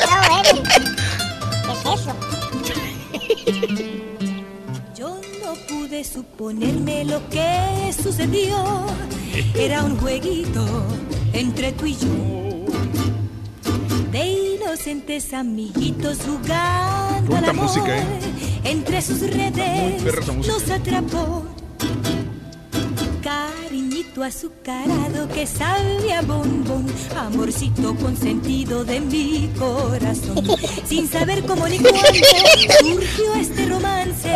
No, 0.00 0.14
bueno. 0.28 0.62
¿Qué 1.84 1.90
es 1.92 2.00
eso? 2.00 2.12
Yo 4.96 5.20
no 5.44 5.54
pude 5.68 6.02
suponerme 6.04 7.04
lo 7.04 7.20
que 7.28 7.94
sucedió. 8.02 8.86
Era 9.54 9.82
un 9.84 9.96
jueguito 9.98 10.64
entre 11.32 11.72
tú 11.72 11.86
y 11.86 11.96
yo. 11.96 12.08
De 14.12 14.26
inocentes 14.26 15.32
amiguitos 15.32 16.18
jugando 16.26 17.34
al 17.34 17.44
amor. 17.46 17.64
música, 17.64 17.96
¿eh? 17.96 18.04
Entre 18.62 19.00
sus 19.00 19.20
redes 19.20 20.02
nos 20.46 20.70
atrapó. 20.70 21.46
Cariñito 23.22 24.22
azucarado 24.22 25.28
que 25.28 25.46
sabe 25.46 26.12
a 26.12 26.20
bombón, 26.20 26.84
amorcito 27.16 27.94
consentido 27.94 28.84
de 28.84 29.00
mi 29.00 29.50
corazón. 29.58 30.44
Sin 30.84 31.08
saber 31.08 31.42
cómo 31.46 31.66
ni 31.66 31.78
cuándo 31.78 32.00
surgió 32.80 33.34
este 33.40 33.64
romance, 33.64 34.30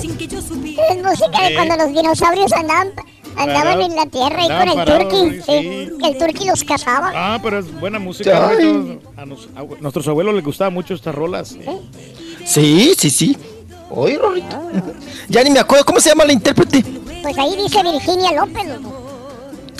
sin 0.00 0.16
que 0.16 0.26
yo 0.26 0.42
supiera. 0.42 0.82
Es 0.88 1.04
música 1.04 1.48
de 1.48 1.54
cuando 1.54 1.76
los 1.76 1.88
dinosaurios 1.94 2.52
andaban, 2.52 2.92
andaban 3.36 3.80
en 3.82 3.96
la 3.96 4.06
tierra 4.06 4.44
y 4.44 4.48
con 4.48 4.78
el 4.78 4.84
turqui. 4.84 5.36
sí. 5.40 5.42
sí, 5.46 5.88
el 6.04 6.18
turqui 6.18 6.44
los 6.46 6.64
cazaba. 6.64 7.12
Ah, 7.14 7.38
pero 7.42 7.58
es 7.58 7.80
buena 7.80 7.98
música. 7.98 8.48
Ay. 8.48 8.98
A 9.16 9.24
nos- 9.26 9.48
a 9.56 9.62
nuestros 9.80 10.06
abuelos 10.08 10.34
les 10.34 10.44
gustaban 10.44 10.74
mucho 10.74 10.94
estas 10.94 11.14
rolas. 11.14 11.56
Sí, 12.44 12.94
sí, 12.98 13.10
sí. 13.10 13.36
Oye, 13.90 14.18
Rorrito. 14.18 14.56
Ya 15.28 15.42
ni 15.42 15.50
me 15.50 15.58
acuerdo 15.60 15.84
cómo 15.84 16.00
se 16.00 16.10
llama 16.10 16.24
la 16.24 16.32
intérprete. 16.32 16.82
Pues 17.22 17.36
ahí 17.38 17.56
dice 17.56 17.82
Virginia 17.82 18.32
López. 18.32 18.66
loco. 18.68 18.96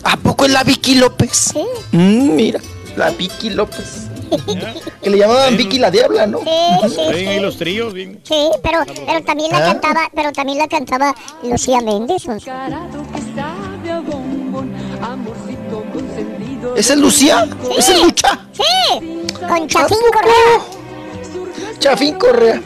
¿A 0.04 0.16
poco 0.16 0.46
es 0.46 0.52
la 0.52 0.64
Vicky 0.64 0.94
López? 0.96 1.52
Mm, 1.92 2.34
mira, 2.34 2.60
la 2.96 3.10
Vicky 3.10 3.50
López. 3.50 4.09
Que 5.02 5.10
le 5.10 5.18
llamaban 5.18 5.56
Vicky 5.56 5.78
la 5.78 5.90
Diabla, 5.90 6.26
¿no? 6.26 6.38
Sí, 6.40 6.88
sí, 6.94 7.00
ahí 7.00 7.28
sí. 7.36 7.40
los 7.40 7.56
tríos, 7.56 7.92
bien. 7.92 8.20
Sí, 8.24 8.50
pero, 8.62 8.78
pero 9.06 9.22
también 9.24 9.50
la 9.52 9.58
Ah. 9.58 9.72
cantaba, 9.72 10.10
pero 10.14 10.32
también 10.32 10.58
la 10.58 10.68
cantaba 10.68 11.14
Lucía 11.42 11.80
Méndez. 11.80 12.26
o 12.28 12.38
sea. 12.40 12.68
¿Esa 16.76 16.92
es 16.94 16.98
Lucía? 16.98 17.48
¿Esa 17.76 17.92
es 17.94 18.02
Lucha? 18.02 18.38
Sí, 18.52 19.24
con 19.48 19.66
Chafín 19.68 19.98
Correa. 20.12 20.60
Chafín 21.78 22.14
Correa. 22.18 22.60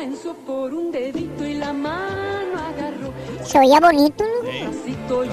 Comenzó 0.00 0.32
por 0.46 0.72
un 0.72 0.90
dedito 0.90 1.46
y 1.46 1.56
la 1.56 1.74
mano 1.74 2.58
agarró. 2.58 3.12
Se 3.44 3.58
oía 3.58 3.78
bonito, 3.80 4.24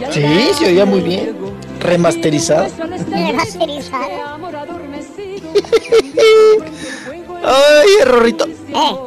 al 0.05 0.13
Sí, 0.13 0.49
se 0.59 0.65
oía 0.65 0.85
muy 0.85 0.99
bien. 0.99 1.37
Remasterizado. 1.79 2.67
Adormecido. 4.57 5.47
Ay, 7.45 8.03
Rorrito. 8.03 8.45
Eh, 8.45 8.97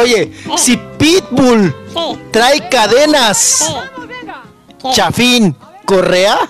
Oye, 0.00 0.32
si 0.56 0.78
Pitbull 0.96 1.74
Sí. 1.92 2.18
trae 2.30 2.66
cadenas, 2.70 3.74
Chafín 4.90 5.54
Correa. 5.84 6.38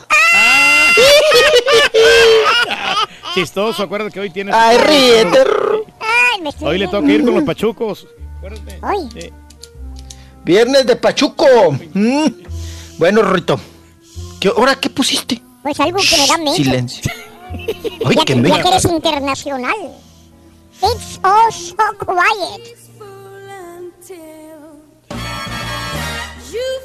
Chistoso, 3.35 3.83
acuérdate 3.83 4.13
que 4.15 4.21
hoy 4.21 4.31
tienes. 4.31 4.55
Ay, 4.55 4.79
ríete. 4.79 5.41
Estoy 6.45 6.69
Hoy 6.69 6.79
le 6.79 6.89
toca 6.89 7.11
ir 7.11 7.25
con 7.25 7.35
los 7.35 7.45
pachucos. 7.45 8.07
Ay. 8.83 9.09
Sí. 9.13 9.33
Viernes 10.45 10.87
de 10.87 10.97
Pachuco. 10.97 11.47
Mm. 11.95 12.27
Bueno, 12.99 13.23
Rorrito. 13.23 13.59
¿Qué, 14.39 14.49
¿Ahora 14.49 14.77
qué 14.77 14.91
pusiste? 14.91 15.43
Pues 15.63 15.81
algo 15.81 15.99
que 15.99 16.17
me 16.17 16.27
da 16.27 16.39
miedo. 16.39 16.55
Silencio. 16.55 17.11
Ay, 17.53 18.17
ya, 18.17 18.25
qué 18.25 18.35
que, 18.35 18.49
ya 18.49 18.63
que 18.63 18.69
eres 18.69 18.85
internacional. 18.85 19.77
It's 20.83 21.19
all 21.25 21.51
so 21.51 21.75
quiet. 21.99 22.77
You 26.53 26.81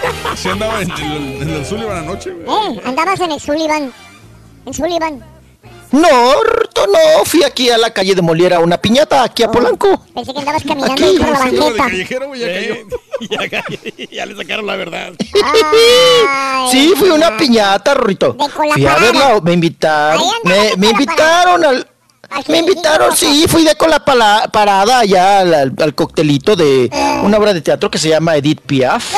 ¿Se 0.36 0.50
andaba 0.50 0.80
en 0.82 0.90
el, 0.90 1.42
en 1.42 1.50
el 1.50 1.64
Sullivan 1.66 1.98
anoche? 1.98 2.30
güey? 2.30 2.46
Eh, 2.76 2.80
andabas 2.84 3.20
en 3.20 3.32
el 3.32 3.40
Sullivan. 3.40 3.92
En 4.66 4.74
Sullivan. 4.74 5.24
No, 5.92 6.00
no. 6.02 7.24
Fui 7.24 7.42
aquí 7.44 7.70
a 7.70 7.78
la 7.78 7.90
calle 7.90 8.14
de 8.14 8.20
Moliera 8.20 8.56
a 8.56 8.60
una 8.60 8.76
piñata, 8.76 9.22
aquí 9.22 9.44
a 9.44 9.50
Polanco. 9.50 10.02
Pensé 10.14 10.32
que 10.32 10.40
andabas 10.40 10.62
caminando 10.64 10.92
Aquí, 10.94 11.16
por 11.18 11.28
la 11.30 11.36
sí, 11.38 11.56
banqueta. 11.56 11.84
callejero, 11.84 12.26
güey, 12.28 12.40
ya 12.40 12.46
cayó. 12.48 12.74
ya, 14.00 14.06
ya 14.10 14.26
le 14.26 14.36
sacaron 14.36 14.66
la 14.66 14.76
verdad. 14.76 15.12
Sí, 16.70 16.92
fui 16.96 17.08
a 17.08 17.14
una 17.14 17.36
piñata, 17.36 17.94
Rorrito. 17.94 18.32
De 18.32 18.48
Fui 18.48 18.84
a 18.86 18.96
verla, 18.96 19.40
me 19.42 19.52
invitaron. 19.52 20.22
Me, 20.44 20.76
me 20.76 20.88
invitaron 20.90 21.64
al. 21.64 21.88
Me 22.48 22.58
invitaron, 22.58 23.16
sí, 23.16 23.46
fui 23.48 23.64
de 23.64 23.74
con 23.76 23.90
la 23.90 24.04
pala- 24.04 24.48
parada 24.52 25.00
allá 25.00 25.40
al, 25.40 25.54
al- 25.54 25.72
al 25.78 25.94
coctelito 25.94 26.54
de 26.56 26.90
una 27.22 27.38
obra 27.38 27.52
de 27.54 27.60
teatro 27.60 27.90
que 27.90 27.98
se 27.98 28.08
llama 28.10 28.36
Edith 28.36 28.60
Piaf. 28.62 29.14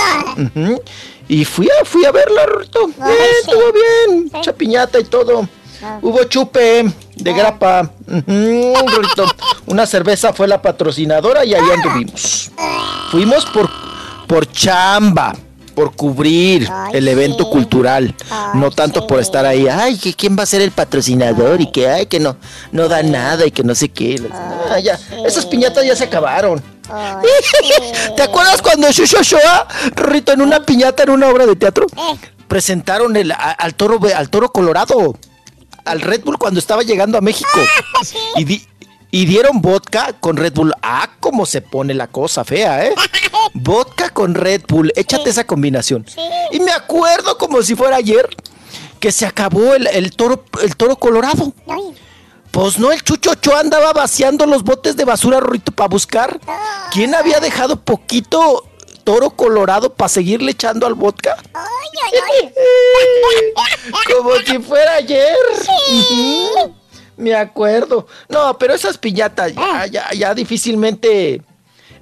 Y 1.28 1.44
fui 1.44 1.68
a, 1.68 1.85
fui 1.85 2.05
a 2.06 2.10
verla, 2.12 2.47
Rorrito. 2.47 2.86
Bien, 2.86 3.16
estuvo 3.40 3.72
bien. 3.72 4.30
Mucha 4.32 4.52
piñata 4.52 4.98
y 4.98 5.05
todo. 5.05 5.47
Hubo 6.02 6.24
chupe 6.24 6.90
de 7.16 7.32
grapa. 7.32 7.90
Ujú, 8.06 8.74
Rorrito. 8.86 9.26
Una 9.66 9.86
cerveza 9.86 10.32
fue 10.32 10.48
la 10.48 10.60
patrocinadora 10.62 11.44
y 11.44 11.55
ahí 11.55 11.70
anduvimos. 11.70 12.51
Fuimos 13.10 13.44
por, 13.47 13.68
por 14.26 14.51
chamba, 14.51 15.35
por 15.78 15.94
cubrir 15.94 16.68
el 16.92 17.06
evento 17.06 17.48
cultural, 17.50 18.12
no 18.55 18.72
tanto 18.72 19.06
por 19.06 19.20
estar 19.20 19.46
ahí, 19.46 19.68
ay, 19.68 19.96
que 19.96 20.12
quién 20.12 20.36
va 20.36 20.42
a 20.42 20.46
ser 20.46 20.60
el 20.60 20.72
patrocinador 20.72 21.60
y 21.60 21.70
que 21.70 21.88
ay, 21.88 22.06
que 22.06 22.18
no, 22.18 22.36
no 22.72 22.88
da 22.88 23.00
nada 23.05 23.46
y 23.46 23.52
que 23.52 23.62
no 23.62 23.76
sé 23.76 23.88
qué. 23.88 24.20
Ah, 24.32 24.80
ya, 24.80 24.98
esas 25.24 25.46
piñatas 25.46 25.86
ya 25.86 25.94
se 25.94 26.02
acabaron. 26.02 26.60
¿Te 28.16 28.22
acuerdas 28.22 28.60
cuando 28.60 28.90
Shusho 28.90 29.22
Shoa, 29.22 29.68
Rito, 29.94 30.32
en 30.32 30.42
una 30.42 30.64
piñata 30.66 31.05
en 31.05 31.10
una 31.10 31.28
obra 31.28 31.46
de 31.46 31.55
teatro, 31.55 31.86
presentaron 32.48 33.14
el, 33.16 33.32
al 33.32 33.74
toro 33.76 34.00
al 34.16 34.30
toro 34.30 34.50
colorado, 34.50 35.16
al 35.84 36.00
Red 36.00 36.24
Bull 36.24 36.38
cuando 36.38 36.59
estaba 36.59 36.82
llegando 36.82 37.16
a 37.18 37.20
México? 37.20 37.60
Y 38.34 38.42
di- 38.42 38.66
y 39.10 39.26
dieron 39.26 39.60
vodka 39.62 40.12
con 40.20 40.36
Red 40.36 40.55
Bull. 40.55 40.72
Ah, 40.82 41.10
cómo 41.20 41.47
se 41.47 41.62
pone 41.62 41.94
la 41.94 42.09
cosa 42.09 42.44
fea, 42.44 42.86
¿eh? 42.86 42.94
Vodka 43.55 44.10
con 44.10 44.35
Red 44.35 44.62
Bull. 44.68 44.93
Échate 44.97 45.30
esa 45.30 45.47
combinación. 45.47 46.05
Y 46.52 46.60
me 46.60 46.72
acuerdo 46.72 47.39
como 47.39 47.62
si 47.62 47.74
fuera 47.74 47.97
ayer 47.97 48.28
que 49.01 49.12
se 49.12 49.26
acabó 49.26 49.74
el, 49.74 49.86
el 49.86 50.14
toro, 50.14 50.44
el 50.62 50.76
toro 50.76 50.97
colorado. 50.97 51.52
Pues 52.51 52.78
no, 52.78 52.90
el 52.90 53.02
Chucho 53.02 53.30
Ochoa 53.30 53.60
andaba 53.60 53.93
vaciando 53.93 54.47
los 54.47 54.62
botes 54.62 54.97
de 54.97 55.05
basura, 55.05 55.39
Rorrito, 55.39 55.70
para 55.72 55.89
buscar 55.89 56.40
quién 56.93 57.14
había 57.14 57.40
dejado 57.40 57.76
poquito 57.76 58.64
toro 59.05 59.30
colorado 59.30 59.93
para 59.94 60.09
seguirle 60.09 60.52
echando 60.52 60.86
al 60.86 60.94
vodka. 60.94 61.36
Como 64.12 64.35
si 64.47 64.59
fuera 64.59 64.94
ayer. 64.94 65.36
Ujú. 65.90 66.74
Me 67.19 67.35
acuerdo. 67.35 68.07
No, 68.28 68.57
pero 68.59 68.74
esas 68.74 68.97
piñatas 68.97 69.53
ya, 69.55 69.86
ya, 69.86 70.11
ya 70.12 70.35
difícilmente 70.35 71.43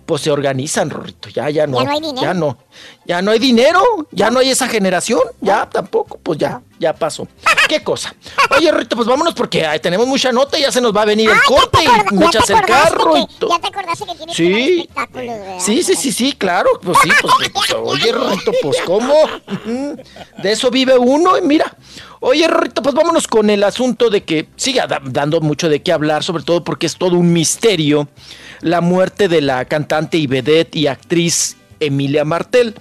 pues 0.06 0.22
se 0.22 0.30
organizan, 0.30 0.88
Rorrito. 0.88 1.28
Ya, 1.28 1.50
ya 1.50 1.66
no. 1.66 1.78
Ya 1.78 1.84
no 1.84 1.90
hay 1.90 2.00
dinero. 2.00 2.22
Ya 2.22 2.34
no. 2.34 2.58
Ya 3.04 3.22
no 3.22 3.30
hay 3.30 3.38
dinero. 3.38 3.82
Ya 4.10 4.30
no 4.30 4.38
hay 4.40 4.50
esa 4.50 4.68
generación. 4.68 5.20
Ya 5.40 5.68
tampoco. 5.68 6.18
Pues 6.22 6.38
ya, 6.38 6.60
ya 6.78 6.92
pasó. 6.92 7.26
¿Qué 7.68 7.82
cosa? 7.82 8.14
Oye, 8.56 8.70
Rorrito, 8.70 8.94
pues 8.96 9.08
vámonos 9.08 9.34
porque 9.34 9.66
ay, 9.66 9.80
tenemos 9.80 10.06
mucha 10.06 10.30
nota 10.32 10.58
y 10.58 10.62
ya 10.62 10.70
se 10.72 10.80
nos 10.80 10.94
va 10.94 11.02
a 11.02 11.04
venir 11.04 11.28
el 11.30 11.40
corte 11.42 11.78
y 11.82 12.14
me 12.14 12.26
echas 12.26 12.48
el 12.50 12.60
carro 12.62 13.16
y. 13.16 13.26
Ya 13.48 13.58
te 13.60 13.66
acordaste 13.68 14.06
que 14.06 14.14
tienes 14.14 14.36
Sí. 14.36 14.80
espectáculos, 14.80 15.26
¿verdad? 15.26 15.56
Sí, 15.60 15.82
sí, 15.82 15.94
sí, 15.96 16.12
sí, 16.12 16.32
claro. 16.32 16.70
Pues 16.82 16.98
sí, 17.02 17.10
pues, 17.20 17.34
pues, 17.52 17.72
oye, 17.74 18.12
Rorrito, 18.12 18.52
pues 18.62 18.76
cómo. 18.84 19.14
De 19.64 20.52
eso 20.52 20.70
vive 20.70 20.96
uno 20.98 21.36
y 21.38 21.42
mira. 21.42 21.76
Oye, 22.20 22.46
Rorrito, 22.48 22.82
pues 22.82 22.94
vámonos 22.94 23.26
con 23.28 23.50
el 23.50 23.62
asunto 23.62 24.08
de 24.10 24.24
que 24.24 24.48
siga 24.56 24.86
da- 24.86 25.00
dando 25.04 25.40
mucho 25.40 25.68
de 25.68 25.82
qué 25.82 25.92
hablar, 25.92 26.24
sobre 26.24 26.42
todo 26.44 26.64
porque 26.64 26.86
es 26.86 26.96
todo 26.96 27.16
un 27.16 27.32
misterio 27.32 28.08
la 28.62 28.80
muerte 28.80 29.28
de 29.28 29.42
la 29.42 29.64
cantante 29.66 30.16
y 30.16 30.26
vedette 30.26 30.76
y 30.76 30.86
actriz 30.86 31.56
Emilia 31.80 32.24
Martel, 32.24 32.74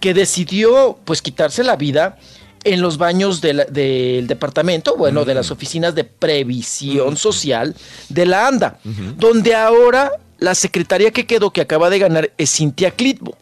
que 0.00 0.14
decidió 0.14 0.98
pues 1.04 1.22
quitarse 1.22 1.64
la 1.64 1.76
vida 1.76 2.18
en 2.64 2.80
los 2.80 2.98
baños 2.98 3.40
de 3.40 3.66
del 3.70 4.26
departamento, 4.26 4.96
bueno, 4.96 5.24
de 5.24 5.34
las 5.34 5.50
oficinas 5.50 5.94
de 5.94 6.04
previsión 6.04 7.16
social 7.16 7.74
de 8.08 8.26
la 8.26 8.46
ANDA, 8.46 8.78
donde 9.16 9.54
ahora 9.54 10.12
la 10.38 10.54
secretaria 10.54 11.10
que 11.10 11.26
quedó, 11.26 11.52
que 11.52 11.60
acaba 11.60 11.90
de 11.90 11.98
ganar, 11.98 12.32
es 12.38 12.50
Cintia 12.50 12.90
Clitbo, 12.90 13.36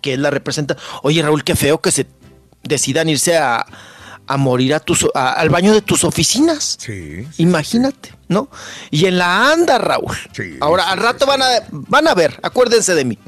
que 0.00 0.14
es 0.14 0.18
la 0.18 0.30
representante. 0.30 0.82
Oye, 1.02 1.22
Raúl, 1.22 1.44
qué 1.44 1.56
feo 1.56 1.80
que 1.80 1.90
se 1.90 2.06
decidan 2.62 3.08
irse 3.08 3.36
a, 3.36 3.66
a 4.32 4.36
morir 4.36 4.74
a 4.74 4.80
tus, 4.80 5.06
a- 5.14 5.32
al 5.32 5.48
baño 5.50 5.72
de 5.72 5.82
tus 5.82 6.04
oficinas. 6.04 6.76
Sí. 6.80 7.26
Imagínate, 7.38 8.14
¿no? 8.28 8.48
Y 8.90 9.06
en 9.06 9.18
la 9.18 9.52
anda, 9.52 9.78
Raúl. 9.78 10.16
Ahora, 10.60 10.90
al 10.90 10.98
rato 10.98 11.26
van 11.26 11.42
a, 11.42 11.46
van 11.70 12.06
a 12.08 12.14
ver, 12.14 12.38
acuérdense 12.42 12.94
de 12.94 13.04
mí. 13.04 13.18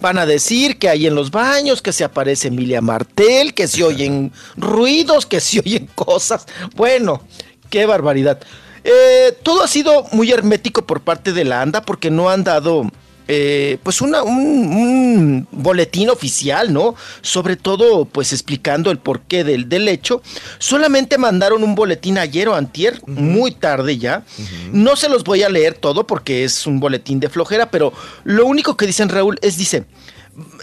Van 0.00 0.18
a 0.18 0.26
decir 0.26 0.78
que 0.78 0.88
hay 0.88 1.06
en 1.06 1.14
los 1.14 1.30
baños, 1.30 1.82
que 1.82 1.92
se 1.92 2.04
aparece 2.04 2.48
Emilia 2.48 2.80
Martel, 2.80 3.54
que 3.54 3.66
se 3.68 3.82
oyen 3.84 4.32
ruidos, 4.56 5.26
que 5.26 5.40
se 5.40 5.60
oyen 5.60 5.86
cosas. 5.94 6.46
Bueno, 6.76 7.22
qué 7.70 7.86
barbaridad. 7.86 8.40
Eh, 8.82 9.36
todo 9.42 9.62
ha 9.62 9.68
sido 9.68 10.06
muy 10.12 10.30
hermético 10.32 10.86
por 10.86 11.02
parte 11.02 11.32
de 11.32 11.44
la 11.44 11.60
ANDA 11.60 11.82
porque 11.82 12.10
no 12.10 12.30
han 12.30 12.44
dado 12.44 12.90
eh, 13.32 13.78
pues 13.84 14.00
una, 14.00 14.24
un, 14.24 14.36
un 14.36 15.48
boletín 15.52 16.10
oficial, 16.10 16.72
¿no? 16.72 16.96
Sobre 17.22 17.54
todo, 17.54 18.04
pues 18.04 18.32
explicando 18.32 18.90
el 18.90 18.98
porqué 18.98 19.44
del, 19.44 19.68
del 19.68 19.86
hecho. 19.86 20.20
Solamente 20.58 21.16
mandaron 21.16 21.62
un 21.62 21.76
boletín 21.76 22.18
ayer 22.18 22.48
o 22.48 22.56
antier, 22.56 23.00
muy 23.06 23.52
tarde 23.52 23.98
ya. 23.98 24.24
No 24.72 24.96
se 24.96 25.08
los 25.08 25.22
voy 25.22 25.44
a 25.44 25.48
leer 25.48 25.74
todo 25.74 26.08
porque 26.08 26.42
es 26.42 26.66
un 26.66 26.80
boletín 26.80 27.20
de 27.20 27.28
flojera, 27.28 27.70
pero 27.70 27.92
lo 28.24 28.46
único 28.46 28.76
que 28.76 28.86
dicen 28.86 29.08
Raúl 29.08 29.38
es, 29.42 29.56
dice, 29.56 29.84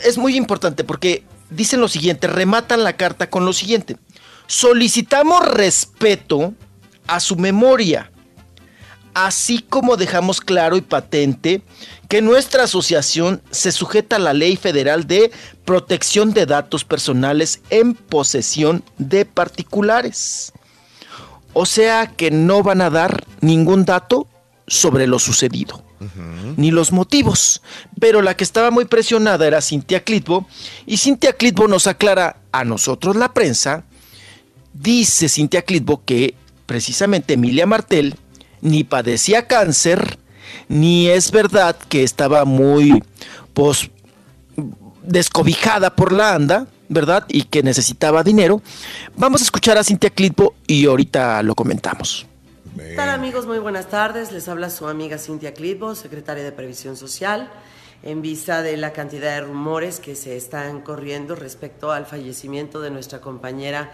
es 0.03 0.17
muy 0.17 0.35
importante 0.35 0.83
porque 0.83 1.23
dicen 1.49 1.79
lo 1.79 1.87
siguiente, 1.87 2.27
rematan 2.27 2.83
la 2.83 2.97
carta 2.97 3.29
con 3.29 3.45
lo 3.45 3.53
siguiente. 3.53 3.95
Solicitamos 4.47 5.47
respeto 5.47 6.53
a 7.07 7.21
su 7.21 7.37
memoria, 7.37 8.11
así 9.25 9.65
como 9.67 9.97
dejamos 9.97 10.41
claro 10.41 10.77
y 10.77 10.81
patente 10.81 11.63
que 12.07 12.21
nuestra 12.21 12.65
asociación 12.65 13.41
se 13.49 13.71
sujeta 13.71 14.17
a 14.17 14.19
la 14.19 14.33
ley 14.33 14.55
federal 14.57 15.07
de 15.07 15.31
protección 15.65 16.33
de 16.33 16.45
datos 16.45 16.85
personales 16.85 17.61
en 17.71 17.95
posesión 17.95 18.83
de 18.99 19.25
particulares. 19.25 20.53
O 21.53 21.65
sea 21.65 22.05
que 22.15 22.29
no 22.29 22.61
van 22.61 22.81
a 22.81 22.91
dar 22.91 23.25
ningún 23.41 23.85
dato 23.85 24.27
sobre 24.67 25.07
lo 25.07 25.17
sucedido 25.17 25.83
ni 26.55 26.69
los 26.69 26.91
motivos. 26.91 27.63
Pero 27.99 28.21
la 28.21 28.37
que 28.37 28.43
estaba 28.43 28.69
muy 28.69 28.85
presionada 28.85 29.47
era 29.47 29.61
Cintia 29.61 30.03
Clitbo, 30.03 30.47
y 30.85 30.97
Cintia 30.97 31.33
Clitbo 31.33 31.67
nos 31.67 31.87
aclara 31.87 32.37
a 32.51 32.63
nosotros 32.63 33.15
la 33.15 33.33
prensa, 33.33 33.83
dice 34.73 35.27
Cintia 35.27 35.63
Clitbo 35.63 36.03
que 36.05 36.35
precisamente 36.67 37.33
Emilia 37.33 37.65
Martel 37.65 38.15
ni 38.61 38.83
padecía 38.83 39.47
cáncer, 39.47 40.17
ni 40.67 41.07
es 41.07 41.31
verdad 41.31 41.75
que 41.89 42.03
estaba 42.03 42.45
muy 42.45 43.03
pues, 43.53 43.89
descobijada 45.03 45.95
por 45.95 46.11
la 46.11 46.33
anda, 46.33 46.67
¿verdad? 46.89 47.25
Y 47.27 47.43
que 47.43 47.63
necesitaba 47.63 48.23
dinero. 48.23 48.61
Vamos 49.15 49.41
a 49.41 49.43
escuchar 49.43 49.77
a 49.77 49.83
Cintia 49.83 50.09
Clitbo 50.09 50.55
y 50.65 50.85
ahorita 50.85 51.43
lo 51.43 51.55
comentamos. 51.55 52.25
¿Qué 52.77 52.95
tal 52.95 53.09
amigos? 53.09 53.47
Muy 53.47 53.59
buenas 53.59 53.87
tardes. 53.89 54.31
Les 54.31 54.47
habla 54.47 54.69
su 54.69 54.87
amiga 54.87 55.17
Cintia 55.17 55.53
Clitbo, 55.53 55.95
secretaria 55.95 56.43
de 56.43 56.51
Previsión 56.51 56.95
Social, 56.95 57.49
en 58.03 58.21
vista 58.21 58.61
de 58.61 58.77
la 58.77 58.93
cantidad 58.93 59.33
de 59.33 59.41
rumores 59.41 59.99
que 59.99 60.15
se 60.15 60.37
están 60.37 60.81
corriendo 60.81 61.35
respecto 61.35 61.91
al 61.91 62.05
fallecimiento 62.05 62.79
de 62.79 62.91
nuestra 62.91 63.19
compañera 63.19 63.91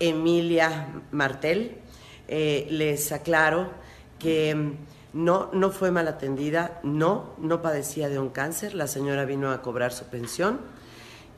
Emilia 0.00 0.88
Martel. 1.10 1.81
Eh, 2.28 2.66
les 2.70 3.12
aclaro 3.12 3.70
que 4.18 4.54
mm, 4.54 4.72
no, 5.12 5.50
no 5.52 5.70
fue 5.70 5.90
mal 5.90 6.08
atendida, 6.08 6.80
no, 6.82 7.34
no 7.38 7.62
padecía 7.62 8.08
de 8.08 8.18
un 8.18 8.30
cáncer. 8.30 8.74
La 8.74 8.86
señora 8.86 9.24
vino 9.24 9.50
a 9.50 9.62
cobrar 9.62 9.92
su 9.92 10.04
pensión 10.04 10.60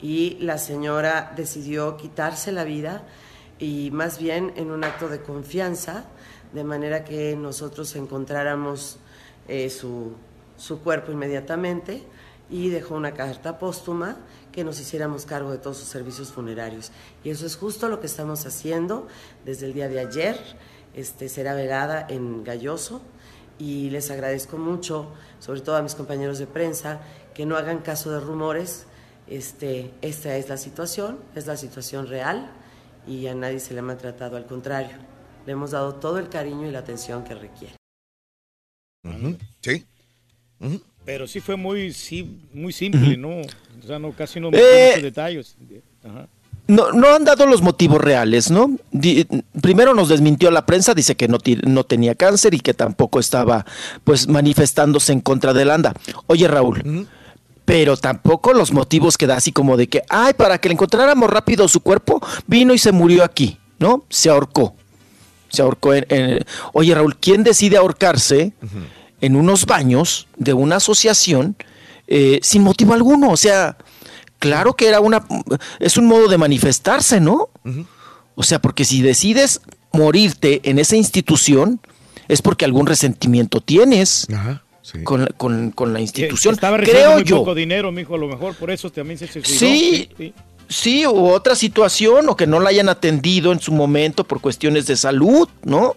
y 0.00 0.36
la 0.40 0.58
señora 0.58 1.32
decidió 1.36 1.96
quitarse 1.96 2.52
la 2.52 2.64
vida 2.64 3.02
y 3.58 3.90
más 3.92 4.18
bien 4.18 4.52
en 4.56 4.70
un 4.70 4.84
acto 4.84 5.08
de 5.08 5.20
confianza 5.20 6.04
de 6.52 6.64
manera 6.64 7.04
que 7.04 7.36
nosotros 7.36 7.94
encontráramos 7.96 8.98
eh, 9.48 9.70
su, 9.70 10.12
su 10.56 10.80
cuerpo 10.80 11.10
inmediatamente 11.10 12.02
y 12.50 12.68
dejó 12.68 12.94
una 12.94 13.14
carta 13.14 13.58
póstuma 13.58 14.16
que 14.52 14.64
nos 14.64 14.78
hiciéramos 14.80 15.26
cargo 15.26 15.50
de 15.50 15.58
todos 15.58 15.78
sus 15.78 15.88
servicios 15.88 16.30
funerarios. 16.30 16.92
Y 17.24 17.30
eso 17.30 17.46
es 17.46 17.56
justo 17.56 17.88
lo 17.88 18.00
que 18.00 18.06
estamos 18.06 18.46
haciendo 18.46 19.08
desde 19.44 19.66
el 19.66 19.72
día 19.72 19.88
de 19.88 20.00
ayer. 20.00 20.38
Este, 20.94 21.28
será 21.28 21.54
velada 21.54 22.06
en 22.08 22.44
Galloso 22.44 23.02
y 23.58 23.90
les 23.90 24.10
agradezco 24.10 24.58
mucho, 24.58 25.12
sobre 25.38 25.60
todo 25.60 25.76
a 25.76 25.82
mis 25.82 25.94
compañeros 25.94 26.38
de 26.38 26.46
prensa, 26.46 27.00
que 27.34 27.46
no 27.46 27.56
hagan 27.56 27.78
caso 27.80 28.10
de 28.10 28.20
rumores. 28.20 28.86
Este, 29.26 29.90
esta 30.02 30.36
es 30.36 30.48
la 30.48 30.56
situación, 30.56 31.18
es 31.34 31.46
la 31.46 31.56
situación 31.56 32.06
real 32.06 32.50
y 33.06 33.26
a 33.26 33.34
nadie 33.34 33.60
se 33.60 33.74
le 33.74 33.80
ha 33.80 33.82
maltratado, 33.82 34.36
al 34.36 34.46
contrario 34.46 35.14
le 35.46 35.52
hemos 35.52 35.72
dado 35.72 35.94
todo 35.94 36.18
el 36.18 36.28
cariño 36.28 36.66
y 36.66 36.70
la 36.70 36.80
atención 36.80 37.24
que 37.24 37.34
requiere. 37.34 37.74
Sí. 39.60 39.84
Pero 41.04 41.26
sí 41.26 41.40
fue 41.40 41.56
muy, 41.56 41.92
sí, 41.92 42.40
muy 42.52 42.72
simple, 42.72 43.16
¿no? 43.16 43.40
O 43.40 43.86
sea, 43.86 43.98
no, 43.98 44.12
casi 44.12 44.40
no 44.40 44.50
me 44.50 44.58
Eh, 44.58 45.02
detalles. 45.02 45.56
Ajá. 46.02 46.28
No, 46.66 46.92
no 46.92 47.14
han 47.14 47.24
dado 47.24 47.44
los 47.44 47.60
motivos 47.60 48.00
reales, 48.00 48.50
¿no? 48.50 48.70
Di- 48.90 49.26
primero 49.60 49.92
nos 49.92 50.08
desmintió 50.08 50.50
la 50.50 50.64
prensa, 50.64 50.94
dice 50.94 51.14
que 51.14 51.28
no, 51.28 51.36
no 51.66 51.84
tenía 51.84 52.14
cáncer 52.14 52.54
y 52.54 52.60
que 52.60 52.72
tampoco 52.72 53.20
estaba, 53.20 53.66
pues, 54.02 54.28
manifestándose 54.28 55.12
en 55.12 55.20
contra 55.20 55.52
de 55.52 55.66
Landa. 55.66 55.92
Oye, 56.26 56.48
Raúl, 56.48 57.06
pero 57.66 57.98
tampoco 57.98 58.54
los 58.54 58.72
motivos 58.72 59.18
que 59.18 59.26
da 59.26 59.36
así 59.36 59.52
como 59.52 59.76
de 59.76 59.88
que, 59.88 60.02
ay, 60.08 60.32
para 60.34 60.56
que 60.58 60.68
le 60.68 60.74
encontráramos 60.74 61.28
rápido 61.28 61.68
su 61.68 61.80
cuerpo, 61.80 62.20
vino 62.46 62.72
y 62.72 62.78
se 62.78 62.92
murió 62.92 63.24
aquí, 63.24 63.58
¿no? 63.78 64.04
Se 64.08 64.30
ahorcó. 64.30 64.74
Se 65.50 65.60
ahorcó 65.60 65.92
en... 65.92 66.06
en- 66.08 66.44
Oye, 66.72 66.94
Raúl, 66.94 67.16
¿quién 67.16 67.42
decide 67.44 67.76
ahorcarse 67.76 68.54
en 69.20 69.36
unos 69.36 69.66
baños 69.66 70.28
de 70.38 70.54
una 70.54 70.76
asociación 70.76 71.56
eh, 72.06 72.38
sin 72.42 72.62
motivo 72.62 72.94
alguno? 72.94 73.30
O 73.30 73.36
sea, 73.36 73.76
claro 74.48 74.74
que 74.74 74.88
era 74.88 75.00
una... 75.00 75.24
Es 75.80 75.96
un 75.96 76.06
modo 76.06 76.28
de 76.28 76.38
manifestarse, 76.38 77.20
¿no? 77.20 77.48
O 78.34 78.42
sea, 78.42 78.60
porque 78.60 78.84
si 78.84 79.00
decides 79.02 79.60
morirte 79.92 80.60
en 80.64 80.78
esa 80.78 80.96
institución, 80.96 81.80
es 82.28 82.42
porque 82.42 82.64
algún 82.64 82.86
resentimiento 82.86 83.60
tienes 83.60 84.26
con, 85.04 85.22
la- 85.22 85.26
con- 85.36 85.70
con 85.70 85.92
la 85.92 86.00
institución. 86.00 86.54
Estaba 86.54 86.78
Creo 86.78 87.12
muy 87.14 87.24
yo. 87.24 87.36
poco 87.38 87.54
dinero, 87.54 87.90
mijo, 87.92 88.14
a 88.14 88.18
lo 88.18 88.26
mejor 88.28 88.54
por 88.56 88.70
eso 88.70 88.90
también 88.90 89.18
se 89.18 89.26
suicidó. 89.28 89.58
Sí, 89.58 90.08
sí, 90.68 91.04
o 91.06 91.12
otra 91.32 91.54
situación, 91.54 92.28
o 92.28 92.36
que 92.36 92.46
no 92.46 92.60
la 92.60 92.70
hayan 92.70 92.88
atendido 92.88 93.52
en 93.52 93.60
su 93.60 93.72
momento 93.72 94.24
por 94.24 94.40
cuestiones 94.40 94.86
de 94.86 94.96
salud, 94.96 95.48
¿no? 95.62 95.96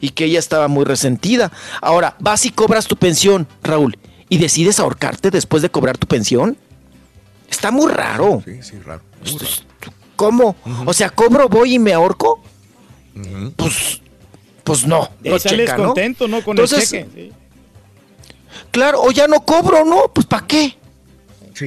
Y 0.00 0.10
que 0.10 0.24
ella 0.26 0.38
estaba 0.38 0.68
muy 0.68 0.84
resentida. 0.84 1.50
Ahora, 1.80 2.16
vas 2.18 2.44
y 2.44 2.50
cobras 2.50 2.86
tu 2.86 2.96
pensión, 2.96 3.46
Raúl, 3.62 3.96
y 4.28 4.38
decides 4.38 4.80
ahorcarte 4.80 5.30
después 5.30 5.62
de 5.62 5.70
cobrar 5.70 5.96
tu 5.96 6.06
pensión. 6.06 6.56
Está 7.50 7.70
muy 7.70 7.90
raro. 7.92 8.42
Sí, 8.44 8.58
sí, 8.62 8.78
raro. 8.84 9.02
¿Cómo? 10.16 10.56
O 10.84 10.92
sea, 10.92 11.10
cobro, 11.10 11.48
voy 11.48 11.74
y 11.74 11.78
me 11.78 11.92
ahorco. 11.92 12.42
Pues, 13.56 14.00
pues 14.64 14.86
no. 14.86 15.08
No 15.24 15.38
sales 15.38 15.42
checa, 15.66 15.76
¿no? 15.78 15.86
contento, 15.86 16.28
¿no? 16.28 16.42
Con 16.42 16.56
Entonces, 16.58 16.92
el 16.92 17.04
cheque. 17.06 17.30
sí. 17.30 17.32
Claro, 18.70 19.00
o 19.02 19.10
ya 19.10 19.26
no 19.28 19.40
cobro, 19.40 19.84
¿no? 19.84 20.10
Pues 20.12 20.26
¿para 20.26 20.46
qué? 20.46 20.76
Sí. 21.54 21.66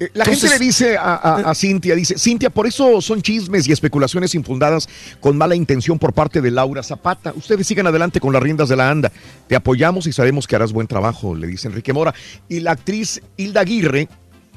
Eh, 0.00 0.10
La 0.14 0.24
gente 0.24 0.48
le 0.48 0.58
dice 0.58 0.96
a, 0.96 1.14
a- 1.14 1.50
a 1.50 1.54
Cintia, 1.54 1.94
dice, 1.94 2.18
Cintia, 2.18 2.48
por 2.50 2.66
eso 2.66 3.00
son 3.02 3.20
chismes 3.22 3.66
y 3.68 3.72
especulaciones 3.72 4.34
infundadas 4.34 4.88
con 5.20 5.36
mala 5.36 5.54
intención 5.54 5.98
por 5.98 6.12
parte 6.14 6.40
de 6.40 6.50
Laura 6.50 6.82
Zapata. 6.82 7.32
Ustedes 7.36 7.66
sigan 7.66 7.86
adelante 7.86 8.20
con 8.20 8.32
las 8.32 8.42
riendas 8.42 8.68
de 8.70 8.76
la 8.76 8.90
anda. 8.90 9.12
Te 9.48 9.56
apoyamos 9.56 10.06
y 10.06 10.12
sabemos 10.12 10.46
que 10.46 10.56
harás 10.56 10.72
buen 10.72 10.86
trabajo, 10.86 11.34
le 11.34 11.46
dice 11.46 11.68
Enrique 11.68 11.92
Mora. 11.92 12.14
Y 12.48 12.60
la 12.60 12.72
actriz 12.72 13.20
Hilda 13.36 13.60
Aguirre 13.62 14.08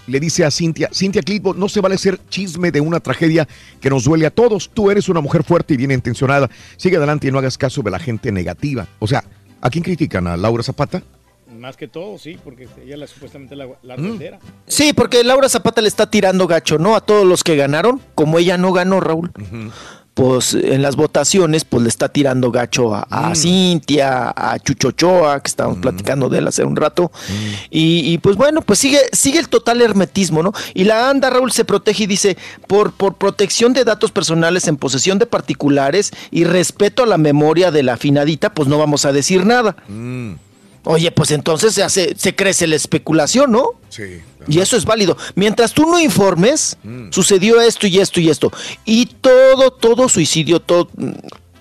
le 0.10 0.19
dice 0.19 0.44
a 0.45 0.52
Cintia, 0.52 0.90
Cintia 0.94 1.22
Clitbo, 1.22 1.53
no 1.53 1.69
se 1.69 1.80
vale 1.81 1.95
hacer 1.95 2.19
chisme 2.30 2.72
de 2.72 2.81
una 2.81 2.99
tragedia 2.99 3.48
que 3.80 3.90
nos 3.90 4.03
duele 4.03 4.26
a 4.26 4.31
todos. 4.31 4.69
Tú 4.73 4.90
eres 4.91 5.07
una 5.10 5.22
mujer 5.22 5.44
fuerte 5.44 5.73
y 5.73 5.77
bien 5.77 5.91
intencionada. 5.91 6.49
Sigue 6.77 6.98
adelante 6.98 7.27
y 7.27 7.31
no 7.31 7.38
hagas 7.40 7.57
caso 7.57 7.81
de 7.81 7.91
la 7.91 7.99
gente 7.99 8.31
negativa. 8.31 8.88
O 8.99 9.07
sea, 9.07 9.23
¿a 9.61 9.69
quién 9.69 9.84
critican? 9.84 10.27
¿A 10.27 10.36
Laura 10.38 10.64
Zapata? 10.64 11.02
Más 11.57 11.76
que 11.76 11.88
todo, 11.88 12.18
sí, 12.18 12.38
porque 12.44 12.68
ella 12.86 12.95
la, 12.95 13.07
supuestamente 13.07 13.56
la, 13.56 13.68
la 13.84 13.98
Mm. 13.98 14.10
bandera. 14.10 14.40
Sí, 14.68 14.94
porque 14.94 15.23
Laura 15.23 15.49
Zapata 15.49 15.81
le 15.81 15.88
está 15.88 16.10
tirando 16.10 16.48
gacho, 16.48 16.77
¿no? 16.77 16.95
A 16.95 17.02
todos 17.02 17.26
los 17.26 17.44
que 17.44 17.56
ganaron, 17.56 17.99
como 18.15 18.38
ella 18.40 18.57
no 18.57 18.72
ganó, 18.72 18.99
Raúl. 18.99 19.31
Pues 20.20 20.54
en 20.54 20.82
las 20.82 20.98
votaciones, 20.98 21.64
pues 21.64 21.82
le 21.82 21.88
está 21.88 22.10
tirando 22.10 22.52
gacho 22.52 22.94
a, 22.94 23.08
a 23.10 23.34
Cintia, 23.36 24.34
a 24.36 24.60
Chuchochoa, 24.60 25.40
que 25.40 25.48
estábamos 25.48 25.80
platicando 25.80 26.28
de 26.28 26.40
él 26.40 26.48
hace 26.50 26.66
un 26.66 26.76
rato. 26.76 27.10
Y, 27.70 28.02
y, 28.12 28.18
pues 28.18 28.36
bueno, 28.36 28.62
pues 28.62 28.80
sigue, 28.80 29.00
sigue 29.14 29.40
el 29.40 29.48
total 29.48 29.82
hermetismo, 29.82 30.44
¿no? 30.44 30.52
Y 30.74 30.84
la 30.84 31.10
ANDA, 31.10 31.30
Raúl, 31.30 31.54
se 31.54 31.64
protege 31.64 32.04
y 32.04 32.08
dice, 32.08 32.38
por, 32.68 32.91
por 32.91 33.16
protección 33.16 33.72
de 33.72 33.86
datos 33.86 34.12
personales 34.12 34.68
en 34.68 34.76
posesión 34.76 35.20
de 35.20 35.26
particulares 35.26 36.12
y 36.32 36.44
respeto 36.44 37.04
a 37.04 37.06
la 37.06 37.18
memoria 37.18 37.72
de 37.72 37.84
la 37.84 37.94
afinadita, 37.94 38.54
pues 38.54 38.68
no 38.68 38.78
vamos 38.78 39.06
a 39.06 39.14
decir 39.14 39.46
nada. 39.46 39.78
Oye, 40.85 41.11
pues 41.11 41.31
entonces 41.31 41.73
se 41.73 41.84
hace, 41.84 42.15
se 42.18 42.35
crece 42.35 42.65
la 42.65 42.76
especulación, 42.76 43.51
¿no? 43.51 43.72
Sí. 43.89 44.22
Y 44.47 44.60
eso 44.60 44.77
es 44.77 44.85
válido. 44.85 45.18
Mientras 45.35 45.73
tú 45.73 45.85
no 45.85 45.99
informes, 45.99 46.77
sucedió 47.11 47.60
esto 47.61 47.85
y 47.88 47.99
esto 47.99 48.19
y 48.19 48.30
esto. 48.30 48.51
Y 48.85 49.06
todo, 49.06 49.72
todo 49.72 50.07
suicidio, 50.10 50.60
todo, 50.60 50.89
mm, 50.95 51.11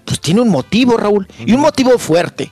pues 0.05 0.21
tiene 0.21 0.41
un 0.41 0.49
motivo, 0.49 0.97
Raúl. 0.97 1.29
Y 1.45 1.53
un 1.53 1.61
motivo 1.61 1.99
fuerte. 1.99 2.51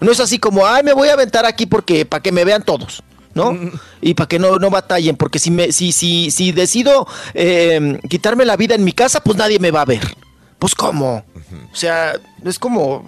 No 0.00 0.12
es 0.12 0.20
así 0.20 0.38
como, 0.38 0.66
ay, 0.66 0.82
me 0.82 0.92
voy 0.92 1.08
a 1.08 1.14
aventar 1.14 1.44
aquí 1.44 1.66
porque 1.66 2.06
para 2.06 2.22
que 2.22 2.32
me 2.32 2.44
vean 2.44 2.62
todos. 2.62 3.02
¿No? 3.34 3.58
Y 4.00 4.14
para 4.14 4.28
que 4.28 4.38
no, 4.38 4.58
no 4.58 4.70
batallen, 4.70 5.16
porque 5.16 5.40
si 5.40 5.50
me, 5.50 5.72
si, 5.72 5.90
si, 5.90 6.30
si 6.30 6.52
decido 6.52 7.08
eh, 7.34 7.98
quitarme 8.08 8.44
la 8.44 8.56
vida 8.56 8.76
en 8.76 8.84
mi 8.84 8.92
casa, 8.92 9.18
pues 9.24 9.36
nadie 9.36 9.58
me 9.58 9.72
va 9.72 9.80
a 9.80 9.86
ver. 9.86 10.16
Pues 10.60 10.76
cómo. 10.76 11.24
O 11.72 11.74
sea, 11.74 12.14
es 12.44 12.60
como 12.60 13.04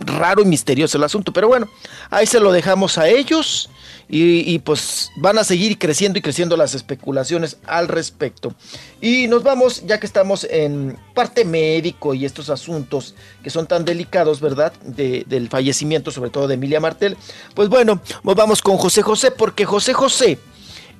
raro 0.00 0.42
y 0.42 0.46
misterioso 0.46 0.98
el 0.98 1.04
asunto, 1.04 1.32
pero 1.32 1.46
bueno, 1.48 1.68
ahí 2.10 2.26
se 2.26 2.40
lo 2.40 2.52
dejamos 2.52 2.98
a 2.98 3.08
ellos 3.08 3.68
Y, 4.12 4.58
pues 4.58 5.12
van 5.18 5.38
a 5.38 5.44
seguir 5.44 5.78
creciendo 5.78 6.18
y 6.18 6.22
creciendo 6.22 6.56
las 6.56 6.74
especulaciones 6.74 7.58
al 7.64 7.86
respecto. 7.86 8.52
Y 9.00 9.28
nos 9.28 9.44
vamos, 9.44 9.86
ya 9.86 10.00
que 10.00 10.06
estamos 10.06 10.42
en 10.50 10.98
parte 11.14 11.44
médico 11.44 12.12
y 12.12 12.24
estos 12.24 12.50
asuntos 12.50 13.14
que 13.44 13.50
son 13.50 13.68
tan 13.68 13.84
delicados, 13.84 14.40
¿verdad? 14.40 14.72
De- 14.82 15.24
del 15.28 15.48
fallecimiento, 15.48 16.10
sobre 16.10 16.30
todo 16.30 16.48
de 16.48 16.54
Emilia 16.54 16.80
Martel. 16.80 17.16
Pues 17.54 17.68
bueno, 17.68 18.00
nos 18.24 18.34
vamos 18.34 18.62
con 18.62 18.78
José 18.78 19.02
José, 19.02 19.30
porque 19.30 19.64
José 19.64 19.92
José, 19.92 20.38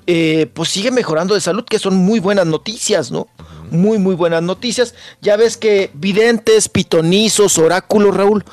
eh, 0.07 0.49
pues 0.53 0.69
sigue 0.69 0.89
mejorando 0.89 1.33
de 1.35 1.41
salud, 1.41 1.65
que 1.65 1.79
son 1.79 1.97
muy 1.97 2.21
buenas 2.21 2.45
noticias, 2.45 3.11
¿no? 3.11 3.27
Muy, 3.71 3.97
muy 3.97 4.15
buenas 4.15 4.41
noticias. 4.41 4.95
Ya 5.21 5.35
ves 5.35 5.57
que 5.57 5.91
videntes, 5.95 6.69
pitonizos, 6.69 7.57
oráculos, 7.57 8.15
Raúl, 8.15 8.45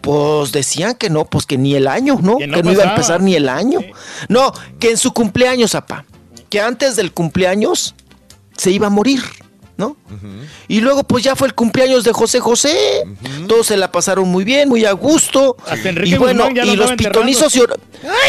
pues 0.00 0.52
decían 0.52 0.94
que 0.94 1.10
no, 1.10 1.24
pues 1.24 1.46
que 1.46 1.58
ni 1.58 1.74
el 1.74 1.88
año, 1.88 2.18
¿no? 2.22 2.36
Que 2.38 2.46
no 2.46 2.62
no, 2.62 2.72
iba 2.72 2.84
a 2.84 2.90
empezar 2.90 3.20
ni 3.22 3.34
el 3.34 3.48
año. 3.48 3.80
No, 4.28 4.52
que 4.78 4.90
en 4.90 4.96
su 4.98 5.12
cumpleaños, 5.12 5.74
apá, 5.74 6.04
que 6.50 6.60
antes 6.60 6.96
del 6.96 7.12
cumpleaños 7.12 7.94
se 8.56 8.70
iba 8.70 8.86
a 8.86 8.90
morir, 8.90 9.22
¿no? 9.76 9.96
Y 10.68 10.80
luego 10.80 11.02
pues 11.04 11.22
ya 11.24 11.36
fue 11.36 11.48
el 11.48 11.54
cumpleaños 11.54 12.04
de 12.04 12.12
José 12.12 12.40
José, 12.40 13.04
todos 13.48 13.66
se 13.66 13.76
la 13.76 13.92
pasaron 13.92 14.28
muy 14.28 14.44
bien, 14.44 14.68
muy 14.68 14.84
a 14.84 14.92
gusto. 14.92 15.56
Hasta 15.66 15.88
Enrique 15.88 16.14
y 16.14 16.18
bueno, 16.18 16.48
ya 16.50 16.64
y 16.64 16.76
los 16.76 16.92
pitonizos 16.92 17.54
y 17.56 17.60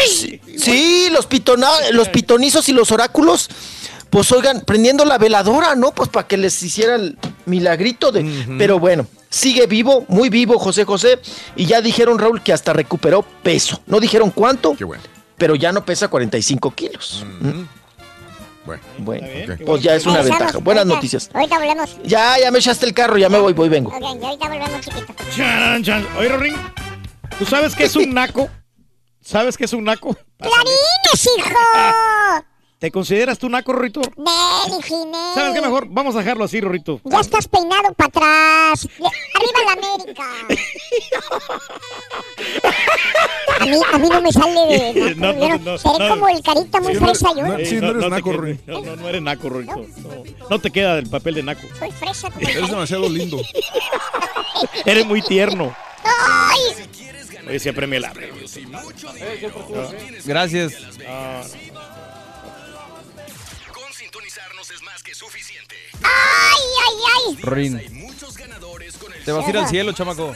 Sí, 0.08 0.40
sí, 0.58 1.08
los, 1.10 1.28
pitona- 1.28 1.90
los 1.92 2.08
pitonizos 2.08 2.68
y 2.68 2.72
los 2.72 2.90
oráculos, 2.90 3.48
pues 4.10 4.30
oigan, 4.32 4.62
prendiendo 4.62 5.04
la 5.04 5.16
veladora, 5.18 5.74
¿no? 5.74 5.92
Pues 5.92 6.08
para 6.08 6.26
que 6.26 6.36
les 6.36 6.62
hiciera 6.62 6.96
el 6.96 7.16
milagrito 7.46 8.10
de... 8.12 8.46
Pero 8.58 8.78
bueno, 8.78 9.06
sigue 9.30 9.66
vivo, 9.66 10.04
muy 10.08 10.28
vivo 10.30 10.58
José 10.58 10.84
José, 10.84 11.18
y 11.56 11.66
ya 11.66 11.80
dijeron, 11.80 12.18
Raúl, 12.18 12.42
que 12.42 12.52
hasta 12.52 12.72
recuperó 12.72 13.22
peso. 13.42 13.80
No 13.86 14.00
dijeron 14.00 14.30
cuánto, 14.30 14.76
pero 15.36 15.54
ya 15.54 15.72
no 15.72 15.84
pesa 15.84 16.08
45 16.08 16.70
kilos. 16.72 17.24
¿Mm? 17.40 17.62
Bueno, 18.66 18.82
Bueno, 18.98 19.26
pues 19.64 19.82
ya 19.82 19.94
es 19.94 20.04
una 20.04 20.20
ventaja. 20.20 20.58
Buenas 20.58 20.82
ahorita- 20.82 20.94
noticias. 20.94 21.30
Ahorita 21.32 21.58
volvemos. 21.58 21.90
Ya, 22.04 22.38
ya 22.38 22.50
me 22.50 22.58
echaste 22.58 22.84
el 22.84 22.92
carro, 22.92 23.16
ya 23.16 23.30
me 23.30 23.38
voy, 23.38 23.54
voy, 23.54 23.70
vengo. 23.70 23.88
Ok, 23.90 24.02
ahorita 24.02 24.46
volvemos, 24.48 24.80
chiquito. 24.84 25.14
Chan, 25.34 25.82
chan. 25.82 26.06
Oye, 26.18 26.28
Rorín, 26.28 26.54
¿tú 27.38 27.46
sabes 27.46 27.74
qué 27.74 27.84
es 27.84 27.96
un 27.96 28.12
naco? 28.14 28.50
¿Sabes 29.22 29.56
qué 29.56 29.64
es 29.64 29.72
un 29.72 29.84
naco? 29.84 30.14
¡Clarines, 30.38 31.28
hijo! 31.38 31.58
¿Te 32.78 32.92
consideras 32.92 33.38
tú 33.40 33.48
naco, 33.48 33.72
Rorrito? 33.72 34.00
Nel, 34.16 34.82
Ginés. 34.84 35.34
¿Sabes 35.34 35.52
qué 35.54 35.60
mejor? 35.60 35.86
Vamos 35.90 36.14
a 36.14 36.18
dejarlo 36.20 36.44
así, 36.44 36.60
Rorrito. 36.60 37.00
Ya 37.04 37.18
estás 37.20 37.48
peinado 37.48 37.92
para 37.94 38.06
atrás. 38.08 38.88
Arriba 39.34 39.60
la 39.66 39.72
América. 39.72 40.24
A 43.60 43.64
mí, 43.66 43.72
a 43.92 43.98
mí 43.98 44.08
no 44.08 44.22
me 44.22 44.32
sale 44.32 44.60
de. 44.60 45.14
No, 45.16 45.32
no, 45.32 45.58
no, 45.58 45.78
Seré 45.78 45.98
no. 45.98 46.08
como 46.10 46.28
el 46.28 46.40
carita 46.40 46.80
muy 46.80 46.94
Sí, 46.94 47.00
no- 47.00 47.06
fresa 47.06 47.28
yo. 47.34 47.42
no- 47.42 47.58
¿no? 47.58 47.64
sí, 47.64 47.76
no 47.80 47.90
eres 47.90 48.10
naco, 48.10 48.32
Rorrito. 48.32 48.62
No, 48.80 48.96
no, 48.96 49.08
eres 49.08 49.22
naco, 49.22 49.48
Rorrito. 49.48 49.74
No, 49.76 50.24
no 50.48 50.58
te 50.60 50.70
queda 50.70 50.98
el 50.98 51.08
papel 51.10 51.34
de 51.34 51.42
naco. 51.42 51.62
Soy 51.80 51.90
fresa 51.90 52.30
como 52.30 52.48
Eres 52.48 52.70
demasiado 52.70 53.08
lindo. 53.08 53.38
Eres 54.84 55.04
muy 55.04 55.20
tierno. 55.22 55.74
¡Ay! 56.04 56.86
Oye, 57.48 57.58
se 57.58 57.72
premia 57.72 57.98
la. 58.00 58.12
Gracias. 60.24 60.74
Ah, 61.08 61.42
¡Ay, 66.02 66.62
ay, 66.86 66.96
ay! 67.14 67.36
Rin. 67.42 68.08
Te 69.24 69.32
vas 69.32 69.46
a 69.46 69.50
ir 69.50 69.58
al 69.58 69.68
cielo, 69.68 69.92
chamaco. 69.92 70.34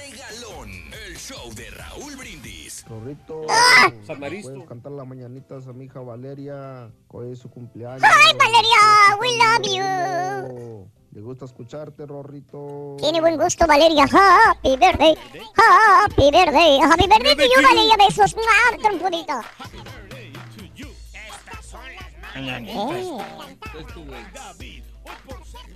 Rorrito, 2.88 3.46
¡Ah! 3.48 3.90
¿puedes 4.06 4.68
cantar 4.68 4.92
las 4.92 5.06
mañanitas 5.06 5.66
a 5.66 5.72
mi 5.72 5.86
hija 5.86 6.00
Valeria? 6.00 6.90
Hoy 7.08 7.32
es 7.32 7.38
su 7.38 7.48
cumpleaños. 7.48 8.02
¡Ay, 8.02 8.36
Valeria! 8.36 9.16
We 9.18 9.28
love 9.38 9.62
you. 9.64 10.90
Le 11.12 11.20
gusta 11.20 11.46
escucharte, 11.46 12.04
Rorrito. 12.06 12.96
Tiene 12.98 13.20
buen 13.20 13.38
gusto, 13.38 13.66
Valeria. 13.66 14.04
Happy 14.04 14.76
birthday. 14.76 15.14
Happy 15.54 16.30
birthday. 16.30 16.78
Happy 16.80 17.06
birthday 17.06 17.36
to 17.36 17.42
you, 17.44 17.62
Valeria. 17.62 17.96
Besos. 17.96 18.34
¡Mua! 18.36 18.78
Trompudito. 18.82 19.40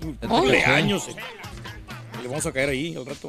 El 0.01 0.29
cumpleaños. 0.29 1.09
eh. 1.09 1.17
Le 2.23 2.29
vamos 2.29 2.47
a 2.47 2.53
caer 2.53 2.71
ahí 2.71 2.95
al 2.97 3.07
rato. 3.07 3.29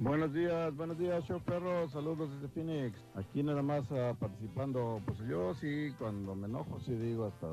Buenos 0.00 0.32
días, 0.32 0.74
buenos 0.76 0.96
días, 0.96 1.24
show 1.26 1.40
perro, 1.40 1.88
saludos 1.90 2.30
desde 2.34 2.48
Phoenix. 2.54 2.96
Aquí 3.16 3.42
nada 3.42 3.62
más 3.62 3.82
ah, 3.90 4.14
participando, 4.18 5.02
pues 5.04 5.18
yo 5.28 5.54
sí, 5.56 5.92
cuando 5.98 6.36
me 6.36 6.46
enojo 6.46 6.78
sí 6.86 6.92
digo 6.92 7.26
hasta 7.26 7.48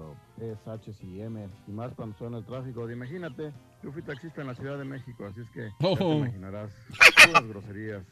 es 0.46 0.56
H 0.68 0.94
y 1.02 1.22
M, 1.22 1.50
y 1.68 1.72
más 1.72 1.92
cuando 1.96 2.16
suena 2.20 2.38
el 2.38 2.46
tráfico. 2.46 2.90
Imagínate, 2.90 3.52
yo 3.84 3.92
fui 3.92 4.04
taxista 4.04 4.42
en 4.42 4.48
la 4.48 4.56
Ciudad 4.56 4.78
de 4.78 4.86
México, 4.86 5.26
así 5.26 5.42
es 5.42 5.50
que 5.50 5.70
ya 5.80 5.98
te 5.98 6.04
Oh. 6.04 6.14
imaginarás 6.18 6.70
puras 7.26 7.48
groserías. 7.48 8.04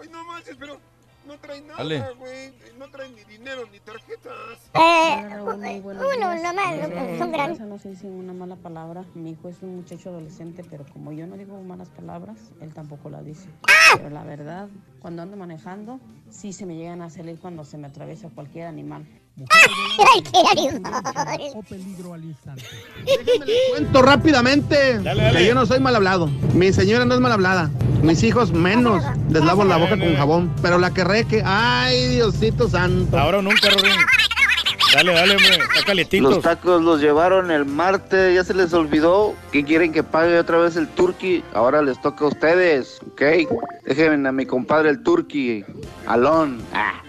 Ay, 0.00 0.08
no 0.08 0.24
manches, 0.24 0.56
pero 0.56 0.78
no 1.26 1.38
trae 1.38 1.60
nada, 1.62 1.82
güey. 2.18 2.52
No 2.78 2.88
trae 2.90 3.08
ni 3.10 3.24
dinero 3.24 3.62
ni 3.70 3.78
tarjetas. 3.80 4.32
Eh, 4.74 5.26
Muy 5.44 6.16
días. 6.16 6.42
nomás, 6.42 6.74
Eh, 6.74 7.16
son 7.18 7.32
grandes. 7.32 7.60
no 7.60 7.78
se 7.78 7.90
dice 7.90 8.06
una 8.06 8.32
mala 8.32 8.56
palabra. 8.56 9.04
Mi 9.14 9.30
hijo 9.30 9.48
es 9.48 9.62
un 9.62 9.76
muchacho 9.76 10.08
adolescente, 10.10 10.64
pero 10.68 10.84
como 10.92 11.12
yo 11.12 11.26
no 11.26 11.36
digo 11.36 11.60
malas 11.62 11.88
palabras, 11.90 12.36
él 12.60 12.72
tampoco 12.74 13.10
la 13.10 13.22
dice. 13.22 13.48
Pero 13.96 14.10
la 14.10 14.24
verdad, 14.24 14.68
cuando 15.00 15.22
ando 15.22 15.36
manejando, 15.36 16.00
sí 16.30 16.52
se 16.52 16.66
me 16.66 16.76
llegan 16.76 17.02
a 17.02 17.10
salir 17.10 17.38
cuando 17.38 17.64
se 17.64 17.76
me 17.78 17.86
atraviesa 17.88 18.28
cualquier 18.30 18.66
animal. 18.66 19.06
Ay, 19.48 20.22
qué 20.22 20.42
animal. 20.50 21.02
O 21.54 21.62
peligro 21.62 22.14
al 22.14 22.24
instante. 22.24 22.64
Cuento 23.70 24.02
rápidamente 24.02 24.98
Dale, 24.98 25.22
dale. 25.22 25.38
que 25.38 25.46
yo 25.46 25.54
no 25.54 25.66
soy 25.66 25.80
mal 25.80 25.96
hablado. 25.96 26.28
Mi 26.54 26.72
señora 26.72 27.04
no 27.04 27.14
es 27.14 27.20
mal 27.20 27.32
hablada. 27.32 27.70
Mis 28.02 28.22
hijos 28.22 28.52
menos. 28.52 29.02
Les 29.30 29.44
lavo 29.44 29.64
la 29.64 29.76
boca 29.76 29.98
con 29.98 30.14
jabón. 30.16 30.54
Pero 30.62 30.78
la 30.78 30.92
que 30.92 31.04
reque, 31.04 31.42
ay, 31.44 32.08
Diosito 32.08 32.68
santo. 32.68 33.18
Ahora 33.18 33.38
o 33.38 33.42
nunca, 33.42 33.70
Rorín. 33.70 33.92
Dale, 34.92 35.12
dale, 35.12 35.36
hombre. 35.36 35.58
Está. 35.76 36.16
Los 36.18 36.40
tacos 36.40 36.82
los 36.82 37.00
llevaron 37.00 37.50
el 37.50 37.64
martes, 37.64 38.34
ya 38.34 38.42
se 38.42 38.54
les 38.54 38.72
olvidó 38.72 39.34
que 39.52 39.64
quieren 39.64 39.92
que 39.92 40.02
pague 40.02 40.38
otra 40.38 40.58
vez 40.58 40.76
el 40.76 40.88
turkey. 40.88 41.44
Ahora 41.54 41.80
les 41.80 42.00
toca 42.00 42.24
a 42.24 42.28
ustedes, 42.28 43.00
¿ok? 43.12 43.22
Déjenme 43.86 44.28
a 44.28 44.32
mi 44.32 44.46
compadre 44.46 44.90
el 44.90 45.02
turkey. 45.02 45.64
Alón. 46.06 46.60
Ah. 46.74 47.02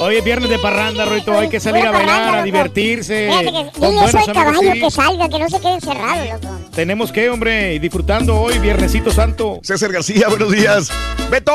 Hoy 0.00 0.16
es 0.16 0.24
viernes 0.24 0.48
de 0.48 0.58
parranda, 0.58 1.04
Roito. 1.04 1.38
Hay 1.38 1.48
que 1.48 1.60
salir 1.60 1.86
a 1.86 1.90
bailar, 1.90 2.36
a 2.36 2.42
divertirse. 2.42 3.28
Buenos 3.76 4.14
al 4.14 4.32
caballo 4.32 4.72
que 4.72 4.90
salga, 4.90 5.28
que 5.28 5.38
no 5.38 5.48
se 5.48 5.60
quede 5.60 5.74
encerrado, 5.74 6.24
loco. 6.24 6.58
Tenemos 6.74 7.10
que, 7.10 7.28
hombre, 7.28 7.74
y 7.74 7.78
disfrutando 7.78 8.40
hoy, 8.40 8.58
Viernesito 8.58 9.10
Santo. 9.10 9.58
César 9.62 9.92
García, 9.92 10.28
buenos 10.28 10.52
días. 10.52 10.90
Beto, 11.30 11.52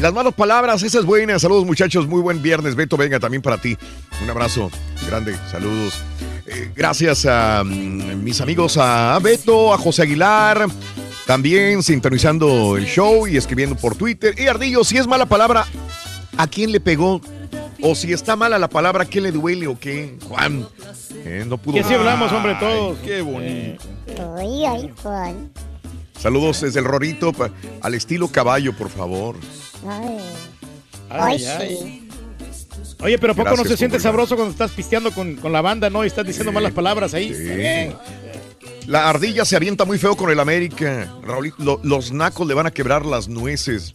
las 0.00 0.12
malas 0.12 0.32
palabras, 0.34 0.82
esa 0.82 1.00
es 1.00 1.04
buena. 1.04 1.38
Saludos, 1.38 1.66
muchachos. 1.66 2.06
Muy 2.06 2.20
buen 2.20 2.40
viernes. 2.40 2.76
Beto, 2.76 2.96
venga 2.96 3.18
también 3.18 3.42
para 3.42 3.58
ti. 3.58 3.76
Un 4.22 4.30
abrazo 4.30 4.70
grande. 5.06 5.36
Saludos. 5.50 6.00
Eh, 6.54 6.70
gracias 6.74 7.26
a 7.26 7.62
mm, 7.64 8.22
mis 8.22 8.40
amigos, 8.40 8.76
a 8.78 9.18
Beto, 9.22 9.72
a 9.72 9.78
José 9.78 10.02
Aguilar. 10.02 10.66
También 11.26 11.82
sintonizando 11.82 12.76
el 12.76 12.84
show 12.86 13.26
y 13.26 13.36
escribiendo 13.36 13.76
por 13.76 13.94
Twitter. 13.94 14.34
Y 14.38 14.46
Ardillo, 14.48 14.82
si 14.84 14.98
es 14.98 15.06
mala 15.06 15.26
palabra, 15.26 15.66
¿a 16.36 16.46
quién 16.46 16.72
le 16.72 16.80
pegó? 16.80 17.20
O 17.80 17.94
si 17.94 18.12
está 18.12 18.36
mala 18.36 18.58
la 18.58 18.68
palabra, 18.68 19.04
¿qué 19.04 19.20
le 19.20 19.32
duele 19.32 19.66
o 19.66 19.78
qué? 19.78 20.16
Juan, 20.28 20.66
eh, 21.24 21.44
no 21.46 21.58
pudo. 21.58 21.74
Que 21.74 21.80
así 21.80 21.94
hablamos, 21.94 22.30
hombre, 22.32 22.56
todos. 22.60 22.98
Qué 22.98 23.22
bonito. 23.22 23.82
Ay, 24.38 24.64
ay, 24.64 24.90
Juan. 25.02 25.50
Saludos 26.18 26.60
desde 26.60 26.78
el 26.80 26.84
Rorito 26.84 27.32
pa- 27.32 27.50
al 27.80 27.94
estilo 27.94 28.28
caballo, 28.28 28.76
por 28.76 28.88
favor. 28.88 29.36
Ay. 29.88 30.18
Ay, 31.10 31.20
Ay, 31.20 31.44
ay. 31.44 31.78
sí. 31.82 32.08
Oye, 33.02 33.18
pero 33.18 33.32
¿a 33.32 33.36
poco 33.36 33.44
Gracias, 33.46 33.64
no 33.64 33.70
se 33.70 33.76
siente 33.76 33.98
sabroso 34.00 34.36
cuando 34.36 34.52
estás 34.52 34.70
pisteando 34.70 35.10
con, 35.12 35.34
con 35.36 35.52
la 35.52 35.60
banda, 35.60 35.90
no? 35.90 36.04
Y 36.04 36.06
estás 36.06 36.26
diciendo 36.26 36.52
malas 36.52 36.72
palabras 36.72 37.14
ahí. 37.14 37.34
Sí. 37.34 37.92
La 38.86 39.08
ardilla 39.08 39.44
se 39.44 39.54
avienta 39.56 39.84
muy 39.84 39.98
feo 39.98 40.16
con 40.16 40.30
el 40.30 40.38
América. 40.40 41.12
Raúl, 41.22 41.52
lo- 41.58 41.80
los 41.82 42.12
nacos 42.12 42.46
le 42.46 42.54
van 42.54 42.66
a 42.66 42.70
quebrar 42.70 43.04
las 43.06 43.28
nueces. 43.28 43.92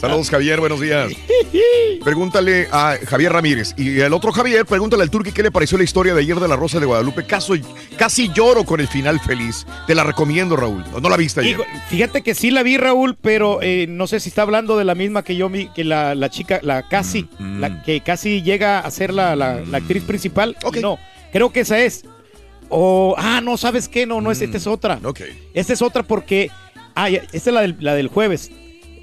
Saludos, 0.00 0.30
Javier, 0.30 0.60
buenos 0.60 0.80
días. 0.80 1.12
Pregúntale 2.04 2.68
a 2.70 2.96
Javier 3.06 3.32
Ramírez. 3.32 3.74
Y 3.76 3.98
el 4.00 4.12
otro 4.12 4.30
Javier, 4.32 4.64
pregúntale 4.66 5.02
al 5.02 5.10
Turqui 5.10 5.32
qué 5.32 5.42
le 5.42 5.50
pareció 5.50 5.76
la 5.78 5.84
historia 5.84 6.14
de 6.14 6.20
ayer 6.20 6.38
de 6.38 6.46
la 6.48 6.56
Rosa 6.56 6.78
de 6.78 6.86
Guadalupe. 6.86 7.26
Caso, 7.26 7.54
casi 7.96 8.30
lloro 8.32 8.64
con 8.64 8.80
el 8.80 8.88
final 8.88 9.18
feliz. 9.20 9.66
Te 9.86 9.94
la 9.94 10.04
recomiendo, 10.04 10.56
Raúl. 10.56 10.84
¿O 10.92 11.00
¿No 11.00 11.08
la 11.08 11.16
viste 11.16 11.40
ayer? 11.40 11.52
Hijo, 11.52 11.64
fíjate 11.88 12.22
que 12.22 12.34
sí 12.34 12.50
la 12.50 12.62
vi, 12.62 12.76
Raúl, 12.76 13.16
pero 13.20 13.60
eh, 13.62 13.86
no 13.88 14.06
sé 14.06 14.20
si 14.20 14.28
está 14.28 14.42
hablando 14.42 14.76
de 14.76 14.84
la 14.84 14.94
misma 14.94 15.22
que 15.24 15.36
yo 15.36 15.50
que 15.74 15.84
la, 15.84 16.14
la 16.14 16.28
chica, 16.30 16.60
la 16.62 16.88
casi, 16.88 17.26
Mm, 17.38 17.60
la 17.60 17.82
que 17.82 18.00
casi 18.02 18.42
llega 18.42 18.78
a 18.80 18.90
ser 18.90 19.12
la, 19.12 19.34
la- 19.36 19.60
la 19.60 19.78
actriz 19.78 20.02
principal. 20.04 20.56
No, 20.80 20.98
creo 21.32 21.50
que 21.52 21.60
esa 21.60 21.78
es. 21.80 22.04
O, 22.68 23.14
ah, 23.18 23.40
no, 23.42 23.56
¿sabes 23.56 23.88
qué? 23.88 24.06
No, 24.06 24.20
no 24.20 24.30
es, 24.30 24.40
esta 24.42 24.56
es 24.56 24.66
otra. 24.66 24.98
Ok. 25.02 25.20
Esta 25.54 25.72
es 25.72 25.82
otra 25.82 26.02
porque, 26.02 26.50
ah, 26.94 27.08
esta 27.08 27.36
es 27.36 27.46
la 27.46 27.60
del, 27.62 27.76
la 27.80 27.94
del 27.94 28.08
jueves. 28.08 28.50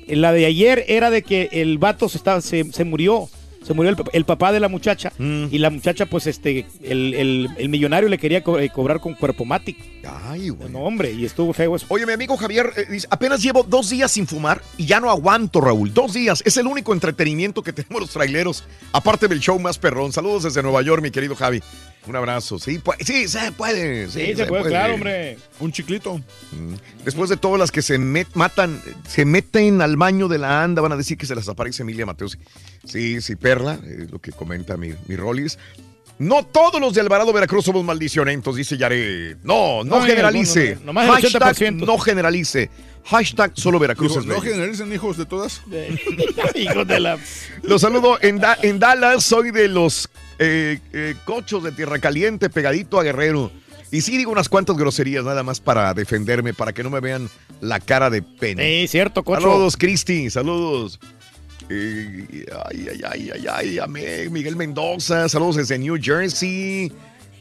La 0.08 0.32
de 0.34 0.46
ayer 0.46 0.86
era 0.88 1.10
de 1.10 1.22
que 1.24 1.50
el 1.52 1.78
vato 1.78 2.10
se, 2.10 2.18
estaba, 2.18 2.42
se, 2.42 2.72
se 2.72 2.84
murió. 2.84 3.30
Se 3.66 3.74
murió 3.74 3.92
el, 3.92 3.96
pa- 3.96 4.10
el 4.12 4.26
papá 4.26 4.52
de 4.52 4.60
la 4.60 4.68
muchacha. 4.68 5.14
Mm. 5.18 5.46
Y 5.50 5.58
la 5.60 5.70
muchacha, 5.70 6.06
pues, 6.06 6.28
este, 6.28 6.66
el, 6.84 7.14
el- 7.14 7.50
el 7.58 7.70
millonario 7.70 8.10
le 8.10 8.18
quería 8.18 8.44
co- 8.44 8.60
eh, 8.60 8.70
cobrar 8.70 9.00
con 9.00 9.14
cuerpo 9.14 9.46
matic. 9.46 9.78
Ay, 10.26 10.50
güey. 10.50 10.70
No, 10.70 10.80
hombre, 10.80 11.14
y 11.14 11.24
estuvo 11.24 11.54
feo 11.54 11.74
eso. 11.78 11.86
Oye, 11.88 12.06
mi 12.06 12.12
amigo 12.12 12.36
Javier, 12.36 12.74
eh, 12.76 12.86
dice, 12.92 13.08
apenas 13.10 13.42
llevo 13.42 13.64
dos 13.64 13.90
días 13.90 14.12
sin 14.12 14.28
fumar 14.28 14.62
y 14.78 14.86
ya 14.86 15.00
no 15.00 15.10
aguanto, 15.10 15.62
Raúl. 15.62 15.94
Dos 15.94 16.12
días. 16.14 16.44
Es 16.46 16.58
el 16.58 16.68
único 16.68 16.92
entretenimiento 16.92 17.64
que 17.64 17.72
tenemos 17.72 18.02
los 18.02 18.10
traileros, 18.10 18.66
aparte 18.92 19.30
del 19.30 19.40
show 19.40 19.58
más 19.60 19.78
perrón. 19.78 20.12
Saludos 20.12 20.44
desde 20.44 20.62
Nueva 20.62 20.82
York, 20.82 21.02
mi 21.02 21.12
querido 21.12 21.34
Javi. 21.34 21.64
Un 22.06 22.16
abrazo. 22.18 22.60
Sí, 22.60 22.80
pu- 22.80 22.96
sí 23.04 23.28
se 23.28 23.52
puede. 23.54 24.08
Sí, 24.10 24.26
Sí, 24.28 24.36
se 24.36 24.46
puede, 24.46 24.66
claro, 24.70 24.96
hombre. 24.96 25.38
Un 25.60 25.72
chiclito. 25.72 26.18
Mm. 26.52 26.74
Después 27.06 27.30
de 27.30 27.38
todas 27.38 27.58
las 27.60 27.72
que 27.72 27.82
se 27.82 27.98
met- 27.98 28.28
matan, 28.34 28.82
se 29.08 29.24
meten 29.26 29.82
al 29.82 29.96
baño 29.96 30.28
de 30.28 30.38
la 30.38 30.64
anda, 30.64 30.82
van 30.82 30.92
a 30.92 30.98
decir 30.98 31.18
que 31.18 31.26
se 31.26 31.34
las 31.36 31.48
aparece 31.48 31.84
Emilia 31.84 32.06
Mateos. 32.06 32.38
Sí, 32.86 33.22
sí, 33.22 33.36
Perla, 33.38 33.80
es 33.86 34.12
lo 34.12 34.20
que 34.20 34.32
comenta 34.34 34.76
mi, 34.76 34.94
mi 35.08 35.16
Rollis. 35.16 35.58
No 36.20 36.46
todos 36.46 36.80
los 36.80 36.94
de 36.94 37.02
Alvarado 37.02 37.34
Veracruz 37.34 37.66
somos 37.66 37.84
maldicionentos, 37.84 38.56
dice 38.56 38.78
Yare. 38.78 39.38
No, 39.44 39.84
no, 39.84 40.00
No, 40.00 40.06
generalice. 40.06 40.78
nomás 40.84 41.06
el 41.08 41.12
Hashtag 41.32 41.56
80%. 41.56 41.86
no 41.86 41.98
generalice. 41.98 42.70
Hashtag 43.06 43.52
solo 43.56 43.80
Veracruz 43.80 44.10
Digo, 44.12 44.22
es 44.22 44.26
¿No 44.28 44.34
bello. 44.40 44.44
generalicen 44.54 44.94
hijos 44.94 45.18
de 45.18 45.26
todas? 45.26 45.62
Hijos 46.56 46.88
de 46.88 47.00
la... 47.00 47.18
Los 47.64 47.82
saludo 47.82 48.18
en, 48.22 48.40
Da- 48.40 48.58
en 48.62 48.80
Dallas, 48.80 49.24
soy 49.26 49.52
de 49.52 49.68
los 49.68 50.08
eh, 50.44 50.80
eh, 50.92 51.16
cochos 51.26 51.64
de 51.64 51.72
Tierra 51.72 52.00
Caliente, 52.00 52.50
pegadito 52.50 53.00
a 53.00 53.04
Guerrero. 53.04 53.52
Y 53.92 54.02
sí 54.02 54.18
digo 54.18 54.32
unas 54.32 54.50
cuantas 54.50 54.76
groserías 54.76 55.24
nada 55.24 55.44
más 55.44 55.60
para 55.60 55.94
defenderme, 55.94 56.54
para 56.54 56.74
que 56.74 56.84
no 56.84 56.90
me 56.90 57.00
vean 57.00 57.30
la 57.62 57.80
cara 57.80 58.10
de 58.10 58.22
pena. 58.22 58.64
Sí, 58.64 58.88
cierto, 58.88 59.24
cocho. 59.24 59.42
Saludos, 59.42 59.78
Cristi, 59.78 60.30
saludos. 60.30 61.00
Eh, 61.70 62.46
ay, 62.66 62.88
ay, 62.92 63.02
ay, 63.10 63.30
ay, 63.32 63.48
ay, 63.50 63.80
amé, 63.80 64.30
Miguel 64.30 64.56
Mendoza, 64.56 65.30
saludos 65.30 65.56
desde 65.58 65.78
New 65.78 65.98
Jersey. 66.02 66.92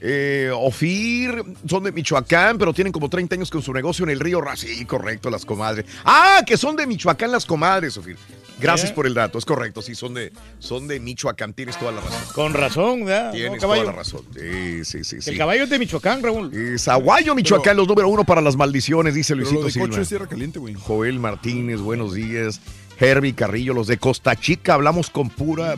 Eh, 0.05 0.51
Ofir, 0.53 1.45
son 1.69 1.85
de 1.85 1.93
Michoacán, 1.93 2.59
pero 2.59 2.73
tienen 2.75 2.93
como 2.93 3.09
30 3.09 3.37
años 3.37 3.51
con 3.53 3.63
su 3.63 3.73
negocio 3.73 4.03
en 4.05 4.11
el 4.11 4.19
río 4.19 4.41
Ra- 4.41 4.57
Sí, 4.57 4.85
correcto, 4.85 5.31
las 5.31 5.45
comadres. 5.45 5.87
Ah, 6.05 6.43
que 6.45 6.57
son 6.57 6.75
de 6.75 6.89
Michoacán 6.89 7.31
las 7.31 7.47
comadres, 7.47 7.97
Ofir. 7.97 8.17
Gracias 8.59 8.91
¿Eh? 8.91 8.95
por 8.95 9.07
el 9.07 9.15
dato, 9.15 9.39
es 9.39 9.45
correcto, 9.45 9.81
sí, 9.81 9.95
son 9.95 10.15
de, 10.15 10.33
son 10.59 10.89
de 10.89 10.99
Michoacán, 10.99 11.53
tienes 11.53 11.79
toda 11.79 11.93
la 11.93 12.01
razón. 12.01 12.21
Con 12.35 12.53
razón, 12.53 13.05
¿verdad? 13.05 13.33
Tienes 13.33 13.61
toda 13.61 13.77
la 13.85 13.93
razón. 13.93 14.23
Sí, 14.35 14.85
sí, 14.85 15.05
sí. 15.05 15.21
sí. 15.23 15.31
El 15.31 15.39
caballo 15.39 15.65
es 15.65 15.71
de 15.71 15.79
Michoacán, 15.79 16.21
Raúl. 16.21 16.51
Eh, 16.53 16.79
Zaguayo, 16.81 17.35
Michoacán, 17.37 17.77
los 17.77 17.87
número 17.87 18.09
uno 18.09 18.25
para 18.25 18.41
las 18.41 18.57
maldiciones, 18.57 19.15
dice 19.15 19.35
Pero 19.35 19.43
Luisito 19.43 19.61
lo 19.61 19.67
de 19.67 19.73
Silva. 19.73 20.01
es 20.03 20.09
tierra 20.09 20.27
caliente, 20.27 20.59
güey. 20.59 20.75
Joel 20.75 21.21
Martínez, 21.21 21.81
buenos 21.81 22.13
días. 22.15 22.61
Herbie 22.99 23.35
Carrillo, 23.35 23.73
los 23.73 23.87
de 23.87 23.99
Costa 23.99 24.35
Chica, 24.37 24.75
hablamos 24.75 25.11
con 25.11 25.29
pura 25.31 25.77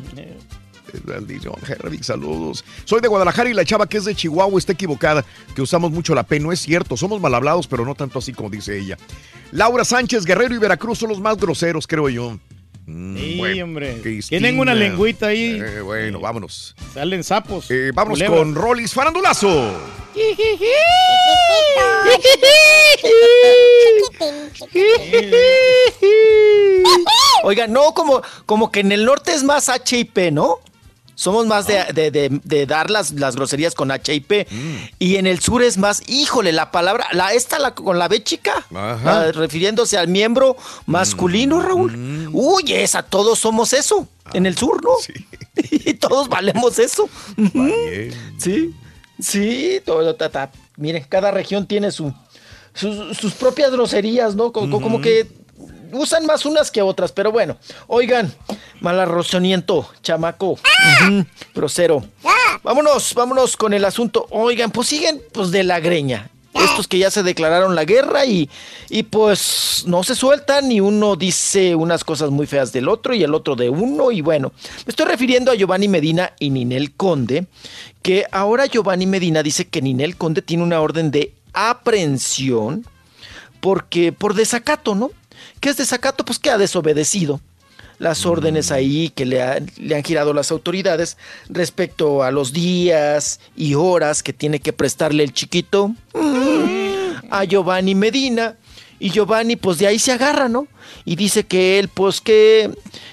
eh. 0.94 1.76
Herbie, 1.80 2.02
saludos. 2.02 2.64
Soy 2.84 3.00
de 3.00 3.08
Guadalajara 3.08 3.50
y 3.50 3.54
la 3.54 3.64
chava 3.64 3.86
que 3.86 3.98
es 3.98 4.04
de 4.04 4.14
Chihuahua 4.14 4.58
está 4.58 4.72
equivocada, 4.72 5.24
que 5.54 5.62
usamos 5.62 5.90
mucho 5.90 6.14
la 6.14 6.22
P. 6.22 6.40
No 6.40 6.52
es 6.52 6.60
cierto, 6.60 6.96
somos 6.96 7.20
mal 7.20 7.34
hablados, 7.34 7.66
pero 7.66 7.84
no 7.84 7.94
tanto 7.94 8.18
así 8.18 8.32
como 8.32 8.50
dice 8.50 8.78
ella. 8.78 8.96
Laura 9.52 9.84
Sánchez, 9.84 10.24
Guerrero 10.24 10.54
y 10.54 10.58
Veracruz 10.58 10.98
son 10.98 11.10
los 11.10 11.20
más 11.20 11.36
groseros, 11.36 11.86
creo 11.86 12.08
yo. 12.08 12.38
Mm, 12.86 13.16
Sí, 13.16 13.36
bueno, 13.38 13.64
hombre. 13.64 13.98
Cristina. 14.02 14.40
Tienen 14.40 14.60
una 14.60 14.74
lengüita 14.74 15.28
ahí. 15.28 15.58
Eh, 15.60 15.80
bueno, 15.80 16.20
vámonos. 16.20 16.74
Salen 16.92 17.24
sapos. 17.24 17.70
Eh, 17.70 17.92
vámonos 17.94 18.22
con 18.24 18.54
Rollis 18.54 18.92
Farandulazo. 18.92 19.72
Oiga, 27.42 27.66
no, 27.66 27.94
como, 27.94 28.22
como 28.46 28.70
que 28.70 28.80
en 28.80 28.92
el 28.92 29.04
norte 29.04 29.32
es 29.32 29.42
más 29.42 29.68
H 29.68 29.98
y 29.98 30.04
P, 30.04 30.30
¿no? 30.30 30.60
Somos 31.16 31.46
más 31.46 31.66
de, 31.66 31.84
de- 31.92 32.10
de- 32.10 32.40
de 32.42 32.66
dar 32.66 32.90
las, 32.90 33.12
las 33.12 33.36
groserías 33.36 33.74
con 33.74 33.90
H 33.90 34.12
y 34.14 34.20
P. 34.20 34.46
Y 34.98 35.16
en 35.16 35.26
el 35.26 35.38
sur 35.40 35.62
es 35.62 35.78
más, 35.78 36.02
híjole, 36.08 36.52
la 36.52 36.70
palabra, 36.70 37.06
la 37.12 37.32
esta 37.32 37.58
la, 37.58 37.74
con 37.74 37.98
la 37.98 38.08
B 38.08 38.22
chica, 38.24 38.66
ah, 38.74 39.26
refiriéndose 39.32 39.96
al 39.96 40.08
miembro 40.08 40.56
masculino, 40.86 41.60
Raúl. 41.60 42.28
Uy, 42.32 42.64
esa, 42.72 43.02
todos 43.02 43.38
somos 43.38 43.72
eso. 43.72 44.08
En 44.32 44.46
el 44.46 44.56
sur, 44.56 44.82
¿no? 44.82 44.90
y 45.70 45.94
todos 45.94 46.28
valemos 46.28 46.78
eso. 46.78 47.08
Sí, 48.38 48.74
sí, 49.20 49.80
todo, 49.84 50.14
ta, 50.16 50.28
ta. 50.30 50.50
Miren, 50.76 51.04
cada 51.08 51.30
región 51.30 51.66
tiene 51.66 51.92
su, 51.92 52.12
sus, 52.74 53.16
sus 53.16 53.34
propias 53.34 53.70
groserías, 53.70 54.34
¿no? 54.34 54.50
Co- 54.52 54.68
co- 54.70 54.80
Como, 54.80 55.00
que 55.00 55.28
usan 55.94 56.26
más 56.26 56.44
unas 56.46 56.70
que 56.70 56.82
otras, 56.82 57.12
pero 57.12 57.32
bueno. 57.32 57.56
Oigan, 57.86 58.32
malarrozoniento, 58.80 59.88
chamaco, 60.02 60.52
ujú, 60.52 61.24
grosero. 61.54 62.04
Vámonos, 62.62 63.14
vámonos 63.14 63.56
con 63.56 63.74
el 63.74 63.84
asunto. 63.84 64.26
Oigan, 64.30 64.70
pues 64.70 64.88
siguen 64.88 65.20
pues 65.32 65.50
de 65.50 65.64
la 65.64 65.80
greña. 65.80 66.30
Estos 66.54 66.86
que 66.86 66.98
ya 66.98 67.10
se 67.10 67.24
declararon 67.24 67.74
la 67.74 67.84
guerra 67.84 68.24
y, 68.26 68.48
y 68.88 69.02
pues 69.02 69.82
no 69.86 70.04
se 70.04 70.14
sueltan 70.14 70.70
y 70.70 70.80
uno 70.80 71.16
dice 71.16 71.74
unas 71.74 72.04
cosas 72.04 72.30
muy 72.30 72.46
feas 72.46 72.72
del 72.72 72.88
otro 72.88 73.12
y 73.12 73.24
el 73.24 73.34
otro 73.34 73.56
de 73.56 73.70
uno 73.70 74.12
y 74.12 74.20
bueno, 74.20 74.52
me 74.86 74.90
estoy 74.90 75.06
refiriendo 75.06 75.50
a 75.50 75.56
Giovanni 75.56 75.88
Medina 75.88 76.32
y 76.38 76.50
Ninel 76.50 76.92
Conde, 76.92 77.46
que 78.02 78.24
ahora 78.30 78.66
Giovanni 78.66 79.06
Medina 79.06 79.42
dice 79.42 79.66
que 79.66 79.82
Ninel 79.82 80.16
Conde 80.16 80.42
tiene 80.42 80.62
una 80.62 80.80
orden 80.80 81.10
de 81.10 81.34
aprehensión 81.52 82.86
porque 83.60 84.12
por 84.12 84.34
desacato, 84.34 84.94
¿no? 84.94 85.10
¿Qué 85.60 85.70
es 85.70 85.76
desacato? 85.76 86.24
Pues 86.24 86.38
que 86.38 86.50
ha 86.50 86.58
desobedecido 86.58 87.40
las 87.98 88.26
órdenes 88.26 88.72
ahí 88.72 89.10
que 89.10 89.24
le, 89.24 89.40
ha- 89.42 89.60
le 89.76 89.94
han 89.94 90.02
girado 90.02 90.32
las 90.34 90.50
autoridades 90.50 91.16
respecto 91.48 92.22
a 92.24 92.30
los 92.32 92.52
días 92.52 93.38
y 93.56 93.74
horas 93.74 94.22
que 94.22 94.32
tiene 94.32 94.58
que 94.60 94.72
prestarle 94.72 95.22
el 95.22 95.32
chiquito 95.32 95.88
mm, 96.12 97.26
a 97.30 97.44
Giovanni 97.44 97.94
Medina. 97.94 98.56
Y 98.98 99.10
Giovanni 99.10 99.56
pues 99.56 99.78
de 99.78 99.86
ahí 99.86 99.98
se 99.98 100.12
agarra, 100.12 100.48
¿no? 100.48 100.66
Y 101.04 101.16
dice 101.16 101.44
que 101.44 101.78
él 101.78 101.88
pues 101.88 102.20
que 102.20 102.70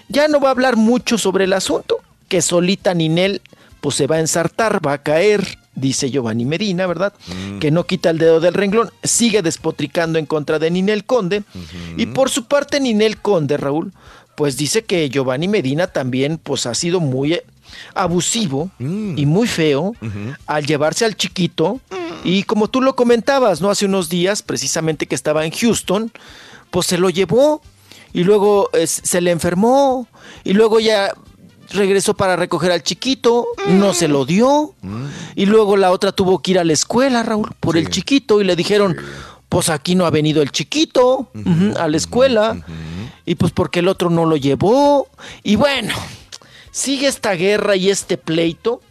ya 0.08 0.28
no 0.28 0.40
va 0.40 0.50
a 0.50 0.52
hablar 0.52 0.78
mucho 0.78 1.18
sobre 1.18 1.44
el 1.46 1.54
asunto, 1.54 1.98
que 2.28 2.42
solita 2.42 2.94
Ninel 2.94 3.42
pues 3.82 3.96
se 3.96 4.08
va 4.08 4.18
a 4.18 4.20
ensartar, 4.20 4.86
va 4.86 4.94
a 4.94 4.98
caer, 5.04 5.58
dice 5.76 6.12
Giovanni 6.12 6.46
Medina, 6.46 6.88
¿verdad? 6.88 7.14
Que 7.60 7.72
no 7.72 7.86
quita 7.86 8.10
el 8.10 8.18
dedo 8.18 8.40
del 8.40 8.54
renglón, 8.54 8.92
sigue 9.04 9.42
despotricando 9.42 10.20
en 10.20 10.26
contra 10.26 10.60
de 10.60 10.72
Ninel 10.72 11.06
Conde. 11.06 11.44
Y 11.98 12.08
por 12.08 12.30
su 12.30 12.46
parte 12.46 12.80
Ninel 12.80 13.18
Conde, 13.18 13.58
Raúl, 13.58 13.92
pues 14.36 14.58
dice 14.58 14.84
que 14.84 15.10
Giovanni 15.10 15.48
Medina 15.48 15.88
también 15.88 16.38
pues 16.38 16.66
ha 16.66 16.74
sido 16.74 17.00
muy 17.00 17.40
abusivo 17.94 18.70
y 18.80 19.26
muy 19.26 19.48
feo 19.48 19.96
al 20.46 20.66
llevarse 20.66 21.06
al 21.06 21.16
chiquito. 21.16 21.80
Y 22.24 22.44
como 22.44 22.68
tú 22.70 22.82
lo 22.82 22.96
comentabas, 22.96 23.62
¿no? 23.62 23.70
Hace 23.70 23.86
unos 23.86 24.10
días, 24.10 24.44
precisamente 24.44 25.08
que 25.08 25.16
estaba 25.16 25.46
en 25.46 25.52
Houston, 25.52 26.12
pues 26.70 26.88
se 26.88 26.98
lo 26.98 27.10
llevó 27.10 27.62
y 28.14 28.24
luego 28.24 28.70
eh, 28.74 28.88
se 28.88 29.22
le 29.22 29.32
enfermó 29.32 30.08
y 30.44 30.54
luego 30.54 30.80
ya 30.80 31.14
regresó 31.70 32.14
para 32.14 32.36
recoger 32.36 32.72
al 32.72 32.84
chiquito, 32.84 33.48
no 33.68 33.94
se 33.94 34.08
lo 34.08 34.26
dio 34.26 34.74
y 35.36 35.46
luego 35.46 35.78
la 35.78 35.92
otra 35.92 36.12
tuvo 36.12 36.40
que 36.40 36.52
ir 36.52 36.60
a 36.60 36.64
la 36.64 36.74
escuela, 36.74 37.24
Raúl, 37.24 37.52
por 37.60 37.78
el 37.78 37.90
chiquito 37.90 38.42
y 38.42 38.44
le 38.44 38.56
dijeron, 38.56 38.98
pues 39.50 39.70
aquí 39.70 39.96
no 39.96 40.06
ha 40.06 40.10
venido 40.10 40.42
el 40.42 40.52
chiquito 40.52 41.30
a 41.78 41.88
la 41.88 41.98
escuela 41.98 42.64
y 43.26 43.36
pues 43.36 43.52
porque 43.52 43.80
el 43.80 43.88
otro 43.88 44.10
no 44.10 44.26
lo 44.26 44.38
llevó 44.38 45.08
y 45.44 45.56
bueno, 45.56 45.94
sigue 46.72 47.08
esta 47.08 47.34
guerra 47.34 47.76
y 47.76 47.90
este 47.90 48.18
pleito 48.18 48.82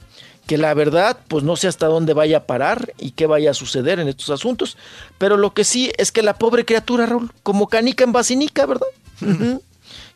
que 0.47 0.59
la 0.59 0.75
verdad, 0.75 1.17
pues 1.29 1.45
no 1.45 1.55
sé 1.55 1.69
hasta 1.69 1.87
dónde 1.87 2.13
vaya 2.13 2.39
a 2.39 2.45
parar 2.45 2.93
y 2.99 3.13
qué 3.13 3.27
vaya 3.27 3.53
a 3.53 3.55
suceder 3.55 4.01
en 4.01 4.09
estos 4.09 4.31
asuntos, 4.31 4.77
pero 5.17 5.37
lo 5.37 5.55
que 5.55 5.63
sí 5.63 5.93
es 5.97 6.11
que 6.11 6.23
la 6.25 6.39
pobre 6.39 6.65
criatura, 6.65 7.07
Raúl, 7.07 7.31
como 7.45 7.69
canica 7.69 8.03
en 8.03 8.11
basinica, 8.11 8.67
¿verdad? 8.67 8.89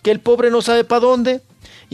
Que 0.02 0.10
el 0.10 0.18
pobre 0.18 0.50
no 0.50 0.60
sabe 0.60 0.82
para 0.82 1.02
dónde, 1.02 1.40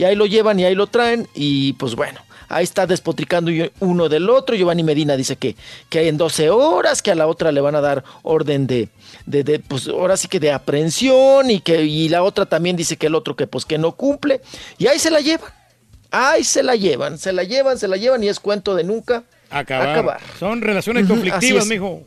y 0.01 0.03
ahí 0.03 0.15
lo 0.15 0.25
llevan 0.25 0.59
y 0.59 0.65
ahí 0.65 0.73
lo 0.73 0.87
traen, 0.87 1.27
y 1.35 1.73
pues 1.73 1.93
bueno, 1.93 2.19
ahí 2.49 2.63
está 2.63 2.87
despotricando 2.87 3.51
uno 3.81 4.09
del 4.09 4.31
otro. 4.31 4.55
Giovanni 4.55 4.81
Medina 4.81 5.15
dice 5.15 5.35
que, 5.35 5.55
que 5.89 6.07
en 6.07 6.17
12 6.17 6.49
horas, 6.49 7.03
que 7.03 7.11
a 7.11 7.15
la 7.15 7.27
otra 7.27 7.51
le 7.51 7.61
van 7.61 7.75
a 7.75 7.81
dar 7.81 8.03
orden 8.23 8.65
de, 8.65 8.89
de, 9.27 9.43
de, 9.43 9.59
pues 9.59 9.87
ahora 9.87 10.17
sí 10.17 10.27
que 10.27 10.39
de 10.39 10.51
aprehensión 10.51 11.51
y 11.51 11.59
que 11.59 11.83
y 11.83 12.09
la 12.09 12.23
otra 12.23 12.47
también 12.47 12.75
dice 12.75 12.97
que 12.97 13.05
el 13.05 13.13
otro 13.13 13.35
que 13.35 13.45
pues 13.45 13.63
que 13.63 13.77
no 13.77 13.91
cumple. 13.91 14.41
Y 14.79 14.87
ahí 14.87 14.97
se 14.97 15.11
la 15.11 15.19
llevan. 15.19 15.51
Ahí 16.09 16.43
se 16.43 16.63
la 16.63 16.75
llevan, 16.75 17.19
se 17.19 17.31
la 17.31 17.43
llevan, 17.43 17.77
se 17.77 17.87
la 17.87 17.95
llevan 17.95 18.23
y 18.23 18.27
es 18.27 18.39
cuento 18.39 18.73
de 18.73 18.83
nunca 18.83 19.21
Acabar. 19.51 19.89
acabar. 19.89 20.19
Son 20.39 20.63
relaciones 20.63 21.05
conflictivas, 21.07 21.67
mijo. 21.67 22.01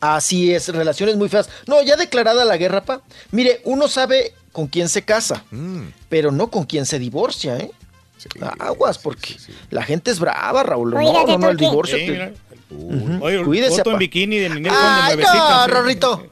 Así 0.00 0.54
es, 0.54 0.68
relaciones 0.68 1.16
muy 1.16 1.28
feas. 1.28 1.50
No, 1.66 1.82
ya 1.82 1.96
declarada 1.96 2.46
la 2.46 2.56
guerra, 2.56 2.82
pa. 2.84 3.02
Mire, 3.32 3.60
uno 3.64 3.86
sabe 3.86 4.32
con 4.56 4.68
quién 4.68 4.88
se 4.88 5.02
casa, 5.02 5.44
Mm. 5.50 5.82
pero 6.08 6.32
no 6.32 6.48
con 6.50 6.64
quién 6.64 6.86
se 6.86 6.98
divorcia, 6.98 7.58
¿eh? 7.58 7.70
Aguas, 8.58 8.96
porque 8.96 9.36
la 9.68 9.82
gente 9.82 10.10
es 10.10 10.18
brava, 10.18 10.62
Raúl. 10.62 10.92
No, 10.94 11.26
no, 11.26 11.36
no, 11.38 11.50
el 11.50 11.58
divorcio. 11.58 11.98
Sí, 11.98 12.06
te- 12.06 12.10
mira. 12.12 12.32
Ujú, 12.70 13.22
Oye, 13.24 13.44
Cuídese, 13.44 13.76
foto 13.76 13.92
en 13.92 13.98
bikini 13.98 14.38
de 14.38 14.48
Ninel 14.48 14.72
con 14.72 14.82
Ay, 14.82 15.14
nuevecitas, 15.14 15.38
no, 15.48 15.64
¿eh? 15.64 15.68
Rorrito. 15.68 16.26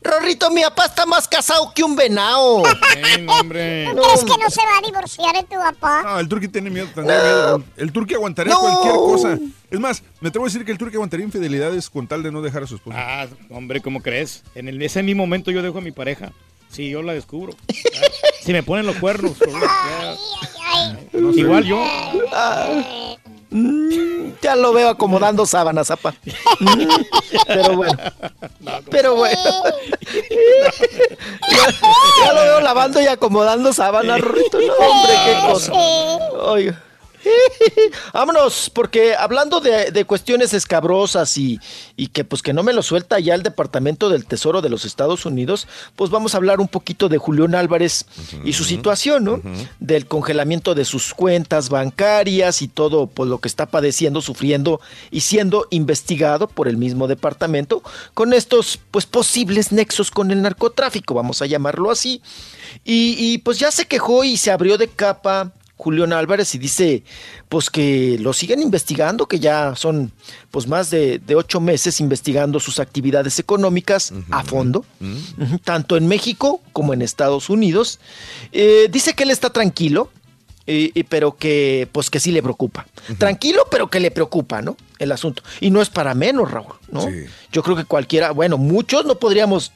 Rorrito, 0.00 0.50
mi 0.52 0.62
papá 0.62 0.84
está 0.86 1.04
más 1.06 1.26
casado 1.26 1.72
que 1.74 1.82
un 1.82 1.96
venado. 1.96 2.62
hombre. 3.28 3.88
¿Crees 3.92 4.20
que 4.24 4.42
no 4.42 4.48
se 4.50 4.60
va 4.62 4.78
a 4.78 4.86
divorciar 4.86 5.34
de 5.34 5.42
tu 5.42 5.56
papá? 5.56 6.02
No, 6.04 6.18
el 6.20 6.28
turqui 6.28 6.46
tiene 6.48 6.70
miedo, 6.70 6.86
tendría 6.94 7.20
miedo. 7.20 7.64
El 7.76 7.90
turqui 7.92 8.14
aguantaría 8.14 8.54
No. 8.54 8.60
cualquier 8.60 8.94
cosa. 8.94 9.38
Es 9.70 9.80
más, 9.80 10.02
me 10.20 10.28
atrevo 10.28 10.46
a 10.46 10.48
decir 10.48 10.64
que 10.64 10.70
el 10.70 10.78
turqui 10.78 10.94
aguantaría 10.94 11.26
infidelidades 11.26 11.90
con 11.90 12.06
tal 12.06 12.22
de 12.22 12.30
no 12.30 12.40
dejar 12.40 12.62
a 12.62 12.66
su 12.68 12.76
esposa. 12.76 12.96
Ah, 12.98 13.26
hombre, 13.50 13.82
¿cómo 13.82 14.00
crees? 14.00 14.44
En 14.54 14.68
el- 14.68 14.80
ese 14.80 15.02
mismo 15.02 15.24
momento 15.24 15.50
yo 15.50 15.60
dejo 15.60 15.78
a 15.78 15.82
mi 15.82 15.90
pareja. 15.90 16.30
Si 16.76 16.90
yo 16.90 17.00
la 17.00 17.14
descubro. 17.14 17.54
si 18.42 18.52
me 18.52 18.62
ponen 18.62 18.84
los 18.84 18.96
cuernos. 18.96 19.32
Igual 21.34 21.64
yo. 21.64 21.82
Ah, 22.30 23.16
mm, 23.48 24.32
ya 24.42 24.56
lo 24.56 24.74
veo 24.74 24.90
acomodando 24.90 25.46
sábanas, 25.46 25.90
apa. 25.90 26.14
Mm, 26.60 26.86
Pero 27.46 27.76
bueno. 27.76 27.98
Pero 28.90 29.16
bueno. 29.16 29.40
ya, 31.50 31.70
ya 32.26 32.32
lo 32.34 32.40
veo 32.42 32.60
lavando 32.60 33.00
y 33.00 33.06
acomodando 33.06 33.72
sábanas, 33.72 34.20
Rorrito. 34.20 34.58
No, 34.60 34.74
hombre, 34.74 35.14
qué 35.24 35.50
cosa. 35.50 35.72
Oiga. 35.72 36.82
Vámonos, 38.12 38.70
porque 38.70 39.14
hablando 39.14 39.60
de, 39.60 39.90
de 39.90 40.04
cuestiones 40.04 40.54
escabrosas 40.54 41.36
y, 41.38 41.60
y 41.96 42.08
que 42.08 42.24
pues 42.24 42.42
que 42.42 42.52
no 42.52 42.62
me 42.62 42.72
lo 42.72 42.82
suelta 42.82 43.18
ya 43.18 43.34
el 43.34 43.42
Departamento 43.42 44.08
del 44.08 44.26
Tesoro 44.26 44.62
de 44.62 44.68
los 44.68 44.84
Estados 44.84 45.26
Unidos, 45.26 45.66
pues 45.96 46.10
vamos 46.10 46.34
a 46.34 46.38
hablar 46.38 46.60
un 46.60 46.68
poquito 46.68 47.08
de 47.08 47.18
Julián 47.18 47.54
Álvarez 47.54 48.06
y 48.44 48.52
su 48.52 48.64
situación, 48.64 49.24
¿no? 49.24 49.40
Del 49.80 50.06
congelamiento 50.06 50.74
de 50.74 50.84
sus 50.84 51.14
cuentas 51.14 51.68
bancarias 51.68 52.62
y 52.62 52.68
todo 52.68 53.06
pues, 53.06 53.28
lo 53.28 53.38
que 53.38 53.48
está 53.48 53.66
padeciendo, 53.66 54.20
sufriendo 54.20 54.80
y 55.10 55.20
siendo 55.20 55.66
investigado 55.70 56.48
por 56.48 56.68
el 56.68 56.76
mismo 56.76 57.08
departamento 57.08 57.82
con 58.14 58.32
estos 58.32 58.78
pues 58.90 59.06
posibles 59.06 59.72
nexos 59.72 60.10
con 60.10 60.30
el 60.30 60.42
narcotráfico, 60.42 61.14
vamos 61.14 61.42
a 61.42 61.46
llamarlo 61.46 61.90
así. 61.90 62.22
Y, 62.84 63.16
y, 63.18 63.38
pues 63.38 63.58
ya 63.58 63.70
se 63.70 63.86
quejó 63.86 64.24
y 64.24 64.36
se 64.36 64.50
abrió 64.50 64.76
de 64.76 64.88
capa 64.88 65.52
Julián 65.76 66.12
Álvarez 66.12 66.54
y 66.54 66.58
dice 66.58 67.02
pues 67.48 67.70
que 67.70 68.18
lo 68.20 68.32
siguen 68.32 68.62
investigando, 68.62 69.26
que 69.26 69.38
ya 69.38 69.74
son 69.76 70.10
pues 70.50 70.66
más 70.66 70.90
de, 70.90 71.18
de 71.18 71.34
ocho 71.34 71.60
meses 71.60 72.00
investigando 72.00 72.60
sus 72.60 72.80
actividades 72.80 73.38
económicas 73.38 74.12
a 74.30 74.42
fondo, 74.42 74.84
tanto 75.64 75.96
en 75.96 76.08
México 76.08 76.60
como 76.72 76.94
en 76.94 77.02
Estados 77.02 77.50
Unidos. 77.50 78.00
Eh, 78.52 78.88
dice 78.90 79.14
que 79.14 79.24
él 79.24 79.30
está 79.30 79.50
tranquilo, 79.50 80.10
eh, 80.66 81.04
pero 81.08 81.36
que 81.36 81.88
pues 81.92 82.10
que 82.10 82.20
sí 82.20 82.32
le 82.32 82.42
preocupa. 82.42 82.86
Tranquilo, 83.18 83.66
pero 83.70 83.88
que 83.88 84.00
le 84.00 84.10
preocupa, 84.10 84.62
¿no? 84.62 84.76
El 84.98 85.12
asunto. 85.12 85.42
Y 85.60 85.70
no 85.70 85.82
es 85.82 85.90
para 85.90 86.14
menos, 86.14 86.50
Raúl, 86.50 86.74
¿no? 86.90 87.06
Yo 87.52 87.62
creo 87.62 87.76
que 87.76 87.84
cualquiera, 87.84 88.30
bueno, 88.32 88.56
muchos 88.56 89.04
no 89.04 89.16
podríamos 89.16 89.72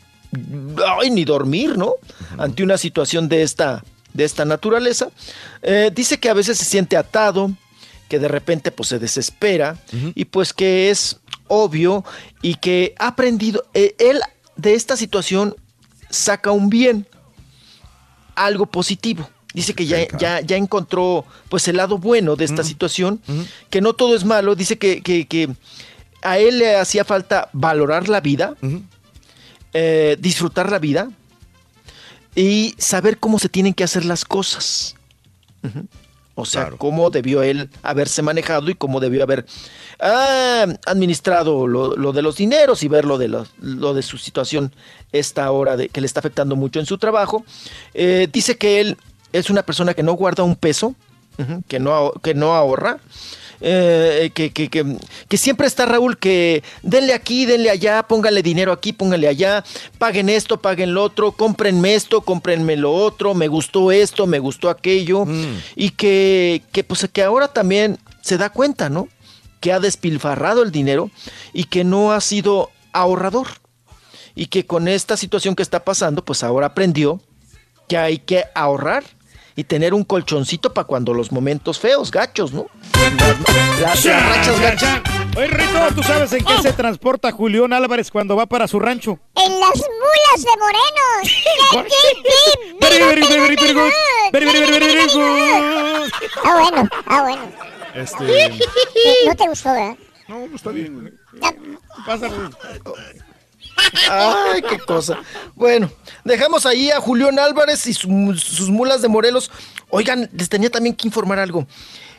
ay, 0.99 1.11
ni 1.11 1.25
dormir, 1.25 1.77
¿no? 1.77 1.95
Ante 2.39 2.63
una 2.63 2.79
situación 2.79 3.29
de 3.29 3.43
esta, 3.43 3.85
de 4.13 4.25
esta 4.25 4.45
naturaleza. 4.45 5.09
Eh, 5.63 5.91
dice 5.95 6.19
que 6.19 6.29
a 6.31 6.35
veces 6.35 6.59
se 6.59 6.65
siente 6.65 6.97
atado, 6.97 7.51
que 8.09 8.19
de 8.19 8.29
repente 8.29 8.71
pues 8.73 8.89
se 8.89 8.99
desespera 8.99 9.77
y 10.15 10.25
pues 10.25 10.53
que 10.53 10.91
es 10.91 11.19
obvio 11.49 12.05
y 12.43 12.55
que 12.57 12.95
ha 12.99 13.09
aprendido, 13.09 13.65
eh, 13.75 13.95
él 13.99 14.21
de 14.57 14.75
esta 14.75 14.97
situación 14.97 15.55
saca 16.11 16.51
un 16.51 16.69
bien, 16.71 17.07
algo 18.35 18.67
positivo. 18.67 19.29
Dice 19.53 19.75
que 19.75 19.85
ya, 19.87 20.07
ya, 20.19 20.41
ya 20.41 20.57
encontró 20.57 21.25
pues 21.49 21.67
el 21.69 21.77
lado 21.77 21.99
bueno 21.99 22.37
de 22.37 22.45
esta 22.45 22.63
situación, 22.65 23.21
que 23.69 23.81
no 23.81 23.95
todo 23.95 24.15
es 24.15 24.25
malo, 24.25 24.55
dice 24.55 24.79
que, 24.79 25.03
que- 25.03 25.27
que 25.27 25.49
a 26.23 26.39
él 26.39 26.59
le 26.59 26.77
hacía 26.77 27.05
falta 27.05 27.49
valorar 27.53 28.09
la 28.09 28.21
vida, 28.21 28.55
eh, 29.73 30.17
disfrutar 30.21 30.71
la 30.71 30.79
vida 30.79 31.11
y 32.35 32.75
saber 32.79 33.19
cómo 33.19 33.39
se 33.39 33.49
tienen 33.49 33.75
que 33.75 33.85
hacer 33.85 34.05
las 34.05 34.25
cosas. 34.25 34.97
O 36.35 36.47
sea, 36.47 36.71
cómo 36.71 37.11
debió 37.11 37.43
él 37.43 37.69
haberse 37.83 38.23
manejado 38.23 38.71
y 38.71 38.75
cómo 38.75 39.01
debió 39.01 39.23
haber 39.23 39.45
ah, 40.01 40.67
administrado 40.87 41.67
lo, 41.67 41.97
lo 41.97 42.13
de 42.13 42.23
los 42.23 42.37
dineros 42.37 42.83
y 42.83 42.89
ver 42.89 43.05
lo 43.05 43.19
de, 43.19 43.29
lo, 43.29 43.47
lo 43.61 43.93
de 43.93 44.03
su 44.03 44.17
situación 44.17 44.73
esta 45.13 45.51
hora 45.51 45.77
de, 45.77 45.91
que 45.91 46.01
le 46.01 46.07
está 46.07 46.21
afectando 46.21 46.57
mucho 46.57 46.81
en 46.81 46.87
su 46.87 46.97
trabajo. 46.97 47.45
Eh, 47.93 48.29
dice 48.33 48.57
que 48.57 48.81
él 48.81 48.97
es 49.33 49.51
una 49.51 49.63
persona 49.63 49.93
que 49.93 50.03
no 50.03 50.15
guarda 50.15 50.43
un 50.43 50.57
peso, 50.57 50.95
que, 51.69 51.79
no, 51.79 52.13
que 52.23 52.35
no 52.35 52.55
ahorra. 52.55 52.99
Eh, 53.61 54.31
que, 54.35 54.51
que- 54.53 54.69
que- 54.69 54.97
que 55.29 55.37
siempre 55.37 55.67
está 55.67 55.87
Raúl, 55.87 56.19
que 56.19 56.63
denle 56.83 57.13
aquí, 57.15 57.47
denle 57.47 57.71
allá, 57.71 58.03
pónganle 58.03 58.43
dinero 58.43 58.73
aquí, 58.73 58.93
pónganle 58.93 59.29
allá, 59.29 59.65
paguen 59.99 60.29
esto, 60.29 60.61
paguen 60.61 60.95
lo 60.95 61.03
otro, 61.03 61.33
cómprenme 61.33 61.95
esto, 61.95 62.23
cómprenme 62.23 62.77
lo 62.77 62.93
otro, 62.93 63.35
me 63.35 63.49
gustó 63.49 63.93
esto, 63.93 64.27
me 64.27 64.39
gustó 64.39 64.71
aquello, 64.71 65.27
y 65.77 65.91
que, 65.91 66.63
que 66.73 66.85
pues 66.85 67.07
que 67.13 67.23
ahora 67.23 67.49
también 67.49 67.99
se 68.23 68.39
da 68.39 68.51
cuenta, 68.51 68.89
¿no? 68.89 69.09
Que 69.61 69.73
ha 69.73 69.81
despilfarrado 69.81 70.63
el 70.63 70.73
dinero 70.73 71.11
y 71.53 71.65
que 71.65 71.85
no 71.85 72.13
ha 72.13 72.21
sido 72.21 72.71
ahorrador. 72.93 73.49
Y 74.35 74.47
que 74.47 74.65
con 74.65 74.89
esta 74.89 75.17
situación 75.17 75.55
que 75.55 75.63
está 75.63 75.85
pasando, 75.85 76.25
pues 76.25 76.43
ahora 76.43 76.69
aprendió 76.69 77.21
que 77.89 77.99
hay 77.99 78.19
que 78.19 78.45
ahorrar 78.55 79.05
y 79.57 79.65
tener 79.65 79.95
un 79.95 80.05
colchoncito 80.05 80.73
para 80.73 80.87
cuando 80.87 81.15
los 81.15 81.33
momentos 81.33 81.79
feos, 81.79 82.11
gachos, 82.11 82.53
¿no? 82.53 82.67
Las, 83.81 84.05
las 84.05 84.27
rachas 84.27 84.61
gachas. 84.61 85.01
Oye, 85.37 85.47
Rito, 85.47 85.95
¿tú 85.95 86.03
sabes 86.03 86.33
en 86.33 86.45
qué 86.45 86.59
se 86.63 86.73
transporta 86.73 87.31
Julián 87.33 87.73
Álvarez 87.73 88.11
cuando 88.11 88.37
va 88.37 88.47
para 88.47 88.67
su 88.67 88.81
rancho? 88.81 89.19
En 89.37 89.61
las 89.61 89.77
mulas 89.77 90.43
de 90.43 90.51
morenos. 90.59 91.31
Ah, 96.45 96.59
bueno, 96.61 96.89
ah, 97.07 97.23
bueno. 97.23 97.43
Este. 97.95 98.59
No 99.27 99.37
te 99.37 99.49
gustó, 99.49 99.73
¿verdad? 99.73 99.97
No, 100.29 100.39
pues 100.41 100.55
está 100.55 100.71
bien. 100.71 101.19
Pasa, 102.07 102.29
Ay, 104.11 104.63
qué 104.63 104.79
cosa. 104.79 105.19
Bueno, 105.55 105.91
dejamos 106.25 106.67
ahí 106.67 106.91
a 106.91 107.01
Julián 107.01 107.39
Álvarez 107.39 107.87
y 107.87 107.95
su- 107.95 108.35
sus 108.37 108.69
mulas 108.71 109.03
de 109.03 109.09
Morelos. 109.09 109.51
Oigan, 109.91 110.29
les 110.33 110.49
tenía 110.49 110.71
también 110.71 110.95
que 110.95 111.07
informar 111.09 111.39
algo. 111.39 111.67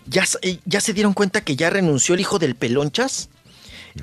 ¿Ya, 0.06 0.23
eh, 0.41 0.59
ya 0.65 0.81
se 0.81 0.93
dieron 0.93 1.14
cuenta 1.14 1.41
que 1.41 1.56
ya 1.56 1.69
renunció 1.69 2.15
el 2.15 2.22
hijo 2.22 2.40
del 2.40 2.56
pelonchas? 2.56 3.30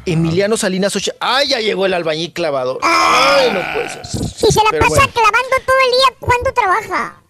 Emiliano 0.04 0.56
Salinas 0.58 0.94
Ochoa. 0.96 1.14
¡Ay, 1.18 1.48
ya 1.48 1.60
llegó 1.60 1.86
el 1.86 1.94
albañil 1.94 2.32
clavador! 2.34 2.78
¡Ay, 2.82 3.50
no 3.52 3.60
puede 3.72 3.88
ser! 3.88 4.06
Si 4.06 4.46
se 4.52 4.62
la 4.62 4.70
Pero 4.70 4.84
pasa 4.84 4.96
bueno. 4.96 5.12
clavando 5.14 5.56
todo 5.66 5.76
el 5.84 5.90
día, 5.90 6.16
¿cuándo 6.20 6.52
trabaja? 6.52 7.22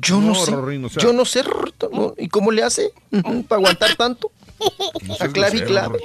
Yo 0.00 0.20
no, 0.20 0.28
No, 0.28 0.34
sé. 0.34 0.50
Rorín, 0.50 0.84
o 0.84 0.88
sea- 0.88 1.02
Yo 1.02 1.12
no 1.12 1.24
sé. 1.24 1.44
¿Y 2.18 2.28
cómo 2.28 2.50
le 2.50 2.62
hace 2.62 2.92
para 3.48 3.58
aguantar 3.60 3.94
tanto? 3.96 4.30
A 5.20 5.28
clave 5.28 5.58
y 5.58 5.60
clave. 5.62 5.98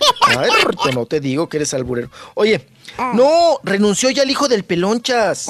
Ay, 0.26 0.50
no 0.94 1.06
te 1.06 1.20
digo 1.20 1.48
que 1.48 1.58
eres 1.58 1.74
alburero. 1.74 2.10
Oye, 2.34 2.66
no, 3.14 3.58
renunció 3.62 4.10
ya 4.10 4.22
el 4.22 4.30
hijo 4.30 4.48
del 4.48 4.64
pelonchas. 4.64 5.48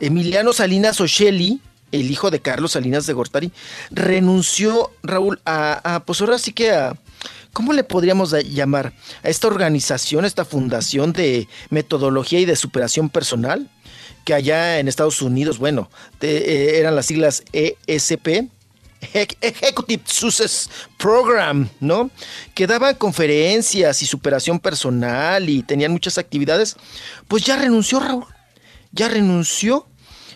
Emiliano 0.00 0.52
Salinas 0.52 1.00
Ocelli, 1.00 1.60
el 1.90 2.10
hijo 2.10 2.30
de 2.30 2.40
Carlos 2.40 2.72
Salinas 2.72 3.06
de 3.06 3.12
Gortari, 3.12 3.52
renunció, 3.90 4.92
Raúl, 5.02 5.40
a, 5.44 5.96
a, 5.96 6.04
pues 6.04 6.20
ahora 6.20 6.38
sí 6.38 6.52
que 6.52 6.70
a, 6.70 6.96
¿cómo 7.52 7.72
le 7.72 7.82
podríamos 7.84 8.32
llamar? 8.44 8.92
A 9.22 9.28
esta 9.28 9.48
organización, 9.48 10.24
esta 10.24 10.44
fundación 10.44 11.12
de 11.12 11.48
metodología 11.70 12.38
y 12.38 12.44
de 12.44 12.54
superación 12.54 13.08
personal, 13.08 13.68
que 14.24 14.34
allá 14.34 14.78
en 14.78 14.88
Estados 14.88 15.22
Unidos, 15.22 15.58
bueno, 15.58 15.90
eh, 16.20 16.74
eran 16.76 16.94
las 16.94 17.06
siglas 17.06 17.42
ESP, 17.52 18.48
Executive 19.00 20.02
Success 20.06 20.68
Program, 20.96 21.68
¿no? 21.80 22.10
Que 22.54 22.66
daban 22.66 22.96
conferencias 22.96 24.02
y 24.02 24.06
superación 24.06 24.58
personal 24.58 25.48
y 25.48 25.62
tenían 25.62 25.92
muchas 25.92 26.18
actividades. 26.18 26.76
Pues 27.28 27.44
ya 27.44 27.56
renunció, 27.56 28.00
Raúl. 28.00 28.26
Ya 28.92 29.08
renunció 29.08 29.86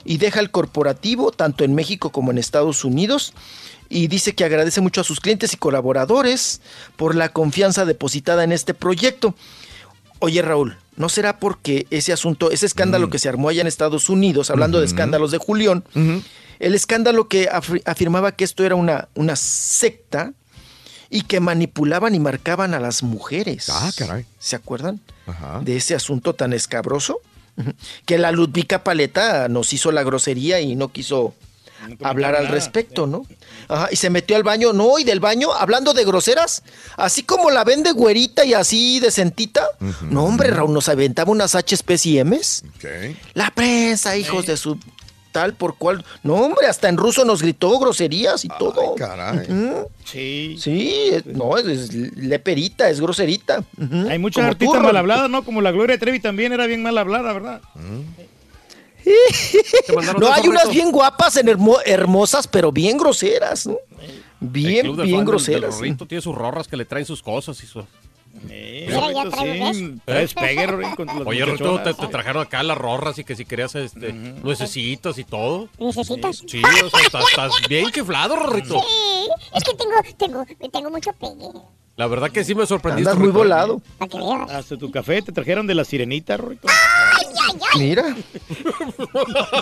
y 0.04 0.18
deja 0.18 0.40
el 0.40 0.50
corporativo, 0.50 1.32
tanto 1.32 1.64
en 1.64 1.74
México 1.74 2.10
como 2.10 2.30
en 2.30 2.38
Estados 2.38 2.84
Unidos. 2.84 3.32
y 3.88 4.06
dice 4.06 4.34
que 4.34 4.44
agradece 4.44 4.80
mucho 4.80 5.02
a 5.02 5.04
sus 5.04 5.20
clientes 5.20 5.52
y 5.52 5.58
colaboradores 5.58 6.62
por 6.96 7.14
la 7.14 7.28
confianza 7.28 7.84
depositada 7.84 8.42
en 8.42 8.50
este 8.50 8.72
proyecto. 8.72 9.34
Oye, 10.18 10.40
Raúl, 10.40 10.78
¿no 10.96 11.08
será 11.08 11.38
porque 11.38 11.86
ese 11.90 12.12
asunto, 12.12 12.50
ese 12.50 12.66
escándalo 12.66 13.10
que 13.10 13.18
se 13.18 13.28
armó 13.28 13.48
allá 13.48 13.60
en 13.62 13.66
Estados 13.66 14.08
Unidos, 14.08 14.50
hablando 14.50 14.78
de 14.80 14.86
escándalos 14.86 15.30
de 15.30 15.38
Julián, 15.38 15.84
el 16.58 16.74
escándalo 16.74 17.28
que 17.28 17.48
afir- 17.48 17.82
afirmaba 17.86 18.32
que 18.32 18.44
esto 18.44 18.64
era 18.64 18.74
una, 18.74 19.08
una 19.14 19.34
secta 19.36 20.32
y 21.10 21.22
que 21.22 21.40
manipulaban 21.40 22.14
y 22.14 22.20
marcaban 22.20 22.72
a 22.74 22.80
las 22.80 23.02
mujeres? 23.02 23.68
Ah, 23.70 23.90
caray. 23.96 24.24
¿Se 24.38 24.56
acuerdan 24.56 25.00
Ajá. 25.26 25.60
de 25.62 25.76
ese 25.76 25.94
asunto 25.94 26.34
tan 26.34 26.52
escabroso? 26.52 27.20
Que 28.06 28.16
la 28.16 28.32
Ludvica 28.32 28.82
Paleta 28.82 29.48
nos 29.48 29.72
hizo 29.74 29.92
la 29.92 30.02
grosería 30.02 30.60
y 30.60 30.74
no 30.74 30.88
quiso 30.90 31.34
hablar 32.02 32.34
al 32.36 32.44
nada, 32.44 32.54
respecto, 32.54 33.06
¿no? 33.06 33.26
Ajá, 33.68 33.88
y 33.90 33.96
se 33.96 34.10
metió 34.10 34.36
al 34.36 34.42
baño, 34.42 34.72
no, 34.72 34.98
y 34.98 35.04
del 35.04 35.20
baño, 35.20 35.52
hablando 35.52 35.94
de 35.94 36.04
groseras, 36.04 36.62
así 36.96 37.22
como 37.22 37.50
la 37.50 37.64
ven 37.64 37.82
de 37.82 37.92
güerita 37.92 38.44
y 38.44 38.54
así 38.54 39.00
decentita. 39.00 39.66
No, 40.10 40.24
hombre, 40.24 40.50
Raúl, 40.50 40.72
nos 40.72 40.88
aventaba 40.88 41.30
unas 41.30 41.54
HPs 41.54 42.06
y 42.06 42.22
Ms. 42.24 42.64
La 43.34 43.50
prensa, 43.50 44.16
hijos 44.16 44.46
de 44.46 44.56
su 44.56 44.78
tal 45.32 45.54
por 45.54 45.76
cual. 45.78 46.04
No, 46.22 46.34
hombre, 46.34 46.66
hasta 46.66 46.90
en 46.90 46.98
ruso 46.98 47.24
nos 47.24 47.40
gritó 47.40 47.78
groserías 47.78 48.44
y 48.44 48.48
todo. 48.48 48.94
caray. 48.96 49.46
Sí. 50.04 50.56
Sí, 50.60 51.08
es- 51.10 51.24
no, 51.24 51.56
es, 51.56 51.64
es 51.66 51.94
leperita, 51.94 52.90
es 52.90 53.00
groserita. 53.00 53.64
Hay 54.10 54.18
muchas 54.18 54.44
artistas 54.44 54.82
mal 54.82 54.94
habladas, 54.96 55.30
¿no? 55.30 55.42
Como 55.42 55.62
la 55.62 55.70
Gloria 55.70 55.98
Trevi 55.98 56.20
también 56.20 56.52
era 56.52 56.66
bien 56.66 56.82
mal 56.82 56.98
hablada, 56.98 57.32
¿verdad? 57.32 57.62
No, 60.18 60.32
hay 60.32 60.48
unas 60.48 60.70
bien 60.70 60.90
guapas, 60.90 61.36
en 61.36 61.48
hermo- 61.48 61.80
hermosas, 61.84 62.46
pero 62.46 62.70
bien 62.72 62.96
groseras, 62.98 63.66
¿no? 63.66 63.76
El 64.00 64.22
Bien, 64.40 64.82
bien 64.82 64.96
del- 64.96 65.10
del 65.10 65.24
groseras. 65.24 65.74
Rorrito 65.76 66.06
tiene 66.06 66.20
sus 66.22 66.34
rorras 66.34 66.66
que 66.68 66.76
le 66.76 66.84
traen 66.84 67.06
sus 67.06 67.22
cosas 67.22 67.62
y 67.62 67.66
su... 67.66 67.84
Mira, 68.48 69.12
ya 69.12 69.28
traigo 69.30 69.74
sí, 69.74 70.66
Rorín, 70.66 70.96
con 70.96 71.08
Oye, 71.28 71.44
Rorrito, 71.44 71.80
te, 71.82 71.92
te 71.94 72.06
trajeron 72.08 72.42
acá 72.42 72.62
las 72.62 72.78
rorras 72.78 73.18
y 73.18 73.24
que 73.24 73.36
si 73.36 73.44
querías 73.44 73.74
este, 73.74 74.12
nuecesitas 74.14 75.18
y 75.18 75.24
todo. 75.24 75.68
¿Necesitas? 75.78 76.42
Sí, 76.46 76.62
o 76.84 76.88
sea, 76.90 77.00
estás, 77.02 77.24
estás 77.28 77.52
bien 77.68 77.90
chiflado, 77.92 78.34
Rorrito. 78.36 78.80
Sí, 78.80 79.28
es 79.54 79.62
que 79.64 79.74
tengo, 79.74 79.92
tengo, 80.16 80.44
tengo 80.72 80.90
mucho 80.90 81.12
pegue. 81.12 81.50
La 81.96 82.06
verdad 82.06 82.30
que 82.30 82.42
sí 82.42 82.54
me 82.54 82.66
sorprendiste. 82.66 83.10
Andas 83.10 83.18
muy 83.18 83.32
Rorrito. 83.32 83.82
volado. 84.18 84.48
Hasta 84.50 84.76
tu 84.78 84.90
café 84.90 85.20
te 85.22 85.30
trajeron 85.32 85.66
de 85.66 85.74
la 85.74 85.84
sirenita, 85.84 86.36
Rorrito. 86.36 86.66
Mira. 87.78 88.16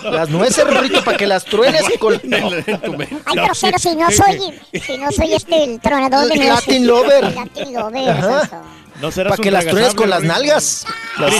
Las 0.03 0.29
nueces, 0.29 0.65
Rorrito, 0.65 1.03
para 1.03 1.17
que 1.17 1.27
las 1.27 1.43
truenes 1.45 1.83
con... 1.99 2.13
Ay, 2.31 3.35
grosero, 3.35 3.77
si 3.77 3.95
no 3.95 4.09
soy, 4.11 4.53
si 4.81 4.97
no 4.97 5.11
soy 5.11 5.33
este, 5.33 5.63
el 5.63 5.79
tronador 5.81 6.27
de 6.29 6.35
nueces. 6.37 6.55
Latin 6.67 6.87
lover. 6.87 7.23
El 7.25 7.35
Latin 7.35 7.73
lover, 7.73 8.09
Ajá. 8.09 8.19
exacto. 8.43 8.61
No 9.01 9.11
serás 9.11 9.31
Para 9.31 9.43
que 9.43 9.51
las 9.51 9.65
truenes 9.65 9.93
con 9.95 10.09
las 10.09 10.23
nalgas. 10.23 10.85
Las- 11.17 11.33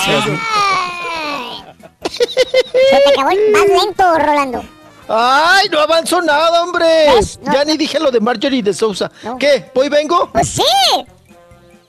Se 2.09 2.25
te 2.25 3.09
acabó 3.13 3.29
el 3.29 3.51
más 3.51 3.67
lento, 3.67 4.17
Rolando. 4.19 4.63
¡Ay, 5.07 5.67
no 5.69 5.79
avanzó 5.79 6.21
nada, 6.21 6.63
hombre! 6.63 7.07
Ya 7.53 7.65
ni 7.65 7.77
dije 7.77 7.99
lo 7.99 8.11
de 8.11 8.19
Marjorie 8.19 8.63
de 8.63 8.73
Sousa. 8.73 9.11
¿Qué? 9.39 9.69
¿Voy 9.73 9.89
vengo? 9.89 10.29
Pues 10.31 10.49
sí. 10.49 11.05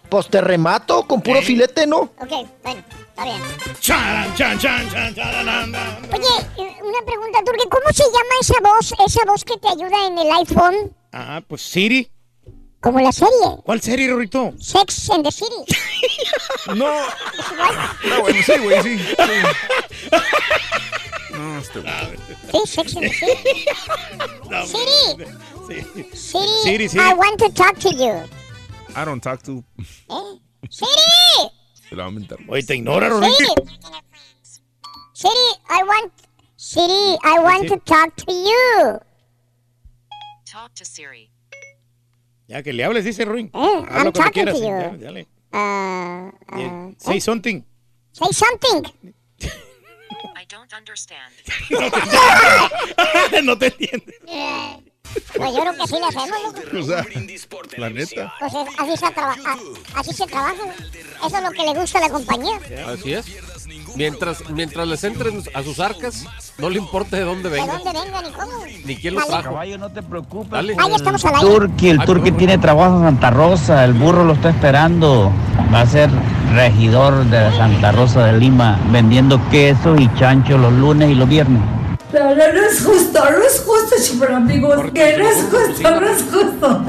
Pues 0.08 0.28
te 0.28 0.40
remato 0.40 1.06
con 1.06 1.22
puro 1.22 1.40
filete, 1.40 1.86
¿no? 1.86 2.00
Ok, 2.00 2.28
bueno, 2.62 2.82
está 3.08 3.24
bien. 3.24 3.42
Charan, 3.80 4.34
chan, 4.34 4.58
chan, 4.58 4.90
chan, 4.90 5.14
charan, 5.14 5.74
Oye, 6.12 6.26
eh, 6.58 6.76
una 6.82 7.02
pregunta, 7.06 7.38
Turque. 7.44 7.68
¿Cómo 7.70 7.92
se 7.92 8.04
llama 8.04 8.34
esa 8.40 8.60
voz, 8.60 8.94
esa 9.06 9.24
voz 9.24 9.44
que 9.44 9.56
te 9.56 9.68
ayuda 9.68 10.06
en 10.06 10.18
el 10.18 10.30
iPhone? 10.32 10.94
Ah, 11.12 11.40
pues 11.46 11.62
Siri. 11.62 12.10
Como 12.80 12.98
la 13.00 13.12
serie. 13.12 13.58
¿Cuál 13.64 13.80
serie, 13.80 14.10
Rorrito? 14.10 14.52
Sex 14.58 15.08
and 15.10 15.24
the 15.24 15.30
City. 15.32 15.54
No. 16.74 16.86
Ah, 17.58 18.18
bueno, 18.20 18.38
sí, 18.44 18.52
güey, 18.58 18.82
sí. 18.82 19.00
No. 21.32 21.60
Sí, 21.62 22.66
Sex 22.66 22.94
and 22.96 23.04
the 23.04 23.10
City. 23.10 23.64
Siri. 24.66 25.26
Sí. 25.66 26.14
Siri, 26.14 26.48
Siri, 26.62 26.88
Siri. 26.88 27.02
I 27.02 27.14
want 27.14 27.38
to 27.40 27.48
talk 27.52 27.78
to 27.80 27.90
you. 27.94 28.22
I 28.94 29.04
don't 29.04 29.20
talk 29.22 29.42
to. 29.44 29.64
¿Eh? 30.10 30.38
Siri. 30.70 31.50
Se 31.88 31.96
la 31.96 32.04
va 32.04 32.08
a 32.08 32.12
mentar. 32.12 32.38
Oye, 32.48 32.62
te 32.62 32.74
ignora. 32.74 33.08
Siri. 33.10 33.54
Siri, 35.14 35.48
I 35.70 35.82
want. 35.84 36.12
Siri, 36.56 37.16
I 37.24 37.38
want 37.40 37.68
to 37.68 37.76
talk 37.78 38.14
to 38.16 38.32
you. 38.32 38.98
Talk 40.46 40.74
to 40.74 40.84
Siri. 40.84 41.30
Ya 42.48 42.62
que 42.62 42.72
le 42.72 42.84
hables, 42.84 43.04
dice 43.04 43.24
Ruin. 43.24 43.50
Eh, 43.54 43.84
Habla 43.88 44.04
I'm 44.06 44.12
talking 44.12 44.44
quieras. 44.46 44.58
to 44.58 44.60
you. 44.60 44.98
dale, 44.98 44.98
dale. 44.98 45.26
Uh, 45.52 46.30
uh, 46.52 46.58
Eh, 46.58 46.94
Say 46.98 47.20
something. 47.20 47.64
say 48.12 48.30
something. 48.32 49.14
I 50.36 50.44
don't 50.48 50.72
understand. 50.72 51.32
no 53.44 53.56
te 53.58 53.66
entiendes. 53.66 54.14
Pues 55.36 55.52
yo 55.54 55.60
creo 55.60 55.74
que 55.74 55.86
sí 55.88 55.94
le 55.98 56.06
hacemos, 56.06 56.42
loco. 56.42 56.78
O 56.78 56.82
sea, 56.84 57.04
la 57.76 57.90
neta. 57.90 58.32
Pues 58.38 58.52
es- 58.54 58.68
así 58.80 58.96
se, 58.96 59.10
traba- 59.12 59.36
a- 59.44 60.00
así 60.00 60.12
se 60.14 60.26
trabaja. 60.26 60.62
Eso 61.26 61.36
es 61.36 61.42
lo 61.42 61.50
que 61.50 61.62
le 61.64 61.74
gusta 61.74 61.98
a 61.98 62.00
la 62.00 62.08
compañía. 62.08 62.58
Así 62.86 63.12
es. 63.12 63.26
Mientras, 63.96 64.42
mientras 64.50 64.88
les 64.88 65.04
entren 65.04 65.42
a 65.54 65.62
sus 65.62 65.78
arcas, 65.80 66.24
no 66.58 66.70
le 66.70 66.78
importa 66.78 67.16
de 67.16 67.24
dónde 67.24 67.48
¿De 67.50 67.56
vengan, 67.60 67.78
dónde 67.84 68.00
vengan 68.00 68.24
y 68.26 68.30
cómo? 68.32 68.52
ni 68.84 68.96
quién 68.96 69.14
los 69.14 69.26
trajo. 69.26 69.42
Caballo, 69.44 69.78
no 69.78 69.90
te 69.90 70.02
preocupes. 70.02 70.50
Dale. 70.50 70.76
Ya 70.76 70.96
estamos 70.96 71.24
al 71.24 71.34
aire. 71.36 71.48
Turqui, 71.48 71.88
el 71.90 72.04
Turqui 72.04 72.32
tiene 72.32 72.58
trabajo 72.58 72.96
en 72.98 73.04
Santa 73.04 73.30
Rosa, 73.30 73.84
el 73.84 73.92
burro 73.94 74.24
lo 74.24 74.32
está 74.34 74.50
esperando. 74.50 75.32
Va 75.72 75.82
a 75.82 75.86
ser 75.86 76.10
regidor 76.54 77.24
de 77.26 77.50
Santa 77.56 77.92
Rosa 77.92 78.24
de 78.26 78.38
Lima, 78.38 78.78
vendiendo 78.90 79.40
queso 79.50 79.94
y 79.96 80.12
chancho 80.14 80.58
los 80.58 80.72
lunes 80.72 81.10
y 81.10 81.14
los 81.14 81.28
viernes. 81.28 81.60
No, 82.12 82.20
no, 82.20 82.34
no 82.34 82.66
es 82.68 82.84
justo, 82.84 83.18
no 83.18 83.42
es 83.42 83.64
justo, 83.66 83.98
super 83.98 84.32
amigos, 84.32 84.76
que 84.92 85.16
no 85.16 85.28
es 85.30 85.46
justo, 85.50 85.90
no 85.98 86.06
es 86.06 86.22
justo. 86.30 86.82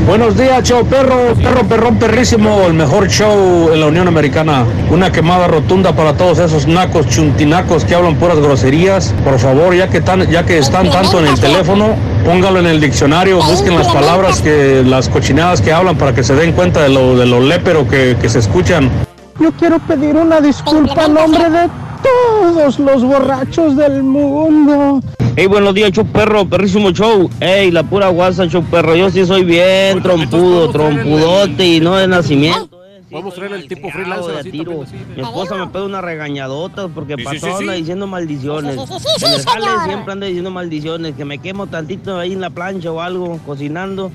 Buenos 0.00 0.36
días, 0.36 0.64
show 0.64 0.84
perro, 0.84 1.34
perro 1.40 1.62
perrón 1.68 1.96
perrísimo, 1.96 2.62
el 2.66 2.74
mejor 2.74 3.06
show 3.08 3.70
en 3.72 3.78
la 3.78 3.86
Unión 3.86 4.08
Americana. 4.08 4.64
Una 4.90 5.12
quemada 5.12 5.46
rotunda 5.46 5.92
para 5.92 6.14
todos 6.14 6.40
esos 6.40 6.66
nacos 6.66 7.06
chuntinacos 7.06 7.84
que 7.84 7.94
hablan 7.94 8.16
puras 8.16 8.40
groserías. 8.40 9.14
Por 9.22 9.38
favor, 9.38 9.76
ya 9.76 9.88
que 9.88 10.00
tan, 10.00 10.28
ya 10.28 10.44
que 10.44 10.58
están 10.58 10.90
tanto 10.90 11.20
en 11.20 11.28
el 11.28 11.38
teléfono, 11.38 11.94
póngalo 12.24 12.58
en 12.58 12.66
el 12.66 12.80
diccionario, 12.80 13.36
busquen 13.36 13.76
las 13.76 13.86
palabras 13.86 14.40
que, 14.40 14.82
las 14.84 15.08
cochinadas 15.08 15.60
que 15.60 15.72
hablan 15.72 15.96
para 15.96 16.12
que 16.12 16.24
se 16.24 16.34
den 16.34 16.50
cuenta 16.52 16.82
de 16.82 16.88
lo, 16.88 17.16
de 17.16 17.26
lo 17.26 17.38
lépero 17.38 17.86
que, 17.86 18.16
que 18.20 18.28
se 18.28 18.40
escuchan. 18.40 18.90
Yo 19.38 19.52
quiero 19.52 19.78
pedir 19.78 20.16
una 20.16 20.40
disculpa 20.40 21.04
a 21.04 21.08
nombre 21.08 21.48
de 21.48 21.68
todos 22.02 22.78
los 22.78 23.02
borrachos 23.04 23.76
del 23.76 24.02
mundo. 24.02 25.00
Hey, 25.36 25.46
buenos 25.46 25.74
días, 25.74 25.92
show 25.92 26.04
perro, 26.06 26.44
perrísimo 26.46 26.90
show. 26.90 27.30
Hey, 27.40 27.70
la 27.70 27.82
pura 27.82 28.08
guasa, 28.08 28.46
show 28.46 28.62
perro. 28.64 28.94
Yo 28.94 29.10
sí 29.10 29.24
soy 29.24 29.44
bien 29.44 30.02
trompudo, 30.02 30.70
trompudote 30.70 31.66
y 31.66 31.80
no 31.80 31.96
de 31.96 32.06
nacimiento. 32.08 32.78
Vamos 33.10 33.34
a 33.34 33.36
traer 33.36 33.52
el 33.52 33.68
tipo 33.68 33.90
freelancer 33.90 34.32
de 34.34 34.40
así 34.40 34.50
tiro. 34.50 34.84
Mi 35.14 35.22
esposa 35.22 35.54
me 35.56 35.66
pega 35.66 35.84
una 35.84 36.00
regañadota 36.00 36.88
porque 36.88 37.14
Sí, 37.18 37.24
pasó 37.24 37.34
sí, 37.46 37.52
sí. 37.52 37.58
anda 37.60 37.72
diciendo 37.74 38.06
maldiciones. 38.06 38.74
Sí, 38.74 38.80
sí, 38.86 38.94
sí, 38.98 39.08
sí, 39.18 39.24
en 39.26 39.32
el 39.34 39.44
jale 39.44 39.66
siempre 39.84 40.12
anda 40.12 40.26
diciendo 40.26 40.50
maldiciones, 40.50 41.14
que 41.14 41.24
me 41.26 41.38
quemo 41.38 41.66
tantito 41.66 42.18
ahí 42.18 42.32
en 42.32 42.40
la 42.40 42.48
plancha 42.50 42.90
o 42.90 43.00
algo, 43.02 43.38
cocinando. 43.44 44.10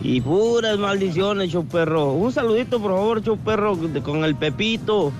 Y 0.00 0.20
puras 0.20 0.78
maldiciones, 0.78 1.50
show 1.50 1.64
perro. 1.64 2.12
Un 2.12 2.30
saludito, 2.32 2.78
por 2.80 2.92
favor, 2.92 3.22
show 3.24 3.36
perro, 3.36 3.74
de- 3.74 4.00
con 4.00 4.22
el 4.24 4.36
Pepito. 4.36 5.10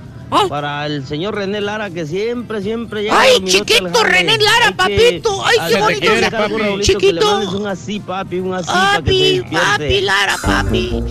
Para 0.48 0.86
el 0.86 1.06
señor 1.06 1.34
René 1.36 1.60
Lara, 1.60 1.88
que 1.90 2.04
siempre, 2.06 2.60
siempre 2.60 3.02
llega. 3.02 3.20
Ay, 3.20 3.44
chiquito. 3.44 4.02
René 4.02 4.36
Lara, 4.38 4.72
papito. 4.76 5.44
Ay, 5.44 5.56
qué 5.72 5.80
bonito. 5.80 6.00
quiere, 6.00 6.30
Papi. 6.30 6.52
papi. 6.52 6.56
Que 6.56 6.76
le 6.76 6.82
Chiquito. 6.82 7.38
un 7.58 7.66
así, 7.66 8.00
papi, 8.00 8.38
un 8.40 8.54
así 8.54 8.66
para 8.66 9.02
que 9.02 9.02
te 9.02 9.42
Papi, 9.42 9.56
papi, 9.56 10.00
Lara, 10.00 10.36
papi. 10.42 11.04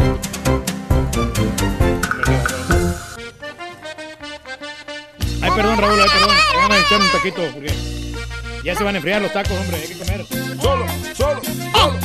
Ay, 5.41 5.51
perdón, 5.55 5.77
Raúl, 5.77 5.99
ay, 6.01 6.09
perdón. 6.11 6.35
Van 6.55 6.71
a 6.71 6.77
echar 6.79 7.01
un 7.01 7.09
taquito 7.11 7.41
porque 7.53 7.73
ya 8.63 8.75
se 8.75 8.83
van 8.83 8.95
a 8.95 8.97
enfriar 8.97 9.21
los 9.21 9.31
tacos, 9.33 9.51
hombre. 9.57 9.77
Hay 9.77 9.87
que 9.87 9.97
comer. 9.97 10.25
Solo, 10.61 10.85
solo, 11.15 11.41
solo. 11.73 11.99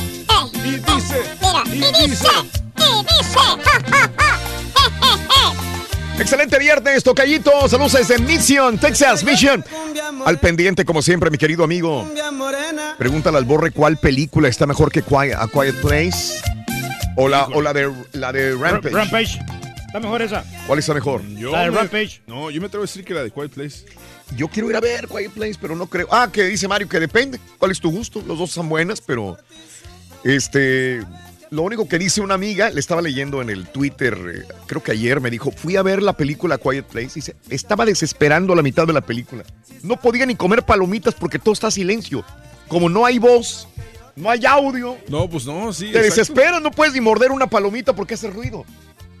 Y 0.63 0.71
dice, 0.77 1.23
Mira, 1.41 1.63
y 2.03 2.07
dice. 2.09 2.27
y 2.77 3.03
dice, 3.03 3.39
ja, 3.39 3.57
ja, 3.91 4.11
ja. 4.17 4.39
Excelente 6.21 6.59
viernes, 6.59 7.03
Tocayito. 7.03 7.67
Saludos 7.67 7.93
desde 7.93 8.19
Mission, 8.19 8.77
Texas, 8.77 9.23
Mission. 9.23 9.65
Al 10.25 10.39
pendiente, 10.39 10.85
como 10.85 11.01
siempre, 11.01 11.31
mi 11.31 11.37
querido 11.37 11.63
amigo. 11.63 12.07
Pregúntale 12.97 13.37
al 13.37 13.45
Borre 13.45 13.71
cuál 13.71 13.97
película 13.97 14.47
está 14.47 14.67
mejor 14.67 14.91
que 14.91 15.01
Quiet, 15.01 15.33
A 15.35 15.47
Quiet 15.47 15.75
Place. 15.81 16.39
O 17.17 17.27
la, 17.27 17.45
o 17.45 17.61
la 17.61 17.73
de, 17.73 17.91
la 18.13 18.31
de 18.31 18.55
Rampage. 18.55 18.93
Rampage. 18.95 19.39
Está 19.87 19.99
mejor 19.99 20.21
esa. 20.21 20.45
¿Cuál 20.67 20.79
está 20.79 20.93
mejor? 20.93 21.21
Yo 21.35 21.51
La 21.51 21.63
de 21.63 21.71
me- 21.71 21.77
Rampage. 21.77 22.21
No, 22.27 22.49
yo 22.51 22.61
me 22.61 22.67
atrevo 22.67 22.83
a 22.83 22.87
decir 22.87 23.03
que 23.03 23.13
la 23.13 23.23
de 23.23 23.31
Quiet 23.31 23.51
Place. 23.51 23.85
Yo 24.37 24.47
quiero 24.47 24.69
ir 24.69 24.75
a 24.75 24.79
ver 24.79 25.07
Quiet 25.07 25.31
Place, 25.31 25.55
pero 25.59 25.75
no 25.75 25.87
creo. 25.87 26.07
Ah, 26.11 26.29
que 26.31 26.43
dice 26.45 26.67
Mario 26.67 26.87
que 26.87 26.99
depende. 26.99 27.39
¿Cuál 27.57 27.71
es 27.71 27.79
tu 27.81 27.89
gusto? 27.91 28.23
Los 28.25 28.37
dos 28.37 28.49
están 28.51 28.69
buenas, 28.69 29.01
pero. 29.01 29.37
Este. 30.23 31.01
Lo 31.51 31.63
único 31.63 31.85
que 31.85 31.99
dice 31.99 32.21
una 32.21 32.35
amiga, 32.35 32.69
le 32.69 32.79
estaba 32.79 33.01
leyendo 33.01 33.41
en 33.41 33.49
el 33.49 33.67
Twitter, 33.67 34.17
eh, 34.33 34.53
creo 34.67 34.81
que 34.81 34.93
ayer, 34.93 35.19
me 35.19 35.29
dijo, 35.29 35.51
fui 35.51 35.75
a 35.75 35.83
ver 35.83 36.01
la 36.01 36.13
película 36.13 36.57
Quiet 36.57 36.85
Place. 36.85 37.11
Dice, 37.15 37.35
estaba 37.49 37.85
desesperando 37.85 38.55
la 38.55 38.61
mitad 38.61 38.87
de 38.87 38.93
la 38.93 39.01
película. 39.01 39.43
No 39.83 39.99
podía 39.99 40.25
ni 40.25 40.35
comer 40.35 40.63
palomitas 40.63 41.13
porque 41.13 41.39
todo 41.39 41.53
está 41.53 41.69
silencio. 41.69 42.23
Como 42.69 42.87
no 42.87 43.05
hay 43.05 43.19
voz, 43.19 43.67
no 44.15 44.29
hay 44.29 44.45
audio. 44.45 44.97
No, 45.09 45.29
pues 45.29 45.45
no, 45.45 45.73
sí. 45.73 45.91
Te 45.91 45.99
exacto. 45.99 46.15
desesperas, 46.15 46.61
no 46.61 46.71
puedes 46.71 46.93
ni 46.93 47.01
morder 47.01 47.31
una 47.31 47.47
palomita 47.47 47.93
porque 47.93 48.13
hace 48.13 48.29
ruido. 48.29 48.63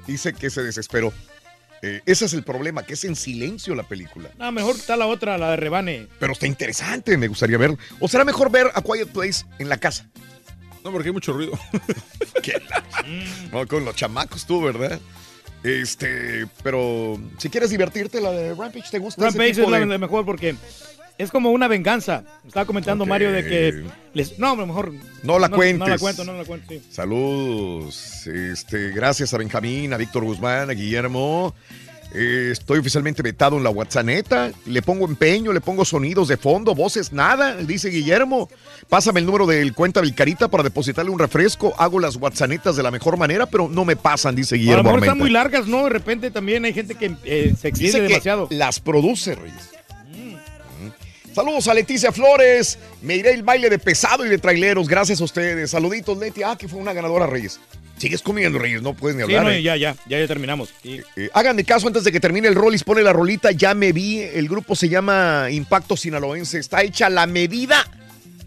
Dice 0.07 0.31
que 0.31 0.49
se 0.49 0.63
desesperó. 0.63 1.11
Eh, 1.81 1.99
ese 2.05 2.23
es 2.23 2.33
el 2.33 2.43
problema, 2.43 2.83
que 2.83 2.93
es 2.93 3.03
en 3.03 3.17
silencio 3.17 3.75
la 3.75 3.83
película. 3.83 4.29
No, 4.39 4.49
mejor 4.53 4.77
está 4.77 4.95
la 4.95 5.07
otra, 5.07 5.37
la 5.37 5.51
de 5.51 5.57
Rebane. 5.57 6.07
Pero 6.17 6.31
está 6.31 6.47
interesante, 6.47 7.17
me 7.17 7.27
gustaría 7.27 7.57
ver. 7.57 7.75
¿O 7.99 8.07
será 8.07 8.23
mejor 8.23 8.49
ver 8.49 8.71
a 8.73 8.81
Quiet 8.81 9.09
Place 9.09 9.43
en 9.59 9.67
la 9.67 9.75
casa? 9.75 10.09
No, 10.83 10.91
porque 10.91 11.09
hay 11.09 11.13
mucho 11.13 11.33
ruido. 11.33 11.51
No, 13.51 13.67
con 13.67 13.85
los 13.85 13.95
chamacos 13.95 14.45
tú, 14.45 14.61
¿verdad? 14.61 14.99
Este, 15.63 16.47
pero 16.63 17.19
si 17.37 17.49
quieres 17.49 17.69
divertirte, 17.69 18.19
la 18.21 18.31
de 18.31 18.53
Rampage, 18.55 18.89
¿te 18.89 18.99
gusta? 18.99 19.21
ese 19.27 19.37
Rampage 19.37 19.61
es 19.61 19.69
la, 19.69 19.79
de- 19.79 19.85
la 19.85 19.97
mejor 19.97 20.25
porque 20.25 20.55
es 21.17 21.29
como 21.29 21.51
una 21.51 21.67
venganza. 21.67 22.23
Estaba 22.47 22.65
comentando. 22.65 23.05
Mario 23.05 23.31
de 23.31 23.43
que 23.45 23.83
les, 24.13 24.39
no, 24.39 24.51
a 24.53 24.55
lo 24.55 24.65
mejor 24.65 24.91
No 25.23 25.37
la 25.37 25.49
No 25.49 25.55
cuentes. 25.55 25.87
la 25.89 25.97
cuento, 25.99 26.23
no 26.23 26.33
la 26.33 26.45
cuento, 26.45 26.67
sí. 26.69 26.81
Saludos. 26.89 28.25
Este, 28.27 28.89
gracias 28.89 29.33
a 29.33 29.37
Benjamín, 29.37 29.93
a 29.93 29.97
Víctor 29.97 30.23
Guzmán, 30.23 30.69
a 30.69 30.73
Guillermo. 30.73 31.53
Eh, 32.13 32.49
estoy 32.51 32.79
oficialmente 32.79 33.21
vetado 33.21 33.55
en 33.57 33.63
la 33.63 33.69
WhatsApp. 33.69 34.05
Le 34.65 34.81
pongo 34.81 35.05
empeño, 35.05 35.53
le 35.53 35.61
pongo 35.61 35.85
sonidos 35.85 36.27
de 36.27 36.35
fondo, 36.37 36.75
voces, 36.75 37.13
nada, 37.13 37.55
dice 37.55 37.89
Guillermo. 37.89 38.49
Pásame 38.89 39.21
el 39.21 39.25
número 39.25 39.45
del 39.47 39.73
cuenta 39.73 40.01
del 40.01 40.13
Carita 40.13 40.49
para 40.49 40.63
depositarle 40.63 41.09
un 41.11 41.19
refresco. 41.19 41.73
Hago 41.77 41.99
las 41.99 42.17
WhatsApps 42.17 42.75
de 42.75 42.83
la 42.83 42.91
mejor 42.91 43.17
manera, 43.17 43.45
pero 43.45 43.69
no 43.69 43.85
me 43.85 43.95
pasan, 43.95 44.35
dice 44.35 44.55
A 44.55 44.57
lo 44.57 44.61
Guillermo. 44.61 44.83
mejor 44.83 44.99
están 44.99 45.17
muy 45.17 45.29
largas, 45.29 45.67
¿no? 45.67 45.85
De 45.85 45.89
repente 45.89 46.31
también 46.31 46.65
hay 46.65 46.73
gente 46.73 46.95
que 46.95 47.15
eh, 47.23 47.53
se 47.59 47.71
Dice 47.71 47.99
que 48.01 48.07
demasiado. 48.07 48.47
las 48.51 48.79
produce, 48.81 49.35
Reyes. 49.35 49.69
Mm. 50.09 51.33
Saludos 51.33 51.67
a 51.69 51.73
Leticia 51.73 52.11
Flores. 52.11 52.77
Me 53.01 53.15
iré 53.15 53.31
el 53.33 53.43
baile 53.43 53.69
de 53.69 53.79
pesado 53.79 54.25
y 54.25 54.29
de 54.29 54.37
traileros. 54.37 54.87
Gracias 54.89 55.21
a 55.21 55.23
ustedes. 55.23 55.71
Saluditos, 55.71 56.17
Leti. 56.17 56.43
Ah, 56.43 56.57
que 56.57 56.67
fue 56.67 56.79
una 56.79 56.91
ganadora, 56.91 57.25
Reyes. 57.25 57.59
Sigues 58.01 58.23
comiendo, 58.23 58.57
Reyes. 58.57 58.81
No 58.81 58.95
puedes 58.95 59.15
ni 59.15 59.21
Sí, 59.21 59.31
hablar. 59.35 59.43
no, 59.43 59.49
eh. 59.51 59.61
ya, 59.61 59.75
ya, 59.75 59.95
ya, 60.07 60.19
ya 60.19 60.27
terminamos. 60.27 60.73
Sí. 60.81 61.01
Eh, 61.15 61.29
háganme 61.35 61.63
caso 61.63 61.85
antes 61.85 62.03
de 62.03 62.11
que 62.11 62.19
termine 62.19 62.47
el 62.47 62.55
Rollis. 62.55 62.83
Pone 62.83 63.03
la 63.03 63.13
rolita. 63.13 63.51
Ya 63.51 63.75
me 63.75 63.91
vi. 63.91 64.19
El 64.21 64.49
grupo 64.49 64.75
se 64.75 64.89
llama 64.89 65.47
Impacto 65.51 65.95
Sinaloense. 65.95 66.57
Está 66.57 66.81
hecha 66.81 67.05
a 67.05 67.09
la 67.11 67.27
medida, 67.27 67.85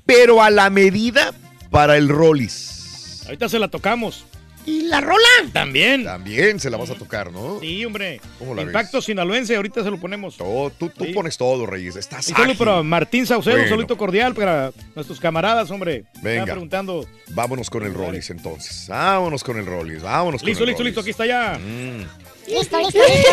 pero 0.04 0.42
a 0.42 0.50
la 0.50 0.70
medida 0.70 1.32
para 1.70 1.96
el 1.96 2.08
Rollis. 2.08 3.22
Ahorita 3.26 3.48
se 3.48 3.60
la 3.60 3.68
tocamos. 3.68 4.24
¿Y 4.66 4.82
la 4.82 5.00
rola? 5.00 5.26
También. 5.52 6.04
También 6.04 6.58
se 6.58 6.70
la 6.70 6.76
vas 6.78 6.88
a 6.90 6.94
tocar, 6.94 7.30
¿no? 7.30 7.60
Sí, 7.60 7.84
hombre. 7.84 8.20
¿Cómo 8.38 8.54
la 8.54 8.62
Impacto 8.62 9.02
sinaloense, 9.02 9.54
ahorita 9.56 9.82
se 9.84 9.90
lo 9.90 9.98
ponemos. 9.98 10.36
Todo, 10.38 10.70
tú 10.70 10.88
tú 10.88 11.04
Sí. 11.04 11.12
pones 11.12 11.36
todo, 11.36 11.66
Reyes. 11.66 11.96
Estás 11.96 12.30
ágil. 12.32 12.56
para 12.56 12.82
Martín 12.82 13.26
Saucedo, 13.26 13.52
Bueno. 13.56 13.64
un 13.64 13.68
saludito 13.70 13.98
cordial 13.98 14.34
para 14.34 14.72
nuestros 14.94 15.20
camaradas, 15.20 15.70
hombre. 15.70 16.04
Venga. 16.22 16.30
Están 16.40 16.44
preguntando. 16.54 17.06
Vámonos 17.28 17.68
con 17.68 17.82
el 17.84 17.92
Rollis 17.92 18.30
entonces. 18.30 18.86
Vámonos 18.88 19.44
con 19.44 19.58
el 19.58 19.66
Rollis. 19.66 20.02
Vámonos 20.02 20.40
con 20.40 20.48
Listo, 20.48 20.64
el 20.64 20.70
listo, 20.70 20.82
listo, 20.82 21.00
aquí 21.00 21.12
Rollis. 21.12 21.20
está 21.20 21.26
ya. 21.26 21.58
Mm. 21.58 22.06
Listo, 22.50 22.78
listo, 22.78 22.98
listo. 22.98 23.30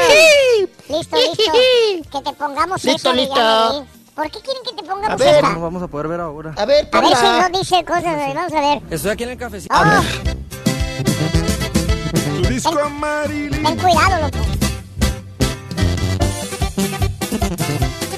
listo, 0.90 1.18
listo. 1.18 2.10
Que 2.19 2.30
te 2.30 2.35
pongamos 2.38 2.84
Listo, 2.84 3.14
listo. 3.14 3.85
¿Por 4.16 4.26
qué 4.30 4.40
quieren 4.42 4.64
que 4.68 4.74
te 4.76 4.90
A 4.90 4.93
pongamos 4.93 5.19
ver. 5.19 5.35
esta? 5.35 5.53
No 5.53 5.61
vamos 5.61 5.82
a 5.82 5.88
poder 5.88 6.08
ver 6.10 6.19
ahora. 6.19 6.53
A 6.58 6.66
ver, 6.66 6.88
A 6.92 7.00
ver 7.01 7.10
si 7.11 7.16
ponla. 7.24 7.50
no 7.50 7.60
dice 7.60 7.84
cosas. 7.85 8.03
Vamos 8.35 8.53
a 8.53 8.60
ver. 8.61 8.82
Estoy 8.90 9.11
aquí 9.11 9.24
en 9.24 9.30
el 9.30 9.38
cafecito. 9.38 9.74
Oh, 9.74 10.61
Tu 11.04 12.50
disco 12.50 12.80
amarillo. 12.80 13.52
ten 13.64 13.78
cuidado, 13.78 14.22
loco. 14.22 14.38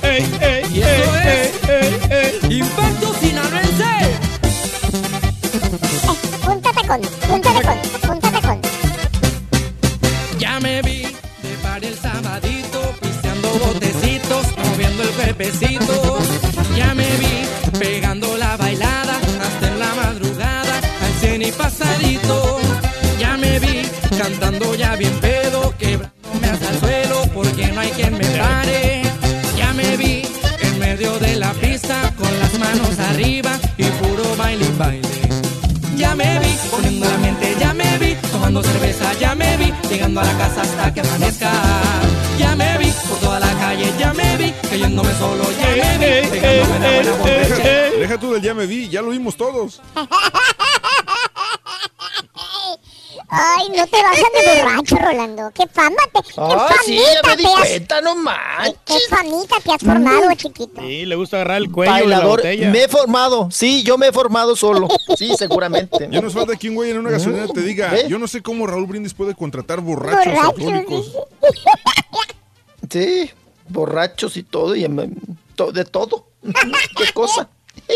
¡Ey, 0.01 0.25
ey, 0.41 0.63
Y 0.73 0.81
esto 0.81 1.15
es 2.09 2.43
Impacto 2.51 3.13
Sinaloense. 3.21 3.93
Púntate 6.45 6.87
con, 6.87 7.01
púntate 7.29 7.61
con, 7.63 7.77
púntate 8.07 8.41
con. 8.47 8.61
Ya 10.39 10.59
me 10.59 10.81
vi 10.81 11.03
de 11.03 11.57
par 11.61 11.83
el 11.83 11.97
sabadito, 11.97 12.93
pisteando 13.01 13.49
botecitos, 13.59 14.45
moviendo 14.57 15.03
el 15.03 15.09
pepecito. 15.09 16.19
Ya 16.75 16.93
me 16.93 17.09
vi 17.17 17.45
pegando 17.79 18.37
la 18.37 18.57
bailada 18.57 19.15
hasta 19.41 19.67
en 19.67 19.79
la 19.79 19.95
madrugada, 19.95 20.75
al 20.77 21.13
cien 21.21 21.41
y 21.41 21.51
pasadito. 21.51 22.42
Arriba 33.13 33.59
y 33.77 33.83
puro 33.83 34.23
baile 34.37 34.65
y 34.65 34.77
baile. 34.77 35.07
Ya 35.95 36.15
me 36.15 36.39
vi 36.39 36.57
poniendo 36.71 37.05
la 37.07 37.17
mente, 37.17 37.55
ya 37.59 37.73
me 37.73 37.97
vi 37.99 38.15
tomando 38.31 38.63
cerveza, 38.63 39.13
ya 39.19 39.35
me 39.35 39.57
vi 39.57 39.71
llegando 39.89 40.21
a 40.21 40.23
la 40.23 40.37
casa 40.37 40.61
hasta 40.61 40.93
que 40.93 41.01
amanezca. 41.01 41.51
Ya 42.37 42.55
me 42.55 42.77
vi 42.79 42.91
por 43.07 43.17
toda 43.19 43.39
la 43.39 43.53
calle, 43.53 43.91
ya 43.99 44.13
me 44.13 44.37
vi 44.37 44.51
cayéndome 44.69 45.13
solo, 45.13 45.43
ya 45.59 45.69
me 45.69 46.21
vi 46.21 46.29
pegándome 46.29 46.77
una 46.77 46.91
buena 46.91 47.11
borracha. 47.17 47.63
Deja 47.99 48.17
tú 48.19 48.33
del 48.33 48.41
ya 48.41 48.53
me 48.53 48.65
vi, 48.65 48.89
ya 48.89 49.01
lo 49.01 49.09
vimos 49.09 49.37
todos. 49.37 49.81
Ay, 53.35 53.67
no 53.75 53.87
te 53.87 54.01
vas 54.03 54.17
a 54.17 54.53
de 54.53 54.63
borracho, 54.63 54.95
Rolando. 54.97 55.51
Qué 55.55 55.65
fama 55.67 55.95
te. 56.13 56.21
Qué 56.21 56.33
Ah, 56.37 56.69
sí, 56.85 56.97
ya 56.97 57.27
me 57.27 57.35
di 57.35 57.43
te 57.43 57.49
has- 57.49 57.59
cuenta, 57.59 58.01
no 58.01 58.13
Qué 58.13 58.19
manches. 58.21 59.07
famita 59.09 59.55
te 59.63 59.71
has 59.71 59.81
formado, 59.81 60.33
chiquito. 60.35 60.81
Sí, 60.81 61.05
le 61.05 61.15
gusta 61.15 61.37
agarrar 61.37 61.57
el 61.57 61.71
cuello 61.71 61.91
de 61.93 61.99
la 62.01 62.05
Bailador, 62.17 62.37
botella. 62.37 62.69
me 62.69 62.83
he 62.83 62.87
formado, 62.87 63.49
sí, 63.49 63.81
yo 63.83 63.97
me 63.97 64.07
he 64.09 64.11
formado 64.11 64.55
solo, 64.55 64.87
sí, 65.17 65.33
seguramente. 65.37 66.07
Ya 66.11 66.21
nos 66.21 66.33
falta 66.33 66.55
que 66.55 66.69
un 66.69 66.75
güey 66.75 66.91
en 66.91 66.99
una 66.99 67.09
gasolinera 67.09 67.47
te 67.47 67.61
diga, 67.61 67.89
¿Ve? 67.89 68.05
yo 68.07 68.19
no 68.19 68.27
sé 68.27 68.43
cómo 68.43 68.67
Raúl 68.67 68.85
Brindis 68.85 69.13
puede 69.15 69.33
contratar 69.33 69.81
borrachos 69.81 70.25
Borrachos, 70.33 70.49
alcohólicos. 70.59 71.11
Sí, 72.89 73.31
borrachos 73.67 74.37
y 74.37 74.43
todo, 74.43 74.75
y 74.75 74.83
em, 74.85 75.15
to- 75.55 75.71
de 75.71 75.85
todo. 75.85 76.27
Qué 76.97 77.11
cosa. 77.13 77.49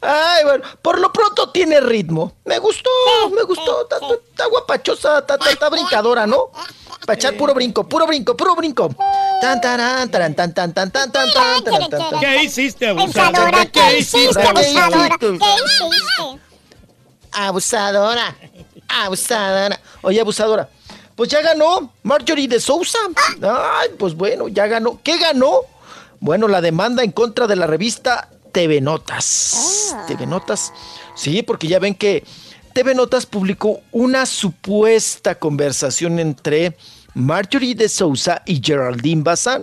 Ay, 0.00 0.44
bueno, 0.44 0.64
por 0.82 0.98
lo 0.98 1.12
pronto 1.12 1.50
tiene 1.50 1.80
ritmo. 1.80 2.32
Me 2.44 2.58
gustó, 2.58 2.90
me 3.34 3.42
gustó. 3.42 3.82
Está, 3.82 3.96
está- 3.96 4.14
está 4.14 4.46
guapachosa, 4.46 5.18
está, 5.18 5.68
brincadora, 5.68 6.26
¿no? 6.26 6.50
Para 7.06 7.14
echar 7.16 7.36
puro 7.36 7.54
brinco, 7.54 7.88
puro 7.88 8.06
brinco, 8.06 8.36
puro 8.36 8.54
brinco. 8.56 8.88
Tan, 9.40 9.60
tan, 9.60 10.10
tan, 10.10 10.34
tan, 10.34 10.52
tan, 10.54 10.72
tan, 10.72 10.90
tan, 10.92 11.10
taran, 11.12 11.64
tan, 11.64 11.88
tan. 11.90 12.20
¿Qué 12.20 12.42
hiciste, 12.44 12.88
abusador? 12.88 13.36
Abusadora, 13.36 13.66
¿qué 13.66 13.98
hiciste, 13.98 14.40
¿Qué 14.40 14.48
abusadora? 14.48 15.16
¿Qué 15.18 15.26
hiciste? 15.28 16.40
Abusadora, 17.32 18.36
abusadora. 18.88 19.80
Oye, 20.02 20.20
abusadora, 20.20 20.68
pues 21.14 21.28
ya 21.28 21.40
ganó 21.42 21.92
Marjorie 22.02 22.48
de 22.48 22.58
Sousa. 22.60 22.98
Ay, 23.42 23.90
pues 23.98 24.14
bueno, 24.14 24.48
ya 24.48 24.66
ganó. 24.66 25.00
¿Qué 25.02 25.18
ganó? 25.18 25.60
Bueno, 26.20 26.48
la 26.48 26.60
demanda 26.60 27.02
en 27.04 27.12
contra 27.12 27.46
de 27.46 27.54
la 27.56 27.66
revista 27.66 28.28
TV 28.58 28.80
Notas. 28.80 29.94
TV 30.08 30.26
Notas. 30.26 30.72
Sí, 31.14 31.44
porque 31.44 31.68
ya 31.68 31.78
ven 31.78 31.94
que 31.94 32.24
TV 32.72 32.92
Notas 32.92 33.24
publicó 33.24 33.82
una 33.92 34.26
supuesta 34.26 35.36
conversación 35.36 36.18
entre 36.18 36.76
Marjorie 37.14 37.76
de 37.76 37.88
Sousa 37.88 38.42
y 38.46 38.60
Geraldine 38.60 39.22
Bazán. 39.22 39.62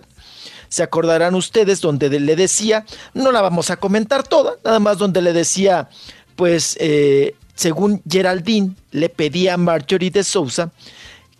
Se 0.69 0.81
acordarán 0.81 1.35
ustedes 1.35 1.81
donde 1.81 2.07
de- 2.07 2.21
le 2.21 2.37
decía, 2.37 2.85
no 3.13 3.33
la 3.33 3.41
vamos 3.41 3.69
a 3.69 3.75
comentar 3.75 4.25
toda, 4.25 4.53
nada 4.63 4.79
más 4.79 4.97
donde 4.97 5.21
le 5.21 5.33
decía, 5.33 5.89
pues, 6.37 6.77
eh, 6.79 7.35
según 7.53 8.01
Geraldine, 8.09 8.75
le 8.91 9.09
pedía 9.09 9.55
a 9.55 9.57
Marjorie 9.57 10.09
de 10.09 10.23
Sousa 10.23 10.71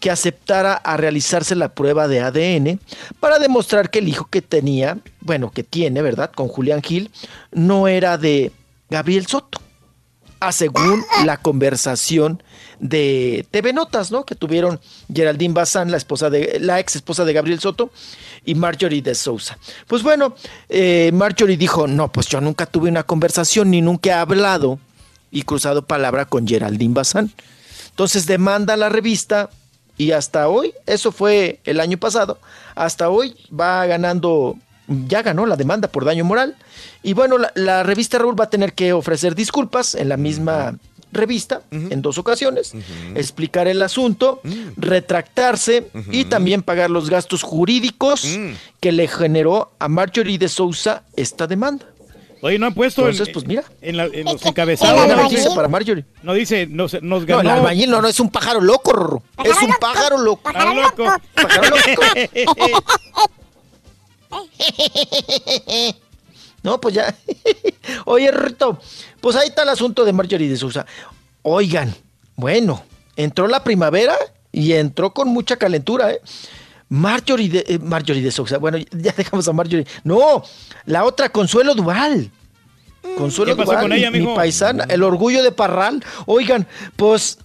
que 0.06 0.12
aceptara 0.12 0.76
a 0.76 0.98
realizarse 0.98 1.56
la 1.56 1.74
prueba 1.74 2.08
de 2.08 2.20
ADN 2.20 2.80
para 3.20 3.40
demostrar 3.40 3.90
que 3.90 3.98
el 3.98 4.08
hijo 4.08 4.26
que 4.30 4.44
tenía, 4.44 5.00
bueno, 5.22 5.50
que 5.50 5.64
tiene, 5.64 6.04
¿verdad? 6.04 6.30
Con 6.32 6.48
Julián 6.48 6.84
Gil, 6.84 7.10
no 7.52 7.88
era 7.88 8.20
de 8.20 8.52
Gabriel 8.92 9.26
Soto. 9.26 9.60
A 10.40 10.52
según 10.52 11.04
la 11.26 11.38
conversación 11.38 12.44
de 12.80 13.48
TV 13.50 13.74
Notas, 13.74 14.12
¿no? 14.12 14.28
Que 14.28 14.36
tuvieron 14.36 14.80
Geraldine 15.12 15.56
Bazán, 15.56 15.90
la 15.90 15.98
esposa 15.98 16.30
de, 16.30 16.60
la 16.60 16.80
ex 16.80 16.98
esposa 16.98 17.26
de 17.26 17.34
Gabriel 17.34 17.60
Soto, 17.60 17.90
y 18.46 18.54
Marjorie 18.54 19.02
de 19.02 19.16
Sousa. 19.16 19.58
Pues 19.88 20.04
bueno, 20.04 20.36
eh, 20.70 21.10
Marjorie 21.16 21.58
dijo, 21.58 21.88
no, 21.88 22.12
pues 22.12 22.28
yo 22.28 22.40
nunca 22.42 22.68
tuve 22.68 22.90
una 22.90 23.02
conversación 23.02 23.72
ni 23.72 23.82
nunca 23.82 24.10
he 24.12 24.14
hablado 24.14 24.78
y 25.32 25.42
cruzado 25.42 25.82
palabra 25.82 26.26
con 26.26 26.48
Geraldine 26.48 26.94
Bazán. 26.94 27.32
Entonces 27.90 28.28
demanda 28.28 28.78
la 28.78 28.90
revista 28.90 29.50
y 29.98 30.12
hasta 30.12 30.50
hoy, 30.50 30.74
eso 30.86 31.12
fue 31.12 31.60
el 31.66 31.80
año 31.80 31.98
pasado, 31.98 32.40
hasta 32.76 33.10
hoy 33.10 33.36
va 33.58 33.86
ganando, 33.86 34.58
ya 34.88 35.22
ganó 35.22 35.46
la 35.46 35.56
demanda 35.56 35.88
por 35.88 36.06
daño 36.06 36.26
moral. 36.26 36.56
Y 37.04 37.14
bueno, 37.14 37.38
la, 37.38 37.52
la 37.56 37.84
revista 37.84 38.18
Raúl 38.18 38.40
va 38.40 38.46
a 38.46 38.50
tener 38.50 38.74
que 38.74 38.94
ofrecer 38.94 39.36
disculpas 39.36 39.96
en 39.96 40.10
la 40.10 40.18
misma 40.18 40.76
revista 41.16 41.62
en 41.72 42.02
dos 42.02 42.18
ocasiones, 42.18 42.74
explicar 43.16 43.68
el 43.68 43.82
asunto, 43.82 44.42
retractarse 44.78 45.88
y 46.12 46.26
también 46.26 46.62
pagar 46.62 46.90
los 46.90 47.10
gastos 47.10 47.42
jurídicos 47.42 48.38
que 48.80 48.92
le 48.92 49.08
generó 49.08 49.72
a 49.80 49.88
Marjorie 49.88 50.38
de 50.38 50.50
Sousa 50.50 51.04
esta 51.16 51.48
demanda. 51.48 51.86
Oye, 52.46 52.60
no 52.60 52.68
han 52.68 52.76
puesto 52.76 53.02
Entonces, 53.02 53.28
en, 53.30 53.34
pues 53.34 53.48
mira. 53.48 53.64
en, 53.82 53.98
la- 53.98 54.06
en 54.06 54.24
los 54.26 54.46
encabezados. 54.46 55.08
No 55.18 55.28
dice- 55.30 55.50
para 55.56 55.68
Marjorie. 55.68 56.06
No 56.22 56.32
dice, 56.36 56.68
nos, 56.68 56.94
nos 57.02 57.22
No, 57.22 57.26
ganó. 57.26 57.42
el 57.42 57.50
albañil 57.50 57.90
no, 57.90 58.04
no, 58.04 58.08
es 58.08 58.20
un 58.20 58.30
pájaro 58.30 58.62
loco, 58.62 58.94
Rorro. 58.94 59.24
Es 59.44 59.60
un 59.64 59.74
pájaro 59.80 60.20
loco. 60.20 60.44
Pájaro 60.44 60.76
loco. 60.76 61.06
Pájaro 61.34 61.70
loco. 61.76 62.02
No, 66.64 66.80
pues 66.82 66.96
ya. 66.96 67.16
Oye, 68.06 68.32
Rito, 68.32 68.80
pues 69.22 69.36
ahí 69.36 69.50
está 69.50 69.62
el 69.64 69.70
asunto 69.70 70.04
de 70.04 70.14
Marjorie 70.14 70.50
de 70.50 70.58
Sousa. 70.58 70.86
Oigan, 71.44 71.94
bueno, 72.36 72.84
entró 73.16 73.48
la 73.48 73.64
primavera 73.64 74.16
y 74.52 74.74
entró 74.74 75.14
con 75.14 75.28
mucha 75.30 75.58
calentura, 75.58 76.12
¿eh? 76.12 76.22
Marjorie 76.90 77.50
de, 77.50 77.66
eh, 77.68 77.80
Marjorie 77.80 78.22
de 78.22 78.32
Sousa. 78.32 78.58
Bueno, 78.58 78.78
ya 78.78 79.12
dejamos 79.18 79.48
a 79.48 79.54
Marjorie. 79.54 79.86
No, 80.04 80.44
la 80.86 81.04
otra, 81.04 81.30
Consuelo 81.30 81.76
Duval. 81.76 82.32
Consuelo 83.18 83.54
¿Qué 83.56 83.58
pasó 83.58 83.72
Duval, 83.72 83.84
con 83.84 83.94
ella, 83.94 84.12
mi, 84.12 84.26
paisana, 84.36 84.86
el 84.86 85.04
orgullo 85.04 85.44
de 85.44 85.52
Parral. 85.52 86.04
Oigan, 86.26 86.68
pues 86.96 87.38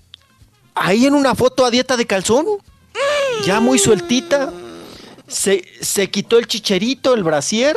ahí 0.75 1.07
en 1.07 1.15
una 1.15 1.35
foto 1.35 1.65
a 1.65 1.71
dieta 1.71 1.97
de 1.97 2.07
calzón, 2.07 2.47
ya 3.45 3.61
muy 3.61 3.79
sueltita, 3.79 4.53
se, 5.29 5.65
se 5.81 6.11
quitó 6.11 6.39
el 6.39 6.47
chicherito, 6.47 7.15
el 7.15 7.23
brasier, 7.23 7.77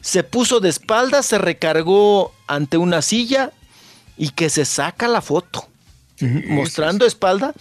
se 0.00 0.22
puso 0.22 0.60
de 0.60 0.70
espaldas, 0.70 1.26
se 1.26 1.38
recargó 1.38 2.32
ante 2.46 2.76
una 2.78 3.02
silla 3.02 3.52
y 4.16 4.30
que 4.30 4.50
se 4.50 4.64
saca 4.64 5.08
la 5.08 5.20
foto. 5.20 5.68
Mostrando 6.46 7.04
espalda 7.06 7.52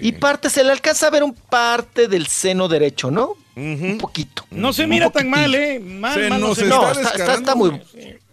y 0.00 0.12
parte, 0.12 0.48
se 0.50 0.64
le 0.64 0.72
alcanza 0.72 1.06
a 1.08 1.10
ver 1.10 1.22
un 1.22 1.34
parte 1.34 2.08
del 2.08 2.26
seno 2.26 2.66
derecho, 2.68 3.10
¿no? 3.10 3.36
Un 3.56 3.98
poquito. 4.00 4.46
No 4.50 4.72
se 4.72 4.86
mira 4.86 5.10
tan 5.10 5.28
mal, 5.28 5.54
¿eh? 5.54 5.78
Mal, 5.80 6.14
Se 6.18 6.28
mal 6.30 6.40
no 6.40 6.54
se 6.54 6.62
está 6.64 6.78
mira. 6.78 6.92
está- 6.92 7.10
está- 7.10 7.34
está 7.34 7.54
muy- 7.54 7.80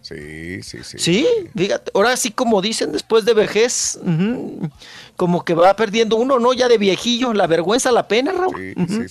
Sí, 0.02 0.64
sí, 0.64 0.78
sí. 0.86 0.98
Sí, 1.00 1.28
fíjate, 1.54 1.92
ahora 1.94 2.16
sí 2.16 2.32
como 2.32 2.62
dicen 2.62 2.94
después 2.94 3.26
de 3.26 3.34
vejez, 3.34 4.00
como 5.18 5.44
que 5.44 5.54
va 5.56 5.76
perdiendo 5.76 6.16
uno, 6.16 6.40
¿no? 6.40 6.54
Ya 6.54 6.68
de 6.70 6.78
viejillo, 6.78 7.34
la 7.34 7.48
vergüenza, 7.48 7.92
la 7.92 8.08
pena, 8.08 8.32
Raúl. 8.32 8.74
Ujú. 8.78 9.06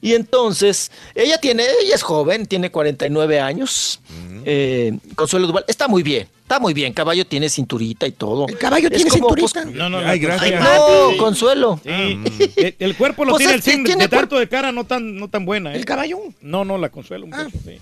Y 0.00 0.14
entonces, 0.14 0.90
ella 1.14 1.38
tiene, 1.38 1.64
ella 1.82 1.94
es 1.96 2.02
joven, 2.02 2.46
tiene 2.46 2.70
49 2.70 3.40
años, 3.40 4.00
eh, 4.44 4.96
Consuelo 5.16 5.48
Duval, 5.48 5.64
está 5.68 5.88
muy 5.88 6.02
bien, 6.04 6.28
está 6.42 6.60
muy 6.60 6.72
bien, 6.74 6.92
caballo 6.92 7.26
tiene 7.26 7.48
cinturita 7.50 8.06
y 8.06 8.12
todo. 8.12 8.46
El 8.48 8.56
caballo 8.56 8.88
tiene 8.88 9.10
cinturita. 9.10 9.64
No, 9.66 9.90
no, 9.90 9.98
Ay, 9.98 10.20
gracias. 10.20 10.60
Consuelo. 10.64 11.10
no, 11.10 11.16
Consuelo. 11.18 11.80
Sí. 11.84 12.50
El, 12.56 12.76
el 12.78 12.96
cuerpo 12.96 13.24
lo 13.24 13.32
Pues 13.32 13.40
tiene 13.40 13.54
es 13.54 13.58
el 13.58 13.64
que 13.64 13.70
signo 13.72 13.84
tiene 13.84 14.02
de 14.04 14.08
tanto 14.08 14.38
de 14.38 14.48
cara 14.48 14.70
no 14.72 14.84
tan, 14.84 15.16
no 15.16 15.28
tan 15.28 15.44
buena. 15.44 15.74
¿El 15.74 15.84
caballo? 15.84 16.20
No, 16.40 16.64
no, 16.64 16.78
la 16.78 16.88
consuelo 16.88 17.26
un 17.26 17.34
Ah. 17.34 17.44
poco, 17.50 17.58
sí. 17.64 17.78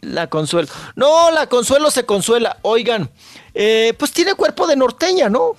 La 0.00 0.28
Consuelo. 0.28 0.66
No, 0.96 1.30
la 1.30 1.46
Consuelo 1.46 1.90
se 1.90 2.06
consuela. 2.06 2.56
Oigan, 2.62 3.10
eh, 3.52 3.92
pues 3.98 4.10
tiene 4.12 4.32
cuerpo 4.34 4.66
de 4.66 4.74
norteña, 4.74 5.28
¿no? 5.28 5.56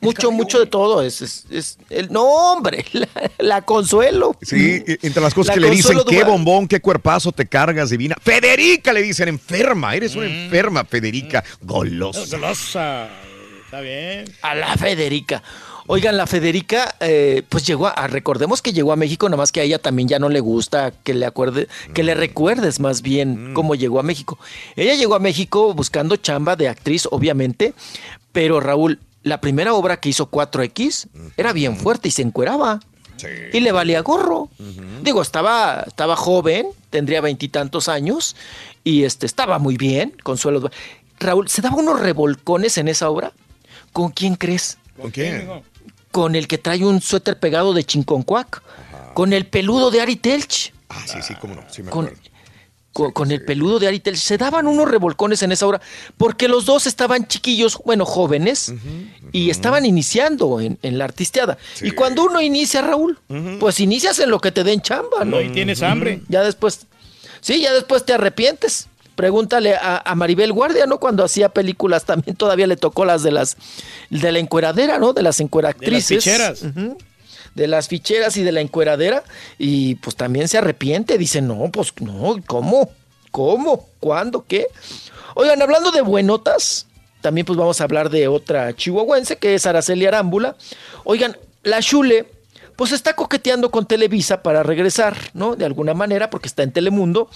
Mucho, 0.06 0.30
mucho 0.30 0.58
de 0.58 0.66
todo. 0.66 1.02
Es, 1.02 1.20
es, 1.20 1.44
es 1.50 1.78
el, 1.90 2.10
no, 2.10 2.24
hombre, 2.24 2.84
la, 2.92 3.08
la 3.38 3.62
Consuelo. 3.62 4.34
Sí, 4.40 4.82
entre 5.02 5.22
las 5.22 5.34
cosas 5.34 5.48
La 5.48 5.54
que 5.54 5.60
le 5.60 5.70
dicen, 5.70 5.98
qué 6.08 6.20
Duval. 6.20 6.30
bombón, 6.32 6.68
qué 6.68 6.80
cuerpazo 6.80 7.32
te 7.32 7.46
cargas, 7.46 7.90
divina. 7.90 8.16
Federica 8.22 8.92
le 8.92 9.02
dicen, 9.02 9.28
enferma, 9.28 9.94
eres 9.94 10.16
una 10.16 10.26
enferma, 10.26 10.84
Federica, 10.84 11.44
golosa. 11.60 12.24
Golosa. 12.36 13.08
Está 13.66 13.80
bien. 13.82 14.24
A 14.42 14.54
la 14.54 14.76
Federica. 14.76 15.42
Oigan, 15.86 16.16
la 16.16 16.26
Federica, 16.26 16.94
eh, 17.00 17.42
pues 17.48 17.66
llegó 17.66 17.88
a, 17.88 18.06
recordemos 18.06 18.62
que 18.62 18.72
llegó 18.72 18.92
a 18.92 18.96
México, 18.96 19.28
nada 19.28 19.38
más 19.38 19.50
que 19.50 19.60
a 19.60 19.64
ella 19.64 19.78
también 19.80 20.08
ya 20.08 20.18
no 20.20 20.28
le 20.28 20.38
gusta 20.40 20.92
que 21.02 21.14
le 21.14 21.26
acuerde, 21.26 21.66
que 21.94 22.04
le 22.04 22.14
recuerdes 22.14 22.78
más 22.78 23.02
bien 23.02 23.52
cómo 23.54 23.74
llegó 23.74 23.98
a 23.98 24.04
México. 24.04 24.38
Ella 24.76 24.94
llegó 24.94 25.16
a 25.16 25.18
México 25.18 25.74
buscando 25.74 26.14
chamba 26.16 26.54
de 26.54 26.68
actriz, 26.68 27.08
obviamente, 27.10 27.74
pero 28.32 28.60
Raúl, 28.60 29.00
la 29.22 29.40
primera 29.40 29.74
obra 29.74 30.00
que 30.00 30.08
hizo 30.08 30.30
4X 30.30 31.08
era 31.36 31.52
bien 31.52 31.76
fuerte 31.76 32.08
y 32.08 32.10
se 32.10 32.22
encueraba. 32.22 32.80
Y 33.52 33.60
le 33.60 33.70
valía 33.70 34.00
gorro. 34.00 34.48
Digo, 35.02 35.20
estaba, 35.20 35.84
estaba 35.86 36.16
joven, 36.16 36.68
tendría 36.88 37.20
veintitantos 37.20 37.88
años, 37.88 38.34
y 38.82 39.04
este, 39.04 39.26
estaba 39.26 39.58
muy 39.58 39.76
bien, 39.76 40.14
Consuelo. 40.22 40.70
Raúl, 41.18 41.48
¿se 41.48 41.60
daba 41.60 41.76
unos 41.76 42.00
revolcones 42.00 42.78
en 42.78 42.88
esa 42.88 43.10
obra? 43.10 43.32
¿Con 43.92 44.10
quién 44.10 44.36
crees? 44.36 44.78
¿Con 44.98 45.10
quién? 45.10 45.48
Con 46.10 46.34
el 46.34 46.48
que 46.48 46.56
trae 46.56 46.82
un 46.82 47.02
suéter 47.02 47.38
pegado 47.38 47.74
de 47.74 47.84
chinconcuac. 47.84 48.62
Con 49.12 49.32
el 49.32 49.46
peludo 49.46 49.90
de 49.90 50.00
Ari 50.00 50.16
Telch. 50.16 50.72
Ah, 50.88 51.02
sí, 51.06 51.18
sí, 51.20 51.34
cómo 51.40 51.56
no, 51.56 51.64
sí 51.68 51.82
me 51.82 51.90
acuerdo. 51.90 52.10
con, 52.10 52.29
con 52.92 53.30
el 53.30 53.44
peludo 53.44 53.78
de 53.78 53.86
Ari 53.86 54.00
Telch. 54.00 54.18
Se 54.18 54.36
daban 54.36 54.66
unos 54.66 54.90
revolcones 54.90 55.42
en 55.42 55.52
esa 55.52 55.66
obra 55.66 55.80
porque 56.16 56.48
los 56.48 56.66
dos 56.66 56.86
estaban 56.86 57.26
chiquillos, 57.28 57.78
bueno, 57.84 58.04
jóvenes, 58.04 58.72
y 59.32 59.50
estaban 59.50 59.86
iniciando 59.86 60.60
en, 60.60 60.78
en 60.82 60.98
la 60.98 61.04
artisteada. 61.04 61.56
Y 61.82 61.92
cuando 61.92 62.24
uno 62.24 62.40
inicia, 62.40 62.82
Raúl, 62.82 63.18
pues 63.60 63.80
inicias 63.80 64.18
en 64.18 64.30
lo 64.30 64.40
que 64.40 64.52
te 64.52 64.64
den 64.64 64.80
chamba, 64.80 65.24
¿no? 65.24 65.36
No, 65.36 65.40
y 65.40 65.50
tienes 65.50 65.82
hambre. 65.82 66.22
Ya 66.28 66.42
después, 66.42 66.86
sí, 67.40 67.60
ya 67.60 67.72
después 67.72 68.04
te 68.04 68.12
arrepientes. 68.12 68.88
Pregúntale 69.14 69.74
a, 69.74 70.02
a 70.04 70.14
Maribel 70.14 70.50
Guardia, 70.52 70.86
¿no? 70.86 70.98
Cuando 70.98 71.22
hacía 71.22 71.50
películas 71.50 72.04
también 72.06 72.36
todavía 72.36 72.66
le 72.66 72.76
tocó 72.78 73.04
las 73.04 73.22
de 73.22 73.30
las 73.30 73.56
de 74.08 74.32
la 74.32 74.38
encueradera, 74.38 74.98
¿no? 74.98 75.12
De 75.12 75.22
las 75.22 75.40
encueractrices. 75.40 76.24
ficheras. 76.24 76.62
Ujú. 76.62 76.96
De 77.60 77.66
las 77.66 77.88
ficheras 77.88 78.38
y 78.38 78.42
de 78.42 78.52
la 78.52 78.62
encueradera. 78.62 79.22
Y 79.58 79.96
pues 79.96 80.16
también 80.16 80.48
se 80.48 80.56
arrepiente. 80.56 81.18
Dice, 81.18 81.42
no, 81.42 81.70
pues 81.70 81.92
no, 82.00 82.36
¿cómo? 82.46 82.88
¿Cómo? 83.30 83.86
¿Cuándo? 84.00 84.46
¿Qué? 84.48 84.66
Oigan, 85.34 85.60
hablando 85.60 85.90
de 85.90 86.00
buenotas, 86.00 86.86
también 87.20 87.44
pues 87.44 87.58
vamos 87.58 87.78
a 87.78 87.84
hablar 87.84 88.08
de 88.08 88.28
otra 88.28 88.74
chihuahuense 88.74 89.36
que 89.36 89.54
es 89.54 89.66
Araceli 89.66 90.06
Arámbula. 90.06 90.56
Oigan, 91.04 91.36
la 91.62 91.80
Chule 91.82 92.26
pues 92.76 92.92
está 92.92 93.14
coqueteando 93.14 93.70
con 93.70 93.84
Televisa 93.84 94.42
para 94.42 94.62
regresar, 94.62 95.14
¿no? 95.34 95.54
De 95.54 95.66
alguna 95.66 95.92
manera, 95.92 96.30
porque 96.30 96.48
está 96.48 96.62
en 96.62 96.72
Telemundo. 96.72 97.28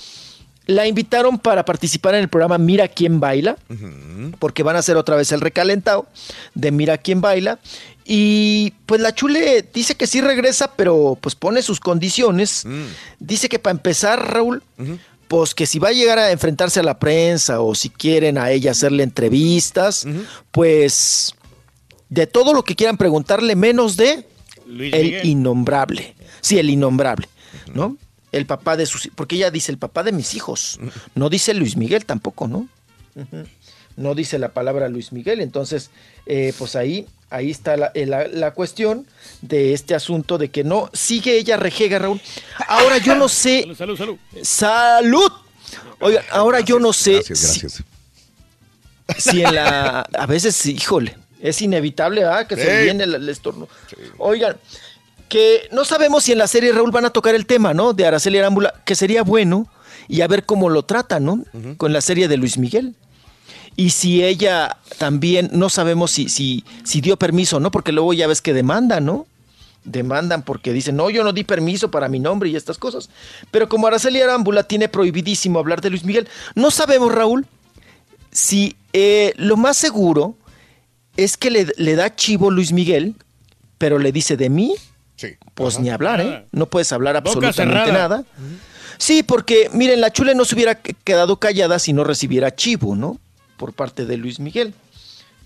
La 0.65 0.87
invitaron 0.87 1.39
para 1.39 1.67
participar 1.67 2.15
en 2.15 2.23
el 2.23 2.31
programa 2.31 2.57
Mira 2.57 2.89
quién 2.89 3.21
baila, 3.21 3.59
porque 4.39 4.63
van 4.63 4.77
a 4.77 4.79
hacer 4.79 4.97
otra 4.97 5.17
vez 5.17 5.31
el 5.33 5.43
recalentado 5.43 6.07
de 6.55 6.73
Mira 6.73 6.97
quién 6.97 7.21
baila. 7.21 7.59
Y 8.05 8.73
pues 8.87 9.01
la 9.01 9.15
Chule 9.15 9.67
dice 9.73 9.95
que 9.95 10.07
sí 10.07 10.21
regresa, 10.21 10.73
pero 10.77 11.17
pues 11.21 11.35
pone 11.35 11.63
sus 11.63 11.81
condiciones. 11.81 12.67
Dice 13.19 13.49
que 13.49 13.59
para 13.59 13.73
empezar, 13.73 14.33
Raúl, 14.33 14.63
pues 15.29 15.55
que 15.55 15.67
si 15.67 15.79
va 15.79 15.89
a 15.89 15.93
llegar 15.93 16.19
a 16.19 16.31
enfrentarse 16.31 16.81
a 16.81 16.83
la 16.83 16.99
prensa 16.99 17.61
o 17.61 17.75
si 17.75 17.89
quieren 17.89 18.37
a 18.37 18.51
ella 18.51 18.73
hacerle 18.73 19.03
entrevistas, 19.03 20.07
pues 20.51 21.35
de 22.11 22.27
todo 22.27 22.53
lo 22.53 22.63
que 22.63 22.77
quieran 22.77 22.97
preguntarle, 22.99 23.57
menos 23.57 23.97
de 23.97 24.27
Luis 24.67 24.93
el 24.93 25.05
Miguel. 25.05 25.27
innombrable. 25.27 26.15
Sí, 26.41 26.59
el 26.59 26.69
innombrable, 26.71 27.27
¿no? 27.73 27.97
El 28.33 28.47
papá 28.47 28.77
de 28.77 28.85
sus 28.85 29.09
porque 29.15 29.37
ella 29.37 29.51
dice 29.51 29.73
el 29.73 29.79
papá 29.79 30.03
de 30.03 30.13
mis 30.13 30.35
hijos. 30.35 30.79
No 31.15 31.31
dice 31.31 31.55
Luis 31.55 31.77
Miguel 31.77 32.05
tampoco, 32.05 32.49
¿no? 32.49 32.69
No 33.97 34.15
dice 34.15 34.39
la 34.39 34.49
palabra 34.51 34.89
Luis 34.89 35.13
Miguel. 35.13 35.41
Entonces, 35.41 35.91
eh, 36.27 36.53
pues 36.59 36.75
ahí, 36.77 37.07
ahí 37.31 37.51
está 37.51 37.77
la, 37.77 37.91
eh, 37.95 38.07
la- 38.07 38.29
la 38.29 38.53
cuestión 38.53 39.07
de 39.43 39.73
este 39.73 39.95
asunto 39.95 40.37
de 40.39 40.51
que 40.51 40.65
no 40.65 40.91
sigue 40.93 41.37
ella 41.39 41.57
rejega, 41.57 41.99
Raúl. 41.99 42.21
Ahora 42.69 42.99
yo 42.99 43.15
no 43.15 43.29
sé. 43.29 43.61
Salud, 43.63 43.77
salud, 43.77 43.97
salud. 43.99 44.17
¡Salud! 44.43 45.31
Oigan, 46.01 46.25
ahora 46.31 46.61
yo 46.61 46.79
no 46.79 46.93
sé 46.93 47.15
Gracias, 47.15 47.39
si- 47.39 47.61
gracias. 47.61 47.83
si 49.19 49.43
en 49.43 49.55
la. 49.55 50.01
A 50.01 50.27
veces, 50.27 50.65
híjole, 50.67 51.17
es 51.41 51.61
inevitable, 51.63 52.23
¿verdad? 52.23 52.47
Que 52.47 52.57
se 52.57 52.83
viene 52.83 53.05
el, 53.05 53.15
el 53.15 53.29
estornudo. 53.29 53.69
Oigan, 54.19 54.57
que 55.29 55.69
no 55.73 55.85
sabemos 55.85 56.25
si 56.25 56.33
en 56.33 56.39
la 56.39 56.47
serie 56.47 56.73
Raúl 56.73 56.91
van 56.91 57.05
a 57.05 57.11
tocar 57.11 57.35
el 57.35 57.47
tema, 57.47 57.75
¿no? 57.75 57.93
De 57.93 58.07
Araceli 58.07 58.39
Arámbula, 58.39 58.75
que 58.85 58.95
sería 58.95 59.23
bueno 59.23 59.67
y 60.09 60.21
a 60.21 60.27
ver 60.27 60.45
cómo 60.45 60.69
lo 60.69 60.85
tratan, 60.85 61.25
¿no? 61.25 61.45
Con 61.77 61.93
la 61.93 62.01
serie 62.01 62.29
de 62.29 62.37
Luis 62.37 62.59
Miguel. 62.59 62.95
Y 63.77 63.91
si 63.91 64.23
ella 64.25 64.77
también, 64.99 65.51
no 65.53 65.69
sabemos 65.69 66.11
si, 66.13 66.29
si, 66.29 66.65
si 66.85 67.01
dio 67.01 67.17
permiso, 67.17 67.59
¿no? 67.61 67.71
Porque 67.71 67.93
luego 67.93 68.13
ya 68.13 68.27
ves 68.27 68.41
que 68.41 68.53
demandan, 68.55 69.05
¿no? 69.05 69.27
Demandan 69.85 70.43
porque 70.43 70.73
dicen, 70.73 70.97
no, 70.97 71.11
yo 71.11 71.25
no 71.25 71.33
di 71.33 71.45
permiso 71.45 71.91
para 71.91 72.09
mi 72.09 72.19
nombre 72.21 72.49
y 72.49 72.57
estas 72.57 72.79
cosas. 72.79 73.11
Pero 73.51 73.69
como 73.69 73.87
Araceli 73.87 74.21
Arámbula 74.21 74.63
tiene 74.63 74.89
prohibidísimo 74.89 75.59
hablar 75.59 75.81
de 75.81 75.91
Luis 75.91 76.05
Miguel, 76.05 76.29
no 76.55 76.71
sabemos, 76.71 77.13
Raúl, 77.13 77.47
si 78.31 78.77
eh, 78.93 79.35
lo 79.37 79.57
más 79.57 79.77
seguro 79.77 80.37
es 81.17 81.37
que 81.37 81.51
le, 81.51 81.67
le 81.77 81.97
da 81.97 82.15
chivo 82.15 82.51
Luis 82.51 82.73
Miguel, 82.73 83.15
pero 83.79 83.99
le 83.99 84.13
dice 84.13 84.37
de 84.37 84.49
mí, 84.51 84.75
Sí. 85.17 85.29
pues 85.55 85.79
ni 85.79 85.91
hablar, 85.91 86.21
¿eh? 86.21 86.47
No 86.51 86.67
puedes 86.67 86.91
hablar 86.93 87.17
absolutamente 87.17 87.93
nada. 87.93 88.25
Sí, 88.99 89.23
porque 89.23 89.69
miren, 89.73 90.01
la 90.01 90.11
chule 90.13 90.35
no 90.35 90.45
se 90.45 90.55
hubiera 90.55 90.77
que- 90.81 90.95
quedado 91.05 91.39
callada 91.39 91.79
si 91.79 91.93
no 91.93 92.03
recibiera 92.05 92.55
chivo, 92.55 92.97
¿no? 92.97 93.19
Por 93.57 93.73
parte 93.73 94.07
de 94.07 94.17
Luis 94.17 94.41
Miguel. 94.41 94.75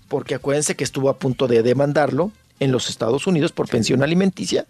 Porque 0.07 0.35
acuérdense 0.35 0.75
que 0.75 0.83
estuvo 0.83 1.09
a 1.09 1.17
punto 1.17 1.47
de 1.47 1.61
demandarlo 1.61 2.31
en 2.59 2.71
los 2.71 2.89
Estados 2.89 3.27
Unidos 3.27 3.51
por 3.51 3.67
pensión 3.67 4.03
alimenticia. 4.03 4.65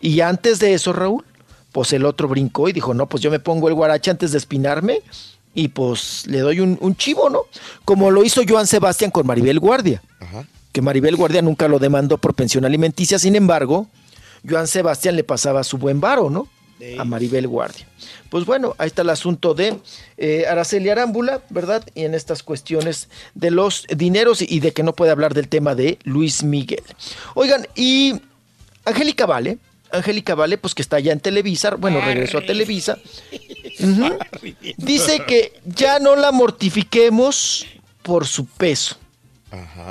Y 0.00 0.20
antes 0.20 0.58
de 0.58 0.74
eso, 0.74 0.92
Raúl, 0.92 1.24
pues 1.72 1.92
el 1.92 2.04
otro 2.04 2.28
brincó 2.28 2.68
y 2.68 2.72
dijo, 2.72 2.94
no, 2.94 3.06
pues 3.06 3.22
yo 3.22 3.30
me 3.30 3.40
pongo 3.40 3.68
el 3.68 3.74
guarache 3.74 4.10
antes 4.10 4.32
de 4.32 4.38
espinarme 4.38 5.02
y 5.54 5.68
pues 5.68 6.26
le 6.26 6.40
doy 6.40 6.60
un, 6.60 6.78
un 6.80 6.96
chivo, 6.96 7.30
¿no? 7.30 7.42
Como 7.84 8.10
lo 8.10 8.24
hizo 8.24 8.42
Joan 8.46 8.66
Sebastián 8.66 9.10
con 9.10 9.26
Maribel 9.26 9.58
Guardia. 9.60 10.02
Que 10.72 10.82
Maribel 10.82 11.16
Guardia 11.16 11.42
nunca 11.42 11.68
lo 11.68 11.78
demandó 11.78 12.18
por 12.18 12.34
pensión 12.34 12.64
alimenticia, 12.64 13.18
sin 13.18 13.36
embargo, 13.36 13.88
Joan 14.48 14.66
Sebastián 14.66 15.14
le 15.16 15.24
pasaba 15.24 15.62
su 15.62 15.78
buen 15.78 16.00
varo, 16.00 16.30
¿no? 16.30 16.48
A 16.98 17.04
Maribel 17.04 17.46
Guardia. 17.46 17.86
Pues 18.34 18.46
bueno, 18.46 18.74
ahí 18.78 18.88
está 18.88 19.02
el 19.02 19.10
asunto 19.10 19.54
de 19.54 19.78
eh, 20.16 20.44
Araceli 20.48 20.88
Arámbula, 20.88 21.42
¿verdad? 21.50 21.86
Y 21.94 22.02
en 22.02 22.16
estas 22.16 22.42
cuestiones 22.42 23.08
de 23.36 23.52
los 23.52 23.86
dineros 23.86 24.42
y 24.42 24.58
de 24.58 24.72
que 24.72 24.82
no 24.82 24.92
puede 24.92 25.12
hablar 25.12 25.34
del 25.34 25.46
tema 25.46 25.76
de 25.76 26.00
Luis 26.02 26.42
Miguel. 26.42 26.82
Oigan, 27.36 27.68
y 27.76 28.20
Angélica 28.84 29.26
Vale, 29.26 29.58
Angélica 29.92 30.34
Vale, 30.34 30.58
pues 30.58 30.74
que 30.74 30.82
está 30.82 30.98
ya 30.98 31.12
en 31.12 31.20
Televisa, 31.20 31.76
bueno, 31.76 32.00
regresó 32.00 32.38
a 32.38 32.40
Televisa. 32.40 32.98
Dice 34.78 35.22
que 35.28 35.52
ya 35.64 36.00
no 36.00 36.16
la 36.16 36.32
mortifiquemos 36.32 37.64
por 38.02 38.26
su 38.26 38.46
peso. 38.46 38.96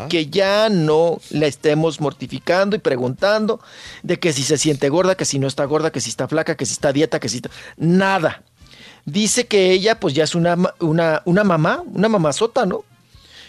Que 0.10 0.28
ya 0.28 0.70
no 0.70 1.20
la 1.30 1.48
estemos 1.48 2.02
mortificando 2.02 2.76
y 2.76 2.80
preguntando 2.80 3.60
de 4.02 4.20
que 4.20 4.34
si 4.34 4.44
se 4.44 4.58
siente 4.58 4.90
gorda, 4.90 5.16
que 5.16 5.26
si 5.26 5.40
no 5.40 5.48
está 5.48 5.66
gorda, 5.66 5.92
que 5.92 6.02
si 6.02 6.10
está 6.10 6.28
flaca, 6.28 6.56
que 6.56 6.66
si 6.66 6.74
está 6.74 6.94
dieta, 6.94 7.20
que 7.20 7.30
si 7.30 7.38
está... 7.38 7.50
Nada. 7.78 8.44
Dice 9.06 9.48
que 9.48 9.72
ella 9.72 10.00
pues 10.00 10.14
ya 10.14 10.24
es 10.24 10.36
una, 10.36 10.58
una, 10.80 11.22
una 11.26 11.44
mamá, 11.44 11.84
una 11.94 12.10
mamazota, 12.10 12.66
¿no? 12.66 12.84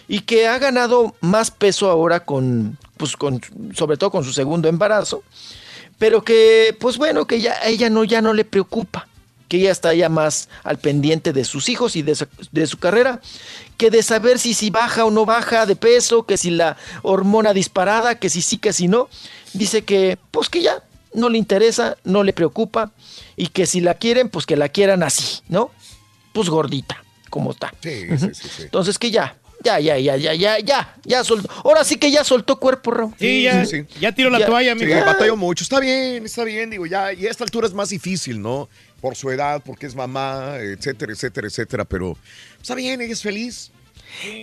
Y 0.07 0.21
que 0.21 0.47
ha 0.47 0.59
ganado 0.59 1.15
más 1.21 1.49
peso 1.49 1.89
ahora 1.89 2.19
con, 2.19 2.77
pues 2.97 3.15
con, 3.15 3.41
sobre 3.73 3.97
todo 3.97 4.11
con 4.11 4.23
su 4.23 4.33
segundo 4.33 4.69
embarazo 4.69 5.23
pero 5.97 6.23
que 6.23 6.75
pues 6.79 6.97
bueno 6.97 7.25
que 7.25 7.41
ya 7.41 7.55
ella 7.65 7.89
no 7.89 8.03
ya 8.03 8.21
no 8.21 8.33
le 8.33 8.45
preocupa 8.45 9.07
que 9.47 9.57
ella 9.57 9.71
está 9.71 9.93
ya 9.93 10.09
más 10.09 10.49
al 10.63 10.77
pendiente 10.77 11.31
de 11.31 11.45
sus 11.45 11.69
hijos 11.69 11.95
y 11.95 12.01
de 12.01 12.17
de 12.51 12.67
su 12.67 12.77
carrera 12.77 13.21
que 13.77 13.89
de 13.89 14.03
saber 14.03 14.39
si, 14.39 14.53
si 14.53 14.69
baja 14.69 15.05
o 15.05 15.11
no 15.11 15.25
baja 15.25 15.65
de 15.65 15.75
peso, 15.75 16.23
que 16.23 16.37
si 16.37 16.49
la 16.49 16.77
hormona 17.01 17.53
disparada, 17.53 18.15
que 18.15 18.29
si 18.29 18.41
sí, 18.41 18.57
que 18.57 18.73
si 18.73 18.87
no. 18.87 19.09
Dice 19.53 19.83
que, 19.83 20.17
pues 20.31 20.49
que 20.49 20.61
ya, 20.61 20.83
no 21.13 21.29
le 21.29 21.37
interesa, 21.37 21.97
no 22.03 22.23
le 22.23 22.33
preocupa, 22.33 22.91
y 23.35 23.47
que 23.47 23.65
si 23.65 23.81
la 23.81 23.95
quieren, 23.95 24.29
pues 24.29 24.45
que 24.45 24.55
la 24.55 24.69
quieran 24.69 25.03
así, 25.03 25.41
¿no? 25.47 25.71
Pues 26.33 26.49
gordita, 26.49 27.03
como 27.29 27.51
está. 27.51 27.73
Sí, 27.81 28.05
sí, 28.17 28.29
sí, 28.33 28.49
sí. 28.57 28.63
Entonces 28.63 28.99
que 28.99 29.11
ya, 29.11 29.37
ya, 29.63 29.79
ya, 29.79 29.97
ya, 29.97 30.15
ya, 30.15 30.33
ya, 30.33 30.59
ya, 30.59 30.95
ya 31.03 31.23
soltó. 31.23 31.49
Ahora 31.63 31.83
sí 31.83 31.97
que 31.97 32.11
ya 32.11 32.23
soltó 32.23 32.59
cuerpo, 32.59 32.91
Raúl. 32.91 33.13
Sí, 33.17 33.43
ya, 33.43 33.65
sí. 33.65 33.85
ya 33.99 34.11
tiró 34.11 34.29
la 34.29 34.45
toalla, 34.45 34.75
mi 34.75 34.85
Sí, 34.85 34.91
batallo 34.91 35.35
mucho. 35.35 35.63
Está 35.63 35.79
bien, 35.79 36.25
está 36.25 36.43
bien, 36.43 36.69
digo, 36.69 36.85
ya, 36.85 37.13
y 37.13 37.25
a 37.25 37.31
esta 37.31 37.43
altura 37.43 37.67
es 37.67 37.73
más 37.73 37.89
difícil, 37.89 38.41
¿no? 38.41 38.69
Por 39.01 39.15
su 39.15 39.29
edad, 39.31 39.61
porque 39.65 39.85
es 39.85 39.95
mamá, 39.95 40.55
etcétera, 40.59 41.13
etcétera, 41.13 41.47
etcétera. 41.47 41.85
Pero 41.85 42.17
está 42.61 42.75
bien, 42.75 43.01
ella 43.01 43.13
es 43.13 43.21
feliz. 43.21 43.71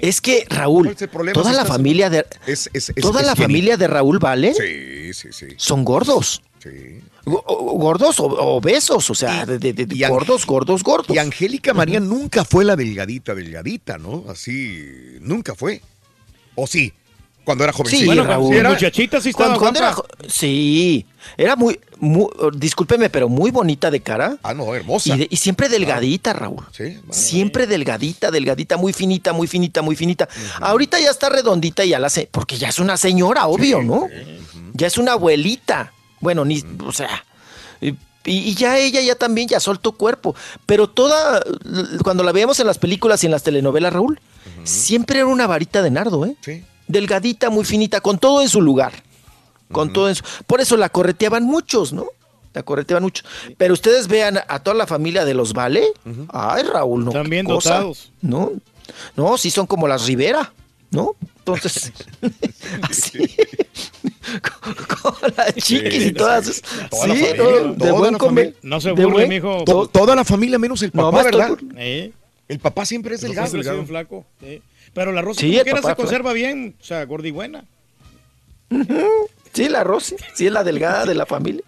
Es 0.03 0.21
que 0.21 0.45
Raúl, 0.51 0.95
toda 1.33 1.53
la 1.53 1.65
familia 1.65 2.11
de 2.11 2.27
Es, 2.47 2.69
es- 2.73 2.91
es- 2.91 2.95
toda 2.97 3.23
la 3.23 3.35
familia 3.35 3.77
de 3.77 3.87
Raúl 3.87 4.19
Vale 4.19 4.53
Sí, 4.55 5.15
sí, 5.15 5.29
sí. 5.33 5.47
son 5.57 5.85
gordos. 5.85 6.43
Sí. 6.63 7.01
Gordos 7.25 8.21
o 8.21 8.25
obesos, 8.27 9.09
o 9.09 9.15
sea, 9.15 9.47
de, 9.47 9.59
de- 9.59 9.73
de- 9.73 10.09
gordos, 10.09 10.45
gordos, 10.47 10.83
gordos. 10.83 11.15
Y 11.17 11.19
Angélica 11.19 11.73
María 11.73 12.01
nunca 12.01 12.45
fue 12.45 12.65
la 12.65 12.77
delgadita, 12.77 13.35
delgadita, 13.35 13.97
¿no? 13.99 14.25
Así, 14.29 15.17
nunca 15.21 15.55
fue. 15.55 15.81
¿O 16.55 16.67
sí? 16.67 16.93
Cuando 17.45 17.65
era 17.65 17.73
jovencita. 17.73 18.01
Sí, 18.01 18.07
Bueno, 18.07 18.25
Raúl. 18.25 18.55
era 18.55 18.71
muchachita, 18.71 19.21
sí 19.21 19.31
estaba 19.31 19.57
Cuando- 19.57 19.61
cuando 19.61 19.79
era 19.81 20.29
sí, 20.29 21.05
era 21.37 21.57
muy, 21.57 21.79
muy, 21.99 22.27
discúlpeme, 22.55 23.11
pero 23.11 23.29
muy 23.29 23.51
bonita 23.51 23.91
de 23.91 24.01
cara. 24.01 24.37
Ah, 24.43 24.55
no, 24.55 24.75
hermosa. 24.75 25.15
Y, 25.15 25.19
de- 25.19 25.29
y 25.31 25.37
siempre 25.37 25.69
delgadita, 25.69 26.33
Raúl. 26.33 26.65
Sí, 26.73 26.99
Siempre 27.11 27.67
delgadita, 27.67 28.31
delgadita, 28.31 28.77
muy 28.77 28.93
finita, 28.93 29.33
muy 29.33 29.47
finita, 29.49 29.83
muy 29.83 29.97
finita. 29.97 30.29
Ahorita 30.61 31.01
ya 31.01 31.11
está 31.11 31.29
redondita 31.29 31.85
y 31.85 31.91
ya 31.91 31.99
la 31.99 32.11
sé, 32.11 32.29
porque 32.31 32.59
ya 32.59 32.69
es 32.69 32.79
una 32.79 32.97
señora, 32.97 33.47
obvio, 33.49 33.83
¿no? 33.83 34.07
Ya 34.75 34.87
es 34.87 34.97
una 34.99 35.13
abuelita. 35.13 35.93
Bueno, 36.21 36.45
ni, 36.45 36.63
o 36.87 36.93
sea, 36.93 37.25
y, 37.81 37.97
y 38.25 38.55
ya 38.55 38.79
ella 38.79 39.01
ya 39.01 39.17
también 39.17 39.49
ya 39.49 39.59
soltó 39.59 39.93
cuerpo. 39.93 40.37
Pero 40.65 40.89
toda, 40.89 41.43
cuando 42.05 42.23
la 42.23 42.31
veíamos 42.31 42.61
en 42.61 42.69
las 42.69 42.79
películas 42.79 43.23
y 43.25 43.27
en 43.27 43.33
las 43.33 43.43
telenovelas, 43.43 43.93
Raúl, 43.93 44.21
siempre 44.63 45.19
era 45.19 45.27
una 45.27 45.49
varita 45.49 45.83
de 45.83 45.91
nardo, 45.91 46.25
¿eh? 46.25 46.37
Sí. 46.41 46.63
Delgadita, 46.93 47.51
muy 47.51 47.65
finita, 47.65 48.01
con 48.01 48.19
todo 48.19 48.43
en 48.43 48.49
su 48.49 48.61
lugar. 48.61 48.93
Con 49.73 49.93
todo 49.93 50.09
en 50.09 50.15
su... 50.15 50.23
Por 50.47 50.61
eso 50.61 50.77
la 50.77 50.91
correteaban 50.91 51.45
muchos, 51.45 51.93
¿no? 51.93 52.07
La 52.53 52.63
correteaban 52.63 53.03
muchos. 53.03 53.25
Pero 53.57 53.73
ustedes 53.73 54.07
vean 54.09 54.39
a 54.47 54.59
toda 54.59 54.77
la 54.77 54.87
familia 54.87 55.25
de 55.25 55.33
los 55.35 55.55
Vale. 55.55 55.85
Ay, 56.29 56.65
Raúl, 56.65 57.05
no. 57.07 57.25
Bien 57.25 57.47
cosa. 57.47 57.77
dotados. 57.77 58.13
No, 58.21 58.53
no, 59.17 59.39
sí 59.39 59.51
son 59.51 59.67
como 59.67 59.89
las 59.89 60.05
Rivera, 60.07 60.53
¿no? 60.91 61.17
Entonces, 61.39 61.91
así. 62.83 63.27
con, 64.43 64.75
con 65.03 65.33
las 65.37 65.55
chiquis 65.55 66.07
y 66.07 66.13
todas. 66.13 66.63
Toda 66.91 67.07
la 67.07 67.15
sí, 67.15 67.21
familia, 67.21 67.37
todo, 67.37 67.73
toda 67.75 67.87
de 67.87 67.93
buen 67.93 68.19
comer. 68.19 68.57
No 68.63 68.81
se 68.81 68.91
burle, 68.91 69.07
buen- 69.07 69.29
mijo. 69.31 69.65
To- 69.65 69.89
toda 69.89 70.15
la 70.15 70.25
familia 70.25 70.59
menos 70.59 70.83
el 70.83 70.91
No, 70.93 71.11
papá, 71.11 71.23
estoy 71.23 71.41
¿verdad? 71.41 71.59
Eh, 71.79 72.13
El 72.49 72.59
papá 72.59 72.85
siempre 72.85 73.15
es 73.15 73.23
no 73.23 73.29
delgado. 73.29 73.49
siempre 73.51 73.87
flaco. 73.87 74.27
Pero 74.95 75.13
la 75.13 75.23
Rosa 75.23 75.41
Sí, 75.41 75.51
como 75.53 75.63
quiera 75.65 75.83
se 75.83 75.95
conserva 75.97 76.33
bien, 76.33 76.77
o 76.81 76.85
sea, 76.85 77.05
gorda 77.05 77.29
y 77.29 77.31
buena. 77.31 77.65
Sí, 79.53 79.69
la 79.69 79.85
Rosy, 79.85 80.17
sí 80.35 80.47
es 80.47 80.53
la 80.53 80.65
delgada 80.65 81.05
de 81.05 81.15
la 81.15 81.27
familia. 81.27 81.63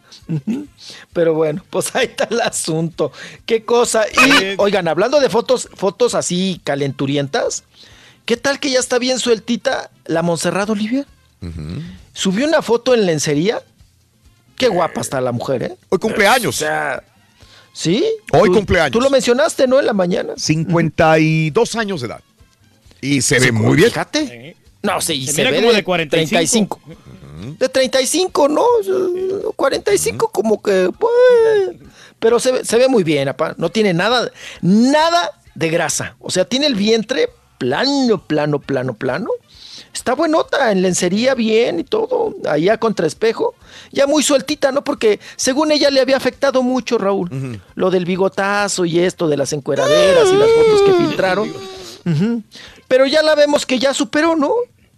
Pero 1.12 1.34
bueno, 1.34 1.62
pues 1.68 1.94
ahí 1.94 2.06
está 2.06 2.24
el 2.30 2.40
asunto. 2.40 3.12
Qué 3.44 3.64
cosa. 3.64 4.06
Y 4.08 4.54
oigan, 4.56 4.88
hablando 4.88 5.20
de 5.20 5.28
fotos, 5.28 5.68
fotos 5.74 6.14
así 6.14 6.60
calenturientas, 6.64 7.64
¿qué 8.24 8.38
tal 8.38 8.58
que 8.58 8.70
ya 8.70 8.78
está 8.78 8.98
bien 8.98 9.18
sueltita 9.18 9.90
la 10.06 10.22
Montserrat 10.22 10.70
Olivia? 10.70 11.06
Subió 12.14 12.46
una 12.46 12.62
foto 12.62 12.94
en 12.94 13.04
lencería. 13.04 13.60
Qué 14.56 14.68
guapa 14.68 15.02
está 15.02 15.20
la 15.20 15.32
mujer, 15.32 15.62
¿eh? 15.64 15.76
Hoy 15.90 15.98
cumpleaños. 15.98 16.54
O 16.54 16.58
sea, 16.58 17.02
¿sí? 17.74 18.02
Hoy 18.32 18.48
Tú- 18.48 18.54
cumpleaños. 18.54 18.92
Tú 18.92 19.00
lo 19.00 19.10
mencionaste, 19.10 19.66
¿no? 19.66 19.78
En 19.80 19.84
la 19.84 19.92
mañana. 19.92 20.32
52 20.36 21.74
años 21.76 22.00
de 22.00 22.06
edad. 22.06 22.20
Y 23.04 23.22
se 23.22 23.38
ve 23.38 23.52
muy 23.52 23.76
bien. 23.76 23.88
Fíjate. 23.90 24.56
No, 24.82 25.00
sí, 25.00 25.26
Se 25.26 25.32
se, 25.32 25.38
mira 25.42 25.50
ve 25.50 25.56
como 25.58 25.70
de 25.70 25.76
de 25.76 25.84
45. 25.84 26.80
35. 26.84 27.58
De 27.58 27.68
35, 27.68 28.48
¿no? 28.48 28.64
45 29.56 30.28
como 30.28 30.62
que, 30.62 30.90
pues, 30.98 31.12
pero 32.18 32.38
se, 32.40 32.52
ve- 32.52 32.64
se 32.64 32.76
ve 32.78 32.88
muy 32.88 33.02
bien, 33.04 33.28
apá. 33.28 33.54
No 33.58 33.70
tiene 33.70 33.92
nada, 33.94 34.30
nada 34.62 35.30
de 35.54 35.68
grasa. 35.68 36.16
O 36.20 36.30
sea, 36.30 36.44
tiene 36.44 36.66
el 36.66 36.74
vientre 36.74 37.28
plano, 37.58 38.22
plano, 38.26 38.58
plano, 38.60 38.94
plano. 38.94 39.28
Está 39.92 40.14
buenota, 40.14 40.72
en 40.72 40.82
lencería 40.82 41.34
bien 41.34 41.80
y 41.80 41.84
todo, 41.84 42.34
ahí 42.48 42.68
a 42.68 42.78
contraespejo. 42.78 43.54
Ya 43.92 44.06
muy 44.06 44.22
sueltita, 44.22 44.72
¿no? 44.72 44.82
Porque 44.82 45.20
según 45.36 45.70
ella 45.70 45.90
le 45.90 46.00
había 46.00 46.16
afectado 46.16 46.62
mucho, 46.62 46.98
Raúl, 46.98 47.60
lo 47.74 47.90
del 47.90 48.04
bigotazo 48.04 48.84
y 48.84 48.98
esto 49.00 49.28
de 49.28 49.36
las 49.36 49.52
encueraderas 49.52 50.28
y 50.32 50.36
las 50.36 50.48
fotos 50.50 50.82
que 50.82 50.92
filtraron. 50.94 51.52
Ujú. 52.06 52.42
Pero 52.88 53.06
ya 53.06 53.22
la 53.22 53.34
vemos 53.34 53.66
que 53.66 53.78
ya 53.78 53.94
superó, 53.94 54.36
¿no? 54.36 54.52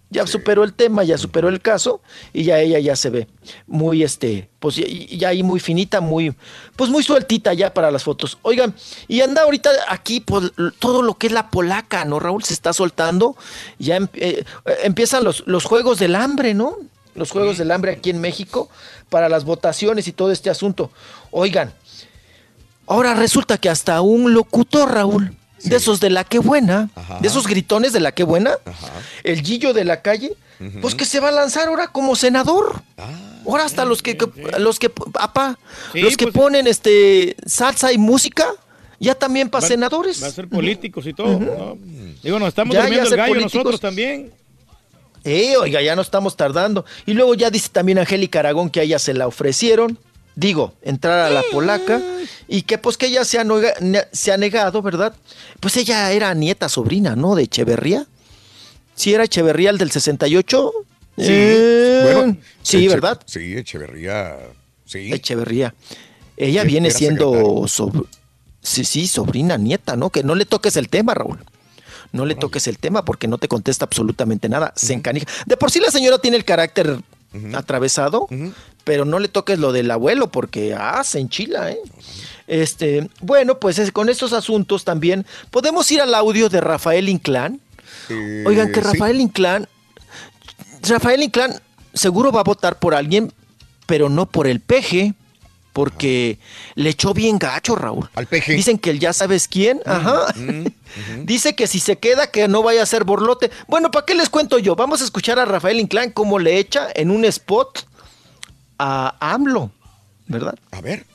Ya 0.09 0.25
superó 0.25 0.63
el 0.63 0.73
tema, 0.73 1.03
ya 1.03 1.17
superó 1.17 1.49
el 1.49 1.59
caso 1.59 1.99
y 2.31 2.45
ya 2.45 2.59
ella 2.59 2.79
ya 2.79 2.95
se 2.95 3.09
ve 3.09 3.27
muy 3.65 4.03
este, 4.03 4.49
pues 4.59 4.77
ya, 4.77 5.27
ahí 5.27 5.43
muy 5.43 5.59
finita, 5.59 5.99
muy, 5.99 6.33
pues 6.77 6.89
muy 6.89 7.03
sueltita 7.03 7.53
ya 7.53 7.73
para 7.73 7.91
las 7.91 8.05
fotos. 8.05 8.37
Oigan, 8.41 8.73
y 9.09 9.19
anda 9.19 9.41
ahorita 9.41 9.69
aquí 9.89 10.21
pues, 10.21 10.53
todo 10.79 11.01
lo 11.01 11.15
que 11.15 11.27
es 11.27 11.33
la 11.33 11.49
polaca, 11.49 12.05
¿no? 12.05 12.21
Raúl 12.21 12.41
se 12.45 12.53
está 12.53 12.71
soltando, 12.71 13.35
ya 13.79 13.97
em- 13.97 14.07
eh, 14.13 14.45
eh, 14.65 14.77
empiezan 14.83 15.25
los, 15.25 15.43
los 15.45 15.65
juegos 15.65 15.99
del 15.99 16.15
hambre, 16.15 16.53
¿no? 16.53 16.77
Los 17.13 17.31
juegos 17.31 17.57
del 17.57 17.71
hambre 17.71 17.91
aquí 17.91 18.09
en 18.09 18.21
México 18.21 18.69
para 19.09 19.27
las 19.27 19.43
votaciones 19.43 20.07
y 20.07 20.13
todo 20.13 20.31
este 20.31 20.49
asunto. 20.49 20.89
Oigan, 21.31 21.73
ahora 22.85 23.13
resulta 23.13 23.57
que 23.57 23.69
hasta 23.69 23.99
un 23.99 24.33
locutor, 24.33 24.93
Raúl, 24.93 25.35
de 25.63 25.75
esos 25.75 25.99
de 25.99 26.09
la 26.09 26.23
que 26.23 26.39
buena, 26.39 26.89
de 27.19 27.27
esos 27.27 27.47
gritones 27.47 27.93
de 27.93 27.99
la 27.99 28.11
que 28.11 28.23
buena, 28.23 28.57
el 29.23 29.41
Gillo 29.41 29.73
de 29.73 29.83
la 29.85 30.01
calle, 30.01 30.33
pues 30.81 30.95
que 30.95 31.05
se 31.05 31.19
va 31.19 31.29
a 31.29 31.31
lanzar 31.31 31.67
ahora 31.67 31.87
como 31.87 32.15
senador. 32.15 32.81
Ahora 33.45 33.63
hasta 33.65 33.85
los 33.85 34.01
que, 34.01 34.17
que- 34.17 34.27
los 34.59 34.77
que, 34.79 34.91
Sí, 35.93 36.01
los 36.01 36.17
que 36.17 36.25
pues- 36.25 36.35
ponen 36.35 36.67
este 36.67 37.35
salsa 37.45 37.91
y 37.93 37.97
música, 37.97 38.47
ya 38.99 39.15
también 39.15 39.49
para 39.49 39.61
Va- 39.61 39.67
senadores. 39.67 40.21
Va 40.23 40.27
a 40.27 40.31
ser 40.31 40.47
políticos 40.49 41.05
y 41.07 41.13
todo. 41.13 41.39
¿no? 41.39 41.77
Digo, 42.23 42.39
nos 42.39 42.49
estamos 42.49 42.73
Ya, 42.73 42.79
ya 42.81 42.85
durmiendo 42.85 43.03
el 43.05 43.09
ser 43.09 43.17
gallo 43.19 43.33
políticos. 43.33 43.53
nosotros 43.55 43.79
también. 43.81 44.31
Eh, 45.23 45.55
oiga, 45.57 45.81
ya 45.81 45.95
no 45.95 46.01
estamos 46.01 46.35
tardando. 46.37 46.85
Y 47.05 47.13
luego 47.13 47.33
ya 47.35 47.49
dice 47.49 47.69
también 47.69 47.99
Angélica 47.99 48.39
Aragón 48.39 48.69
que 48.69 48.79
a 48.79 48.83
ella 48.83 48.97
se 48.99 49.13
la 49.13 49.27
ofrecieron. 49.27 49.97
Digo, 50.39 50.75
entrar 50.83 51.19
a 51.19 51.31
la 51.31 51.41
polaca. 51.51 51.99
Y 52.47 52.61
que 52.61 52.77
pues 52.77 52.95
que 52.95 53.07
ella 53.07 53.25
se 53.25 53.39
ha, 53.39 53.45
se 54.11 54.37
negado, 54.37 54.83
¿verdad? 54.83 55.15
Pues 55.59 55.75
ella 55.77 56.11
era 56.11 56.31
nieta, 56.35 56.69
sobrina, 56.69 57.15
¿no? 57.15 57.33
De 57.33 57.41
Echeverría. 57.43 58.05
Sí, 58.93 59.15
era 59.15 59.23
Echeverría 59.23 59.71
el 59.71 59.79
del 59.79 59.89
68. 59.89 60.71
Sí, 61.17 61.23
Eh, 61.27 62.01
bueno, 62.13 62.37
sí, 62.61 62.85
Eche- 62.85 62.89
¿verdad? 62.89 63.19
Sí, 63.25 63.57
Echeverría. 63.57 64.37
Sí. 64.85 65.11
Echeverría. 65.11 65.73
Ella 66.37 66.61
Sí, 66.61 66.67
viene 66.67 66.91
siendo 66.91 67.65
sí, 68.61 68.85
sí, 68.85 69.07
sobrina, 69.07 69.57
nieta, 69.57 69.95
¿no? 69.95 70.11
Que 70.11 70.21
no 70.23 70.35
le 70.35 70.45
toques 70.45 70.77
el 70.77 70.87
tema, 70.87 71.15
Raúl. 71.15 71.39
No 72.11 72.27
le 72.27 72.35
toques 72.35 72.67
el 72.67 72.77
tema 72.77 73.03
porque 73.03 73.27
no 73.27 73.39
te 73.39 73.47
contesta 73.47 73.85
absolutamente 73.85 74.49
nada. 74.49 74.71
Se 74.75 74.93
encanija. 74.93 75.25
De 75.47 75.57
por 75.57 75.71
sí 75.71 75.79
la 75.79 75.89
señora 75.89 76.19
tiene 76.19 76.37
el 76.37 76.45
carácter 76.45 76.99
atravesado, 77.55 78.27
pero 78.83 79.05
no 79.05 79.19
le 79.19 79.27
toques 79.27 79.59
lo 79.59 79.71
del 79.71 79.91
abuelo 79.91 80.31
porque 80.31 80.73
ah, 80.73 81.03
se 81.03 81.19
enchila, 81.19 81.71
¿eh? 81.71 81.79
Este, 82.47 83.09
bueno, 83.21 83.59
pues 83.59 83.77
es- 83.79 83.91
con 83.91 84.09
estos 84.09 84.31
asuntos 84.33 84.83
también 84.85 85.25
podemos 85.51 85.91
ir 85.91 86.01
al 86.01 86.15
audio 86.15 86.49
de 86.49 86.61
Rafael 86.61 87.09
Inclán. 87.09 87.59
Eh, 88.09 88.43
Oigan, 88.47 88.71
que 88.71 88.81
sí. 88.81 88.87
Rafael 88.87 89.19
Inclán, 89.19 89.67
Rafael 90.83 91.23
Inclán 91.23 91.61
seguro 91.93 92.31
va 92.31 92.41
a 92.41 92.43
votar 92.43 92.79
por 92.79 92.95
alguien, 92.95 93.33
pero 93.85 94.09
no 94.09 94.25
por 94.25 94.47
el 94.47 94.59
peje, 94.61 95.13
porque 95.77 96.39
le 96.73 96.89
echó 96.89 97.13
bien 97.13 97.37
gacho, 97.37 97.75
Raúl. 97.75 98.09
Al 98.15 98.25
peje. 98.25 98.53
Dicen 98.53 98.79
que 98.79 98.89
el 98.89 98.99
ya 98.99 99.13
sabes 99.13 99.47
quién, 99.47 99.79
ajá. 99.85 100.33
Dice 101.21 101.55
que 101.55 101.67
si 101.67 101.79
se 101.79 101.99
queda, 101.99 102.31
que 102.31 102.47
no 102.47 102.63
vaya 102.63 102.81
a 102.81 102.87
ser 102.87 103.03
borlote. 103.03 103.51
Bueno, 103.67 103.91
¿para 103.91 104.03
qué 104.03 104.15
les 104.15 104.27
cuento 104.27 104.57
yo? 104.57 104.75
Vamos 104.75 105.01
a 105.01 105.03
escuchar 105.03 105.37
a 105.37 105.45
Rafael 105.45 105.79
Inclán 105.79 106.09
cómo 106.09 106.39
le 106.39 106.57
echa 106.57 106.87
en 106.95 107.11
un 107.11 107.25
spot 107.25 107.87
a 108.79 109.17
AMLO, 109.19 109.69
¿verdad? 110.25 110.55
A 110.71 110.81
ver. 110.81 111.05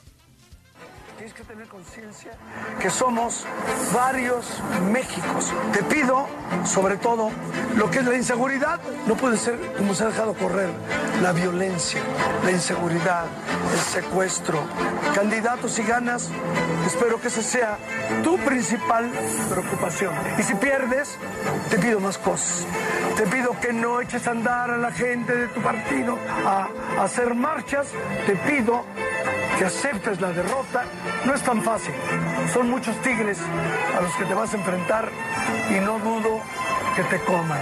Que 2.79 2.89
somos 2.89 3.45
varios 3.93 4.45
Méxicos. 4.91 5.51
Te 5.71 5.83
pido, 5.83 6.27
sobre 6.65 6.97
todo, 6.97 7.31
lo 7.75 7.89
que 7.89 7.99
es 7.99 8.05
la 8.05 8.15
inseguridad. 8.15 8.79
No 9.07 9.15
puede 9.15 9.37
ser 9.37 9.59
como 9.77 9.93
se 9.93 10.03
ha 10.03 10.07
dejado 10.07 10.33
correr 10.33 10.69
la 11.21 11.31
violencia, 11.31 12.01
la 12.43 12.51
inseguridad, 12.51 13.25
el 13.73 13.79
secuestro. 13.79 14.59
Candidatos 15.15 15.71
si 15.71 15.83
ganas, 15.83 16.29
espero 16.85 17.19
que 17.19 17.27
esa 17.27 17.41
sea 17.41 17.77
tu 18.23 18.37
principal 18.37 19.09
preocupación. 19.49 20.13
Y 20.37 20.43
si 20.43 20.55
pierdes, 20.55 21.17
te 21.69 21.77
pido 21.77 21.99
más 21.99 22.17
cosas. 22.17 22.65
Te 23.15 23.23
pido 23.27 23.59
que 23.59 23.73
no 23.73 24.01
eches 24.01 24.27
a 24.27 24.31
andar 24.31 24.71
a 24.71 24.77
la 24.77 24.91
gente 24.91 25.35
de 25.35 25.47
tu 25.47 25.61
partido 25.61 26.17
a, 26.45 26.67
hacer 27.01 27.33
marchas. 27.33 27.87
Te 28.25 28.35
pido 28.35 28.83
que 29.57 29.65
aceptes 29.65 30.19
la 30.19 30.31
derrota. 30.31 30.83
No 31.25 31.33
es 31.33 31.41
tan 31.41 31.61
fácil. 31.61 31.93
Muchos 32.69 32.95
tigres 33.01 33.37
a 33.97 34.01
los 34.01 34.13
que 34.15 34.25
te 34.25 34.33
vas 34.33 34.53
a 34.53 34.57
enfrentar 34.57 35.09
y 35.69 35.79
no 35.83 35.99
dudo 35.99 36.39
que 36.95 37.03
te 37.03 37.19
coman. 37.23 37.61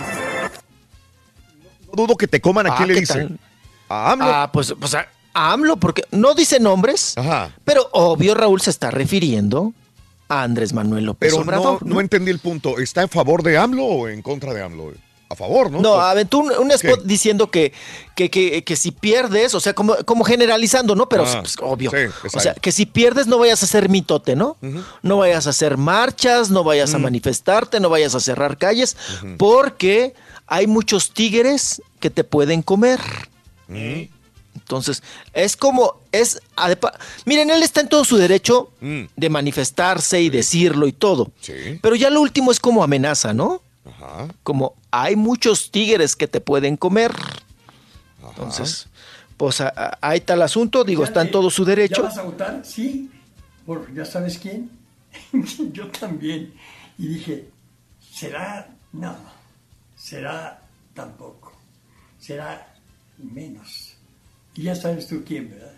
No 1.87 2.03
dudo 2.03 2.15
que 2.17 2.27
te 2.27 2.39
coman. 2.41 2.67
¿A 2.67 2.73
Ah, 2.73 2.75
quién 2.77 2.87
le 2.89 2.93
¿qué 2.95 2.99
dice? 3.01 3.13
tal? 3.13 3.39
A 3.89 4.11
AMLO. 4.13 4.25
Ah, 4.33 4.49
pues, 4.51 4.73
pues 4.79 4.93
a, 4.95 5.07
a 5.33 5.51
AMLO, 5.53 5.77
porque 5.77 6.03
no 6.11 6.33
dice 6.33 6.59
nombres, 6.59 7.15
pero 7.65 7.89
obvio 7.91 8.33
Raúl 8.35 8.61
se 8.61 8.69
está 8.69 8.91
refiriendo 8.91 9.73
a 10.29 10.43
Andrés 10.43 10.71
Manuel 10.73 11.05
López 11.05 11.29
Pero 11.31 11.43
no, 11.43 11.49
Obrador. 11.51 11.85
no 11.85 11.99
entendí 11.99 12.31
el 12.31 12.39
punto. 12.39 12.79
¿Está 12.79 13.01
en 13.01 13.09
favor 13.09 13.43
de 13.43 13.57
AMLO 13.57 13.83
o 13.83 14.07
en 14.07 14.21
contra 14.21 14.53
de 14.53 14.63
AMLO? 14.63 14.93
A 15.31 15.35
favor, 15.35 15.71
¿no? 15.71 15.79
No, 15.79 15.93
aventó 16.01 16.39
un, 16.39 16.51
un 16.51 16.71
spot 16.71 17.03
diciendo 17.03 17.49
que, 17.49 17.71
que, 18.15 18.29
que, 18.29 18.63
que 18.63 18.75
si 18.75 18.91
pierdes, 18.91 19.53
o 19.55 19.59
sea, 19.61 19.73
como, 19.73 19.95
como 20.05 20.23
generalizando, 20.25 20.93
¿no? 20.95 21.07
Pero 21.07 21.23
Ah, 21.25 21.39
pues, 21.39 21.55
obvio. 21.61 21.89
sí, 21.91 21.97
o 22.35 22.39
sea, 22.39 22.53
que 22.55 22.71
si 22.73 22.85
pierdes 22.85 23.27
no 23.27 23.37
vayas 23.39 23.61
a 23.63 23.65
hacer 23.65 23.87
mitote, 23.87 24.35
¿no? 24.35 24.57
No 25.01 25.17
vayas 25.17 25.47
a 25.47 25.51
hacer 25.51 25.77
marchas, 25.77 26.49
no 26.49 26.63
vayas 26.65 26.93
a 26.93 26.97
manifestarte, 26.97 27.79
no 27.79 27.89
vayas 27.89 28.13
a 28.15 28.19
cerrar 28.19 28.57
calles, 28.57 28.97
porque 29.37 30.13
hay 30.47 30.67
muchos 30.67 31.11
tigres 31.13 31.81
que 32.01 32.09
te 32.09 32.23
pueden 32.25 32.61
comer. 32.61 32.99
Entonces, 34.53 35.01
es 35.33 35.55
como, 35.55 36.01
es, 36.11 36.39
miren, 37.25 37.49
él 37.49 37.63
está 37.63 37.81
en 37.81 37.89
todo 37.89 38.03
su 38.03 38.17
derecho 38.17 38.69
Mm. 38.81 39.03
de 39.15 39.29
manifestarse 39.29 40.21
y 40.21 40.29
decirlo 40.29 40.87
y 40.87 40.91
todo. 40.91 41.31
Sí. 41.39 41.53
Pero 41.81 41.95
ya 41.95 42.09
lo 42.09 42.19
último 42.21 42.51
es 42.51 42.59
como 42.59 42.83
amenaza, 42.83 43.33
¿no? 43.33 43.61
Ajá. 43.85 44.27
Como 44.43 44.75
hay 44.91 45.15
muchos 45.15 45.71
tigres 45.71 46.15
que 46.15 46.27
te 46.27 46.39
pueden 46.41 46.77
comer. 46.77 47.11
Entonces, 48.29 48.87
pues 49.37 49.61
a- 49.61 49.73
a- 49.75 49.97
ahí 50.01 50.19
está 50.19 50.35
el 50.35 50.41
asunto, 50.43 50.83
digo, 50.83 51.03
está 51.03 51.21
en 51.21 51.31
todo 51.31 51.49
su 51.49 51.65
derecho. 51.65 51.97
¿Ya 52.03 52.07
vas 52.09 52.17
a 52.17 52.23
votar? 52.23 52.61
Sí. 52.65 53.09
Por, 53.65 53.93
¿Ya 53.93 54.05
sabes 54.05 54.37
quién? 54.37 54.69
Yo 55.73 55.87
también. 55.89 56.53
Y 56.97 57.07
dije, 57.07 57.49
¿será? 58.13 58.69
No. 58.93 59.15
¿Será? 59.95 60.61
Tampoco. 60.93 61.51
¿Será? 62.19 62.67
Menos. 63.17 63.95
Y 64.53 64.63
ya 64.63 64.75
sabes 64.75 65.07
tú 65.07 65.23
quién, 65.25 65.49
¿verdad? 65.49 65.73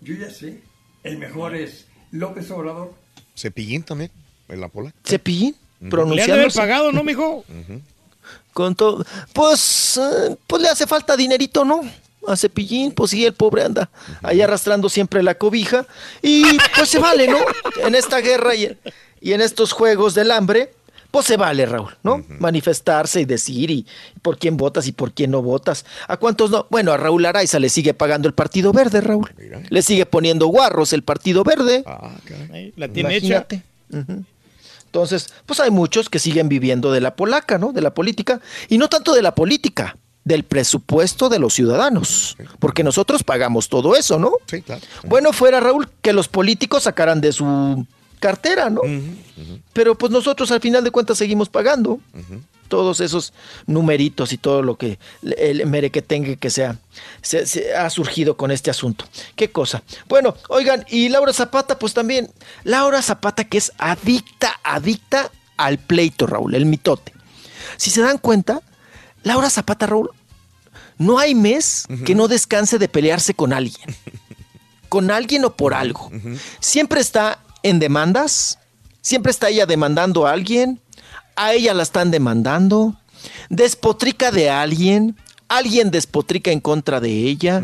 Yo 0.00 0.14
ya 0.14 0.30
sé. 0.30 0.62
El 1.02 1.18
mejor 1.18 1.54
es 1.56 1.86
López 2.12 2.50
Obrador. 2.50 2.94
Cepillín 3.36 3.82
también, 3.82 4.10
en 4.48 4.60
la 4.60 4.68
pola. 4.68 4.92
Cepillín, 5.04 5.56
Ujú. 5.80 5.88
pronunciándose. 5.90 6.26
Le 6.28 6.32
han 6.32 6.38
de 6.38 6.42
haber 6.44 6.52
pagado, 6.52 6.92
¿no, 6.92 7.02
mijo? 7.02 7.44
Con 8.52 8.74
todo. 8.74 9.04
Pues, 9.32 9.96
eh, 9.98 10.36
pues 10.46 10.62
le 10.62 10.68
hace 10.68 10.86
falta 10.86 11.16
dinerito, 11.16 11.64
¿no? 11.64 11.82
A 12.26 12.36
Cepillín, 12.36 12.92
pues 12.92 13.12
sí, 13.12 13.24
el 13.24 13.32
pobre 13.32 13.62
anda 13.64 13.88
ahí 14.22 14.42
arrastrando 14.42 14.88
siempre 14.90 15.22
la 15.22 15.34
cobija. 15.36 15.86
Y 16.20 16.44
pues 16.76 16.88
se 16.90 16.98
vale, 16.98 17.26
¿no? 17.28 17.38
En 17.86 17.94
esta 17.94 18.18
guerra 18.20 18.54
y, 18.54 18.76
y 19.20 19.32
en 19.32 19.40
estos 19.40 19.72
juegos 19.72 20.14
del 20.14 20.30
hambre, 20.30 20.74
pues 21.10 21.26
se 21.26 21.36
vale, 21.38 21.64
Raúl, 21.64 21.96
¿no? 22.02 22.22
Manifestarse 22.38 23.20
y 23.22 23.24
decir 23.24 23.70
y 23.70 23.86
por 24.20 24.36
quién 24.38 24.56
votas 24.58 24.86
y 24.86 24.92
por 24.92 25.12
quién 25.12 25.30
no 25.30 25.40
votas. 25.42 25.86
¿A 26.08 26.18
cuántos 26.18 26.50
no? 26.50 26.66
Bueno, 26.70 26.92
a 26.92 26.96
Raúl 26.98 27.24
Araiza 27.24 27.58
le 27.58 27.68
sigue 27.70 27.94
pagando 27.94 28.28
el 28.28 28.34
Partido 28.34 28.72
Verde, 28.72 29.00
Raúl. 29.00 29.32
Le 29.70 29.82
sigue 29.82 30.04
poniendo 30.06 30.46
guarros 30.48 30.92
el 30.92 31.02
Partido 31.02 31.42
Verde. 31.42 31.84
Ahí, 32.52 32.72
La 32.76 32.88
tiene 32.88 33.16
hecha. 33.16 33.26
Imagínate. 33.48 33.62
Ujú. 33.92 34.24
Entonces, 34.90 35.32
pues 35.46 35.60
hay 35.60 35.70
muchos 35.70 36.10
que 36.10 36.18
siguen 36.18 36.48
viviendo 36.48 36.90
de 36.90 37.00
la 37.00 37.14
polaca, 37.14 37.58
¿no? 37.58 37.72
De 37.72 37.80
la 37.80 37.94
política. 37.94 38.40
Y 38.68 38.76
no 38.76 38.88
tanto 38.88 39.14
de 39.14 39.22
la 39.22 39.36
política, 39.36 39.96
del 40.24 40.42
presupuesto 40.42 41.28
de 41.28 41.38
los 41.38 41.54
ciudadanos. 41.54 42.36
Porque 42.58 42.82
nosotros 42.82 43.22
pagamos 43.22 43.68
todo 43.68 43.94
eso, 43.94 44.18
¿no? 44.18 44.32
Sí, 44.46 44.62
claro. 44.62 44.82
Bueno, 45.06 45.32
fuera, 45.32 45.60
Raúl, 45.60 45.88
que 46.02 46.12
los 46.12 46.26
políticos 46.26 46.82
sacaran 46.82 47.20
de 47.20 47.32
su 47.32 47.86
cartera, 48.18 48.68
¿no? 48.68 48.82
Pero 49.72 49.96
pues 49.96 50.10
nosotros 50.10 50.50
al 50.50 50.60
final 50.60 50.82
de 50.82 50.90
cuentas 50.90 51.16
seguimos 51.16 51.48
pagando 51.48 52.00
todos 52.70 53.00
esos 53.00 53.34
numeritos 53.66 54.32
y 54.32 54.38
todo 54.38 54.62
lo 54.62 54.78
que 54.78 54.98
el 55.36 55.66
merequetengue 55.66 56.38
que 56.38 56.48
sea, 56.48 56.78
se, 57.20 57.46
se 57.46 57.74
ha 57.74 57.90
surgido 57.90 58.38
con 58.38 58.50
este 58.50 58.70
asunto. 58.70 59.04
Qué 59.36 59.50
cosa. 59.50 59.82
Bueno, 60.08 60.34
oigan, 60.48 60.86
y 60.88 61.10
Laura 61.10 61.34
Zapata, 61.34 61.78
pues 61.78 61.92
también, 61.92 62.30
Laura 62.64 63.02
Zapata 63.02 63.44
que 63.44 63.58
es 63.58 63.72
adicta, 63.76 64.58
adicta 64.64 65.30
al 65.58 65.78
pleito, 65.78 66.26
Raúl, 66.26 66.54
el 66.54 66.64
mitote. 66.64 67.12
Si 67.76 67.90
se 67.90 68.00
dan 68.00 68.16
cuenta, 68.16 68.62
Laura 69.22 69.50
Zapata, 69.50 69.86
Raúl, 69.86 70.10
no 70.96 71.18
hay 71.18 71.34
mes 71.34 71.86
que 72.06 72.14
no 72.14 72.28
descanse 72.28 72.78
de 72.78 72.88
pelearse 72.88 73.34
con 73.34 73.52
alguien. 73.52 73.96
Con 74.88 75.10
alguien 75.10 75.44
o 75.44 75.56
por 75.56 75.74
algo. 75.74 76.10
Siempre 76.60 77.00
está 77.00 77.40
en 77.62 77.78
demandas, 77.78 78.58
siempre 79.00 79.30
está 79.30 79.48
ella 79.48 79.66
demandando 79.66 80.26
a 80.26 80.32
alguien, 80.32 80.80
a 81.36 81.52
ella 81.54 81.74
la 81.74 81.82
están 81.82 82.10
demandando, 82.10 82.94
despotrica 83.48 84.30
de 84.30 84.50
alguien, 84.50 85.16
alguien 85.48 85.90
despotrica 85.90 86.50
en 86.50 86.60
contra 86.60 87.00
de 87.00 87.10
ella, 87.10 87.62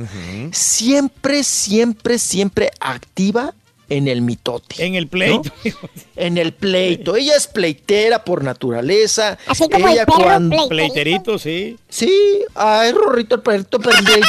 siempre, 0.52 1.44
siempre, 1.44 2.18
siempre 2.18 2.70
activa 2.80 3.54
en 3.88 4.08
el 4.08 4.20
mitote. 4.20 4.84
En 4.84 4.94
el 4.96 5.06
pleito. 5.06 5.50
En 6.16 6.38
el 6.38 6.54
pleito. 6.54 7.14
Ella 7.14 7.36
es 7.36 7.46
pleitera 7.46 8.24
por 8.24 8.42
naturaleza. 8.42 9.36
Así 9.46 9.68
como 9.68 9.86
ella 9.86 10.00
el 10.00 10.06
perro 10.06 10.22
cuando- 10.24 10.68
Pleiterito, 10.68 11.38
sí. 11.38 11.76
Sí, 11.88 12.10
ay, 12.54 12.90
Rorrito, 12.92 13.34
el 13.36 13.42
perrito, 13.42 13.78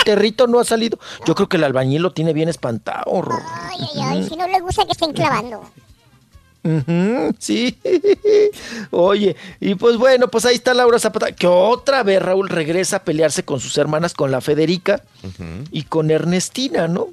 perrito 0.05 0.47
no 0.47 0.59
ha 0.59 0.65
salido. 0.65 0.99
Yo 1.25 1.33
creo 1.33 1.47
que 1.49 1.55
el 1.57 1.63
albañil 1.63 2.01
lo 2.01 2.11
tiene 2.11 2.33
bien 2.33 2.49
espantado, 2.49 3.21
Rorro. 3.21 3.41
Ay, 3.71 3.87
ay, 3.95 4.01
ay, 4.03 4.27
si 4.29 4.35
no 4.35 4.47
le 4.47 4.59
gusta 4.59 4.85
que 4.85 4.91
estén 4.91 5.13
clavando. 5.13 5.63
Sí. 7.39 7.77
Oye, 8.91 9.35
y 9.59 9.75
pues 9.75 9.97
bueno, 9.97 10.27
pues 10.29 10.45
ahí 10.45 10.55
está 10.55 10.73
Laura 10.73 10.99
Zapata, 10.99 11.31
que 11.31 11.47
otra 11.47 12.03
vez 12.03 12.21
Raúl 12.21 12.49
regresa 12.49 12.97
a 12.97 13.03
pelearse 13.03 13.43
con 13.43 13.59
sus 13.59 13.77
hermanas, 13.77 14.13
con 14.13 14.31
la 14.31 14.41
Federica 14.41 15.03
y 15.71 15.83
con 15.83 16.11
Ernestina, 16.11 16.87
¿no? 16.87 17.07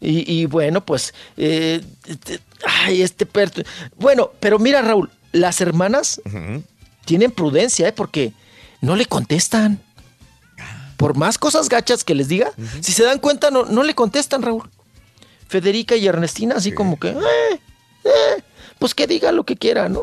Y, 0.00 0.30
y 0.32 0.46
bueno, 0.46 0.84
pues, 0.84 1.14
eh, 1.36 1.80
este- 2.06 2.40
ay, 2.64 3.02
este 3.02 3.26
perro. 3.26 3.62
Bueno, 3.96 4.30
pero 4.40 4.58
mira, 4.58 4.82
Raúl, 4.82 5.10
las 5.32 5.60
hermanas 5.60 6.20
tienen 7.04 7.30
prudencia, 7.30 7.88
¿eh? 7.88 7.92
Porque 7.92 8.32
no 8.80 8.96
le 8.96 9.06
contestan. 9.06 9.80
por 10.96 11.16
más 11.16 11.38
cosas 11.38 11.68
gachas 11.68 12.02
que 12.02 12.12
les 12.16 12.26
diga, 12.26 12.50
si 12.80 12.90
se 12.92 13.04
dan 13.04 13.20
cuenta, 13.20 13.52
no, 13.52 13.64
no 13.66 13.84
le 13.84 13.94
contestan, 13.94 14.42
Raúl. 14.42 14.68
Federica 15.46 15.94
y 15.94 16.06
Ernestina, 16.08 16.56
así 16.56 16.72
como 16.72 16.98
que, 16.98 17.10
"Eh, 17.10 17.60
eh, 18.04 18.42
pues 18.78 18.94
que 18.94 19.06
diga 19.06 19.32
lo 19.32 19.44
que 19.44 19.56
quiera, 19.56 19.88
¿no? 19.88 20.02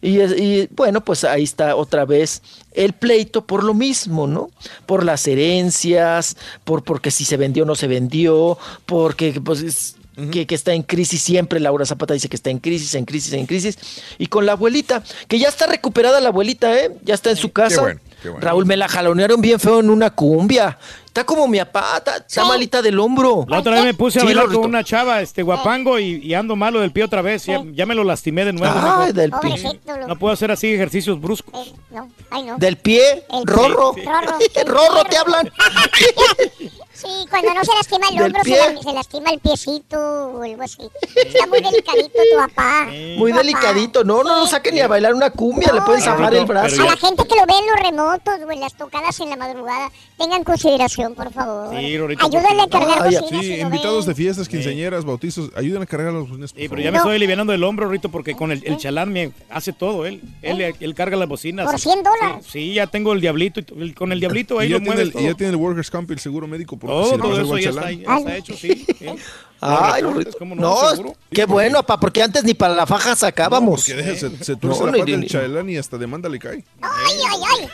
Y, 0.00 0.66
bueno, 0.74 1.04
pues 1.04 1.24
ahí 1.24 1.42
está 1.42 1.74
otra 1.76 2.04
vez 2.04 2.42
el 2.72 2.92
pleito 2.92 3.44
por 3.44 3.64
lo 3.64 3.74
mismo, 3.74 4.26
¿no? 4.26 4.50
Por 4.86 5.04
las 5.04 5.26
herencias, 5.26 6.36
por 6.64 6.84
porque 6.84 7.10
si 7.10 7.24
se 7.24 7.36
vendió 7.36 7.64
o 7.64 7.66
no 7.66 7.74
se 7.74 7.86
vendió, 7.88 8.56
porque 8.86 9.40
pues 9.44 9.62
es- 9.62 9.96
que, 10.32 10.46
que 10.46 10.54
está 10.54 10.72
en 10.72 10.82
crisis 10.82 11.20
siempre, 11.20 11.60
Laura 11.60 11.84
Zapata 11.84 12.14
dice 12.14 12.30
que 12.30 12.36
está 12.36 12.48
en 12.48 12.58
crisis, 12.58 12.94
en 12.94 13.04
crisis, 13.04 13.34
en 13.34 13.44
crisis, 13.44 13.76
y 14.16 14.28
con 14.28 14.46
la 14.46 14.52
abuelita, 14.52 15.04
que 15.28 15.38
ya 15.38 15.48
está 15.48 15.66
recuperada 15.66 16.22
la 16.22 16.28
abuelita, 16.28 16.74
¿eh? 16.74 16.96
Ya 17.02 17.12
está 17.12 17.28
en 17.30 17.36
su 17.36 17.52
casa. 17.52 17.82
bueno, 17.82 18.00
qué 18.22 18.30
bueno. 18.30 18.42
Raúl, 18.46 18.64
me 18.64 18.78
la 18.78 18.88
jalonearon 18.88 19.42
bien 19.42 19.60
feo 19.60 19.80
en 19.80 19.90
una 19.90 20.08
cumbia. 20.08 20.78
Está 21.16 21.24
como 21.24 21.48
mi 21.48 21.56
papá, 21.58 21.94
está, 21.96 22.16
está 22.18 22.44
malita 22.44 22.82
del 22.82 23.00
hombro. 23.00 23.46
La 23.48 23.60
otra 23.60 23.72
vez 23.76 23.84
me 23.84 23.94
puse 23.94 24.18
a 24.18 24.20
Sí, 24.20 24.26
bailar 24.26 24.48
con 24.48 24.66
una 24.66 24.84
chava, 24.84 25.22
este 25.22 25.42
guapango, 25.42 25.98
y, 25.98 26.16
y 26.16 26.34
ando 26.34 26.56
malo 26.56 26.78
del 26.80 26.92
pie 26.92 27.04
otra 27.04 27.22
vez. 27.22 27.46
Ya, 27.46 27.64
ya 27.72 27.86
me 27.86 27.94
lo 27.94 28.04
lastimé 28.04 28.44
de 28.44 28.52
nuevo. 28.52 28.74
Ay, 28.78 29.14
del 29.14 29.30
pie. 29.30 29.38
Pobrecito, 29.40 29.96
No 30.08 30.16
puedo 30.18 30.34
hacer 30.34 30.50
así 30.50 30.74
ejercicios 30.74 31.18
bruscos. 31.18 31.72
No, 31.90 32.10
ay 32.28 32.42
no. 32.42 32.58
Del 32.58 32.76
pie, 32.76 33.24
El- 33.30 33.46
Rorro. 33.46 33.94
Sí. 33.94 34.02
Rorro. 34.66 34.74
Rorro, 34.90 35.04
te 35.08 35.16
hablan. 35.16 35.50
Sí, 36.96 37.26
cuando 37.30 37.52
no 37.54 37.62
se 37.64 37.72
lastima 37.74 38.06
el 38.10 38.22
hombro, 38.22 38.42
se, 38.44 38.50
la- 38.50 38.82
se 38.82 38.92
lastima 38.92 39.30
el 39.30 39.38
piecito 39.40 39.98
o 39.98 40.42
algo 40.42 40.62
así. 40.62 40.82
Está 41.14 41.46
muy 41.46 41.60
delicadito 41.60 42.08
tu 42.08 42.36
papá. 42.38 42.86
Muy 43.16 43.30
Tu 43.32 43.36
papá. 43.36 43.42
delicadito. 43.42 44.04
No, 44.04 44.24
no 44.24 44.40
lo 44.40 44.46
saquen 44.46 44.74
ni 44.74 44.80
a 44.80 44.88
bailar 44.88 45.14
una 45.14 45.30
cumbia, 45.30 45.72
le 45.72 45.80
pueden 45.82 46.00
zafar 46.02 46.34
el 46.34 46.46
brazo. 46.46 46.82
A 46.82 46.86
la 46.86 46.96
gente 46.96 47.24
que 47.26 47.34
lo 47.36 47.44
ve 47.46 47.54
en 47.58 47.66
los 47.66 47.80
remotos 47.80 48.34
o 48.46 48.50
en 48.50 48.60
las 48.60 48.74
tocadas 48.76 49.18
en 49.20 49.30
la 49.30 49.36
madrugada, 49.36 49.90
tengan 50.18 50.42
consideración, 50.44 51.14
por 51.14 51.32
favor. 51.32 51.76
Sí, 51.76 51.98
Rorito, 51.98 52.24
Ayúdenle 52.26 52.62
a 52.62 52.68
cargar 52.68 53.02
Ay, 53.02 53.14
bocinas. 53.16 53.44
Sí, 53.44 53.54
si 53.56 53.60
invitados 53.60 54.06
ven. 54.06 54.14
de 54.14 54.22
fiestas, 54.22 54.48
quinceañeras, 54.48 55.04
bautizos, 55.04 55.50
ayuden 55.56 55.82
a 55.82 55.86
cargar 55.86 56.12
las 56.14 56.28
bocinas. 56.28 56.50
Sí, 56.56 56.68
pero 56.68 56.80
ya 56.80 56.90
me 56.90 56.98
estoy 56.98 57.16
aliviando 57.16 57.52
del 57.52 57.62
hombro, 57.64 57.88
Rito, 57.90 58.08
porque 58.10 58.34
con 58.34 58.52
el, 58.52 58.62
el 58.66 58.78
chalán 58.78 59.12
me 59.12 59.32
hace 59.50 59.72
todo. 59.72 60.06
Él, 60.06 60.22
él, 60.42 60.74
él 60.80 60.94
carga 60.94 61.16
las 61.16 61.28
bocinas. 61.28 61.66
Por 61.70 61.78
100 61.78 62.02
dólares. 62.02 62.44
Sí, 62.46 62.50
sí, 62.52 62.74
ya 62.74 62.86
tengo 62.86 63.12
el 63.12 63.20
diablito. 63.20 63.60
y 63.60 63.82
el- 63.82 63.94
con 63.94 64.12
el 64.12 64.20
diablito 64.20 64.58
ahí 64.58 64.68
Y 64.68 64.70
ya, 64.70 64.78
lo 64.78 64.84
tiene 64.84 65.02
el, 65.02 65.08
y 65.08 65.12
ya 65.12 65.18
todo. 65.20 65.34
tiene 65.36 65.50
el 65.50 65.56
Workers' 65.56 65.90
Comp 65.90 66.10
el 66.10 66.18
seguro 66.18 66.46
médico. 66.46 66.78
Por 66.86 67.04
Todo, 67.04 67.12
si 67.14 67.20
todo 67.20 67.40
eso 67.40 67.58
ya 67.58 67.70
está, 67.70 67.82
chalán. 67.82 68.00
ya 68.00 68.16
está 68.18 68.36
hecho, 68.36 68.56
sí. 68.56 68.86
sí. 68.98 69.06
Ay, 69.60 70.02
Los 70.02 70.12
Rorrito. 70.12 70.30
reportes, 70.30 70.36
¿cómo 70.36 70.54
no? 70.54 70.60
No, 70.62 70.90
Seguro. 70.90 71.16
qué 71.30 71.44
bueno, 71.46 71.78
papá, 71.82 71.98
porque 71.98 72.22
antes 72.22 72.44
ni 72.44 72.52
para 72.54 72.74
la 72.74 72.86
faja 72.86 73.16
sacábamos. 73.16 73.80
Porque 73.86 73.94
deja, 74.02 74.14
se, 74.14 74.44
se 74.44 74.52
No, 74.52 74.58
tuerce 74.58 74.84
la 74.84 74.92
pata 74.92 75.04
ni- 75.06 75.12
el 75.12 75.26
chalán 75.26 75.70
y 75.70 75.76
hasta 75.78 75.96
demanda 75.98 76.28
le 76.28 76.38
cae. 76.38 76.62
Ay, 76.82 77.14
ay, 77.30 77.40
ay. 77.60 77.68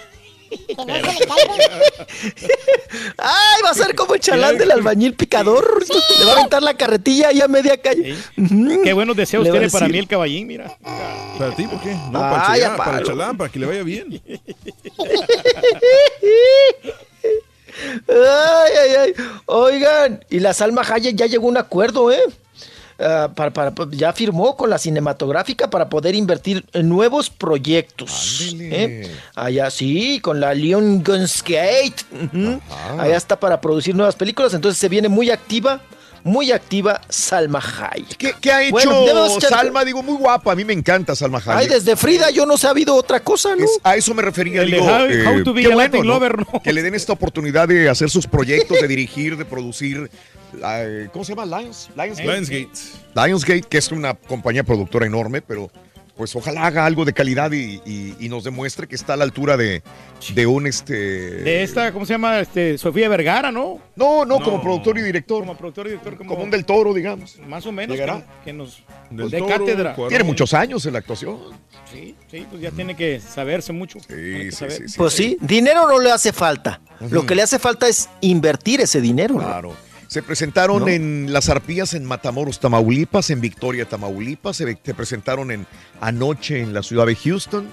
Que 0.68 0.74
no 0.76 0.84
se 0.84 1.00
le 1.00 1.02
caiga. 1.02 1.81
Ay, 3.16 3.62
va 3.65 3.70
a 3.70 3.74
ser 3.74 3.94
como 3.94 4.15
el 4.15 4.20
chalán 4.20 4.58
del 4.58 4.70
albañil 4.70 5.15
picador. 5.15 5.82
Le 6.18 6.24
va 6.26 6.32
a 6.32 6.34
aventar 6.34 6.62
la 6.62 6.74
carretilla 6.76 7.28
ahí 7.28 7.41
a 7.41 7.49
media 7.49 7.81
calle. 7.81 8.15
Qué 8.84 8.92
buenos 8.92 9.16
deseos 9.16 9.49
tiene 9.50 9.70
para 9.70 9.89
mí 9.89 9.97
el 9.97 10.07
caballín, 10.07 10.47
mira. 10.47 10.76
¿Para 11.39 11.57
ti 11.57 11.66
por 11.66 11.81
qué? 11.81 11.94
No, 12.10 12.23
Ay, 12.23 12.31
para, 12.31 12.55
el 12.55 12.60
chalán, 12.60 12.74
apá, 12.74 12.84
para 12.84 12.99
el 12.99 13.05
chalán, 13.07 13.36
para 13.39 13.50
que 13.50 13.58
le 13.58 13.66
vaya 13.66 13.82
bien. 13.82 14.23
Ay, 18.09 18.73
ay, 18.83 18.94
ay. 19.01 19.15
Oigan, 19.47 20.25
y 20.31 20.41
la 20.41 20.52
Salma 20.55 20.83
Hayek 20.83 21.17
ya 21.17 21.26
llegó 21.26 21.47
a 21.47 21.51
un 21.51 21.57
acuerdo, 21.57 22.10
¿eh? 22.12 22.20
Ah, 22.99 23.31
para, 23.34 23.51
para- 23.51 23.73
ya 23.91 24.12
firmó 24.12 24.57
con 24.57 24.70
la 24.70 24.78
cinematográfica 24.78 25.68
para 25.70 25.89
poder 25.89 26.15
invertir 26.15 26.65
en 26.73 26.89
nuevos 26.89 27.31
proyectos. 27.31 28.52
¿eh? 28.60 29.10
Allá 29.34 29.70
sí, 29.70 30.20
con 30.20 30.39
la 30.39 30.55
Lionsgate. 30.55 31.94
Ujú. 32.12 32.60
Allá 32.99 33.17
está 33.17 33.41
para 33.41 33.60
producir 33.60 33.94
nuevas 33.97 34.15
películas. 34.15 34.55
Entonces 34.55 34.78
se 34.78 34.89
viene 34.89 35.09
muy 35.09 35.31
activa, 35.31 35.81
muy 36.25 36.52
activa 36.52 37.01
Salma 37.09 37.60
Hayek. 37.60 38.17
¿Qué, 38.17 38.34
qué 38.41 38.52
ha 38.52 38.62
hecho 38.62 38.73
Bueno, 38.73 39.41
Salma? 39.41 39.84
Digo, 39.84 40.02
muy 40.02 40.17
guapa. 40.17 40.52
A 40.52 40.55
mí 40.55 40.65
me 40.65 40.73
encanta 40.73 41.15
Salma 41.17 41.39
Hayek. 41.39 41.49
Ay, 41.57 41.68
desde 41.68 41.97
Frida 41.97 42.31
yo 42.31 42.47
no 42.47 42.57
sé 42.57 42.67
ha 42.67 42.70
habido 42.70 42.94
otra 42.94 43.20
cosa, 43.20 43.57
¿no? 43.57 43.65
Es- 43.65 43.81
a 43.83 43.97
eso 43.97 44.15
me 44.15 44.23
refería, 44.23 44.62
digo, 44.62 44.84
How- 44.84 45.07
eh, 45.10 45.26
How 45.26 45.42
to 45.44 45.52
be 45.52 45.62
¿no? 45.65 46.60
Que 46.62 46.73
le 46.73 46.83
den 46.83 46.94
esta 46.94 47.12
oportunidad 47.12 47.68
de 47.68 47.89
hacer 47.89 48.10
sus 48.10 48.26
proyectos, 48.26 48.81
de 48.81 48.89
dirigir, 48.89 49.36
de 49.36 49.44
producir. 49.44 50.10
eh, 50.65 51.09
¿Cómo 51.12 51.25
se 51.25 51.34
llama? 51.34 51.59
Lions, 51.60 51.89
Lionsgate. 51.97 52.31
Lionsgate. 52.31 52.68
Lionsgate, 53.15 53.62
que 53.62 53.78
es 53.78 53.91
una 53.91 54.15
compañía 54.15 54.62
productora 54.65 55.07
enorme, 55.07 55.42
pero 55.42 55.70
pues 56.23 56.36
ojalá 56.36 56.67
haga 56.67 56.86
algo 56.86 57.05
de 57.05 57.12
calidad 57.12 57.51
y, 57.51 57.81
y- 57.84 58.15
y 58.20 58.28
nos 58.28 58.44
demuestre 58.44 58.86
que 58.86 58.94
está 58.94 59.15
a 59.15 59.17
la 59.17 59.25
altura 59.25 59.57
de, 59.57 59.83
de 60.36 60.47
un 60.47 60.68
este. 60.68 60.94
De 60.94 61.65
esta, 61.65 61.92
¿cómo 61.92 62.07
se 62.07 62.12
llama? 62.15 62.39
Este, 62.39 62.78
Sofía 62.78 63.09
Vergara, 63.09 63.51
¿no? 63.51 63.81
No, 63.97 64.25
no, 64.25 64.39
como 64.41 64.62
productor 64.62 64.97
y 64.99 65.02
director. 65.02 65.41
Como 65.41 65.57
productor 65.57 65.86
y 65.89 65.91
director. 65.91 66.17
Como, 66.17 66.31
Como 66.31 66.44
un 66.44 66.51
del 66.52 66.65
toro, 66.65 66.94
digamos. 66.94 67.41
Más 67.49 67.67
o 67.67 67.73
menos. 67.73 67.97
Llegará. 67.97 68.20
Que, 68.20 68.44
que 68.44 68.52
nos... 68.52 68.84
Del 69.10 69.31
de 69.31 69.39
Toro, 69.39 69.51
cátedra. 69.59 69.97
Tiene 70.09 70.23
muchos 70.23 70.55
años 70.55 70.86
en 70.86 70.92
la 70.92 71.01
actuación. 71.01 71.39
Sí, 71.92 72.15
sí, 72.31 72.47
pues 72.49 72.62
ya 72.62 72.70
tiene 72.70 72.94
que 72.94 73.18
saberse 73.18 73.73
mucho. 73.73 73.99
Tiene 74.07 74.44
que 74.44 74.51
sí, 74.52 74.57
saber. 74.59 74.89
sí, 74.89 74.94
Pues 74.97 75.12
sí, 75.15 75.36
dinero 75.41 75.89
no 75.89 75.99
le 75.99 76.12
hace 76.12 76.33
falta. 76.33 76.81
Lo 77.10 77.26
que 77.26 77.34
le 77.34 77.42
hace 77.42 77.59
falta 77.59 77.89
es 77.89 78.09
invertir 78.20 78.81
ese 78.81 79.01
dinero. 79.01 79.34
¿no? 79.34 79.73
Se 80.12 80.23
presentaron 80.23 80.81
¿No? 80.81 80.89
en 80.89 81.32
Las 81.32 81.49
Arpías 81.49 81.94
en 81.94 82.05
Matamoros, 82.05 82.60
Tamaulipas, 82.60 83.31
en 83.31 83.41
Victoria, 83.41 83.86
Tamaulipas. 83.89 84.58
Se, 84.58 84.78
se 84.84 84.92
presentaron 84.92 85.50
en 85.50 85.66
anoche 86.02 86.60
en 86.60 86.74
la 86.74 86.82
ciudad 86.82 87.07
de 87.07 87.16
Houston. 87.16 87.73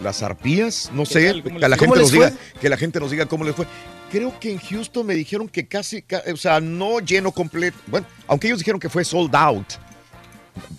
Las 0.00 0.22
Arpías, 0.22 0.90
no 0.94 1.04
sé, 1.04 1.42
que 1.42 1.58
la 1.68 1.76
gente 1.76 1.86
¿Cómo 1.86 1.96
nos 1.96 2.10
diga, 2.12 2.30
fue? 2.30 2.60
que 2.62 2.68
la 2.70 2.78
gente 2.78 2.98
nos 2.98 3.10
diga 3.10 3.26
cómo 3.26 3.44
les 3.44 3.54
fue. 3.54 3.66
Creo 4.10 4.40
que 4.40 4.52
en 4.52 4.58
Houston 4.58 5.04
me 5.06 5.14
dijeron 5.14 5.48
que 5.50 5.66
casi, 5.68 6.00
ca- 6.00 6.22
o 6.32 6.36
sea, 6.38 6.60
no 6.60 7.00
lleno 7.00 7.30
completo. 7.30 7.76
Bueno, 7.88 8.06
aunque 8.26 8.46
ellos 8.46 8.60
dijeron 8.60 8.80
que 8.80 8.88
fue 8.88 9.04
sold 9.04 9.34
out. 9.36 9.66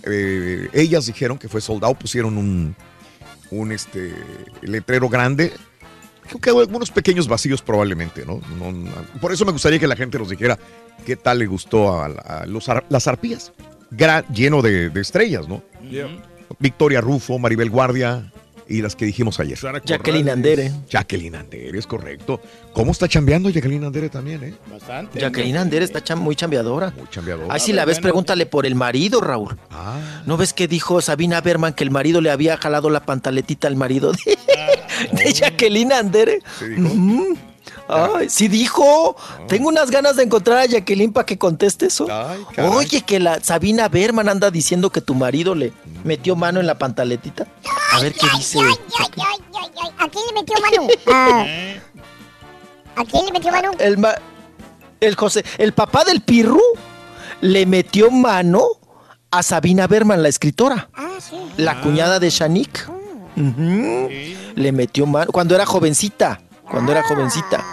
eh, 0.03 0.67
ellas 0.73 1.05
dijeron 1.05 1.37
que 1.37 1.47
fue 1.47 1.61
sold 1.61 1.83
out, 1.83 1.97
pusieron 1.99 2.37
un, 2.39 2.75
un 3.51 3.71
este 3.71 4.13
letrero 4.61 5.09
grande. 5.09 5.51
Creo 6.27 6.39
que 6.41 6.49
algunos 6.49 6.91
pequeños 6.91 7.27
vacíos 7.27 7.61
probablemente, 7.61 8.25
¿no? 8.25 8.39
No, 8.59 8.71
no- 8.71 8.91
por 9.21 9.31
eso 9.31 9.45
me 9.45 9.51
gustaría 9.51 9.79
que 9.79 9.87
la 9.87 9.95
gente 9.95 10.17
nos 10.19 10.29
dijera 10.29 10.57
qué 11.05 11.15
tal 11.15 11.39
le 11.39 11.45
gustó 11.47 11.93
a, 11.93 12.05
a 12.07 12.45
los 12.45 12.67
las 12.89 13.07
arpías. 13.07 13.51
Lleno 14.33 14.61
de, 14.61 14.89
de 14.89 15.01
estrellas, 15.01 15.47
¿no? 15.47 15.63
Victoria 16.59 17.01
Rufo, 17.01 17.39
Maribel 17.39 17.69
Guardia 17.69 18.31
y 18.69 18.81
las 18.81 18.95
que 18.95 19.05
dijimos 19.05 19.39
ayer. 19.39 19.57
Sara 19.57 19.81
Jacqueline. 19.83 20.29
Andere. 20.29 20.71
Jacqueline 20.89 21.35
Andere, 21.35 21.77
es 21.77 21.87
correcto. 21.87 22.41
¿Cómo 22.73 22.91
está 22.91 23.07
chambeando 23.07 23.49
Jacqueline 23.49 23.83
Andere 23.85 24.09
también, 24.09 24.43
eh? 24.43 24.53
Bastante. 24.71 25.19
Jacqueline 25.19 25.57
Andere 25.57 25.85
está 25.85 26.03
cham- 26.03 26.19
muy 26.19 26.35
chambeadora. 26.35 26.93
Muy 26.97 27.07
chambeadora. 27.09 27.47
Ay, 27.53 27.59
si 27.59 27.73
la 27.73 27.85
ves, 27.85 27.97
bueno. 27.97 28.03
pregúntale 28.03 28.45
por 28.45 28.65
el 28.65 28.75
marido, 28.75 29.21
Raúl. 29.21 29.57
Ah, 29.71 30.21
¿No 30.25 30.37
ves 30.37 30.53
que 30.53 30.67
dijo 30.67 31.01
Sabina 31.01 31.41
Berman 31.41 31.73
que 31.73 31.83
el 31.83 31.91
marido 31.91 32.21
le 32.21 32.29
había 32.31 32.57
jalado 32.57 32.89
la 32.89 33.01
pantaletita 33.01 33.67
al 33.67 33.75
marido 33.75 34.11
de, 34.11 34.37
de 35.11 35.33
Jacqueline 35.33 35.93
Andere? 35.93 36.39
¿sí 36.59 36.65
dijo? 36.67 36.93
Ujú. 36.93 37.37
Ay, 37.89 38.29
sí 38.29 38.47
dijo. 38.49 39.15
Tengo 39.47 39.69
unas 39.69 39.89
ganas 39.91 40.15
de 40.17 40.23
encontrar 40.23 40.57
a 40.59 40.65
Jacqueline 40.65 41.11
para 41.13 41.25
que 41.25 41.37
conteste 41.37 41.85
eso. 41.85 42.05
Ay. 42.11 42.43
Oye, 42.65 43.01
que 43.01 43.19
la 43.19 43.41
Sabina 43.41 43.87
Berman 43.87 44.27
anda 44.29 44.51
diciendo 44.51 44.89
que 44.89 44.99
tu 45.01 45.15
marido 45.15 45.55
le 45.55 45.71
metió 46.03 46.35
mano 46.35 46.59
en 46.59 46.67
la 46.67 46.77
pantaletita. 46.77 47.47
A 47.97 48.01
ver 48.01 48.13
qué 48.13 48.27
dice. 48.35 48.59
Ay, 48.59 48.73
ay, 48.99 49.07
ay, 49.17 49.39
ay, 49.61 49.69
ay. 49.83 49.89
¿A 49.97 50.09
quién 50.09 50.23
le 50.27 50.33
metió 50.33 50.55
mano? 50.61 50.87
Ah, 52.95 53.01
¿A 53.01 53.05
quién 53.05 53.25
le 53.25 53.31
metió 53.31 53.51
mano? 53.51 53.71
El, 53.79 53.97
ma- 53.97 54.15
el 54.99 55.15
José, 55.15 55.43
el 55.59 55.73
papá 55.73 56.03
del 56.03 56.21
Pirru 56.21 56.59
le 57.41 57.65
metió 57.67 58.09
mano 58.09 58.65
a 59.29 59.43
Sabina 59.43 59.85
Berman, 59.87 60.23
la 60.23 60.29
escritora, 60.29 60.89
Ah, 60.95 61.17
sí. 61.19 61.35
la 61.57 61.79
cuñada 61.81 62.19
de 62.19 62.29
Shanik. 62.29 62.89
Ujú. 63.35 64.09
Le 64.55 64.71
metió 64.71 65.05
mano 65.05 65.31
cuando 65.31 65.53
era 65.53 65.65
jovencita, 65.67 66.41
cuando 66.69 66.91
era 66.91 67.03
jovencita. 67.03 67.63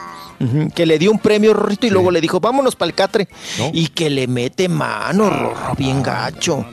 Que 0.74 0.84
le 0.84 0.98
dio 0.98 1.10
un 1.10 1.18
premio 1.18 1.54
Rorrito 1.54 1.86
y 1.86 1.90
luego 1.90 2.10
le 2.10 2.20
dijo, 2.20 2.38
vámonos 2.38 2.76
para 2.76 2.88
el 2.90 2.94
catre. 2.94 3.28
¿No? 3.56 3.70
Y 3.72 3.86
que 3.88 4.10
le 4.10 4.26
mete 4.26 4.68
mano, 4.68 5.30
Rorro, 5.30 5.74
bien 5.78 6.02
gacho. 6.02 6.66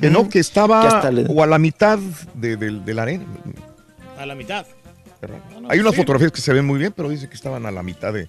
Que 0.00 0.10
no, 0.10 0.28
que 0.28 0.38
estaba 0.38 1.00
Que 1.02 1.12
le- 1.12 1.26
o 1.28 1.42
a 1.42 1.46
la 1.46 1.58
mitad 1.58 1.98
de, 2.34 2.56
de- 2.56 2.80
de 2.80 2.94
la 2.94 3.02
arena. 3.02 3.24
A 4.18 4.26
la 4.26 4.34
mitad. 4.34 4.66
no, 5.60 5.68
Hay 5.68 5.78
unas 5.80 5.92
sí. 5.92 5.98
fotografías 6.00 6.32
que 6.32 6.40
se 6.40 6.52
ven 6.52 6.64
muy 6.66 6.78
bien, 6.78 6.92
pero 6.96 7.08
dice 7.08 7.28
que 7.28 7.34
estaban 7.34 7.66
a 7.66 7.70
la 7.70 7.82
mitad 7.82 8.12
de, 8.12 8.28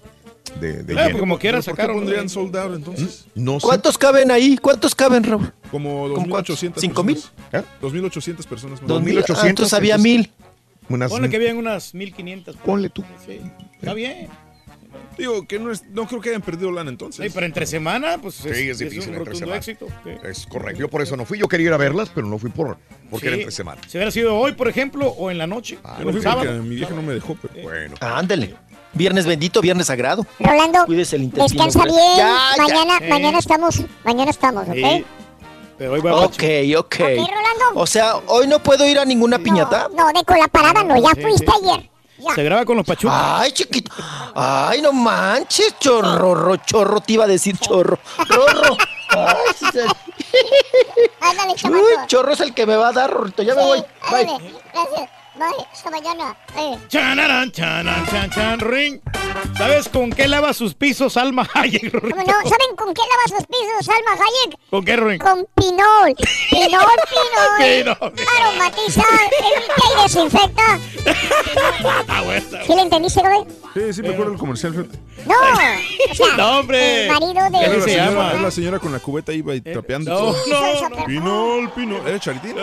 de, 0.60 0.82
de 0.82 0.92
Claro, 0.92 1.08
lleno. 1.08 1.20
como 1.20 1.38
quiera 1.38 1.58
¿Pero 1.58 1.64
¿Por 1.64 1.74
qué 1.76 1.82
sacaron. 1.82 1.96
pondrían 2.02 2.28
sold 2.28 2.56
out 2.56 2.74
entonces? 2.76 3.26
No 3.34 3.60
sé. 3.60 3.66
¿Cuántos 3.66 3.96
caben 3.98 4.30
ahí? 4.30 4.56
¿Cuántos 4.56 4.94
caben, 4.94 5.24
Raúl? 5.24 5.52
Como 5.70 6.12
¿Con 6.14 6.28
cuántos? 6.28 6.62
2.800 6.62 6.80
¿Cinco 6.80 7.02
mil? 7.04 7.16
personas. 7.50 7.80
2.800 7.82 8.46
personas. 8.46 8.80
más. 8.80 8.88
Dos 8.88 9.02
mil. 9.02 9.16
2.800, 9.18 9.36
Ah, 9.42 9.48
entonces 9.48 9.74
había 9.74 9.98
mil. 9.98 10.30
Unas- 10.88 11.10
Ponle 11.10 11.30
que 11.30 11.36
habían 11.36 11.56
unas 11.56 11.94
1500. 11.94 12.56
Ponle 12.56 12.90
tú. 12.90 13.02
Sí. 13.26 13.40
Está 13.80 13.94
bien. 13.94 14.28
Digo, 15.18 15.46
que 15.46 15.58
no, 15.58 15.70
es, 15.70 15.84
no 15.90 16.06
creo 16.06 16.20
que 16.20 16.30
hayan 16.30 16.42
perdido 16.42 16.70
lana 16.72 16.90
entonces. 16.90 17.24
Sí, 17.26 17.30
pero 17.32 17.46
entre 17.46 17.66
semana, 17.66 18.18
pues 18.20 18.34
Sí, 18.34 18.48
es 18.70 18.78
difícil 18.78 19.10
un 19.12 19.18
entre 19.18 19.34
semana. 19.36 19.56
éxito. 19.58 19.86
Sí. 20.04 20.10
Es 20.24 20.46
correcto. 20.46 20.80
Yo 20.80 20.88
por 20.88 21.02
eso 21.02 21.16
no 21.16 21.24
fui. 21.24 21.38
Yo 21.38 21.46
quería 21.48 21.68
ir 21.68 21.72
a 21.72 21.76
verlas, 21.76 22.10
pero 22.14 22.26
no 22.26 22.38
fui 22.38 22.50
por 22.50 22.76
porque 23.10 23.28
era 23.28 23.36
entre 23.36 23.52
semana. 23.52 23.80
Si 23.86 23.96
hubiera 23.96 24.10
sido 24.10 24.36
hoy, 24.36 24.52
por 24.52 24.68
ejemplo, 24.68 25.06
o 25.08 25.30
en 25.30 25.38
la 25.38 25.46
noche. 25.46 25.78
Ah, 25.84 25.96
Yo 25.98 26.06
no 26.06 26.12
fui 26.12 26.20
sábado. 26.22 26.40
porque 26.46 26.60
mi 26.60 26.74
vieja 26.76 26.94
no 26.94 27.02
me 27.02 27.14
dejó, 27.14 27.36
pero 27.40 27.54
Bueno. 27.62 27.94
Ándale. 28.00 28.54
Viernes 28.92 29.26
bendito, 29.26 29.60
viernes 29.60 29.88
sagrado. 29.88 30.24
Rolando, 30.38 30.84
Cuídese 30.86 31.16
el 31.16 31.24
intestino. 31.24 31.64
descansa 31.64 31.80
pues. 31.80 31.92
bien. 31.94 32.16
Ya, 32.16 32.38
ya. 32.56 32.62
mañana, 32.62 32.98
Eh. 33.00 33.08
mañana 33.08 33.38
estamos, 33.38 33.82
mañana 34.04 34.30
estamos, 34.30 34.68
¿ok? 34.68 34.74
Sí. 34.74 35.04
Pero 35.78 35.92
hoy 35.92 36.00
va 36.00 36.10
a 36.12 36.14
Ok, 36.26 36.42
ok. 36.78 36.96
O 37.74 37.86
sea, 37.86 38.16
hoy 38.28 38.46
no 38.46 38.62
puedo 38.62 38.86
ir 38.88 38.98
a 38.98 39.04
ninguna 39.04 39.38
piñata. 39.40 39.88
No, 39.96 40.06
de 40.12 40.22
con 40.24 40.38
la 40.38 40.46
parada 40.46 40.84
no, 40.84 40.96
ya 41.02 41.10
Sí, 41.16 41.22
fuiste 41.22 41.46
sí. 41.46 41.52
ayer. 41.64 41.90
Se 42.34 42.42
graba 42.44 42.64
con 42.64 42.76
los 42.76 42.86
pachucos. 42.86 43.16
Ay, 43.18 43.52
chiquito. 43.52 43.92
Ay, 44.34 44.80
no 44.80 44.92
manches, 44.92 45.78
chorro, 45.78 46.34
ro, 46.34 46.56
chorro, 46.56 47.00
te 47.00 47.14
iba 47.14 47.24
a 47.24 47.28
decir 47.28 47.58
chorro. 47.58 47.98
Rorro. 48.28 48.76
Ay, 49.10 49.36
sí, 49.58 49.66
sí. 49.72 49.80
Ándale, 51.20 51.54
chorro 52.06 52.32
es 52.32 52.40
el 52.40 52.54
que 52.54 52.66
me 52.66 52.76
va 52.76 52.88
a 52.88 52.92
dar, 52.92 53.10
Rorrito. 53.10 53.42
Ya 53.42 53.54
me 53.54 53.62
voy. 53.62 53.84
Bye. 54.10 54.26
gracias. 54.72 55.10
Bye, 55.36 55.66
hasta 55.72 55.90
mañana. 55.90 56.36
Eh. 56.56 56.78
Chanarán, 56.88 57.50
chanan, 57.50 58.06
chan, 58.06 58.30
chan, 58.30 58.60
ring. 58.60 59.00
¿Sabes 59.58 59.88
con 59.88 60.10
qué 60.10 60.28
lava 60.28 60.52
sus 60.52 60.74
pisos 60.74 61.16
Alma 61.16 61.48
Hayek? 61.54 61.90
¿Cómo 61.90 62.14
no? 62.14 62.24
¿Saben 62.48 62.76
con 62.76 62.94
qué 62.94 63.02
lava 63.02 63.38
sus 63.38 63.46
pisos, 63.48 63.88
Alma 63.88 64.12
Hayek? 64.12 64.58
¿Con 64.70 64.84
qué, 64.84 64.96
Ring? 64.96 65.20
Con 65.20 65.44
pinol. 65.56 66.14
Pinol, 66.50 66.86
pinol. 67.10 67.98
Pinol. 67.98 68.26
Aromatiza, 68.38 69.02
evita 69.40 69.74
y 69.90 70.02
desinfecta. 70.04 70.78
Ah, 72.08 72.22
bueno. 72.24 72.46
¿Sí 72.64 72.74
le 72.74 72.82
entendiste, 72.82 73.20
güey? 73.20 73.44
Sí, 73.74 73.92
sí, 73.92 74.02
me 74.02 74.10
acuerdo 74.10 74.30
del 74.30 74.38
comercial. 74.40 74.88
No, 75.26 75.34
o 75.34 76.14
sea, 76.14 76.36
No, 76.36 76.58
hombre. 76.60 77.06
el 77.06 77.12
marido 77.12 77.44
de... 77.50 77.50
la, 77.50 77.74
se 77.74 77.80
señora, 77.90 78.04
llama? 78.10 78.30
era 78.32 78.40
la 78.42 78.50
señora 78.52 78.78
con 78.78 78.92
la 78.92 79.00
cubeta 79.00 79.32
iba 79.32 79.52
y 79.54 79.60
trapeando. 79.60 80.34
no, 80.48 80.88
no. 80.90 81.06
Pinol, 81.06 81.70
pinol. 81.72 82.06
¿Era 82.06 82.20
Charitín? 82.20 82.54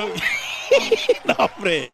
No, 1.25 1.33
hombre. 1.37 1.91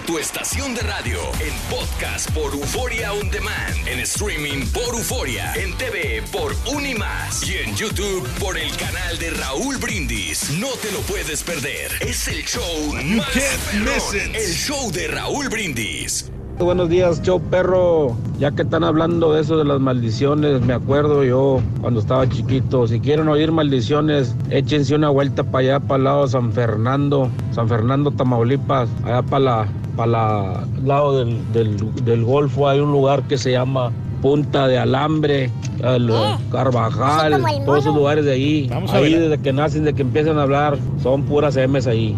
Por 0.00 0.06
tu 0.06 0.18
estación 0.18 0.74
de 0.74 0.80
radio, 0.82 1.18
en 1.40 1.54
podcast 1.68 2.30
por 2.30 2.54
Euforia 2.54 3.12
On 3.12 3.28
Demand, 3.30 3.86
en 3.86 3.98
streaming 4.00 4.64
por 4.72 4.94
Euforia, 4.94 5.52
en 5.54 5.76
TV 5.76 6.22
por 6.32 6.54
Unimas 6.74 7.46
y 7.46 7.58
en 7.58 7.76
YouTube 7.76 8.26
por 8.38 8.56
el 8.56 8.70
canal 8.76 9.18
de 9.18 9.30
Raúl 9.30 9.76
Brindis. 9.76 10.58
No 10.58 10.68
te 10.80 10.90
lo 10.92 11.00
puedes 11.00 11.42
perder. 11.42 11.90
Es 12.00 12.28
el 12.28 12.44
show 12.44 12.94
más 13.16 13.28
perrón, 13.30 14.34
el 14.34 14.54
show 14.54 14.90
de 14.90 15.08
Raúl 15.08 15.48
Brindis. 15.48 16.30
Buenos 16.58 16.88
días, 16.88 17.22
show 17.22 17.40
perro. 17.40 18.16
Ya 18.38 18.52
que 18.52 18.62
están 18.62 18.84
hablando 18.84 19.32
de 19.34 19.42
eso 19.42 19.56
de 19.56 19.64
las 19.64 19.80
maldiciones, 19.80 20.62
me 20.62 20.72
acuerdo 20.74 21.24
yo 21.24 21.60
cuando 21.80 22.00
estaba 22.00 22.28
chiquito. 22.28 22.86
Si 22.86 23.00
quieren 23.00 23.28
oír 23.28 23.50
maldiciones, 23.52 24.34
échense 24.50 24.94
una 24.94 25.10
vuelta 25.10 25.42
para 25.42 25.58
allá, 25.58 25.80
para 25.80 25.96
el 25.96 26.04
lado 26.04 26.22
de 26.22 26.28
San 26.28 26.52
Fernando, 26.52 27.30
San 27.52 27.68
Fernando, 27.68 28.10
Tamaulipas, 28.10 28.88
allá 29.04 29.22
para 29.22 29.44
la, 29.44 29.68
para 30.00 30.12
la 30.12 30.64
lado 30.82 31.18
del, 31.18 31.52
del, 31.52 32.04
del 32.04 32.24
Golfo. 32.24 32.66
Hay 32.66 32.80
un 32.80 32.90
lugar 32.90 33.22
que 33.24 33.36
se 33.36 33.52
llama 33.52 33.92
Punta 34.22 34.66
de 34.66 34.78
Alambre, 34.78 35.50
el, 35.84 36.10
Carvajal, 36.50 37.34
el 37.34 37.64
todos 37.66 37.80
esos 37.80 37.94
lugares 37.94 38.24
de 38.24 38.32
ahí. 38.32 38.66
Vamos 38.70 38.94
a 38.94 38.96
ahí 38.96 39.12
ver. 39.12 39.28
desde 39.28 39.42
que 39.42 39.52
nacen, 39.52 39.84
desde 39.84 39.96
que 39.96 40.02
empiezan 40.02 40.38
a 40.38 40.42
hablar, 40.44 40.78
son 41.02 41.24
puras 41.24 41.54
M's 41.54 41.86
ahí. 41.86 42.16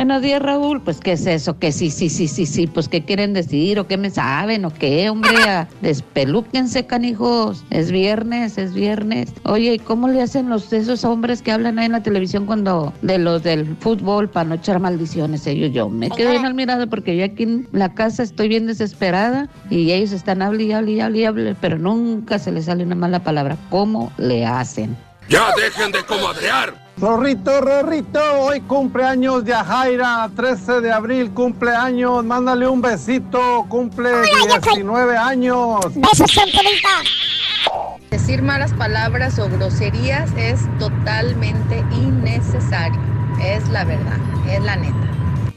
Buenos 0.00 0.22
días, 0.22 0.40
Raúl. 0.40 0.80
Pues, 0.80 0.98
¿qué 0.98 1.12
es 1.12 1.26
eso? 1.26 1.58
Que 1.58 1.72
sí, 1.72 1.90
sí, 1.90 2.08
sí, 2.08 2.26
sí, 2.26 2.46
sí. 2.46 2.66
Pues, 2.66 2.88
¿qué 2.88 3.04
quieren 3.04 3.34
decir? 3.34 3.78
¿O 3.78 3.86
qué 3.86 3.98
me 3.98 4.08
saben? 4.08 4.64
¿O 4.64 4.72
qué, 4.72 5.10
hombre? 5.10 5.30
Ah, 5.46 5.68
Despelúquense, 5.82 6.86
canijos. 6.86 7.66
Es 7.68 7.92
viernes, 7.92 8.56
es 8.56 8.72
viernes. 8.72 9.30
Oye, 9.42 9.74
¿y 9.74 9.78
cómo 9.78 10.08
le 10.08 10.22
hacen 10.22 10.48
los 10.48 10.72
esos 10.72 11.04
hombres 11.04 11.42
que 11.42 11.52
hablan 11.52 11.78
ahí 11.78 11.84
en 11.84 11.92
la 11.92 12.02
televisión 12.02 12.46
cuando 12.46 12.94
de 13.02 13.18
los 13.18 13.42
del 13.42 13.76
fútbol 13.76 14.30
para 14.30 14.48
no 14.48 14.54
echar 14.54 14.80
maldiciones? 14.80 15.46
Ellos, 15.46 15.70
yo 15.74 15.90
me 15.90 16.08
quedo 16.08 16.30
bien 16.30 16.46
al 16.46 16.54
mirado 16.54 16.86
porque 16.86 17.14
yo 17.14 17.26
aquí 17.26 17.42
en 17.42 17.68
la 17.72 17.92
casa 17.92 18.22
estoy 18.22 18.48
bien 18.48 18.66
desesperada 18.66 19.50
y 19.68 19.92
ellos 19.92 20.12
están 20.12 20.40
hable 20.40 20.62
y 20.62 20.72
hable 20.72 20.92
y 20.92 21.00
hable 21.00 21.18
y 21.18 21.24
hable, 21.26 21.56
pero 21.60 21.76
nunca 21.76 22.38
se 22.38 22.52
les 22.52 22.64
sale 22.64 22.84
una 22.84 22.94
mala 22.94 23.22
palabra. 23.22 23.58
¿Cómo 23.68 24.10
le 24.16 24.46
hacen? 24.46 24.96
¡Ya 25.28 25.50
dejen 25.58 25.92
de 25.92 26.02
comadrear! 26.04 26.89
Rorrito, 27.00 27.62
Rorrito, 27.62 28.20
hoy 28.40 28.60
cumpleaños 28.60 29.42
de 29.46 29.54
Ajaira, 29.54 30.30
13 30.36 30.82
de 30.82 30.92
abril, 30.92 31.30
cumpleaños, 31.30 32.22
mándale 32.22 32.68
un 32.68 32.82
besito, 32.82 33.64
cumple 33.70 34.10
19 34.74 35.16
años. 35.16 35.80
Besos. 35.94 36.30
Decir 38.10 38.42
malas 38.42 38.74
palabras 38.74 39.38
o 39.38 39.48
groserías 39.48 40.30
es 40.36 40.60
totalmente 40.78 41.82
innecesario. 41.92 43.00
Es 43.42 43.66
la 43.70 43.84
verdad, 43.84 44.18
es 44.46 44.62
la 44.62 44.76
neta. 44.76 45.10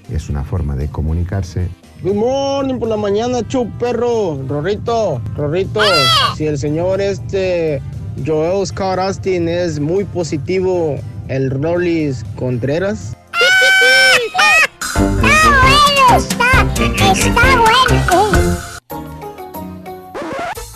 Es 0.09 0.29
una 0.29 0.45
forma 0.45 0.77
de 0.77 0.87
comunicarse. 0.87 1.67
Good 2.03 2.15
morning 2.15 2.79
por 2.79 2.87
la 2.87 2.97
mañana, 2.97 3.45
chu 3.45 3.69
perro. 3.79 4.39
Rorrito, 4.47 5.21
Rorrito. 5.35 5.81
Si 6.37 6.45
el 6.45 6.57
señor 6.57 7.01
este 7.01 7.81
Joel 8.25 8.65
Scott 8.65 8.99
Austin 8.99 9.49
es 9.49 9.79
muy 9.79 10.05
positivo, 10.05 10.97
el 11.27 11.49
Rollis 11.49 12.23
Contreras. 12.35 13.15
Está 14.93 15.07
bueno, 15.61 16.17
está, 16.17 16.49
está 17.13 17.55
bueno. 17.55 18.03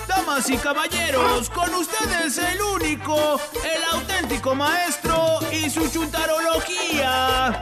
Damas 0.08 0.50
y 0.50 0.58
caballeros, 0.58 1.50
con 1.50 1.74
ustedes 1.74 2.38
el 2.38 2.62
único, 2.62 3.40
el 3.64 3.84
auténtico 3.94 4.56
maestro 4.56 5.40
y 5.52 5.70
su 5.70 5.88
chuntarología. 5.90 7.60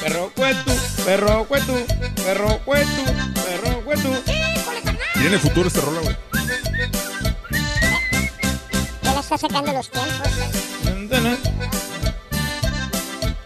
Perro 0.00 0.32
cuetu, 0.34 0.72
perro 1.04 1.44
cuetu, 1.44 1.86
perro 2.24 2.58
cuetu, 2.64 3.04
perro 3.34 3.84
cuetu. 3.84 4.08
Tiene 5.14 5.38
futuro 5.38 5.68
este 5.68 5.80
rola, 5.80 6.00
güey. 6.00 6.31
Está 9.34 9.48
sacando 9.48 9.72
los 9.72 9.88
tiempos. 9.90 10.28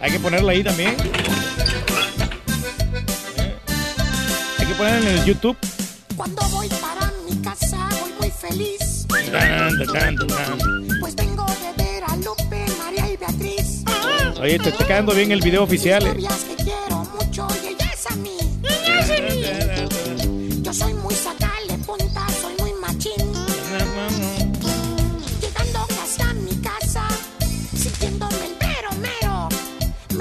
Hay 0.00 0.10
que 0.10 0.18
ponerla 0.18 0.52
ahí 0.52 0.64
también. 0.64 0.96
Hay 4.58 4.66
que 4.66 4.74
ponerla 4.74 5.10
en 5.10 5.18
el 5.18 5.24
YouTube. 5.24 5.56
Cuando 6.16 6.42
voy 6.48 6.68
para 6.68 7.12
mi 7.28 7.36
casa 7.42 7.88
voy 8.00 8.12
muy 8.18 8.30
feliz. 8.30 9.06
Pues 9.08 9.30
vengo 11.14 11.46
de 11.46 11.84
ver 11.84 12.04
a 12.04 12.16
Lupe, 12.16 12.66
María 12.78 13.12
y 13.12 13.16
Beatriz. 13.16 13.84
Oye, 14.40 14.58
te 14.58 14.70
está 14.70 14.86
quedando 14.86 15.14
bien 15.14 15.30
el 15.30 15.40
video 15.40 15.62
oficial, 15.62 16.06
eh. 16.06 16.16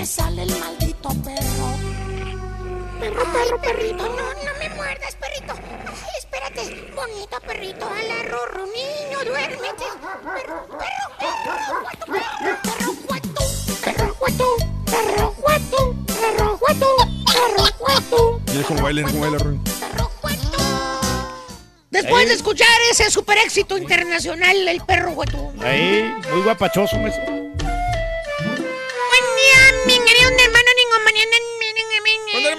Me 0.05 0.11
sale 0.11 0.43
el 0.43 0.59
maldito 0.59 1.09
perro. 1.23 1.67
Perro, 2.99 3.23
perro, 3.33 3.59
perrito, 3.59 4.03
no, 4.03 4.33
no 4.45 4.59
me 4.59 4.69
muerdas, 4.75 5.15
perrito. 5.15 5.53
Ay, 5.55 6.15
espérate, 6.19 6.91
bonito 6.95 7.39
perrito, 7.47 7.89
al 7.89 8.11
arrorro, 8.19 8.65
niño, 8.67 9.17
duérmete. 9.25 9.85
Perro, 10.03 10.67
perro, 10.67 11.07
perro, 11.17 11.41
perro, 12.05 12.57
perro, 12.61 12.93
cuato, 13.01 13.41
perro, 13.83 14.13
cuato, 14.19 14.57
perro, 14.85 15.33
cuato, 15.39 15.95
perro, 16.05 16.59
cuato, 16.59 16.87
perro, 17.25 17.65
cuato. 17.79 18.41
Mira 18.53 18.63
cómo 18.67 18.81
baila, 18.83 19.01
mira 19.01 19.11
cómo 19.11 19.21
baila, 19.21 19.37
Roy. 19.39 19.59
Después 21.89 22.21
Ahí. 22.21 22.27
de 22.27 22.33
escuchar 22.33 22.67
ese 22.91 23.09
super 23.09 23.39
éxito 23.39 23.75
internacional, 23.75 24.67
el 24.67 24.81
perro 24.81 25.13
hueto. 25.13 25.51
Ahí, 25.63 26.13
muy 26.31 26.41
guapachoso, 26.43 26.95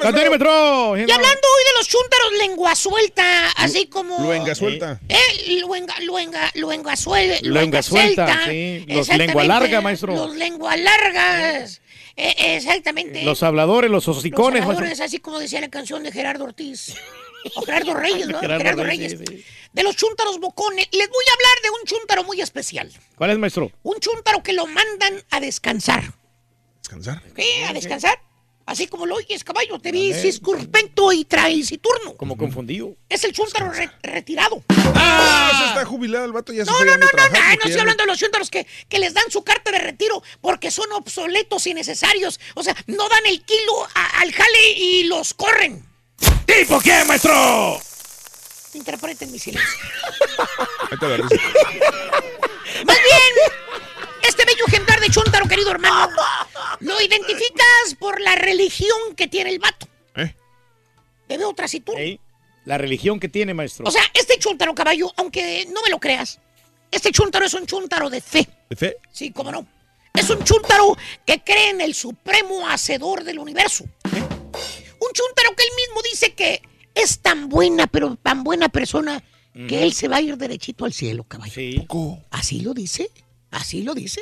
eso. 0.00 0.12
¡Cantímetro! 0.12 0.96
Y 0.96 1.02
hablando 1.02 1.26
hoy 1.26 1.64
de 1.64 1.78
los 1.78 1.88
chúntaros 1.88 2.32
lengua 2.38 2.74
suelta, 2.74 3.50
así 3.52 3.86
como... 3.86 4.18
Luenga 4.18 4.54
suelta. 4.54 5.00
Eh, 5.08 5.60
luenga, 5.60 5.98
luenga, 6.00 6.50
luenga 6.54 6.96
suelta. 6.96 7.38
Luenga 7.42 7.82
suelta, 7.82 8.46
sí. 8.46 8.84
Los 8.88 9.08
lengua 9.08 9.44
larga, 9.44 9.80
maestro. 9.80 10.14
Los 10.14 10.36
lengua 10.36 10.76
largas. 10.76 11.80
Eh, 12.16 12.56
exactamente. 12.56 13.22
Los 13.22 13.42
habladores, 13.42 13.90
los 13.90 14.08
hocicones. 14.08 14.60
Los 14.60 14.68
maestro. 14.68 14.86
habladores, 14.86 15.00
así 15.00 15.18
como 15.18 15.38
decía 15.38 15.60
la 15.60 15.68
canción 15.68 16.02
de 16.02 16.12
Gerardo 16.12 16.44
Ortiz. 16.44 16.94
O 17.54 17.62
Gerardo 17.62 17.94
Reyes, 17.94 18.26
¿no? 18.28 18.38
Gerardo 18.40 18.62
Gerardo, 18.62 18.84
Reyes, 18.84 19.18
Reyes. 19.18 19.44
De 19.72 19.82
los 19.82 19.96
chúntaros 19.96 20.40
bocones. 20.40 20.88
Les 20.92 21.08
voy 21.08 21.24
a 21.28 21.32
hablar 21.34 21.62
de 21.62 21.70
un 21.70 21.84
chúntaro 21.84 22.24
muy 22.24 22.40
especial. 22.40 22.90
¿Cuál 23.16 23.30
es, 23.30 23.38
maestro? 23.38 23.70
Un 23.82 24.00
chúntaro 24.00 24.42
que 24.42 24.52
lo 24.52 24.66
mandan 24.66 25.22
a 25.30 25.40
descansar. 25.40 26.14
¿Descansar? 26.78 27.22
¿Qué? 27.34 27.64
¿A 27.64 27.72
descansar? 27.72 28.18
Así 28.66 28.88
como 28.88 29.06
lo 29.06 29.14
oyes, 29.14 29.44
caballo, 29.44 29.78
te 29.78 29.92
vi 29.92 30.12
ciscurpento 30.12 31.12
y 31.12 31.24
traiciturno. 31.24 32.16
Como 32.16 32.36
confundido. 32.36 32.96
Es 33.08 33.22
el 33.22 33.32
chúntaro 33.32 33.70
re- 33.72 33.90
retirado. 34.02 34.62
Ah, 34.94 35.52
se 35.62 35.68
está 35.68 35.84
jubilado 35.84 36.24
el 36.24 36.32
vato, 36.32 36.52
ya 36.52 36.64
se 36.64 36.70
No, 36.72 36.78
no, 36.84 36.96
no, 36.96 36.96
no, 36.96 37.28
no, 37.28 37.28
no 37.30 37.52
estoy 37.52 37.72
hablando 37.78 38.02
de 38.02 38.06
los 38.08 38.18
chúntaros 38.18 38.50
que, 38.50 38.66
que 38.88 38.98
les 38.98 39.14
dan 39.14 39.30
su 39.30 39.44
carta 39.44 39.70
de 39.70 39.78
retiro 39.78 40.20
porque 40.40 40.72
son 40.72 40.90
obsoletos 40.92 41.64
y 41.68 41.74
necesarios. 41.74 42.40
O 42.54 42.62
sea, 42.64 42.74
no 42.88 43.08
dan 43.08 43.24
el 43.26 43.42
kilo 43.44 43.86
a- 43.94 44.20
al 44.20 44.32
jale 44.32 44.70
y 44.76 45.04
los 45.04 45.32
corren. 45.34 45.84
¿Tipo 46.44 46.80
qué, 46.80 47.04
maestro? 47.06 47.80
Interpreten 48.74 49.30
mi 49.30 49.38
silencio. 49.38 49.78
Más 52.84 52.98
bien, 52.98 53.32
este 54.28 54.44
bello 54.44 54.64
ejemplar 54.66 55.00
de 55.00 55.08
chúntaro, 55.10 55.46
querido 55.48 55.70
hermano, 55.70 56.10
lo 56.80 57.00
identificas 57.00 57.94
por 57.98 58.20
la 58.20 58.34
religión 58.34 59.14
que 59.16 59.26
tiene 59.26 59.50
el 59.50 59.58
vato. 59.58 59.86
¿Eh? 60.16 60.34
Te 61.26 61.38
veo 61.38 61.52
traciturno. 61.54 62.00
Ey, 62.00 62.20
La 62.64 62.78
religión 62.78 63.20
que 63.20 63.28
tiene, 63.28 63.54
maestro. 63.54 63.86
O 63.86 63.90
sea, 63.90 64.02
este 64.14 64.38
chúntaro, 64.38 64.74
caballo, 64.74 65.12
aunque 65.16 65.66
no 65.72 65.82
me 65.82 65.90
lo 65.90 65.98
creas, 65.98 66.40
este 66.90 67.10
chúntaro 67.12 67.46
es 67.46 67.54
un 67.54 67.66
chúntaro 67.66 68.10
de 68.10 68.20
fe. 68.20 68.48
¿De 68.70 68.76
fe? 68.76 68.96
Sí, 69.12 69.30
cómo 69.32 69.52
no. 69.52 69.66
Es 70.14 70.30
un 70.30 70.42
chúntaro 70.42 70.96
que 71.24 71.40
cree 71.42 71.70
en 71.70 71.80
el 71.80 71.94
supremo 71.94 72.66
hacedor 72.68 73.22
del 73.22 73.38
universo. 73.38 73.84
Un 74.04 75.12
chúntaro 75.12 75.54
que 75.54 75.62
él 75.62 75.70
mismo 75.76 76.00
dice 76.10 76.34
que 76.34 76.62
es 76.94 77.20
tan 77.20 77.48
buena, 77.48 77.86
pero 77.86 78.16
tan 78.16 78.42
buena 78.42 78.68
persona 78.68 79.22
que 79.68 79.82
él 79.82 79.92
se 79.92 80.08
va 80.08 80.16
a 80.16 80.20
ir 80.22 80.36
derechito 80.36 80.84
al 80.84 80.92
cielo, 80.92 81.24
caballo. 81.24 81.52
Sí. 81.52 81.86
Así 82.30 82.60
lo 82.60 82.72
dice, 82.74 83.10
así 83.50 83.82
lo 83.82 83.94
dice. 83.94 84.20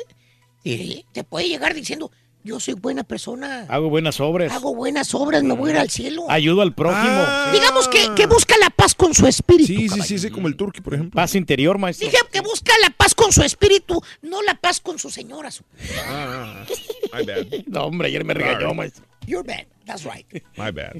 Sí, 0.63 1.05
te 1.11 1.23
puede 1.23 1.47
llegar 1.47 1.73
diciendo, 1.75 2.11
yo 2.43 2.59
soy 2.59 2.73
buena 2.75 3.03
persona, 3.03 3.65
Hago 3.69 3.89
buenas 3.89 4.19
obras. 4.19 4.51
hago 4.51 4.73
buenas 4.75 5.13
obras, 5.13 5.43
me 5.43 5.53
voy 5.53 5.69
a 5.69 5.73
ir 5.73 5.79
al 5.79 5.89
cielo. 5.89 6.25
Ayudo 6.29 6.61
al 6.61 6.73
prójimo. 6.73 7.03
Ah. 7.07 7.51
Digamos 7.53 7.87
que, 7.87 8.09
que 8.15 8.25
busca 8.25 8.55
la 8.59 8.69
paz 8.71 8.95
con 8.95 9.13
su 9.13 9.27
espíritu. 9.27 9.67
Sí, 9.67 9.75
sí, 9.77 9.87
caballo. 9.89 10.03
sí, 10.03 10.17
sí, 10.19 10.29
como 10.31 10.47
el 10.47 10.55
turqui, 10.55 10.81
por 10.81 10.93
ejemplo. 10.95 11.15
Paz 11.19 11.35
interior, 11.35 11.77
maestro. 11.77 12.07
Dije 12.09 12.17
que 12.31 12.41
busca 12.41 12.73
la 12.81 12.89
paz 12.91 13.13
con 13.15 13.31
su 13.31 13.41
espíritu, 13.43 14.01
no 14.23 14.41
la 14.41 14.55
paz 14.55 14.79
con 14.79 14.97
su 14.99 15.09
señora. 15.11 15.51
su- 15.51 15.63
Ah, 16.07 16.65
my 17.13 17.25
bad. 17.25 17.45
No, 17.67 17.85
hombre, 17.85 18.07
ayer 18.07 18.23
me 18.23 18.33
regañó, 18.33 18.73
maestro. 18.73 19.05
You're 19.27 19.45
bad, 19.47 19.65
that's 19.85 20.03
right. 20.03 20.25
My 20.57 20.71
bad. 20.71 20.95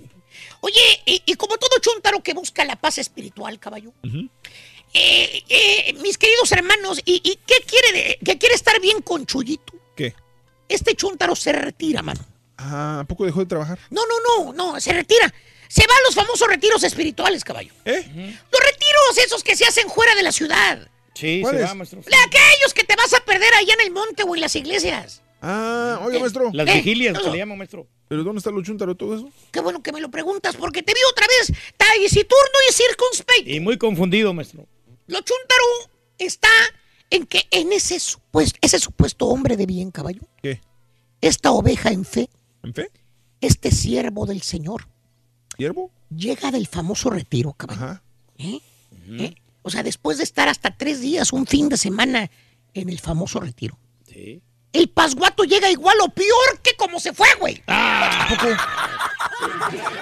Oye, 0.61 0.81
y, 1.05 1.21
y 1.25 1.35
como 1.35 1.57
todo 1.57 1.79
chuntaro 1.79 2.21
que 2.21 2.33
busca 2.33 2.65
la 2.65 2.75
paz 2.75 2.97
espiritual, 2.97 3.57
caballo, 3.59 3.93
eh, 4.95 5.43
eh, 5.49 5.93
mis 6.01 6.17
queridos 6.17 6.51
hermanos, 6.51 6.99
¿y, 7.05 7.15
y 7.23 7.37
qué 7.45 7.55
quiere 7.67 7.91
de- 7.91 8.19
que 8.23 8.37
quiere 8.37 8.55
estar 8.55 8.79
bien 8.81 9.01
con 9.01 9.25
Chuyito? 9.25 9.73
¿Qué? 9.95 10.15
Este 10.69 10.95
chuntaro 10.95 11.35
se 11.35 11.51
retira, 11.53 12.01
mano. 12.01 12.21
Ah, 12.57 12.99
¿a 13.01 13.03
poco 13.03 13.25
dejó 13.25 13.41
de 13.41 13.45
trabajar? 13.47 13.77
No, 13.89 14.01
no, 14.07 14.45
no, 14.45 14.53
no, 14.53 14.79
se 14.79 14.93
retira. 14.93 15.33
Se 15.67 15.85
va 15.87 15.93
a 15.93 16.01
los 16.05 16.15
famosos 16.15 16.47
retiros 16.47 16.83
espirituales, 16.83 17.43
caballo. 17.43 17.73
¿Eh? 17.85 18.03
Los 18.05 18.61
retiros 18.61 19.17
esos 19.25 19.43
que 19.43 19.55
se 19.55 19.65
hacen 19.65 19.89
fuera 19.89 20.15
de 20.15 20.23
la 20.23 20.31
ciudad. 20.31 20.87
Sí, 21.13 21.37
se 21.37 21.41
¿Cuáles? 21.41 21.63
va, 21.65 21.73
maestro. 21.75 22.01
De 22.01 22.15
aquellos 22.15 22.73
que 22.73 22.83
te 22.83 22.95
vas 22.95 23.13
a 23.13 23.19
perder 23.25 23.53
allá 23.55 23.73
en 23.73 23.81
el 23.81 23.91
monte 23.91 24.23
o 24.23 24.35
en 24.35 24.41
las 24.41 24.55
iglesias. 24.55 25.21
Ah, 25.41 25.99
oiga, 26.03 26.19
maestro. 26.19 26.49
Las 26.53 26.67
Eh, 26.69 26.73
vigilias, 26.75 27.21
se 27.21 27.29
le 27.29 27.37
llama, 27.37 27.55
maestro. 27.55 27.87
¿Pero 28.07 28.23
dónde 28.23 28.37
está 28.39 28.51
lo 28.51 28.61
chuntaro 28.63 28.95
todo 28.95 29.15
eso? 29.15 29.29
Qué 29.51 29.59
bueno 29.59 29.81
que 29.83 29.91
me 29.91 29.99
lo 29.99 30.09
preguntas, 30.09 30.55
porque 30.55 30.81
te 30.83 30.93
vi 30.93 30.99
otra 31.11 31.25
vez 31.27 31.51
taiciturno 31.77 32.57
y 32.69 32.73
circunspecto. 32.73 33.49
Y 33.51 33.59
muy 33.59 33.77
confundido, 33.77 34.33
maestro. 34.33 34.65
Lo 35.07 35.17
chuntaro 35.21 35.91
está 36.17 36.49
en 37.09 37.25
que 37.25 37.47
en 37.51 37.71
ese 37.73 37.99
supuesto, 37.99 38.57
ese 38.61 38.79
supuesto 38.79 39.27
hombre 39.27 39.55
de 39.57 39.65
bien, 39.65 39.91
caballo, 39.91 40.21
¿Qué? 40.41 40.61
esta 41.21 41.51
oveja 41.51 41.91
en 41.91 42.05
fe, 42.05 42.29
¿En 42.63 42.73
fe? 42.73 42.89
este 43.41 43.71
siervo 43.71 44.25
del 44.25 44.41
Señor, 44.41 44.87
¿Hierbo? 45.57 45.91
llega 46.09 46.51
del 46.51 46.67
famoso 46.67 47.09
retiro, 47.09 47.53
caballo. 47.53 47.83
Ajá. 47.83 48.03
¿Eh? 48.37 48.59
¿Eh? 49.07 49.35
O 49.61 49.69
sea, 49.69 49.83
después 49.83 50.17
de 50.17 50.23
estar 50.23 50.47
hasta 50.49 50.75
tres 50.77 50.99
días, 51.01 51.31
un 51.33 51.45
fin 51.47 51.69
de 51.69 51.77
semana 51.77 52.29
en 52.73 52.89
el 52.89 52.99
famoso 52.99 53.39
retiro. 53.39 53.77
Sí. 54.07 54.41
El 54.73 54.89
pasguato 54.89 55.43
llega 55.45 55.71
igual 55.71 55.95
o 56.01 56.09
peor 56.09 56.59
que 56.61 56.75
como 56.75 56.99
se 56.99 57.13
fue, 57.13 57.27
güey. 57.39 57.63
Ah, 57.67 58.27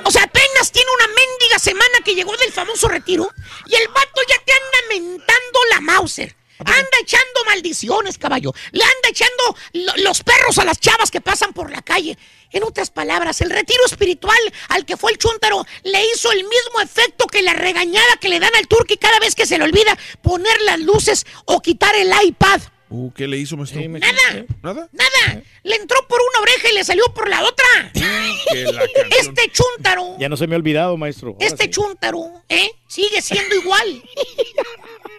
O 0.05 0.11
sea, 0.11 0.23
apenas 0.23 0.47
tiene 0.73 0.91
una 0.97 1.07
mendiga 1.07 1.59
semana 1.59 1.99
que 2.03 2.15
llegó 2.15 2.35
del 2.35 2.51
famoso 2.51 2.89
retiro 2.89 3.29
y 3.67 3.75
el 3.75 3.87
vato 3.87 4.21
ya 4.27 4.37
te 4.43 4.51
anda 4.51 4.79
mentando 4.89 5.59
la 5.71 5.79
Mauser. 5.81 6.35
Anda 6.59 6.97
echando 7.01 7.43
maldiciones, 7.45 8.17
caballo. 8.17 8.53
Le 8.71 8.83
anda 8.83 9.09
echando 9.09 9.57
lo- 9.73 9.95
los 10.03 10.23
perros 10.23 10.57
a 10.59 10.63
las 10.65 10.79
chavas 10.79 11.11
que 11.11 11.19
pasan 11.19 11.51
por 11.51 11.69
la 11.71 11.81
calle. 11.81 12.17
En 12.51 12.63
otras 12.63 12.89
palabras, 12.89 13.41
el 13.41 13.49
retiro 13.49 13.83
espiritual 13.85 14.37
al 14.69 14.85
que 14.85 14.95
fue 14.95 15.11
el 15.11 15.17
chúntaro 15.17 15.65
le 15.83 16.05
hizo 16.13 16.31
el 16.31 16.43
mismo 16.43 16.79
efecto 16.81 17.25
que 17.27 17.41
la 17.41 17.53
regañada 17.53 18.15
que 18.21 18.29
le 18.29 18.39
dan 18.39 18.55
al 18.55 18.67
turqui 18.67 18.95
cada 18.97 19.19
vez 19.19 19.35
que 19.35 19.45
se 19.45 19.57
le 19.57 19.63
olvida 19.65 19.97
poner 20.21 20.61
las 20.61 20.79
luces 20.79 21.25
o 21.45 21.61
quitar 21.61 21.95
el 21.95 22.11
iPad. 22.23 22.61
Uh, 22.95 23.11
¿qué 23.13 23.27
le 23.27 23.37
hizo, 23.37 23.57
maestro? 23.57 23.81
Nada. 23.89 24.45
¿Nada? 24.61 24.87
Nada. 24.91 25.41
Le 25.63 25.75
entró 25.77 26.07
por 26.07 26.19
una 26.21 26.41
oreja 26.41 26.69
y 26.69 26.75
le 26.75 26.83
salió 26.83 27.03
por 27.15 27.27
la 27.27 27.43
otra. 27.43 27.65
La. 27.95 28.23
Este 29.19 29.49
chúntaro. 29.51 30.15
Ya 30.19 30.29
no 30.29 30.37
se 30.37 30.45
me 30.45 30.53
ha 30.53 30.59
olvidado, 30.59 30.95
maestro. 30.95 31.29
Ahora 31.31 31.43
Este 31.45 31.63
sí. 31.63 31.69
chúntaro, 31.71 32.31
¿eh? 32.49 32.69
Sigue 32.87 33.19
siendo 33.23 33.55
igual. 33.55 33.87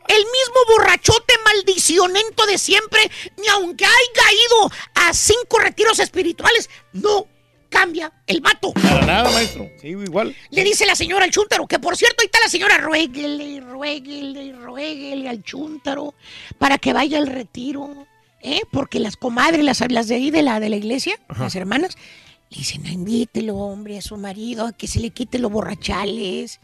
El 0.06 0.18
mismo 0.18 0.60
borrachote 0.68 1.34
maldicionento 1.44 2.46
de 2.46 2.58
siempre, 2.58 3.10
ni 3.38 3.48
aunque 3.48 3.84
haya 3.84 4.32
ido 4.46 4.70
a 4.94 5.12
cinco 5.12 5.58
retiros 5.58 5.98
espirituales, 5.98 6.70
no 6.92 7.26
cambia 7.74 8.12
el 8.26 8.40
vato. 8.40 8.72
Para 8.72 9.04
nada, 9.04 9.30
maestro. 9.32 9.68
Sigo 9.80 10.02
igual. 10.02 10.34
Le 10.50 10.62
dice 10.62 10.86
la 10.86 10.94
señora 10.94 11.24
al 11.24 11.30
chúntaro, 11.32 11.66
que 11.66 11.78
por 11.80 11.96
cierto, 11.96 12.22
ahí 12.22 12.26
está 12.26 12.38
la 12.40 12.48
señora, 12.48 12.78
ruéguele, 12.78 13.60
ruéguele, 13.60 14.52
ruéguele 14.52 15.28
al 15.28 15.42
chúntaro 15.42 16.14
para 16.58 16.78
que 16.78 16.92
vaya 16.92 17.18
al 17.18 17.26
retiro, 17.26 18.06
¿eh? 18.40 18.60
Porque 18.70 19.00
las 19.00 19.16
comadres, 19.16 19.64
las, 19.64 19.82
las 19.90 20.06
de 20.08 20.14
ahí 20.14 20.30
de 20.30 20.42
la, 20.42 20.60
de 20.60 20.68
la 20.68 20.76
iglesia, 20.76 21.18
las 21.38 21.54
hermanas, 21.56 21.96
le 22.50 22.58
dicen, 22.58 22.82
"Ah, 22.86 22.92
invítelo, 22.92 23.56
hombre, 23.56 23.98
a 23.98 24.02
su 24.02 24.16
marido, 24.16 24.66
a 24.66 24.72
que 24.72 24.86
se 24.86 25.00
le 25.00 25.10
quite 25.10 25.38
los 25.38 25.50
borrachales. 25.50 26.60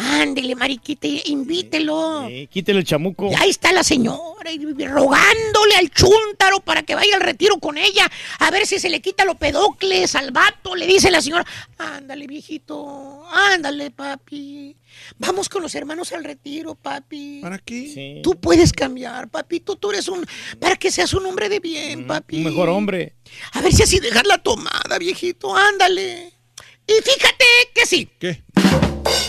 Ándele, 0.00 0.54
mariquita, 0.54 1.08
invítelo. 1.08 2.28
Sí, 2.28 2.48
quítele 2.52 2.78
el 2.78 2.84
chamuco. 2.84 3.30
Y 3.32 3.34
ahí 3.34 3.50
está 3.50 3.72
la 3.72 3.82
señora 3.82 4.52
y 4.52 4.58
rogándole 4.86 5.74
al 5.76 5.90
chúntaro 5.90 6.60
para 6.60 6.84
que 6.84 6.94
vaya 6.94 7.16
al 7.16 7.20
retiro 7.20 7.58
con 7.58 7.76
ella, 7.76 8.08
a 8.38 8.50
ver 8.52 8.64
si 8.64 8.78
se 8.78 8.90
le 8.90 9.00
quita 9.00 9.24
los 9.24 9.34
pedocles 9.36 10.14
al 10.14 10.30
vato. 10.30 10.76
Le 10.76 10.86
dice 10.86 11.10
la 11.10 11.20
señora, 11.20 11.44
ándale, 11.78 12.28
viejito, 12.28 13.26
ándale, 13.28 13.90
papi. 13.90 14.76
Vamos 15.18 15.48
con 15.48 15.62
los 15.62 15.74
hermanos 15.74 16.12
al 16.12 16.22
retiro, 16.22 16.76
papi. 16.76 17.40
¿Para 17.42 17.58
qué? 17.58 17.90
Sí. 17.92 18.20
Tú 18.22 18.38
puedes 18.38 18.72
cambiar, 18.72 19.28
papito. 19.28 19.74
Tú 19.74 19.90
eres 19.90 20.06
un. 20.06 20.24
para 20.60 20.76
que 20.76 20.92
seas 20.92 21.12
un 21.12 21.26
hombre 21.26 21.48
de 21.48 21.58
bien, 21.58 22.06
papi. 22.06 22.36
Un 22.36 22.44
mejor 22.44 22.68
hombre. 22.68 23.14
A 23.50 23.60
ver 23.62 23.72
si 23.72 23.82
así 23.82 23.98
dejar 23.98 24.26
la 24.26 24.38
tomada, 24.38 24.96
viejito. 25.00 25.56
Ándale. 25.56 26.38
Y 26.86 26.92
fíjate 27.02 27.44
que 27.74 27.84
sí. 27.84 28.08
¿Qué? 28.18 28.42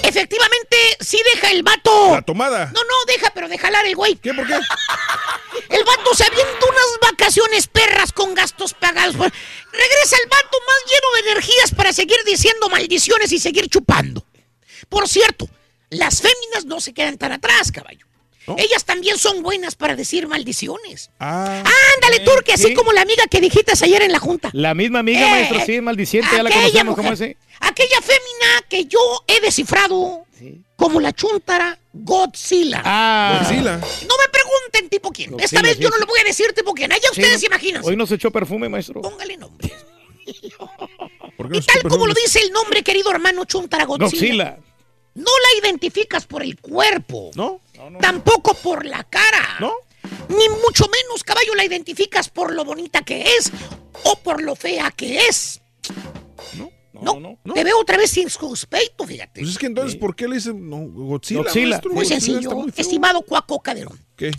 Efectivamente, 0.09 0.77
sí 0.99 1.21
deja 1.33 1.51
el 1.51 1.63
vato. 1.63 2.11
La 2.11 2.21
tomada. 2.21 2.65
No, 2.73 2.81
no, 2.83 2.93
deja, 3.07 3.31
pero 3.33 3.47
de 3.47 3.57
jalar 3.57 3.85
el 3.85 3.95
güey. 3.95 4.15
¿Qué? 4.15 4.33
¿Por 4.33 4.45
qué? 4.47 4.53
El 5.69 5.83
vato 5.83 6.15
se 6.15 6.23
avienta 6.23 6.65
unas 6.67 7.11
vacaciones 7.11 7.67
perras 7.67 8.11
con 8.11 8.33
gastos 8.33 8.73
pagados. 8.73 9.15
Pues, 9.15 9.31
Regresa 9.71 10.15
el 10.23 10.29
vato 10.29 10.57
más 10.65 10.91
lleno 10.91 11.13
de 11.13 11.31
energías 11.31 11.71
para 11.75 11.93
seguir 11.93 12.17
diciendo 12.25 12.69
maldiciones 12.69 13.31
y 13.31 13.39
seguir 13.39 13.69
chupando. 13.69 14.25
Por 14.87 15.07
cierto, 15.07 15.47
las 15.89 16.21
féminas 16.21 16.65
no 16.65 16.79
se 16.79 16.93
quedan 16.93 17.17
tan 17.17 17.31
atrás, 17.33 17.71
caballo. 17.71 18.07
Ellas 18.57 18.83
también 18.83 19.17
son 19.19 19.43
buenas 19.43 19.75
para 19.75 19.95
decir 19.95 20.27
maldiciones. 20.27 21.11
Ah. 21.19 21.63
Ándale, 21.95 22.19
Turque, 22.25 22.53
así 22.53 22.67
sí. 22.69 22.73
como 22.73 22.91
la 22.93 23.01
amiga 23.01 23.25
que 23.29 23.39
dijiste 23.39 23.73
ayer 23.81 24.01
en 24.01 24.11
la 24.11 24.19
junta. 24.19 24.49
La 24.53 24.73
misma 24.73 24.99
amiga, 24.99 25.27
Eh, 25.27 25.29
maestro, 25.31 25.59
sí, 25.65 25.75
es 25.75 25.81
maldiciente, 25.83 26.29
ya 26.35 26.41
la 26.43 26.49
aquella 26.49 26.63
conocemos, 26.65 26.95
¿cómo 26.95 27.09
mujer, 27.11 27.29
es? 27.29 27.35
eh? 27.35 27.37
Aquella 27.59 28.01
fémina 28.01 28.65
que 28.69 28.85
yo 28.85 28.99
he 29.27 29.39
descifrado 29.41 30.25
como 30.75 30.99
la 30.99 31.11
chuntara 31.13 31.77
Godzilla. 31.93 32.81
Ah. 32.85 33.39
Godzilla. 33.43 33.75
No 33.77 34.15
me 34.17 34.29
pregunten 34.31 34.89
tipo 34.89 35.11
quién. 35.11 35.39
Esta 35.39 35.61
vez 35.61 35.75
sí, 35.77 35.83
yo 35.83 35.89
no 35.89 35.97
lo 35.97 36.05
voy 36.07 36.19
a 36.19 36.23
decir 36.23 36.51
tipo 36.53 36.73
quién. 36.73 36.91
Allá 36.91 37.01
Sí, 37.11 37.19
ustedes 37.19 37.33
no- 37.33 37.39
se 37.39 37.45
imaginan. 37.47 37.81
Hoy 37.85 37.95
nos 37.95 38.11
echó 38.11 38.31
perfume, 38.31 38.67
maestro. 38.69 39.01
Póngale 39.01 39.37
nombre. 39.37 39.71
¿Por 41.37 41.51
qué 41.51 41.57
Y 41.57 41.61
tal 41.61 41.83
como 41.83 42.07
lo 42.07 42.13
dice 42.13 42.39
el 42.41 42.51
nombre, 42.51 42.83
querido 42.83 43.11
hermano 43.11 43.45
Chuntara 43.45 43.85
Godzilla. 43.85 44.09
Godzilla. 44.09 44.57
No 45.15 45.23
la 45.31 45.67
identificas 45.67 46.25
por 46.25 46.43
el 46.43 46.59
cuerpo. 46.59 47.31
¿No? 47.35 47.61
Tampoco 47.99 48.53
por 48.55 48.85
la 48.85 49.03
cara. 49.03 49.57
¿No? 49.59 49.73
Ni 50.29 50.47
mucho 50.63 50.85
menos, 50.87 51.23
caballo, 51.23 51.55
la 51.55 51.65
identificas 51.65 52.29
por 52.29 52.53
lo 52.53 52.63
bonita 52.65 53.01
que 53.03 53.23
es 53.37 53.51
o 54.05 54.15
por 54.17 54.41
lo 54.41 54.55
fea 54.55 54.91
que 54.91 55.25
es. 55.27 55.61
No, 56.93 57.19
No, 57.19 57.37
no. 57.43 57.53
te 57.53 57.63
veo 57.63 57.79
otra 57.79 57.97
vez 57.97 58.11
sin 58.11 58.29
suspeito, 58.29 59.05
fíjate. 59.05 59.39
Pues 59.41 59.51
es 59.51 59.57
que 59.57 59.67
entonces, 59.67 59.97
¿por 59.97 60.15
qué 60.15 60.27
le 60.27 60.35
dicen 60.35 60.69
no, 60.69 60.77
Godzilla? 60.79 61.41
Godzilla. 61.43 61.67
maestro? 61.69 61.91
Muy 61.91 61.99
Godzilla 62.03 62.19
sencillo, 62.19 62.39
está 62.39 62.55
muy 62.55 62.71
feo. 62.71 62.81
estimado 62.81 63.21
Cuaco 63.21 63.59
Caderón. 63.61 63.97
¿Qué? 64.17 64.31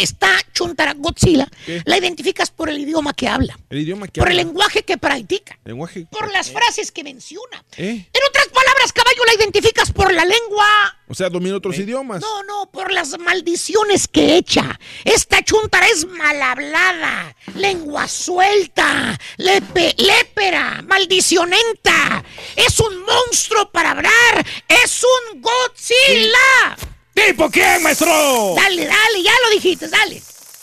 Esta 0.00 0.28
chuntara 0.52 0.94
Godzilla 0.96 1.48
la 1.84 1.98
identificas 1.98 2.50
por 2.50 2.68
el 2.68 2.78
idioma 2.78 3.12
que 3.12 3.28
habla, 3.28 3.58
El 3.70 3.80
idioma 3.80 4.08
que 4.08 4.20
por 4.20 4.30
el 4.30 4.36
lenguaje 4.36 4.82
que 4.84 4.96
practica, 4.98 5.58
Lenguaje. 5.64 6.06
por 6.10 6.30
las 6.32 6.50
frases 6.50 6.92
que 6.92 7.02
menciona. 7.04 7.64
¿Eh? 7.76 7.90
En 8.12 8.20
otras 8.28 8.48
palabras, 8.48 8.92
caballo, 8.92 9.24
la 9.26 9.34
identificas 9.34 9.90
por 9.92 10.12
la 10.12 10.24
lengua. 10.24 10.98
O 11.08 11.14
sea, 11.14 11.28
domina 11.28 11.56
otros 11.56 11.78
idiomas. 11.78 12.20
No, 12.22 12.42
no, 12.44 12.70
por 12.70 12.90
las 12.92 13.18
maldiciones 13.18 14.08
que 14.08 14.36
echa. 14.36 14.78
Esta 15.04 15.42
chuntara 15.44 15.86
es 15.88 16.06
mal 16.06 16.40
hablada, 16.40 17.36
lengua 17.54 18.08
suelta, 18.08 19.18
lepe, 19.36 19.94
lépera, 19.98 20.82
maldicionenta. 20.86 22.24
Es 22.56 22.78
un 22.80 23.00
monstruo 23.04 23.70
para 23.70 23.90
hablar. 23.90 24.46
Es 24.68 25.04
un 25.32 25.40
Godzilla. 25.42 26.76
¿Tipo 27.14 27.50
quién, 27.50 27.82
maestro? 27.82 28.10
Dale, 28.56 28.86
dale, 28.86 29.22
ya 29.22 29.32
lo 29.44 29.50
dijiste, 29.54 29.88
dale. 29.88 30.22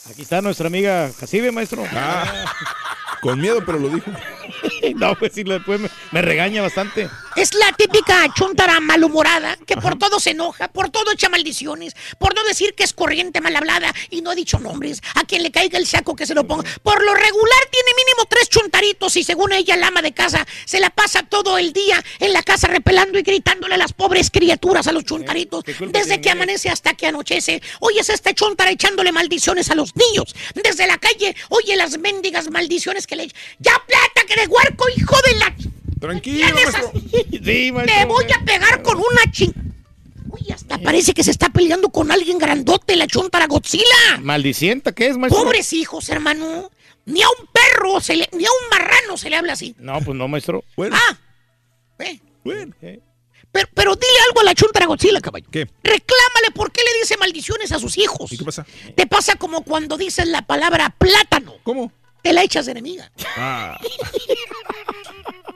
Aquí 0.10 0.24
está 0.24 0.42
nuestra 0.42 0.68
amiga 0.68 1.12
Jacibe, 1.20 1.52
maestro. 1.52 1.84
Con 3.22 3.40
miedo, 3.40 3.64
pero 3.66 3.78
lo 3.80 3.90
dijo. 3.90 4.12
no, 4.96 5.16
pues 5.16 5.34
sí, 5.34 5.44
después 5.44 5.80
me, 5.80 5.90
me 6.12 6.22
regaña 6.22 6.62
bastante. 6.62 7.10
Es 7.36 7.54
la 7.54 7.72
típica 7.74 8.26
chuntara 8.34 8.80
malhumorada 8.80 9.58
que 9.66 9.78
por 9.78 9.98
todo 9.98 10.20
se 10.20 10.32
enoja, 10.32 10.68
por 10.68 10.90
todo 10.90 11.12
echa 11.12 11.30
maldiciones, 11.30 11.96
por 12.18 12.36
no 12.36 12.44
decir 12.44 12.74
que 12.74 12.84
es 12.84 12.94
corriente 12.94 13.40
mal 13.40 13.56
hablada 13.56 13.94
y 14.10 14.22
no 14.22 14.32
ha 14.32 14.36
dicho 14.36 14.60
nombres. 14.60 15.02
A 15.16 15.24
quien 15.24 15.44
le 15.44 15.52
caiga 15.52 15.78
el 15.78 15.88
saco 15.88 16.16
que 16.16 16.26
se 16.26 16.36
lo 16.36 16.46
ponga. 16.46 16.64
Por 16.84 17.04
lo 17.04 17.14
regular 17.14 17.60
tiene 17.72 17.92
mínimo 17.96 18.26
tres 18.30 18.50
chuntaritos 18.50 19.16
y 19.16 19.24
según 19.24 19.54
ella, 19.54 19.78
la 19.78 19.88
ama 19.88 20.02
de 20.02 20.12
casa 20.12 20.46
se 20.66 20.80
la 20.80 20.90
pasa 20.90 21.24
todo 21.24 21.58
el 21.58 21.72
día 21.72 22.04
en 22.20 22.34
la 22.34 22.44
casa 22.44 22.68
repelando 22.68 23.20
y 23.20 23.24
gritándole 23.24 23.76
a 23.76 23.78
las 23.78 23.94
pobres 23.94 24.30
criaturas 24.32 24.88
a 24.88 24.92
los 24.92 25.06
chuntaritos. 25.06 25.64
Desde 25.92 26.22
que 26.22 26.30
amanece 26.30 26.70
hasta 26.70 26.94
que 26.94 27.08
anochece. 27.08 27.62
Oyes 27.80 28.10
a 28.10 28.14
esta 28.14 28.34
chuntara 28.34 28.72
echándole 28.72 29.12
maldiciones 29.12 29.70
a 29.70 29.76
los 29.76 29.96
niños. 29.96 30.36
Desde 30.56 30.88
la 30.88 30.98
calle, 30.98 31.36
oye 31.50 31.76
las 31.76 31.98
mendigas 31.98 32.50
maldiciones 32.50 33.08
que 33.08 33.16
le. 33.16 33.32
¡Ya 33.60 33.74
plata 33.88 34.19
que 34.30 34.42
de 34.42 34.48
huerco, 34.48 34.86
hijo 34.96 35.16
de 35.26 35.36
la... 35.36 35.56
Tranquilo, 36.00 36.46
¿Tienes 36.46 36.72
maestro. 36.72 36.92
Sí, 37.12 37.40
Te 37.40 37.72
maestro. 37.72 38.08
voy 38.08 38.26
a 38.32 38.46
pegar 38.46 38.82
con 38.82 38.98
una 38.98 39.32
ching... 39.32 39.54
Uy, 40.30 40.52
hasta 40.54 40.78
parece 40.78 41.14
que 41.14 41.24
se 41.24 41.32
está 41.32 41.50
peleando 41.50 41.90
con 41.90 42.12
alguien 42.12 42.38
grandote, 42.38 42.96
la 42.96 43.08
chuntara 43.08 43.48
Godzilla. 43.48 44.20
¿Maldicienta 44.22 44.94
qué 44.94 45.08
es, 45.08 45.18
maestro? 45.18 45.44
Pobres 45.44 45.74
hijos, 45.74 46.08
hermano. 46.10 46.70
Ni 47.06 47.24
a 47.24 47.28
un 47.28 47.48
perro, 47.48 48.00
se 48.00 48.16
le, 48.16 48.30
ni 48.34 48.46
a 48.46 48.50
un 48.50 48.70
marrano 48.70 49.18
se 49.18 49.32
le 49.32 49.36
habla 49.36 49.54
así. 49.54 49.76
No, 49.80 50.00
pues 50.02 50.16
no, 50.16 50.28
maestro. 50.28 50.64
Ah, 50.92 51.18
eh. 52.00 52.20
Bueno. 52.44 52.76
Pero, 53.52 53.68
pero 53.74 53.96
dile 53.96 54.14
algo 54.28 54.42
a 54.42 54.44
la 54.44 54.54
chuntara 54.54 54.86
Godzilla, 54.86 55.20
caballo. 55.20 55.48
¿Qué? 55.52 55.68
Reclámale 55.84 56.52
por 56.54 56.72
qué 56.72 56.82
le 56.84 57.00
dice 57.02 57.18
maldiciones 57.18 57.72
a 57.72 57.80
sus 57.80 57.98
hijos. 57.98 58.32
¿Y 58.32 58.38
qué 58.38 58.46
pasa? 58.46 58.66
Te 58.96 59.08
pasa 59.08 59.36
como 59.38 59.64
cuando 59.64 59.98
dices 59.98 60.28
la 60.28 60.44
palabra 60.44 60.96
plátano. 60.98 61.56
¿Cómo? 61.64 61.92
Te 62.22 62.34
la 62.34 62.44
echas 62.44 62.66
de 62.66 62.72
enemiga. 62.74 63.12
Ah. 63.38 63.80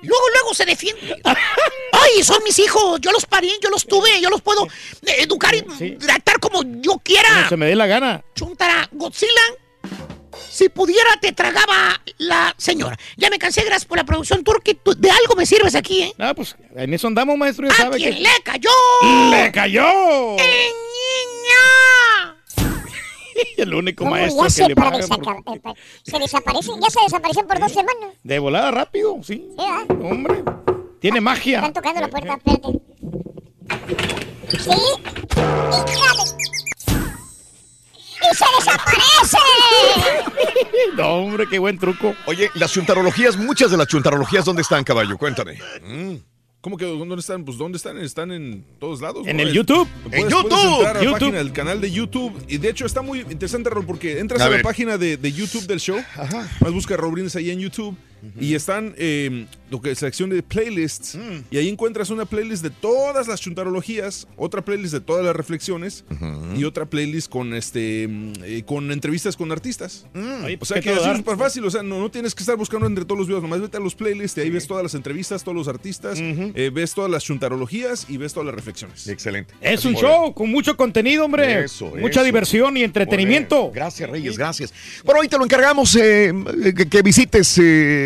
Luego, 0.01 0.29
luego 0.33 0.53
se 0.53 0.65
defiende. 0.65 1.15
Ay, 1.23 2.23
son 2.23 2.43
mis 2.43 2.59
hijos. 2.59 2.99
Yo 2.99 3.11
los 3.13 3.25
parí, 3.25 3.49
yo 3.61 3.69
los 3.69 3.85
tuve, 3.87 4.19
yo 4.19 4.29
los 4.29 4.41
puedo 4.41 4.65
eh, 5.05 5.15
educar 5.19 5.55
y 5.55 5.61
tratar 5.95 6.41
como 6.41 6.61
yo 6.81 6.97
quiera. 7.01 7.29
Como 7.35 7.47
se 7.49 7.55
me 7.57 7.67
dé 7.67 7.75
la 7.75 7.87
gana. 7.87 8.21
Chuntara 8.35 8.89
Godzilla. 8.91 9.31
Si 10.51 10.67
pudiera, 10.67 11.09
te 11.21 11.31
tragaba 11.31 12.01
la 12.17 12.53
señora. 12.57 12.97
Ya 13.15 13.29
me 13.29 13.39
cansé, 13.39 13.61
gracias 13.63 13.85
por 13.85 13.97
la 13.97 14.03
producción 14.03 14.43
turca. 14.43 14.73
Tú- 14.83 14.93
De 14.93 15.09
algo 15.09 15.35
me 15.37 15.45
sirves 15.45 15.73
aquí, 15.73 16.01
¿eh? 16.01 16.13
Ah, 16.19 16.33
pues 16.35 16.55
en 16.75 16.93
eso 16.93 17.07
andamos, 17.07 17.37
maestro. 17.37 17.65
Ya 17.67 17.73
¿A 17.73 17.77
sabe 17.77 17.95
quién 17.97 18.15
que... 18.15 18.19
le 18.21 18.29
cayó? 18.43 18.69
¡Le 19.31 19.51
cayó! 19.53 20.35
¡Eh, 20.37 20.71
niña! 20.73 22.12
El 23.57 23.73
único 23.73 24.03
¿Cómo 24.03 24.11
maestro 24.15 24.41
ya 24.41 24.45
que 24.45 24.49
se, 24.51 24.67
le 24.67 24.75
para 24.75 24.91
paga. 24.91 25.07
por- 25.07 25.17
desaca- 25.17 25.55
eh, 25.55 25.59
pa- 25.59 25.73
se 26.03 26.19
desaparecen? 26.19 26.81
Ya 26.81 26.89
se 26.89 26.99
desaparecen 27.01 27.47
por 27.47 27.59
dos 27.59 27.71
semanas. 27.71 28.09
De 28.23 28.39
volada 28.39 28.71
rápido, 28.71 29.17
sí. 29.23 29.49
Sí. 29.57 29.93
Hombre, 30.01 30.43
tiene 30.99 31.21
magia. 31.21 31.57
Están 31.57 31.73
tocando 31.73 32.01
la 32.01 32.07
puerta, 32.09 32.33
espérate. 32.33 32.79
Sí. 34.49 34.71
¡Y 38.31 38.35
se 38.35 38.45
desaparece! 38.57 39.37
No, 40.95 41.15
hombre, 41.15 41.45
qué 41.49 41.57
buen 41.59 41.79
truco. 41.79 42.13
Oye, 42.27 42.49
las 42.55 42.71
chuntarologías, 42.71 43.35
muchas 43.37 43.71
de 43.71 43.77
las 43.77 43.87
chuntarologías, 43.87 44.45
¿dónde 44.45 44.61
están, 44.61 44.83
caballo? 44.83 45.17
Cuéntame. 45.17 45.57
Mm. 45.81 46.15
¿Cómo 46.63 46.77
que 46.77 46.85
dónde 46.85 47.15
están? 47.15 47.43
Pues 47.43 47.57
¿dónde 47.57 47.75
están? 47.75 47.97
Están 47.97 48.31
en 48.31 48.63
todos 48.79 49.01
lados. 49.01 49.27
En 49.27 49.35
¿no? 49.35 49.43
el 49.43 49.51
YouTube. 49.51 49.85
Puedes- 50.05 50.23
¡En 50.23 50.29
puedes 50.29 50.43
YouTube! 50.49 50.75
entrar 50.77 50.95
a 50.95 50.99
la 50.99 51.03
YouTube. 51.03 51.19
página 51.19 51.37
del 51.39 51.51
canal 51.51 51.81
de 51.81 51.91
YouTube. 51.91 52.33
Y 52.47 52.57
de 52.57 52.69
hecho 52.69 52.85
está 52.85 53.01
muy 53.01 53.19
interesante, 53.19 53.69
Raúl, 53.69 53.85
porque 53.85 54.19
entras 54.19 54.41
A 54.41 54.47
la 54.49 54.61
página 54.61 54.97
de, 54.97 55.17
de 55.17 55.31
YouTube 55.33 55.67
del 55.67 55.81
show. 55.81 55.97
Más 56.61 56.71
busca 56.71 56.95
Raúl 56.95 57.15
Brindis 57.15 57.35
ahí 57.35 57.51
en 57.51 57.59
YouTube. 57.59 57.97
Y 58.39 58.55
están 58.55 58.93
eh, 58.97 59.45
lo 59.69 59.81
que 59.81 59.91
es 59.91 59.99
sección 59.99 60.29
de 60.29 60.41
playlists. 60.43 61.15
Mm. 61.15 61.43
Y 61.51 61.57
ahí 61.57 61.69
encuentras 61.69 62.09
una 62.09 62.25
playlist 62.25 62.63
de 62.63 62.69
todas 62.69 63.27
las 63.27 63.41
chuntarologías, 63.41 64.27
otra 64.37 64.63
playlist 64.63 64.93
de 64.93 65.01
todas 65.01 65.25
las 65.25 65.35
reflexiones 65.35 66.05
y 66.55 66.63
otra 66.63 66.85
playlist 66.85 67.29
con 67.29 67.53
este 67.53 68.07
mm, 68.07 68.33
eh, 68.43 68.63
con 68.65 68.91
entrevistas 68.91 69.35
con 69.35 69.51
artistas. 69.51 70.05
Oye, 70.43 70.57
O 70.61 70.65
sea 70.65 70.79
¿qué 70.79 70.91
que 70.91 70.95
es 70.95 71.17
súper 71.17 71.37
fácil, 71.37 71.65
o 71.65 71.71
sea, 71.71 71.83
no, 71.83 71.99
no 71.99 72.11
tienes 72.11 72.33
que 72.35 72.43
estar 72.43 72.55
buscando 72.55 72.85
entre 72.87 73.03
todos 73.05 73.17
los 73.17 73.27
videos, 73.27 73.41
nomás 73.41 73.61
vete 73.61 73.77
a 73.77 73.79
los 73.79 73.95
playlists 73.95 74.37
y 74.37 74.41
ahí 74.41 74.49
ves 74.49 74.67
todas 74.67 74.83
las 74.83 74.93
entrevistas, 74.93 75.43
todos 75.43 75.55
los 75.55 75.67
artistas, 75.67 76.19
eh, 76.21 76.71
ves 76.73 76.93
todas 76.93 77.09
las 77.09 77.23
chuntarologías 77.23 78.05
y 78.09 78.17
ves 78.17 78.33
todas 78.33 78.45
las 78.45 78.55
reflexiones. 78.55 79.07
Excelente. 79.07 79.53
Es 79.59 79.85
un 79.85 79.95
show 79.95 80.33
con 80.33 80.49
mucho 80.49 80.77
contenido, 80.77 81.25
hombre. 81.25 81.65
Eso, 81.65 81.87
Mucha 81.95 82.19
eso. 82.19 82.23
diversión 82.23 82.77
y 82.77 82.83
entretenimiento. 82.83 83.55
Bueno, 83.55 83.73
gracias, 83.73 84.09
Reyes, 84.09 84.37
gracias. 84.37 84.73
Bueno, 85.03 85.21
hoy 85.21 85.27
te 85.27 85.37
lo 85.37 85.43
encargamos 85.43 85.95
eh, 85.95 86.33
que, 86.75 86.87
que 86.87 87.01
visites 87.01 87.59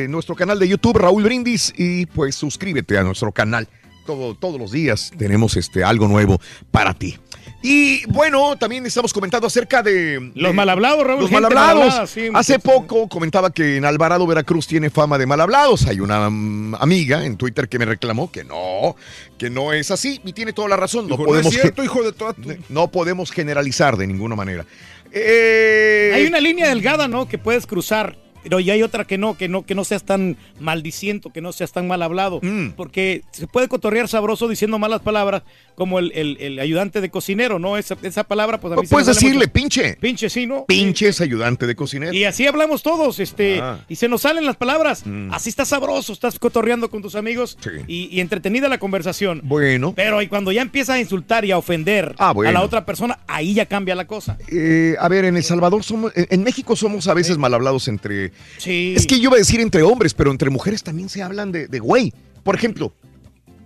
eh, 0.07 0.09
nuestro 0.09 0.35
canal 0.35 0.57
de 0.59 0.67
YouTube, 0.67 0.97
Raúl 0.97 1.23
Brindis, 1.23 1.73
y 1.77 2.05
pues 2.07 2.35
suscríbete 2.35 2.97
a 2.97 3.03
nuestro 3.03 3.31
canal. 3.31 3.67
Todo, 4.05 4.35
todos 4.35 4.57
los 4.57 4.71
días 4.71 5.11
tenemos 5.17 5.57
este, 5.57 5.83
algo 5.83 6.07
nuevo 6.07 6.39
para 6.71 6.93
ti. 6.93 7.17
Y 7.61 8.05
bueno, 8.09 8.55
también 8.57 8.85
estamos 8.85 9.11
comentando 9.11 9.47
acerca 9.47 9.83
de... 9.83 10.31
Los 10.33 10.51
de- 10.51 10.55
mal 10.55 10.69
hablados, 10.69 11.03
Raúl. 11.05 11.21
Los 11.21 11.29
gente 11.29 11.41
mal 11.41 11.51
hablados. 11.51 11.79
mal 11.79 11.89
hablada, 11.91 12.07
sí, 12.07 12.29
Hace 12.33 12.59
poco 12.59 13.09
comentaba 13.09 13.51
que 13.51 13.75
en 13.75 13.83
Alvarado, 13.83 14.25
Veracruz, 14.25 14.65
tiene 14.67 14.89
fama 14.89 15.17
de 15.17 15.25
mal 15.25 15.41
hablados. 15.41 15.87
Hay 15.87 15.99
una 15.99 16.29
mm, 16.29 16.75
amiga 16.75 17.25
en 17.25 17.35
Twitter 17.35 17.67
que 17.67 17.79
me 17.79 17.85
reclamó 17.85 18.31
que 18.31 18.45
no, 18.45 18.95
que 19.37 19.49
no 19.49 19.73
es 19.73 19.91
así. 19.91 20.21
Y 20.23 20.31
tiene 20.31 20.53
toda 20.53 20.69
la 20.69 20.77
razón. 20.77 21.09
No 21.09 21.17
podemos, 21.17 21.53
es 21.53 21.59
cierto, 21.61 21.83
hijo 21.83 22.01
de 22.03 22.13
toda 22.13 22.31
tu-". 22.33 22.55
no 22.69 22.89
podemos 22.89 23.29
generalizar 23.31 23.97
de 23.97 24.07
ninguna 24.07 24.35
manera. 24.37 24.65
Eh, 25.11 26.11
Hay 26.13 26.25
una 26.27 26.39
línea 26.39 26.69
delgada, 26.69 27.07
¿no? 27.09 27.27
Que 27.27 27.37
puedes 27.37 27.65
cruzar. 27.67 28.17
Pero 28.43 28.59
ya 28.59 28.73
hay 28.73 28.83
otra 28.83 29.05
que 29.05 29.17
no, 29.17 29.37
que 29.37 29.47
no, 29.49 29.65
que 29.65 29.75
no 29.75 29.83
seas 29.83 30.03
tan 30.03 30.37
maldiciento, 30.59 31.31
que 31.31 31.41
no 31.41 31.51
seas 31.51 31.71
tan 31.71 31.87
mal 31.87 32.01
hablado. 32.01 32.39
Mm. 32.41 32.69
Porque 32.75 33.23
se 33.31 33.47
puede 33.47 33.67
cotorrear 33.67 34.07
sabroso 34.07 34.47
diciendo 34.47 34.79
malas 34.79 35.01
palabras, 35.01 35.43
como 35.75 35.99
el, 35.99 36.11
el- 36.15 36.37
el 36.39 36.59
ayudante 36.59 37.01
de 37.01 37.09
cocinero, 37.09 37.59
¿no? 37.59 37.77
Esa, 37.77 37.97
esa 38.03 38.23
palabra, 38.23 38.59
pues 38.59 38.73
a 38.73 38.75
mí 38.77 38.81
se 38.87 38.87
me 38.87 38.89
Puedes 39.01 39.07
decirle 39.07 39.39
mucho. 39.45 39.51
pinche. 39.53 39.97
Pinche, 39.99 40.29
sí, 40.29 40.45
¿no? 40.47 40.65
Pinches 40.65 41.21
ayudante 41.21 41.67
de 41.67 41.75
cocinero. 41.75 42.13
Y 42.13 42.23
así 42.23 42.45
hablamos 42.47 42.83
todos, 42.83 43.19
este, 43.19 43.59
Ah. 43.61 43.79
y 43.89 43.95
se 43.95 44.07
nos 44.07 44.21
salen 44.21 44.45
las 44.45 44.55
palabras. 44.55 45.03
Mm. 45.05 45.33
Así 45.33 45.49
está 45.49 45.65
sabroso, 45.65 46.13
estás 46.13 46.39
cotorreando 46.39 46.89
con 46.89 47.01
tus 47.01 47.15
amigos 47.15 47.57
Sí. 47.61 47.69
y, 47.87 48.09
y 48.15 48.21
entretenida 48.21 48.67
la 48.69 48.77
conversación. 48.79 49.41
Bueno, 49.43 49.93
Pero 49.95 50.21
y 50.21 50.27
cuando 50.27 50.51
ya 50.51 50.61
empiezas 50.61 50.95
a 50.95 50.99
insultar 50.99 51.45
y 51.45 51.51
a 51.51 51.57
ofender 51.57 52.15
Ah, 52.17 52.31
bueno. 52.33 52.49
a 52.49 52.53
la 52.53 52.61
otra 52.61 52.85
persona, 52.85 53.19
ahí 53.27 53.53
ya 53.53 53.65
cambia 53.65 53.95
la 53.95 54.05
cosa. 54.07 54.37
eh, 54.49 54.95
a 54.99 55.07
ver, 55.09 55.25
en 55.25 55.37
El 55.37 55.43
Salvador 55.43 55.83
somos, 55.83 56.11
en 56.15 56.27
en 56.37 56.43
México 56.43 56.75
somos 56.75 57.07
a 57.07 57.13
veces 57.13 57.37
mal 57.37 57.53
hablados 57.53 57.87
entre. 57.87 58.31
Sí. 58.57 58.93
Es 58.95 59.05
que 59.07 59.17
yo 59.19 59.25
iba 59.29 59.35
a 59.35 59.39
decir 59.39 59.59
entre 59.59 59.83
hombres, 59.83 60.13
pero 60.13 60.31
entre 60.31 60.49
mujeres 60.49 60.83
también 60.83 61.09
se 61.09 61.21
hablan 61.23 61.51
de, 61.51 61.67
de 61.67 61.79
güey. 61.79 62.13
Por 62.43 62.55
ejemplo, 62.55 62.93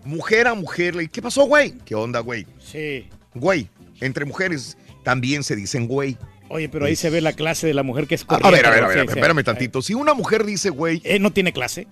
mujer 0.04 0.48
a 0.48 0.54
mujer, 0.54 0.96
le- 0.96 1.08
¿qué 1.08 1.22
pasó, 1.22 1.46
güey? 1.46 1.78
¿Qué 1.86 1.96
onda, 1.96 2.20
güey? 2.20 2.46
Sí. 2.60 3.06
Güey. 3.34 3.70
Entre 4.00 4.26
mujeres 4.26 4.78
también 5.04 5.44
se 5.44 5.56
dicen 5.56 5.88
güey. 5.88 6.18
Oye, 6.50 6.68
pero 6.68 6.86
ahí 6.86 6.96
se 6.98 7.10
ve 7.10 7.22
la 7.22 7.32
clase 7.34 7.66
de 7.68 7.74
la 7.74 7.84
mujer 7.84 8.08
que 8.08 8.16
es 8.16 8.24
A, 8.24 8.26
corriente. 8.26 8.48
a 8.48 8.52
ver, 8.52 8.66
a 8.66 8.72
ver, 8.72 8.84
a 8.84 8.88
ver, 9.04 9.10
espérame 9.10 9.44
tantito. 9.44 9.82
Si 9.82 9.94
una 9.94 10.14
mujer 10.14 10.44
dice 10.46 10.70
güey, 10.70 11.02
Eh, 11.06 11.18
no 11.20 11.32
tiene 11.32 11.54
clase. 11.54 11.88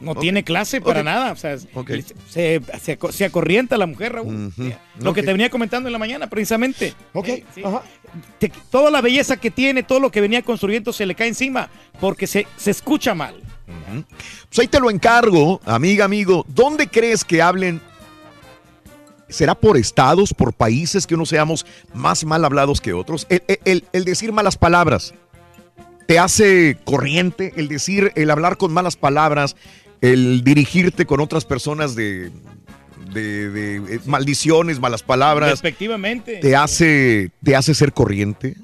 No 0.00 0.14
tiene 0.14 0.44
clase 0.44 0.80
para 0.80 1.02
nada. 1.02 1.32
O 1.32 1.36
sea, 1.36 1.56
se, 1.58 2.60
se, 2.80 2.98
se 3.10 3.24
acorrienta 3.24 3.76
la 3.76 3.86
mujer, 3.86 4.12
Raúl. 4.12 4.52
Lo 5.00 5.12
que 5.14 5.22
te 5.22 5.32
venía 5.32 5.50
comentando 5.50 5.88
en 5.88 5.92
la 5.92 5.98
mañana, 5.98 6.28
precisamente. 6.28 6.94
Ok, 7.12 7.28
Eh, 7.28 7.44
sí. 7.54 7.62
ajá. 7.64 7.82
Te- 8.38 8.52
toda 8.70 8.90
la 8.90 9.00
belleza 9.00 9.36
que 9.36 9.50
tiene, 9.50 9.82
todo 9.82 10.00
lo 10.00 10.10
que 10.10 10.20
venía 10.20 10.42
construyendo 10.42 10.92
se 10.92 11.04
le 11.06 11.14
cae 11.14 11.28
encima 11.28 11.68
porque 12.00 12.26
se, 12.26 12.46
se 12.56 12.70
escucha 12.70 13.14
mal. 13.14 13.34
Pues 14.48 14.58
ahí 14.60 14.68
te 14.68 14.80
lo 14.80 14.90
encargo, 14.90 15.60
amiga, 15.66 16.04
amigo. 16.06 16.44
¿Dónde 16.48 16.86
crees 16.88 17.24
que 17.24 17.42
hablen? 17.42 17.80
¿Será 19.28 19.54
por 19.54 19.76
estados, 19.76 20.32
por 20.32 20.54
países 20.54 21.06
que 21.06 21.14
uno 21.14 21.26
seamos 21.26 21.66
más 21.92 22.24
mal 22.24 22.44
hablados 22.46 22.80
que 22.80 22.94
otros? 22.94 23.26
El- 23.28 23.84
el 23.92 24.04
decir 24.04 24.32
malas 24.32 24.56
palabras 24.56 25.12
te 26.06 26.18
hace 26.18 26.78
corriente, 26.86 27.52
el 27.56 27.68
decir, 27.68 28.10
el 28.14 28.30
hablar 28.30 28.56
con 28.56 28.72
malas 28.72 28.96
palabras, 28.96 29.54
el 30.00 30.42
dirigirte 30.44 31.06
con 31.06 31.20
otras 31.20 31.44
personas 31.44 31.94
de, 31.94 32.30
de- 33.12 33.50
de, 33.50 33.76
eh, 33.96 34.00
maldiciones, 34.06 34.80
malas 34.80 35.02
palabras, 35.02 35.50
Respectivamente. 35.50 36.36
te 36.36 36.54
hace, 36.56 37.30
te 37.42 37.56
hace 37.56 37.74
ser 37.74 37.92
corriente. 37.92 38.56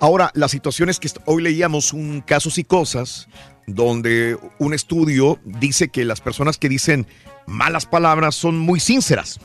Ahora, 0.00 0.30
la 0.34 0.48
situación 0.48 0.88
es 0.88 0.98
que 0.98 1.08
hoy 1.26 1.42
leíamos 1.42 1.92
un 1.92 2.20
casos 2.20 2.58
y 2.58 2.64
cosas 2.64 3.28
donde 3.66 4.36
un 4.58 4.74
estudio 4.74 5.38
dice 5.44 5.88
que 5.88 6.04
las 6.04 6.20
personas 6.20 6.58
que 6.58 6.68
dicen 6.68 7.06
malas 7.46 7.86
palabras 7.86 8.34
son 8.34 8.58
muy 8.58 8.80
sinceras. 8.80 9.38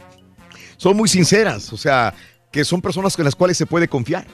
Son 0.78 0.98
muy 0.98 1.08
sinceras, 1.10 1.72
o 1.74 1.78
sea, 1.78 2.14
que 2.52 2.66
son 2.66 2.82
personas 2.82 3.16
con 3.16 3.26
las 3.26 3.36
cuales 3.36 3.58
se 3.58 3.66
puede 3.66 3.88
confiar. 3.88 4.26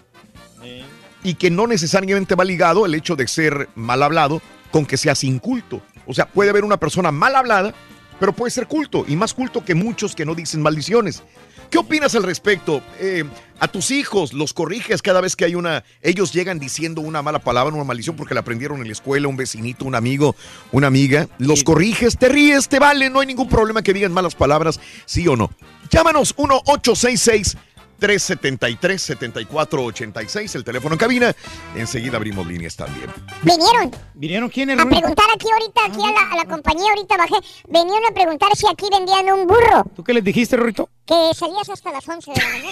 Y 1.23 1.33
que 1.35 1.49
no 1.49 1.65
necesariamente 1.67 2.35
va 2.35 2.45
ligado 2.45 2.85
el 2.85 2.93
hecho 2.95 3.15
de 3.15 3.27
ser 3.27 3.67
mal 3.75 4.01
hablado 4.03 4.41
con 4.71 4.85
que 4.85 4.95
seas 4.97 5.23
inculto. 5.23 5.81
O 6.07 6.13
sea, 6.13 6.27
puede 6.27 6.49
haber 6.49 6.63
una 6.63 6.77
persona 6.77 7.11
mal 7.11 7.35
hablada, 7.35 7.73
pero 8.19 8.33
puede 8.33 8.51
ser 8.51 8.67
culto, 8.67 9.05
y 9.07 9.15
más 9.15 9.33
culto 9.33 9.65
que 9.65 9.75
muchos 9.75 10.15
que 10.15 10.25
no 10.25 10.35
dicen 10.35 10.61
maldiciones. 10.61 11.23
¿Qué 11.69 11.79
opinas 11.79 12.15
al 12.15 12.23
respecto? 12.23 12.81
Eh, 12.99 13.23
a 13.59 13.67
tus 13.67 13.91
hijos 13.91 14.33
los 14.33 14.53
corriges 14.53 15.01
cada 15.01 15.21
vez 15.21 15.35
que 15.35 15.45
hay 15.45 15.55
una... 15.55 15.83
Ellos 16.01 16.31
llegan 16.31 16.59
diciendo 16.59 17.01
una 17.01 17.21
mala 17.21 17.39
palabra, 17.39 17.73
una 17.73 17.83
maldición 17.83 18.15
porque 18.15 18.33
la 18.33 18.41
aprendieron 18.41 18.79
en 18.81 18.87
la 18.87 18.91
escuela, 18.91 19.27
un 19.27 19.35
vecinito, 19.35 19.85
un 19.85 19.95
amigo, 19.95 20.35
una 20.71 20.87
amiga. 20.87 21.27
Los 21.37 21.63
corriges, 21.63 22.17
te 22.17 22.29
ríes, 22.29 22.69
te 22.69 22.79
vale, 22.79 23.09
no 23.09 23.19
hay 23.19 23.27
ningún 23.27 23.49
problema 23.49 23.81
que 23.81 23.93
digan 23.93 24.13
malas 24.13 24.35
palabras, 24.35 24.79
sí 25.05 25.27
o 25.27 25.35
no. 25.35 25.49
Llámanos 25.89 26.35
1-866. 26.37 27.57
373-7486, 27.99 30.55
el 30.55 30.63
teléfono 30.63 30.95
en 30.95 30.99
cabina. 30.99 31.35
Enseguida 31.75 32.17
abrimos 32.17 32.45
líneas 32.47 32.75
también. 32.75 33.09
Vinieron 33.41 33.91
¿Vinieron 34.13 34.49
quiénes, 34.49 34.79
a 34.79 34.85
preguntar 34.85 35.25
aquí 35.35 35.47
ahorita, 35.51 35.85
aquí 35.85 36.03
a 36.03 36.11
la, 36.11 36.31
a 36.31 36.35
la 36.37 36.45
compañía, 36.45 36.89
ahorita 36.89 37.17
bajé. 37.17 37.35
Vinieron 37.67 38.05
a 38.09 38.13
preguntar 38.13 38.49
si 38.55 38.65
aquí 38.67 38.85
vendían 38.91 39.31
un 39.33 39.47
burro. 39.47 39.83
¿Tú 39.95 40.03
qué 40.03 40.13
les 40.13 40.23
dijiste, 40.23 40.55
Rorito? 40.55 40.89
Que 41.05 41.31
salías 41.35 41.67
hasta 41.69 41.91
las 41.91 42.07
11 42.07 42.31
de 42.31 42.37
la 42.41 42.47
mañana. 42.47 42.71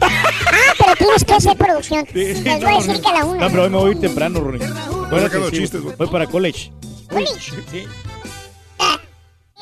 ah, 0.00 0.72
pero 0.78 0.94
tienes 0.96 1.24
que 1.24 1.34
hacer 1.34 1.56
producción. 1.56 2.06
Les 2.12 2.44
voy 2.44 2.74
a 2.74 2.76
decir 2.76 3.00
que 3.00 3.08
a 3.08 3.12
la 3.14 3.24
una. 3.24 3.40
No, 3.40 3.48
pero 3.50 3.62
hoy 3.64 3.70
me 3.70 3.78
voy 3.78 3.90
a 3.90 3.94
ir 3.94 4.00
temprano. 4.00 4.38
Acuérdate, 4.38 5.22
sacando 5.22 5.50
sí. 5.50 5.66
Voy 5.96 6.08
para 6.08 6.26
college. 6.26 6.70
Sí. 7.70 7.86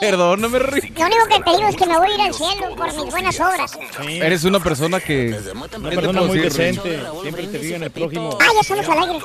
Perdóname, 0.03 0.59
Rick. 0.59 0.99
Lo 0.99 1.07
único 1.07 1.27
que 1.29 1.41
te 1.45 1.51
digo 1.57 1.69
es 1.69 1.77
que 1.77 1.87
me 1.87 1.97
voy 1.97 2.11
a 2.11 2.15
ir 2.15 2.21
al 2.23 2.35
cielo 2.35 2.75
por 2.75 2.93
mis 2.93 3.09
buenas 3.13 3.39
obras. 3.39 3.79
Eres 4.09 4.43
una 4.43 4.59
persona 4.59 4.99
que. 4.99 5.41
Una 5.77 5.91
persona 5.91 6.23
muy 6.23 6.41
decente. 6.41 7.01
Siempre 7.23 7.47
te 7.47 7.61
fija 7.61 7.77
en 7.77 7.85
el 7.85 7.93
prójimo. 7.93 8.37
Ah, 8.41 8.49
ya 8.53 8.61
estamos 8.63 8.89
al 8.89 9.11
aire. 9.11 9.25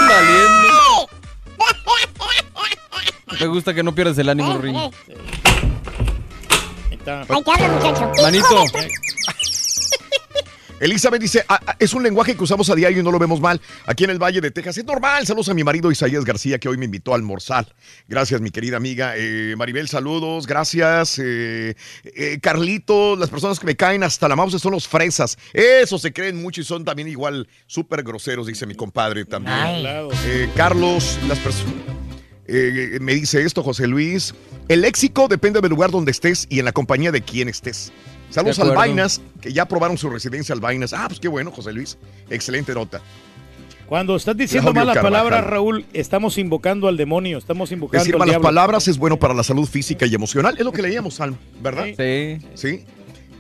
Valiendo. 0.09 0.69
Me 3.41 3.47
gusta 3.47 3.75
que 3.75 3.83
no 3.83 3.95
pierdas 3.95 4.19
el 4.19 4.29
ánimo, 4.29 4.55
Eh, 4.55 4.59
Ring. 4.61 4.77
eh, 4.77 4.91
Ahí 6.91 6.95
está. 6.99 7.21
Ahí 7.23 7.43
te 7.45 7.51
habla, 7.53 7.69
muchacho. 7.69 8.13
Manito. 8.23 8.65
Elizabeth 10.81 11.21
dice, 11.21 11.45
"Ah, 11.49 11.61
ah, 11.67 11.77
es 11.81 11.93
un 11.93 12.05
lenguaje 12.05 12.37
que 12.37 12.45
usamos 12.45 12.71
a 12.71 12.75
diario 12.77 13.01
y 13.01 13.03
no 13.03 13.11
lo 13.11 13.19
vemos 13.19 13.41
mal. 13.41 13.61
Aquí 13.87 14.05
en 14.05 14.11
el 14.11 14.19
Valle 14.23 14.41
de 14.41 14.53
Texas 14.53 14.79
es 14.79 14.85
normal. 14.85 15.27
Saludos 15.27 15.49
a 15.49 15.55
mi 15.55 15.65
marido 15.65 15.91
Isaías 15.91 16.25
García, 16.25 16.61
que 16.61 16.69
hoy 16.69 16.77
me 16.77 16.85
invitó 16.85 17.13
a 17.13 17.17
almorzar. 17.17 17.67
Gracias, 18.07 18.41
mi 18.41 18.53
querida 18.53 18.77
amiga. 18.77 19.15
Eh, 19.17 19.55
Maribel, 19.59 19.89
saludos. 19.89 20.47
Gracias. 20.47 21.19
Eh, 21.19 21.75
eh, 22.05 22.39
Carlito, 22.41 23.17
las 23.17 23.29
personas 23.29 23.59
que 23.59 23.67
me 23.67 23.75
caen 23.75 24.05
hasta 24.05 24.29
la 24.29 24.37
mouse 24.37 24.61
son 24.63 24.71
los 24.71 24.87
fresas. 24.87 25.37
Eso 25.53 25.99
se 25.99 26.13
creen 26.13 26.41
mucho 26.41 26.61
y 26.61 26.65
son 26.65 26.85
también 26.85 27.09
igual 27.09 27.49
súper 27.67 28.05
groseros, 28.05 28.47
dice 28.47 28.65
mi 28.65 28.77
compadre 28.77 29.25
también. 29.25 29.57
Eh, 30.27 30.49
Carlos, 30.55 31.19
las 31.27 31.41
personas... 31.41 31.75
eh, 32.49 32.99
me 33.01 33.15
dice 33.15 33.43
esto, 33.43 33.63
José 33.63 33.87
Luis. 33.87 34.35
El 34.69 34.81
léxico 34.81 35.29
depende 35.29 35.61
del 35.61 35.71
lugar 35.71 35.91
donde 35.91 36.11
estés 36.11 36.47
y 36.49 36.59
en 36.59 36.65
la 36.65 36.73
compañía 36.73 37.13
de 37.13 37.23
quien 37.23 37.49
estés. 37.49 37.93
Saludos 38.31 38.59
al. 38.59 38.75
Vainas, 38.75 39.21
que 39.41 39.53
ya 39.53 39.63
aprobaron 39.63 39.97
su 39.97 40.11
residencia 40.11 40.55
al 40.55 40.61
Vainas. 40.61 40.93
Ah, 40.93 41.07
pues 41.09 41.21
qué 41.21 41.29
bueno, 41.29 41.51
José 41.51 41.73
Luis. 41.73 41.97
Excelente 42.29 42.75
nota. 42.75 43.01
Cuando 43.87 44.17
estás 44.17 44.37
diciendo 44.37 44.75
malas 44.75 44.97
Carvajal. 44.97 45.13
palabras, 45.23 45.45
Raúl, 45.51 45.87
estamos 45.95 46.37
invocando 46.37 46.89
al 46.89 46.99
demonio, 46.99 47.39
estamos 47.39 47.73
invocando 47.73 48.01
Decir 48.05 48.15
al 48.17 48.19
malas 48.19 48.33
diablo. 48.33 48.45
palabras 48.47 48.87
es 48.87 48.99
bueno 48.99 49.19
para 49.19 49.33
la 49.33 49.43
salud 49.43 49.67
física 49.67 50.05
y 50.05 50.15
emocional. 50.15 50.57
Es 50.59 50.65
lo 50.65 50.73
que 50.73 50.83
leíamos, 50.83 51.15
Salmo, 51.15 51.39
¿verdad? 51.63 51.87
Sí. 51.97 52.39
Sí. 52.55 52.85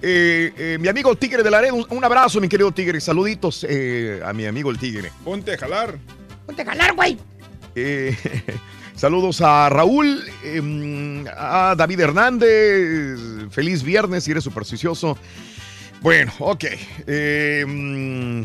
Eh, 0.00 0.52
eh, 0.56 0.78
mi 0.80 0.88
amigo 0.88 1.10
el 1.10 1.18
Tigre 1.18 1.42
de 1.42 1.50
Laredo, 1.50 1.74
un, 1.74 1.84
un 1.90 2.02
abrazo, 2.02 2.40
mi 2.40 2.48
querido 2.48 2.72
Tigre. 2.72 2.98
Saluditos 3.00 3.66
eh, 3.68 4.22
a 4.24 4.32
mi 4.32 4.46
amigo 4.46 4.70
el 4.70 4.78
Tigre. 4.78 5.12
Ponte 5.22 5.52
a 5.52 5.58
jalar. 5.58 5.98
Ponte 6.46 6.62
a 6.62 6.64
jalar, 6.64 6.94
güey. 6.94 7.18
Saludos 8.98 9.40
a 9.42 9.68
Raúl, 9.68 10.24
eh, 10.42 11.24
a 11.36 11.74
David 11.76 12.00
Hernández. 12.00 13.18
Feliz 13.50 13.84
viernes, 13.84 14.24
si 14.24 14.32
eres 14.32 14.42
supersticioso. 14.42 15.16
Bueno, 16.00 16.32
ok. 16.40 16.64
Eh, 17.06 17.64
mm, 17.66 18.42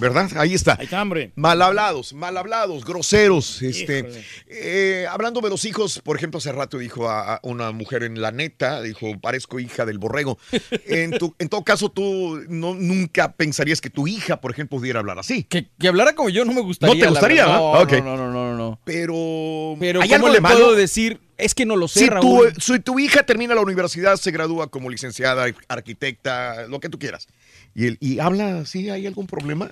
¿Verdad? 0.00 0.30
Ahí 0.36 0.52
está. 0.54 0.76
Ahí 0.78 0.84
está, 0.84 1.00
hombre. 1.02 1.32
Mal 1.34 1.60
hablados, 1.62 2.12
mal 2.12 2.36
hablados, 2.36 2.84
groseros. 2.84 3.62
Este, 3.62 4.06
eh, 4.46 5.06
hablando 5.10 5.40
de 5.40 5.48
los 5.48 5.64
hijos, 5.64 6.00
por 6.04 6.14
ejemplo, 6.16 6.38
hace 6.38 6.52
rato 6.52 6.78
dijo 6.78 7.08
a, 7.08 7.36
a 7.36 7.40
una 7.42 7.72
mujer 7.72 8.02
en 8.04 8.20
la 8.20 8.30
neta, 8.30 8.82
dijo, 8.82 9.18
parezco 9.20 9.58
hija 9.58 9.86
del 9.86 9.98
borrego. 9.98 10.38
En, 10.86 11.12
tu- 11.18 11.34
en 11.38 11.48
todo 11.48 11.64
caso, 11.64 11.88
tú 11.90 12.38
no, 12.48 12.74
nunca 12.74 13.32
pensarías 13.32 13.80
que 13.80 13.88
tu 13.90 14.06
hija, 14.06 14.40
por 14.42 14.52
ejemplo, 14.52 14.78
pudiera 14.78 15.00
hablar 15.00 15.18
así. 15.18 15.42
Que, 15.44 15.70
que 15.78 15.88
hablara 15.88 16.14
como 16.14 16.28
yo 16.28 16.44
no 16.44 16.52
me 16.52 16.60
gustaría. 16.60 16.94
¿No 16.94 17.00
te 17.00 17.08
gustaría, 17.08 17.46
verdad. 17.46 17.58
ah? 17.74 17.86
No, 18.04 18.16
no, 18.16 18.16
no, 18.16 18.30
no, 18.32 18.37
no. 18.70 18.80
Pero, 18.84 19.76
Pero 19.78 20.02
¿hay 20.02 20.08
¿cómo 20.08 20.26
algo 20.26 20.28
le 20.34 20.40
malo? 20.40 20.56
puedo 20.58 20.74
decir? 20.74 21.20
Es 21.36 21.54
que 21.54 21.64
no 21.66 21.76
lo 21.76 21.86
sé, 21.88 22.00
Si 22.00 22.08
tu, 22.20 22.42
si 22.60 22.80
tu 22.80 22.98
hija 22.98 23.22
termina 23.22 23.54
la 23.54 23.60
universidad, 23.60 24.16
se 24.16 24.30
gradúa 24.32 24.66
como 24.68 24.90
licenciada, 24.90 25.46
arquitecta, 25.68 26.66
lo 26.66 26.80
que 26.80 26.88
tú 26.88 26.98
quieras, 26.98 27.28
y, 27.74 28.18
habla 28.18 28.58
así, 28.60 28.90
¿hay 28.90 29.06
algún 29.06 29.26
problema? 29.26 29.70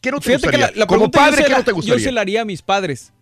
¿Qué 0.00 0.10
no 0.10 0.18
te 0.18 0.26
Fíjate 0.26 0.42
que 0.48 0.56
gustaría? 0.56 0.66
la, 0.70 0.72
la 0.80 0.86
como 0.86 1.06
yo 1.06 1.10
padre, 1.10 1.42
¿qué 1.44 1.50
la- 1.50 1.58
no 1.58 1.64
te 1.64 1.70
Yo 1.70 1.74
gustaría? 1.76 2.04
se 2.04 2.12
la 2.12 2.20
haría 2.20 2.42
a 2.42 2.44
mis 2.44 2.62
padres. 2.62 3.12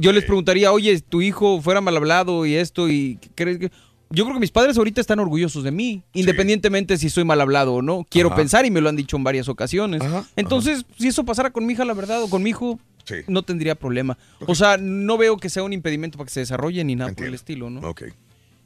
Yo 0.00 0.12
les 0.12 0.24
preguntaría, 0.24 0.70
oye, 0.72 1.00
tu 1.00 1.20
hijo 1.20 1.60
fuera 1.60 1.80
mal 1.80 1.96
hablado 1.96 2.46
y 2.46 2.54
esto, 2.54 2.88
y 2.88 3.18
¿crees 3.34 3.58
que...? 3.58 3.70
yo 4.12 4.24
creo 4.24 4.34
que 4.34 4.40
mis 4.40 4.50
padres 4.50 4.76
ahorita 4.76 5.00
están 5.00 5.20
orgullosos 5.20 5.62
de 5.62 5.70
mí, 5.70 6.02
independientemente 6.14 6.96
si 6.96 7.10
soy 7.10 7.22
mal 7.24 7.40
hablado 7.40 7.74
o 7.74 7.82
no. 7.82 8.04
Quiero 8.08 8.28
Ajá. 8.28 8.36
pensar 8.36 8.66
y 8.66 8.70
me 8.70 8.80
lo 8.80 8.88
han 8.88 8.96
dicho 8.96 9.16
en 9.16 9.22
varias 9.24 9.48
ocasiones. 9.48 10.02
Entonces, 10.36 10.84
si 10.98 11.08
eso 11.08 11.24
pasara 11.24 11.50
con 11.50 11.64
mi 11.66 11.72
hija, 11.74 11.84
la 11.84 11.94
verdad, 11.94 12.22
o 12.22 12.28
con 12.30 12.42
mi 12.42 12.50
hijo, 12.50 12.78
no 13.26 13.42
tendría 13.42 13.74
problema. 13.74 14.18
O 14.46 14.54
sea, 14.54 14.76
no 14.76 15.18
veo 15.18 15.36
que 15.36 15.48
sea 15.50 15.62
un 15.62 15.72
impedimento 15.72 16.18
para 16.18 16.26
que 16.26 16.32
se 16.32 16.40
desarrolle 16.40 16.82
ni 16.84 16.96
nada 16.96 17.12
por 17.12 17.26
el 17.26 17.34
estilo, 17.34 17.70
¿no? 17.70 17.80
Ok. 17.88 18.04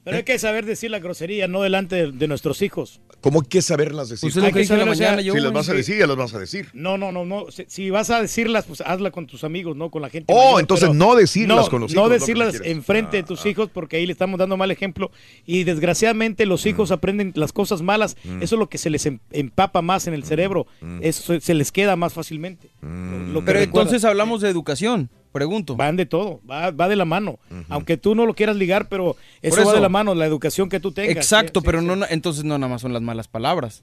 Pero 0.05 0.19
hay 0.19 0.23
que 0.23 0.39
saber 0.39 0.67
decir 0.67 0.91
la 0.91 0.99
grosería, 0.99 1.49
no 1.49 1.63
delante 1.63 1.97
de, 1.97 2.13
de 2.13 2.29
nuestros 2.29 2.61
hijos. 2.61 3.01
¿Cómo 3.23 3.41
hay 3.41 3.49
que 3.49 3.63
saberlas 3.63 4.11
decir? 4.11 4.31
Pues 4.31 4.37
lo 4.37 4.53
que 4.53 4.65
Si 4.65 4.77
las 4.77 5.53
vas 5.53 5.69
a 5.71 5.73
decir, 5.75 5.99
ya 5.99 6.07
las 6.07 6.17
vas 6.17 6.35
a 6.35 6.39
decir. 6.39 6.69
No, 6.75 6.99
no, 6.99 7.11
no, 7.11 7.25
no. 7.25 7.51
Si, 7.51 7.65
si 7.69 7.89
vas 7.89 8.11
a 8.11 8.21
decirlas, 8.21 8.67
pues 8.67 8.83
hazla 8.83 9.11
con 9.11 9.27
tus 9.27 9.45
amigos, 9.45 9.77
no 9.77 9.91
con 9.91 10.03
la 10.03 10.11
gente. 10.11 10.31
Oh, 10.35 10.45
mayor, 10.45 10.61
entonces 10.61 10.95
no 10.95 11.15
decirlas 11.15 11.57
no, 11.65 11.71
con 11.71 11.81
los 11.81 11.95
No 11.95 12.03
hijos, 12.03 12.11
lo 12.11 12.15
que 12.15 12.21
decirlas 12.21 12.61
enfrente 12.65 13.17
de 13.17 13.23
tus 13.23 13.47
hijos 13.47 13.71
porque 13.73 13.97
ahí 13.97 14.05
le 14.05 14.13
estamos 14.13 14.39
dando 14.39 14.59
mal 14.59 14.71
ejemplo. 14.71 15.11
Y 15.47 15.65
desgraciadamente 15.65 16.45
los 16.45 16.67
hijos 16.67 16.91
aprenden 16.91 17.33
las 17.35 17.53
cosas 17.53 17.81
malas. 17.81 18.17
Mm. 18.25 18.43
Eso 18.43 18.57
es 18.57 18.59
lo 18.59 18.69
que 18.69 18.77
se 18.77 18.91
les 18.91 19.07
em- 19.07 19.21
empapa 19.31 19.81
más 19.81 20.07
en 20.07 20.13
el 20.13 20.25
cerebro. 20.25 20.67
Eso 21.01 21.41
se- 21.41 21.55
les 21.55 21.73
queda 21.73 21.97
más 21.97 22.13
fácilmente. 22.13 22.69
Mm. 22.83 23.33
Lo 23.33 23.41
que 23.41 23.47
Pero 23.47 23.61
entonces 23.61 24.05
hablamos 24.05 24.43
de 24.43 24.51
educación, 24.51 25.09
pregunto. 25.35 25.77
Van 25.77 25.97
de 25.97 26.07
todo, 26.07 26.41
va, 26.51 26.71
va 26.71 26.89
de 26.89 26.97
la 26.97 27.05
mano. 27.05 27.39
Aunque 27.69 27.97
tú 27.99 28.15
no 28.15 28.25
lo 28.25 28.35
quieras 28.35 28.57
ligar, 28.57 28.89
pero 28.89 29.17
eso, 29.43 29.65
va 29.67 29.75
de 29.75 29.81
la 29.81 29.89
mano, 29.91 30.15
la 30.15 30.25
educación 30.25 30.69
que 30.71 30.81
tú 30.81 30.93
tengas. 30.93 31.17
Exacto, 31.17 31.61
Sí, 31.61 31.67
pero 31.67 31.81
sí, 31.81 31.87
no 31.87 31.97
sí. 31.97 32.03
entonces 32.11 32.45
no 32.45 32.57
nada 32.57 32.71
más 32.73 32.81
son 32.81 32.93
las 32.93 33.03
malas 33.03 33.29
palabras. 33.29 33.83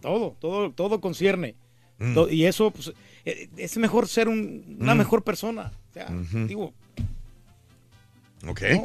Todo, 0.00 0.34
todo, 0.40 0.70
todo 0.72 1.00
concierne. 1.00 1.54
Mm. 1.98 2.16
Y 2.30 2.46
eso, 2.46 2.70
pues, 2.70 2.92
eh, 3.26 3.48
es 3.58 3.76
mejor 3.76 4.08
ser 4.08 4.26
un- 4.28 4.78
una 4.80 4.94
Mm. 4.94 4.98
mejor 4.98 5.22
persona. 5.22 5.70
O 5.90 5.92
sea, 5.92 6.08
digo, 6.46 6.72
Ok. 8.48 8.62
No, 8.72 8.80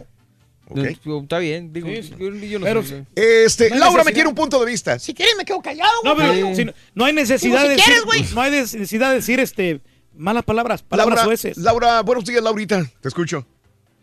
Ok. 0.68 0.88
pues, 1.04 1.22
Está 1.24 1.38
bien, 1.40 1.72
digo, 1.72 1.88
yo, 1.88 2.02
yo 2.34 2.60
no 2.60 2.66
Pero- 2.66 2.84
sé. 2.84 3.06
Este, 3.16 3.70
No 3.70 3.78
Laura 3.78 4.04
me 4.04 4.12
tiene 4.12 4.28
un 4.28 4.36
punto 4.36 4.60
de 4.60 4.66
vista. 4.66 5.00
Si 5.00 5.14
quieres 5.14 5.36
me 5.38 5.46
quedo 5.46 5.62
callado, 5.62 5.92
no, 6.04 6.16
pero 6.18 6.54
si 6.56 6.66
no, 6.66 6.74
no 6.94 7.06
hay 7.06 7.14
necesidad 7.14 7.62
Digo, 7.70 7.76
si 7.84 7.92
de 7.92 7.96
decir, 8.22 8.36
no 8.36 8.42
hay 8.42 8.52
necesidad 8.52 9.10
de 9.12 9.16
decir 9.16 9.40
este 9.40 9.80
malas 10.18 10.44
palabras, 10.44 10.84
palabras 10.84 11.16
Laura, 11.18 11.26
sueces. 11.26 11.58
Laura, 11.58 12.02
buenos 12.02 12.26
días, 12.26 12.44
Laurita. 12.44 12.84
Te 13.02 13.08
escucho. 13.08 13.46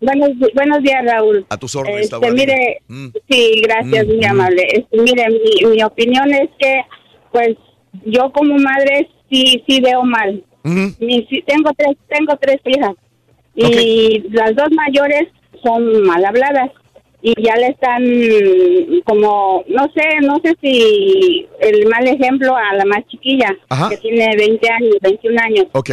Buenos, 0.01 0.31
buenos 0.55 0.83
días, 0.83 1.05
Raúl. 1.05 1.47
A 1.49 1.57
tus 1.57 1.77
órdenes, 1.77 2.03
Este, 2.03 2.17
Laura. 2.17 2.33
mire, 2.33 2.79
Mm. 2.89 3.09
sí, 3.31 3.61
gracias, 3.63 4.07
Mm, 4.07 4.09
muy 4.11 4.27
mm. 4.27 4.31
amable. 4.31 4.63
Este, 4.73 5.01
mire, 5.01 5.27
mi, 5.31 5.71
mi 5.71 5.83
opinión 5.85 6.33
es 6.33 6.51
que, 6.59 6.81
pues, 7.31 7.57
yo 8.07 8.33
como 8.33 8.57
madre 8.59 9.09
sí, 9.31 9.63
sí 9.69 9.81
veo 9.81 10.03
mal. 10.03 10.45
Ujú. 10.65 10.95
Mi- 11.01 11.27
sí, 11.31 11.43
tengo 11.47 11.71
tres, 11.77 11.97
tengo 12.09 12.37
tres 12.41 12.61
hijas 12.67 12.95
y 13.55 14.23
las 14.31 14.55
dos 14.57 14.69
mayores 14.73 15.29
son 15.63 16.03
mal 16.05 16.25
habladas 16.25 16.71
y 17.23 17.34
ya 17.41 17.55
le 17.57 17.68
están 17.68 18.02
como, 19.05 19.65
no 19.68 19.89
sé, 19.94 20.02
no 20.23 20.41
sé 20.44 20.57
si 20.60 21.47
el 21.60 21.86
mal 21.86 22.07
ejemplo 22.07 22.55
a 22.57 22.75
la 22.75 22.84
más 22.84 23.07
chiquilla 23.07 23.57
Ajá. 23.68 23.89
que 23.91 23.97
tiene 23.99 24.36
20 24.36 24.68
años, 24.68 24.97
21 25.01 25.41
años. 25.41 25.67
Ok. 25.73 25.91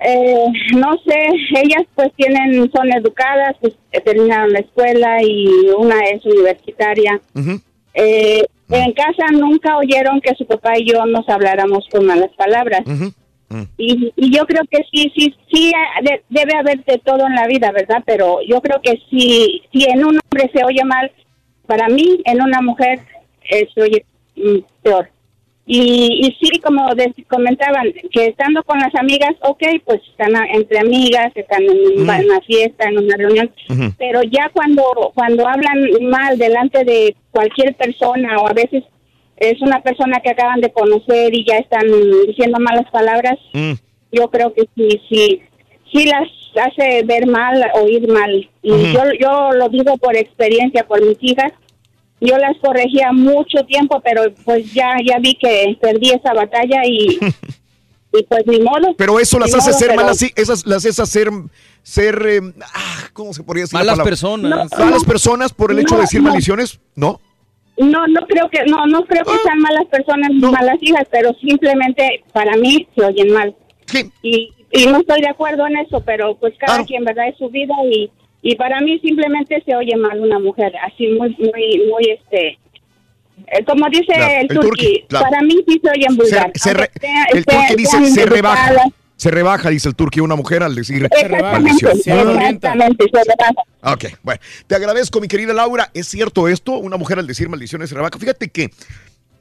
Eh, 0.00 0.44
no 0.76 0.96
sé, 1.06 1.16
ellas 1.62 1.84
pues 1.94 2.12
tienen, 2.16 2.70
son 2.72 2.92
educadas, 2.92 3.56
pues 3.60 3.74
terminaron 4.04 4.52
la 4.52 4.60
escuela 4.60 5.22
y 5.22 5.46
una 5.76 6.00
es 6.12 6.24
universitaria. 6.24 7.20
Eh, 7.94 8.42
en 8.70 8.92
casa 8.92 9.26
nunca 9.32 9.76
oyeron 9.78 10.20
que 10.20 10.34
su 10.34 10.44
papá 10.46 10.78
y 10.78 10.90
yo 10.90 11.04
nos 11.06 11.28
habláramos 11.28 11.86
con 11.90 12.04
malas 12.04 12.30
palabras. 12.36 12.82
Y, 13.78 14.12
y 14.16 14.36
yo 14.36 14.44
creo 14.46 14.62
que 14.70 14.78
sí, 14.92 15.10
sí, 15.16 15.34
sí, 15.52 15.72
de- 16.02 16.22
debe 16.28 16.54
haber 16.58 16.84
de 16.84 16.98
todo 16.98 17.26
en 17.26 17.34
la 17.34 17.46
vida, 17.46 17.72
¿verdad? 17.72 18.02
Pero 18.04 18.40
yo 18.46 18.60
creo 18.60 18.80
que 18.82 19.00
si, 19.10 19.62
si 19.72 19.84
en 19.88 20.04
un 20.04 20.18
hombre 20.22 20.50
se 20.52 20.64
oye 20.64 20.84
mal, 20.84 21.10
para 21.66 21.88
mí, 21.88 22.20
en 22.24 22.42
una 22.42 22.60
mujer, 22.60 23.00
eh, 23.50 23.66
se 23.74 23.82
oye 23.82 24.04
mm, 24.36 24.58
peor. 24.82 25.08
Y, 25.70 26.26
y 26.26 26.36
sí, 26.40 26.60
como 26.60 26.94
de- 26.94 27.12
comentaban, 27.28 27.92
que 28.10 28.26
estando 28.26 28.62
con 28.64 28.78
las 28.78 28.94
amigas, 28.94 29.34
ok, 29.40 29.62
pues 29.84 30.00
están 30.10 30.34
a- 30.36 30.46
entre 30.46 30.78
amigas, 30.78 31.30
están 31.34 31.62
en 31.62 31.76
Mm. 31.76 32.00
un- 32.02 32.24
una 32.30 32.40
fiesta, 32.42 32.88
en 32.88 32.98
una 32.98 33.16
reunión, 33.16 33.50
pero 33.98 34.22
ya 34.22 34.50
cuando, 34.52 34.82
cuando 35.14 35.46
hablan 35.46 35.78
mal 36.02 36.38
delante 36.38 36.84
de 36.84 37.14
cualquier 37.30 37.74
persona 37.74 38.38
o 38.38 38.48
a 38.48 38.52
veces 38.54 38.84
es 39.40 39.60
una 39.60 39.80
persona 39.82 40.20
que 40.22 40.30
acaban 40.30 40.60
de 40.60 40.72
conocer 40.72 41.34
y 41.34 41.44
ya 41.46 41.56
están 41.58 41.86
diciendo 42.26 42.58
malas 42.60 42.90
palabras, 42.90 43.36
Mm. 43.52 43.72
yo 44.12 44.28
creo 44.30 44.52
que 44.54 44.62
sí, 44.74 45.00
sí, 45.08 45.42
sí 45.92 46.04
las 46.06 46.28
hace 46.66 47.02
ver 47.04 47.26
mal, 47.26 47.62
oír 47.82 48.08
mal. 48.08 48.48
Y 48.62 48.70
yo, 48.92 49.00
yo 49.20 49.50
lo 49.52 49.68
digo 49.68 49.96
por 49.98 50.16
experiencia, 50.16 50.86
por 50.86 51.04
mis 51.04 51.18
hijas. 51.20 51.52
Yo 52.20 52.36
las 52.36 52.56
corregía 52.60 53.12
mucho 53.12 53.64
tiempo, 53.66 54.00
pero 54.04 54.22
pues 54.44 54.72
ya, 54.74 54.96
ya 55.04 55.18
vi 55.20 55.34
que 55.36 55.76
perdí 55.80 56.10
esa 56.10 56.32
batalla 56.34 56.84
y, 56.84 57.16
y 58.12 58.22
pues 58.28 58.44
ni 58.46 58.58
modo. 58.60 58.94
Pero 58.96 59.20
eso 59.20 59.38
las 59.38 59.54
hace 59.54 59.70
modo, 59.70 59.78
ser 59.78 59.88
pero- 59.90 60.00
malas, 60.02 60.18
sí, 60.18 60.30
esas 60.34 60.66
las 60.66 60.84
hace 60.84 61.00
hacer 61.00 61.28
ser, 61.84 62.20
eh, 62.26 62.40
ah, 62.74 63.08
¿cómo 63.12 63.32
se 63.32 63.42
podría 63.44 63.62
decir? 63.64 63.78
la 63.78 63.84
Malas 63.84 64.00
personas. 64.04 64.50
No, 64.76 64.84
Malas 64.84 65.04
personas 65.04 65.52
por 65.52 65.70
el 65.70 65.78
hecho 65.78 65.94
de 65.94 66.00
decir 66.02 66.20
no. 66.22 66.30
maldiciones, 66.30 66.80
¿no? 66.96 67.20
No, 67.78 68.06
no 68.08 68.26
creo 68.26 68.48
que, 68.50 68.64
no, 68.66 68.86
no 68.86 69.04
creo 69.04 69.24
que 69.24 69.32
Ah. 69.32 69.40
sean 69.44 69.58
malas 69.60 69.86
personas 69.86 70.30
malas 70.32 70.76
hijas, 70.80 71.06
pero 71.10 71.32
simplemente 71.40 72.24
para 72.32 72.56
mí 72.56 72.86
se 72.96 73.04
oyen 73.04 73.32
mal. 73.32 73.54
Y, 74.22 74.50
y 74.72 74.86
no 74.86 74.98
estoy 75.00 75.20
de 75.22 75.28
acuerdo 75.28 75.66
en 75.66 75.76
eso, 75.78 76.02
pero 76.04 76.36
pues 76.36 76.54
cada 76.58 76.84
quien, 76.84 77.04
¿verdad? 77.04 77.28
Es 77.28 77.36
su 77.38 77.48
vida 77.48 77.74
y, 77.90 78.10
y 78.42 78.56
para 78.56 78.80
mí 78.80 78.98
simplemente 78.98 79.62
se 79.64 79.74
oye 79.76 79.96
mal 79.96 80.20
una 80.20 80.38
mujer, 80.38 80.72
así 80.84 81.06
muy, 81.08 81.30
muy, 81.38 81.82
muy, 81.90 82.10
este, 82.10 82.58
eh, 83.46 83.64
como 83.64 83.88
dice 83.88 84.06
Claro, 84.12 84.26
el, 84.34 84.40
el 84.40 84.48
turqui, 84.48 85.04
claro. 85.08 85.26
para 85.30 85.42
mí 85.42 85.54
sí 85.66 85.80
se 85.82 85.90
oyen 85.90 86.16
vulgar. 86.16 86.50
Se- 86.54 86.60
se 86.60 86.74
re- 86.74 86.90
aunque 86.92 87.00
sea- 87.00 87.26
el 87.32 87.44
turqui 87.46 87.74
dice, 87.76 88.04
se 88.06 88.26
rebaja. 88.26 88.72
Se 89.18 89.30
rebaja, 89.32 89.68
dice 89.70 89.88
el 89.88 89.96
turqui, 89.96 90.20
una 90.20 90.36
mujer 90.36 90.62
al 90.62 90.74
decir 90.76 91.04
Exactamente, 91.04 91.42
maldición. 91.42 91.92
exactamente, 91.98 93.04
se 93.12 93.24
rebaja. 93.24 93.92
Ok, 93.94 94.04
bueno, 94.22 94.40
te 94.68 94.74
agradezco, 94.76 95.20
mi 95.20 95.26
querida 95.26 95.52
Laura. 95.52 95.90
¿Es 95.92 96.06
cierto 96.06 96.46
esto? 96.46 96.78
Una 96.78 96.96
mujer 96.96 97.18
al 97.18 97.26
decir 97.26 97.48
maldiciones 97.48 97.88
se 97.90 97.96
rebaja. 97.96 98.16
Fíjate 98.16 98.48
que 98.48 98.70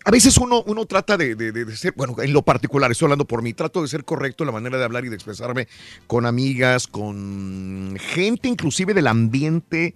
a 0.03 0.09
veces 0.09 0.35
uno, 0.38 0.64
uno 0.65 0.85
trata 0.88 1.15
de, 1.15 1.35
de- 1.35 1.51
de- 1.51 1.65
de 1.65 1.77
ser, 1.77 1.93
bueno, 1.95 2.15
en 2.23 2.33
lo 2.33 2.41
particular, 2.41 2.89
estoy 2.91 3.06
hablando 3.06 3.25
por 3.25 3.43
mí, 3.43 3.53
trato 3.53 3.83
de 3.83 3.88
ser 3.88 4.03
correcto 4.03 4.43
en 4.43 4.47
la 4.47 4.53
manera 4.53 4.80
de 4.80 4.83
hablar 4.83 5.06
y 5.06 5.09
de 5.09 5.15
expresarme 5.15 5.67
con 6.07 6.25
amigas, 6.25 6.88
con 6.88 7.97
gente 7.99 8.47
inclusive 8.49 8.95
del 8.95 9.06
ambiente 9.06 9.93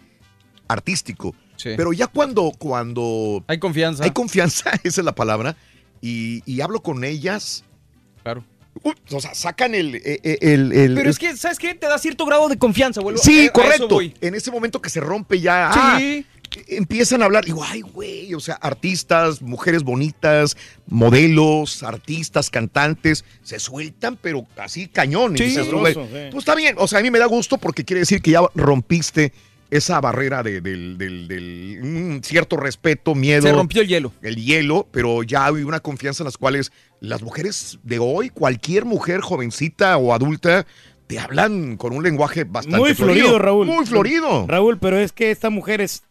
artístico. 0.67 1.33
Pero 1.63 1.91
ya 1.93 2.07
cuando, 2.07 2.51
cuando... 2.57 3.43
Hay 3.47 3.57
confianza. 3.59 4.03
Hay 4.03 4.11
confianza, 4.11 4.71
esa 4.83 5.01
es 5.01 5.05
la 5.05 5.15
palabra, 5.15 5.55
y, 6.01 6.43
y 6.45 6.61
hablo 6.61 6.81
con 6.83 7.03
ellas. 7.03 7.63
Claro. 8.23 8.43
O 9.11 9.19
sea, 9.21 9.33
sacan 9.35 9.75
el... 9.75 9.95
eh, 9.95 10.01
eh, 10.23 10.37
el, 10.41 10.71
el- 10.71 10.95
Pero 10.95 11.09
es 11.09 11.19
que, 11.19 11.35
¿sabes 11.37 11.59
qué? 11.59 11.75
Te 11.75 11.87
da 11.87 11.97
cierto 11.97 12.25
grado 12.25 12.47
de 12.49 12.57
confianza, 12.57 13.01
vuelvo. 13.01 13.21
Sí, 13.21 13.47
a- 13.47 13.51
correcto. 13.53 13.99
En 14.21 14.35
ese 14.35 14.49
momento 14.51 14.81
que 14.81 14.89
se 14.89 14.99
rompe 14.99 15.39
ya. 15.39 15.71
Sí. 15.73 16.25
ah, 16.27 16.37
empiezan 16.67 17.21
a 17.21 17.25
hablar. 17.25 17.45
Digo, 17.45 17.63
ay, 17.63 17.81
güey. 17.81 18.33
O 18.33 18.39
sea, 18.39 18.55
artistas, 18.55 19.41
mujeres 19.41 19.83
bonitas, 19.83 20.57
modelos, 20.87 21.83
artistas, 21.83 22.49
cantantes, 22.49 23.25
se 23.43 23.59
sueltan, 23.59 24.17
pero 24.21 24.45
así 24.57 24.87
cañón. 24.87 25.35
Y 25.35 25.37
Sí. 25.37 25.57
güey, 25.71 25.93
sí. 25.93 25.99
pues 26.31 26.35
está 26.41 26.55
bien. 26.55 26.75
O 26.77 26.87
sea, 26.87 26.99
a 26.99 27.01
mí 27.01 27.11
me 27.11 27.19
da 27.19 27.25
gusto 27.25 27.57
porque 27.57 27.83
quiere 27.85 27.99
decir 28.01 28.21
que 28.21 28.31
ya 28.31 28.41
rompiste 28.55 29.33
esa 29.71 29.99
barrera 30.01 30.43
de- 30.43 30.61
del, 30.61 30.97
del- 30.97 31.27
del, 31.27 31.79
mm, 31.81 32.21
cierto 32.21 32.57
respeto, 32.57 33.15
miedo. 33.15 33.41
Se 33.41 33.51
rompió 33.51 33.81
el 33.81 33.87
hielo. 33.87 34.13
El 34.21 34.35
hielo, 34.35 34.87
pero 34.91 35.23
ya 35.23 35.45
hay 35.47 35.63
una 35.63 35.79
confianza 35.79 36.21
en 36.23 36.25
las 36.25 36.37
cuales 36.37 36.71
las 36.99 37.23
mujeres 37.23 37.79
de 37.81 37.97
hoy, 37.97 38.29
cualquier 38.29 38.85
mujer 38.85 39.21
jovencita 39.21 39.97
o 39.97 40.13
adulta, 40.13 40.67
te 41.07 41.17
hablan 41.19 41.77
con 41.77 41.93
un 41.93 42.03
lenguaje 42.03 42.43
bastante 42.43 42.77
Muy 42.77 42.93
florido, 42.93 43.39
Raúl. 43.39 43.65
Muy 43.65 43.85
florido. 43.85 44.45
Raúl, 44.47 44.77
pero 44.77 44.97
es 44.99 45.11
que 45.11 45.31
estas 45.31 45.51
mujeres, 45.51 46.03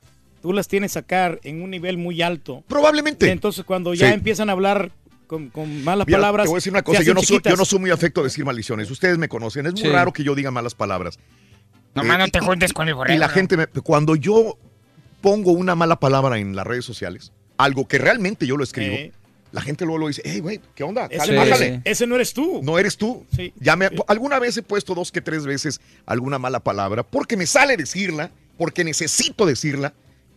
tú 0.43 0.53
las 0.53 0.67
tienes 0.69 0.93
sacar 0.93 1.39
en 1.45 1.63
un 1.63 1.71
nivel 1.71 1.97
muy 1.99 2.21
alto. 2.23 2.65
Probablemente. 2.69 3.31
Entonces, 3.31 3.65
cuando 3.65 3.95
ya 3.95 4.09
Sí. 4.09 4.15
empiezan 4.15 4.49
a 4.49 4.53
hablar 4.53 4.91
con, 5.27 5.49
con 5.49 5.85
malas 5.85 6.07
Mira, 6.07 6.19
palabras. 6.19 6.45
Te 6.45 6.49
voy 6.49 6.57
a 6.57 6.59
decir 6.59 6.73
una 6.73 6.83
cosa, 6.83 7.03
yo 7.03 7.15
no, 7.15 7.23
soy, 7.23 7.41
yo 7.45 7.57
no 7.57 7.65
soy 7.65 7.79
muy 7.79 7.91
afecto 7.91 8.21
a 8.21 8.25
decir 8.25 8.45
maldiciones. 8.45 8.91
Ustedes 8.91 9.17
me 9.17 9.29
conocen, 9.29 9.65
es 9.67 9.73
muy 9.75 9.83
Sí. 9.83 9.89
raro 9.89 10.13
que 10.13 10.25
yo 10.25 10.35
diga 10.35 10.51
malas 10.51 10.75
palabras. 10.75 11.19
Nomás 11.95 12.19
no 12.19 12.27
y- 12.27 12.31
te 12.31 12.41
juntes 12.41 12.73
con 12.73 12.89
el 12.89 12.95
borrego. 12.95 13.15
Y 13.17 13.19
la 13.19 13.27
¿no? 13.29 13.33
gente, 13.33 13.57
me- 13.57 13.67
cuando 13.67 14.15
yo 14.17 14.57
pongo 15.21 15.53
una 15.53 15.75
mala 15.75 15.99
palabra 16.01 16.39
en 16.39 16.55
las 16.57 16.67
redes 16.67 16.85
sociales, 16.85 17.33
algo 17.59 17.87
que 17.89 17.99
realmente 17.99 18.47
yo 18.47 18.57
lo 18.57 18.65
escribo, 18.65 18.95
Eh. 18.95 19.13
la 19.53 19.61
gente 19.61 19.85
luego 19.85 19.99
lo 19.99 20.09
dice, 20.09 20.23
hey, 20.25 20.41
güey, 20.41 20.61
¿qué 20.75 20.85
onda? 20.85 21.07
Ese, 21.11 21.33
no 21.33 21.41
bájale". 21.41 21.83
ese 21.85 22.07
no 22.07 22.15
eres 22.15 22.33
tú. 22.33 22.61
No 22.63 22.79
eres 22.79 22.97
tú. 22.97 23.27
Sí. 23.35 23.53
Ya 23.61 23.77
me, 23.77 23.91
alguna 24.07 24.39
vez 24.39 24.57
he 24.57 24.63
puesto 24.63 24.95
dos 24.95 25.11
que 25.13 25.21
tres 25.21 25.45
veces 25.45 25.81
alguna 26.07 26.39
mala 26.39 26.61
palabra 26.61 27.03
porque 27.03 27.37
me 27.37 27.47
sale 27.47 27.77
decirla, 27.77 28.31
porque 28.57 28.85
necesito 28.85 29.45
decirla 29.47 29.93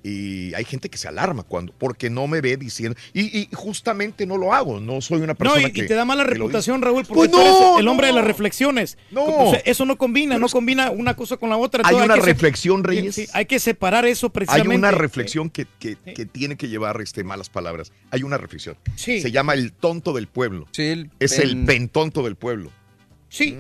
Y 0.06 0.54
hay 0.54 0.66
gente 0.66 0.90
que 0.90 0.98
se 0.98 1.08
alarma 1.08 1.44
cuando, 1.44 1.74
porque 1.78 2.10
no 2.10 2.28
me 2.28 2.42
ve 2.42 2.58
diciendo. 2.58 2.98
Y, 3.14 3.22
y 3.40 3.50
justamente 3.54 4.26
no 4.26 4.38
lo 4.38 4.54
hago. 4.54 4.82
No 4.82 5.00
soy 5.00 5.20
una 5.20 5.28
No, 5.28 5.36
persona 5.36 5.70
y, 5.70 5.72
que. 5.72 5.86
y 5.86 5.88
te 5.88 5.94
da 5.94 6.04
mala 6.04 6.26
reputación. 6.26 6.82
Raúl, 6.82 7.06
porque 7.06 7.14
Pues 7.20 7.32
tú 7.32 7.40
eres 7.40 7.54
no, 7.54 7.80
el 7.80 7.88
hombre 7.88 8.08
de 8.08 8.14
no. 8.14 8.20
las 8.20 8.28
reflexiones. 8.28 8.98
No. 9.12 9.24
O 9.24 9.52
sea, 9.52 9.62
eso 9.66 9.86
no 9.86 9.98
combina, 9.98 10.38
no 10.38 10.50
combina 10.50 10.92
una 10.92 11.16
cosa 11.16 11.38
con 11.38 11.50
la 11.50 11.56
otra. 11.58 11.84
Hay 11.86 11.96
Todo 11.96 12.04
una 12.04 12.16
que 12.16 12.20
se- 12.22 12.26
reflexión, 12.28 12.84
Reyes. 12.84 13.16
Sí, 13.16 13.28
hay 13.34 13.46
que 13.46 13.60
separar 13.60 14.06
eso 14.06 14.28
Hay 14.28 14.32
precisamente. 14.32 14.76
una 14.76 14.92
reflexión 14.92 15.50
que, 15.50 15.68
que- 15.80 15.96
que 15.96 16.26
tiene 16.26 16.58
que 16.58 16.68
llevar 16.68 17.00
este, 17.00 17.24
malas 17.24 17.50
palabras. 17.50 17.94
Hay 18.12 18.24
una 18.24 18.38
reflexión. 18.38 18.76
Sí. 18.98 19.22
Se 19.22 19.32
llama 19.32 19.54
el 19.54 19.72
tonto 19.72 20.12
del 20.12 20.28
pueblo. 20.28 20.68
Sí, 20.72 21.10
es 21.20 21.40
el 21.40 21.64
pentonto 21.64 22.24
del 22.24 22.36
pueblo. 22.36 22.72
Sí. 23.30 23.56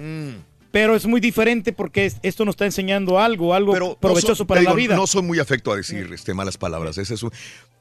Pero 0.74 0.96
es 0.96 1.06
muy 1.06 1.22
diferente 1.22 1.72
porque 1.72 2.06
es- 2.08 2.18
esto 2.24 2.46
nos 2.46 2.54
está 2.54 2.66
enseñando 2.66 3.20
algo, 3.20 3.54
algo 3.54 3.96
provechoso 4.00 4.44
No 4.44 4.48
para 4.48 4.64
la 4.64 4.74
vida. 4.74 4.96
No 4.96 5.06
soy 5.06 5.22
muy 5.22 5.38
afecto 5.38 5.72
a 5.72 5.76
decir 5.76 6.10
este, 6.12 6.34
malas 6.34 6.58
palabras. 6.58 6.98
Ese 6.98 7.14
es 7.14 7.22
un- 7.22 7.32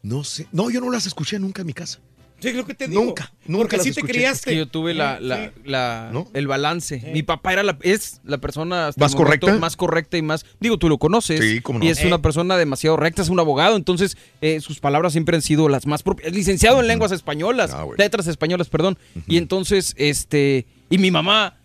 no 0.03 0.25
sé. 0.25 0.47
No, 0.53 0.69
yo 0.69 0.79
no 0.83 0.91
las 0.91 1.07
escuché 1.07 1.39
nunca 1.39 1.63
en 1.63 1.67
mi 1.69 1.73
casa. 1.73 2.01
Sí, 2.39 2.53
lo 2.53 2.67
que 2.67 2.75
te 2.75 2.89
digo. 2.89 3.03
Nunca, 3.03 3.33
nunca 3.47 3.63
Porque 3.63 3.77
las 3.79 3.87
así 3.87 3.95
te 3.95 4.01
escuché. 4.01 4.13
criaste. 4.13 4.51
Es 4.51 4.55
que 4.55 4.57
yo 4.59 4.67
tuve 4.69 4.93
la, 4.93 5.19
la- 5.21 5.53
la- 5.65 6.13
el 6.35 6.47
balance. 6.47 7.03
Mi 7.15 7.23
papá 7.23 7.55
era 7.55 7.63
la, 7.63 7.79
es 7.81 8.21
la 8.25 8.37
persona 8.39 8.89
hasta 8.89 9.01
¿Más 9.01 9.15
correcta? 9.15 9.57
más 9.59 9.75
correcta 9.77 10.19
y 10.19 10.23
más. 10.23 10.45
Digo, 10.61 10.77
tú 10.77 10.91
lo 10.91 10.99
conoces. 10.99 11.41
Sí, 11.41 11.61
cómo 11.63 11.79
no. 11.79 11.85
Y 11.87 11.89
es 11.89 12.01
Eh. 12.03 12.07
una 12.09 12.21
persona 12.21 12.59
demasiado 12.59 12.99
recta, 12.99 13.23
es 13.23 13.31
un 13.31 13.41
abogado. 13.41 13.77
Entonces, 13.77 14.19
eh, 14.43 14.61
sus 14.61 14.81
palabras 14.81 15.13
siempre 15.13 15.35
han 15.37 15.43
sido 15.43 15.71
las 15.71 15.87
más 15.87 16.03
propias. 16.03 16.31
Licenciado 16.35 16.81
en 16.81 16.89
lenguas 16.89 17.11
españolas, 17.13 17.71
Ah, 17.73 17.87
letras 17.97 18.27
españolas, 18.27 18.69
perdón. 18.69 18.99
Y 19.27 19.39
entonces, 19.39 19.95
este. 19.97 20.67
Y 20.91 20.99
mi 20.99 21.11
mamá. 21.11 21.57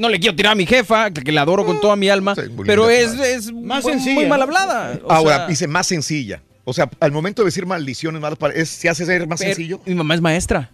No 0.00 0.08
le 0.08 0.18
quiero 0.18 0.34
tirar 0.34 0.52
a 0.52 0.54
mi 0.54 0.64
jefa, 0.66 1.10
que, 1.10 1.22
que 1.22 1.30
la 1.30 1.42
adoro 1.42 1.64
con 1.64 1.80
toda 1.80 1.94
mi 1.94 2.08
alma, 2.08 2.34
pero 2.66 2.88
es, 2.88 3.12
es 3.20 3.52
Más 3.52 3.84
muy- 3.84 3.92
sencilla, 3.92 4.14
muy 4.14 4.26
mal 4.26 4.40
hablada. 4.42 4.98
O 5.04 5.12
Ahora, 5.12 5.36
sea, 5.36 5.46
dice 5.46 5.66
más 5.68 5.86
sencilla. 5.86 6.42
O 6.64 6.72
sea, 6.72 6.88
al 7.00 7.12
momento 7.12 7.42
de 7.42 7.46
decir 7.46 7.66
maldiciones, 7.66 8.20
malas 8.20 8.38
palabras, 8.38 8.62
¿es- 8.62 8.70
¿se 8.70 8.88
hace 8.88 9.04
ser 9.04 9.26
más 9.26 9.38
Pero 9.40 9.54
sencillo? 9.54 9.80
Mi 9.84 9.94
mamá 9.94 10.14
es 10.14 10.20
maestra. 10.20 10.70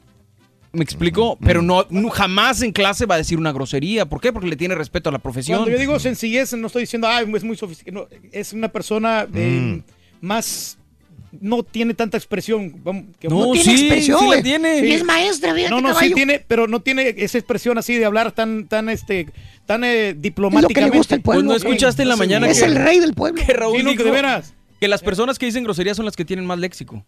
¿Me 0.72 0.84
explico? 0.84 1.38
Pero 1.42 1.62
no, 1.62 1.86
no- 1.90 2.10
jamás 2.10 2.60
en 2.62 2.70
clase 2.70 3.06
va 3.06 3.14
a 3.14 3.18
decir 3.18 3.38
una 3.38 3.50
grosería. 3.50 4.04
¿Por 4.06 4.20
qué? 4.20 4.32
Porque 4.32 4.48
le 4.48 4.56
tiene 4.56 4.74
respeto 4.74 5.08
a 5.08 5.12
la 5.12 5.18
profesión. 5.18 5.58
Cuando 5.58 5.72
yo 5.72 5.78
digo 5.80 5.98
sencillez, 5.98 6.52
no 6.52 6.66
estoy 6.66 6.82
diciendo, 6.82 7.08
ah, 7.08 7.20
es 7.22 7.44
muy 7.44 7.56
sofisticado. 7.56 8.08
No, 8.10 8.16
es 8.30 8.52
una 8.52 8.68
persona 8.68 9.26
eh, 9.34 9.82
más. 10.20 10.78
No 11.40 11.62
tiene 11.62 11.94
tanta 11.94 12.16
expresión. 12.16 12.74
vamos, 12.82 13.04
que- 13.18 13.28
No, 13.28 13.46
No 13.46 13.52
tiene 13.52 13.76
sí, 13.76 13.84
expresión, 13.86 14.18
sí 14.20 14.24
la 14.24 14.30
güey. 14.32 14.42
tiene. 14.42 14.80
Sí. 14.80 14.86
Y 14.86 14.92
es 14.92 15.04
maestra, 15.04 15.54
fíjate, 15.54 15.70
No, 15.70 15.80
no, 15.80 15.98
sí 15.98 16.12
tiene, 16.14 16.42
pero 16.46 16.66
no 16.66 16.80
tiene 16.80 17.14
esa 17.18 17.38
expresión 17.38 17.78
así 17.78 17.94
de 17.96 18.04
hablar 18.04 18.32
tan, 18.32 18.66
tan, 18.68 18.88
este, 18.88 19.26
tan 19.66 19.84
eh, 19.84 20.14
diplomáticamente. 20.16 21.18
Pues 21.20 21.42
no 21.44 21.54
escuchaste 21.54 22.02
en 22.02 22.08
la 22.08 22.16
mañana 22.16 22.48
Es 22.48 22.60
que, 22.60 22.64
el 22.66 22.76
rey 22.76 22.98
del 23.00 23.14
pueblo. 23.14 23.42
que 23.44 23.52
Raúl 23.52 23.78
Sí, 23.78 23.82
no, 23.82 23.94
que 23.96 24.04
de 24.04 24.10
veras. 24.10 24.54
que 24.80 24.88
las 24.88 25.02
personas 25.02 25.38
que 25.38 25.46
dicen 25.46 25.64
groserías 25.64 25.96
son 25.96 26.06
las 26.06 26.16
que 26.16 26.24
tienen 26.24 26.46
más 26.46 26.58
léxico. 26.58 27.04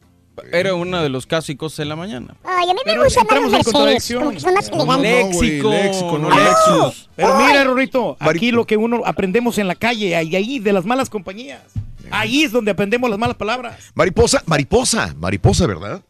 Era 0.52 0.74
uno 0.74 1.02
de 1.02 1.08
los 1.08 1.26
cosas 1.26 1.78
en 1.80 1.88
la 1.88 1.96
mañana. 1.96 2.34
Ay, 2.44 2.70
a 2.70 2.74
mí 2.74 2.80
me 2.84 2.92
Pero 2.92 3.04
gustan 3.04 3.22
entramos 3.22 3.44
los 3.44 3.52
en 3.52 3.58
Mercedes, 3.58 3.72
contradicción. 3.74 4.24
porque 4.24 4.40
son 4.40 4.54
más 4.54 4.70
No, 4.70 4.76
elegantes. 4.76 5.36
güey, 5.36 5.50
léxico, 5.50 5.70
léxico, 5.70 6.18
no. 6.18 6.30
Lexus. 6.30 7.10
Pero 7.16 7.34
mira, 7.38 7.64
Rorrito, 7.64 8.16
aquí 8.20 8.50
lo 8.50 8.64
que 8.66 8.76
uno 8.76 9.02
aprendemos 9.04 9.58
en 9.58 9.68
la 9.68 9.74
calle, 9.74 10.16
ahí, 10.16 10.34
ahí 10.36 10.58
de 10.58 10.72
las 10.72 10.84
malas 10.84 11.10
compañías. 11.10 11.62
Ahí 12.10 12.42
es 12.44 12.52
donde 12.52 12.70
aprendemos 12.70 13.10
las 13.10 13.18
malas 13.18 13.36
palabras. 13.36 13.90
Mariposa, 13.94 14.42
mariposa, 14.46 15.14
mariposa, 15.18 15.66
¿verdad? 15.66 16.00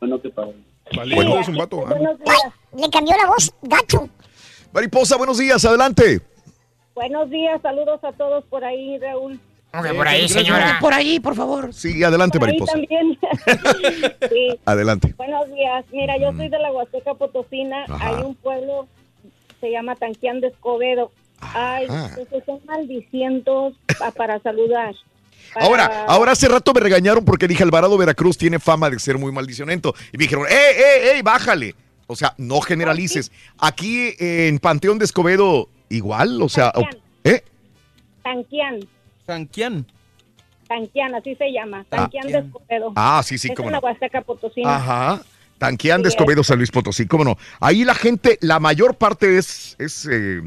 Bueno, 0.00 0.20
que 0.20 0.30
para. 0.30 0.48
Bueno, 1.14 1.38
es 1.40 1.48
un 1.48 1.56
vato. 1.56 1.84
ah. 1.86 1.94
Ay, 1.96 2.80
le 2.80 2.90
cambió 2.90 3.16
la 3.16 3.26
voz, 3.26 3.52
gacho. 3.62 4.08
Mariposa, 4.72 5.16
buenos 5.16 5.38
días, 5.38 5.64
adelante. 5.64 6.20
Buenos 6.94 7.30
días, 7.30 7.60
saludos 7.62 7.98
a 8.04 8.12
todos 8.12 8.44
por 8.44 8.64
ahí, 8.64 8.98
Raúl. 8.98 9.40
Por 9.72 10.08
ahí, 10.08 10.28
señora. 10.28 10.78
Por 10.80 10.92
ahí, 10.92 11.18
por 11.20 11.34
favor. 11.34 11.72
Sí, 11.72 12.02
adelante, 12.04 12.38
Por 12.38 12.48
ahí 12.48 12.58
mariposa. 12.58 12.72
también. 12.72 13.18
sí. 14.30 14.60
Adelante. 14.64 15.14
Buenos 15.16 15.46
días. 15.54 15.84
Mira, 15.92 16.16
yo 16.18 16.32
soy 16.36 16.48
de 16.48 16.58
la 16.58 16.70
Huasteca 16.72 17.14
Potosina. 17.14 17.84
Ajá. 17.88 18.08
Hay 18.08 18.22
un 18.24 18.34
pueblo, 18.34 18.86
se 19.60 19.70
llama 19.70 19.94
Tanquián 19.96 20.40
de 20.40 20.48
Escobedo. 20.48 21.10
Ay, 21.40 21.86
Ajá. 21.88 22.16
esos 22.20 22.44
son 22.44 22.60
maldicientos 22.66 23.74
pa- 23.98 24.10
para 24.12 24.38
saludar. 24.40 24.94
Para- 25.54 25.66
Ahora, 25.66 26.04
ahora 26.06 26.32
hace 26.32 26.48
rato 26.48 26.72
me 26.72 26.80
regañaron 26.80 27.24
porque 27.24 27.48
dije 27.48 27.62
Alvarado 27.62 27.96
Veracruz 27.98 28.38
tiene 28.38 28.58
fama 28.58 28.88
de 28.90 28.98
ser 28.98 29.18
muy 29.18 29.32
maldicionento. 29.32 29.94
Y 30.12 30.18
me 30.18 30.24
dijeron, 30.24 30.46
¡eh, 30.48 30.54
eh, 30.76 31.12
eh, 31.18 31.22
bájale! 31.22 31.74
O 32.06 32.14
sea, 32.14 32.34
no 32.36 32.60
generalices. 32.60 33.32
Aquí 33.58 34.14
en 34.18 34.58
Panteón 34.58 34.98
de 34.98 35.06
Escobedo, 35.06 35.68
igual, 35.88 36.40
o 36.42 36.48
sea, 36.48 36.70
Tanquián. 36.72 37.02
¿eh? 37.24 37.42
Tanquián, 38.22 38.80
Tanquián. 39.32 39.86
Tanquián, 40.68 41.14
así 41.14 41.34
se 41.34 41.52
llama. 41.52 41.84
Tanquián 41.88 42.26
de 42.28 42.38
Escobedo. 42.38 42.92
Ah, 42.96 43.22
sí, 43.24 43.38
sí, 43.38 43.48
Es 43.48 43.54
cómo 43.54 43.68
en 43.68 43.72
la 43.74 43.80
no. 43.80 43.86
Huasteca 43.86 44.20
Potosina. 44.22 44.76
Ajá. 44.76 45.22
Tanquián 45.58 46.02
de 46.02 46.10
Sí, 46.10 46.16
San 46.42 46.58
Luis 46.58 46.70
Potosí, 46.70 47.06
cómo 47.06 47.24
no. 47.24 47.36
Ahí 47.60 47.84
la 47.84 47.94
gente, 47.94 48.36
la 48.40 48.58
mayor 48.58 48.96
parte 48.96 49.38
es, 49.38 49.76
es 49.78 50.08
eh, 50.10 50.40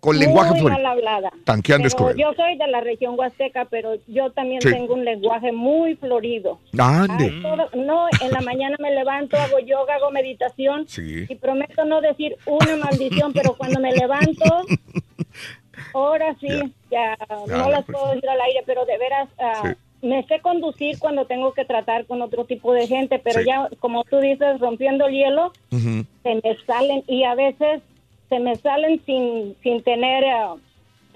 con 0.00 0.18
lenguaje 0.18 0.52
muy 0.62 0.70
mal 0.70 0.86
hablada. 0.86 1.30
Tanquián 1.44 1.82
de 1.82 1.90
Pero 1.90 2.08
Escobedo. 2.08 2.16
Yo 2.16 2.32
soy 2.34 2.56
de 2.56 2.66
la 2.68 2.80
región 2.80 3.14
huasteca, 3.18 3.66
pero 3.66 3.96
yo 4.06 4.30
también 4.32 4.62
Sí. 4.62 4.70
tengo 4.70 4.94
un 4.94 5.04
lenguaje 5.04 5.52
muy 5.52 5.96
florido. 5.96 6.60
Ande. 6.78 7.24
Ay, 7.34 7.42
todo- 7.42 7.68
no, 7.84 8.06
en 8.22 8.30
la 8.32 8.40
mañana 8.40 8.76
me 8.80 8.90
levanto, 8.94 9.36
hago 9.36 9.58
yoga, 9.58 9.96
hago 9.96 10.10
meditación 10.12 10.86
Sí. 10.88 11.26
y 11.28 11.34
prometo 11.34 11.84
no 11.84 12.00
decir 12.00 12.36
una 12.46 12.76
maldición, 12.76 13.32
pero 13.34 13.54
cuando 13.54 13.80
me 13.80 13.92
levanto, 13.92 14.44
ahora 15.94 16.36
sí, 16.40 16.72
ya, 16.90 17.16
Ya, 17.46 17.56
no 17.58 17.70
las 17.70 17.84
pues. 17.84 17.96
puedo 17.98 18.12
decir 18.14 18.28
al 18.28 18.40
aire, 18.40 18.62
pero 18.66 18.84
de 18.84 18.98
veras 18.98 19.28
ah, 19.38 19.74
me 20.02 20.24
sé 20.26 20.40
conducir 20.40 20.98
cuando 20.98 21.26
tengo 21.26 21.52
que 21.54 21.64
tratar 21.64 22.06
con 22.06 22.22
otro 22.22 22.44
tipo 22.44 22.72
de 22.72 22.86
gente, 22.86 23.18
pero 23.18 23.40
Sí. 23.40 23.46
ya, 23.46 23.68
como 23.80 24.04
tú 24.04 24.18
dices, 24.18 24.60
rompiendo 24.60 25.06
el 25.06 25.14
hielo, 25.14 25.52
se 25.70 26.34
me 26.34 26.56
salen 26.66 27.04
y 27.06 27.24
a 27.24 27.34
veces 27.34 27.82
se 28.28 28.38
me 28.38 28.56
salen 28.58 29.02
sin, 29.06 29.56
sin 29.62 29.82
tener, 29.82 30.24
ah, 30.26 30.56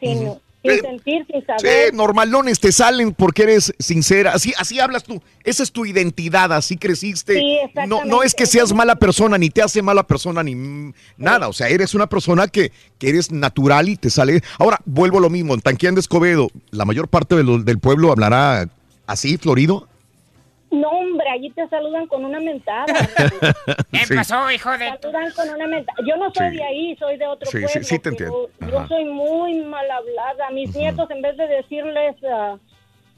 sin, 0.01 0.33
sin 0.63 0.81
sentir, 0.81 1.27
sin 1.27 1.41
Sí, 1.41 1.47
saber. 1.47 1.95
normalones 1.95 2.61
te 2.61 2.71
salen 2.73 3.13
porque 3.15 3.43
eres 3.45 3.75
sincera. 3.79 4.33
Así, 4.33 4.53
así 4.59 4.79
hablas 4.81 5.03
tú. 5.05 5.21
Esa 5.45 5.63
es 5.63 5.73
tu 5.73 5.85
identidad, 5.87 6.53
así 6.53 6.77
creciste. 6.77 7.35
Sí, 7.35 7.59
no, 7.89 8.05
no 8.05 8.23
es 8.23 8.35
que 8.35 8.47
seas 8.47 8.73
mala 8.73 8.97
persona, 8.97 9.39
ni 9.39 9.51
te 9.51 9.63
hace 9.63 9.83
mala 9.83 10.05
persona, 10.07 10.43
ni 10.43 10.93
nada. 11.17 11.49
O 11.49 11.53
sea, 11.53 11.69
eres 11.69 11.95
una 11.95 12.07
persona 12.09 12.47
que, 12.49 12.71
que 12.99 13.09
eres 13.09 13.31
natural 13.33 13.89
y 13.89 13.97
te 13.97 14.11
sale. 14.11 14.43
Ahora, 14.59 14.79
vuelvo 14.85 15.19
a 15.19 15.21
lo 15.23 15.31
mismo. 15.31 15.55
En 15.55 15.61
Tanquián 15.61 15.95
de 15.95 16.01
Escobedo, 16.01 16.49
la 16.71 16.85
mayor 16.85 17.09
parte 17.09 17.35
de 17.35 17.43
lo- 17.45 17.59
del 17.59 17.79
pueblo 17.79 18.13
hablará 18.13 18.69
así, 19.07 19.37
florido. 19.39 19.89
No, 20.73 20.89
hombre, 20.89 21.29
allí 21.29 21.51
te 21.51 21.69
saludan 21.69 22.07
con 22.07 22.25
una 22.25 22.41
mentada. 22.41 22.87
¿Qué 23.93 23.99
Sí. 24.07 24.15
pasó, 24.15 24.51
hijo 24.51 24.71
de...? 24.73 24.89
Saludan 25.01 25.31
con 25.33 25.49
una 25.51 25.67
mentada. 25.67 25.99
Yo 26.09 26.17
no 26.17 26.31
soy 26.33 26.51
Sí. 26.51 26.57
de 26.57 26.65
ahí, 26.65 26.97
soy 26.97 27.17
de 27.19 27.27
otro 27.27 27.49
Sí, 27.51 27.59
sí, 27.59 27.65
pueblo. 27.65 27.83
sí 27.85 27.99
te 27.99 28.09
entiendo. 28.09 28.51
Yo 28.61 28.87
soy 28.89 29.05
muy 29.05 29.55
mal 29.65 29.89
hablada. 29.91 30.51
Mis 30.51 30.75
nietos, 30.75 31.11
en 31.11 31.21
vez 31.23 31.37
de 31.37 31.47
decirles 31.47 32.17
ah, 32.33 32.57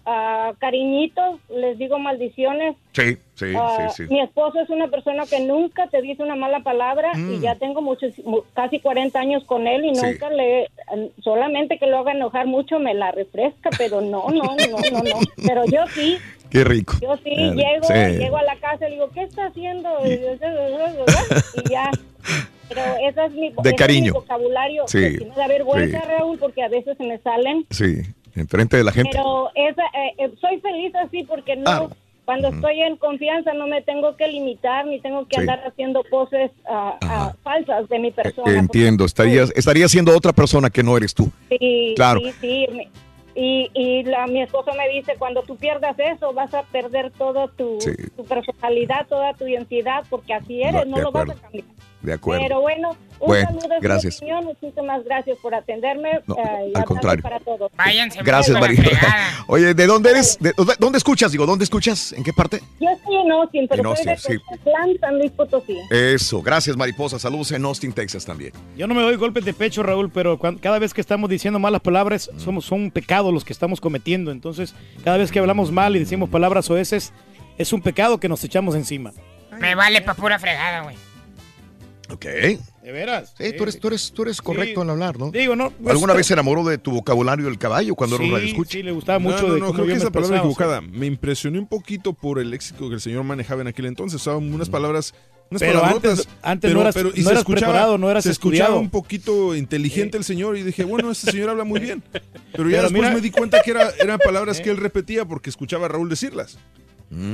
ah, 0.06 0.52
cariñitos, 0.58 1.38
les 1.48 1.78
digo 1.78 1.98
maldiciones. 1.98 2.76
Sí, 2.92 3.16
sí, 3.34 3.54
Ah, 3.56 3.88
sí, 3.90 4.04
sí. 4.06 4.12
Mi 4.12 4.20
esposo 4.20 4.60
es 4.60 4.68
una 4.68 4.88
persona 4.88 5.24
que 5.24 5.40
nunca 5.40 5.86
te 5.86 6.02
dice 6.02 6.22
una 6.22 6.36
mala 6.36 6.60
palabra 6.60 7.12
y 7.14 7.18
Mm. 7.38 7.40
ya 7.40 7.54
tengo 7.54 7.80
muchos, 7.82 8.18
mu- 8.24 8.42
casi 8.54 8.80
40 8.80 9.18
años 9.20 9.44
con 9.44 9.66
él 9.68 9.84
y 9.84 9.94
Sí. 9.94 10.04
nunca 10.04 10.28
le, 10.30 10.68
solamente 11.22 11.78
que 11.78 11.86
lo 11.86 11.98
haga 11.98 12.12
enojar 12.12 12.46
mucho 12.46 12.78
me 12.80 12.94
la 12.94 13.12
refresca, 13.12 13.70
pero 13.78 14.00
no, 14.00 14.26
no, 14.28 14.42
no, 14.42 14.78
no, 14.92 15.02
no. 15.02 15.20
Pero 15.48 15.64
yo 15.66 15.86
sí, 15.94 16.18
Qué 16.54 16.64
rico. 16.64 16.94
yo 17.02 17.16
sí, 17.24 17.32
Ah, 17.36 17.52
llego, 17.54 17.86
sí. 17.88 18.18
llego 18.18 18.36
a 18.36 18.42
la 18.44 18.56
casa 18.56 18.88
y 18.88 18.92
digo, 18.92 19.10
¿qué 19.12 19.22
está 19.24 19.46
haciendo? 19.46 19.88
Y 20.06 20.20
ya. 21.70 21.90
Pero 22.68 22.80
ese 23.08 23.24
es 23.26 23.32
mi, 23.32 23.48
ese 23.48 23.68
es 23.70 23.74
cariño. 23.74 24.04
mi 24.12 24.18
vocabulario. 24.20 24.84
Sí, 24.86 25.18
que 25.18 25.30
da 25.36 25.46
vergüenza, 25.48 26.00
sí. 26.00 26.06
Raúl, 26.08 26.38
porque 26.38 26.62
a 26.62 26.68
veces 26.68 26.96
se 26.96 27.04
me 27.04 27.18
salen. 27.18 27.66
Sí, 27.70 27.96
enfrente 28.36 28.76
de 28.76 28.84
la 28.84 28.92
gente. 28.92 29.10
Pero 29.12 29.50
esa, 29.54 29.82
eh, 29.82 30.14
eh, 30.18 30.30
soy 30.40 30.60
feliz 30.60 30.94
así 30.94 31.24
porque 31.24 31.56
no, 31.56 31.70
Ah. 31.70 31.88
cuando 32.24 32.48
estoy 32.48 32.80
en 32.80 32.96
confianza 32.96 33.52
no 33.52 33.66
me 33.66 33.82
tengo 33.82 34.16
que 34.16 34.28
limitar 34.28 34.86
ni 34.86 34.98
tengo 35.00 35.26
que 35.28 35.34
Sí. 35.36 35.40
andar 35.42 35.60
haciendo 35.66 36.02
poses 36.10 36.50
ah, 36.70 36.96
ah, 37.02 37.34
falsas 37.42 37.88
de 37.88 37.98
mi 37.98 38.10
persona. 38.12 38.58
Entiendo, 38.58 39.04
estarías, 39.04 39.52
estaría 39.56 39.88
siendo 39.88 40.16
otra 40.16 40.32
persona 40.32 40.70
que 40.70 40.82
no 40.82 40.96
eres 40.96 41.12
tú. 41.14 41.30
Sí, 41.50 41.92
Claro. 41.96 42.20
sí, 42.20 42.32
sí. 42.40 42.66
Y, 43.36 43.68
y 43.74 44.04
la, 44.04 44.26
mi 44.26 44.42
esposo 44.42 44.72
me 44.74 44.88
dice, 44.88 45.16
cuando 45.18 45.42
tú 45.42 45.56
pierdas 45.56 45.98
eso, 45.98 46.32
vas 46.32 46.54
a 46.54 46.62
perder 46.62 47.10
toda 47.10 47.48
tu, 47.48 47.80
Sí. 47.80 47.90
tu 48.16 48.24
personalidad, 48.24 49.06
toda 49.08 49.34
tu 49.34 49.46
identidad, 49.46 50.04
porque 50.08 50.34
así 50.34 50.62
eres, 50.62 50.86
no 50.86 50.96
de 50.98 51.02
lo 51.02 51.10
vas 51.10 51.30
a 51.30 51.34
cambiar. 51.34 51.64
De 52.04 52.12
acuerdo. 52.12 52.42
Pero 52.46 52.60
bueno, 52.60 52.90
un 53.18 53.26
Bueno, 53.28 53.46
saludo, 53.48 53.74
gracias. 53.80 54.16
opinión. 54.18 54.44
Muchísimas 54.44 55.02
gracias 55.04 55.38
por 55.40 55.54
atenderme. 55.54 56.20
No, 56.26 56.36
eh, 56.36 56.72
al 56.74 56.84
contrario. 56.84 57.22
Para 57.22 57.40
todos. 57.40 57.72
Váyanse. 57.76 58.22
Gracias, 58.22 58.60
María. 58.60 58.82
Oye, 59.48 59.72
¿de 59.72 59.86
dónde 59.86 60.10
eres? 60.10 60.36
¿De- 60.38 60.52
dónde- 60.54 60.74
¿Dónde 60.78 60.98
escuchas? 60.98 61.32
Digo, 61.32 61.46
¿dónde 61.46 61.64
escuchas? 61.64 62.12
¿En 62.12 62.22
qué 62.22 62.32
parte? 62.34 62.60
Yo 62.78 62.90
estoy 62.90 63.14
en 63.16 63.32
Austin, 63.32 63.66
pero 63.68 63.90
En 63.90 63.96
soy 63.96 64.04
de 64.04 64.10
Austin, 64.12 64.32
sí. 64.36 64.42
Cozatlán, 64.44 64.90
San 65.00 65.18
Luis 65.18 65.30
Potosí. 65.32 65.78
Eso, 65.90 66.42
gracias, 66.42 66.76
Mariposa. 66.76 67.18
Saludos 67.18 67.52
en 67.52 67.64
Austin, 67.64 67.92
Texas 67.94 68.26
también. 68.26 68.52
Yo 68.76 68.86
no 68.86 68.94
me 68.94 69.00
doy 69.00 69.16
golpes 69.16 69.46
de 69.46 69.54
pecho, 69.54 69.82
Raúl, 69.82 70.10
pero 70.12 70.38
cuan- 70.38 70.58
cada 70.58 70.78
vez 70.78 70.92
que 70.92 71.00
estamos 71.00 71.30
diciendo 71.30 71.58
malas 71.58 71.80
palabras, 71.80 72.30
somos, 72.36 72.66
son 72.66 72.90
pecados 72.90 73.32
los 73.32 73.46
que 73.46 73.54
estamos 73.54 73.80
cometiendo. 73.80 74.30
Entonces, 74.30 74.74
cada 75.04 75.16
vez 75.16 75.32
que 75.32 75.38
hablamos 75.38 75.72
mal 75.72 75.96
y 75.96 76.00
decimos 76.00 76.28
palabras 76.28 76.68
oeces, 76.70 77.14
es 77.56 77.72
un 77.72 77.80
pecado 77.80 78.20
que 78.20 78.28
nos 78.28 78.44
echamos 78.44 78.74
encima. 78.74 79.12
Me 79.58 79.74
vale 79.74 80.02
pa' 80.02 80.12
pura 80.14 80.38
fregada, 80.38 80.82
güey. 80.82 80.96
Ok. 82.10 82.24
¿De 82.24 82.58
veras? 82.92 83.32
Sí, 83.38 83.52
tú 83.56 83.62
eres, 83.62 83.78
tú 83.80 83.88
eres, 83.88 84.12
tú 84.12 84.22
eres 84.22 84.42
correcto 84.42 84.82
al 84.82 84.90
hablar, 84.90 85.18
¿no? 85.18 85.30
Digo, 85.30 85.56
no. 85.56 85.72
¿Alguna 85.86 86.12
no- 86.12 86.16
vez 86.18 86.26
se 86.26 86.34
enamoró 86.34 86.62
de 86.64 86.76
tu 86.78 86.90
vocabulario 86.90 87.46
del 87.46 87.58
caballo 87.58 87.94
cuando 87.94 88.16
era 88.16 88.24
un 88.24 88.30
Sí, 88.30 88.34
radio 88.36 88.48
escucha? 88.48 88.70
sí, 88.72 88.82
le 88.82 88.92
gustaba 88.92 89.18
No, 89.18 89.30
mucho 89.30 89.48
no, 89.48 89.54
de 89.54 89.60
no, 89.60 89.66
cómo 89.66 89.72
creo 89.76 89.86
que 89.86 89.92
me 89.94 89.98
esa 89.98 90.10
palabra 90.10 90.36
o 90.36 90.40
sea. 90.42 90.50
equivocada. 90.50 90.80
Me 90.82 91.06
impresioné 91.06 91.58
un 91.58 91.66
poquito 91.66 92.12
por 92.12 92.38
el 92.38 92.50
léxico 92.50 92.88
que 92.88 92.96
el 92.96 93.00
señor 93.00 93.24
manejaba 93.24 93.62
en 93.62 93.68
aquel 93.68 93.86
entonces. 93.86 94.20
Usaban 94.20 94.52
unas 94.52 94.68
palabras, 94.68 95.14
unas 95.50 95.60
Pero 95.60 95.80
palabrotas, 95.80 96.10
antes- 96.20 96.28
antes 96.42 96.68
pero- 96.68 96.74
no 96.74 96.80
eras- 96.82 96.94
pero- 96.94 97.08
y 97.08 97.12
no 97.12 97.14
se 97.16 97.20
eras 97.22 97.38
escuchaba- 97.38 97.72
preparado, 97.72 97.98
no 97.98 98.10
eras 98.10 98.24
Se 98.24 98.30
escuchaba 98.30 98.64
estudiado. 98.64 98.80
un 98.80 98.90
poquito 98.90 99.54
inteligente 99.54 100.18
el 100.18 100.24
señor 100.24 100.58
y 100.58 100.62
dije, 100.62 100.84
bueno, 100.84 101.10
este 101.10 101.30
señor 101.30 101.48
habla 101.50 101.64
muy 101.64 101.80
bien. 101.80 102.02
Pero 102.12 102.20
ya 102.20 102.42
Pero 102.52 102.68
después 102.82 102.92
mira- 102.92 103.14
me 103.14 103.20
di 103.22 103.30
cuenta 103.30 103.62
que 103.62 103.70
era, 103.70 103.90
eran 103.98 104.18
palabras 104.18 104.60
que 104.60 104.68
él 104.70 104.76
repetía 104.76 105.24
porque 105.24 105.48
escuchaba 105.48 105.86
a 105.86 105.88
Raúl 105.88 106.10
decirlas. 106.10 106.58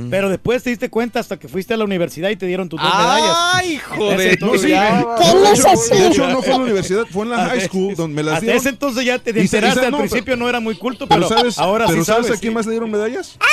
Pero 0.09 0.29
después 0.29 0.61
te 0.63 0.69
diste 0.69 0.89
cuenta 0.89 1.19
hasta 1.19 1.37
que 1.39 1.47
fuiste 1.47 1.73
a 1.73 1.77
la 1.77 1.85
universidad 1.85 2.29
y 2.29 2.35
te 2.35 2.45
dieron 2.45 2.69
tus 2.69 2.79
dos 2.79 2.93
medallas. 2.93 3.35
¡Ay, 3.53 3.77
joder! 3.77 4.41
No, 4.41 4.57
sí, 4.57 4.69
ya- 4.69 4.95
de 4.97 5.51
hecho- 5.53 5.95
De 5.95 6.07
hecho, 6.07 6.27
no 6.27 6.41
fue 6.41 6.51
en 6.53 6.57
la 6.59 6.63
universidad, 6.65 7.03
fue 7.09 7.23
en 7.25 7.31
la 7.31 7.45
high 7.49 7.61
school 7.61 7.95
donde 7.95 8.15
me 8.15 8.23
las 8.23 8.33
Hasta 8.35 8.45
dieron. 8.45 8.59
ese 8.59 8.69
entonces 8.69 9.05
ya 9.05 9.17
te 9.19 9.29
enteraste. 9.31 9.85
Al 9.85 9.91
no, 9.91 9.97
principio 9.99 10.35
no 10.37 10.47
era 10.47 10.59
muy 10.59 10.75
culto, 10.75 11.07
Pero 11.07 11.27
pero, 11.27 11.37
sabes, 11.39 11.57
ahora 11.57 11.85
pero 11.87 11.99
sí 11.99 12.05
¿sabes 12.05 12.25
sabes. 12.27 12.37
a 12.39 12.41
quién 12.41 12.53
más 12.53 12.65
le 12.65 12.71
dieron 12.73 12.91
medallas? 12.91 13.37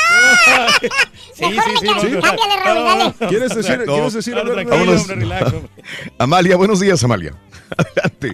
Sí, 1.35 1.45
sí, 1.45 1.51
sí. 1.81 1.87
no, 1.87 2.01
Sí. 2.01 2.09
no, 2.11 2.21
Cámbiale, 2.21 2.57
Raúl, 2.65 2.85
dale. 2.85 3.05
no. 3.21 3.29
¿Quieres 3.29 3.55
decir, 3.55 3.79
No. 3.87 3.93
¿quieres 3.95 4.13
decir 4.13 4.35
hombre. 4.37 4.67
Amalia, 6.19 6.57
buenos 6.57 6.81
días, 6.81 7.03
Amalia. 7.05 7.33
Adelante. 7.77 8.33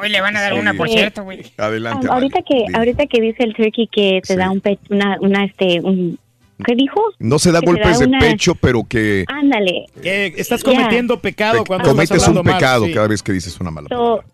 Hoy 0.00 0.08
le 0.08 0.20
van 0.20 0.36
a 0.36 0.40
dar 0.40 0.54
una, 0.54 0.74
por 0.74 0.88
cierto, 0.88 1.24
güey. 1.24 1.42
Adelante. 1.56 2.06
Ah, 2.10 2.14
ahorita 2.14 2.40
que 2.46 2.54
Dime. 2.66 2.78
ahorita 2.78 3.06
que 3.06 3.20
dice 3.20 3.42
el 3.44 3.54
turkey 3.54 3.88
que 3.90 4.20
te 4.26 4.34
Sí. 4.34 4.38
da 4.38 4.50
un 4.50 4.62
una 4.90 5.16
una 5.20 5.44
este 5.44 5.80
un 5.80 6.18
¿qué 6.64 6.74
dijo? 6.74 7.00
No 7.18 7.38
se 7.38 7.52
da 7.52 7.60
que 7.60 7.66
golpes 7.66 7.92
da 7.92 7.98
de 8.00 8.06
una- 8.06 8.18
pecho, 8.18 8.54
pero 8.54 8.84
que 8.88 9.24
Ándale. 9.28 9.86
Que 10.02 10.26
estás 10.36 10.62
cometiendo 10.64 11.20
pecado 11.20 11.58
pe- 11.62 11.68
cuando 11.68 11.88
cometes 11.90 12.10
estás 12.16 12.28
un 12.28 12.34
mal, 12.44 12.54
pecado 12.54 12.86
sí. 12.86 12.92
cada 12.92 13.08
vez 13.08 13.22
que 13.22 13.32
dices 13.32 13.58
una 13.60 13.70
mala 13.70 13.88
So, 13.88 13.96
palabra. 13.96 14.26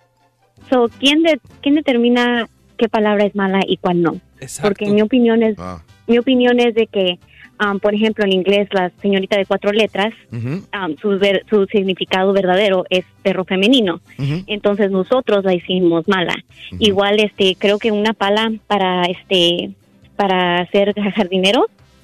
so 0.70 0.90
quién 0.98 1.22
de, 1.22 1.40
quién 1.60 1.74
determina 1.74 2.48
qué 2.78 2.88
palabra 2.88 3.24
es 3.24 3.34
mala 3.34 3.60
y 3.66 3.76
cuál 3.76 4.02
no? 4.02 4.16
Exacto. 4.40 4.68
Porque 4.68 4.86
mi 4.90 5.02
opinión 5.02 5.42
es 5.42 5.56
Ah. 5.58 5.82
mi 6.06 6.18
opinión 6.18 6.58
es 6.60 6.74
de 6.74 6.86
que 6.88 7.18
um, 7.64 7.78
por 7.78 7.94
ejemplo 7.94 8.24
en 8.24 8.32
inglés 8.32 8.68
la 8.72 8.90
señorita 9.00 9.36
de 9.36 9.46
cuatro 9.46 9.70
letras 9.70 10.12
um, 10.32 10.96
su, 11.00 11.16
ver- 11.18 11.44
su 11.48 11.66
significado 11.66 12.32
verdadero 12.32 12.84
es 12.90 13.04
perro 13.22 13.44
femenino. 13.44 14.00
Entonces 14.46 14.90
nosotros 14.90 15.44
la 15.44 15.54
hicimos 15.54 16.08
mala. 16.08 16.34
Igual 16.78 17.20
este 17.20 17.54
creo 17.58 17.78
que 17.78 17.92
una 17.92 18.14
pala 18.14 18.50
para 18.66 19.02
este 19.04 19.70
para 20.16 20.66
ser 20.70 20.92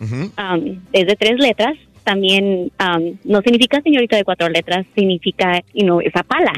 um, 0.00 0.80
es 0.92 1.06
de 1.06 1.16
tres 1.16 1.38
letras. 1.38 1.74
También 2.04 2.72
um, 2.80 3.16
no 3.24 3.42
significa 3.42 3.82
señorita 3.82 4.16
de 4.16 4.24
cuatro 4.24 4.48
letras, 4.48 4.86
significa 4.94 5.62
you 5.74 5.82
know, 5.84 6.00
esa 6.00 6.22
pala. 6.22 6.52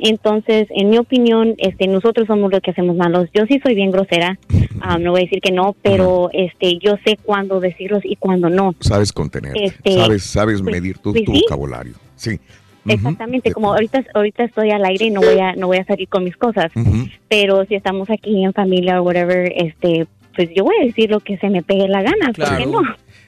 Entonces, 0.00 0.66
en 0.70 0.90
mi 0.90 0.98
opinión, 0.98 1.54
este, 1.58 1.86
nosotros 1.86 2.26
somos 2.26 2.50
los 2.50 2.60
que 2.60 2.70
hacemos 2.72 2.96
malos. 2.96 3.28
Yo 3.32 3.44
sí 3.46 3.60
soy 3.64 3.74
bien 3.74 3.90
grosera, 3.90 4.38
um, 4.50 5.02
no 5.02 5.12
voy 5.12 5.22
a 5.22 5.24
decir 5.24 5.40
que 5.40 5.52
no, 5.52 5.74
pero 5.82 6.30
este, 6.32 6.78
yo 6.78 6.96
sé 7.04 7.16
cuándo 7.22 7.60
decirlos 7.60 8.02
y 8.04 8.16
cuándo 8.16 8.48
no. 8.50 8.74
Sabes 8.80 9.12
contener, 9.12 9.52
Este, 9.56 9.94
sabes, 9.94 10.22
sabes 10.24 10.62
pues- 10.62 10.74
medir 10.74 10.98
tu, 10.98 11.12
pues 11.12 11.24
tu 11.24 11.32
sí. 11.32 11.42
vocabulario. 11.42 11.94
Sí. 12.16 12.38
Exactamente, 12.86 13.50
como 13.50 13.72
ahorita 13.72 14.04
ahorita 14.12 14.44
estoy 14.44 14.70
al 14.70 14.84
aire 14.84 15.06
y 15.06 15.10
no 15.10 15.22
voy 15.22 15.38
a 15.38 15.54
no 15.54 15.68
voy 15.68 15.78
a 15.78 15.86
salir 15.86 16.06
con 16.06 16.22
mis 16.22 16.36
cosas, 16.36 16.70
pero 17.30 17.64
si 17.64 17.76
estamos 17.76 18.10
aquí 18.10 18.44
en 18.44 18.52
familia 18.52 19.00
o 19.00 19.04
whatever, 19.04 19.50
este, 19.56 20.06
pues 20.34 20.50
yo 20.54 20.64
voy 20.64 20.74
a 20.80 20.84
decir 20.84 21.10
lo 21.10 21.20
que 21.20 21.36
se 21.38 21.48
me 21.50 21.62
pegue 21.62 21.88
la 21.88 22.02
gana, 22.02 22.26
¿por 22.26 22.56
qué 22.56 22.64
Claro. 22.64 22.70
no? 22.70 22.82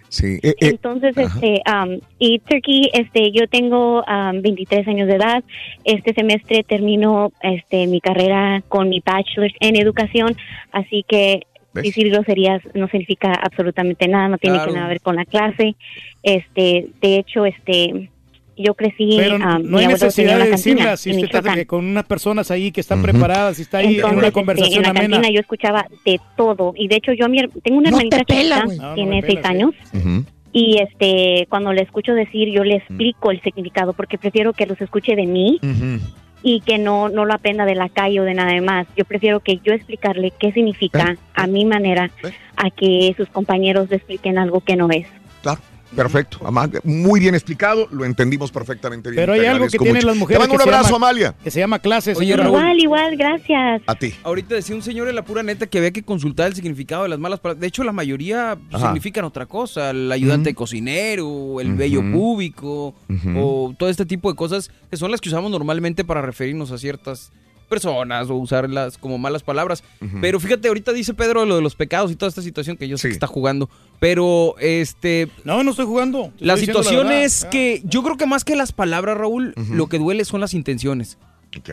Sí. 0.09 0.39
Eh, 0.43 0.51
eh, 0.51 0.55
Entonces, 0.60 1.18
ajá. 1.18 1.35
este, 1.35 1.62
um, 1.70 1.99
y 2.18 2.39
Turkey, 2.39 2.91
este, 2.93 3.33
yo 3.33 3.49
tengo 3.49 4.02
um, 4.05 4.41
23 4.41 4.86
años 4.86 5.09
de 5.09 5.17
edad. 5.17 5.43
Este 5.85 6.15
semestre 6.15 6.62
termino, 6.62 7.33
este, 7.43 7.86
mi 7.89 8.01
carrera 8.01 8.62
con 8.68 8.89
mi 8.89 9.02
bachelor 9.05 9.51
en 9.60 9.75
educación, 9.76 10.36
así 10.70 11.05
que 11.09 11.41
¿Ves? 11.75 11.85
decir 11.85 12.09
groserías 12.10 12.62
no 12.75 12.86
significa 12.89 13.33
absolutamente 13.33 14.07
nada, 14.09 14.28
no 14.28 14.39
tiene 14.39 14.57
Claro. 14.59 14.70
que 14.73 14.76
nada 14.78 14.89
ver 14.89 15.01
con 15.01 15.17
la 15.17 15.25
clase. 15.25 15.75
Este, 16.23 16.86
de 17.02 17.17
hecho, 17.18 17.44
este, 17.44 18.09
yo 18.57 18.75
crecí. 18.75 19.15
Pero 19.17 19.36
um, 19.36 19.62
no 19.70 19.78
hay 19.78 19.86
necesidad 19.86 20.39
de 20.39 20.51
decirla 20.51 20.97
si 20.97 21.10
en 21.10 21.17
usted 21.17 21.26
está 21.26 21.43
Michoacán. 21.43 21.65
con 21.67 21.85
unas 21.85 22.05
personas 22.05 22.51
ahí 22.51 22.73
que 22.73 22.81
están 22.81 23.02
preparadas, 23.02 23.57
si 23.57 23.62
está 23.62 23.78
ahí 23.78 23.99
en 23.99 24.05
una 24.07 24.15
este, 24.20 24.33
conversación 24.33 24.76
en 24.78 24.83
la 24.83 24.89
amena. 24.91 25.17
cantina 25.17 25.31
yo 25.35 25.41
escuchaba 25.41 25.86
de 26.05 26.20
todo 26.36 26.73
y 26.76 26.89
de 26.89 26.97
hecho 26.97 27.12
yo 27.12 27.26
a 27.26 27.28
mi 27.28 27.39
her- 27.41 27.51
tengo 27.62 27.78
una 27.78 27.91
No 27.91 27.97
hermanita 27.99 28.18
te 28.18 28.25
pela. 28.35 28.65
No, 28.65 28.73
no 28.73 28.94
tiene 28.94 29.23
pela, 29.23 29.26
seis 29.26 29.39
sí. 29.43 29.49
años 29.49 29.75
y 30.52 30.78
este 30.78 31.47
cuando 31.51 31.73
le 31.73 31.83
escucho 31.83 32.15
decir 32.15 32.49
yo 32.51 32.65
le 32.65 32.76
explico 32.76 33.31
el 33.31 33.43
significado 33.43 33.93
porque 33.93 34.17
prefiero 34.17 34.52
que 34.55 34.65
los 34.67 34.81
escuche 34.81 35.15
de 35.15 35.26
mí 35.26 35.59
y 36.43 36.60
que 36.60 36.78
no 36.78 37.09
no 37.10 37.25
lo 37.25 37.35
aprenda 37.35 37.65
de 37.67 37.75
la 37.75 37.89
calle 37.89 38.20
o 38.20 38.25
de 38.25 38.33
nada 38.35 38.59
más 38.62 38.86
yo 38.97 39.05
prefiero 39.05 39.41
que 39.41 39.59
yo 39.65 39.73
explicarle 39.75 40.33
qué 40.39 40.52
significa 40.52 41.12
¿Eh? 41.12 41.17
a 41.35 41.47
mi 41.47 41.65
manera 41.67 42.10
¿Eh? 42.25 42.31
a 42.57 42.70
que 42.70 43.12
sus 43.18 43.28
compañeros 43.28 43.91
le 43.91 43.97
expliquen 43.97 44.39
algo 44.39 44.60
que 44.60 44.76
no 44.76 44.89
es 44.91 45.07
Claro. 45.43 45.60
Perfecto. 45.94 46.39
Muy 46.84 47.20
bien 47.20 47.34
explicado, 47.34 47.86
lo 47.90 48.05
entendimos 48.05 48.50
perfectamente 48.50 49.10
bien. 49.10 49.23
Pero 49.23 49.32
hay 49.34 49.47
algo 49.47 49.66
que 49.68 49.78
tienen 49.78 49.94
mucho. 49.94 50.06
las 50.08 50.16
mujeres 50.16 50.42
Te 50.42 50.48
mando 50.48 50.55
un 50.65 50.68
abrazo, 50.68 50.92
llama- 50.94 50.97
Amalia. 51.08 51.34
Que 51.44 51.50
se 51.50 51.60
llama 51.60 51.78
clases. 51.78 52.18
Oye. 52.18 52.36
Raúl. 52.36 52.48
igual 52.48 52.78
igual 52.81 53.16
gracias 53.16 53.82
A 53.86 53.94
ti. 53.94 54.12
Ahorita 54.24 54.55
decía 54.55 54.74
un 54.74 54.82
señor 54.82 55.08
en 55.08 55.15
la 55.15 55.24
pura 55.24 55.42
neta 55.42 55.66
que 55.66 55.78
había 55.78 55.90
que 55.92 56.02
consultar 56.02 56.48
el 56.48 56.55
significado 56.55 57.05
de 57.05 57.08
las 57.10 57.18
malas 57.18 57.40
palabras. 57.40 57.60
De 57.60 57.66
hecho, 57.66 57.84
la 57.84 57.92
mayoría 57.92 58.58
Ajá. 58.73 58.86
significan 58.86 59.24
otra 59.24 59.47
cosa. 59.47 59.90
El 59.90 60.10
ayudante 60.10 60.55
cocinero, 60.55 61.60
el 61.60 61.76
púbico, 62.12 62.94
Ujú. 63.08 63.31
o 63.39 63.74
todo 63.78 63.89
este 63.89 64.06
tipo 64.06 64.31
de 64.31 64.36
cosas 64.36 64.70
que 64.90 64.97
son 64.97 65.10
las 65.10 65.20
que 65.20 65.28
usamos 65.28 65.50
normalmente 65.50 66.05
para 66.05 66.20
referirnos 66.23 66.73
a 66.73 66.78
ciertas 66.78 67.31
personas 67.66 68.30
o 68.30 68.34
usarlas 68.36 68.96
como 68.98 69.18
malas 69.18 69.42
palabras. 69.42 69.82
Pero 70.20 70.40
fíjate, 70.40 70.68
ahorita 70.68 70.92
dice 70.92 71.12
Pedro 71.14 71.44
lo 71.44 71.56
de 71.56 71.62
los 71.62 71.74
pecados 71.74 72.10
y 72.10 72.16
toda 72.16 72.28
esta 72.28 72.42
situación 72.42 72.76
que 72.76 72.88
yo 72.88 72.96
sé 72.96 73.02
Sí. 73.02 73.08
que 73.08 73.14
está 73.14 73.26
jugando. 73.26 73.68
Pero 74.00 74.54
este 74.58 75.28
No, 75.44 75.62
no 75.64 75.70
estoy 75.70 75.86
jugando. 75.86 76.32
La 76.38 76.56
situación 76.56 77.10
es 77.12 77.44
Ah. 77.44 77.50
que 77.50 77.82
yo 77.84 78.02
creo 78.02 78.16
que 78.16 78.26
más 78.26 78.44
que 78.44 78.56
las 78.56 78.72
palabras, 78.72 79.16
Raúl, 79.18 79.54
lo 79.70 79.86
que 79.88 79.98
duele 79.98 80.24
son 80.24 80.40
las 80.40 80.54
intenciones. 80.54 81.18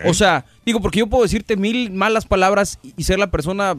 O 0.05 0.13
sea, 0.13 0.45
digo, 0.65 0.79
porque 0.81 0.99
yo 0.99 1.07
puedo 1.07 1.23
decirte 1.23 1.57
mil 1.57 1.91
malas 1.91 2.25
palabras 2.25 2.79
y- 2.97 3.03
ser 3.03 3.19
la 3.19 3.29
persona, 3.31 3.75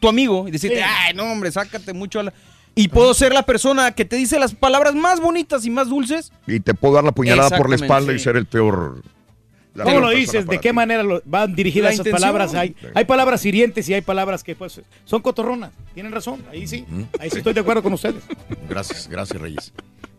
tu 0.00 0.08
amigo, 0.08 0.48
y 0.48 0.50
decirte, 0.50 0.78
Sí. 0.78 0.82
ay, 0.84 1.14
no, 1.14 1.24
hombre, 1.24 1.52
sácate 1.52 1.92
mucho 1.92 2.20
a 2.20 2.22
la... 2.24 2.34
Y 2.74 2.88
puedo 2.88 3.12
ser 3.12 3.34
la 3.34 3.42
persona 3.42 3.92
que 3.92 4.06
te 4.06 4.16
dice 4.16 4.38
las 4.38 4.54
palabras 4.54 4.94
más 4.94 5.20
bonitas 5.20 5.66
y 5.66 5.70
más 5.70 5.90
dulces. 5.90 6.32
y 6.46 6.58
te 6.60 6.72
puedo 6.72 6.94
dar 6.94 7.04
la 7.04 7.12
puñalada 7.12 7.54
por 7.58 7.68
la 7.68 7.76
espalda 7.76 8.14
y 8.14 8.18
ser 8.18 8.36
el 8.38 8.46
peor. 8.46 9.02
La 9.74 9.84
¿Cómo 9.84 10.00
lo 10.00 10.10
dices? 10.10 10.46
¿De 10.46 10.58
qué 10.60 10.68
ti. 10.70 10.74
manera 10.74 11.02
lo, 11.02 11.22
van 11.24 11.54
dirigidas 11.54 11.94
esas 11.94 12.06
intención. 12.06 12.20
palabras? 12.20 12.54
Hay, 12.54 12.76
hay 12.94 13.04
palabras 13.04 13.44
hirientes 13.46 13.88
y 13.88 13.94
hay 13.94 14.02
palabras 14.02 14.42
que 14.44 14.54
pues 14.54 14.80
son 15.04 15.22
cotorronas. 15.22 15.70
Tienen 15.94 16.12
razón, 16.12 16.44
ahí 16.50 16.66
sí. 16.66 16.84
Mm. 16.88 17.02
Ahí 17.18 17.30
sí 17.30 17.38
estoy 17.38 17.54
de 17.54 17.60
acuerdo 17.60 17.82
con 17.82 17.92
ustedes. 17.94 18.22
Gracias, 18.68 19.08
gracias, 19.08 19.40
Reyes. 19.40 19.72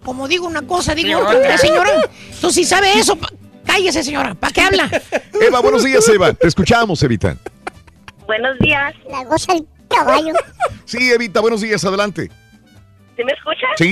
Como 0.04 0.28
digo 0.28 0.48
una 0.48 0.64
cosa, 0.64 0.96
digo 0.96 1.20
otra, 1.20 1.38
otra. 1.38 1.58
señora. 1.58 1.92
Tú 2.42 2.52
sí 2.52 2.64
sabe 2.66 2.94
eso. 2.98 3.18
Cállese, 3.66 4.04
señora. 4.04 4.34
¿Para 4.36 4.52
qué 4.54 4.62
habla? 4.62 4.90
Eva, 5.40 5.62
buenos 5.62 5.84
días, 5.84 6.08
Eva. 6.10 6.34
Te 6.34 6.48
escuchamos, 6.48 7.02
Evita. 7.04 7.38
Buenos 8.26 8.58
días. 8.60 8.94
La 9.10 9.24
goza 9.24 9.54
el 9.54 9.66
caballo. 9.88 10.34
Sí, 10.86 11.12
Evita, 11.12 11.40
buenos 11.42 11.62
días, 11.62 11.84
adelante. 11.86 12.30
¿Sí 13.16 13.24
me 13.24 13.32
escuchas? 13.32 13.70
Sí, 13.78 13.86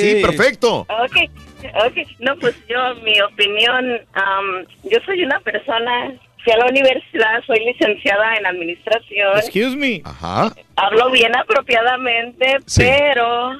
sí, 0.00 0.10
Sí. 0.16 0.22
perfecto. 0.22 0.80
Ok, 0.82 1.30
ok. 1.86 2.08
No, 2.20 2.36
pues 2.36 2.54
yo, 2.68 2.76
mi 3.04 3.20
opinión, 3.20 3.84
am, 4.14 4.64
yo 4.90 4.98
soy 5.04 5.22
una 5.24 5.40
persona, 5.40 6.12
fui 6.44 6.52
a 6.52 6.56
la 6.58 6.66
universidad, 6.66 7.42
soy 7.46 7.58
licenciada 7.64 8.36
en 8.36 8.46
administración, 8.46 9.38
Excuse 9.38 9.76
me. 9.76 10.00
Ajá, 10.04 10.52
hablo 10.76 11.10
bien 11.10 11.34
apropiadamente, 11.36 12.58
Sí. 12.66 12.82
pero 12.82 13.52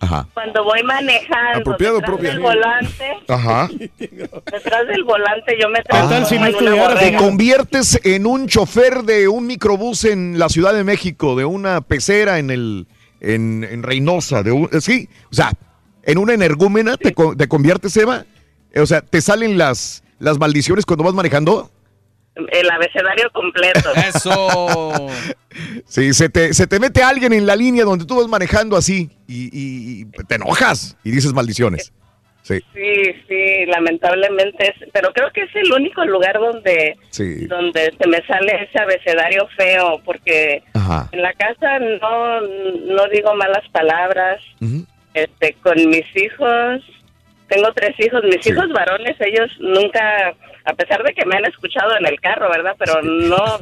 ajá, 0.00 0.26
cuando 0.34 0.64
voy 0.64 0.82
manejando 0.82 1.60
Apropiado, 1.60 1.94
detrás 1.96 2.10
propia. 2.10 2.30
del 2.30 2.40
volante, 2.40 3.12
ajá. 3.28 3.68
detrás 3.98 4.86
del 4.88 5.04
volante 5.04 5.56
yo 5.60 5.68
me 5.68 5.80
Ah. 5.90 6.24
si 6.24 6.38
Te 6.98 7.16
conviertes 7.16 8.00
en 8.04 8.26
un 8.26 8.46
chofer 8.48 9.02
de 9.02 9.28
un 9.28 9.46
microbús 9.46 10.04
en 10.04 10.38
la 10.38 10.48
Ciudad 10.48 10.72
de 10.74 10.84
México, 10.84 11.36
de 11.36 11.44
una 11.44 11.80
pecera 11.80 12.38
en 12.38 12.50
el 12.50 12.86
en, 13.22 13.64
en 13.70 13.82
Reynosa, 13.82 14.42
de 14.42 14.50
un, 14.52 14.68
sí, 14.80 15.06
o 15.30 15.34
sea, 15.34 15.52
en 16.04 16.18
una 16.18 16.34
energúmena 16.34 16.96
te, 16.96 17.12
co- 17.14 17.36
te 17.36 17.48
conviertes, 17.48 17.96
Eva, 17.96 18.24
O 18.76 18.86
sea, 18.86 19.00
¿te 19.00 19.20
salen 19.20 19.58
las, 19.58 20.02
las 20.18 20.38
maldiciones 20.38 20.86
cuando 20.86 21.04
vas 21.04 21.14
manejando? 21.14 21.70
El 22.36 22.70
abecedario 22.70 23.28
completo. 23.32 23.90
Eso. 24.08 25.08
Sí, 25.86 26.14
se 26.14 26.28
te, 26.28 26.54
se 26.54 26.66
te 26.66 26.78
mete 26.78 27.02
alguien 27.02 27.32
en 27.32 27.46
la 27.46 27.56
línea 27.56 27.84
donde 27.84 28.04
tú 28.06 28.16
vas 28.16 28.28
manejando 28.28 28.76
así 28.76 29.10
y, 29.26 29.46
y- 29.52 30.02
y 30.02 30.04
te 30.26 30.36
enojas 30.36 30.96
y 31.04 31.10
dices 31.10 31.32
maldiciones. 31.32 31.92
Sí, 32.42 32.58
Sí, 32.72 32.94
sí, 33.28 33.66
lamentablemente 33.66 34.68
es, 34.70 34.88
pero 34.94 35.12
creo 35.12 35.30
que 35.32 35.42
es 35.42 35.50
el 35.54 35.70
único 35.72 36.04
lugar 36.06 36.38
donde 36.38 36.96
sí. 37.10 37.46
donde 37.46 37.92
se 38.00 38.08
me 38.08 38.24
sale 38.26 38.64
ese 38.64 38.78
abecedario 38.80 39.46
feo, 39.56 40.00
porque 40.04 40.62
Ajá. 40.72 41.08
en 41.12 41.20
la 41.22 41.32
casa 41.34 41.78
no 41.78 42.40
no 42.40 43.06
digo 43.12 43.34
malas 43.34 43.68
palabras, 43.72 44.40
este 45.14 45.54
con 45.62 45.76
mis 45.88 46.06
hijos, 46.16 46.82
tengo 47.48 47.72
tres 47.74 47.94
hijos, 47.98 48.22
mis 48.24 48.46
hijos 48.46 48.68
varones, 48.72 49.16
ellos 49.20 49.50
nunca, 49.60 50.34
a 50.64 50.72
pesar 50.74 51.02
de 51.02 51.12
que 51.14 51.26
me 51.26 51.36
han 51.36 51.44
escuchado 51.46 51.96
en 51.98 52.06
el 52.06 52.20
carro, 52.20 52.48
¿verdad? 52.50 52.76
Pero 52.78 53.02
no 53.02 53.58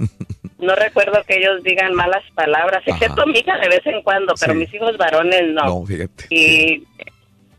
no 0.58 0.74
recuerdo 0.74 1.22
que 1.26 1.36
ellos 1.38 1.62
digan 1.62 1.94
malas 1.94 2.24
palabras, 2.34 2.82
excepto 2.84 3.24
mi 3.26 3.38
hija 3.38 3.56
de 3.58 3.68
vez 3.68 3.86
en 3.86 4.02
cuando, 4.02 4.34
pero 4.40 4.52
Sí. 4.54 4.58
mis 4.58 4.74
hijos 4.74 4.96
varones 4.98 5.42
no. 5.52 5.64
No, 5.64 5.86
fíjate. 5.86 6.26
Y 6.30 6.82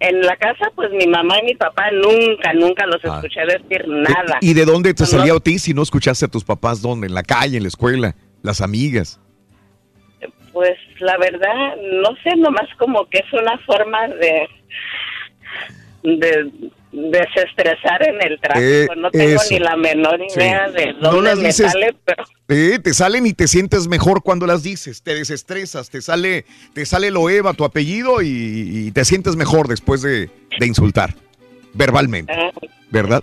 en 0.01 0.22
la 0.22 0.35
casa, 0.35 0.69
pues 0.76 0.92
mi 0.92 1.08
mamá 1.08 1.40
y 1.42 1.45
mi 1.45 1.56
papá 1.56 1.92
nunca, 1.92 2.53
nunca 2.53 2.85
los 2.85 3.00
Ah. 3.06 3.16
escuché 3.16 3.42
decir 3.45 3.88
nada. 3.88 4.38
¿Y 4.42 4.53
de 4.53 4.66
dónde 4.66 4.93
te 4.93 5.06
salía 5.06 5.34
a 5.34 5.40
ti 5.40 5.59
si 5.59 5.74
no 5.74 5.82
escuchaste 5.82 6.26
a 6.26 6.27
tus 6.27 6.43
papás? 6.43 6.82
¿Dónde? 6.82 7.08
¿En 7.08 7.14
la 7.14 7.24
calle, 7.24 7.56
en 7.58 7.64
la 7.64 7.69
escuela? 7.69 8.14
¿Las 8.43 8.59
amigas? 8.61 9.18
Pues 10.51 10.77
la 11.02 11.18
verdad, 11.18 11.76
no 12.03 12.16
sé, 12.24 12.36
nomás 12.38 12.68
como 12.78 13.08
que 13.10 13.19
es 13.19 13.34
una 13.34 13.58
forma 13.60 14.08
de, 14.08 14.48
de 16.03 16.52
desestresar 16.92 18.02
en 18.08 18.22
el 18.22 18.40
tráfico. 18.40 18.94
Eh, 18.94 18.98
no 18.98 19.11
tengo 19.11 19.42
eso. 19.42 19.53
ni 19.53 19.60
la 19.60 19.76
menor 19.76 20.19
Sí. 20.30 20.40
idea 20.40 20.69
de 20.69 20.94
No 20.94 21.11
dónde 21.11 21.30
las 21.30 21.40
me 21.40 21.48
dices- 21.50 21.72
sale, 21.72 21.95
pero 22.03 22.24
Eh, 22.48 22.80
te 22.84 22.94
salen 22.95 23.28
y 23.28 23.34
te 23.34 23.48
sientes 23.48 23.88
mejor 23.88 24.24
cuando 24.24 24.48
las 24.48 24.64
dices, 24.64 25.03
te 25.03 25.14
desestresas, 25.14 25.90
te 25.92 26.02
sale, 26.02 26.45
te 26.74 26.86
sale 26.86 27.11
Loeva, 27.11 27.53
tu 27.53 27.64
apellido, 27.64 28.22
y, 28.24 28.88
y 28.88 28.92
te 28.92 29.06
sientes 29.06 29.36
mejor 29.36 29.68
después 29.68 30.02
de, 30.02 30.30
de 30.60 30.66
insultar, 30.66 31.14
verbalmente, 31.74 32.34
ah, 32.34 32.50
¿verdad? 32.90 33.22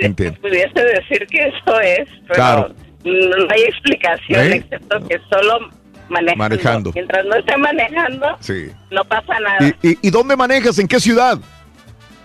Entiendo. 0.00 0.40
pudiese 0.40 0.80
decir 0.82 1.26
que 1.26 1.46
eso 1.48 1.78
es, 1.80 2.08
pero 2.26 2.34
Claro. 2.34 2.74
no 3.04 3.46
hay 3.50 3.62
explicación 3.64 4.40
¿Eh? 4.50 4.56
excepto 4.56 5.06
que 5.06 5.20
solo 5.28 5.68
manejando. 6.08 6.36
Manejando. 6.36 6.92
Mientras 6.94 7.24
no 7.26 7.34
esté 7.36 7.56
manejando, 7.56 8.26
Sí. 8.40 8.66
no 8.90 9.04
pasa 9.04 9.38
nada. 9.40 9.58
¿Y, 9.82 9.90
y, 9.90 9.98
y 10.02 10.10
dónde 10.10 10.36
manejas? 10.36 10.78
¿En 10.78 10.88
qué 10.88 11.00
ciudad? 11.00 11.38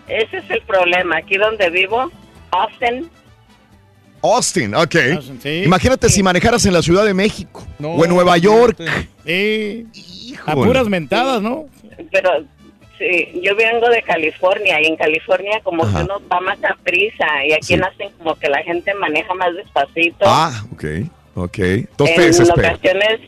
Ese 0.07 0.37
es 0.37 0.49
el 0.49 0.61
problema. 0.63 1.17
Aquí 1.17 1.37
donde 1.37 1.69
vivo, 1.69 2.11
Austin, 2.51 3.09
Austin, 4.21 4.75
ok. 4.75 4.95
sí. 5.41 5.63
Imagínate 5.63 6.09
si 6.09 6.21
manejaras 6.23 6.65
en 6.65 6.73
la 6.73 6.81
Ciudad 6.81 7.05
de 7.05 7.13
México 7.13 7.65
o 7.81 8.03
en 8.03 8.09
Nueva 8.11 8.37
York. 8.37 8.77
Sí. 9.25 9.87
A 10.45 10.53
puras 10.55 10.87
mentadas, 10.87 11.41
¿no? 11.41 11.65
pero 12.11 12.43
sí, 12.97 13.41
yo 13.43 13.55
vengo 13.55 13.87
de 13.89 14.01
California 14.03 14.81
y 14.81 14.87
en 14.87 14.95
California 14.97 15.59
como 15.63 15.83
Ajá. 15.83 15.99
que 15.99 16.03
uno 16.05 16.21
va 16.31 16.39
más 16.41 16.57
a 16.63 16.75
prisa 16.83 17.25
y 17.45 17.53
aquí 17.53 17.65
Sí. 17.67 17.73
hacen 17.75 18.09
como 18.17 18.35
que 18.35 18.49
la 18.49 18.61
gente 18.63 18.93
maneja 18.95 19.33
más 19.35 19.53
despacito. 19.55 20.25
Ah, 20.25 20.63
ok, 20.73 20.83
ok. 21.35 21.59
Entonces 21.59 22.39
en 22.39 22.51
ocasiones 22.51 23.19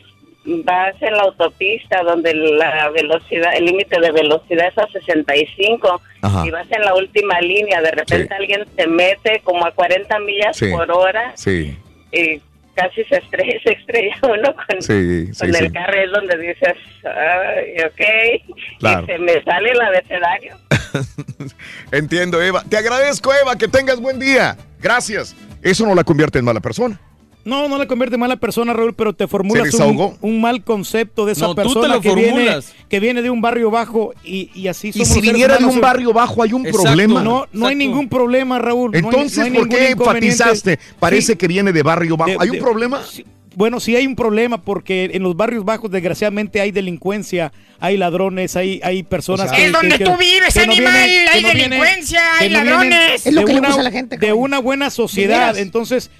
vas 0.44 0.94
en 1.00 1.12
la 1.16 1.22
autopista 1.22 2.02
donde 2.02 2.34
la 2.34 2.90
velocidad, 2.90 3.54
el 3.56 3.66
límite 3.66 4.00
de 4.00 4.10
velocidad 4.10 4.68
es 4.68 4.78
a 4.78 4.86
65 4.88 6.00
Ajá. 6.22 6.46
y 6.46 6.50
vas 6.50 6.66
en 6.70 6.82
la 6.82 6.94
última 6.94 7.40
línea, 7.40 7.80
de 7.80 7.90
repente 7.92 8.34
alguien 8.34 8.64
se 8.76 8.86
mete 8.86 9.40
como 9.44 9.64
a 9.66 9.70
40 9.72 10.18
millas 10.20 10.56
Sí. 10.56 10.70
por 10.70 10.90
hora 10.90 11.32
Sí, 11.36 11.76
y 12.12 12.40
casi 12.74 13.04
se 13.04 13.16
estrella, 13.18 13.60
se 13.64 13.72
estrella 13.72 14.16
uno 14.22 14.54
con, 14.54 15.54
el 15.54 15.72
carro, 15.72 15.94
es 15.94 16.10
donde 16.10 16.36
dices, 16.38 16.74
ay, 17.04 17.84
ok, 17.84 18.78
Claro. 18.78 19.02
y 19.02 19.06
se 19.06 19.18
me 19.18 19.42
sale 19.44 19.70
el 19.70 19.80
abecedario. 19.80 20.56
Entiendo, 21.92 22.42
Eva. 22.42 22.64
Te 22.68 22.76
agradezco, 22.76 23.32
Eva, 23.34 23.56
que 23.56 23.68
tengas 23.68 24.00
buen 24.00 24.18
día. 24.18 24.56
Gracias. 24.80 25.34
Eso 25.62 25.86
no 25.86 25.94
la 25.94 26.04
convierte 26.04 26.38
en 26.38 26.44
mala 26.44 26.60
persona. 26.60 27.00
No, 27.44 27.68
no 27.68 27.76
le 27.78 27.86
convierte 27.88 28.14
en 28.14 28.20
mala 28.20 28.36
persona, 28.36 28.72
Raúl, 28.72 28.94
pero 28.94 29.12
te 29.14 29.26
formulas 29.26 29.70
¿Se 29.74 29.82
un, 30.20 30.40
mal 30.40 30.62
concepto 30.62 31.26
de 31.26 31.32
esa 31.32 31.48
No, 31.48 31.54
persona 31.56 32.00
que, 32.00 32.14
viene, 32.14 32.56
que 32.88 33.00
viene 33.00 33.20
de 33.20 33.30
un 33.30 33.40
barrio 33.40 33.70
bajo 33.70 34.12
y, 34.24 34.50
y 34.54 34.68
así 34.68 34.88
Y 34.88 34.92
somos 34.92 35.08
si 35.08 35.14
los 35.14 35.24
seres 35.24 35.32
viniera 35.32 35.56
de 35.58 35.64
un 35.64 35.80
barrio 35.80 36.12
bajo, 36.12 36.42
hay 36.42 36.52
un 36.52 36.64
Exacto, 36.66 36.82
problema. 36.84 37.22
No, 37.22 37.46
no 37.52 37.66
hay 37.66 37.74
ningún 37.74 38.08
problema, 38.08 38.58
Raúl. 38.60 38.92
No 38.92 38.98
hay- 38.98 39.04
Entonces, 39.04 39.38
no 39.38 39.44
hay 39.44 39.50
¿por 39.52 39.68
qué 39.68 39.88
enfatizaste? 39.90 40.78
Parece 41.00 41.32
Sí. 41.32 41.36
que 41.38 41.48
viene 41.48 41.72
de 41.72 41.82
barrio 41.82 42.16
bajo. 42.16 42.30
De- 42.30 42.36
¿Hay 42.38 42.48
un 42.50 42.56
de- 42.56 42.60
problema? 42.62 43.02
sí, 43.04 43.24
Bueno, 43.54 43.80
sí 43.80 43.94
hay 43.96 44.06
un 44.06 44.16
problema 44.16 44.62
porque 44.62 45.10
en 45.12 45.22
los 45.22 45.36
barrios 45.36 45.62
bajos 45.64 45.90
desgraciadamente 45.90 46.60
hay 46.62 46.70
delincuencia, 46.70 47.52
hay 47.80 47.98
ladrones, 47.98 48.56
hay, 48.56 48.80
hay 48.82 49.02
personas 49.02 49.46
O 49.46 49.48
sea, 49.50 49.58
que... 49.58 49.66
Es 49.66 49.72
donde 49.72 49.98
que- 49.98 50.04
tú 50.04 50.16
vives, 50.16 50.54
que 50.54 50.64
no 50.66 50.72
animal, 50.72 50.92
vienen- 50.94 51.28
hay 51.28 51.42
no 51.42 51.48
vienen- 51.48 51.70
delincuencia, 51.70 52.20
hay 52.38 52.48
ladrones. 52.48 53.24
de 53.24 53.28
Es 53.28 53.34
lo 53.34 53.44
que 53.44 53.52
le 53.52 53.58
una- 53.58 53.68
gusta 53.68 53.80
a 53.82 53.84
la 53.84 53.90
gente, 53.90 54.16
De 54.16 54.32
una 54.32 54.58
buena 54.58 54.88
sociedad. 54.90 55.58
Entonces, 55.58 56.10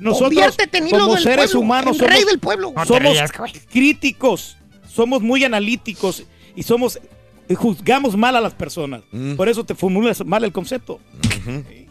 nosotros 0.00 0.56
como 0.90 1.16
seres 1.18 1.52
pueblo, 1.52 1.60
humanos 1.60 2.00
en 2.00 2.08
rey 2.08 2.18
somos, 2.18 2.30
del 2.32 2.38
pueblo. 2.40 2.72
No 2.74 2.84
somos 2.86 3.02
rías, 3.02 3.30
críticos, 3.70 4.56
somos 4.88 5.22
muy 5.22 5.44
analíticos 5.44 6.24
y 6.56 6.62
somos 6.62 6.98
eh, 7.50 7.56
juzgamos 7.56 8.16
mal 8.16 8.36
a 8.36 8.40
las 8.40 8.54
personas. 8.54 9.02
Mm. 9.10 9.34
Por 9.34 9.48
eso 9.48 9.64
te 9.64 9.74
formulas 9.74 10.24
mal 10.24 10.44
el 10.44 10.52
concepto. 10.52 11.00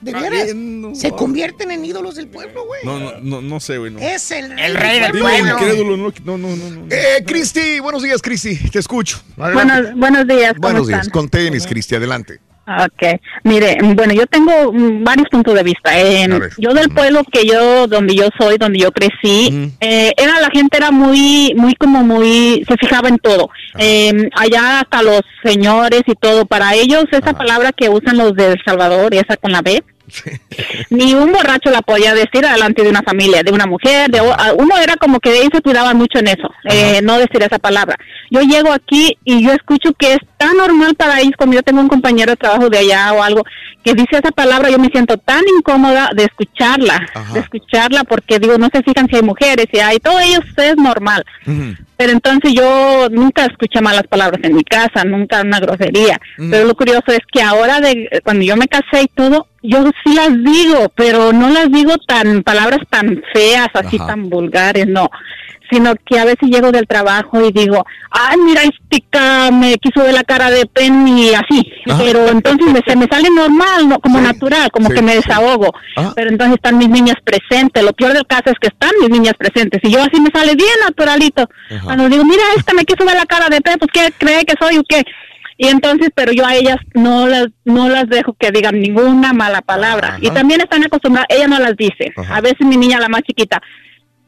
De 0.02 0.14
veras, 0.14 0.56
se 0.98 1.12
convierten 1.12 1.72
en 1.72 1.84
ídolos 1.84 2.16
del 2.16 2.30
pueblo, 2.30 2.66
güey. 2.66 2.82
No, 2.86 2.98
no, 2.98 3.12
no, 3.22 3.42
no 3.42 3.60
sé, 3.60 3.78
güey. 3.78 3.92
No. 3.92 4.00
Es 4.00 4.32
el 4.32 4.50
rey, 4.56 4.66
El 4.68 4.76
rey 4.76 5.00
del 5.02 5.12
pueblo. 5.12 5.28
pueblo. 5.28 5.52
Incrédulo, 5.54 5.98
no, 5.98 6.14
no, 6.24 6.38
no, 6.38 6.56
no, 6.56 6.70
no. 6.70 6.86
Eh, 6.90 7.26
Cristi, 7.26 7.82
buenos 7.82 8.04
días, 8.04 8.22
Cristi. 8.22 8.56
Te 8.70 8.80
escucho. 8.80 9.22
Buenos, 9.36 9.96
buenos 9.96 10.26
días, 10.28 10.54
¿cómo 10.54 10.62
Buenos 10.62 10.88
días. 10.88 11.00
están? 11.02 11.12
Con 11.12 11.28
tenis, 11.28 11.68
Cristi, 11.68 11.96
adelante. 11.96 12.40
Ok, 12.70 13.20
mire, 13.44 13.80
bueno, 13.82 14.14
yo 14.14 14.28
tengo 14.28 14.72
mm, 14.72 15.04
varios 15.04 15.28
puntos 15.30 15.56
de 15.56 15.64
vista. 15.64 16.00
Eh, 16.00 16.28
yo 16.60 16.74
del 16.74 16.90
pueblo 16.90 17.24
que 17.32 17.44
yo, 17.44 17.88
donde 17.88 18.16
yo 18.16 18.30
soy, 18.40 18.58
donde 18.60 18.78
yo 18.78 18.92
crecí, 18.92 19.74
eh, 19.80 20.14
era 20.16 20.40
la 20.40 20.52
gente 20.52 20.78
era 20.78 20.92
muy, 20.92 21.54
muy 21.56 21.74
como 21.74 22.04
muy, 22.04 22.64
se 22.68 22.78
fijaba 22.78 23.10
en 23.10 23.18
todo. 23.18 23.50
Eh, 23.80 24.30
allá 24.36 24.82
hasta 24.82 25.02
los 25.02 25.22
señores 25.44 26.04
y 26.06 26.14
todo, 26.14 26.46
para 26.46 26.76
ellos 26.76 27.06
esa 27.12 27.34
palabra 27.34 27.72
que 27.72 27.90
usan 27.90 28.18
los 28.18 28.36
de 28.36 28.54
El 28.54 28.62
Salvador, 28.64 29.16
esa 29.16 29.36
con 29.38 29.52
la 29.52 29.64
B, 29.64 29.84
ni 30.90 31.14
un 31.14 31.32
borracho 31.32 31.70
la 31.70 31.82
podía 31.82 32.14
decir 32.14 32.42
delante 32.42 32.84
de 32.84 32.90
una 32.90 33.02
familia, 33.02 33.44
de 33.44 33.52
una 33.52 33.66
mujer, 33.66 34.10
de 34.10 34.22
uno 34.22 34.78
era 34.78 34.96
como 34.98 35.20
que 35.20 35.32
ellos 35.32 35.50
se 35.54 35.62
cuidaban 35.62 35.98
mucho 35.98 36.20
en 36.20 36.28
eso, 36.28 36.50
eh, 36.66 37.02
no 37.04 37.18
decir 37.18 37.42
esa 37.42 37.60
palabra. 37.60 37.98
Yo 38.30 38.42
llego 38.42 38.72
aquí 38.72 39.18
y 39.24 39.44
yo 39.44 39.52
escucho 39.54 39.94
que 39.94 40.14
es 40.14 40.20
tan 40.38 40.58
normal 40.58 40.96
para 40.96 41.20
ellos 41.20 41.34
cuando 41.38 41.56
yo 41.56 41.64
tengo 41.64 41.82
un 41.82 41.88
compañero 41.88 42.32
de 42.32 42.38
trabajo 42.38 42.70
de 42.70 42.78
allá 42.78 43.14
o 43.14 43.24
algo 43.24 43.44
que 43.90 44.02
dice 44.02 44.18
esa 44.18 44.32
palabra, 44.32 44.70
yo 44.70 44.78
me 44.78 44.90
siento 44.90 45.18
tan 45.18 45.44
incómoda 45.58 46.10
de 46.16 46.26
escucharla, 46.26 47.08
de 47.34 47.40
escucharla 47.40 48.04
porque 48.04 48.38
digo, 48.38 48.58
no 48.58 48.70
se 48.72 48.84
fijan 48.84 49.08
si 49.08 49.16
hay 49.16 49.22
mujeres, 49.24 49.66
si 49.72 49.80
hay, 49.80 49.98
todo 49.98 50.20
ellos 50.20 50.42
es 50.58 50.76
normal. 50.76 51.26
Pero 51.98 52.12
entonces 52.12 52.54
yo 52.54 53.08
nunca 53.10 53.46
escuché 53.46 53.82
malas 53.82 54.04
palabras 54.04 54.40
en 54.44 54.56
mi 54.56 54.64
casa, 54.64 55.04
nunca 55.06 55.42
una 55.42 55.60
grosería. 55.60 56.20
Pero 56.38 56.66
lo 56.66 56.76
curioso 56.76 57.06
es 57.08 57.22
que 57.32 57.42
ahora, 57.42 57.80
de 57.80 58.22
cuando 58.24 58.44
yo 58.46 58.56
me 58.56 58.68
casé 58.68 59.04
y 59.04 59.08
todo, 59.08 59.48
yo 59.64 59.84
sí 60.04 60.14
las 60.14 60.32
digo, 60.44 60.92
pero 60.96 61.34
no 61.34 61.50
las 61.50 61.72
digo 61.72 61.96
tan, 62.08 62.44
palabras 62.44 62.80
tan 62.90 63.22
feas, 63.34 63.70
así 63.74 63.98
Ajá. 63.98 64.08
tan 64.08 64.30
vulgares, 64.30 64.88
no. 64.88 65.10
Sino 65.72 65.94
que 66.06 66.20
a 66.20 66.26
veces 66.26 66.50
llego 66.50 66.72
del 66.72 66.88
trabajo 66.88 67.46
y 67.46 67.52
digo, 67.52 67.86
ay, 68.12 68.38
mira, 68.44 68.64
estica 68.64 69.52
me 69.52 69.78
quiso 69.78 70.02
ver 70.02 70.14
la 70.14 70.24
cara 70.24 70.50
de 70.50 70.66
pen 70.66 71.08
y 71.08 71.34
así. 71.34 71.72
Pero 71.98 72.28
entonces 72.30 72.72
me, 72.72 72.82
se 72.86 72.96
me 72.96 73.06
sale 73.06 73.30
normal, 73.30 73.88
¿no? 73.88 74.00
como 74.00 74.20
natural, 74.20 74.72
como 74.72 74.90
sí, 74.90 74.96
que 74.96 75.02
me 75.02 75.12
sí. 75.14 75.18
desahogo. 75.18 75.74
Pero 76.16 76.30
entonces 76.30 76.56
están 76.56 76.78
mis 76.78 76.90
niñas 76.90 77.18
presentes. 77.24 77.84
Lo 77.84 77.94
peor 77.94 78.14
del 78.14 78.26
caso 78.26 78.46
es 78.48 78.60
que 78.60 78.68
están 78.68 78.92
mis 79.02 79.10
niñas 79.10 79.34
presentes. 79.38 79.80
Y 79.84 79.92
yo 79.92 80.02
así 80.02 80.20
me 80.20 80.30
sale 80.34 80.56
bien 80.56 80.70
naturalito. 80.86 81.48
Ajá. 81.70 81.84
Cuando 81.84 82.10
digo, 82.10 82.26
mira, 82.26 82.44
esta 82.58 82.74
me 82.74 82.86
quiso 82.86 83.06
ver 83.06 83.16
la 83.16 83.26
cara 83.26 83.50
de 83.50 83.62
pen, 83.62 83.78
pues 83.80 83.92
¿qué 83.94 84.14
cree 84.18 84.46
que 84.46 84.56
soy 84.60 84.78
o 84.78 84.84
qué? 84.84 85.04
Y 85.62 85.68
entonces, 85.68 86.10
pero 86.16 86.32
yo 86.32 86.46
a 86.46 86.56
ellas 86.56 86.78
no 86.94 87.28
las 87.28 87.48
no 87.66 87.90
las 87.90 88.08
dejo 88.08 88.34
que 88.40 88.50
digan 88.50 88.80
ninguna 88.80 89.34
mala 89.34 89.62
palabra. 89.62 90.18
Y 90.22 90.30
también 90.30 90.62
están 90.62 90.86
acostumbradas, 90.86 91.28
ella 91.30 91.50
no 91.50 91.60
las 91.60 91.76
dice. 91.76 92.14
A 92.30 92.40
veces 92.40 92.62
mi 92.62 92.78
niña, 92.78 92.98
la 92.98 93.10
más 93.10 93.24
chiquita, 93.24 93.62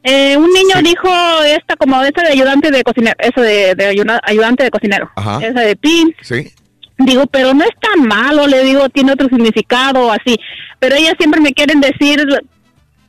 eh, 0.04 0.36
un 0.36 0.50
niño 0.52 0.76
dijo 0.82 1.08
esta 1.44 1.76
como 1.76 2.02
esa 2.02 2.22
de 2.22 2.28
ayudante 2.32 2.70
de 2.70 2.82
cocinero, 2.82 3.16
eso 3.20 3.40
de, 3.40 3.74
de 3.74 3.86
ayuda- 3.86 4.20
ayudante 4.24 4.64
de 4.64 4.70
cocinero, 4.70 5.10
Ajá. 5.16 5.38
esa 5.46 5.60
de 5.60 5.76
pin. 5.76 6.14
Sí. 6.22 6.52
Digo, 6.98 7.26
pero 7.26 7.52
no 7.54 7.64
es 7.64 7.70
tan 7.80 8.06
malo, 8.06 8.46
le 8.46 8.62
digo, 8.64 8.88
tiene 8.88 9.12
otro 9.12 9.28
significado 9.28 10.12
así. 10.12 10.36
Pero 10.78 10.94
ellas 10.96 11.14
siempre 11.18 11.40
me 11.40 11.52
quieren 11.52 11.80
decir 11.80 12.24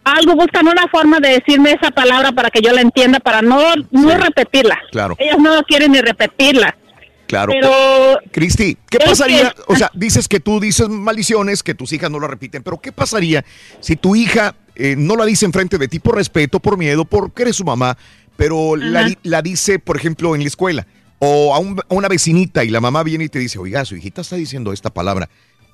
algo, 0.03 0.35
buscan 0.35 0.67
una 0.67 0.87
forma 0.91 1.19
de 1.19 1.29
decirme 1.39 1.71
esa 1.71 1.91
palabra 1.91 2.31
para 2.31 2.49
que 2.49 2.61
yo 2.61 2.71
la 2.73 2.81
entienda, 2.81 3.19
para 3.19 3.41
no, 3.41 3.59
no 3.91 4.17
repetirla. 4.17 4.79
Claro. 4.91 5.15
Ellas 5.19 5.37
no 5.39 5.61
quieren 5.63 5.91
ni 5.91 6.01
repetirla. 6.01 6.75
Claro. 7.27 7.51
Pero- 7.59 8.19
Cristi, 8.31 8.77
¿qué 8.89 8.99
pasaría? 8.99 9.51
que- 9.51 9.61
O 9.67 9.75
sea, 9.75 9.89
dices 9.93 10.27
que 10.27 10.39
tú 10.39 10.59
dices 10.59 10.89
maldiciones, 10.89 11.63
que 11.63 11.73
tus 11.73 11.93
hijas 11.93 12.11
no 12.11 12.19
lo 12.19 12.27
repiten, 12.27 12.63
pero 12.63 12.79
¿qué 12.79 12.91
pasaría 12.91 13.43
si 13.79 13.95
tu 13.95 14.15
hija 14.15 14.55
eh, 14.75 14.95
no 14.97 15.15
la 15.15 15.25
dice 15.25 15.45
enfrente 15.45 15.77
de 15.77 15.87
ti 15.87 15.99
por 15.99 16.15
respeto, 16.15 16.59
por 16.59 16.77
miedo, 16.77 17.05
porque 17.05 17.43
eres 17.43 17.55
su 17.55 17.63
mamá, 17.63 17.97
pero 18.37 18.75
la, 18.75 19.41
dice, 19.41 19.79
por 19.79 19.95
ejemplo, 19.97 20.35
en 20.35 20.41
la 20.41 20.47
escuela? 20.47 20.87
O 21.19 21.53
a, 21.55 21.59
un- 21.59 21.79
a 21.79 21.93
una 21.93 22.07
vecinita 22.07 22.63
y 22.63 22.69
la 22.69 22.81
mamá 22.81 23.03
viene 23.03 23.25
y 23.25 23.29
te 23.29 23.39
dice, 23.39 23.59
oiga, 23.59 23.85
su 23.85 23.95
hijita 23.95 24.21
está 24.21 24.35
diciendo 24.35 24.73
esta 24.73 24.89
palabra. 24.89 25.29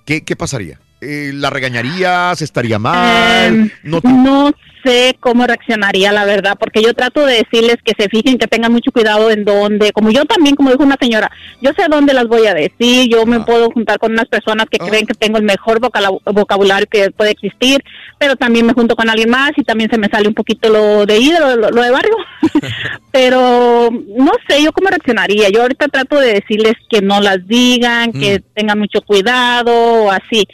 ¿Qué, 0.06 0.24
qué 0.24 0.36
pasaría? 0.36 0.80
Eh, 1.02 1.32
¿La 1.34 1.50
regañarías? 1.50 2.42
¿Estaría 2.42 2.78
mal? 2.78 3.46
Em, 3.46 3.70
no 3.84 4.02
no, 4.04 4.52
sé 4.84 5.18
cómo 5.20 5.46
reaccionaría, 5.46 6.12
la 6.12 6.26
verdad, 6.26 6.58
porque 6.60 6.82
yo 6.82 6.94
trato 6.94 7.26
de 7.26 7.44
decirles 7.44 7.78
que 7.84 7.94
se 7.98 8.10
fijen, 8.10 8.38
que 8.38 8.48
tengan 8.48 8.72
mucho 8.72 8.92
cuidado 8.92 9.32
en 9.32 9.46
dónde, 9.46 9.92
como 9.92 10.12
yo 10.12 10.26
también, 10.26 10.56
como 10.56 10.72
dijo 10.72 10.84
una 10.84 10.98
señora, 11.00 11.32
yo 11.62 11.72
sé 11.78 11.86
dónde 11.90 12.14
las 12.14 12.28
voy 12.28 12.48
a 12.48 12.54
decir, 12.54 13.10
yo 13.10 13.26
me 13.26 13.40
puedo 13.42 13.70
juntar 13.72 14.00
con 14.00 14.12
unas 14.12 14.28
personas 14.28 14.68
que 14.70 14.80
creen 14.80 15.06
que 15.06 15.14
tengo 15.14 15.38
el 15.38 15.44
mejor 15.44 15.80
vocabulario 15.80 16.88
que 16.90 17.12
puede 17.12 17.32
existir, 17.32 17.84
pero 18.18 18.36
también 18.36 18.66
me 18.66 18.74
junto 18.74 18.96
con 18.96 19.10
alguien 19.10 19.30
más 19.30 19.52
y 19.58 19.64
también 19.64 19.90
se 19.90 19.98
me 19.98 20.10
sale 20.10 20.28
un 20.28 20.34
poquito 20.34 20.70
lo 20.70 21.06
de 21.06 21.14
ahí, 21.14 21.32
lo, 21.32 21.82
de 21.82 21.92
barrio. 21.92 22.16
pero 23.12 23.90
no 23.92 24.32
sé, 24.48 24.64
yo 24.64 24.72
cómo 24.72 24.90
reaccionaría. 24.90 25.50
Yo 25.50 25.62
ahorita 25.62 25.88
trato 25.88 26.20
de 26.20 26.34
decirles 26.34 26.74
que 26.90 27.02
no 27.02 27.22
las 27.22 27.46
digan, 27.48 28.12
que 28.12 28.42
tengan 28.54 28.80
mucho 28.80 29.02
cuidado 29.02 29.72
o 29.74 30.12
así. 30.12 30.48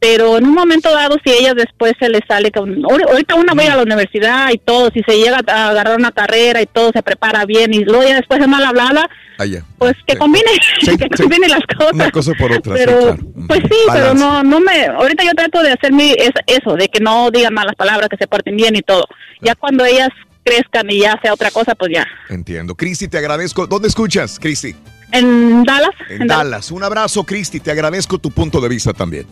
Pero 0.00 0.38
en 0.38 0.44
un 0.46 0.54
momento 0.54 0.90
dado, 0.90 1.16
si 1.22 1.30
ellas 1.30 1.54
después 1.54 1.92
se 2.00 2.08
les 2.08 2.22
sale, 2.26 2.50
con, 2.50 2.74
ahor- 2.84 3.06
ahorita 3.10 3.34
una 3.34 3.52
va 3.52 3.70
a 3.70 3.76
la 3.76 3.82
universidad 3.82 4.48
y 4.50 4.56
todo, 4.56 4.90
si 4.94 5.02
se 5.06 5.18
llega 5.18 5.40
a 5.46 5.68
agarrar 5.68 5.98
una 5.98 6.10
carrera 6.10 6.62
y 6.62 6.66
todo, 6.66 6.90
se 6.94 7.02
prepara 7.02 7.44
bien 7.44 7.74
y 7.74 7.84
luego 7.84 8.04
ya 8.04 8.16
después 8.16 8.40
de 8.40 8.46
mal 8.46 8.64
hablada, 8.64 9.10
Allá. 9.38 9.62
pues 9.78 9.94
que 10.06 10.16
combine, 10.16 10.50
que 10.98 11.08
combine 11.22 11.48
las 11.48 11.60
cosas. 11.76 11.92
Una 11.92 12.10
cosa 12.10 12.32
por 12.38 12.50
otra. 12.50 12.76
sí, 12.78 12.82
Pero, 12.82 12.98
claro. 12.98 13.18
pues 13.46 13.60
sí, 13.70 13.76
pero 13.92 14.14
no, 14.14 14.42
no 14.42 14.58
me, 14.60 14.86
ahorita 14.86 15.22
yo 15.22 15.32
trato 15.34 15.62
de 15.62 15.72
hacer 15.72 15.92
mi, 15.92 16.12
es- 16.12 16.30
eso, 16.46 16.76
de 16.76 16.88
que 16.88 17.00
no 17.00 17.30
digan 17.30 17.52
malas 17.52 17.74
palabras, 17.76 18.08
que 18.08 18.16
se 18.16 18.26
porten 18.26 18.56
bien 18.56 18.74
y 18.76 18.80
todo. 18.80 19.04
Ya 19.42 19.54
cuando 19.54 19.84
ellas 19.84 20.08
crezcan 20.42 20.90
y 20.90 21.00
ya 21.00 21.18
sea 21.22 21.34
otra 21.34 21.50
cosa, 21.50 21.74
pues 21.74 21.92
ya. 21.92 22.06
Entiendo. 22.30 22.74
Cristi, 22.74 23.06
te 23.06 23.18
agradezco. 23.18 23.66
¿Dónde 23.66 23.88
escuchas, 23.88 24.38
Cristi? 24.40 24.74
En 25.12 25.62
Dallas. 25.64 25.90
En 26.08 26.26
Dallas. 26.26 26.70
Un 26.70 26.84
abrazo, 26.84 27.24
Cristi. 27.24 27.60
Te 27.60 27.70
agradezco 27.70 28.16
tu 28.18 28.30
punto 28.30 28.60
de 28.62 28.68
vista 28.70 28.94
también. 28.94 29.26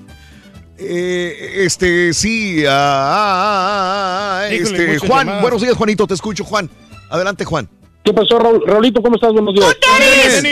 Eh, 0.80 1.64
este, 1.64 2.12
sí. 2.14 2.64
ah, 2.66 2.70
ah, 2.70 4.40
ah, 4.40 4.40
ah, 4.44 4.54
Híjole, 4.54 4.94
este, 4.94 5.06
Juan, 5.06 5.26
llamadas. 5.26 5.42
buenos 5.42 5.62
días, 5.62 5.76
Juanito. 5.76 6.06
Te 6.06 6.14
escucho, 6.14 6.44
Juan. 6.44 6.70
Adelante, 7.10 7.44
Juan. 7.44 7.68
¿Qué 8.04 8.12
pasó, 8.12 8.38
Raúl? 8.38 8.62
Raulito? 8.66 9.02
¿Cómo 9.02 9.16
estás? 9.16 9.32
Buenos 9.32 9.54
días. 9.54 9.76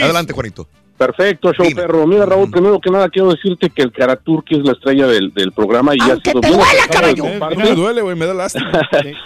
Adelante, 0.01 0.33
Juanito. 0.33 0.67
Perfecto, 0.97 1.53
show 1.53 1.65
perro. 1.75 2.07
Mira, 2.07 2.25
Raúl, 2.25 2.49
primero 2.49 2.79
que 2.79 2.89
nada 2.89 3.07
quiero 3.09 3.29
decirte 3.29 3.69
que 3.69 3.83
el 3.83 3.91
Karaturki 3.91 4.55
es 4.55 4.63
la 4.63 4.71
estrella 4.71 5.05
del, 5.05 5.31
del 5.31 5.51
programa 5.51 5.93
y 5.93 5.99
ya 5.99 6.13
ha 6.13 6.17
sido 6.19 6.41
te 6.41 6.47
bien 6.47 6.59
duela, 6.59 6.87
caballo. 6.91 7.23
No 7.55 7.63
me 7.63 7.75
duele, 7.75 8.01
güey, 8.01 8.15
me 8.15 8.25
da 8.25 8.33
lástima. 8.33 8.71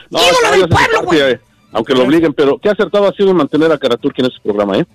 No, 0.09 0.19
caballo, 0.41 0.65
es 0.65 0.69
su 0.69 0.99
parte, 1.01 1.31
eh, 1.31 1.39
Aunque 1.71 1.93
lo 1.93 2.03
obliguen, 2.03 2.33
pero 2.33 2.57
qué 2.57 2.69
acertado 2.69 3.07
ha 3.07 3.13
sido 3.13 3.33
mantener 3.33 3.71
a 3.71 3.77
Karaturki 3.77 4.19
en 4.21 4.27
ese 4.27 4.37
programa, 4.43 4.79
¿eh? 4.79 4.85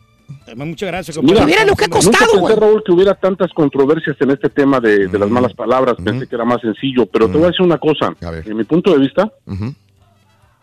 Muchas 0.56 0.88
gracias, 0.88 1.16
Mira, 1.22 1.40
compadre. 1.40 1.66
nunca 1.66 1.88
pensé, 1.88 2.56
Raúl, 2.56 2.82
que 2.84 2.92
hubiera 2.92 3.14
tantas 3.14 3.52
controversias 3.52 4.16
en 4.20 4.30
este 4.30 4.48
tema 4.48 4.80
de, 4.80 5.08
de 5.08 5.18
las 5.18 5.28
malas 5.30 5.52
palabras. 5.54 5.96
Pensé 6.02 6.26
que 6.26 6.34
era 6.34 6.44
más 6.44 6.60
sencillo, 6.60 7.06
pero 7.06 7.26
te 7.26 7.34
voy 7.34 7.44
a 7.44 7.46
decir 7.48 7.64
una 7.64 7.78
cosa. 7.78 8.14
En 8.44 8.56
mi 8.56 8.64
punto 8.64 8.92
de 8.92 8.98
vista, 8.98 9.30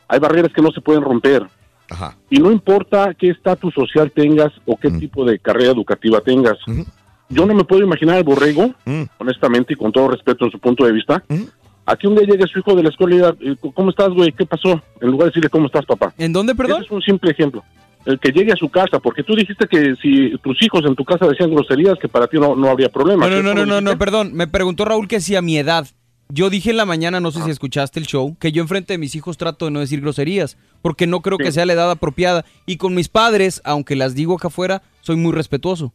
hay 0.07 0.19
barreras 0.19 0.51
que 0.53 0.61
no 0.61 0.71
se 0.71 0.81
pueden 0.81 1.03
romper. 1.03 1.43
Ajá. 1.89 2.15
Y 2.29 2.39
no 2.39 2.51
importa 2.51 3.13
qué 3.13 3.29
estatus 3.29 3.73
social 3.73 4.11
tengas 4.11 4.51
o 4.65 4.77
qué 4.77 4.89
tipo 4.89 5.25
de 5.25 5.39
carrera 5.39 5.71
educativa 5.71 6.21
tengas. 6.21 6.57
Yo 7.29 7.45
no 7.45 7.53
me 7.53 7.63
puedo 7.63 7.83
imaginar 7.83 8.17
al 8.17 8.23
borrego, 8.23 8.73
honestamente 9.17 9.73
y 9.73 9.75
con 9.75 9.91
todo 9.91 10.09
respeto 10.09 10.45
en 10.45 10.51
su 10.51 10.59
punto 10.59 10.85
de 10.85 10.91
vista, 10.91 11.23
a 11.85 11.95
que 11.97 12.07
un 12.07 12.15
día 12.15 12.25
llegue 12.25 12.47
su 12.47 12.59
hijo 12.59 12.75
de 12.75 12.83
la 12.83 12.89
escuela 12.89 13.13
y 13.13 13.17
diga, 13.17 13.35
eh, 13.41 13.55
¿cómo 13.73 13.89
estás, 13.89 14.09
güey? 14.09 14.31
¿Qué 14.31 14.45
pasó? 14.45 14.81
En 15.01 15.09
lugar 15.11 15.25
de 15.25 15.31
decirle, 15.31 15.49
¿cómo 15.49 15.65
estás, 15.65 15.85
papá? 15.85 16.13
¿En 16.17 16.31
dónde, 16.31 16.55
perdón? 16.55 16.77
Ese 16.77 16.85
es 16.85 16.91
un 16.91 17.01
simple 17.01 17.31
ejemplo. 17.31 17.61
El 18.05 18.19
que 18.19 18.31
llegue 18.31 18.51
a 18.51 18.55
su 18.55 18.69
casa, 18.69 18.99
porque 18.99 19.23
tú 19.23 19.35
dijiste 19.35 19.67
que 19.67 19.95
si 20.01 20.37
tus 20.39 20.61
hijos 20.61 20.81
en 20.85 20.95
tu 20.95 21.05
casa 21.05 21.27
decían 21.27 21.51
groserías, 21.51 21.97
que 21.99 22.09
para 22.09 22.27
ti 22.27 22.37
no, 22.37 22.55
no 22.55 22.69
habría 22.69 22.89
problema. 22.89 23.27
No, 23.27 23.41
no, 23.41 23.49
¿Qué 23.49 23.55
no, 23.55 23.65
no, 23.65 23.81
no, 23.81 23.97
perdón. 23.97 24.33
Me 24.33 24.47
preguntó 24.47 24.85
Raúl 24.85 25.07
que 25.07 25.21
si 25.21 25.35
a 25.35 25.41
mi 25.41 25.57
edad. 25.57 25.87
Yo 26.29 26.49
dije 26.49 26.71
en 26.71 26.77
la 26.77 26.85
mañana, 26.85 27.19
no 27.19 27.31
sé 27.31 27.43
si 27.43 27.51
escuchaste 27.51 27.99
el 27.99 28.07
show, 28.07 28.35
que 28.39 28.51
yo 28.51 28.63
enfrente 28.63 28.93
de 28.93 28.97
mis 28.97 29.13
hijos 29.13 29.37
trato 29.37 29.65
de 29.65 29.71
no 29.71 29.81
decir 29.81 30.01
groserías, 30.01 30.57
porque 30.81 31.05
no 31.05 31.21
creo 31.21 31.37
que 31.37 31.51
sea 31.51 31.65
la 31.65 31.73
edad 31.73 31.91
apropiada. 31.91 32.43
Y 32.65 32.77
con 32.77 32.95
mis 32.95 33.07
padres, 33.07 33.61
aunque 33.63 33.95
las 33.95 34.15
digo 34.15 34.35
acá 34.35 34.47
afuera, 34.47 34.81
soy 35.01 35.15
muy 35.15 35.31
respetuoso. 35.31 35.93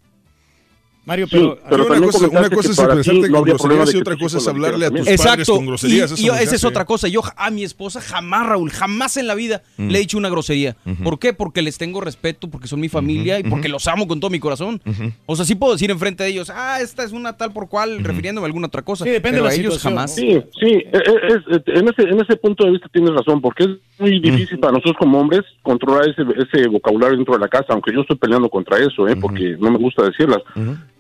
Mario, 1.09 1.27
pero, 1.31 1.59
Pero 1.71 1.87
una 1.87 2.01
cosa, 2.07 2.29
una 2.29 2.51
cosa 2.51 2.71
es 2.71 2.79
expresarte 2.79 3.31
con 3.31 3.43
groserías 3.45 3.95
y 3.95 3.97
otra 3.97 4.17
cosa 4.17 4.37
es 4.39 4.47
hablarle 4.47 4.85
a 4.87 4.91
tus 4.91 4.99
padres 5.01 5.21
Exacto. 5.21 5.57
con 5.57 5.67
groserías. 5.67 6.21
Y- 6.21 6.27
y 6.27 6.29
esa 6.29 6.55
es 6.55 6.65
otra 6.65 6.85
cosa. 6.85 7.09
Yo 7.09 7.23
a 7.37 7.51
mi 7.51 7.65
esposa 7.65 8.03
jamás, 8.03 8.47
Raúl, 8.47 8.71
jamás 8.71 9.17
en 9.17 9.27
la 9.27 9.35
vida 9.35 9.63
Mm. 9.79 9.89
le 9.89 9.97
he 9.99 10.01
dicho 10.03 10.19
una 10.19 10.29
grosería. 10.29 10.77
¿Por 11.03 11.19
qué? 11.19 11.33
Porque 11.33 11.63
les 11.63 11.79
tengo 11.79 12.03
respeto, 12.03 12.51
porque 12.51 12.69
son 12.69 12.79
mi 12.81 12.91
familia 12.91 13.39
y 13.41 13.45
porque 13.45 13.69
los 13.71 13.89
amo 13.89 14.07
con 14.07 14.21
todo 14.21 14.31
mi 14.31 14.39
corazón. 14.39 14.83
O 15.25 15.35
sea, 15.35 15.47
sí 15.47 15.55
puedo 15.55 15.73
decir 15.73 15.91
enfrente 15.91 16.25
de 16.25 16.29
ellos, 16.31 16.51
ah, 16.55 16.79
esta 16.83 17.05
es 17.05 17.13
una 17.13 17.37
tal 17.39 17.53
por 17.55 17.69
cual, 17.71 18.05
refiriéndome 18.05 18.45
a 18.45 18.49
alguna 18.49 18.67
otra 18.67 18.83
cosa. 18.83 19.05
Sí, 19.05 19.11
depende 19.11 19.39
pero 19.39 19.45
de 19.45 19.49
la 19.49 19.55
a 19.55 19.59
ellos 19.59 19.75
situación, 19.77 19.95
jamás. 19.97 20.15
Sí, 20.15 20.43
sí, 20.61 20.67
eh, 20.67 20.93
es- 20.93 21.57
eh, 21.57 21.63
en, 21.79 21.89
ese, 21.89 22.03
en 22.03 22.21
ese 22.21 22.37
punto 22.37 22.65
de 22.67 22.73
vista 22.73 22.89
tienes 22.93 23.13
razón, 23.15 23.41
porque 23.41 23.65
es 23.65 23.71
muy 23.99 24.21
difícil 24.21 24.59
para 24.59 24.73
nosotros 24.75 24.97
como 24.99 25.19
hombres 25.19 25.43
controlar 25.63 26.09
ese, 26.09 26.23
ese 26.37 26.69
vocabulario 26.69 27.17
dentro 27.17 27.35
de 27.35 27.41
la 27.41 27.49
casa, 27.49 27.67
aunque 27.71 27.93
yo 27.95 28.03
estoy 28.03 28.17
peleando 28.17 28.49
contra 28.51 28.79
eso, 28.79 29.09
¿eh? 29.09 29.17
porque 29.17 29.57
no 29.59 29.71
me 29.71 29.79
gusta 29.79 30.05
decirlas. 30.05 30.39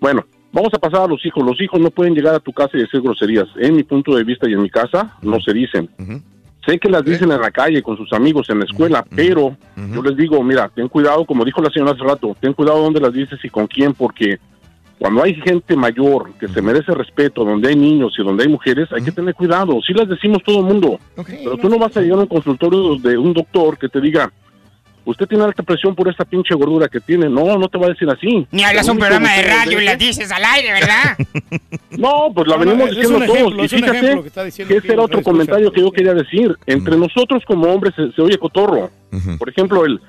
Bueno, 0.01 0.25
vamos 0.53 0.73
a 0.75 0.79
pasar 0.79 1.03
a 1.03 1.07
los 1.07 1.25
hijos. 1.25 1.45
Los 1.45 1.61
hijos 1.61 1.81
no 1.81 1.91
pueden 1.91 2.15
llegar 2.15 2.35
a 2.35 2.41
tu 2.41 2.53
casa 2.53 2.77
y 2.77 2.81
decir 2.81 3.01
groserías. 3.01 3.49
En 3.57 3.77
mi 3.77 3.83
punto 3.83 4.15
de 4.15 4.25
vista 4.25 4.49
y 4.49 4.53
en 4.53 4.63
mi 4.63 4.71
casa, 4.71 5.17
no 5.23 5.41
se 5.41 5.53
dicen. 5.53 5.89
Sé 6.67 6.79
que 6.79 6.91
las 6.91 7.05
dicen 7.05 7.33
en 7.33 7.41
la 7.41 7.51
calle 7.51 7.83
con 7.83 7.97
sus 7.97 8.13
amigos 8.13 8.51
en 8.51 8.59
la 8.59 8.65
escuela, 8.67 9.05
pero 9.15 9.57
yo 9.77 10.03
les 10.03 10.17
digo, 10.17 10.43
mira, 10.43 10.69
ten 10.75 10.89
cuidado, 10.89 11.25
como 11.25 11.45
dijo 11.45 11.63
la 11.63 11.71
señora 11.71 11.93
hace 11.93 12.05
rato, 12.05 12.37
ten 12.41 12.53
cuidado 12.53 12.83
dónde 12.83 13.01
las 13.01 13.13
dices 13.13 13.39
y 13.43 13.49
con 13.49 13.67
quién, 13.67 13.95
porque 13.95 14.39
cuando 14.99 15.23
hay 15.23 15.35
gente 15.35 15.77
mayor 15.77 16.33
que 16.39 16.49
se 16.49 16.61
merece 16.61 16.93
respeto, 16.93 17.45
donde 17.45 17.69
hay 17.69 17.77
niños 17.77 18.15
y 18.19 18.23
donde 18.23 18.43
hay 18.43 18.51
mujeres, 18.51 18.89
hay 18.93 19.03
que 19.03 19.13
tener 19.13 19.35
cuidado. 19.35 19.81
Sí 19.87 19.95
las 19.95 20.09
decimos 20.09 20.43
todo 20.45 20.59
el 20.59 20.65
mundo, 20.65 20.99
pero 21.15 21.57
tú 21.57 21.69
no 21.69 21.79
vas 21.79 21.97
a 21.97 22.01
llegar 22.01 22.19
a 22.19 22.23
un 22.23 22.29
consultorio 22.29 22.97
de 22.97 23.17
un 23.17 23.33
doctor 23.33 23.79
que 23.79 23.89
te 23.89 24.01
diga, 24.01 24.31
usted 25.05 25.27
tiene 25.27 25.45
alta 25.45 25.63
presión 25.63 25.95
por 25.95 26.09
esta 26.09 26.25
pinche 26.25 26.55
gordura 26.55 26.89
que 26.89 27.01
tiene. 27.01 27.29
No, 27.29 27.57
no 27.59 27.69
te 27.69 27.79
va 27.79 27.87
a 27.87 27.91
decir 27.91 28.09
así. 28.11 28.47
Ni 28.51 28.63
hablas 28.65 28.89
un 28.89 28.99
programa 28.99 29.33
de 29.35 29.43
radio 29.43 29.81
y 29.81 29.85
las 29.85 29.99
dices 29.99 30.31
al 30.31 30.45
aire, 30.45 30.73
¿verdad? 30.73 31.17
No, 31.91 32.31
pues 32.35 32.47
la 32.47 32.57
No, 32.57 32.65
venimos 32.65 32.91
diciendo 32.91 33.21
todos. 33.27 33.55
y 33.65 33.69
fíjate 33.69 34.01
que 34.55 34.65
que 34.67 34.77
ese 34.77 34.93
era 34.93 35.03
otro 35.03 35.23
comentario 35.23 35.73
que 35.73 35.81
yo 35.81 35.91
quería 35.91 36.15
decir. 36.15 36.57
Entre 36.67 36.97
nosotros 36.97 37.43
como 37.47 37.67
hombres 37.73 37.95
se, 37.97 38.13
se 38.13 38.23
oye 38.23 38.39
cotorro. 38.39 38.91
Por 39.39 39.49
ejemplo, 39.49 39.85
el 39.85 40.01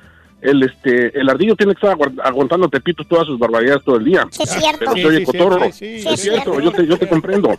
el 0.42 0.64
este 0.64 1.18
el 1.19 1.27
ardillo 1.30 1.56
tiene 1.56 1.74
que 1.76 1.85
estar 1.88 1.98
aguantando 2.24 2.68
a 2.68 2.69
Tepito 2.69 3.03
todas 3.06 3.26
sus 3.26 3.40
barbaridades 3.40 3.84
todo 3.84 3.95
el 3.98 4.06
día. 4.06 4.26
Sí, 4.30 4.43
es 4.43 4.50
cierto. 4.51 4.80
Pero 4.80 4.93
Sí, 4.93 5.01
se 5.01 5.08
oye 5.08 5.19
sí, 5.19 5.26
cotorro. 5.26 5.66
sí, 5.66 5.72
sí, 5.72 6.00
sí, 6.01 6.08
es 6.08 6.14
es 6.14 6.22
cierto, 6.22 6.51
cierto. 6.51 6.59
yo 6.61 6.72
te, 6.72 6.85
yo 6.88 6.98
te 6.98 7.08
comprendo. 7.08 7.58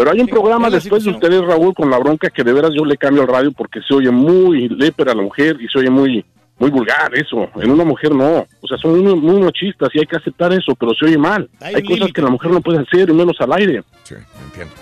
Pero 0.00 0.12
hay 0.12 0.20
un 0.20 0.28
programa 0.28 0.70
después 0.70 1.04
de 1.04 1.10
ustedes, 1.10 1.42
Raúl, 1.42 1.74
con 1.74 1.90
la 1.90 1.98
bronca 1.98 2.30
que 2.30 2.42
de 2.42 2.54
veras 2.54 2.70
yo 2.74 2.86
le 2.86 2.96
cambio 2.96 3.20
al 3.20 3.28
radio 3.28 3.52
porque 3.52 3.80
se 3.86 3.92
oye 3.92 4.10
muy 4.10 4.66
lépera 4.70 5.12
a 5.12 5.14
la 5.14 5.20
mujer 5.20 5.58
y 5.60 5.68
se 5.68 5.78
oye 5.78 5.90
muy 5.90 6.24
muy 6.58 6.70
vulgar 6.70 7.14
eso. 7.14 7.50
En 7.60 7.70
una 7.70 7.84
mujer 7.84 8.14
no. 8.14 8.46
O 8.62 8.66
sea, 8.66 8.78
son 8.78 8.98
muy, 8.98 9.14
muy 9.14 9.42
machistas 9.42 9.90
y 9.92 9.98
hay 9.98 10.06
que 10.06 10.16
aceptar 10.16 10.54
eso, 10.54 10.74
pero 10.74 10.94
se 10.94 11.04
oye 11.04 11.18
mal. 11.18 11.50
Hay 11.60 11.82
cosas 11.84 12.12
que 12.14 12.22
la 12.22 12.30
mujer 12.30 12.50
no 12.50 12.62
puede 12.62 12.78
hacer 12.78 13.10
y 13.10 13.12
menos 13.12 13.36
al 13.40 13.52
aire. 13.52 13.82
Sí, 14.04 14.14
entiendo. 14.42 14.72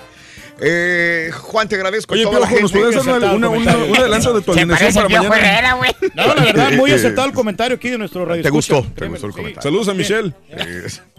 Eh, 0.60 1.30
Juan, 1.34 1.68
te 1.68 1.74
agradezco. 1.74 2.14
Oye, 2.14 2.22
toda 2.22 2.46
Piojo, 2.46 2.62
¿nos 2.62 2.70
puedes 2.72 2.96
una, 3.04 3.32
una, 3.32 3.48
una, 3.48 3.76
un 3.76 3.96
adelanto 3.96 4.34
de 4.34 4.42
tu 4.42 4.52
alineación 4.52 4.94
para 4.94 5.08
mañana? 5.08 5.36
Herrera, 5.36 5.72
güey. 5.74 5.90
No, 6.14 6.34
la 6.34 6.44
verdad, 6.44 6.72
muy 6.74 6.92
aceptado 6.92 7.26
el 7.26 7.34
comentario 7.34 7.76
aquí 7.76 7.90
de 7.90 7.98
nuestro 7.98 8.24
radio. 8.24 8.40
¿Te 8.44 8.50
gustó? 8.50 8.78
Escucha. 8.78 8.94
¿Te 8.94 9.08
gustó 9.08 9.26
el 9.26 9.32
Sí. 9.32 9.36
comentario? 9.38 9.62
Saludos 9.62 9.88
a 9.88 9.94
Michelle. 9.94 10.32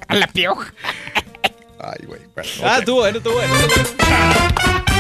A 0.08 0.16
la 0.16 0.28
pioja. 0.28 0.74
Ay, 1.82 2.06
güey. 2.06 2.22
Ah, 2.64 2.80
estuvo 2.80 2.98
bueno, 2.98 3.18
estuvo 3.18 3.36
bueno. 3.36 3.54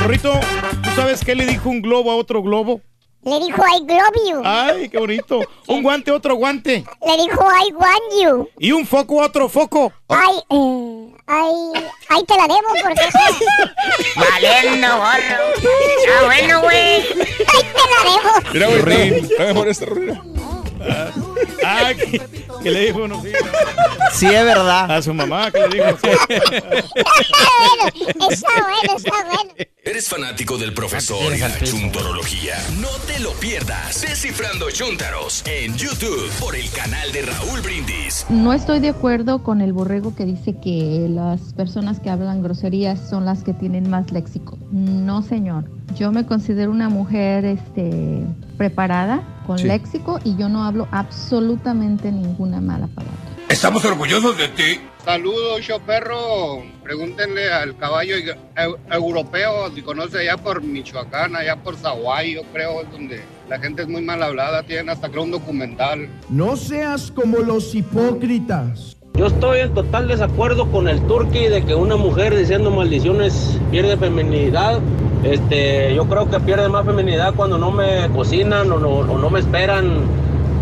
Rorrito, 0.02 0.40
¿tú 0.84 0.90
sabes 0.96 1.24
qué 1.26 1.36
le 1.36 1.46
dijo 1.46 1.70
un 1.70 1.82
globo 1.82 2.12
a 2.12 2.16
otro 2.16 2.42
globo? 2.42 2.82
Le 3.24 3.38
dijo, 3.38 3.62
I 3.62 3.80
love 3.82 4.30
you. 4.30 4.42
Ay, 4.46 4.88
qué 4.88 4.98
bonito. 4.98 5.42
Un 5.68 5.84
guante 5.84 6.10
a 6.10 6.14
otro 6.14 6.36
guante. 6.36 6.86
Le 7.06 7.18
dijo, 7.18 7.44
I 7.44 7.74
want 7.74 8.24
you. 8.24 8.50
Y 8.60 8.72
un 8.72 8.88
foco 8.88 9.22
a 9.22 9.26
otro 9.26 9.50
foco. 9.50 9.92
Ay, 10.08 10.38
eh, 10.50 11.14
ay, 11.28 11.54
ay, 12.08 12.24
te 12.24 12.38
la 12.38 12.44
debo 12.44 12.70
porque... 12.82 13.02
Valiendo, 14.16 14.88
gorro. 14.88 15.10
Ah, 15.12 16.26
bueno, 16.26 16.62
güey. 16.62 16.78
Ay, 16.78 17.66
te 17.74 17.84
la 17.90 18.10
debo. 18.10 18.54
Mira, 18.54 18.68
güey, 18.68 19.10
está, 19.10 19.26
está 19.26 19.44
mejor 19.48 19.68
esta 19.68 19.86
rolera. 19.86 20.22
Ah, 21.66 21.92
que- 21.96 22.22
¿Qué 22.64 22.72
le 22.72 22.86
dijo? 22.88 23.08
No, 23.08 23.22
sí, 23.22 23.30
Sí, 24.14 24.26
es 24.26 24.44
verdad. 24.46 24.92
A 24.92 25.02
su 25.02 25.14
mamá, 25.14 25.50
¿qué 25.52 25.68
le 25.68 25.76
dijo? 25.78 25.98
Está 28.30 28.50
bueno, 28.62 28.98
está 28.98 29.12
bueno. 29.26 29.52
¿Eres 29.84 30.08
fanático 30.08 30.58
del 30.58 30.74
profesor 30.74 31.34
y 31.36 31.40
la 31.40 31.58
chuntorología? 31.60 32.56
No 32.80 32.90
te 33.08 33.20
lo 33.20 33.32
pierdas. 33.34 34.02
Descifrando 34.02 34.70
Chuntaros 34.72 35.44
en 35.46 35.76
YouTube 35.78 36.30
por 36.40 36.56
el 36.56 36.70
canal 36.72 37.12
de 37.12 37.24
Raúl 37.24 37.62
Brindis. 37.62 38.26
No 38.30 38.54
estoy 38.54 38.80
de 38.80 38.90
acuerdo 38.90 39.44
con 39.44 39.62
el 39.62 39.74
borrego 39.74 40.16
que 40.16 40.26
dice 40.26 40.56
que 40.62 41.08
las 41.10 41.54
personas 41.54 42.00
que 42.00 42.10
hablan 42.10 42.42
groserías 42.44 43.00
son 43.10 43.26
las 43.26 43.44
que 43.44 43.54
tienen 43.54 43.90
más 43.90 44.12
léxico. 44.12 44.58
No, 44.72 45.22
señor. 45.22 45.66
Yo 45.96 46.12
me 46.12 46.26
considero 46.26 46.72
una 46.72 46.90
mujer 46.90 47.46
este, 47.46 48.22
preparada, 48.60 49.24
con 49.48 49.58
Sí. 49.58 49.66
léxico, 49.68 50.20
y 50.24 50.36
yo 50.36 50.50
no 50.50 50.64
hablo 50.66 50.88
absolutamente 50.92 52.12
ninguna 52.12 52.60
mala 52.62 52.88
palabra. 52.88 53.16
Estamos 53.48 53.84
orgullosos 53.86 54.38
de 54.38 54.48
ti. 54.50 54.80
Saludos, 55.04 55.66
yo 55.66 55.80
perro. 55.80 56.62
Pregúntenle 56.84 57.52
al 57.52 57.76
caballo 57.78 58.16
eu- 58.18 58.78
europeo 58.92 59.72
si 59.74 59.82
conoce 59.82 60.20
allá 60.20 60.38
por 60.38 60.62
Michoacán, 60.62 61.36
allá 61.36 61.56
por 61.56 61.76
Zaguay, 61.78 62.36
yo 62.36 62.44
creo, 62.54 62.82
es 62.82 62.92
donde 62.92 63.24
la 63.50 63.58
gente 63.60 63.84
es 63.84 63.88
muy 63.88 64.02
mal 64.02 64.22
hablada. 64.22 64.62
Tienen 64.64 64.90
hasta 64.90 65.10
creo 65.10 65.24
un 65.24 65.32
documental. 65.32 66.10
No 66.30 66.56
seas 66.58 67.10
como 67.12 67.38
los 67.40 67.74
hipócritas. 67.74 68.98
Yo 69.20 69.28
estoy 69.28 69.60
en 69.60 69.74
total 69.74 70.08
desacuerdo 70.08 70.72
con 70.72 70.88
el 70.88 71.02
turqui 71.02 71.48
de 71.48 71.62
que 71.66 71.76
una 71.76 71.98
mujer 71.98 72.34
diciendo 72.38 72.72
maldiciones 72.72 73.60
pierde 73.70 73.98
feminidad. 73.98 74.80
Este, 75.26 75.94
yo 75.94 76.06
creo 76.06 76.30
que 76.30 76.40
pierde 76.40 76.70
más 76.70 76.86
feminidad 76.86 77.34
cuando 77.36 77.58
no 77.58 77.70
me 77.70 78.08
cocinan 78.16 78.72
o 78.72 78.80
no, 78.80 78.88
o 78.88 79.18
no 79.18 79.30
me 79.30 79.42
esperan 79.42 80.04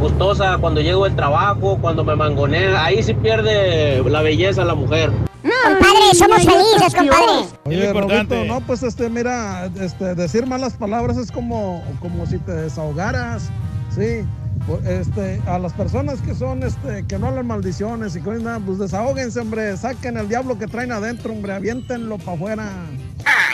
gustosa 0.01 0.57
cuando 0.57 0.81
llego 0.81 1.03
del 1.03 1.15
trabajo, 1.15 1.77
cuando 1.79 2.03
me 2.03 2.15
mangonea. 2.15 2.83
Ahí 2.83 3.03
sí 3.03 3.13
pierde 3.13 4.03
la 4.09 4.23
belleza 4.23 4.65
la 4.65 4.73
mujer. 4.73 5.11
Compadre, 5.43 6.15
somos 6.15 6.37
felices, 6.39 6.95
compadre. 6.95 7.47
Oye, 7.63 7.93
Roberto, 7.93 8.43
no, 8.45 8.61
pues 8.61 8.81
este, 8.81 9.07
mira, 9.07 9.69
este, 9.79 10.15
decir 10.15 10.47
malas 10.47 10.73
palabras 10.73 11.17
es 11.17 11.31
como, 11.31 11.83
como 11.99 12.25
si 12.25 12.39
te 12.39 12.53
desahogaras, 12.53 13.51
sí. 13.93 14.25
Pues, 14.67 14.85
Este, 14.85 15.39
a 15.47 15.57
las 15.59 15.71
personas 15.71 16.21
que 16.21 16.35
son, 16.35 16.61
este, 16.61 17.05
que 17.07 17.17
no 17.17 17.27
hablan 17.27 17.47
maldiciones 17.47 18.17
y 18.17 18.21
que 18.21 18.31
nada, 18.31 18.59
pues 18.59 18.79
desahóguense, 18.79 19.39
hombre, 19.39 19.77
saquen 19.77 20.17
el 20.17 20.27
diablo 20.27 20.59
que 20.59 20.67
traen 20.67 20.91
adentro, 20.91 21.31
hombre, 21.31 21.53
aviéntenlo 21.53 22.17
para 22.17 22.33
afuera. 22.33 22.69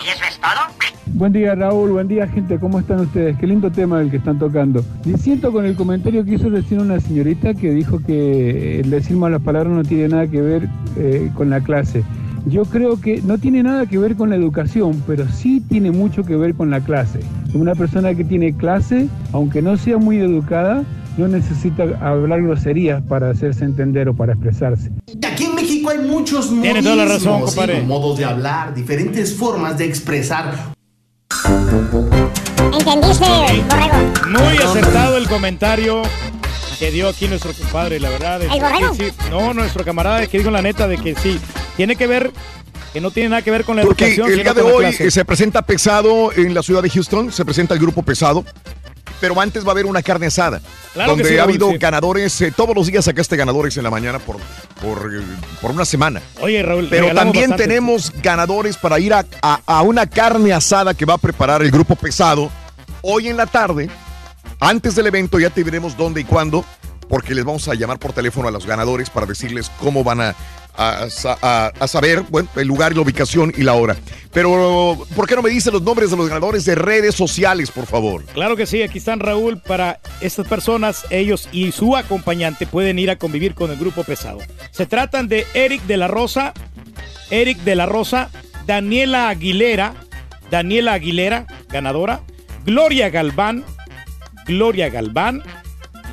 ¿Y 0.03 0.07
eso 0.07 0.23
es 0.27 0.39
todo? 0.39 0.89
Buen 1.13 1.31
día 1.31 1.53
Raúl, 1.53 1.91
buen 1.91 2.07
día 2.07 2.27
gente, 2.27 2.57
¿cómo 2.59 2.79
están 2.79 3.01
ustedes? 3.01 3.37
Qué 3.37 3.45
lindo 3.45 3.71
tema 3.71 4.01
el 4.01 4.09
que 4.09 4.17
están 4.17 4.39
tocando. 4.39 4.83
Y 5.05 5.13
siento 5.19 5.51
con 5.51 5.65
el 5.65 5.75
comentario 5.75 6.25
que 6.25 6.33
hizo 6.33 6.49
recién 6.49 6.81
una 6.81 6.99
señorita 6.99 7.53
que 7.53 7.69
dijo 7.69 7.99
que 7.99 8.79
el 8.79 8.89
decir 8.89 9.15
malas 9.15 9.43
palabras 9.43 9.71
no 9.71 9.83
tiene 9.83 10.07
nada 10.07 10.25
que 10.25 10.41
ver 10.41 10.67
eh, 10.97 11.29
con 11.35 11.51
la 11.51 11.61
clase. 11.61 12.03
Yo 12.47 12.65
creo 12.65 12.99
que 12.99 13.21
no 13.21 13.37
tiene 13.37 13.61
nada 13.61 13.85
que 13.85 13.99
ver 13.99 14.15
con 14.15 14.31
la 14.31 14.35
educación, 14.35 15.01
pero 15.05 15.27
sí 15.29 15.61
tiene 15.61 15.91
mucho 15.91 16.23
que 16.23 16.35
ver 16.35 16.55
con 16.55 16.71
la 16.71 16.81
clase. 16.81 17.19
Una 17.53 17.75
persona 17.75 18.15
que 18.15 18.23
tiene 18.23 18.53
clase, 18.53 19.07
aunque 19.31 19.61
no 19.61 19.77
sea 19.77 19.97
muy 19.97 20.17
educada, 20.17 20.83
no 21.17 21.27
necesita 21.27 21.83
hablar 22.01 22.41
groserías 22.41 23.01
para 23.07 23.29
hacerse 23.29 23.65
entender 23.65 24.09
o 24.09 24.15
para 24.15 24.33
expresarse. 24.33 24.89
Aquí 25.31 25.45
en 25.45 25.55
México 25.55 25.89
hay 25.89 25.99
muchos 25.99 26.49
Tiene 26.49 26.81
toda 26.81 26.95
la 26.95 27.05
razón, 27.05 27.33
modismos, 27.41 27.55
compadre. 27.55 27.79
¿sí? 27.81 27.85
modos 27.85 28.17
de 28.17 28.25
hablar, 28.25 28.73
diferentes 28.73 29.33
formas 29.35 29.77
de 29.77 29.85
expresar. 29.85 30.73
¿Entendiste, 32.73 33.25
borrego? 33.69 34.29
Muy 34.29 34.57
acertado 34.57 35.17
el 35.17 35.27
comentario 35.27 36.01
que 36.79 36.91
dio 36.91 37.07
aquí 37.07 37.27
nuestro 37.27 37.53
compadre, 37.53 37.99
la 37.99 38.09
verdad. 38.09 38.41
¿El 38.41 38.59
borrego? 38.59 38.93
sí, 38.95 39.03
no, 39.29 39.53
nuestro 39.53 39.83
camarada 39.83 40.25
que 40.27 40.37
dijo 40.39 40.49
la 40.51 40.61
neta 40.61 40.87
de 40.87 40.97
que 40.97 41.15
sí, 41.15 41.39
tiene 41.77 41.95
que 41.95 42.07
ver, 42.07 42.31
que 42.91 43.01
no 43.01 43.11
tiene 43.11 43.29
nada 43.29 43.41
que 43.41 43.51
ver 43.51 43.63
con 43.63 43.75
la 43.75 43.83
Porque 43.83 44.05
educación. 44.05 44.31
el 44.31 44.43
día 44.43 44.53
de 44.53 44.61
hoy 44.61 44.83
clase. 44.85 45.07
eh, 45.07 45.11
se 45.11 45.23
presenta 45.25 45.61
pesado 45.61 46.31
en 46.33 46.53
la 46.53 46.63
ciudad 46.63 46.81
de 46.81 46.89
Houston, 46.89 47.31
se 47.31 47.45
presenta 47.45 47.73
el 47.75 47.79
grupo 47.79 48.01
pesado, 48.03 48.43
pero 49.23 49.39
antes 49.39 49.63
va 49.63 49.69
a 49.69 49.71
haber 49.71 49.85
una 49.85 50.01
carne 50.03 50.25
asada, 50.25 50.59
Claro 50.91 51.11
donde 51.11 51.23
sí, 51.29 51.37
ha 51.37 51.43
habido 51.43 51.69
sí. 51.71 51.77
ganadores, 51.77 52.41
eh, 52.41 52.51
todos 52.53 52.75
los 52.75 52.87
días 52.87 53.05
sacaste 53.05 53.37
ganadores 53.37 53.77
en 53.77 53.83
la 53.83 53.89
mañana 53.89 54.19
por, 54.19 54.35
por, 54.81 55.09
por 55.61 55.71
una 55.71 55.85
semana. 55.85 56.21
Oye, 56.41 56.61
Raúl, 56.61 56.87
Pero 56.89 57.13
también 57.15 57.51
bastante. 57.51 57.63
tenemos 57.69 58.11
ganadores 58.21 58.75
para 58.75 58.99
ir 58.99 59.13
a, 59.13 59.25
a- 59.41 59.61
a 59.65 59.81
una 59.81 60.07
carne 60.07 60.51
asada 60.51 60.93
que 60.93 61.05
va 61.05 61.13
a 61.13 61.17
preparar 61.17 61.61
el 61.61 61.71
grupo 61.71 61.95
pesado 61.95 62.51
hoy 63.01 63.29
en 63.29 63.37
la 63.37 63.45
tarde. 63.45 63.89
Antes 64.59 64.93
del 64.95 65.07
evento 65.07 65.39
ya 65.39 65.49
te 65.49 65.63
diremos 65.63 65.95
dónde 65.95 66.19
y 66.19 66.25
cuándo, 66.25 66.65
porque 67.07 67.33
les 67.33 67.45
vamos 67.45 67.65
a 67.69 67.75
llamar 67.75 67.99
por 67.99 68.11
teléfono 68.11 68.49
a 68.49 68.51
los 68.51 68.65
ganadores 68.65 69.09
para 69.09 69.25
decirles 69.25 69.71
cómo 69.79 70.03
van 70.03 70.19
a, 70.19 70.35
a- 70.75 71.07
a- 71.79 71.87
saber 71.87 72.21
bueno, 72.29 72.49
el 72.55 72.67
lugar, 72.67 72.95
la 72.95 73.01
ubicación 73.01 73.53
y 73.55 73.63
la 73.63 73.73
hora. 73.73 73.95
Pero, 74.31 74.97
¿por 75.15 75.27
qué 75.27 75.35
no 75.35 75.41
me 75.41 75.49
dicen 75.49 75.73
los 75.73 75.81
nombres 75.83 76.09
de 76.11 76.17
los 76.17 76.27
ganadores 76.27 76.65
de 76.65 76.75
redes 76.75 77.13
sociales, 77.15 77.69
por 77.71 77.85
favor? 77.85 78.25
Claro 78.33 78.55
que 78.55 78.65
sí, 78.65 78.81
aquí 78.81 78.97
están 78.97 79.19
Raúl. 79.19 79.61
Para 79.61 79.99
estas 80.21 80.47
personas, 80.47 81.05
ellos 81.11 81.47
y 81.51 81.71
su 81.71 81.95
acompañante 81.95 82.65
pueden 82.65 82.97
ir 82.99 83.09
a 83.11 83.17
convivir 83.17 83.53
con 83.53 83.69
el 83.71 83.77
grupo 83.77 84.03
pesado. 84.03 84.39
Se 84.71 84.85
tratan 84.85 85.27
de 85.27 85.45
Eric 85.53 85.83
de 85.83 85.97
la 85.97 86.07
Rosa, 86.07 86.53
Eric 87.29 87.59
de 87.59 87.75
la 87.75 87.85
Rosa, 87.85 88.29
Daniela 88.65 89.29
Aguilera, 89.29 89.93
Daniela 90.49 90.93
Aguilera, 90.93 91.45
ganadora, 91.69 92.21
Gloria 92.65 93.09
Galván, 93.09 93.63
Gloria 94.45 94.89
Galván, 94.89 95.43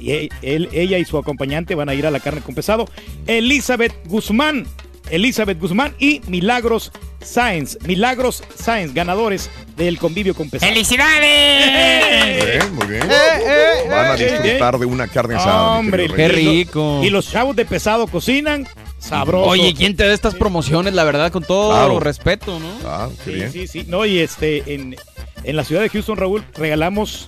y 0.01 0.13
e- 0.13 0.29
él- 0.43 0.69
ella 0.73 0.99
y 0.99 1.05
su 1.05 1.19
acompañante 1.19 1.75
van 1.75 1.89
a 1.89 1.95
ir 1.95 2.07
a 2.07 2.11
la 2.11 2.21
carne 2.21 2.41
con 2.41 2.55
pesado, 2.55 2.89
Elizabeth 3.27 3.93
Guzmán, 4.07 4.67
Elizabeth 5.11 5.59
Guzmán 5.59 5.95
y 5.99 6.21
Milagros 6.29 6.93
Sáenz, 7.23 7.77
Milagros 7.85 8.43
Sáenz, 8.55 8.95
ganadores 8.95 9.51
del 9.77 9.99
convivio 9.99 10.35
con 10.35 10.49
pesado. 10.51 10.73
¡Felicidades! 10.73 12.45
Bien, 12.61 12.75
muy 12.75 12.87
bien. 12.87 13.03
eh, 13.11 13.89
Van 13.91 14.07
a 14.07 14.15
eh, 14.15 14.31
disfrutar 14.31 14.79
de 14.79 14.87
una 14.87 15.09
carne 15.09 15.35
asada. 15.37 15.73
Hombre, 15.79 16.07
querido 16.09 16.29
Rey. 16.53 16.61
y 16.61 16.65
lo- 16.75 17.05
Y 17.05 17.11
los 17.11 17.31
chavos 17.31 17.57
de 17.57 17.65
pesado 17.65 18.07
cocinan 18.07 18.67
sabroso. 18.99 19.49
Oye, 19.51 19.75
¿quién 19.75 19.97
te 19.97 20.07
da 20.07 20.13
estas 20.15 20.35
promociones? 20.35 20.95
La 20.95 21.05
verdad, 21.05 21.33
con 21.33 21.43
todo 21.45 21.71
Claro. 21.71 22.01
respeto, 22.01 22.59
¿no? 22.61 22.69
Ah, 22.85 23.09
qué 23.25 23.31
Sí, 23.31 23.37
bien. 23.37 23.53
sí, 23.53 23.67
sí. 23.67 23.85
No, 23.89 24.05
y 24.07 24.19
este, 24.19 24.75
en, 24.75 24.97
en 25.45 25.57
la 25.57 25.65
ciudad 25.65 25.83
de 25.83 25.89
Houston, 25.89 26.17
Raúl, 26.17 26.45
regalamos 26.55 27.27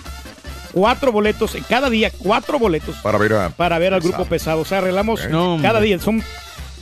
cuatro 0.73 1.12
boletos, 1.12 1.55
en 1.55 1.62
cada 1.65 1.89
día 1.91 2.10
cuatro 2.18 2.59
boletos 2.59 2.97
Para 2.97 3.18
ver 3.18 3.33
a. 3.34 3.51
para 3.51 3.78
ver 3.78 3.94
al 3.94 4.01
Pesado. 4.01 4.17
grupo 4.18 4.31
pesado. 4.31 4.60
O 4.60 4.65
sea, 4.65 4.81
regalamos 4.81 5.28
No, 5.31 5.59
cada 5.62 5.81
día. 5.81 5.99
Son 5.99 6.23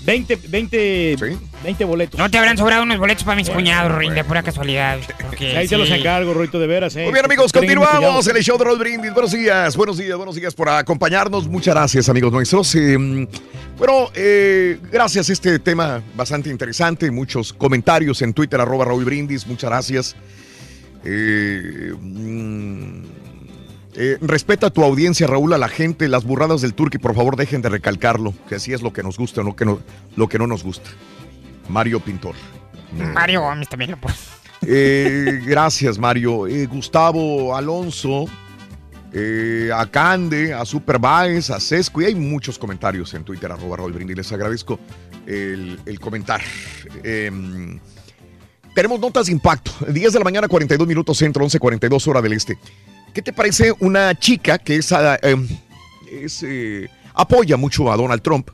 20, 0.02 0.38
20, 0.48 1.16
20 1.62 1.84
boletos. 1.84 2.18
¿No 2.18 2.30
te 2.30 2.38
habrán 2.38 2.56
sobrado 2.56 2.84
unos 2.84 2.96
boletos 2.98 3.22
para 3.22 3.36
mis 3.36 3.50
cuñados, 3.50 3.92
Rin, 3.98 4.14
de 4.14 4.24
pura 4.24 4.42
casualidad? 4.42 4.98
Porque 5.26 5.54
Ahí 5.58 5.68
te 5.68 5.76
los 5.76 5.88
sí. 5.88 5.94
encargo, 5.94 6.32
Roito, 6.32 6.58
de 6.58 6.66
veras. 6.66 6.96
eh. 6.96 7.02
Muy 7.04 7.12
bien, 7.12 7.24
amigos, 7.26 7.52
continuamos 7.52 8.26
en 8.26 8.36
el 8.36 8.42
show 8.42 8.56
de 8.56 8.64
Roll 8.64 8.78
Brindis. 8.78 9.12
Buenos 9.12 9.32
días, 9.32 9.76
buenos 9.76 9.98
días, 9.98 10.16
buenos 10.16 10.34
días 10.36 10.54
por 10.54 10.70
acompañarnos. 10.70 11.46
Muchas 11.48 11.74
gracias, 11.74 12.08
amigos 12.08 12.32
nuestros. 12.32 12.74
Eh, 12.76 12.96
bueno, 13.76 14.08
eh, 14.14 14.78
gracias. 14.90 15.28
Este 15.28 15.58
tema 15.58 16.02
bastante 16.14 16.48
interesante. 16.48 17.10
Muchos 17.10 17.52
comentarios 17.52 18.22
en 18.22 18.32
Twitter, 18.32 18.58
arroba 18.58 18.86
Raúl 18.86 19.04
Brindis. 19.04 19.46
Muchas 19.46 19.68
gracias. 19.68 20.16
Eh, 21.04 21.92
mm, 22.00 23.02
eh, 23.94 24.18
respeta 24.20 24.68
a 24.68 24.70
tu 24.70 24.84
audiencia, 24.84 25.26
Raúl, 25.26 25.52
a 25.52 25.58
la 25.58 25.68
gente, 25.68 26.08
las 26.08 26.24
burradas 26.24 26.60
del 26.60 26.74
turqui, 26.74 26.98
por 26.98 27.14
favor, 27.14 27.36
dejen 27.36 27.62
de 27.62 27.68
recalcarlo, 27.68 28.34
que 28.48 28.54
así 28.54 28.72
es 28.72 28.82
lo 28.82 28.92
que 28.92 29.02
nos 29.02 29.18
gusta, 29.18 29.42
no 29.42 29.56
que 29.56 29.64
no, 29.64 29.80
lo 30.16 30.28
que 30.28 30.38
no 30.38 30.46
nos 30.46 30.62
gusta. 30.62 30.90
Mario 31.68 32.00
Pintor. 32.00 32.34
Mario 32.92 33.42
Gómez 33.42 33.68
también 33.68 33.92
lo 33.92 33.96
puso. 33.96 34.40
Eh, 34.66 35.40
gracias, 35.46 35.98
Mario. 35.98 36.46
Eh, 36.46 36.66
Gustavo 36.66 37.56
Alonso, 37.56 38.26
eh, 39.12 39.70
a 39.74 39.86
Cande, 39.86 40.52
a 40.52 40.64
Super 40.64 40.98
Baez, 40.98 41.50
a 41.50 41.60
Sesco, 41.60 42.02
y 42.02 42.06
hay 42.06 42.14
muchos 42.14 42.58
comentarios 42.58 43.14
en 43.14 43.24
Twitter, 43.24 43.50
arroba 43.50 43.78
Raúl 43.78 43.92
Brindis. 43.92 44.16
Les 44.16 44.32
agradezco 44.32 44.78
el, 45.26 45.80
el 45.86 46.00
comentar. 46.00 46.42
Em, 47.02 47.78
tenemos 48.74 49.00
notas 49.00 49.26
de 49.26 49.32
impacto. 49.32 49.72
10 49.88 50.12
de 50.12 50.18
la 50.18 50.24
mañana, 50.24 50.48
42 50.48 50.86
minutos 50.86 51.16
centro, 51.16 51.44
11.42 51.44 52.06
hora 52.08 52.20
del 52.22 52.34
este. 52.34 52.58
¿Qué 53.12 53.22
te 53.22 53.32
parece 53.32 53.72
una 53.80 54.14
chica 54.18 54.58
que 54.58 54.76
es, 54.76 54.92
ah, 54.92 55.18
es, 56.10 56.42
eh, 56.44 56.88
apoya 57.14 57.56
mucho 57.56 57.90
a 57.90 57.96
Donald 57.96 58.22
Trump, 58.22 58.50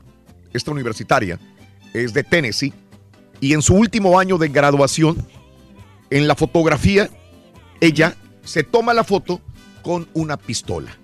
esta 0.51 0.71
universitaria, 0.71 1.39
es 1.93 2.13
de 2.13 2.23
Tennessee, 2.23 2.73
y 3.39 3.53
en 3.53 3.61
su 3.61 3.75
último 3.75 4.19
año 4.19 4.37
de 4.37 4.49
graduación, 4.49 5.27
en 6.09 6.27
la 6.27 6.35
fotografía, 6.35 7.09
ella 7.81 8.15
se 8.43 8.63
toma 8.63 8.93
la 8.93 9.03
foto 9.03 9.41
con 9.83 10.07
una 10.13 10.37
pistola. 10.37 10.97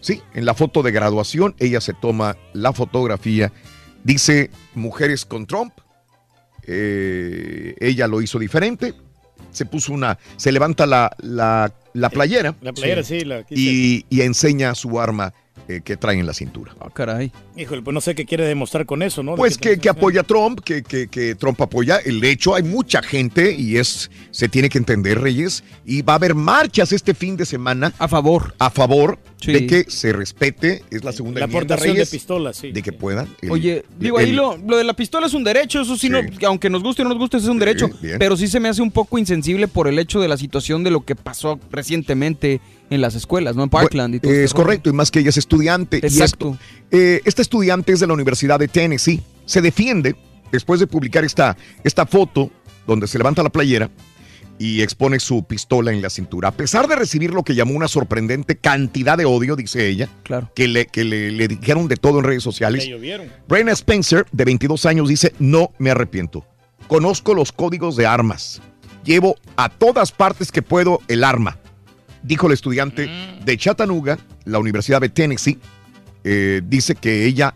Sí, 0.00 0.22
en 0.34 0.44
la 0.44 0.54
foto 0.54 0.82
de 0.82 0.92
graduación, 0.92 1.54
ella 1.58 1.80
se 1.80 1.92
toma 1.92 2.36
la 2.52 2.72
fotografía, 2.72 3.52
dice 4.04 4.50
mujeres 4.74 5.24
con 5.24 5.46
Trump, 5.46 5.72
eh, 6.66 7.74
ella 7.80 8.06
lo 8.06 8.22
hizo 8.22 8.38
diferente, 8.38 8.94
se 9.52 9.64
puso 9.64 9.92
una, 9.92 10.18
se 10.36 10.52
levanta 10.52 10.86
la, 10.86 11.14
la, 11.18 11.72
la 11.92 12.10
playera. 12.10 12.54
La 12.60 12.72
playera, 12.72 13.02
sí, 13.02 13.20
la 13.24 13.44
y, 13.50 14.04
y 14.08 14.20
enseña 14.22 14.74
su 14.74 15.00
arma 15.00 15.32
eh, 15.76 15.80
que 15.84 15.96
trae 15.96 16.18
en 16.18 16.26
la 16.26 16.34
cintura. 16.34 16.74
Ah, 16.80 16.88
caray. 16.92 17.32
Híjole, 17.56 17.82
pues 17.82 17.94
no 17.94 18.00
sé 18.00 18.14
qué 18.14 18.24
quiere 18.24 18.44
demostrar 18.46 18.86
con 18.86 19.02
eso, 19.02 19.22
¿no? 19.22 19.34
Pues 19.36 19.58
que, 19.58 19.78
que 19.78 19.88
apoya 19.88 20.20
a 20.22 20.24
Trump, 20.24 20.60
que, 20.60 20.82
que, 20.82 21.08
que 21.08 21.34
Trump 21.34 21.60
apoya. 21.60 21.98
El 21.98 22.22
hecho, 22.24 22.54
hay 22.54 22.62
mucha 22.62 23.02
gente 23.02 23.52
y 23.52 23.76
es 23.76 24.10
se 24.30 24.48
tiene 24.48 24.68
que 24.68 24.78
entender, 24.78 25.20
Reyes, 25.20 25.62
y 25.84 26.02
va 26.02 26.14
a 26.14 26.16
haber 26.16 26.34
marchas 26.34 26.92
este 26.92 27.14
fin 27.14 27.36
de 27.36 27.44
semana. 27.46 27.92
A 27.98 28.08
favor. 28.08 28.54
A 28.58 28.70
favor 28.70 29.18
Sí. 29.40 29.52
de 29.52 29.66
que 29.66 29.84
se 29.90 30.12
respete, 30.12 30.82
es 30.90 31.02
la 31.02 31.12
segunda 31.12 31.40
La 31.40 31.46
enmienda, 31.46 31.74
aportación 31.74 31.96
de 31.96 32.04
pistolas, 32.04 32.58
sí. 32.58 32.72
de 32.72 32.82
que 32.82 32.92
puedan. 32.92 33.26
el- 33.40 33.50
Oye, 33.50 33.84
digo, 33.98 34.18
ahí 34.18 34.32
lo, 34.32 34.58
lo 34.58 34.76
de 34.76 34.84
la 34.84 34.92
pistola 34.92 35.28
es 35.28 35.32
un 35.32 35.44
derecho, 35.44 35.80
eso 35.80 35.96
sí, 35.96 36.10
No, 36.10 36.20
que 36.38 36.44
aunque 36.44 36.68
nos 36.68 36.82
guste 36.82 37.00
o 37.00 37.04
no 37.06 37.08
nos 37.10 37.18
guste, 37.18 37.38
es 37.38 37.44
un 37.46 37.58
derecho. 37.58 37.88
bien. 38.02 38.18
Pero 38.18 38.36
sí 38.36 38.48
se 38.48 38.60
me 38.60 38.68
hace 38.68 38.82
un 38.82 38.90
poco 38.90 39.16
insensible 39.16 39.66
por 39.66 39.88
el 39.88 39.98
hecho 39.98 40.20
de 40.20 40.28
la 40.28 40.36
situación 40.36 40.84
de 40.84 40.90
lo 40.90 41.06
que 41.06 41.16
pasó 41.16 41.58
recientemente 41.72 42.60
en 42.90 43.00
las 43.00 43.14
escuelas, 43.14 43.56
¿no? 43.56 43.62
En 43.62 43.70
Parkland 43.70 44.16
y 44.16 44.20
todo 44.20 44.32
Es 44.32 44.38
este 44.38 44.54
rollo. 44.54 44.64
correcto, 44.66 44.90
y 44.90 44.92
más 44.92 45.10
que 45.10 45.20
ella 45.20 45.30
es 45.30 45.36
estudiante. 45.36 46.00
Y 46.02 46.06
Exacto. 46.06 46.50
esto, 46.50 46.58
eh, 46.90 47.20
esta 47.24 47.40
estudiante 47.42 47.92
es 47.92 48.00
de 48.00 48.06
la 48.06 48.14
Universidad 48.14 48.58
de 48.58 48.68
Tennessee. 48.68 49.22
Se 49.46 49.60
defiende 49.62 50.16
después 50.52 50.80
de 50.80 50.86
publicar 50.86 51.24
esta, 51.24 51.56
esta 51.84 52.04
foto 52.06 52.50
donde 52.86 53.06
se 53.06 53.16
levanta 53.18 53.42
la 53.42 53.50
playera 53.50 53.90
y 54.58 54.82
expone 54.82 55.18
su 55.20 55.42
pistola 55.44 55.90
en 55.92 56.02
la 56.02 56.10
cintura. 56.10 56.48
A 56.48 56.52
pesar 56.52 56.86
de 56.86 56.94
recibir 56.96 57.30
lo 57.32 57.42
que 57.44 57.54
llamó 57.54 57.72
una 57.74 57.88
sorprendente 57.88 58.56
cantidad 58.58 59.16
de 59.16 59.24
odio, 59.24 59.56
dice 59.56 59.88
ella, 59.88 60.08
Claro. 60.22 60.50
que, 60.54 60.68
le, 60.68 60.86
que 60.86 61.04
le, 61.04 61.30
le 61.30 61.48
dijeron 61.48 61.88
de 61.88 61.96
todo 61.96 62.18
en 62.18 62.24
redes 62.24 62.42
sociales. 62.42 62.86
Brenna 63.48 63.72
Spencer, 63.72 64.26
de 64.32 64.44
22 64.44 64.84
años, 64.84 65.08
dice, 65.08 65.32
no 65.38 65.70
me 65.78 65.90
arrepiento. 65.90 66.44
Conozco 66.88 67.32
los 67.34 67.52
códigos 67.52 67.96
de 67.96 68.06
armas. 68.06 68.60
Llevo 69.04 69.36
a 69.56 69.68
todas 69.70 70.12
partes 70.12 70.52
que 70.52 70.60
puedo 70.60 71.00
el 71.08 71.24
arma. 71.24 71.56
Dijo 72.22 72.46
el 72.48 72.52
estudiante 72.52 73.08
de 73.44 73.56
Chattanooga, 73.56 74.18
la 74.44 74.58
Universidad 74.58 75.00
de 75.00 75.08
Tennessee. 75.08 75.58
Eh, 76.24 76.60
dice 76.64 76.94
que 76.94 77.24
ella 77.24 77.54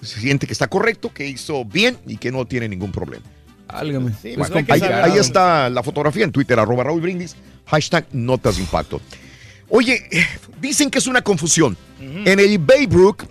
siente 0.00 0.46
que 0.46 0.52
está 0.52 0.68
correcto, 0.68 1.12
que 1.12 1.26
hizo 1.28 1.64
bien 1.64 1.98
y 2.06 2.16
que 2.16 2.32
no 2.32 2.46
tiene 2.46 2.68
ningún 2.68 2.90
problema. 2.92 3.24
Álgame. 3.68 4.12
Sí, 4.22 4.34
Bueno, 4.36 4.54
pues 4.66 4.80
que 4.80 4.86
ahí, 4.86 5.18
está 5.18 5.68
la 5.68 5.82
fotografía 5.82 6.24
en 6.24 6.32
Twitter, 6.32 6.58
arroba 6.58 6.84
Raúl 6.84 7.02
Brindis, 7.02 7.36
hashtag 7.66 8.06
notas 8.12 8.56
de 8.56 8.62
impacto. 8.62 9.00
Oye, 9.68 10.08
dicen 10.60 10.90
que 10.90 10.98
es 10.98 11.06
una 11.06 11.20
confusión. 11.20 11.76
En 12.00 12.40
el 12.40 12.58
Baybrook, 12.58 13.24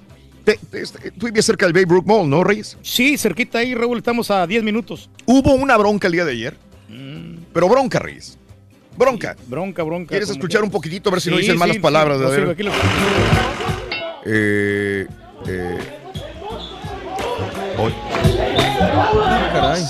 te- 0.44 0.60
te- 0.70 1.12
tú 1.12 1.26
vivías 1.26 1.46
cerca 1.46 1.66
del 1.66 1.74
Baybrook 1.74 2.06
Mall, 2.06 2.30
¿no, 2.30 2.44
Reyes? 2.44 2.78
Sí, 2.84 3.18
cerquita 3.18 3.58
ahí, 3.60 3.74
Raúl, 3.74 3.98
estamos 3.98 4.30
a 4.30 4.46
10 4.46 4.62
minutos. 4.64 5.10
Hubo 5.26 5.54
una 5.56 5.76
bronca 5.78 6.06
el 6.08 6.14
día 6.14 6.26
de 6.26 6.34
ayer, 6.34 6.56
pero 7.52 7.68
bronca, 7.68 7.98
Reyes. 7.98 8.38
Bronca. 8.98 9.36
Bronca, 9.48 9.84
bronca. 9.84 10.10
¿Quieres 10.10 10.30
escuchar 10.30 10.62
que- 10.62 10.66
un 10.66 10.72
poquitito 10.72 11.10
a 11.10 11.14
ver 11.14 11.22
si 11.22 11.30
no 11.30 11.36
Sí, 11.38 11.42
dicen 11.42 11.56
sí, 11.56 11.60
malas 11.60 11.78
palabras? 11.78 12.20
no, 12.20 12.28
a 12.28 12.30
ver? 12.30 12.42
lo- 12.66 12.72
Eh, 14.26 15.08
eh, 15.48 15.78
hoy. 17.78 17.94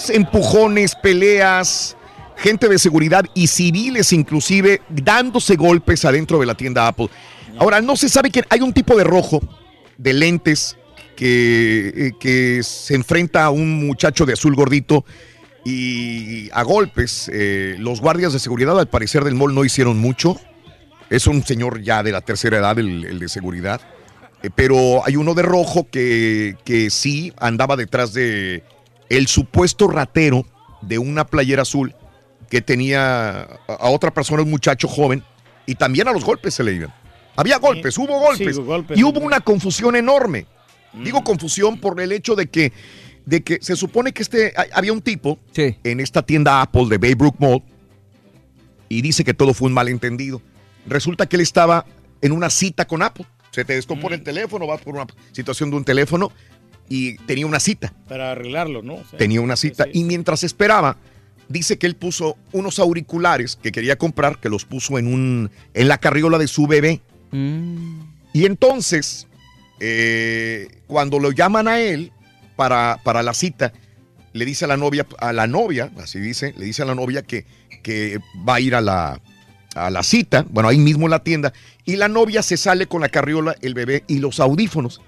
Empujones, 0.10 0.95
peleas, 0.95 1.95
gente 2.38 2.68
de 2.68 2.77
seguridad 2.77 3.26
y 3.34 3.48
civiles 3.48 4.14
inclusive 4.14 4.82
dándose 4.90 5.56
golpes 5.56 6.06
adentro 6.06 6.40
de 6.40 6.45
la 6.45 6.56
tienda 6.56 6.88
Apple. 6.88 7.10
Ahora, 7.58 7.82
no 7.82 7.95
se 7.95 8.10
sabe 8.10 8.30
que 8.30 8.44
hay 8.50 8.61
un 8.61 8.74
tipo 8.74 8.95
de 8.95 9.03
rojo 9.03 9.42
de 9.98 10.14
lentes 10.14 10.77
que, 11.16 11.88
eh, 11.95 12.11
que 12.19 12.61
se 12.61 12.94
enfrenta 12.94 13.45
a 13.45 13.50
un 13.50 13.88
muchacho 13.88 14.26
de 14.26 14.34
azul 14.34 14.53
gordito 14.56 15.03
y 15.70 16.50
a 16.54 16.64
golpes. 16.64 17.30
eh, 17.34 17.76
los 17.78 18.00
guardias 18.00 18.32
de 18.32 18.40
seguridad 18.40 18.80
al 18.80 18.88
parecer 18.88 19.26
del 19.26 19.36
mall 19.36 19.54
no 19.54 19.66
hicieron 19.66 19.98
mucho. 19.98 20.40
Es 21.10 21.28
un 21.28 21.44
señor 21.44 21.82
ya 21.82 22.04
de 22.04 22.14
la 22.14 22.22
tercera 22.22 22.58
edad, 22.58 22.80
el, 22.80 23.04
el 23.04 23.20
de 23.20 23.28
seguridad. 23.28 23.82
Eh, 24.44 24.50
pero 24.54 25.06
hay 25.06 25.18
uno 25.18 25.34
de 25.34 25.42
rojo 25.42 25.88
que, 25.92 26.56
que 26.64 26.90
sí 26.90 27.34
andaba 27.38 27.76
detrás 27.76 28.14
de 28.14 28.64
el 29.10 29.28
supuesto 29.28 29.90
ratero 29.90 30.46
de 30.82 31.00
una 31.00 31.26
playera 31.26 31.64
azul 31.64 31.94
que 32.50 32.62
tenía 32.62 33.42
a, 33.68 33.90
otra 33.90 34.14
persona, 34.14 34.44
un 34.44 34.50
muchacho 34.50 34.88
joven, 34.88 35.22
y 35.66 35.76
también 35.76 36.08
a 36.08 36.14
los 36.14 36.24
golpes 36.24 36.54
se 36.54 36.64
le 36.64 36.74
iban. 36.74 36.94
Había 37.36 37.58
golpes, 37.58 37.98
hubo 37.98 38.20
golpes. 38.20 38.56
Sí, 38.56 38.62
hubo 38.62 38.68
golpes. 38.68 38.98
y 38.98 39.04
hubo 39.04 39.20
una 39.20 39.42
confusión 39.42 39.98
enorme. 39.98 40.46
Digo 40.94 41.24
confusión 41.24 41.78
por 41.78 42.00
el 42.00 42.14
hecho 42.14 42.36
de 42.36 42.48
que, 42.48 42.72
de 43.28 43.44
que 43.44 43.60
se 43.62 43.76
supone 43.76 44.14
que 44.14 44.24
este, 44.24 44.54
había 44.74 44.94
un 44.94 45.02
tipo 45.02 45.38
en 45.54 46.00
esta 46.00 46.22
tienda 46.22 46.62
Apple 46.62 46.86
de 46.90 46.98
Baybrook 46.98 47.36
Mall 47.40 47.62
y 48.88 49.02
dice 49.02 49.26
que 49.26 49.34
todo 49.34 49.54
fue 49.54 49.68
un 49.68 49.74
malentendido. 49.74 50.42
Resulta 50.88 51.28
que 51.28 51.36
él 51.36 51.42
estaba 51.42 51.86
en 52.22 52.32
una 52.32 52.50
cita 52.50 52.88
con 52.88 53.04
Apple. 53.04 53.26
Se 53.52 53.66
te 53.66 53.74
descompone 53.74 54.16
el 54.16 54.24
teléfono, 54.24 54.66
vas 54.66 54.80
por 54.80 54.96
una 54.96 55.06
situación 55.34 55.70
de 55.70 55.76
un 55.76 55.84
teléfono 55.84 56.32
y 56.88 57.18
tenía 57.18 57.46
una 57.46 57.60
cita. 57.60 57.94
Para 58.08 58.32
arreglarlo, 58.32 58.82
¿no? 58.82 58.96
O 58.96 59.06
sea, 59.10 59.20
Tenía 59.20 59.42
una 59.42 59.58
cita 59.58 59.88
y 59.92 60.06
mientras 60.06 60.46
esperaba, 60.46 60.96
dice 61.50 61.78
que 61.78 61.86
él 61.86 61.98
puso 61.98 62.38
unos 62.54 62.80
auriculares 62.80 63.58
que 63.62 63.74
quería 63.74 63.98
comprar, 63.98 64.40
que 64.40 64.48
los 64.48 64.64
puso 64.64 64.98
en 64.98 65.08
un 65.14 65.52
en 65.74 65.88
la 65.90 65.98
carriola 65.98 66.38
de 66.38 66.48
su 66.48 66.66
bebé. 66.66 67.02
Y 67.34 68.46
entonces, 68.46 69.28
eh, 69.82 70.70
cuando 70.88 71.20
lo 71.20 71.34
llaman 71.34 71.68
a 71.68 71.82
él 71.82 72.14
para, 72.58 73.00
para 73.06 73.24
la 73.24 73.34
cita, 73.34 73.72
le 74.34 74.44
dice 74.44 74.66
a 74.66 74.68
la 74.68 74.76
novia, 74.76 75.08
a 75.19 75.32
la 75.32 75.48
novia, 75.48 75.90
así 75.98 76.19
dice, 76.19 76.53
le 76.58 76.66
dice 76.66 76.82
a 76.82 76.86
la 76.86 76.95
novia 76.95 77.22
que, 77.22 77.45
que 77.82 78.19
va 78.48 78.56
a 78.56 78.60
ir 78.60 78.76
a 78.76 78.82
la, 78.82 79.22
a 79.76 79.90
la 79.90 80.03
cita, 80.03 80.45
bueno, 80.50 80.68
ahí 80.68 80.77
mismo 80.77 81.06
en 81.06 81.11
la 81.11 81.24
tienda, 81.24 81.53
y 81.86 81.95
la 81.95 82.10
novia 82.10 82.42
se 82.42 82.58
sale 82.58 82.88
con 82.88 83.02
la 83.02 83.10
carriola, 83.10 83.56
el 83.61 83.74
bebé 83.74 84.03
y 84.08 84.19
los 84.19 84.42
audífonos. 84.42 85.02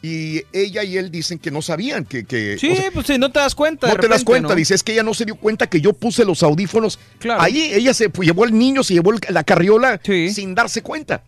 Y 0.00 0.42
ella 0.52 0.84
y 0.84 0.96
él 0.96 1.10
dicen 1.10 1.40
que 1.40 1.50
no 1.50 1.60
sabían 1.60 2.04
que... 2.04 2.24
que 2.24 2.56
Sí, 2.56 2.70
o 2.70 2.76
sea, 2.76 2.90
pues 2.92 3.06
sí, 3.08 3.18
no 3.18 3.32
te 3.32 3.40
das 3.40 3.56
cuenta. 3.56 3.88
no 3.88 3.94
de 3.94 4.00
te 4.00 4.08
das 4.08 4.22
cuenta, 4.22 4.50
¿no? 4.50 4.54
dice, 4.54 4.74
es 4.74 4.84
que 4.84 4.92
ella 4.92 5.02
no 5.02 5.12
se 5.12 5.24
dio 5.24 5.34
cuenta 5.34 5.66
que 5.66 5.80
yo 5.80 5.92
puse 5.92 6.24
los 6.24 6.44
audífonos. 6.44 7.00
Claro. 7.18 7.42
Ahí 7.42 7.72
ella 7.74 7.92
se 7.92 8.08
pues, 8.08 8.28
llevó 8.28 8.44
al 8.44 8.56
niño, 8.56 8.84
se 8.84 8.94
llevó 8.94 9.12
la 9.28 9.42
carriola 9.42 10.00
sin 10.04 10.54
darse 10.54 10.82
cuenta. 10.82 11.24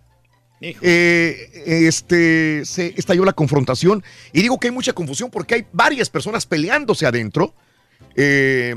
Eh, 0.60 1.86
este, 1.88 2.62
se 2.66 2.92
estalló 2.96 3.24
la 3.24 3.32
confrontación 3.32 4.02
y 4.32 4.42
digo 4.42 4.58
que 4.60 4.68
hay 4.68 4.72
mucha 4.74 4.92
confusión 4.92 5.30
porque 5.30 5.54
hay 5.54 5.66
varias 5.72 6.10
personas 6.10 6.44
peleándose 6.46 7.06
adentro. 7.06 7.54
Eh, 8.16 8.74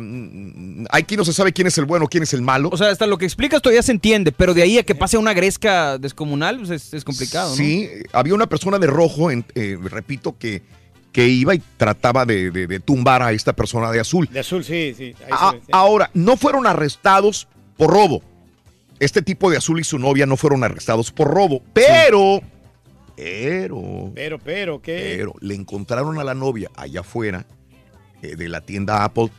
hay 0.90 1.04
quien 1.04 1.18
no 1.18 1.26
se 1.26 1.34
sabe 1.34 1.52
quién 1.54 1.68
es 1.68 1.78
el 1.78 1.86
bueno, 1.86 2.08
quién 2.08 2.24
es 2.24 2.34
el 2.34 2.42
malo. 2.42 2.70
O 2.72 2.78
sea, 2.78 2.90
hasta 2.90 3.08
lo 3.08 3.18
que 3.18 3.26
explicas 3.26 3.62
todavía 3.62 3.82
se 3.82 3.92
entiende, 3.92 4.32
pero 4.32 4.54
de 4.54 4.62
ahí 4.62 4.78
a 4.78 4.84
que 4.84 4.96
pase 4.96 5.18
a 5.18 5.20
una 5.20 5.34
gresca 5.34 5.98
descomunal, 5.98 6.58
pues 6.60 6.70
es, 6.70 6.94
es 6.94 7.04
complicado, 7.04 7.50
¿no? 7.50 7.56
Sí, 7.56 7.90
había 8.12 8.36
una 8.36 8.48
persona 8.48 8.80
de 8.80 8.88
rojo, 8.88 9.32
en- 9.32 9.46
eh, 9.56 9.78
repito, 9.84 10.38
que, 10.38 10.62
que 11.12 11.28
iba 11.28 11.56
y 11.56 11.62
trataba 11.78 12.26
de, 12.26 12.52
de- 12.52 12.68
de 12.68 12.80
tumbar 12.80 13.24
a 13.24 13.32
esta 13.34 13.54
persona 13.54 13.92
de 13.92 14.00
azul. 14.00 14.30
De 14.32 14.40
azul, 14.40 14.64
sí, 14.64 14.94
sí. 14.96 15.14
ahí 15.26 15.32
A- 15.32 15.50
se 15.52 15.56
ve, 15.58 15.62
sí. 15.66 15.72
Ahora, 15.74 16.10
no 16.14 16.38
fueron 16.38 16.68
arrestados 16.68 17.48
por 17.76 17.92
robo. 17.92 18.22
Este 19.00 19.22
tipo 19.22 19.50
de 19.52 19.58
azul 19.58 19.80
y 19.80 19.84
su 19.84 20.00
novia 20.00 20.26
no 20.26 20.38
fueron 20.38 20.64
arrestados 20.64 21.12
por 21.12 21.28
robo, 21.28 21.62
pero, 21.74 22.42
pero, 23.16 24.12
Pero, 24.16 24.40
pero, 24.40 24.82
¿qué? 24.82 25.16
pero 25.18 25.34
le 25.42 25.56
encontraron 25.56 26.20
a 26.20 26.24
la 26.24 26.34
novia 26.34 26.70
allá 26.76 27.02
afuera 27.02 27.46
eh, 28.22 28.36
de 28.36 28.50
la 28.50 28.62
tienda 28.62 29.04
Apple, 29.04 29.30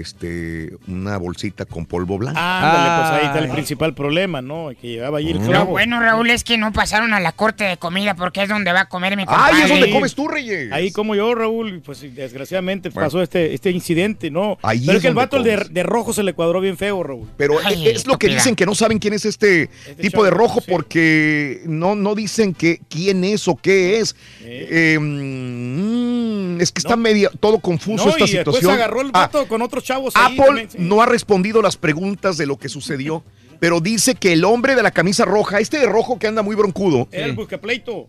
este, 0.00 0.72
una 0.88 1.16
bolsita 1.16 1.64
con 1.64 1.86
polvo 1.86 2.18
blanco. 2.18 2.38
Ándale, 2.40 3.00
pues 3.02 3.20
ahí 3.20 3.26
está 3.26 3.38
el 3.44 3.50
principal 3.50 3.94
problema, 3.94 4.42
¿no? 4.42 4.70
Que 4.80 4.88
llevaba 4.88 5.18
allí 5.18 5.30
el 5.30 5.38
Mm. 5.40 5.42
Lo 5.44 5.48
clavo. 5.48 5.70
bueno, 5.72 6.00
Raúl, 6.00 6.30
es 6.30 6.44
que 6.44 6.56
no 6.58 6.72
pasaron 6.72 7.12
a 7.14 7.20
la 7.20 7.32
corte 7.32 7.64
de 7.64 7.76
comida 7.76 8.14
porque 8.14 8.42
es 8.42 8.48
donde 8.48 8.72
va 8.72 8.80
a 8.82 8.88
comer 8.88 9.16
mi 9.16 9.22
¡Ay, 9.22 9.26
compadre. 9.26 9.62
es 9.62 9.68
donde 9.68 9.90
comes 9.90 10.14
tú, 10.14 10.28
Reyes! 10.28 10.70
Ahí 10.72 10.92
como 10.92 11.14
yo, 11.14 11.34
Raúl, 11.34 11.82
pues 11.84 12.00
desgraciadamente 12.14 12.90
Bueno. 12.90 13.06
pasó 13.06 13.22
este, 13.22 13.54
este 13.54 13.70
incidente, 13.70 14.30
¿no? 14.30 14.58
Ahí 14.62 14.80
Pero 14.80 14.92
es 14.92 14.96
es 14.96 15.02
que 15.02 15.08
el 15.08 15.14
vato 15.14 15.42
de, 15.42 15.56
de 15.70 15.82
rojo 15.82 16.12
se 16.12 16.22
le 16.22 16.32
cuadró 16.34 16.60
bien 16.60 16.76
feo, 16.76 17.02
Raúl. 17.02 17.28
Pero 17.36 17.54
Ay, 17.64 17.88
es 17.88 18.06
lo 18.06 18.18
que 18.18 18.28
dicen 18.28 18.54
que 18.54 18.66
no 18.66 18.74
saben 18.74 18.98
quién 18.98 19.14
es 19.14 19.24
este, 19.24 19.68
tipo 20.00 20.24
de 20.24 20.30
rojo 20.30 20.60
porque 20.68 21.62
no, 21.66 21.94
no 21.94 22.14
dicen 22.14 22.54
que 22.54 22.80
quién 22.88 23.24
es 23.24 23.48
o 23.48 23.56
qué 23.56 23.98
es. 24.00 24.14
Eh, 24.44 24.98
mm, 25.00 26.11
es 26.60 26.72
que 26.72 26.80
está 26.80 26.96
media 26.96 27.30
todo 27.40 27.58
confuso 27.58 28.04
No, 28.06 28.10
esta 28.10 28.24
y 28.24 28.32
después 28.34 28.56
situación. 28.56 28.72
agarró 28.72 29.00
el 29.00 29.08
Ah, 29.08 29.20
vato 29.32 29.46
con 29.48 29.62
otros 29.62 29.84
chavos 29.84 30.14
ahí 30.16 30.34
Apple 30.34 30.44
también, 30.46 30.70
sí. 30.70 30.76
no 30.80 31.00
ha 31.02 31.06
respondido 31.06 31.62
las 31.62 31.76
preguntas 31.76 32.36
de 32.36 32.46
lo 32.46 32.58
que 32.58 32.68
sucedió, 32.68 33.22
pero 33.60 33.80
dice 33.80 34.14
que 34.14 34.32
el 34.32 34.44
hombre 34.44 34.74
de 34.74 34.82
la 34.82 34.90
camisa 34.90 35.24
roja, 35.24 35.58
este 35.60 35.78
de 35.78 35.86
rojo 35.86 36.18
que 36.18 36.26
anda 36.26 36.42
muy 36.42 36.56
broncudo, 36.56 37.08
el 37.12 37.32
buscapleito. 37.32 38.08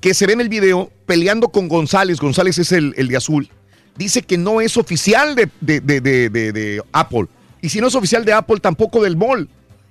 que 0.00 0.14
se 0.14 0.26
ve 0.26 0.32
en 0.34 0.40
el 0.40 0.48
video 0.48 0.90
peleando 1.06 1.48
con 1.48 1.68
González, 1.68 2.18
González 2.20 2.58
es 2.58 2.72
el, 2.72 2.94
el 2.96 3.08
de 3.08 3.16
azul, 3.16 3.48
dice 3.96 4.22
que 4.22 4.36
no 4.38 4.60
es 4.60 4.76
oficial 4.76 5.34
de, 5.34 5.48
de- 5.60 5.80
de- 5.80 6.00
de- 6.00 6.28
de- 6.30 6.52
de 6.52 6.82
Apple. 6.92 7.26
Y 7.62 7.68
si 7.70 7.80
no 7.80 7.86
es 7.88 7.94
oficial 7.94 8.24
de 8.26 8.32
Apple, 8.34 8.60
tampoco 8.60 9.02
del 9.02 9.16
mall. 9.16 9.48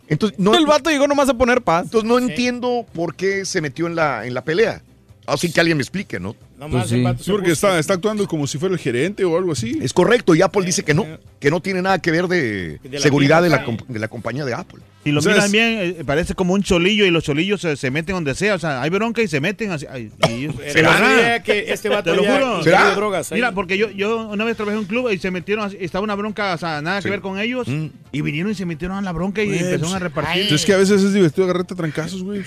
Entonces, 0.08 0.38
no, 0.38 0.54
el 0.54 0.66
vato 0.68 0.92
llegó 0.92 1.08
nomás 1.08 1.30
a 1.30 1.34
poner 1.34 1.62
paz. 1.64 1.86
Entonces 1.86 2.08
no 2.08 2.20
entiendo 2.20 2.86
por 2.94 3.16
qué 3.16 3.46
se 3.46 3.62
metió 3.62 3.88
en 3.88 3.96
la, 3.96 4.28
en 4.28 4.34
la 4.36 4.44
pelea. 4.44 4.84
Así 5.26 5.52
que 5.52 5.60
alguien 5.60 5.78
me 5.78 5.82
explique, 5.82 6.20
¿no? 6.20 6.36
Nomás 6.68 6.88
Pues 6.90 7.22
sí. 7.26 7.32
porque 7.32 7.52
está, 7.52 7.78
está 7.80 7.94
actuando 7.94 8.28
como 8.28 8.48
si 8.48 8.58
fuera 8.58 8.74
el 8.74 8.80
gerente 8.80 9.24
o 9.26 9.38
algo 9.38 9.52
así. 9.52 9.80
Es 9.82 9.94
correcto, 9.94 10.34
y 10.36 10.42
Apple 10.42 10.66
dice 10.66 10.84
que 10.84 10.94
no, 10.94 11.06
que 11.40 11.50
no 11.52 11.62
tiene 11.62 11.82
nada 11.82 12.00
que 12.00 12.12
ver 12.12 12.28
de, 12.28 12.80
De 12.80 12.90
la 12.92 13.00
seguridad 13.00 13.42
de 13.44 13.50
la, 13.50 13.66
comp- 13.66 13.86
de 13.88 14.00
la 14.00 14.08
compañía 14.08 14.46
de 14.46 14.54
Apple. 14.54 14.80
Si 15.04 15.12
lo 15.12 15.20
O 15.20 15.22
sea, 15.22 15.32
miran 15.34 15.46
es- 15.46 15.52
bien, 15.52 15.70
eh, 16.00 16.04
parece 16.06 16.34
como 16.34 16.54
un 16.54 16.64
cholillo 16.64 17.06
y 17.06 17.12
los 17.12 17.24
cholillos 17.26 17.60
se, 17.62 17.76
se 17.76 17.92
meten 17.92 18.16
donde 18.16 18.36
sea. 18.36 18.56
O 18.56 18.60
sea, 18.60 18.82
hay 18.82 18.90
bronca 18.90 19.22
y 19.22 19.28
se 19.28 19.42
meten 19.42 19.72
así. 19.72 19.86
ay, 19.90 20.10
y 20.30 20.32
ellos- 20.46 20.56
sabía 20.82 21.44
que 21.44 21.72
este 21.74 21.90
vato 21.90 22.12
Te 22.12 22.16
lo 22.16 22.24
juro. 22.24 22.60
ingerido 22.60 22.96
drogas 22.96 23.32
ahí. 23.32 23.38
Mira, 23.38 23.52
porque 23.52 23.78
yo, 23.78 23.90
yo 23.92 24.28
una 24.30 24.46
vez 24.46 24.56
trabajé 24.56 24.76
en 24.78 24.80
un 24.84 24.88
club 24.88 25.10
y 25.12 25.18
se 25.20 25.30
metieron, 25.32 25.66
así- 25.66 25.78
estaba 25.82 26.04
una 26.04 26.16
bronca, 26.16 26.54
o 26.54 26.58
sea, 26.58 26.82
nada 26.82 27.02
Sí. 27.02 27.06
que 27.06 27.10
ver 27.12 27.20
con 27.22 27.38
ellos. 27.40 27.68
Mm. 27.68 27.88
Y 28.14 28.22
vinieron 28.22 28.52
y 28.52 28.56
se 28.56 28.66
metieron 28.66 28.98
a 28.98 29.02
la 29.02 29.12
bronca 29.12 29.44
y 29.44 29.50
empezaron 29.50 29.82
pues, 29.82 29.94
a 29.94 30.00
repartir. 30.00 30.54
Es 30.54 30.64
que 30.66 30.74
a 30.74 30.78
veces 30.78 31.02
es 31.04 31.14
divertido 31.14 31.44
agarrarte 31.44 31.74
a 31.74 31.78
trancazos, 31.78 32.24
güey. 32.24 32.42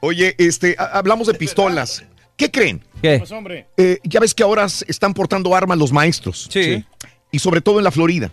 Oye, 0.00 0.34
este, 0.38 0.76
ha- 0.78 0.98
hablamos 0.98 1.26
de 1.26 1.34
pistolas. 1.34 2.04
¿Qué 2.38 2.50
creen? 2.50 2.82
¿Qué? 3.02 3.18
Pues, 3.18 3.32
hombre. 3.32 3.66
Eh, 3.76 3.98
ya 4.04 4.20
ves 4.20 4.32
que 4.32 4.42
ahora 4.44 4.64
están 4.64 5.12
portando 5.12 5.54
armas 5.54 5.76
los 5.76 5.92
maestros. 5.92 6.48
Sí. 6.50 6.84
Y 7.30 7.38
sobre 7.40 7.60
todo 7.60 7.78
en 7.78 7.84
la 7.84 7.90
Florida. 7.90 8.32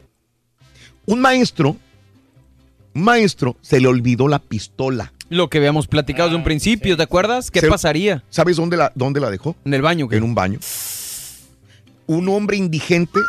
Un 1.07 1.19
maestro, 1.19 1.75
un 2.93 3.03
maestro, 3.03 3.57
se 3.61 3.79
le 3.81 3.87
olvidó 3.87 4.27
la 4.27 4.39
pistola. 4.39 5.11
Lo 5.29 5.49
que 5.49 5.57
habíamos 5.57 5.87
platicado 5.87 6.29
de 6.29 6.35
un 6.35 6.43
principio, 6.43 6.95
¿te 6.95 7.03
acuerdas? 7.03 7.49
¿Qué 7.49 7.61
Se- 7.61 7.67
pasaría? 7.67 8.23
¿Sabes 8.29 8.57
dónde 8.57 8.77
la, 8.77 8.91
dónde 8.95 9.19
la 9.19 9.31
dejó? 9.31 9.55
En 9.65 9.73
el 9.73 9.81
baño. 9.81 10.07
¿qué? 10.07 10.17
En 10.17 10.23
un 10.23 10.35
baño. 10.35 10.59
Un 12.05 12.29
hombre 12.29 12.57
indigente 12.57 13.19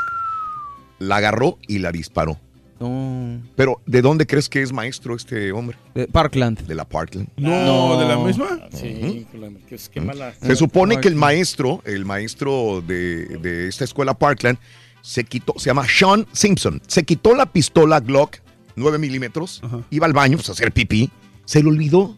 la 0.99 1.17
agarró 1.17 1.59
y 1.67 1.79
la 1.79 1.91
disparó. 1.91 2.39
No. 2.79 3.41
Pero, 3.57 3.81
¿de 3.87 4.03
dónde 4.03 4.27
crees 4.27 4.49
que 4.49 4.63
es 4.63 4.73
maestro 4.73 5.15
este 5.15 5.51
hombre? 5.53 5.79
De 5.95 6.07
Parkland. 6.07 6.67
De 6.67 6.75
la 6.75 6.85
Parkland. 6.85 7.29
No, 7.37 7.99
¿de 7.99 8.07
la 8.07 8.19
misma? 8.19 8.69
Sí, 8.73 9.27
qué, 9.69 9.79
qué 9.93 10.01
mala. 10.01 10.35
Se 10.43 10.57
supone 10.57 11.01
que 11.01 11.09
el 11.09 11.15
maestro, 11.17 11.81
el 11.85 12.05
maestro 12.05 12.83
de, 12.87 13.27
de 13.39 13.69
esta 13.69 13.85
escuela 13.85 14.15
Parkland, 14.15 14.59
se 15.01 15.25
quitó, 15.25 15.55
se 15.57 15.67
llama 15.71 15.87
Sean 15.89 16.27
Simpson, 16.33 16.83
se 16.87 17.05
quitó 17.05 17.35
la 17.35 17.47
pistola 17.47 18.01
Glock 18.01 18.39
9 18.75 18.99
milímetros, 18.99 19.63
iba 19.91 20.05
al 20.07 20.13
baño 20.13 20.37
pues, 20.37 20.49
a 20.49 20.53
hacer 20.53 20.73
pipí, 20.73 21.11
se 21.45 21.63
le 21.63 21.69
olvidó, 21.69 22.17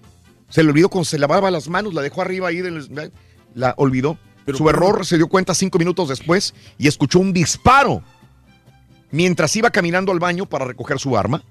se 0.49 0.63
le 0.65 0.71
olvidó 0.71 0.89
cuando 0.89 1.05
se 1.05 1.19
lavaba 1.19 1.51
las 1.51 1.69
manos, 1.69 1.93
la 1.95 2.01
dejó 2.03 2.23
arriba 2.23 2.49
ahí, 2.49 2.63
del- 2.63 3.13
la 3.55 3.75
olvidó. 3.77 4.19
Su 4.57 4.71
error 4.71 5.05
se 5.05 5.19
dio 5.19 5.29
cuenta 5.29 5.55
cinco 5.55 5.79
minutos 5.79 6.09
después 6.09 6.55
y 6.79 6.89
escuchó 6.89 7.19
un 7.19 7.35
disparo 7.35 8.03
mientras 9.11 9.55
iba 9.57 9.71
caminando 9.71 10.13
al 10.13 10.19
baño 10.19 10.47
para 10.47 10.65
recoger 10.65 10.99
su 10.99 11.17
arma. 11.17 11.43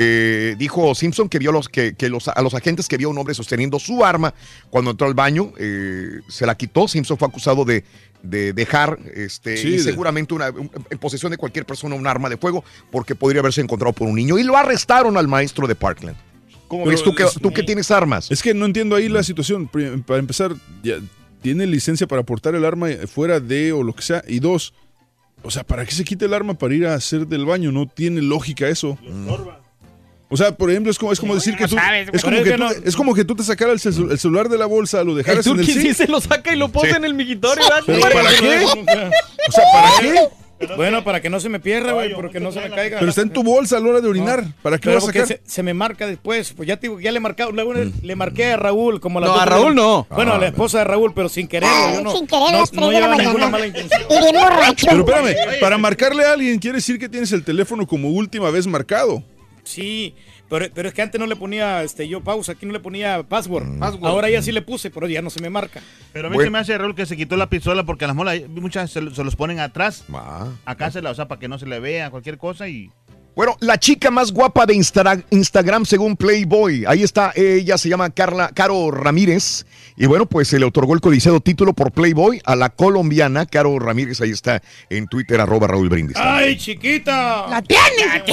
Eh, 0.00 0.54
dijo 0.58 0.94
Simpson 0.94 1.28
que 1.28 1.40
vio 1.40 1.50
los, 1.50 1.68
que, 1.68 1.94
que 1.94 2.08
los, 2.08 2.28
a 2.28 2.40
los 2.40 2.54
agentes 2.54 2.86
que 2.86 2.96
vio 2.96 3.08
a 3.08 3.10
un 3.10 3.18
hombre 3.18 3.34
sosteniendo 3.34 3.80
su 3.80 4.04
arma 4.04 4.32
cuando 4.70 4.92
entró 4.92 5.08
al 5.08 5.14
baño, 5.14 5.52
eh, 5.58 6.20
se 6.28 6.46
la 6.46 6.56
quitó. 6.56 6.86
Simpson 6.86 7.18
fue 7.18 7.26
acusado 7.26 7.64
de, 7.64 7.82
de 8.22 8.52
dejar 8.52 8.96
este, 9.14 9.56
Sí, 9.56 9.68
y 9.68 9.70
de- 9.72 9.82
seguramente 9.82 10.34
una, 10.34 10.50
un- 10.50 10.70
en 10.88 10.98
posesión 10.98 11.32
de 11.32 11.36
cualquier 11.38 11.66
persona 11.66 11.96
un 11.96 12.06
arma 12.06 12.28
de 12.28 12.36
fuego 12.36 12.62
porque 12.92 13.16
podría 13.16 13.40
haberse 13.40 13.60
encontrado 13.60 13.92
por 13.92 14.06
un 14.06 14.14
niño. 14.14 14.38
Y 14.38 14.44
lo 14.44 14.56
arrestaron 14.56 15.16
al 15.16 15.26
maestro 15.26 15.66
de 15.66 15.74
Parkland. 15.74 16.16
¿Cómo 16.68 16.84
Pero 16.84 16.92
ves 16.96 17.02
tú 17.02 17.14
que, 17.14 17.22
es- 17.24 17.34
tú 17.34 17.52
que 17.52 17.62
tienes 17.64 17.90
armas? 17.90 18.30
Es 18.30 18.40
que 18.40 18.54
no 18.54 18.66
entiendo 18.66 18.94
ahí 18.94 19.08
la 19.08 19.24
situación. 19.24 19.66
Pri- 19.66 19.96
Para 20.06 20.20
empezar, 20.20 20.54
ya 20.84 20.98
tiene 21.42 21.66
licencia 21.66 22.06
para 22.06 22.22
portar 22.22 22.54
el 22.54 22.64
arma 22.64 22.88
fuera 23.12 23.40
de 23.40 23.72
o 23.72 23.82
lo 23.82 23.94
que 23.94 24.02
sea. 24.02 24.22
Y 24.28 24.38
dos, 24.38 24.74
o 25.42 25.50
sea, 25.50 25.64
¿para 25.64 25.84
qué 25.84 25.92
se 25.92 26.04
quita 26.04 26.24
el 26.24 26.34
arma 26.34 26.54
para 26.54 26.74
ir 26.74 26.86
a 26.86 26.94
hacer 26.94 27.26
del 27.26 27.44
baño? 27.46 27.72
No 27.72 27.86
tiene 27.86 28.20
lógica 28.22 28.68
eso. 28.68 28.98
O 30.30 30.36
sea, 30.36 30.54
por 30.54 30.70
ejemplo, 30.70 30.90
es 30.92 30.98
como, 30.98 31.10
es 31.10 31.20
como 31.20 31.34
decir 31.34 31.56
que 31.56 31.66
tú. 31.66 31.76
sabes, 31.76 32.08
es, 32.12 32.22
güey. 32.22 32.34
como 32.34 32.44
que 32.44 32.52
tú 32.58 32.64
es 32.88 32.96
como 32.96 33.14
que 33.14 33.24
tú 33.24 33.34
te 33.34 33.42
sacaras 33.42 33.86
el, 33.86 33.92
celu- 33.94 34.10
el 34.10 34.18
celular 34.18 34.50
de 34.50 34.58
la 34.58 34.66
bolsa, 34.66 35.02
lo 35.02 35.12
El 35.12 35.16
dejaras 35.18 35.46
en 35.46 35.58
el 35.58 35.64
sí 35.66 35.94
se 35.94 36.06
lo 36.06 36.20
saca 36.20 36.52
y 36.52 36.56
lo 36.56 36.68
pone 36.68 36.90
Sí. 36.90 36.96
en 36.96 37.04
el 37.06 37.14
migitorio. 37.14 37.64
¿verdad? 37.64 37.82
¿Pero 37.86 38.00
Para- 38.00 38.14
para 38.14 38.30
qué? 38.38 38.64
O 38.66 39.52
sea, 39.52 39.64
¿para 39.72 39.90
qué? 40.00 40.28
Bueno, 40.76 41.04
para 41.04 41.20
que 41.20 41.30
no 41.30 41.38
se 41.40 41.48
me 41.48 41.60
pierda, 41.60 41.92
güey, 41.92 42.14
porque 42.14 42.40
no 42.40 42.50
se 42.52 42.60
me 42.60 42.70
caiga. 42.70 42.98
Pero 42.98 43.10
está 43.10 43.22
en 43.22 43.30
tu 43.30 43.42
bolsa 43.42 43.76
a 43.76 43.80
la 43.80 43.88
hora 43.88 44.00
de 44.00 44.08
orinar. 44.08 44.44
¿Para 44.62 44.78
qué 44.78 44.88
lo 44.88 44.94
vas 44.96 45.04
a 45.04 45.06
sacar? 45.06 45.26
se, 45.26 45.40
se 45.44 45.62
me 45.62 45.72
marca 45.74 46.06
después. 46.06 46.52
Pues 46.52 46.66
ya, 46.68 46.76
te 46.76 46.88
digo, 46.88 47.00
ya 47.00 47.12
le 47.12 47.20
marcado. 47.20 47.52
Le 47.52 48.16
marqué 48.16 48.46
a 48.52 48.56
Raúl 48.56 49.00
como 49.00 49.18
a 49.18 49.22
las 49.22 49.30
No, 49.30 49.36
a 49.36 49.44
de 49.44 49.50
la- 49.50 49.56
Raúl 49.56 49.74
no. 49.74 50.06
Bueno, 50.10 50.32
a 50.32 50.36
Ah, 50.36 50.38
la 50.40 50.46
esposa 50.48 50.78
de 50.78 50.84
Raúl, 50.84 51.12
pero 51.14 51.28
sin 51.28 51.46
querer. 51.48 51.68
Yo 51.94 52.02
no, 52.02 52.10
sin 52.16 52.26
querer, 52.26 52.42
no, 52.52 52.64
no 52.80 52.90
la 52.92 53.00
lleva 53.00 53.16
ninguna 53.16 53.48
mala 53.50 53.66
intención. 53.66 54.02
Y 54.10 54.18
bien 54.20 54.34
borracho. 54.34 54.86
Pero 54.90 55.00
espérame, 55.00 55.60
para 55.60 55.78
marcarle 55.78 56.24
a 56.24 56.32
alguien 56.32 56.58
quiere 56.58 56.76
decir 56.78 56.98
que 56.98 57.08
tienes 57.08 57.30
el 57.32 57.44
teléfono 57.44 57.86
como 57.86 58.08
última 58.10 58.50
vez 58.50 58.66
marcado. 58.66 59.22
Sí, 59.64 60.14
pero, 60.48 60.66
pero 60.74 60.88
es 60.88 60.94
que 60.94 61.02
antes 61.02 61.20
no 61.20 61.26
le 61.26 61.36
ponía 61.36 61.82
este, 61.82 62.08
yo 62.08 62.22
pausa, 62.22 62.52
aquí 62.52 62.66
no 62.66 62.72
le 62.72 62.80
ponía 62.80 63.22
password. 63.22 63.64
Mm. 63.64 63.82
Ahora 64.04 64.30
ya 64.30 64.42
sí 64.42 64.52
le 64.52 64.62
puse, 64.62 64.90
pero 64.90 65.06
ya 65.08 65.22
no 65.22 65.30
se 65.30 65.40
me 65.42 65.50
marca. 65.50 65.80
Pero 66.12 66.28
a 66.28 66.30
mí 66.30 66.34
Bueno. 66.36 66.46
se 66.46 66.50
me 66.50 66.58
hace 66.58 66.78
Raúl 66.78 66.94
que 66.94 67.06
se 67.06 67.16
quitó 67.16 67.36
la 67.36 67.48
pistola 67.50 67.84
porque 67.84 68.06
las 68.06 68.16
molas, 68.16 68.40
muchas 68.48 68.90
se, 68.90 69.14
se 69.14 69.24
los 69.24 69.36
ponen 69.36 69.60
atrás. 69.60 70.04
Ah. 70.12 70.48
Acá 70.64 70.90
se 70.90 71.02
la, 71.02 71.10
o 71.10 71.14
sea, 71.14 71.28
para 71.28 71.38
que 71.38 71.48
no 71.48 71.58
se 71.58 71.66
le 71.66 71.80
vea 71.80 72.10
cualquier 72.10 72.38
cosa 72.38 72.68
y. 72.68 72.90
Bueno, 73.38 73.56
la 73.60 73.78
chica 73.78 74.10
más 74.10 74.32
guapa 74.32 74.66
de 74.66 74.74
Instagra- 74.74 75.22
Instagram 75.30 75.86
según 75.86 76.16
Playboy. 76.16 76.84
Ahí 76.88 77.04
está, 77.04 77.30
ella 77.36 77.78
se 77.78 77.88
llama 77.88 78.10
Carla 78.10 78.50
Caro 78.52 78.90
Ramírez. 78.90 79.64
Y 79.96 80.06
bueno, 80.06 80.26
pues 80.26 80.48
se 80.48 80.58
le 80.58 80.66
otorgó 80.66 80.92
el 80.94 81.00
codiciado 81.00 81.38
título 81.38 81.72
por 81.72 81.92
Playboy 81.92 82.40
a 82.44 82.56
la 82.56 82.68
colombiana 82.70 83.46
Caro 83.46 83.78
Ramírez. 83.78 84.20
Ahí 84.20 84.30
está 84.32 84.60
en 84.90 85.06
Twitter, 85.06 85.40
arroba 85.40 85.68
Raúl 85.68 85.88
Brindis. 85.88 86.16
¡Ay, 86.18 86.56
chiquita! 86.58 87.46
¡La 87.48 87.62
tienes! 87.62 88.24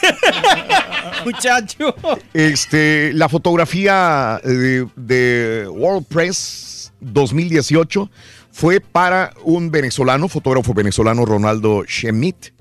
Muchacho. 1.24 1.96
Este, 2.32 3.12
la 3.14 3.28
fotografía 3.28 4.40
de, 4.44 4.86
de 4.94 5.66
World 5.70 6.06
Press 6.06 6.92
2018 7.00 8.08
fue 8.52 8.78
para 8.78 9.34
un 9.42 9.72
venezolano, 9.72 10.28
fotógrafo 10.28 10.72
venezolano 10.72 11.24
Ronaldo 11.24 11.82
Schmidt, 11.88 12.52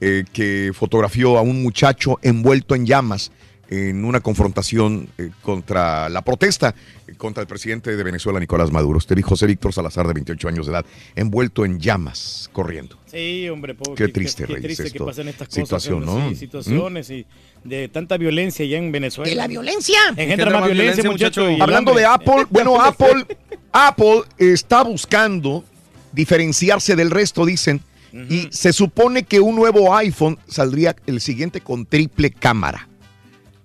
eh, 0.00 0.24
que 0.32 0.72
fotografió 0.74 1.38
a 1.38 1.42
un 1.42 1.62
muchacho 1.62 2.18
envuelto 2.22 2.74
en 2.74 2.86
llamas 2.86 3.32
en 3.70 4.04
una 4.04 4.20
confrontación 4.20 5.08
eh, 5.18 5.30
contra 5.42 6.08
la 6.08 6.22
protesta 6.22 6.74
eh, 7.06 7.14
contra 7.16 7.42
el 7.42 7.46
presidente 7.46 7.94
de 7.94 8.02
Venezuela, 8.02 8.40
Nicolás 8.40 8.70
Maduro. 8.72 8.98
Usted 8.98 9.16
dijo 9.16 9.30
José 9.30 9.46
Víctor 9.46 9.74
Salazar, 9.74 10.06
de 10.06 10.14
28 10.14 10.48
años 10.48 10.66
de 10.66 10.72
edad, 10.72 10.86
envuelto 11.14 11.64
en 11.64 11.78
llamas, 11.78 12.48
corriendo. 12.52 12.98
Sí, 13.06 13.48
hombre, 13.48 13.74
pobre. 13.74 13.94
Qué 13.94 14.12
triste, 14.12 14.44
qué, 14.46 14.54
Reyes, 14.54 14.62
triste 14.62 14.82
que 14.84 14.88
esto. 14.88 15.06
pasen 15.06 15.28
estas 15.28 15.48
cosas. 15.48 15.62
Situación, 15.62 16.06
¿no? 16.06 16.30
sí, 16.30 16.36
situaciones 16.36 17.10
y 17.10 17.26
de 17.64 17.88
tanta 17.88 18.16
violencia 18.16 18.64
allá 18.64 18.78
en 18.78 18.90
Venezuela. 18.90 19.28
¿De 19.28 19.36
la 19.36 19.46
violencia? 19.46 19.98
Engendra 20.16 20.50
más 20.50 20.64
violencia, 20.64 21.10
muchacho. 21.10 21.50
y 21.50 21.56
el 21.56 21.62
Hablando 21.62 21.92
de 21.92 22.06
Apple, 22.06 22.46
bueno, 22.50 22.80
Apple, 22.80 23.26
Apple 23.72 24.22
está 24.38 24.82
buscando 24.82 25.64
diferenciarse 26.12 26.96
del 26.96 27.10
resto, 27.10 27.44
dicen, 27.44 27.82
y 28.12 28.48
se 28.50 28.72
supone 28.72 29.22
que 29.24 29.40
un 29.40 29.56
nuevo 29.56 29.94
iPhone 29.94 30.38
saldría 30.46 30.96
el 31.06 31.20
siguiente 31.20 31.60
con 31.60 31.86
triple 31.86 32.30
cámara. 32.30 32.88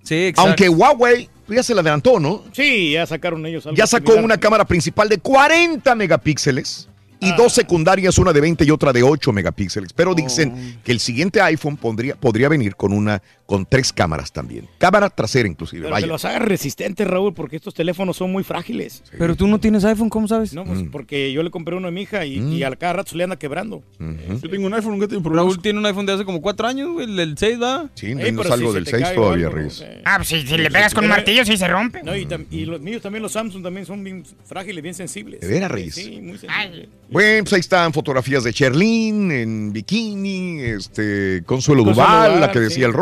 Sí, 0.03 0.15
exacto. 0.27 0.47
Aunque 0.49 0.69
Huawei 0.69 1.29
ya 1.47 1.63
se 1.63 1.73
le 1.73 1.81
adelantó, 1.81 2.19
¿no? 2.19 2.43
Sí, 2.51 2.91
ya 2.91 3.05
sacaron 3.05 3.45
ellos 3.45 3.65
algo 3.65 3.77
Ya 3.77 3.87
sacó 3.87 4.07
similar. 4.13 4.25
una 4.25 4.37
cámara 4.37 4.65
principal 4.65 5.07
de 5.09 5.17
40 5.17 5.95
megapíxeles 5.95 6.89
y 7.19 7.31
dos 7.33 7.53
secundarias, 7.53 8.17
una 8.17 8.33
de 8.33 8.41
20 8.41 8.65
y 8.65 8.71
otra 8.71 8.91
de 8.91 9.01
8 9.01 9.31
megapíxeles. 9.31 9.93
Pero 9.93 10.13
dicen 10.13 10.77
que 10.83 10.91
el 10.91 10.99
siguiente 10.99 11.39
iPhone 11.41 11.77
pondría, 11.77 12.15
podría 12.15 12.49
venir 12.49 12.75
con 12.75 12.91
una 12.91 13.21
con 13.45 13.65
tres 13.65 13.91
cámaras 13.91 14.31
también. 14.31 14.67
Cámara 14.77 15.09
trasera 15.09 15.47
inclusive, 15.47 15.83
Pero 15.83 15.93
vaya. 15.93 16.05
que 16.07 16.11
los 16.11 16.23
haga 16.25 16.39
resistentes, 16.39 17.05
Raúl, 17.05 17.33
porque 17.33 17.55
estos 17.57 17.73
teléfonos 17.73 18.17
son 18.17 18.31
muy 18.31 18.43
frágiles. 18.43 19.03
Pero 19.17 19.35
tú 19.35 19.47
no 19.47 19.59
tienes 19.59 19.83
iPhone, 19.85 20.09
¿cómo 20.09 20.27
sabes? 20.27 20.53
No, 20.53 20.63
pues 20.63 20.79
porque 20.91 21.31
yo 21.33 21.43
le 21.43 21.51
compré 21.51 21.75
uno 21.75 21.87
a 21.87 21.91
mi 21.91 22.01
hija 22.03 22.25
y, 22.25 22.39
y 22.39 22.63
al 22.63 22.77
cada 22.77 22.93
rato 22.93 23.11
se 23.11 23.17
le 23.17 23.23
anda 23.25 23.35
quebrando. 23.37 23.83
Yo 23.99 24.49
tengo 24.49 24.65
un 24.67 24.73
iPhone, 24.73 24.93
nunca 24.93 25.07
tengo 25.07 25.21
problemas. 25.23 25.45
Raúl 25.53 25.61
tiene 25.61 25.79
un 25.79 25.85
iPhone 25.85 26.05
de 26.05 26.13
hace 26.13 26.25
como 26.25 26.41
cuatro 26.41 26.67
años, 26.67 26.89
güey, 26.93 27.05
el 27.05 27.15
del 27.15 27.37
6, 27.37 27.61
¿va? 27.61 27.89
Sí, 27.95 28.07
Ey, 28.07 28.31
no 28.31 28.41
pero 28.41 28.43
salgo 28.49 28.69
si 28.69 28.75
del 28.75 28.83
te 28.85 28.91
6 28.91 29.03
cae 29.03 29.15
todavía, 29.15 29.49
Reyes. 29.49 29.81
eh. 29.81 30.01
Ah, 30.05 30.15
pues 30.17 30.29
si, 30.29 30.47
si 30.47 30.57
le 30.57 30.71
pegas 30.71 30.93
con 30.93 31.03
un 31.03 31.09
martillo, 31.09 31.43
sí 31.45 31.57
se 31.57 31.67
rompe. 31.67 32.01
No, 32.03 32.15
y, 32.15 32.27
y 32.49 32.65
los 32.65 32.79
míos 32.81 33.01
también, 33.01 33.21
los 33.21 33.33
Samsung 33.33 33.61
también 33.63 33.85
son 33.85 34.03
bien 34.03 34.23
frágiles, 34.45 34.81
bien 34.81 34.95
sensibles. 34.95 35.41
¿De 35.41 35.47
veras? 35.47 35.71
Sí, 35.93 36.19
muy 36.21 36.37
sensibles. 36.37 36.87
Bueno, 37.09 37.43
pues 37.43 37.53
ahí 37.53 37.59
están 37.59 37.93
fotografías 37.93 38.43
de 38.43 38.53
Cherlin 38.53 39.31
en 39.31 39.73
bikini, 39.73 40.61
este, 40.61 41.43
Consuelo, 41.45 41.83
Consuelo 41.83 41.83
Duval, 41.83 42.25
Duval, 42.33 42.41
la 42.41 42.51
que 42.51 42.59
decía 42.59 42.75
sí. 42.75 42.83
el 42.83 42.93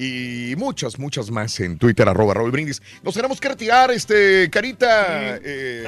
Y 0.00 0.54
muchas, 0.56 0.96
muchas 0.98 1.28
más 1.30 1.58
en 1.58 1.76
Twitter, 1.76 2.08
arroba 2.08 2.32
Raúl 2.34 2.52
Brindis. 2.52 2.80
Nos 3.02 3.14
tenemos 3.14 3.40
que 3.40 3.48
retirar, 3.48 3.90
este, 3.90 4.48
Carita, 4.48 5.38
eh, 5.42 5.84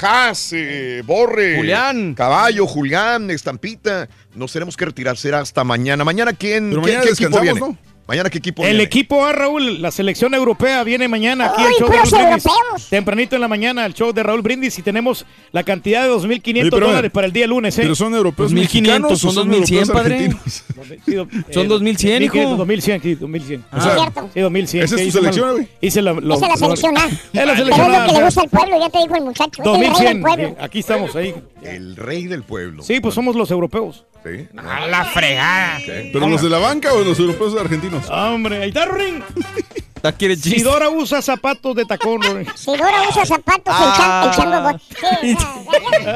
Haas, 0.00 0.50
eh, 0.52 1.02
Borre, 1.04 1.56
Julián. 1.56 2.14
Caballo, 2.14 2.66
Julián, 2.68 3.30
Estampita. 3.32 4.08
Nos 4.36 4.52
tenemos 4.52 4.76
que 4.76 4.84
retirar, 4.84 5.16
será 5.16 5.40
hasta 5.40 5.64
mañana. 5.64 6.04
Mañana, 6.04 6.32
¿quién, 6.32 6.70
Pero 6.70 6.82
¿qué- 6.82 6.86
mañana 6.88 7.04
qué 7.04 7.10
equipo 7.10 7.40
viene? 7.40 7.58
¿no? 7.60 7.76
Mañana 8.08 8.28
qué 8.30 8.38
equipo 8.38 8.62
El 8.64 8.70
viene? 8.70 8.82
equipo 8.84 9.24
A, 9.24 9.32
Raúl, 9.32 9.80
la 9.80 9.90
selección 9.92 10.34
europea 10.34 10.82
viene 10.82 11.06
mañana 11.08 11.46
aquí 11.46 11.62
Uy, 11.62 11.66
al 11.68 11.72
show 11.74 11.88
de 11.88 11.96
puros 11.96 12.10
Raúl 12.10 12.24
Brindis. 12.26 12.46
europeos. 12.46 12.88
Tempranito 12.90 13.34
en 13.36 13.40
la 13.40 13.48
mañana 13.48 13.84
al 13.84 13.94
show 13.94 14.12
de 14.12 14.22
Raúl 14.22 14.42
Brindis 14.42 14.78
y 14.78 14.82
tenemos 14.82 15.24
la 15.52 15.62
cantidad 15.62 16.02
de 16.02 16.10
2.500 16.10 16.60
Oye, 16.62 16.70
pero, 16.70 16.86
dólares 16.88 17.10
para 17.12 17.26
el 17.28 17.32
día 17.32 17.46
lunes. 17.46 17.78
¿eh? 17.78 17.82
Pero 17.82 17.94
son 17.94 18.12
europeos 18.14 18.50
2500, 18.50 18.82
mexicanos 19.00 19.12
o 19.12 19.16
son 19.16 19.34
son 19.34 19.48
2100, 19.50 19.78
europeos 19.82 20.02
padre. 20.02 20.14
argentinos. 20.16 20.64
Sí, 21.06 21.14
do- 21.14 21.28
Son 21.52 21.68
2100, 21.68 22.22
hijo. 22.24 22.38
2100, 22.56 23.02
sí, 23.02 23.14
2100. 23.14 23.64
O 23.72 23.80
sea, 23.80 23.94
Cierto. 23.94 24.30
Sí, 24.34 24.40
2100. 24.40 24.84
¿esa 24.84 24.94
es 24.96 25.00
tu 25.00 25.08
hice 25.08 25.18
selección, 25.18 25.52
güey? 25.52 25.68
Hice 25.80 26.02
la, 26.02 26.12
lo- 26.12 26.34
Esa 26.34 26.44
es 26.46 26.50
la 26.50 26.56
selección 26.56 26.98
A. 26.98 27.06
Es 27.06 27.12
la 27.12 27.20
Pero 27.32 27.56
selección 27.56 27.92
es 27.94 28.00
lo 28.00 28.06
que 28.06 28.12
le 28.18 28.24
gusta 28.24 28.40
al 28.42 28.48
pueblo, 28.50 28.80
ya 28.80 28.90
te 28.90 28.98
dijo 28.98 29.14
el 29.16 29.24
muchacho. 29.24 29.62
Es 29.62 29.66
el 29.68 29.72
rey 29.74 29.80
del 29.80 29.90
2100. 29.92 30.22
pueblo. 30.22 30.48
sí, 30.48 30.54
aquí 30.60 30.78
estamos 30.80 31.16
ahí. 31.16 31.34
El 31.62 31.96
rey 31.96 32.26
del 32.26 32.42
pueblo. 32.42 32.82
Sí, 32.82 33.00
pues 33.00 33.14
somos 33.14 33.36
los 33.36 33.50
europeos. 33.50 34.04
Sí. 34.24 34.48
A 34.56 34.86
la 34.86 35.04
fregada. 35.06 35.78
¿Pero 35.84 36.28
los 36.28 36.42
de 36.42 36.48
la 36.48 36.58
banca 36.58 36.92
o 36.92 37.00
los 37.00 37.18
europeos 37.18 37.56
argentinos? 37.58 38.08
Hombre, 38.08 38.62
ahí 38.62 38.68
está 38.68 38.86
Ring. 38.86 39.22
Sidora 40.40 40.90
usa 40.90 41.22
zapatos 41.22 41.76
de 41.76 41.84
tacón, 41.84 42.20
Rory. 42.22 42.46
Si 42.56 42.76
Dora 42.76 43.08
usa 43.08 43.24
zapatos, 43.24 43.74
el, 43.74 43.92
chan, 43.96 44.24
el 44.24 44.30
chango... 44.34 44.78
Sí. 45.20 45.36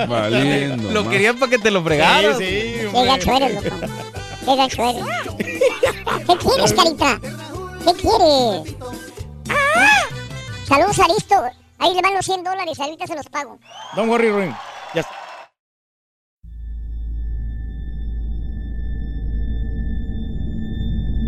Valiendo. 0.09 0.91
Lo 0.91 1.09
querían 1.09 1.39
para 1.39 1.51
que 1.51 1.59
te 1.59 1.71
lo 1.71 1.83
fregaras. 1.85 2.39
Sí, 2.39 2.45
sí, 2.45 2.89
Qué 2.93 3.05
gacho 3.05 3.33
eres, 3.33 3.55
loco. 3.55 3.77
Qué 4.45 4.57
gacho 4.57 4.83
eres. 4.83 5.05
¿Qué 6.27 6.37
quieres, 6.37 6.73
carita? 6.73 7.21
¿Qué 7.85 7.93
quieres? 7.93 8.77
Ah. 9.49 10.01
Saludos 10.67 10.99
a 10.99 11.05
Aristo. 11.05 11.45
Ahí 11.79 11.95
le 11.95 12.03
van 12.03 12.15
los 12.15 12.25
100 12.25 12.43
dólares, 12.43 12.81
ahorita 12.81 13.07
se 13.07 13.15
los 13.15 13.27
pago. 13.27 13.59
Don't 13.95 14.11
worry, 14.11 14.31
Ring. 14.31 14.55
Ya 14.95 15.03
está. 15.03 15.26